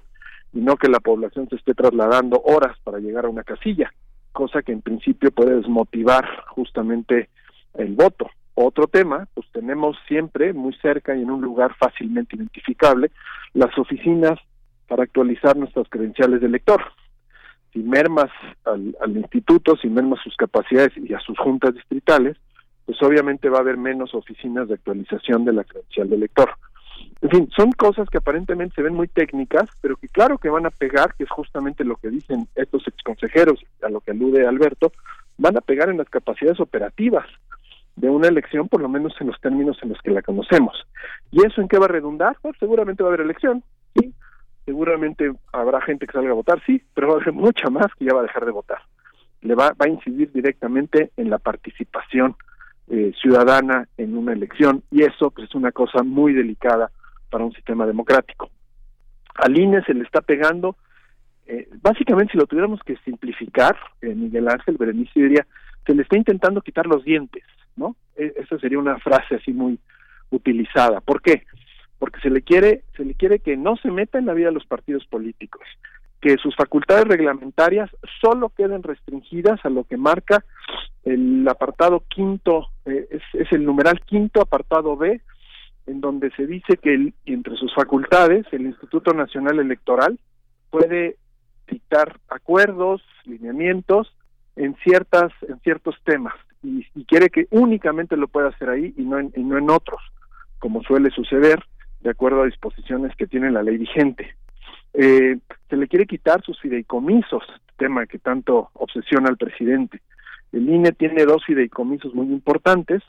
y 0.54 0.60
no 0.60 0.76
que 0.78 0.90
la 0.90 1.00
población 1.00 1.48
se 1.50 1.56
esté 1.56 1.74
trasladando 1.74 2.42
horas 2.44 2.78
para 2.84 3.00
llegar 3.00 3.26
a 3.26 3.30
una 3.30 3.44
casilla, 3.44 3.94
cosa 4.32 4.62
que 4.62 4.72
en 4.72 4.82
principio 4.82 5.32
puede 5.32 5.56
desmotivar 5.56 6.26
justamente 6.48 7.30
el 7.76 7.94
voto. 7.96 8.30
Otro 8.56 8.88
tema, 8.88 9.28
pues 9.34 9.48
tenemos 9.54 9.96
siempre 10.08 10.52
muy 10.54 10.74
cerca 10.82 11.16
y 11.16 11.22
en 11.22 11.32
un 11.32 11.42
lugar 11.42 11.76
fácilmente 11.80 12.36
identificable 12.36 13.12
las 13.54 13.78
oficinas 13.78 14.38
para 14.88 15.04
actualizar 15.04 15.56
nuestras 15.56 15.88
credenciales 15.88 16.42
de 16.42 16.50
lector. 16.50 16.84
Si 17.72 17.80
mermas 17.80 18.32
al, 18.66 18.98
al 19.00 19.16
instituto, 19.16 19.78
si 19.78 19.88
mermas 19.88 20.20
sus 20.24 20.36
capacidades 20.36 20.92
y 20.98 21.14
a 21.14 21.20
sus 21.20 21.38
juntas 21.38 21.76
distritales, 21.76 22.36
pues 22.90 23.04
obviamente 23.04 23.50
va 23.50 23.60
a 23.60 23.62
haber 23.62 23.78
menos 23.78 24.16
oficinas 24.16 24.68
de 24.68 24.74
actualización 24.74 25.46
de 25.46 25.54
la 25.54 25.64
credencial 25.64 26.10
de 26.10 26.18
lector. 26.18 26.50
En 27.22 27.30
fin, 27.30 27.50
son 27.56 27.72
cosas 27.72 28.10
que 28.10 28.18
aparentemente 28.18 28.74
se 28.74 28.82
ven 28.82 28.96
muy 28.96 29.08
técnicas, 29.08 29.70
pero 29.80 29.96
que 29.96 30.08
claro 30.08 30.40
que 30.40 30.50
van 30.50 30.66
a 30.66 30.72
pegar, 30.72 31.14
que 31.14 31.26
es 31.26 31.30
justamente 31.30 31.84
lo 31.84 31.98
que 31.98 32.10
dicen 32.10 32.48
estos 32.56 32.88
exconsejeros, 32.88 33.64
a 33.84 33.90
lo 33.90 34.02
que 34.02 34.10
alude 34.10 34.48
Alberto, 34.48 34.92
van 35.38 35.56
a 35.56 35.62
pegar 35.62 35.90
en 35.90 36.00
las 36.00 36.10
capacidades 36.10 36.60
operativas 36.60 37.28
de 37.96 38.10
una 38.10 38.28
elección, 38.28 38.68
por 38.68 38.82
lo 38.82 38.90
menos 38.90 39.14
en 39.22 39.28
los 39.28 39.40
términos 39.40 39.78
en 39.84 39.90
los 39.90 40.02
que 40.02 40.10
la 40.10 40.24
conocemos. 40.24 40.76
¿Y 41.30 41.46
eso 41.46 41.62
en 41.62 41.68
qué 41.68 41.78
va 41.78 41.86
a 41.86 41.90
redundar? 41.90 42.38
Pues 42.42 42.58
seguramente 42.60 43.04
va 43.04 43.10
a 43.10 43.14
haber 43.14 43.22
elección, 43.24 43.64
sí, 43.94 44.16
seguramente 44.66 45.32
habrá 45.54 45.80
gente 45.82 46.08
que 46.08 46.14
salga 46.14 46.32
a 46.32 46.34
votar, 46.34 46.60
sí, 46.66 46.82
pero 46.96 47.10
va 47.10 47.14
a 47.14 47.18
haber 47.18 47.34
mucha 47.34 47.70
más 47.70 47.94
que 48.00 48.06
ya 48.06 48.16
va 48.16 48.22
a 48.22 48.24
dejar 48.24 48.46
de 48.46 48.52
votar. 48.52 48.80
Le 49.42 49.54
va 49.54 49.76
a 49.78 49.88
incidir 49.88 50.32
directamente 50.32 51.12
en 51.18 51.30
la 51.30 51.38
participación 51.38 52.36
eh, 52.90 53.14
ciudadana 53.22 53.88
en 53.98 54.18
una 54.18 54.34
elección 54.34 54.84
y 54.90 55.04
eso 55.04 55.30
pues, 55.32 55.48
es 55.48 55.56
una 55.56 55.72
cosa 55.72 56.02
muy 56.04 56.34
delicada 56.34 56.90
para 57.30 57.44
un 57.44 57.54
sistema 57.54 57.86
democrático. 57.86 58.50
Al 59.36 59.58
INE 59.58 59.84
se 59.84 59.94
le 59.94 60.04
está 60.04 60.22
pegando, 60.22 60.76
eh, 61.46 61.70
básicamente 61.82 62.32
si 62.32 62.38
lo 62.38 62.48
tuviéramos 62.48 62.82
que 62.82 62.98
simplificar, 63.06 63.78
eh, 64.02 64.14
Miguel 64.16 64.50
Ángel 64.50 64.78
Berenice 64.78 65.20
diría, 65.20 65.46
se 65.86 65.94
le 65.94 66.02
está 66.02 66.18
intentando 66.18 66.62
quitar 66.62 66.88
los 66.88 67.04
dientes, 67.04 67.44
¿no? 67.76 67.96
E, 68.16 68.34
esa 68.38 68.58
sería 68.58 68.80
una 68.80 68.98
frase 68.98 69.36
así 69.36 69.54
muy 69.54 69.80
utilizada. 70.32 71.00
¿Por 71.00 71.22
qué? 71.22 71.44
Porque 72.00 72.20
se 72.22 72.30
le 72.30 72.42
quiere, 72.42 72.84
se 72.98 73.06
le 73.06 73.14
quiere 73.14 73.40
que 73.40 73.56
no 73.56 73.78
se 73.78 73.92
meta 73.92 74.18
en 74.18 74.26
la 74.26 74.34
vida 74.34 74.48
de 74.48 74.54
los 74.54 74.66
partidos 74.66 75.06
políticos, 75.06 75.62
que 76.22 76.38
sus 76.38 76.56
facultades 76.56 77.06
reglamentarias 77.06 77.90
solo 78.22 78.50
queden 78.50 78.84
restringidas 78.84 79.64
a 79.64 79.70
lo 79.70 79.86
que 79.86 79.98
marca 79.98 80.44
el 81.04 81.48
apartado 81.48 82.04
quinto, 82.10 82.68
eh, 82.90 83.08
es, 83.10 83.52
el 83.52 83.64
numeral 83.66 84.02
quinto 84.02 84.42
apartado 84.42 84.98
B, 84.98 85.22
en 85.88 86.02
donde 86.02 86.32
se 86.32 86.46
dice 86.46 86.78
que 86.78 86.94
el, 86.94 87.14
entre 87.26 87.56
sus 87.56 87.74
facultades 87.74 88.46
el 88.52 88.62
Instituto 88.62 89.14
Nacional 89.14 89.60
Electoral 89.60 90.20
puede 90.70 91.18
dictar 91.68 92.20
acuerdos, 92.30 93.02
lineamientos 93.26 94.14
en 94.56 94.76
ciertas 94.84 95.32
en 95.48 95.60
ciertos 95.60 95.96
temas 96.04 96.34
y, 96.64 96.86
y 96.96 97.06
quiere 97.06 97.30
que 97.30 97.48
únicamente 97.52 98.18
lo 98.18 98.28
pueda 98.28 98.50
hacer 98.50 98.70
ahí 98.70 98.94
y 98.98 99.04
no 99.04 99.20
en, 99.20 99.32
y 99.36 99.44
no 99.44 99.58
en 99.58 99.70
otros, 99.70 100.02
como 100.60 100.84
suele 100.84 101.10
suceder 101.12 101.64
de 102.02 102.10
acuerdo 102.10 102.42
a 102.42 102.46
disposiciones 102.46 103.16
que 103.16 103.28
tiene 103.28 103.52
la 103.52 103.64
ley 103.64 103.78
vigente. 103.78 104.36
Eh, 104.94 105.38
se 105.70 105.78
le 105.78 105.88
quiere 105.88 106.06
quitar 106.06 106.42
sus 106.44 106.60
fideicomisos, 106.60 107.44
tema 107.78 108.06
que 108.06 108.20
tanto 108.20 108.70
obsesiona 108.74 109.30
al 109.30 109.38
presidente. 109.38 110.02
El 110.52 110.70
INE 110.70 110.92
tiene 110.92 111.26
dos 111.26 111.44
fideicomisos 111.46 112.14
muy 112.14 112.28
importantes, 112.28 113.04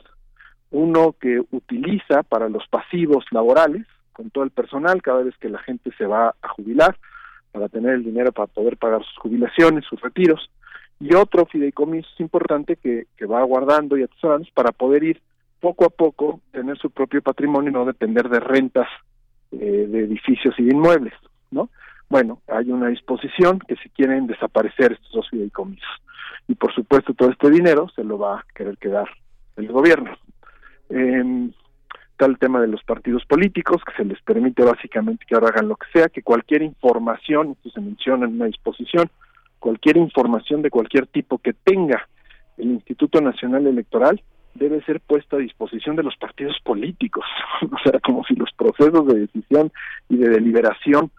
uno 0.69 1.15
que 1.19 1.41
utiliza 1.51 2.23
para 2.23 2.49
los 2.49 2.67
pasivos 2.67 3.25
laborales, 3.31 3.85
con 4.13 4.29
todo 4.29 4.43
el 4.43 4.51
personal, 4.51 5.01
cada 5.01 5.23
vez 5.23 5.35
que 5.37 5.49
la 5.49 5.59
gente 5.59 5.91
se 5.97 6.05
va 6.05 6.35
a 6.41 6.47
jubilar, 6.49 6.95
para 7.51 7.67
tener 7.67 7.95
el 7.95 8.03
dinero 8.03 8.31
para 8.31 8.47
poder 8.47 8.77
pagar 8.77 9.03
sus 9.03 9.17
jubilaciones, 9.17 9.85
sus 9.85 9.99
retiros, 9.99 10.49
y 10.99 11.15
otro 11.15 11.45
fideicomiso 11.45 12.07
importante 12.19 12.75
que, 12.75 13.07
que 13.17 13.25
va 13.25 13.41
guardando 13.43 13.97
y 13.97 14.03
atesorando 14.03 14.47
para 14.53 14.71
poder 14.71 15.03
ir 15.03 15.21
poco 15.59 15.85
a 15.85 15.89
poco, 15.89 16.41
tener 16.51 16.77
su 16.77 16.89
propio 16.91 17.21
patrimonio 17.21 17.69
y 17.69 17.73
no 17.73 17.85
depender 17.85 18.29
de 18.29 18.39
rentas 18.39 18.87
eh, 19.51 19.87
de 19.89 19.99
edificios 19.99 20.55
y 20.57 20.63
de 20.63 20.73
inmuebles. 20.73 21.13
¿no? 21.51 21.69
Bueno, 22.11 22.41
hay 22.47 22.69
una 22.69 22.89
disposición 22.89 23.59
que 23.59 23.77
se 23.77 23.89
quieren 23.89 24.27
desaparecer 24.27 24.91
estos 24.91 25.11
dos 25.13 25.29
fideicomisos. 25.29 25.89
Y 26.49 26.55
por 26.55 26.73
supuesto 26.75 27.13
todo 27.13 27.29
este 27.29 27.49
dinero 27.49 27.87
se 27.95 28.03
lo 28.03 28.19
va 28.19 28.39
a 28.39 28.45
querer 28.53 28.77
quedar 28.77 29.07
el 29.55 29.67
gobierno. 29.69 30.11
Eh, 30.89 31.49
está 32.11 32.25
el 32.25 32.37
tema 32.37 32.59
de 32.59 32.67
los 32.67 32.83
partidos 32.83 33.23
políticos, 33.25 33.81
que 33.85 33.95
se 33.95 34.03
les 34.03 34.21
permite 34.23 34.61
básicamente 34.61 35.25
que 35.25 35.35
ahora 35.35 35.47
hagan 35.47 35.69
lo 35.69 35.77
que 35.77 35.87
sea, 35.93 36.09
que 36.09 36.21
cualquier 36.21 36.63
información, 36.63 37.51
esto 37.51 37.69
se 37.69 37.79
menciona 37.79 38.25
en 38.25 38.33
una 38.33 38.47
disposición, 38.47 39.09
cualquier 39.59 39.95
información 39.95 40.61
de 40.61 40.69
cualquier 40.69 41.07
tipo 41.07 41.37
que 41.37 41.53
tenga 41.53 42.09
el 42.57 42.71
Instituto 42.71 43.21
Nacional 43.21 43.65
Electoral 43.67 44.21
debe 44.53 44.83
ser 44.83 44.99
puesta 44.99 45.37
a 45.37 45.39
disposición 45.39 45.95
de 45.95 46.03
los 46.03 46.17
partidos 46.17 46.57
políticos, 46.65 47.23
o 47.71 47.89
sea, 47.89 48.01
como 48.01 48.25
si 48.25 48.35
los 48.35 48.51
procesos 48.51 49.07
de 49.07 49.21
decisión 49.21 49.71
y 50.09 50.17
de 50.17 50.27
deliberación, 50.27 51.09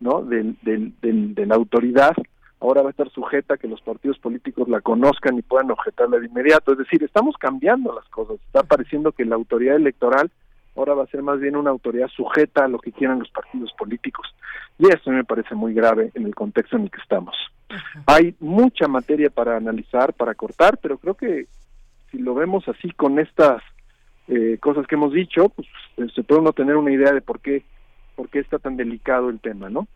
¿no? 0.00 0.22
Del, 0.22 0.56
del, 0.62 0.94
de 1.34 1.46
la 1.46 1.54
autoridad 1.54 2.12
ahora 2.60 2.82
va 2.82 2.88
a 2.88 2.90
estar 2.90 3.10
sujeta 3.10 3.54
a 3.54 3.56
que 3.56 3.68
los 3.68 3.80
partidos 3.80 4.18
políticos 4.18 4.68
la 4.68 4.80
conozcan 4.80 5.38
y 5.38 5.42
puedan 5.42 5.70
objetarla 5.70 6.18
de 6.18 6.26
inmediato. 6.26 6.72
Es 6.72 6.78
decir, 6.78 7.02
estamos 7.02 7.36
cambiando 7.38 7.94
las 7.94 8.06
cosas. 8.08 8.36
Está 8.46 8.62
pareciendo 8.62 9.12
que 9.12 9.24
la 9.24 9.36
autoridad 9.36 9.76
electoral 9.76 10.30
ahora 10.76 10.94
va 10.94 11.04
a 11.04 11.08
ser 11.08 11.22
más 11.22 11.40
bien 11.40 11.56
una 11.56 11.70
autoridad 11.70 12.08
sujeta 12.08 12.64
a 12.64 12.68
lo 12.68 12.78
que 12.78 12.92
quieran 12.92 13.18
los 13.18 13.30
partidos 13.30 13.72
políticos. 13.78 14.26
Y 14.78 14.88
eso 14.88 15.10
me 15.10 15.24
parece 15.24 15.54
muy 15.54 15.74
grave 15.74 16.10
en 16.14 16.26
el 16.26 16.34
contexto 16.34 16.76
en 16.76 16.84
el 16.84 16.90
que 16.90 17.00
estamos. 17.00 17.36
Hay 18.06 18.34
mucha 18.40 18.88
materia 18.88 19.30
para 19.30 19.56
analizar, 19.56 20.12
para 20.12 20.34
cortar, 20.34 20.78
pero 20.78 20.98
creo 20.98 21.14
que 21.14 21.46
si 22.10 22.18
lo 22.18 22.34
vemos 22.34 22.66
así 22.68 22.90
con 22.90 23.18
estas 23.18 23.62
eh, 24.28 24.58
cosas 24.60 24.86
que 24.86 24.96
hemos 24.96 25.12
dicho, 25.12 25.50
pues 25.50 25.68
se 26.14 26.22
puede 26.22 26.40
uno 26.40 26.52
tener 26.52 26.76
una 26.76 26.92
idea 26.92 27.12
de 27.12 27.20
por 27.20 27.40
qué, 27.40 27.62
por 28.14 28.28
qué 28.28 28.40
está 28.40 28.58
tan 28.58 28.76
delicado 28.76 29.30
el 29.30 29.40
tema, 29.40 29.70
¿no? 29.70 29.86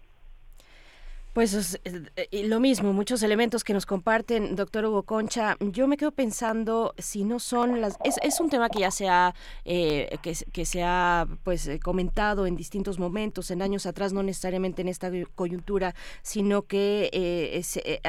Pues 1.35 1.81
eh, 1.85 2.47
lo 2.47 2.61
mismo, 2.61 2.93
muchos 2.93 3.25
elementos 3.25 3.65
que 3.65 3.73
nos 3.73 3.87
comparten, 3.87 4.55
doctor 4.55 4.85
Hugo 4.85 5.03
Concha. 5.03 5.57
Yo 5.59 5.89
me 5.89 5.97
quedo 5.97 6.13
pensando 6.13 6.95
si 6.97 7.25
no 7.25 7.41
son 7.41 7.81
las... 7.81 7.97
Es, 8.05 8.39
un 8.39 8.51
tema 8.51 8.69
que 8.69 8.79
ya 8.79 8.93
se 8.93 9.09
ha, 9.09 9.35
eh, 9.65 10.17
que, 10.23 10.37
que, 10.53 10.65
pues, 11.43 11.67
eh, 11.67 11.81
comentado 11.81 12.47
en 12.47 12.55
distintos 12.55 13.01
momentos, 13.01 13.51
en 13.51 13.63
años 13.63 13.85
atrás, 13.85 14.13
no 14.13 14.23
necesariamente 14.23 14.83
en 14.83 14.87
esta 14.87 15.11
coyuntura, 15.35 15.97
sino 16.23 16.63
que 16.63 17.11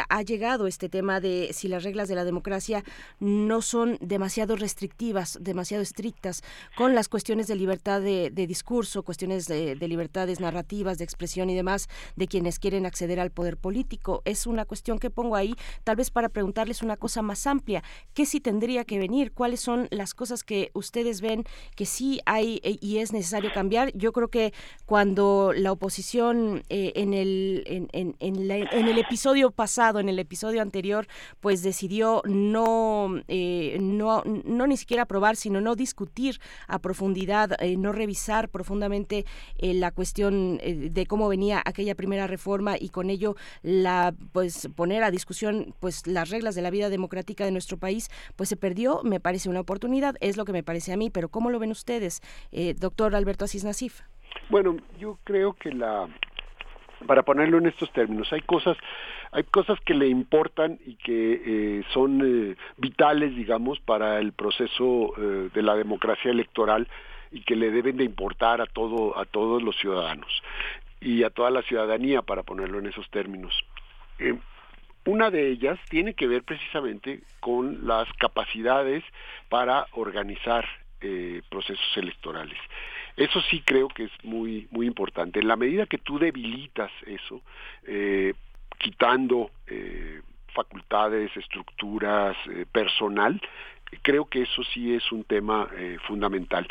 ha 0.07 0.21
llegado 0.21 0.67
este 0.67 0.87
tema 0.87 1.19
de 1.19 1.49
si 1.51 1.67
las 1.67 1.83
reglas 1.83 2.07
de 2.07 2.13
la 2.13 2.25
democracia 2.25 2.83
no 3.19 3.63
son 3.63 3.97
demasiado 4.01 4.55
restrictivas, 4.55 5.39
demasiado 5.41 5.81
estrictas 5.81 6.43
con 6.77 6.93
las 6.93 7.09
cuestiones 7.09 7.47
de 7.47 7.55
libertad 7.55 8.01
de, 8.01 8.29
discurso, 8.29 9.01
cuestiones 9.01 9.47
de 9.47 9.87
libertades 9.87 10.39
narrativas, 10.39 10.99
de 10.99 11.05
expresión 11.05 11.49
y 11.49 11.55
demás, 11.55 11.89
de 12.15 12.27
quienes 12.27 12.59
quieren 12.59 12.85
acceder 12.85 13.14
al 13.19 13.31
poder 13.31 13.57
político. 13.57 14.21
Es 14.25 14.47
una 14.47 14.65
cuestión 14.65 14.99
que 14.99 15.09
pongo 15.09 15.35
ahí, 15.35 15.55
tal 15.83 15.95
vez 15.95 16.09
para 16.09 16.29
preguntarles 16.29 16.81
una 16.81 16.97
cosa 16.97 17.21
más 17.21 17.45
amplia. 17.47 17.83
¿Qué 18.13 18.25
sí 18.25 18.39
tendría 18.39 18.85
que 18.85 18.99
venir? 18.99 19.31
¿Cuáles 19.31 19.59
son 19.59 19.87
las 19.91 20.13
cosas 20.13 20.43
que 20.43 20.71
ustedes 20.73 21.21
ven 21.21 21.43
que 21.75 21.85
sí 21.85 22.19
hay 22.25 22.59
eh, 22.63 22.77
y 22.81 22.97
es 22.97 23.13
necesario 23.13 23.51
cambiar? 23.53 23.91
Yo 23.93 24.11
creo 24.11 24.29
que 24.29 24.53
cuando 24.85 25.53
la 25.55 25.71
oposición 25.71 26.63
eh, 26.69 26.93
en, 26.95 27.13
el, 27.13 27.63
en, 27.65 27.87
en, 27.91 28.15
en, 28.19 28.87
el 28.87 28.97
episodio 28.97 29.51
pasado, 29.51 29.99
en 29.99 30.09
el 30.09 30.19
episodio 30.19 30.61
anterior, 30.61 31.07
pues 31.39 31.63
decidió 31.63 32.21
no, 32.25 33.21
eh, 33.27 33.77
no, 33.81 34.23
no 34.25 34.67
ni 34.67 34.77
siquiera 34.77 35.03
aprobar, 35.03 35.35
sino 35.35 35.61
no 35.61 35.75
discutir 35.75 36.39
a 36.67 36.79
profundidad, 36.79 37.57
no 37.77 37.91
revisar 37.91 38.49
profundamente 38.49 39.25
la 39.59 39.91
cuestión 39.91 40.57
de 40.57 41.05
cómo 41.07 41.27
venía 41.27 41.61
aquella 41.65 41.95
primera 41.95 42.27
reforma 42.27 42.75
y 42.79 42.89
con 42.89 43.04
ello 43.09 43.35
la 43.61 44.13
pues 44.31 44.69
poner 44.75 45.03
a 45.03 45.11
discusión 45.11 45.73
pues 45.79 46.07
las 46.07 46.29
reglas 46.29 46.55
de 46.55 46.61
la 46.61 46.69
vida 46.69 46.89
democrática 46.89 47.45
de 47.45 47.51
nuestro 47.51 47.77
país 47.77 48.09
pues 48.35 48.49
se 48.49 48.57
perdió 48.57 49.01
me 49.03 49.19
parece 49.19 49.49
una 49.49 49.61
oportunidad 49.61 50.15
es 50.19 50.37
lo 50.37 50.45
que 50.45 50.53
me 50.53 50.63
parece 50.63 50.93
a 50.93 50.97
mí 50.97 51.09
pero 51.09 51.29
cómo 51.29 51.49
lo 51.49 51.59
ven 51.59 51.71
ustedes 51.71 52.21
eh, 52.51 52.73
doctor 52.77 53.15
Alberto 53.15 53.45
Asís 53.45 53.63
Nasif 53.63 54.01
bueno 54.49 54.77
yo 54.99 55.19
creo 55.23 55.53
que 55.53 55.71
la 55.71 56.07
para 57.07 57.23
ponerlo 57.23 57.57
en 57.57 57.67
estos 57.67 57.91
términos 57.91 58.31
hay 58.31 58.41
cosas 58.41 58.77
hay 59.31 59.43
cosas 59.43 59.77
que 59.81 59.93
le 59.93 60.07
importan 60.07 60.79
y 60.85 60.95
que 60.95 61.41
eh, 61.45 61.83
son 61.93 62.21
eh, 62.23 62.55
vitales 62.77 63.35
digamos 63.35 63.79
para 63.79 64.19
el 64.19 64.31
proceso 64.33 65.13
de 65.17 65.61
la 65.61 65.75
democracia 65.75 66.31
electoral 66.31 66.87
y 67.31 67.41
que 67.41 67.55
le 67.55 67.69
deben 67.69 67.97
de 67.97 68.05
importar 68.05 68.61
a 68.61 68.65
todo 68.65 69.17
a 69.17 69.25
todos 69.25 69.61
los 69.61 69.75
ciudadanos 69.77 70.41
y 71.05 71.23
a 71.23 71.29
toda 71.29 71.51
la 71.51 71.61
ciudadanía, 71.61 72.23
para 72.23 72.41
ponerlo 72.41 72.79
en 72.79 72.87
esos 72.87 73.07
términos. 73.11 73.53
Eh, 74.17 74.35
una 75.05 75.29
de 75.29 75.51
ellas 75.51 75.77
tiene 75.87 76.15
que 76.15 76.25
ver 76.25 76.41
precisamente 76.41 77.21
con 77.39 77.85
las 77.85 78.11
capacidades 78.13 79.03
para 79.47 79.85
organizar 79.91 80.65
eh, 81.01 81.43
procesos 81.51 81.95
electorales. 81.95 82.57
Eso 83.17 83.39
sí 83.51 83.61
creo 83.63 83.87
que 83.87 84.05
es 84.05 84.11
muy 84.23 84.67
muy 84.71 84.87
importante. 84.87 85.39
En 85.39 85.47
la 85.47 85.55
medida 85.55 85.85
que 85.85 85.99
tú 85.99 86.17
debilitas 86.17 86.91
eso, 87.05 87.41
eh, 87.85 88.33
quitando 88.79 89.51
facultades, 90.55 91.29
estructuras, 91.37 92.35
personal, 92.71 93.39
creo 94.01 94.25
que 94.25 94.43
eso 94.43 94.63
sí 94.63 94.93
es 94.93 95.11
un 95.11 95.23
tema 95.23 95.69
fundamental 96.07 96.67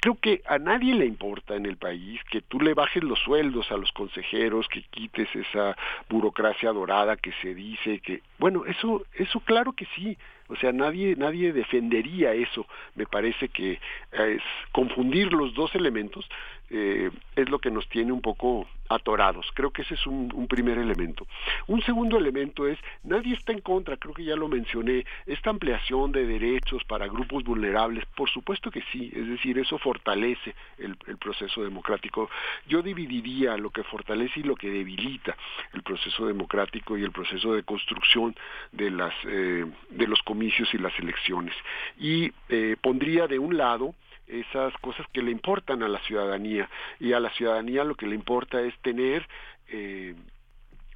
creo 0.00 0.16
que 0.20 0.42
a 0.46 0.58
nadie 0.58 0.94
le 0.94 1.06
importa 1.06 1.56
en 1.56 1.66
el 1.66 1.76
país 1.76 2.20
que 2.30 2.40
tú 2.40 2.60
le 2.60 2.74
bajes 2.74 3.02
los 3.02 3.18
sueldos 3.20 3.70
a 3.70 3.76
los 3.76 3.90
consejeros, 3.92 4.68
que 4.68 4.82
quites 4.82 5.28
esa 5.34 5.76
burocracia 6.08 6.72
dorada 6.72 7.16
que 7.16 7.32
se 7.42 7.54
dice 7.54 8.00
que, 8.00 8.22
bueno, 8.38 8.64
eso, 8.66 9.04
eso 9.14 9.40
claro 9.40 9.72
que 9.72 9.86
sí, 9.96 10.16
o 10.48 10.56
sea, 10.56 10.72
nadie, 10.72 11.14
nadie 11.16 11.52
defendería 11.52 12.32
eso. 12.32 12.66
Me 12.94 13.06
parece 13.06 13.48
que 13.48 13.80
es 14.12 14.42
confundir 14.72 15.32
los 15.32 15.52
dos 15.54 15.74
elementos 15.74 16.26
eh, 16.70 17.10
es 17.36 17.48
lo 17.48 17.58
que 17.58 17.70
nos 17.70 17.88
tiene 17.88 18.12
un 18.12 18.20
poco 18.20 18.66
atorados. 18.88 19.46
Creo 19.54 19.70
que 19.70 19.82
ese 19.82 19.94
es 19.94 20.06
un, 20.06 20.46
primer 20.48 20.78
elemento. 20.78 21.26
Un 21.66 21.82
segundo 21.82 22.16
elemento 22.16 22.66
es, 22.66 22.78
nadie 23.04 23.34
está 23.34 23.52
en 23.52 23.60
contra, 23.60 23.98
creo 23.98 24.14
que 24.14 24.24
ya 24.24 24.34
lo 24.34 24.48
mencioné, 24.48 25.04
esta 25.26 25.50
ampliación 25.50 26.10
de 26.10 26.26
derechos 26.26 26.82
para 26.84 27.06
grupos 27.06 27.44
vulnerables, 27.44 28.04
por 28.16 28.30
supuesto 28.30 28.70
que 28.70 28.82
sí, 28.90 29.12
es 29.14 29.28
decir, 29.28 29.58
eso 29.58 29.78
fortalece 29.78 30.54
el, 30.78 30.96
el 31.06 31.18
proceso 31.18 31.62
democrático. 31.62 32.30
Yo 32.66 32.82
dividiría 32.82 33.56
lo 33.58 33.70
que 33.70 33.84
fortalece 33.84 34.40
y 34.40 34.42
lo 34.44 34.56
que 34.56 34.70
debilita 34.70 35.36
el 35.74 35.82
proceso 35.82 36.26
democrático 36.26 36.96
y 36.96 37.04
el 37.04 37.12
proceso 37.12 37.52
de 37.52 37.62
construcción 37.62 38.34
de, 38.72 38.90
las, 38.90 39.14
eh, 39.24 39.66
de 39.90 40.06
los 40.06 40.22
comicios 40.22 40.72
y 40.72 40.78
las 40.78 40.98
elecciones. 40.98 41.54
Y 41.98 42.32
eh, 42.48 42.76
pondría 42.80 43.26
de 43.26 43.38
un 43.38 43.56
lado 43.56 43.94
esas 44.28 44.72
cosas 44.78 45.06
que 45.12 45.22
le 45.22 45.30
importan 45.30 45.82
a 45.82 45.88
la 45.88 46.00
ciudadanía 46.00 46.68
y 47.00 47.12
a 47.12 47.20
la 47.20 47.30
ciudadanía 47.30 47.84
lo 47.84 47.94
que 47.94 48.06
le 48.06 48.14
importa 48.14 48.60
es 48.60 48.76
tener 48.80 49.26
eh, 49.68 50.14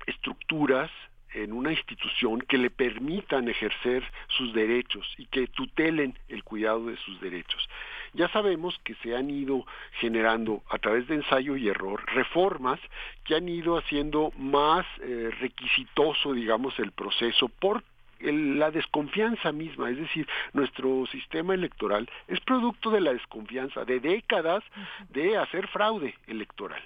estructuras 0.06 0.90
en 1.34 1.52
una 1.52 1.72
institución 1.72 2.40
que 2.42 2.58
le 2.58 2.70
permitan 2.70 3.48
ejercer 3.48 4.04
sus 4.28 4.52
derechos 4.52 5.06
y 5.16 5.26
que 5.26 5.46
tutelen 5.46 6.18
el 6.28 6.44
cuidado 6.44 6.86
de 6.86 6.96
sus 6.98 7.20
derechos. 7.20 7.68
Ya 8.12 8.28
sabemos 8.28 8.78
que 8.84 8.94
se 8.96 9.16
han 9.16 9.30
ido 9.30 9.64
generando 9.92 10.62
a 10.68 10.78
través 10.78 11.08
de 11.08 11.14
ensayo 11.14 11.56
y 11.56 11.68
error 11.68 12.04
reformas 12.12 12.78
que 13.24 13.34
han 13.34 13.48
ido 13.48 13.78
haciendo 13.78 14.30
más 14.36 14.84
eh, 15.00 15.30
requisitoso, 15.40 16.34
digamos, 16.34 16.78
el 16.78 16.92
proceso 16.92 17.48
por 17.48 17.82
la 18.22 18.70
desconfianza 18.70 19.52
misma, 19.52 19.90
es 19.90 19.98
decir, 19.98 20.26
nuestro 20.52 21.06
sistema 21.06 21.54
electoral 21.54 22.08
es 22.28 22.40
producto 22.40 22.90
de 22.90 23.00
la 23.00 23.12
desconfianza, 23.12 23.84
de 23.84 24.00
décadas 24.00 24.62
de 25.10 25.36
hacer 25.36 25.66
fraude 25.68 26.14
electoral 26.26 26.82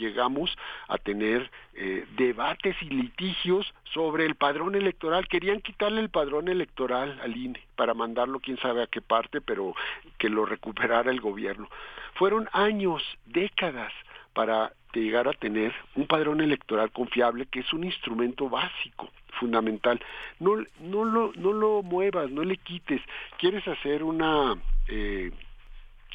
llegamos 0.00 0.56
a 0.88 0.98
tener 0.98 1.48
eh, 1.74 2.06
debates 2.16 2.74
y 2.80 2.86
litigios 2.86 3.72
sobre 3.92 4.24
el 4.24 4.34
padrón 4.34 4.74
electoral. 4.74 5.28
Querían 5.28 5.60
quitarle 5.60 6.00
el 6.00 6.08
padrón 6.08 6.48
electoral 6.48 7.20
al 7.22 7.36
INE 7.36 7.60
para 7.76 7.94
mandarlo 7.94 8.40
quién 8.40 8.56
sabe 8.58 8.82
a 8.82 8.86
qué 8.86 9.00
parte, 9.00 9.40
pero 9.40 9.74
que 10.18 10.28
lo 10.28 10.46
recuperara 10.46 11.10
el 11.10 11.20
gobierno. 11.20 11.68
Fueron 12.14 12.48
años, 12.52 13.02
décadas 13.26 13.92
para 14.32 14.72
llegar 14.92 15.28
a 15.28 15.32
tener 15.32 15.72
un 15.94 16.06
padrón 16.06 16.40
electoral 16.40 16.90
confiable 16.90 17.46
que 17.46 17.60
es 17.60 17.72
un 17.72 17.84
instrumento 17.84 18.48
básico 18.48 19.10
fundamental. 19.40 20.00
No, 20.38 20.56
no, 20.80 21.04
lo, 21.04 21.32
no 21.34 21.52
lo 21.52 21.82
muevas, 21.82 22.30
no 22.30 22.44
le 22.44 22.56
quites. 22.58 23.00
Quieres 23.38 23.66
hacer 23.66 24.04
una... 24.04 24.56
Eh, 24.88 25.32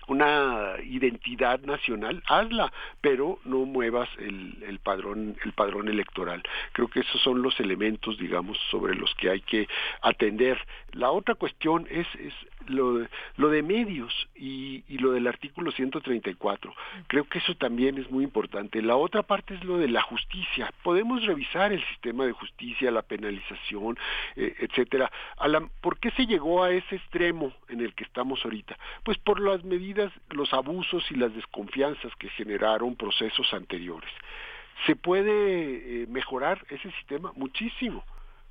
una 0.07 0.75
identidad 0.83 1.59
nacional, 1.61 2.21
hazla, 2.27 2.71
pero 3.01 3.39
no 3.43 3.65
muevas 3.65 4.07
el, 4.19 4.63
el, 4.67 4.77
padrón 4.77 5.35
el 5.43 5.53
padrón 5.53 5.87
electoral. 5.87 6.43
Creo 6.73 6.87
que 6.87 6.99
esos 6.99 7.21
son 7.21 7.41
los 7.41 7.59
elementos, 7.59 8.17
digamos, 8.17 8.57
sobre 8.69 8.95
los 8.95 9.13
que 9.15 9.31
hay 9.31 9.41
que 9.41 9.67
atender. 10.01 10.59
La 10.93 11.09
otra 11.09 11.33
cuestión 11.35 11.87
es, 11.89 12.07
es 12.19 12.33
lo, 12.67 12.99
de, 12.99 13.07
lo 13.37 13.49
de 13.49 13.63
medios 13.63 14.27
y, 14.35 14.83
y 14.87 14.97
lo 14.97 15.11
del 15.11 15.27
artículo 15.27 15.71
134. 15.71 16.73
Creo 17.07 17.25
que 17.25 17.39
eso 17.39 17.55
también 17.55 17.97
es 17.97 18.09
muy 18.09 18.23
importante. 18.23 18.81
La 18.81 18.95
otra 18.95 19.23
parte 19.23 19.55
es 19.55 19.63
lo 19.63 19.77
de 19.77 19.87
la 19.87 20.01
justicia. 20.01 20.71
Podemos 20.83 21.25
revisar 21.25 21.71
el 21.71 21.83
sistema 21.87 22.25
de 22.25 22.31
justicia, 22.31 22.91
la 22.91 23.01
penalización, 23.01 23.97
eh, 24.35 24.55
etcétera. 24.59 25.11
A 25.37 25.47
la, 25.47 25.67
¿Por 25.81 25.99
qué 25.99 26.11
se 26.11 26.25
llegó 26.25 26.63
a 26.63 26.71
ese 26.71 26.95
extremo 26.95 27.53
en 27.69 27.81
el 27.81 27.93
que 27.93 28.03
estamos 28.03 28.43
ahorita? 28.43 28.77
Pues 29.03 29.17
por 29.17 29.39
las 29.39 29.63
medidas, 29.63 30.11
los 30.29 30.53
abusos 30.53 31.03
y 31.11 31.15
las 31.15 31.33
desconfianzas 31.33 32.15
que 32.17 32.29
generaron 32.29 32.95
procesos 32.95 33.53
anteriores. 33.53 34.09
¿Se 34.85 34.95
puede 34.95 36.03
eh, 36.03 36.07
mejorar 36.07 36.65
ese 36.69 36.91
sistema? 36.91 37.31
Muchísimo 37.35 38.03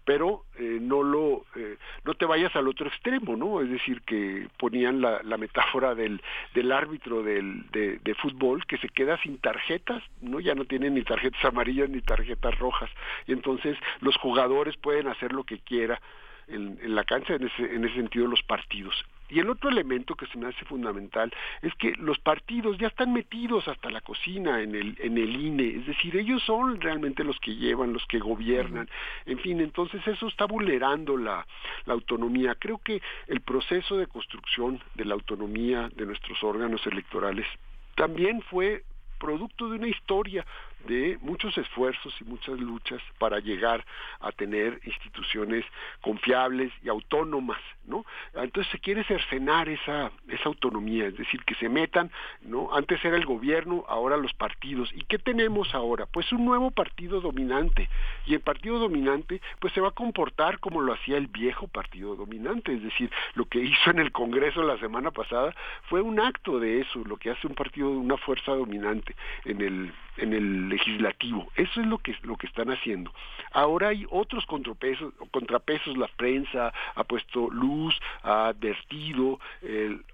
pero 0.05 0.45
eh, 0.59 0.79
no 0.81 1.03
lo 1.03 1.45
eh, 1.57 1.77
no 2.05 2.15
te 2.15 2.27
vayas 2.27 2.55
al 2.57 2.69
otro 2.69 2.89
extremo 2.89 3.37
no 3.37 3.61
es 3.61 3.71
decir 3.71 4.03
que 4.03 4.49
ponían 4.59 5.01
la, 5.01 5.23
la 5.23 5.37
metáfora 5.37 5.95
del, 5.95 6.21
del 6.55 6.73
árbitro 6.73 7.23
del, 7.23 7.71
de, 7.71 8.15
fútbol 8.15 8.65
que 8.67 8.79
se 8.79 8.89
queda 8.89 9.19
sin 9.23 9.39
tarjetas 9.39 10.03
no 10.21 10.41
ya 10.41 10.55
no 10.55 10.65
tiene 10.65 10.91
ni 10.91 11.03
tarjetas 11.03 11.45
amarillas 11.45 11.91
ni 11.91 12.01
tarjetas 12.01 12.59
rojas. 12.59 12.91
Y 13.27 13.33
entonces 13.33 13.77
los 14.01 14.17
jugadores 14.17 14.77
pueden 14.77 15.09
hacer 15.09 15.33
lo 15.33 15.45
que 15.45 15.59
quiera 15.59 16.01
en, 16.49 16.79
en 16.83 16.95
la 16.95 17.05
cancha 17.05 17.35
en 17.35 17.45
ese, 17.47 17.75
en 17.75 17.85
ese 17.85 17.95
sentido 17.97 18.27
los 18.27 18.43
partidos 18.43 18.95
y 19.29 19.41
el 19.41 19.49
otro 19.49 19.71
elemento 19.71 20.15
que 20.15 20.27
se 20.27 20.39
me 20.39 20.49
hace 20.49 20.65
fundamental 20.65 21.33
es 21.63 21.75
que 21.75 21.93
los 21.99 22.19
partidos 22.19 22.79
ya 22.79 22.89
están 22.89 23.13
metidos 23.13 23.67
hasta 23.69 23.91
la 23.91 24.01
cocina 24.01 24.63
en 24.63 24.75
el, 24.75 24.97
en 25.01 25.19
el 25.19 25.35
INE, 25.35 25.79
es 25.79 25.87
decir, 25.87 26.17
ellos 26.17 26.43
son 26.43 26.81
realmente 26.81 27.25
los 27.25 27.39
que 27.41 27.55
llevan, 27.55 27.93
los 27.93 28.05
que 28.07 28.19
gobiernan, 28.19 28.89
en 29.27 29.39
fin, 29.39 29.61
entonces 29.61 30.07
eso 30.07 30.29
está 30.29 30.47
vulnerando 30.47 31.17
la, 31.17 31.47
la 31.87 31.95
autonomía. 31.95 32.55
Creo 32.55 32.79
que 32.79 33.01
el 33.27 33.41
proceso 33.41 33.97
de 33.97 34.07
construcción 34.07 34.81
de 34.95 35.05
la 35.05 35.15
autonomía 35.15 35.91
de 35.95 36.07
nuestros 36.07 36.43
órganos 36.43 36.87
electorales 36.87 37.47
también 37.95 38.43
fue 38.43 38.85
producto 39.19 39.71
de 39.71 39.79
una 39.79 39.89
historia 39.89 40.45
de 40.87 41.19
muchos 41.23 41.57
esfuerzos 41.59 42.15
y 42.21 42.25
muchas 42.25 42.59
luchas 42.59 43.01
para 43.19 43.39
llegar 43.41 43.85
a 44.21 44.33
tener 44.33 44.81
instituciones 44.85 45.65
confiables 46.01 46.73
y 46.83 46.89
autónomas, 46.89 47.61
¿no? 47.87 48.05
Entonces 48.35 48.71
se 48.71 48.79
quiere 48.79 49.05
cercenar 49.05 49.69
esa 49.69 50.11
esa 50.29 50.49
autonomía, 50.49 51.07
es 51.07 51.17
decir, 51.17 51.43
que 51.45 51.55
se 51.57 51.69
metan, 51.69 52.11
¿no? 52.43 52.75
Antes 52.75 53.05
era 53.05 53.17
el 53.17 53.27
gobierno, 53.27 53.85
ahora 53.89 54.17
los 54.17 54.33
partidos. 54.35 54.91
¿Y 54.95 55.03
qué 55.05 55.19
tenemos 55.19 55.75
ahora? 55.75 56.07
Pues 56.07 56.31
un 56.33 56.45
nuevo 56.45 56.71
partido 56.71 57.21
dominante. 57.21 57.89
Y 58.27 58.35
el 58.35 58.41
partido 58.41 58.79
dominante 58.79 59.41
pues 59.61 59.73
se 59.73 59.81
va 59.81 59.89
a 59.89 59.93
comportar 59.93 60.59
como 60.59 60.81
lo 60.81 60.93
hacía 60.93 61.17
el 61.17 61.29
viejo 61.29 61.69
partido 61.69 62.17
dominante, 62.17 62.75
es 62.75 62.83
decir, 62.83 63.11
lo 63.35 63.47
que 63.47 63.61
hizo 63.61 63.91
en 63.91 63.99
el 63.99 64.13
Congreso 64.13 64.63
la 64.63 64.79
semana 64.79 65.11
pasada 65.11 65.55
fue 65.89 66.01
un 66.01 66.21
acto 66.21 66.59
de 66.59 66.81
eso, 66.81 67.03
lo 67.05 67.17
que 67.17 67.31
hace 67.31 67.47
un 67.47 67.55
partido 67.55 67.91
una 67.91 68.17
fuerza 68.17 68.53
dominante 68.53 69.15
en 69.45 69.61
el 69.61 69.93
en 70.17 70.33
el 70.33 70.69
legislativo. 70.69 71.51
Eso 71.57 71.81
es 71.81 71.87
lo 71.87 71.99
que 71.99 72.15
lo 72.23 72.37
que 72.37 72.47
están 72.47 72.71
haciendo. 72.71 73.13
Ahora 73.53 73.89
hay 73.89 74.07
otros 74.11 74.47
contrapesos, 74.47 75.13
contrapesos 75.31 75.97
la 75.97 76.09
prensa 76.09 76.73
ha 76.95 77.05
puesto 77.05 77.51
luz, 77.51 77.99
ha 78.23 78.49
advertido, 78.49 79.41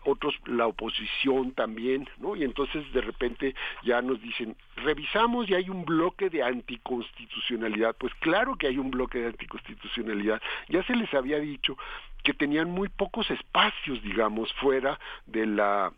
otros 0.04 0.34
la 0.46 0.66
oposición 0.66 1.52
también, 1.52 2.08
¿no? 2.18 2.36
Y 2.36 2.44
entonces 2.44 2.90
de 2.92 3.00
repente 3.00 3.54
ya 3.82 4.02
nos 4.02 4.20
dicen, 4.20 4.56
revisamos 4.76 5.48
y 5.48 5.54
hay 5.54 5.68
un 5.68 5.84
bloque 5.84 6.30
de 6.30 6.42
anticonstitucionalidad. 6.42 7.96
Pues 7.96 8.14
claro 8.20 8.56
que 8.56 8.66
hay 8.66 8.78
un 8.78 8.90
bloque 8.90 9.18
de 9.18 9.26
anticonstitucionalidad. 9.26 10.40
Ya 10.68 10.82
se 10.84 10.96
les 10.96 11.12
había 11.14 11.38
dicho 11.38 11.76
que 12.22 12.34
tenían 12.34 12.70
muy 12.70 12.88
pocos 12.88 13.30
espacios, 13.30 14.02
digamos, 14.02 14.52
fuera 14.54 14.98
de 15.26 15.46
la 15.46 15.92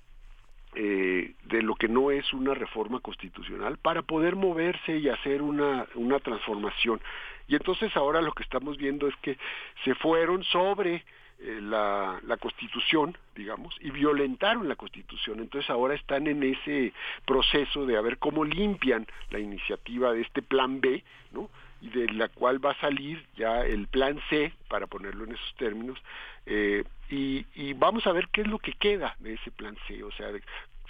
eh, 0.75 1.34
de 1.44 1.62
lo 1.62 1.75
que 1.75 1.89
no 1.89 2.10
es 2.10 2.33
una 2.33 2.55
reforma 2.55 3.01
constitucional 3.01 3.76
para 3.78 4.02
poder 4.02 4.36
moverse 4.36 4.97
y 4.97 5.09
hacer 5.09 5.42
una, 5.42 5.86
una 5.94 6.18
transformación. 6.18 7.01
Y 7.47 7.57
entonces 7.57 7.94
ahora 7.97 8.23
lo 8.23 8.33
que 8.33 8.42
estamos 8.42 8.78
viendo 8.78 9.07
es 9.07 9.15
que 9.17 9.36
se 9.84 9.94
fueron 9.97 10.42
sobre 10.44 10.94
eh, 10.94 11.59
la, 11.60 12.20
la 12.26 12.36
constitución, 12.36 13.17
digamos, 13.34 13.76
y 13.81 13.91
violentaron 13.91 14.68
la 14.68 14.76
constitución. 14.76 15.41
Entonces 15.41 15.68
ahora 15.68 15.94
están 15.94 16.26
en 16.26 16.42
ese 16.42 16.92
proceso 17.26 17.84
de 17.84 17.97
a 17.97 18.01
ver 18.01 18.18
cómo 18.18 18.44
limpian 18.44 19.07
la 19.31 19.41
iniciativa 19.41 20.12
de 20.12 20.23
este 20.23 20.41
plan 20.41 20.81
B, 20.81 21.05
¿no? 21.33 21.51
Y 21.83 21.89
de 21.89 22.07
la 22.12 22.28
cual 22.28 22.65
va 22.65 22.70
a 22.70 22.81
salir 22.81 23.27
ya 23.36 23.67
el 23.67 23.89
plan 23.89 24.19
C, 24.31 24.52
para 24.69 24.86
ponerlo 24.86 25.25
en 25.25 25.33
esos 25.33 25.55
términos, 25.57 25.99
eh, 26.47 26.85
y, 27.11 27.75
vamos 27.75 28.07
a 28.07 28.12
ver 28.12 28.28
qué 28.28 28.43
es 28.43 28.47
lo 28.47 28.59
que 28.59 28.73
queda 28.73 29.17
de 29.19 29.35
ese 29.35 29.51
plan 29.51 29.77
C, 29.86 30.02
o 30.02 30.11
sea, 30.12 30.28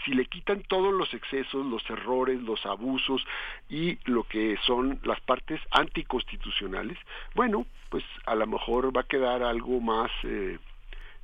si 0.04 0.12
le 0.12 0.26
quitan 0.26 0.62
todos 0.62 0.92
los 0.92 1.12
excesos, 1.14 1.64
los 1.66 1.88
errores, 1.88 2.40
los 2.42 2.64
abusos 2.66 3.24
y 3.68 3.98
lo 4.04 4.24
que 4.24 4.58
son 4.66 5.00
las 5.04 5.20
partes 5.20 5.60
anticonstitucionales, 5.70 6.98
bueno, 7.34 7.66
pues 7.88 8.04
a 8.26 8.34
lo 8.34 8.46
mejor 8.46 8.94
va 8.96 9.02
a 9.02 9.08
quedar 9.08 9.42
algo 9.42 9.80
más, 9.80 10.10
eh, 10.24 10.58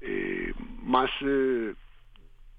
eh, 0.01 0.53
más 0.83 1.11
eh, 1.21 1.75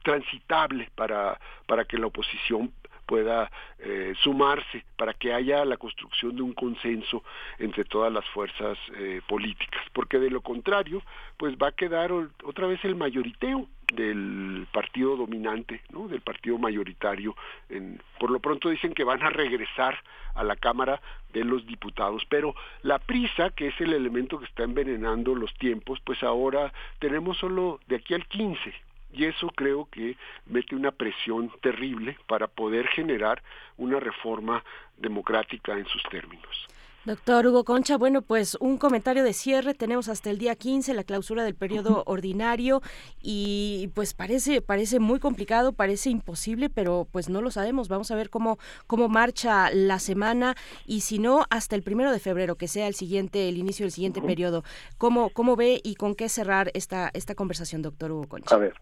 transitable 0.04 0.90
para, 0.96 1.40
para 1.66 1.86
que 1.86 1.98
la 1.98 2.08
oposición 2.08 2.72
pueda 3.10 3.52
eh, 3.80 4.14
sumarse 4.22 4.86
para 4.96 5.16
que 5.16 5.34
haya 5.34 5.66
la 5.66 5.78
construcción 5.78 6.36
de 6.36 6.44
un 6.44 6.54
consenso 6.54 7.24
entre 7.58 7.84
todas 7.84 8.14
las 8.14 8.24
fuerzas 8.30 8.78
eh, 8.98 9.22
políticas, 9.28 9.84
porque 9.94 10.20
de 10.20 10.30
lo 10.30 10.42
contrario, 10.42 11.02
pues 11.36 11.56
va 11.56 11.70
a 11.70 11.72
quedar 11.72 12.12
otra 12.12 12.68
vez 12.68 12.80
el 12.86 12.96
mayoriteo 12.96 13.66
del 13.96 14.68
partido 14.72 15.18
dominante, 15.18 15.82
¿no? 15.90 16.08
del 16.08 16.22
partido 16.22 16.60
mayoritario. 16.60 17.36
En, 17.70 18.00
por 18.20 18.30
lo 18.30 18.40
pronto 18.40 18.70
dicen 18.70 18.94
que 18.94 19.04
van 19.04 19.24
a 19.24 19.32
regresar 19.32 19.98
a 20.36 20.44
la 20.44 20.56
Cámara 20.56 21.02
de 21.34 21.44
los 21.44 21.66
Diputados, 21.66 22.22
pero 22.30 22.54
la 22.84 23.00
prisa, 23.00 23.50
que 23.50 23.70
es 23.70 23.82
el 23.82 23.94
elemento 23.94 24.38
que 24.38 24.46
está 24.46 24.62
envenenando 24.62 25.34
los 25.34 25.52
tiempos, 25.56 26.00
pues 26.04 26.22
ahora 26.22 26.72
tenemos 27.00 27.40
solo 27.40 27.80
de 27.88 27.96
aquí 27.96 28.14
al 28.14 28.28
15, 28.28 28.72
y 29.12 29.26
eso 29.26 29.48
creo 29.56 29.88
que 29.92 30.18
mete 30.46 30.76
una 30.76 30.92
presión 30.92 31.52
terrible 31.62 32.18
para 32.28 32.48
poder 32.48 32.88
generar 32.88 33.42
una 33.78 34.00
reforma 34.00 34.64
democrática 34.98 35.78
en 35.78 35.86
sus 35.88 36.04
términos. 36.04 36.68
Doctor 37.06 37.48
Hugo 37.48 37.64
Concha, 37.64 37.98
bueno, 37.98 38.22
pues 38.22 38.56
un 38.60 38.78
comentario 38.78 39.24
de 39.24 39.32
cierre. 39.32 39.74
Tenemos 39.74 40.10
hasta 40.10 40.30
el 40.30 40.38
día 40.38 40.56
15 40.56 40.94
la 40.94 41.06
clausura 41.06 41.46
del 41.46 41.56
periodo 41.56 42.04
ordinario 42.06 42.82
y 43.22 43.90
pues 43.96 44.14
parece 44.14 44.62
parece 44.62 45.00
muy 45.00 45.20
complicado, 45.20 45.72
parece 45.72 46.10
imposible, 46.10 46.70
pero 46.70 47.08
pues 47.10 47.30
no 47.30 47.42
lo 47.42 47.52
sabemos. 47.52 47.88
Vamos 47.88 48.12
a 48.12 48.16
ver 48.16 48.30
cómo 48.30 48.60
cómo 48.86 49.08
marcha 49.08 49.72
la 49.72 49.98
semana 49.98 50.56
y 50.86 51.02
si 51.02 51.20
no 51.20 51.46
hasta 51.50 51.76
el 51.76 51.84
primero 51.84 52.12
de 52.12 52.20
febrero, 52.20 52.58
que 52.58 52.68
sea 52.68 52.88
el 52.88 52.96
siguiente 52.96 53.48
el 53.48 53.58
inicio 53.58 53.86
del 53.86 53.92
siguiente 53.92 54.22
periodo. 54.22 54.64
¿Cómo 54.98 55.30
cómo 55.30 55.56
ve 55.56 55.80
y 55.82 55.96
con 55.96 56.16
qué 56.16 56.28
cerrar 56.28 56.70
esta 56.74 57.12
esta 57.14 57.34
conversación, 57.34 57.82
doctor 57.82 58.12
Hugo 58.12 58.28
Concha? 58.28 58.54
A 58.54 58.60
ver, 58.60 58.74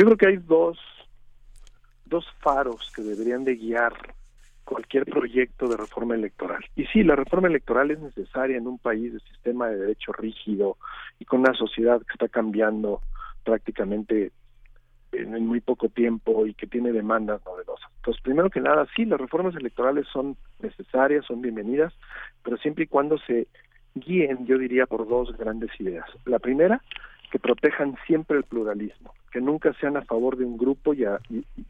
yo 0.00 0.06
creo 0.06 0.16
que 0.16 0.26
hay 0.28 0.36
dos, 0.38 0.78
dos 2.06 2.24
faros 2.38 2.90
que 2.96 3.02
deberían 3.02 3.44
de 3.44 3.56
guiar 3.56 3.92
cualquier 4.64 5.04
proyecto 5.04 5.68
de 5.68 5.76
reforma 5.76 6.14
electoral. 6.14 6.64
Y 6.74 6.86
sí, 6.86 7.02
la 7.02 7.16
reforma 7.16 7.48
electoral 7.48 7.90
es 7.90 7.98
necesaria 7.98 8.56
en 8.56 8.66
un 8.66 8.78
país 8.78 9.12
de 9.12 9.20
sistema 9.20 9.68
de 9.68 9.76
derecho 9.76 10.12
rígido 10.12 10.78
y 11.18 11.26
con 11.26 11.40
una 11.40 11.52
sociedad 11.52 12.00
que 12.00 12.12
está 12.12 12.28
cambiando 12.28 13.02
prácticamente 13.44 14.32
en, 15.12 15.46
muy 15.46 15.60
poco 15.60 15.90
tiempo 15.90 16.46
y 16.46 16.54
que 16.54 16.66
tiene 16.66 16.92
demandas 16.92 17.44
novedosas. 17.44 17.90
Entonces, 17.96 18.22
primero 18.22 18.48
que 18.48 18.62
nada, 18.62 18.86
sí, 18.96 19.04
las 19.04 19.20
reformas 19.20 19.54
electorales 19.54 20.06
son 20.10 20.34
necesarias, 20.60 21.26
son 21.26 21.42
bienvenidas, 21.42 21.92
pero 22.42 22.56
siempre 22.56 22.84
y 22.84 22.86
cuando 22.86 23.18
se 23.18 23.48
guíen, 23.94 24.46
yo 24.46 24.56
diría, 24.56 24.86
por 24.86 25.06
dos 25.06 25.36
grandes 25.36 25.78
ideas. 25.78 26.06
La 26.24 26.38
primera, 26.38 26.80
que 27.30 27.38
protejan 27.38 27.98
siempre 28.06 28.38
el 28.38 28.44
pluralismo, 28.44 29.12
que 29.30 29.40
nunca 29.40 29.72
sean 29.74 29.96
a 29.96 30.02
favor 30.02 30.36
de 30.36 30.44
un 30.44 30.56
grupo 30.56 30.94
y, 30.94 31.04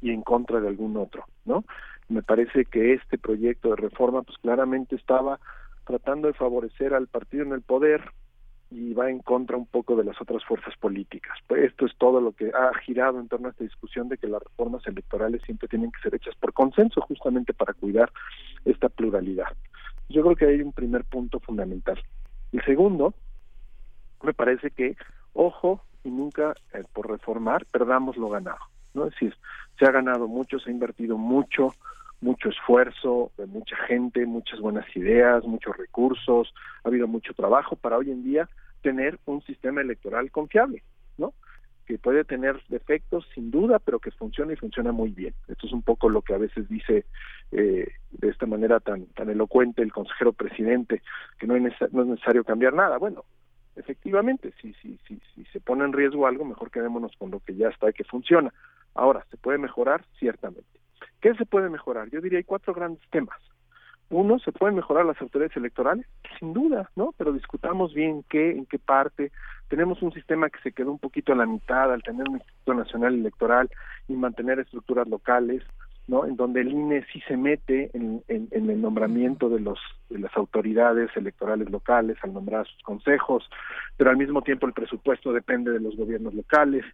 y, 0.00 0.10
en 0.10 0.22
contra 0.22 0.60
de 0.60 0.68
algún 0.68 0.96
otro, 0.96 1.24
¿no? 1.44 1.64
Me 2.08 2.22
parece 2.22 2.64
que 2.64 2.94
este 2.94 3.18
proyecto 3.18 3.70
de 3.70 3.76
reforma, 3.76 4.22
pues 4.22 4.38
claramente 4.38 4.96
estaba 4.96 5.38
tratando 5.84 6.28
de 6.28 6.34
favorecer 6.34 6.94
al 6.94 7.06
partido 7.06 7.44
en 7.44 7.52
el 7.52 7.62
poder 7.62 8.02
y 8.70 8.94
va 8.94 9.10
en 9.10 9.18
contra 9.18 9.56
un 9.56 9.66
poco 9.66 9.96
de 9.96 10.04
las 10.04 10.20
otras 10.20 10.44
fuerzas 10.44 10.74
políticas. 10.78 11.36
Pues 11.46 11.64
esto 11.64 11.86
es 11.86 11.96
todo 11.98 12.20
lo 12.20 12.32
que 12.32 12.50
ha 12.50 12.72
girado 12.84 13.18
en 13.18 13.28
torno 13.28 13.48
a 13.48 13.50
esta 13.50 13.64
discusión 13.64 14.08
de 14.08 14.16
que 14.16 14.28
las 14.28 14.42
reformas 14.42 14.86
electorales 14.86 15.42
siempre 15.42 15.68
tienen 15.68 15.90
que 15.90 16.00
ser 16.00 16.14
hechas 16.14 16.36
por 16.36 16.52
consenso, 16.52 17.00
justamente 17.00 17.52
para 17.52 17.74
cuidar 17.74 18.12
esta 18.64 18.88
pluralidad. 18.88 19.48
Yo 20.08 20.22
creo 20.22 20.36
que 20.36 20.46
hay 20.46 20.62
un 20.62 20.72
primer 20.72 21.04
punto 21.04 21.40
fundamental. 21.40 22.00
El 22.52 22.64
segundo, 22.64 23.14
me 24.22 24.34
parece 24.34 24.70
que 24.70 24.96
ojo 25.32 25.82
y 26.04 26.10
nunca 26.10 26.54
eh, 26.72 26.84
por 26.92 27.10
reformar 27.10 27.66
perdamos 27.66 28.16
lo 28.16 28.28
ganado. 28.28 28.60
¿no? 28.94 29.06
Es 29.06 29.12
decir, 29.12 29.34
se 29.78 29.86
ha 29.86 29.90
ganado 29.90 30.28
mucho, 30.28 30.58
se 30.58 30.70
ha 30.70 30.72
invertido 30.72 31.16
mucho, 31.16 31.74
mucho 32.20 32.48
esfuerzo 32.50 33.32
mucha 33.48 33.76
gente, 33.86 34.26
muchas 34.26 34.60
buenas 34.60 34.84
ideas, 34.94 35.44
muchos 35.44 35.76
recursos, 35.76 36.52
ha 36.84 36.88
habido 36.88 37.08
mucho 37.08 37.32
trabajo 37.34 37.76
para 37.76 37.96
hoy 37.96 38.10
en 38.10 38.22
día 38.22 38.48
tener 38.82 39.18
un 39.26 39.42
sistema 39.42 39.80
electoral 39.80 40.30
confiable, 40.30 40.82
¿no? 41.18 41.34
Que 41.86 41.98
puede 41.98 42.24
tener 42.24 42.60
defectos 42.68 43.26
sin 43.34 43.50
duda, 43.50 43.78
pero 43.78 43.98
que 43.98 44.10
funciona 44.10 44.52
y 44.52 44.56
funciona 44.56 44.92
muy 44.92 45.10
bien. 45.10 45.34
Esto 45.48 45.66
es 45.66 45.72
un 45.72 45.82
poco 45.82 46.08
lo 46.08 46.22
que 46.22 46.34
a 46.34 46.38
veces 46.38 46.68
dice 46.68 47.04
eh, 47.52 47.88
de 48.12 48.28
esta 48.28 48.46
manera 48.46 48.80
tan 48.80 49.06
tan 49.06 49.28
elocuente 49.28 49.82
el 49.82 49.92
consejero 49.92 50.32
presidente, 50.32 51.02
que 51.38 51.46
no 51.46 51.58
no 51.58 52.02
es 52.02 52.08
necesario 52.08 52.44
cambiar 52.44 52.74
nada. 52.74 52.98
Bueno, 52.98 53.24
efectivamente, 53.80 54.52
si, 54.60 54.72
si, 54.74 54.98
si, 55.06 55.20
si 55.34 55.44
se 55.46 55.60
pone 55.60 55.84
en 55.84 55.92
riesgo 55.92 56.26
algo, 56.26 56.44
mejor 56.44 56.70
quedémonos 56.70 57.16
con 57.16 57.30
lo 57.30 57.40
que 57.40 57.56
ya 57.56 57.68
está 57.68 57.90
y 57.90 57.94
que 57.94 58.04
funciona. 58.04 58.52
Ahora, 58.94 59.24
¿se 59.30 59.36
puede 59.36 59.58
mejorar? 59.58 60.04
Ciertamente. 60.18 60.80
¿Qué 61.20 61.34
se 61.34 61.46
puede 61.46 61.68
mejorar? 61.68 62.08
Yo 62.10 62.20
diría 62.20 62.38
hay 62.38 62.44
cuatro 62.44 62.72
grandes 62.72 63.02
temas. 63.10 63.38
Uno, 64.10 64.40
¿se 64.40 64.50
pueden 64.50 64.74
mejorar 64.74 65.04
las 65.04 65.20
autoridades 65.20 65.56
electorales? 65.56 66.04
Sin 66.38 66.52
duda, 66.52 66.90
¿no? 66.96 67.14
Pero 67.16 67.32
discutamos 67.32 67.94
bien 67.94 68.24
qué, 68.28 68.50
en 68.50 68.66
qué 68.66 68.78
parte. 68.78 69.30
Tenemos 69.68 70.02
un 70.02 70.12
sistema 70.12 70.50
que 70.50 70.60
se 70.62 70.72
quedó 70.72 70.90
un 70.90 70.98
poquito 70.98 71.32
a 71.32 71.36
la 71.36 71.46
mitad 71.46 71.92
al 71.92 72.02
tener 72.02 72.28
un 72.28 72.36
Instituto 72.36 72.74
Nacional 72.74 73.14
Electoral 73.14 73.70
y 74.08 74.14
mantener 74.14 74.58
estructuras 74.58 75.06
locales, 75.06 75.62
¿no? 76.10 76.26
En 76.26 76.34
donde 76.34 76.60
el 76.62 76.72
INE 76.72 77.06
sí 77.12 77.22
se 77.28 77.36
mete 77.36 77.88
en, 77.94 78.20
el 78.26 78.82
nombramiento 78.82 79.48
de 79.48 79.60
los 79.60 79.78
de 80.08 80.18
las 80.18 80.36
autoridades 80.36 81.08
electorales 81.16 81.70
locales 81.70 82.18
al 82.22 82.34
nombrar 82.34 82.62
a 82.62 82.64
sus 82.64 82.82
consejos, 82.82 83.48
pero 83.96 84.10
al 84.10 84.16
mismo 84.16 84.42
tiempo 84.42 84.66
el 84.66 84.72
presupuesto 84.72 85.32
depende 85.32 85.70
de 85.70 85.78
los 85.78 85.96
gobiernos 85.96 86.34
locales. 86.34 86.84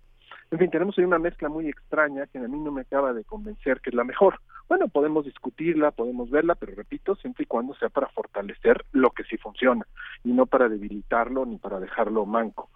En 0.50 0.58
fin, 0.58 0.70
tenemos 0.70 0.98
ahí 0.98 1.04
una 1.04 1.18
mezcla 1.18 1.48
muy 1.48 1.66
extraña 1.66 2.26
que 2.26 2.36
a 2.36 2.46
mí 2.46 2.58
no 2.60 2.70
me 2.70 2.82
acaba 2.82 3.14
de 3.14 3.24
convencer 3.24 3.80
que 3.80 3.88
es 3.88 3.96
la 3.96 4.04
mejor. 4.04 4.38
Bueno, 4.68 4.86
podemos 4.88 5.24
discutirla, 5.24 5.92
podemos 5.92 6.30
verla, 6.30 6.54
pero 6.54 6.74
repito, 6.74 7.16
siempre 7.16 7.44
y 7.44 7.46
cuando 7.46 7.74
sea 7.76 7.88
para 7.88 8.08
fortalecer 8.08 8.84
lo 8.92 9.10
que 9.10 9.24
sí 9.24 9.38
funciona 9.38 9.86
y 10.24 10.32
no 10.32 10.44
para 10.44 10.68
debilitarlo 10.68 11.46
ni 11.46 11.56
para 11.56 11.80
dejarlo 11.80 12.26
manco. 12.26 12.68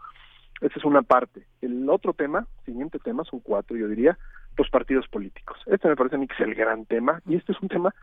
Esa 0.63 0.79
es 0.79 0.85
una 0.87 1.03
parte. 1.03 1.43
El 1.61 1.89
otro 1.91 2.15
tema, 2.15 2.47
siguiente 2.65 2.99
tema, 2.99 3.25
son 3.25 3.41
cuatro, 3.41 3.77
yo 3.77 3.89
diría, 3.89 4.19
los 4.61 4.69
partidos 4.69 5.09
políticos. 5.09 5.59
Este 5.67 5.89
me 5.89 5.97
parece 5.97 6.17
a 6.17 6.19
mí 6.19 6.29
que 6.29 6.35
es 6.35 6.41
el 6.41 6.55
gran 6.55 6.85
tema 6.85 7.23
y 7.27 7.35
este 7.35 7.53
es 7.53 7.61
un 7.63 7.69
tema 7.69 7.95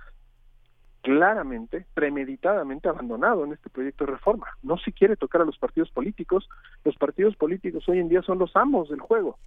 claramente, 1.03 1.85
premeditadamente 1.93 2.89
abandonado 2.89 3.45
en 3.45 3.53
este 3.53 3.69
proyecto 3.69 4.05
de 4.05 4.13
reforma. 4.13 4.47
No 4.63 4.77
se 4.77 4.91
quiere 4.91 5.15
tocar 5.15 5.41
a 5.41 5.45
los 5.45 5.59
partidos 5.59 5.91
políticos. 5.91 6.49
Los 6.83 6.95
partidos 6.95 7.35
políticos 7.35 7.87
hoy 7.87 7.99
en 7.99 8.09
día 8.09 8.23
son 8.23 8.39
los 8.39 8.55
amos 8.55 8.89
del 8.89 8.99
juego 8.99 9.37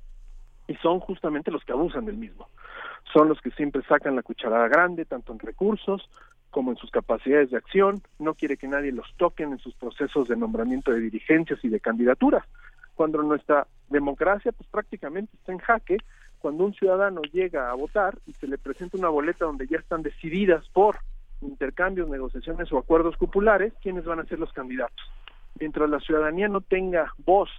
y 0.69 0.77
son 0.77 1.01
justamente 1.01 1.51
los 1.51 1.65
que 1.65 1.73
abusan 1.73 2.05
del 2.05 2.17
mismo. 2.17 2.49
Son 3.13 3.29
los 3.29 3.41
que 3.41 3.51
siempre 3.51 3.83
sacan 3.83 4.15
la 4.15 4.23
cucharada 4.23 4.69
grande, 4.69 5.05
tanto 5.05 5.33
en 5.33 5.41
recursos 5.41 6.09
como 6.51 6.71
en 6.71 6.77
sus 6.77 6.93
capacidades 6.93 7.51
de 7.51 7.57
acción. 7.57 8.03
No 8.21 8.35
quiere 8.35 8.57
que 8.57 8.69
nadie 8.69 8.93
los 8.93 9.13
toquen 9.17 9.51
en 9.51 9.59
sus 9.59 9.75
procesos 9.75 10.29
de 10.29 10.37
nombramiento 10.37 10.93
de 10.93 11.01
dirigencias 11.01 11.59
y 11.65 11.71
de 11.71 11.81
candidaturas. 11.81 12.45
Cuando 12.95 13.21
nuestra 13.21 13.67
democracia 13.89 14.53
pues 14.53 14.69
prácticamente 14.71 15.37
está 15.37 15.51
en 15.51 15.59
jaque, 15.59 15.99
cuando 16.41 16.65
un 16.65 16.75
ciudadano 16.75 17.21
llega 17.33 17.71
a 17.71 17.75
votar 17.75 18.19
y 18.27 18.33
se 18.33 18.49
le 18.49 18.59
presenta 18.59 18.97
una 18.97 19.09
boleta 19.09 19.45
donde 19.45 19.67
ya 19.67 19.79
están 19.79 20.03
decididas 20.03 20.67
por 20.71 20.97
intercambios, 21.43 22.09
negociaciones 22.09 22.73
o 22.73 22.79
acuerdos 22.79 23.17
populares, 23.17 23.73
quiénes 23.83 24.05
van 24.05 24.21
a 24.21 24.25
ser 24.25 24.39
los 24.39 24.53
candidatos. 24.53 25.05
Mientras 25.59 25.89
la 25.89 26.01
ciudadanía 26.01 26.49
no 26.49 26.61
tenga 26.61 27.13
voz 27.25 27.51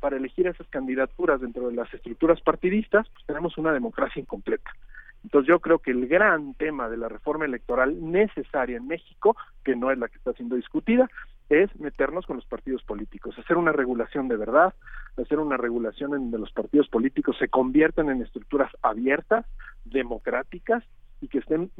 para 0.00 0.16
elegir 0.16 0.46
esas 0.46 0.68
candidaturas 0.68 1.40
dentro 1.40 1.68
de 1.68 1.74
las 1.74 1.92
estructuras 1.92 2.40
partidistas, 2.40 3.08
pues 3.08 3.26
tenemos 3.26 3.58
una 3.58 3.72
democracia 3.72 4.20
incompleta. 4.20 4.70
Entonces 5.24 5.48
yo 5.48 5.58
creo 5.58 5.80
que 5.80 5.90
el 5.90 6.06
gran 6.06 6.54
tema 6.54 6.88
de 6.88 6.96
la 6.96 7.08
reforma 7.08 7.44
electoral 7.44 7.96
necesaria 8.00 8.76
en 8.76 8.86
México, 8.86 9.36
que 9.64 9.74
no 9.74 9.90
es 9.90 9.98
la 9.98 10.08
que 10.08 10.16
está 10.16 10.32
siendo 10.34 10.54
discutida, 10.54 11.10
es 11.48 11.74
meternos 11.80 12.26
con 12.26 12.36
los 12.36 12.46
partidos 12.46 12.82
políticos, 12.82 13.38
hacer 13.38 13.56
una 13.56 13.72
regulación 13.72 14.28
de 14.28 14.36
verdad, 14.36 14.74
hacer 15.16 15.38
una 15.38 15.56
regulación 15.56 16.14
en 16.14 16.22
donde 16.22 16.38
los 16.38 16.52
partidos 16.52 16.88
políticos 16.88 17.36
se 17.38 17.48
conviertan 17.48 18.10
en 18.10 18.22
estructuras 18.22 18.70
abiertas, 18.82 19.46
democráticas 19.84 20.84
y 21.20 21.28
que 21.28 21.38
estén 21.38 21.70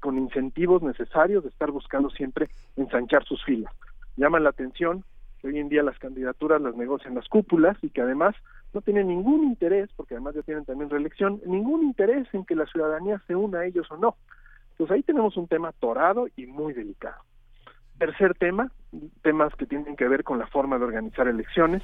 con 0.00 0.18
incentivos 0.18 0.82
necesarios 0.82 1.42
de 1.42 1.50
estar 1.50 1.70
buscando 1.70 2.10
siempre 2.10 2.48
ensanchar 2.76 3.24
sus 3.24 3.44
filas. 3.44 3.72
Llama 4.16 4.40
la 4.40 4.50
atención 4.50 5.04
que 5.40 5.48
hoy 5.48 5.58
en 5.58 5.68
día 5.68 5.82
las 5.82 5.98
candidaturas 5.98 6.60
las 6.60 6.74
negocian 6.74 7.14
las 7.14 7.28
cúpulas 7.28 7.76
y 7.82 7.90
que 7.90 8.00
además 8.00 8.34
no 8.72 8.80
tienen 8.80 9.08
ningún 9.08 9.44
interés, 9.44 9.88
porque 9.96 10.14
además 10.14 10.34
ya 10.34 10.42
tienen 10.42 10.64
también 10.64 10.90
reelección, 10.90 11.40
ningún 11.46 11.84
interés 11.84 12.26
en 12.32 12.44
que 12.44 12.54
la 12.54 12.66
ciudadanía 12.66 13.22
se 13.26 13.34
una 13.34 13.60
a 13.60 13.66
ellos 13.66 13.86
o 13.90 13.96
no. 13.96 14.16
Entonces 14.72 14.96
ahí 14.96 15.02
tenemos 15.02 15.36
un 15.36 15.48
tema 15.48 15.72
torado 15.72 16.28
y 16.36 16.46
muy 16.46 16.72
delicado. 16.72 17.22
Tercer 17.98 18.34
tema, 18.34 18.70
temas 19.22 19.54
que 19.54 19.66
tienen 19.66 19.96
que 19.96 20.08
ver 20.08 20.24
con 20.24 20.38
la 20.38 20.46
forma 20.46 20.78
de 20.78 20.84
organizar 20.84 21.26
elecciones. 21.28 21.82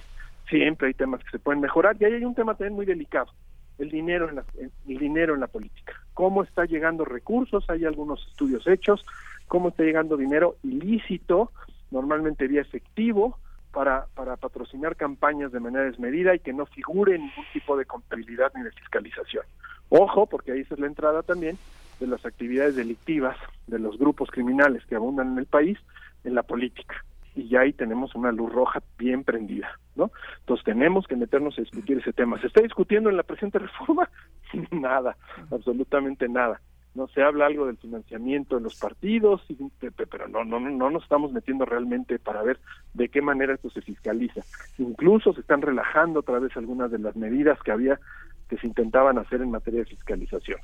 Siempre 0.49 0.89
hay 0.89 0.95
temas 0.95 1.23
que 1.25 1.31
se 1.31 1.39
pueden 1.39 1.61
mejorar 1.61 1.97
y 1.99 2.05
ahí 2.05 2.15
hay 2.15 2.25
un 2.25 2.35
tema 2.35 2.55
también 2.55 2.75
muy 2.75 2.87
delicado, 2.87 3.33
el 3.79 3.91
dinero 3.91 4.29
en 4.29 4.37
la, 4.37 4.45
el 4.59 4.99
dinero 4.99 5.35
en 5.35 5.41
la 5.41 5.47
política. 5.47 5.95
¿Cómo 6.13 6.43
está 6.43 6.65
llegando 6.67 7.05
recursos? 7.05 7.69
Hay 7.69 7.85
algunos 7.85 8.27
estudios 8.29 8.67
hechos. 8.67 9.05
¿Cómo 9.49 9.69
está 9.69 9.83
llegando 9.83 10.17
dinero 10.17 10.57
ilícito, 10.63 11.53
normalmente 11.91 12.49
vía 12.49 12.63
efectivo, 12.63 13.39
para, 13.73 14.07
para 14.15 14.37
patrocinar 14.37 14.97
campañas 14.97 15.53
de 15.53 15.61
manera 15.61 15.85
desmedida 15.85 16.35
y 16.35 16.39
que 16.39 16.53
no 16.53 16.65
figure 16.67 17.19
ningún 17.19 17.45
tipo 17.53 17.77
de 17.77 17.85
contabilidad 17.85 18.53
ni 18.55 18.63
de 18.63 18.71
fiscalización. 18.71 19.45
Ojo, 19.89 20.27
porque 20.27 20.53
ahí 20.53 20.61
es 20.61 20.79
la 20.79 20.87
entrada 20.87 21.23
también 21.23 21.59
de 22.01 22.07
las 22.07 22.25
actividades 22.25 22.77
delictivas 22.77 23.37
de 23.67 23.79
los 23.79 23.99
grupos 23.99 24.31
criminales 24.31 24.85
que 24.87 24.95
abundan 24.95 25.33
en 25.33 25.39
el 25.39 25.47
país 25.47 25.79
en 26.25 26.35
la 26.35 26.43
política. 26.43 27.05
Y 27.35 27.49
ya 27.49 27.61
ahí 27.61 27.73
tenemos 27.73 28.15
una 28.15 28.31
luz 28.31 28.53
roja 28.53 28.81
bien 28.97 29.25
prendida, 29.25 29.69
¿no? 29.97 30.13
Entonces 30.41 30.65
tenemos 30.65 31.07
que 31.07 31.17
meternos 31.17 31.59
a 31.59 31.63
discutir 31.63 31.99
ese 31.99 32.13
tema. 32.13 32.41
¿Se 32.41 32.47
está 32.47 32.63
discutiendo 32.63 33.11
en 33.11 33.17
la 33.17 33.25
presente 33.25 33.59
reforma? 33.59 34.09
nada, 34.71 35.17
absolutamente 35.51 36.29
nada 36.29 36.61
no 36.95 37.09
se 37.09 37.23
habla 37.23 37.47
algo 37.47 37.67
del 37.67 37.77
financiamiento 37.77 38.57
de 38.57 38.63
los 38.63 38.77
partidos, 38.77 39.45
pero 40.11 40.29
no, 40.29 40.45
no, 40.45 40.61
no 40.61 40.91
nos 40.91 41.03
estamos 41.03 41.33
metiendo 41.33 41.65
realmente 41.65 42.19
para 42.19 42.43
ver 42.43 42.61
de 42.95 43.09
qué 43.09 43.21
manera 43.21 43.55
esto 43.55 43.69
se 43.71 43.83
fiscaliza. 43.83 44.43
Incluso 44.79 45.33
se 45.33 45.41
están 45.41 45.61
relajando 45.61 46.21
otra 46.21 46.39
vez 46.39 46.57
algunas 46.57 46.91
de 46.91 47.01
las 47.01 47.17
medidas 47.17 47.59
que 47.63 47.73
había 47.73 47.99
que 48.49 48.59
se 48.59 48.67
intentaban 48.67 49.19
hacer 49.19 49.43
en 49.43 49.51
materia 49.51 49.81
de 49.81 49.87
fiscalización. 49.87 50.61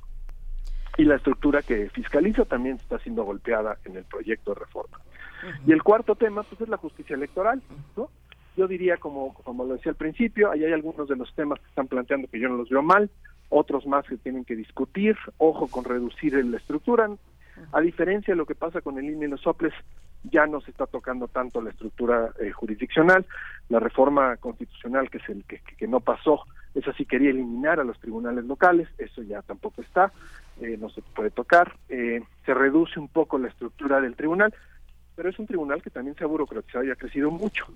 Y 0.97 1.05
la 1.05 1.17
estructura 1.17 1.63
que 1.63 1.89
fiscaliza 1.91 2.45
también 2.45 2.77
está 2.77 2.99
siendo 2.99 3.25
golpeada 3.25 3.79
en 3.85 3.97
el 3.97 4.05
proyecto 4.05 4.55
de 4.55 4.61
reforma. 4.61 4.99
Y 5.67 5.73
el 5.73 5.83
cuarto 5.83 6.15
tema, 6.15 6.43
pues 6.43 6.61
es 6.61 6.69
la 6.69 6.77
justicia 6.77 7.15
electoral, 7.15 7.63
¿no? 7.97 8.11
Yo 8.57 8.67
diría, 8.67 8.97
como, 8.97 9.35
como 9.35 9.65
lo 9.65 9.75
decía 9.75 9.91
al 9.91 9.97
principio, 9.97 10.51
ahí 10.51 10.65
hay 10.65 10.73
algunos 10.73 11.09
de 11.09 11.17
los 11.17 11.33
temas 11.35 11.61
que 11.61 11.69
están 11.69 11.87
planteando 11.87 12.29
que 12.29 12.41
yo 12.41 12.49
no 12.49 12.57
los 12.57 12.69
veo 12.69 12.83
mal, 12.83 13.11
otros 13.49 13.87
más 13.87 14.07
que 14.07 14.17
tienen 14.17 14.45
que 14.45 14.57
discutir, 14.57 15.17
ojo 15.39 15.69
con 15.69 15.85
reducir 15.85 16.35
la 16.45 16.57
estructura. 16.57 17.09
A 17.73 17.81
diferencia 17.81 18.33
de 18.33 18.39
lo 18.39 18.47
que 18.47 18.55
pasa 18.55 18.81
con 18.81 18.99
el 18.99 19.05
INE 19.05 19.27
y 19.27 19.29
los 19.29 19.41
soples, 19.41 19.73
ya 20.25 20.47
no 20.47 20.61
se 20.61 20.71
está 20.71 20.87
tocando 20.87 21.29
tanto 21.29 21.63
la 21.63 21.71
estructura 21.71 22.33
eh, 22.41 22.51
jurisdiccional, 22.51 23.25
la 23.69 23.81
reforma 23.81 24.37
constitucional 24.37 25.11
que 25.11 25.19
es 25.19 25.29
el 25.29 25.45
que, 25.45 25.61
que, 25.79 25.89
no 25.89 26.01
pasó, 26.01 26.45
esa 26.75 26.93
sí 26.93 27.07
quería 27.07 27.31
eliminar 27.31 27.81
a 27.81 27.85
los 27.85 27.99
tribunales 27.99 28.45
locales, 28.45 28.89
eso 28.99 29.23
ya 29.23 29.43
tampoco 29.43 29.81
está, 29.83 30.13
eh, 30.61 30.77
no 30.79 30.91
se 30.91 31.03
puede 31.03 31.31
tocar, 31.31 31.75
eh, 31.89 32.23
se 32.45 32.55
reduce 32.55 33.01
un 33.01 33.09
poco 33.09 33.39
la 33.39 33.49
estructura 33.49 34.01
del 34.01 34.17
tribunal, 34.17 34.55
pero 35.21 35.29
es 35.29 35.39
un 35.39 35.47
tribunal 35.47 35.83
que 35.83 35.91
también 35.91 36.17
se 36.17 36.25
ha 36.25 36.27
burocratizado 36.27 36.83
y 36.83 36.91
ha 36.91 36.97
crecido 36.97 37.31
mucho. 37.31 37.67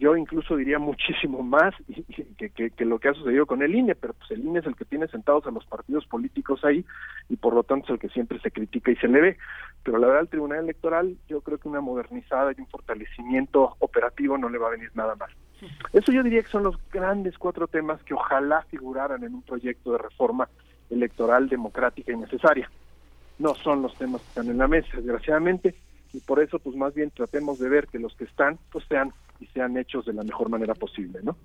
Yo 0.00 0.16
incluso 0.16 0.56
diría 0.56 0.80
muchísimo 0.80 1.44
más 1.44 1.72
que, 2.36 2.70
que, 2.70 2.84
lo 2.84 2.98
que 2.98 3.08
ha 3.08 3.14
sucedido 3.14 3.46
con 3.46 3.62
el 3.62 3.72
INE, 3.72 3.94
pero 3.94 4.14
pues 4.14 4.32
el 4.32 4.44
INE 4.44 4.58
es 4.58 4.66
el 4.66 4.74
que 4.74 4.84
tiene 4.84 5.06
sentados 5.06 5.46
a 5.46 5.52
los 5.52 5.64
partidos 5.64 6.04
políticos 6.08 6.64
ahí 6.64 6.84
y 7.28 7.36
por 7.36 7.54
lo 7.54 7.62
tanto 7.62 7.84
es 7.84 7.90
el 7.90 7.98
que 8.00 8.08
siempre 8.08 8.40
se 8.40 8.50
critica 8.50 8.90
y 8.90 8.96
se 8.96 9.06
le 9.06 9.20
ve. 9.20 9.36
Pero 9.84 9.98
la 9.98 10.08
verdad 10.08 10.22
el 10.22 10.28
Tribunal 10.28 10.64
Electoral 10.64 11.16
yo 11.28 11.40
creo 11.40 11.58
que 11.58 11.68
una 11.68 11.80
modernizada 11.80 12.50
y 12.50 12.60
un 12.60 12.66
fortalecimiento 12.66 13.76
operativo 13.78 14.36
no 14.36 14.48
le 14.48 14.58
va 14.58 14.66
a 14.66 14.72
venir 14.72 14.90
nada 14.94 15.14
mal. 15.14 15.30
Eso 15.92 16.10
yo 16.10 16.24
diría 16.24 16.42
que 16.42 16.48
son 16.48 16.64
los 16.64 16.80
grandes 16.90 17.38
cuatro 17.38 17.68
temas 17.68 18.02
que 18.02 18.14
ojalá 18.14 18.62
figuraran 18.62 19.22
en 19.22 19.34
un 19.34 19.42
proyecto 19.42 19.92
de 19.92 19.98
reforma 19.98 20.48
electoral 20.90 21.48
democrática 21.48 22.10
y 22.10 22.16
necesaria. 22.16 22.68
No 23.38 23.54
son 23.54 23.82
los 23.82 23.94
temas 23.94 24.20
que 24.20 24.28
están 24.30 24.48
en 24.48 24.58
la 24.58 24.66
mesa, 24.66 24.96
desgraciadamente 24.96 25.76
y 26.12 26.20
por 26.20 26.40
eso 26.40 26.58
pues 26.58 26.76
más 26.76 26.94
bien 26.94 27.10
tratemos 27.10 27.58
de 27.58 27.68
ver 27.68 27.88
que 27.88 27.98
los 27.98 28.14
que 28.16 28.24
están 28.24 28.58
pues 28.70 28.84
sean 28.88 29.12
y 29.40 29.46
sean 29.46 29.76
hechos 29.76 30.06
de 30.06 30.12
la 30.12 30.22
mejor 30.22 30.48
manera 30.48 30.74
posible, 30.74 31.20
¿no? 31.22 31.36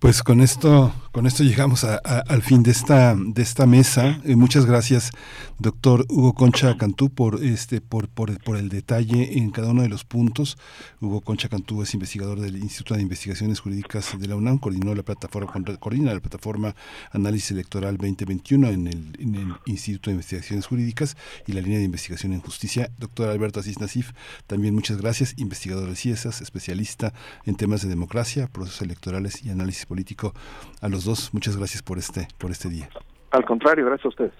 Pues 0.00 0.22
con 0.22 0.40
esto, 0.40 0.94
con 1.12 1.26
esto 1.26 1.42
llegamos 1.44 1.84
al 1.84 2.40
fin 2.40 2.62
de 2.62 2.70
esta, 2.70 3.14
de 3.14 3.42
esta 3.42 3.66
mesa. 3.66 4.18
Eh, 4.24 4.34
muchas 4.34 4.64
gracias, 4.64 5.10
doctor 5.58 6.06
Hugo 6.08 6.32
Concha 6.32 6.78
Cantú, 6.78 7.10
por 7.10 7.44
este, 7.44 7.82
por, 7.82 8.08
por, 8.08 8.42
por, 8.42 8.56
el 8.56 8.70
detalle 8.70 9.36
en 9.36 9.50
cada 9.50 9.72
uno 9.72 9.82
de 9.82 9.90
los 9.90 10.06
puntos. 10.06 10.56
Hugo 11.02 11.20
Concha 11.20 11.50
Cantú 11.50 11.82
es 11.82 11.92
investigador 11.92 12.40
del 12.40 12.56
Instituto 12.56 12.94
de 12.94 13.02
Investigaciones 13.02 13.60
Jurídicas 13.60 14.18
de 14.18 14.26
la 14.26 14.36
UNAM, 14.36 14.56
coordinó 14.56 14.94
la 14.94 15.02
plataforma, 15.02 15.52
coordina 15.78 16.14
la 16.14 16.20
plataforma 16.20 16.74
Análisis 17.12 17.50
Electoral 17.50 17.98
2021 17.98 18.68
en 18.68 18.86
el, 18.86 19.16
en 19.18 19.34
el 19.34 19.54
Instituto 19.66 20.08
de 20.08 20.14
Investigaciones 20.14 20.66
Jurídicas 20.66 21.18
y 21.46 21.52
la 21.52 21.60
línea 21.60 21.78
de 21.78 21.84
investigación 21.84 22.32
en 22.32 22.40
justicia. 22.40 22.90
Doctor 22.96 23.28
Alberto 23.28 23.60
Asís 23.60 23.78
Nasif, 23.78 24.12
también 24.46 24.74
muchas 24.74 24.96
gracias, 24.96 25.34
investigador 25.36 25.90
de 25.90 25.96
CIESAS, 25.96 26.40
especialista 26.40 27.09
en 27.44 27.56
temas 27.56 27.82
de 27.82 27.88
democracia, 27.88 28.48
procesos 28.52 28.82
electorales 28.82 29.44
y 29.44 29.50
análisis 29.50 29.86
político. 29.86 30.32
A 30.80 30.88
los 30.88 31.04
dos, 31.04 31.32
muchas 31.32 31.56
gracias 31.56 31.82
por 31.82 31.98
este, 31.98 32.28
por 32.38 32.50
este 32.50 32.68
día. 32.68 32.88
Al 33.30 33.44
contrario, 33.44 33.86
gracias 33.86 34.06
a 34.06 34.08
ustedes. 34.08 34.32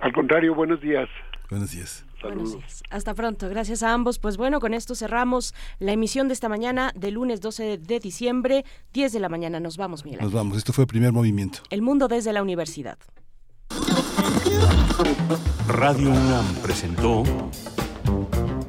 Al 0.00 0.12
contrario, 0.12 0.54
buenos 0.54 0.80
días. 0.80 1.08
Buenos 1.48 1.70
días. 1.70 2.04
Buenos 2.22 2.56
días. 2.56 2.82
Hasta 2.90 3.14
pronto. 3.14 3.48
Gracias 3.48 3.82
a 3.82 3.92
ambos. 3.92 4.18
Pues 4.18 4.36
bueno, 4.36 4.60
con 4.60 4.74
esto 4.74 4.94
cerramos 4.94 5.54
la 5.78 5.92
emisión 5.92 6.28
de 6.28 6.34
esta 6.34 6.48
mañana 6.48 6.92
de 6.94 7.10
lunes 7.10 7.40
12 7.40 7.78
de 7.78 8.00
diciembre, 8.00 8.64
10 8.92 9.12
de 9.12 9.20
la 9.20 9.28
mañana. 9.28 9.60
Nos 9.60 9.76
vamos, 9.76 10.04
Miguel. 10.04 10.20
Nos 10.20 10.32
vamos. 10.32 10.56
Esto 10.56 10.72
fue 10.72 10.84
el 10.84 10.88
primer 10.88 11.12
movimiento. 11.12 11.60
El 11.70 11.82
mundo 11.82 12.08
desde 12.08 12.32
la 12.32 12.42
universidad. 12.42 12.98
Radio 15.68 16.10
UNAM 16.10 16.46
presentó 16.62 17.24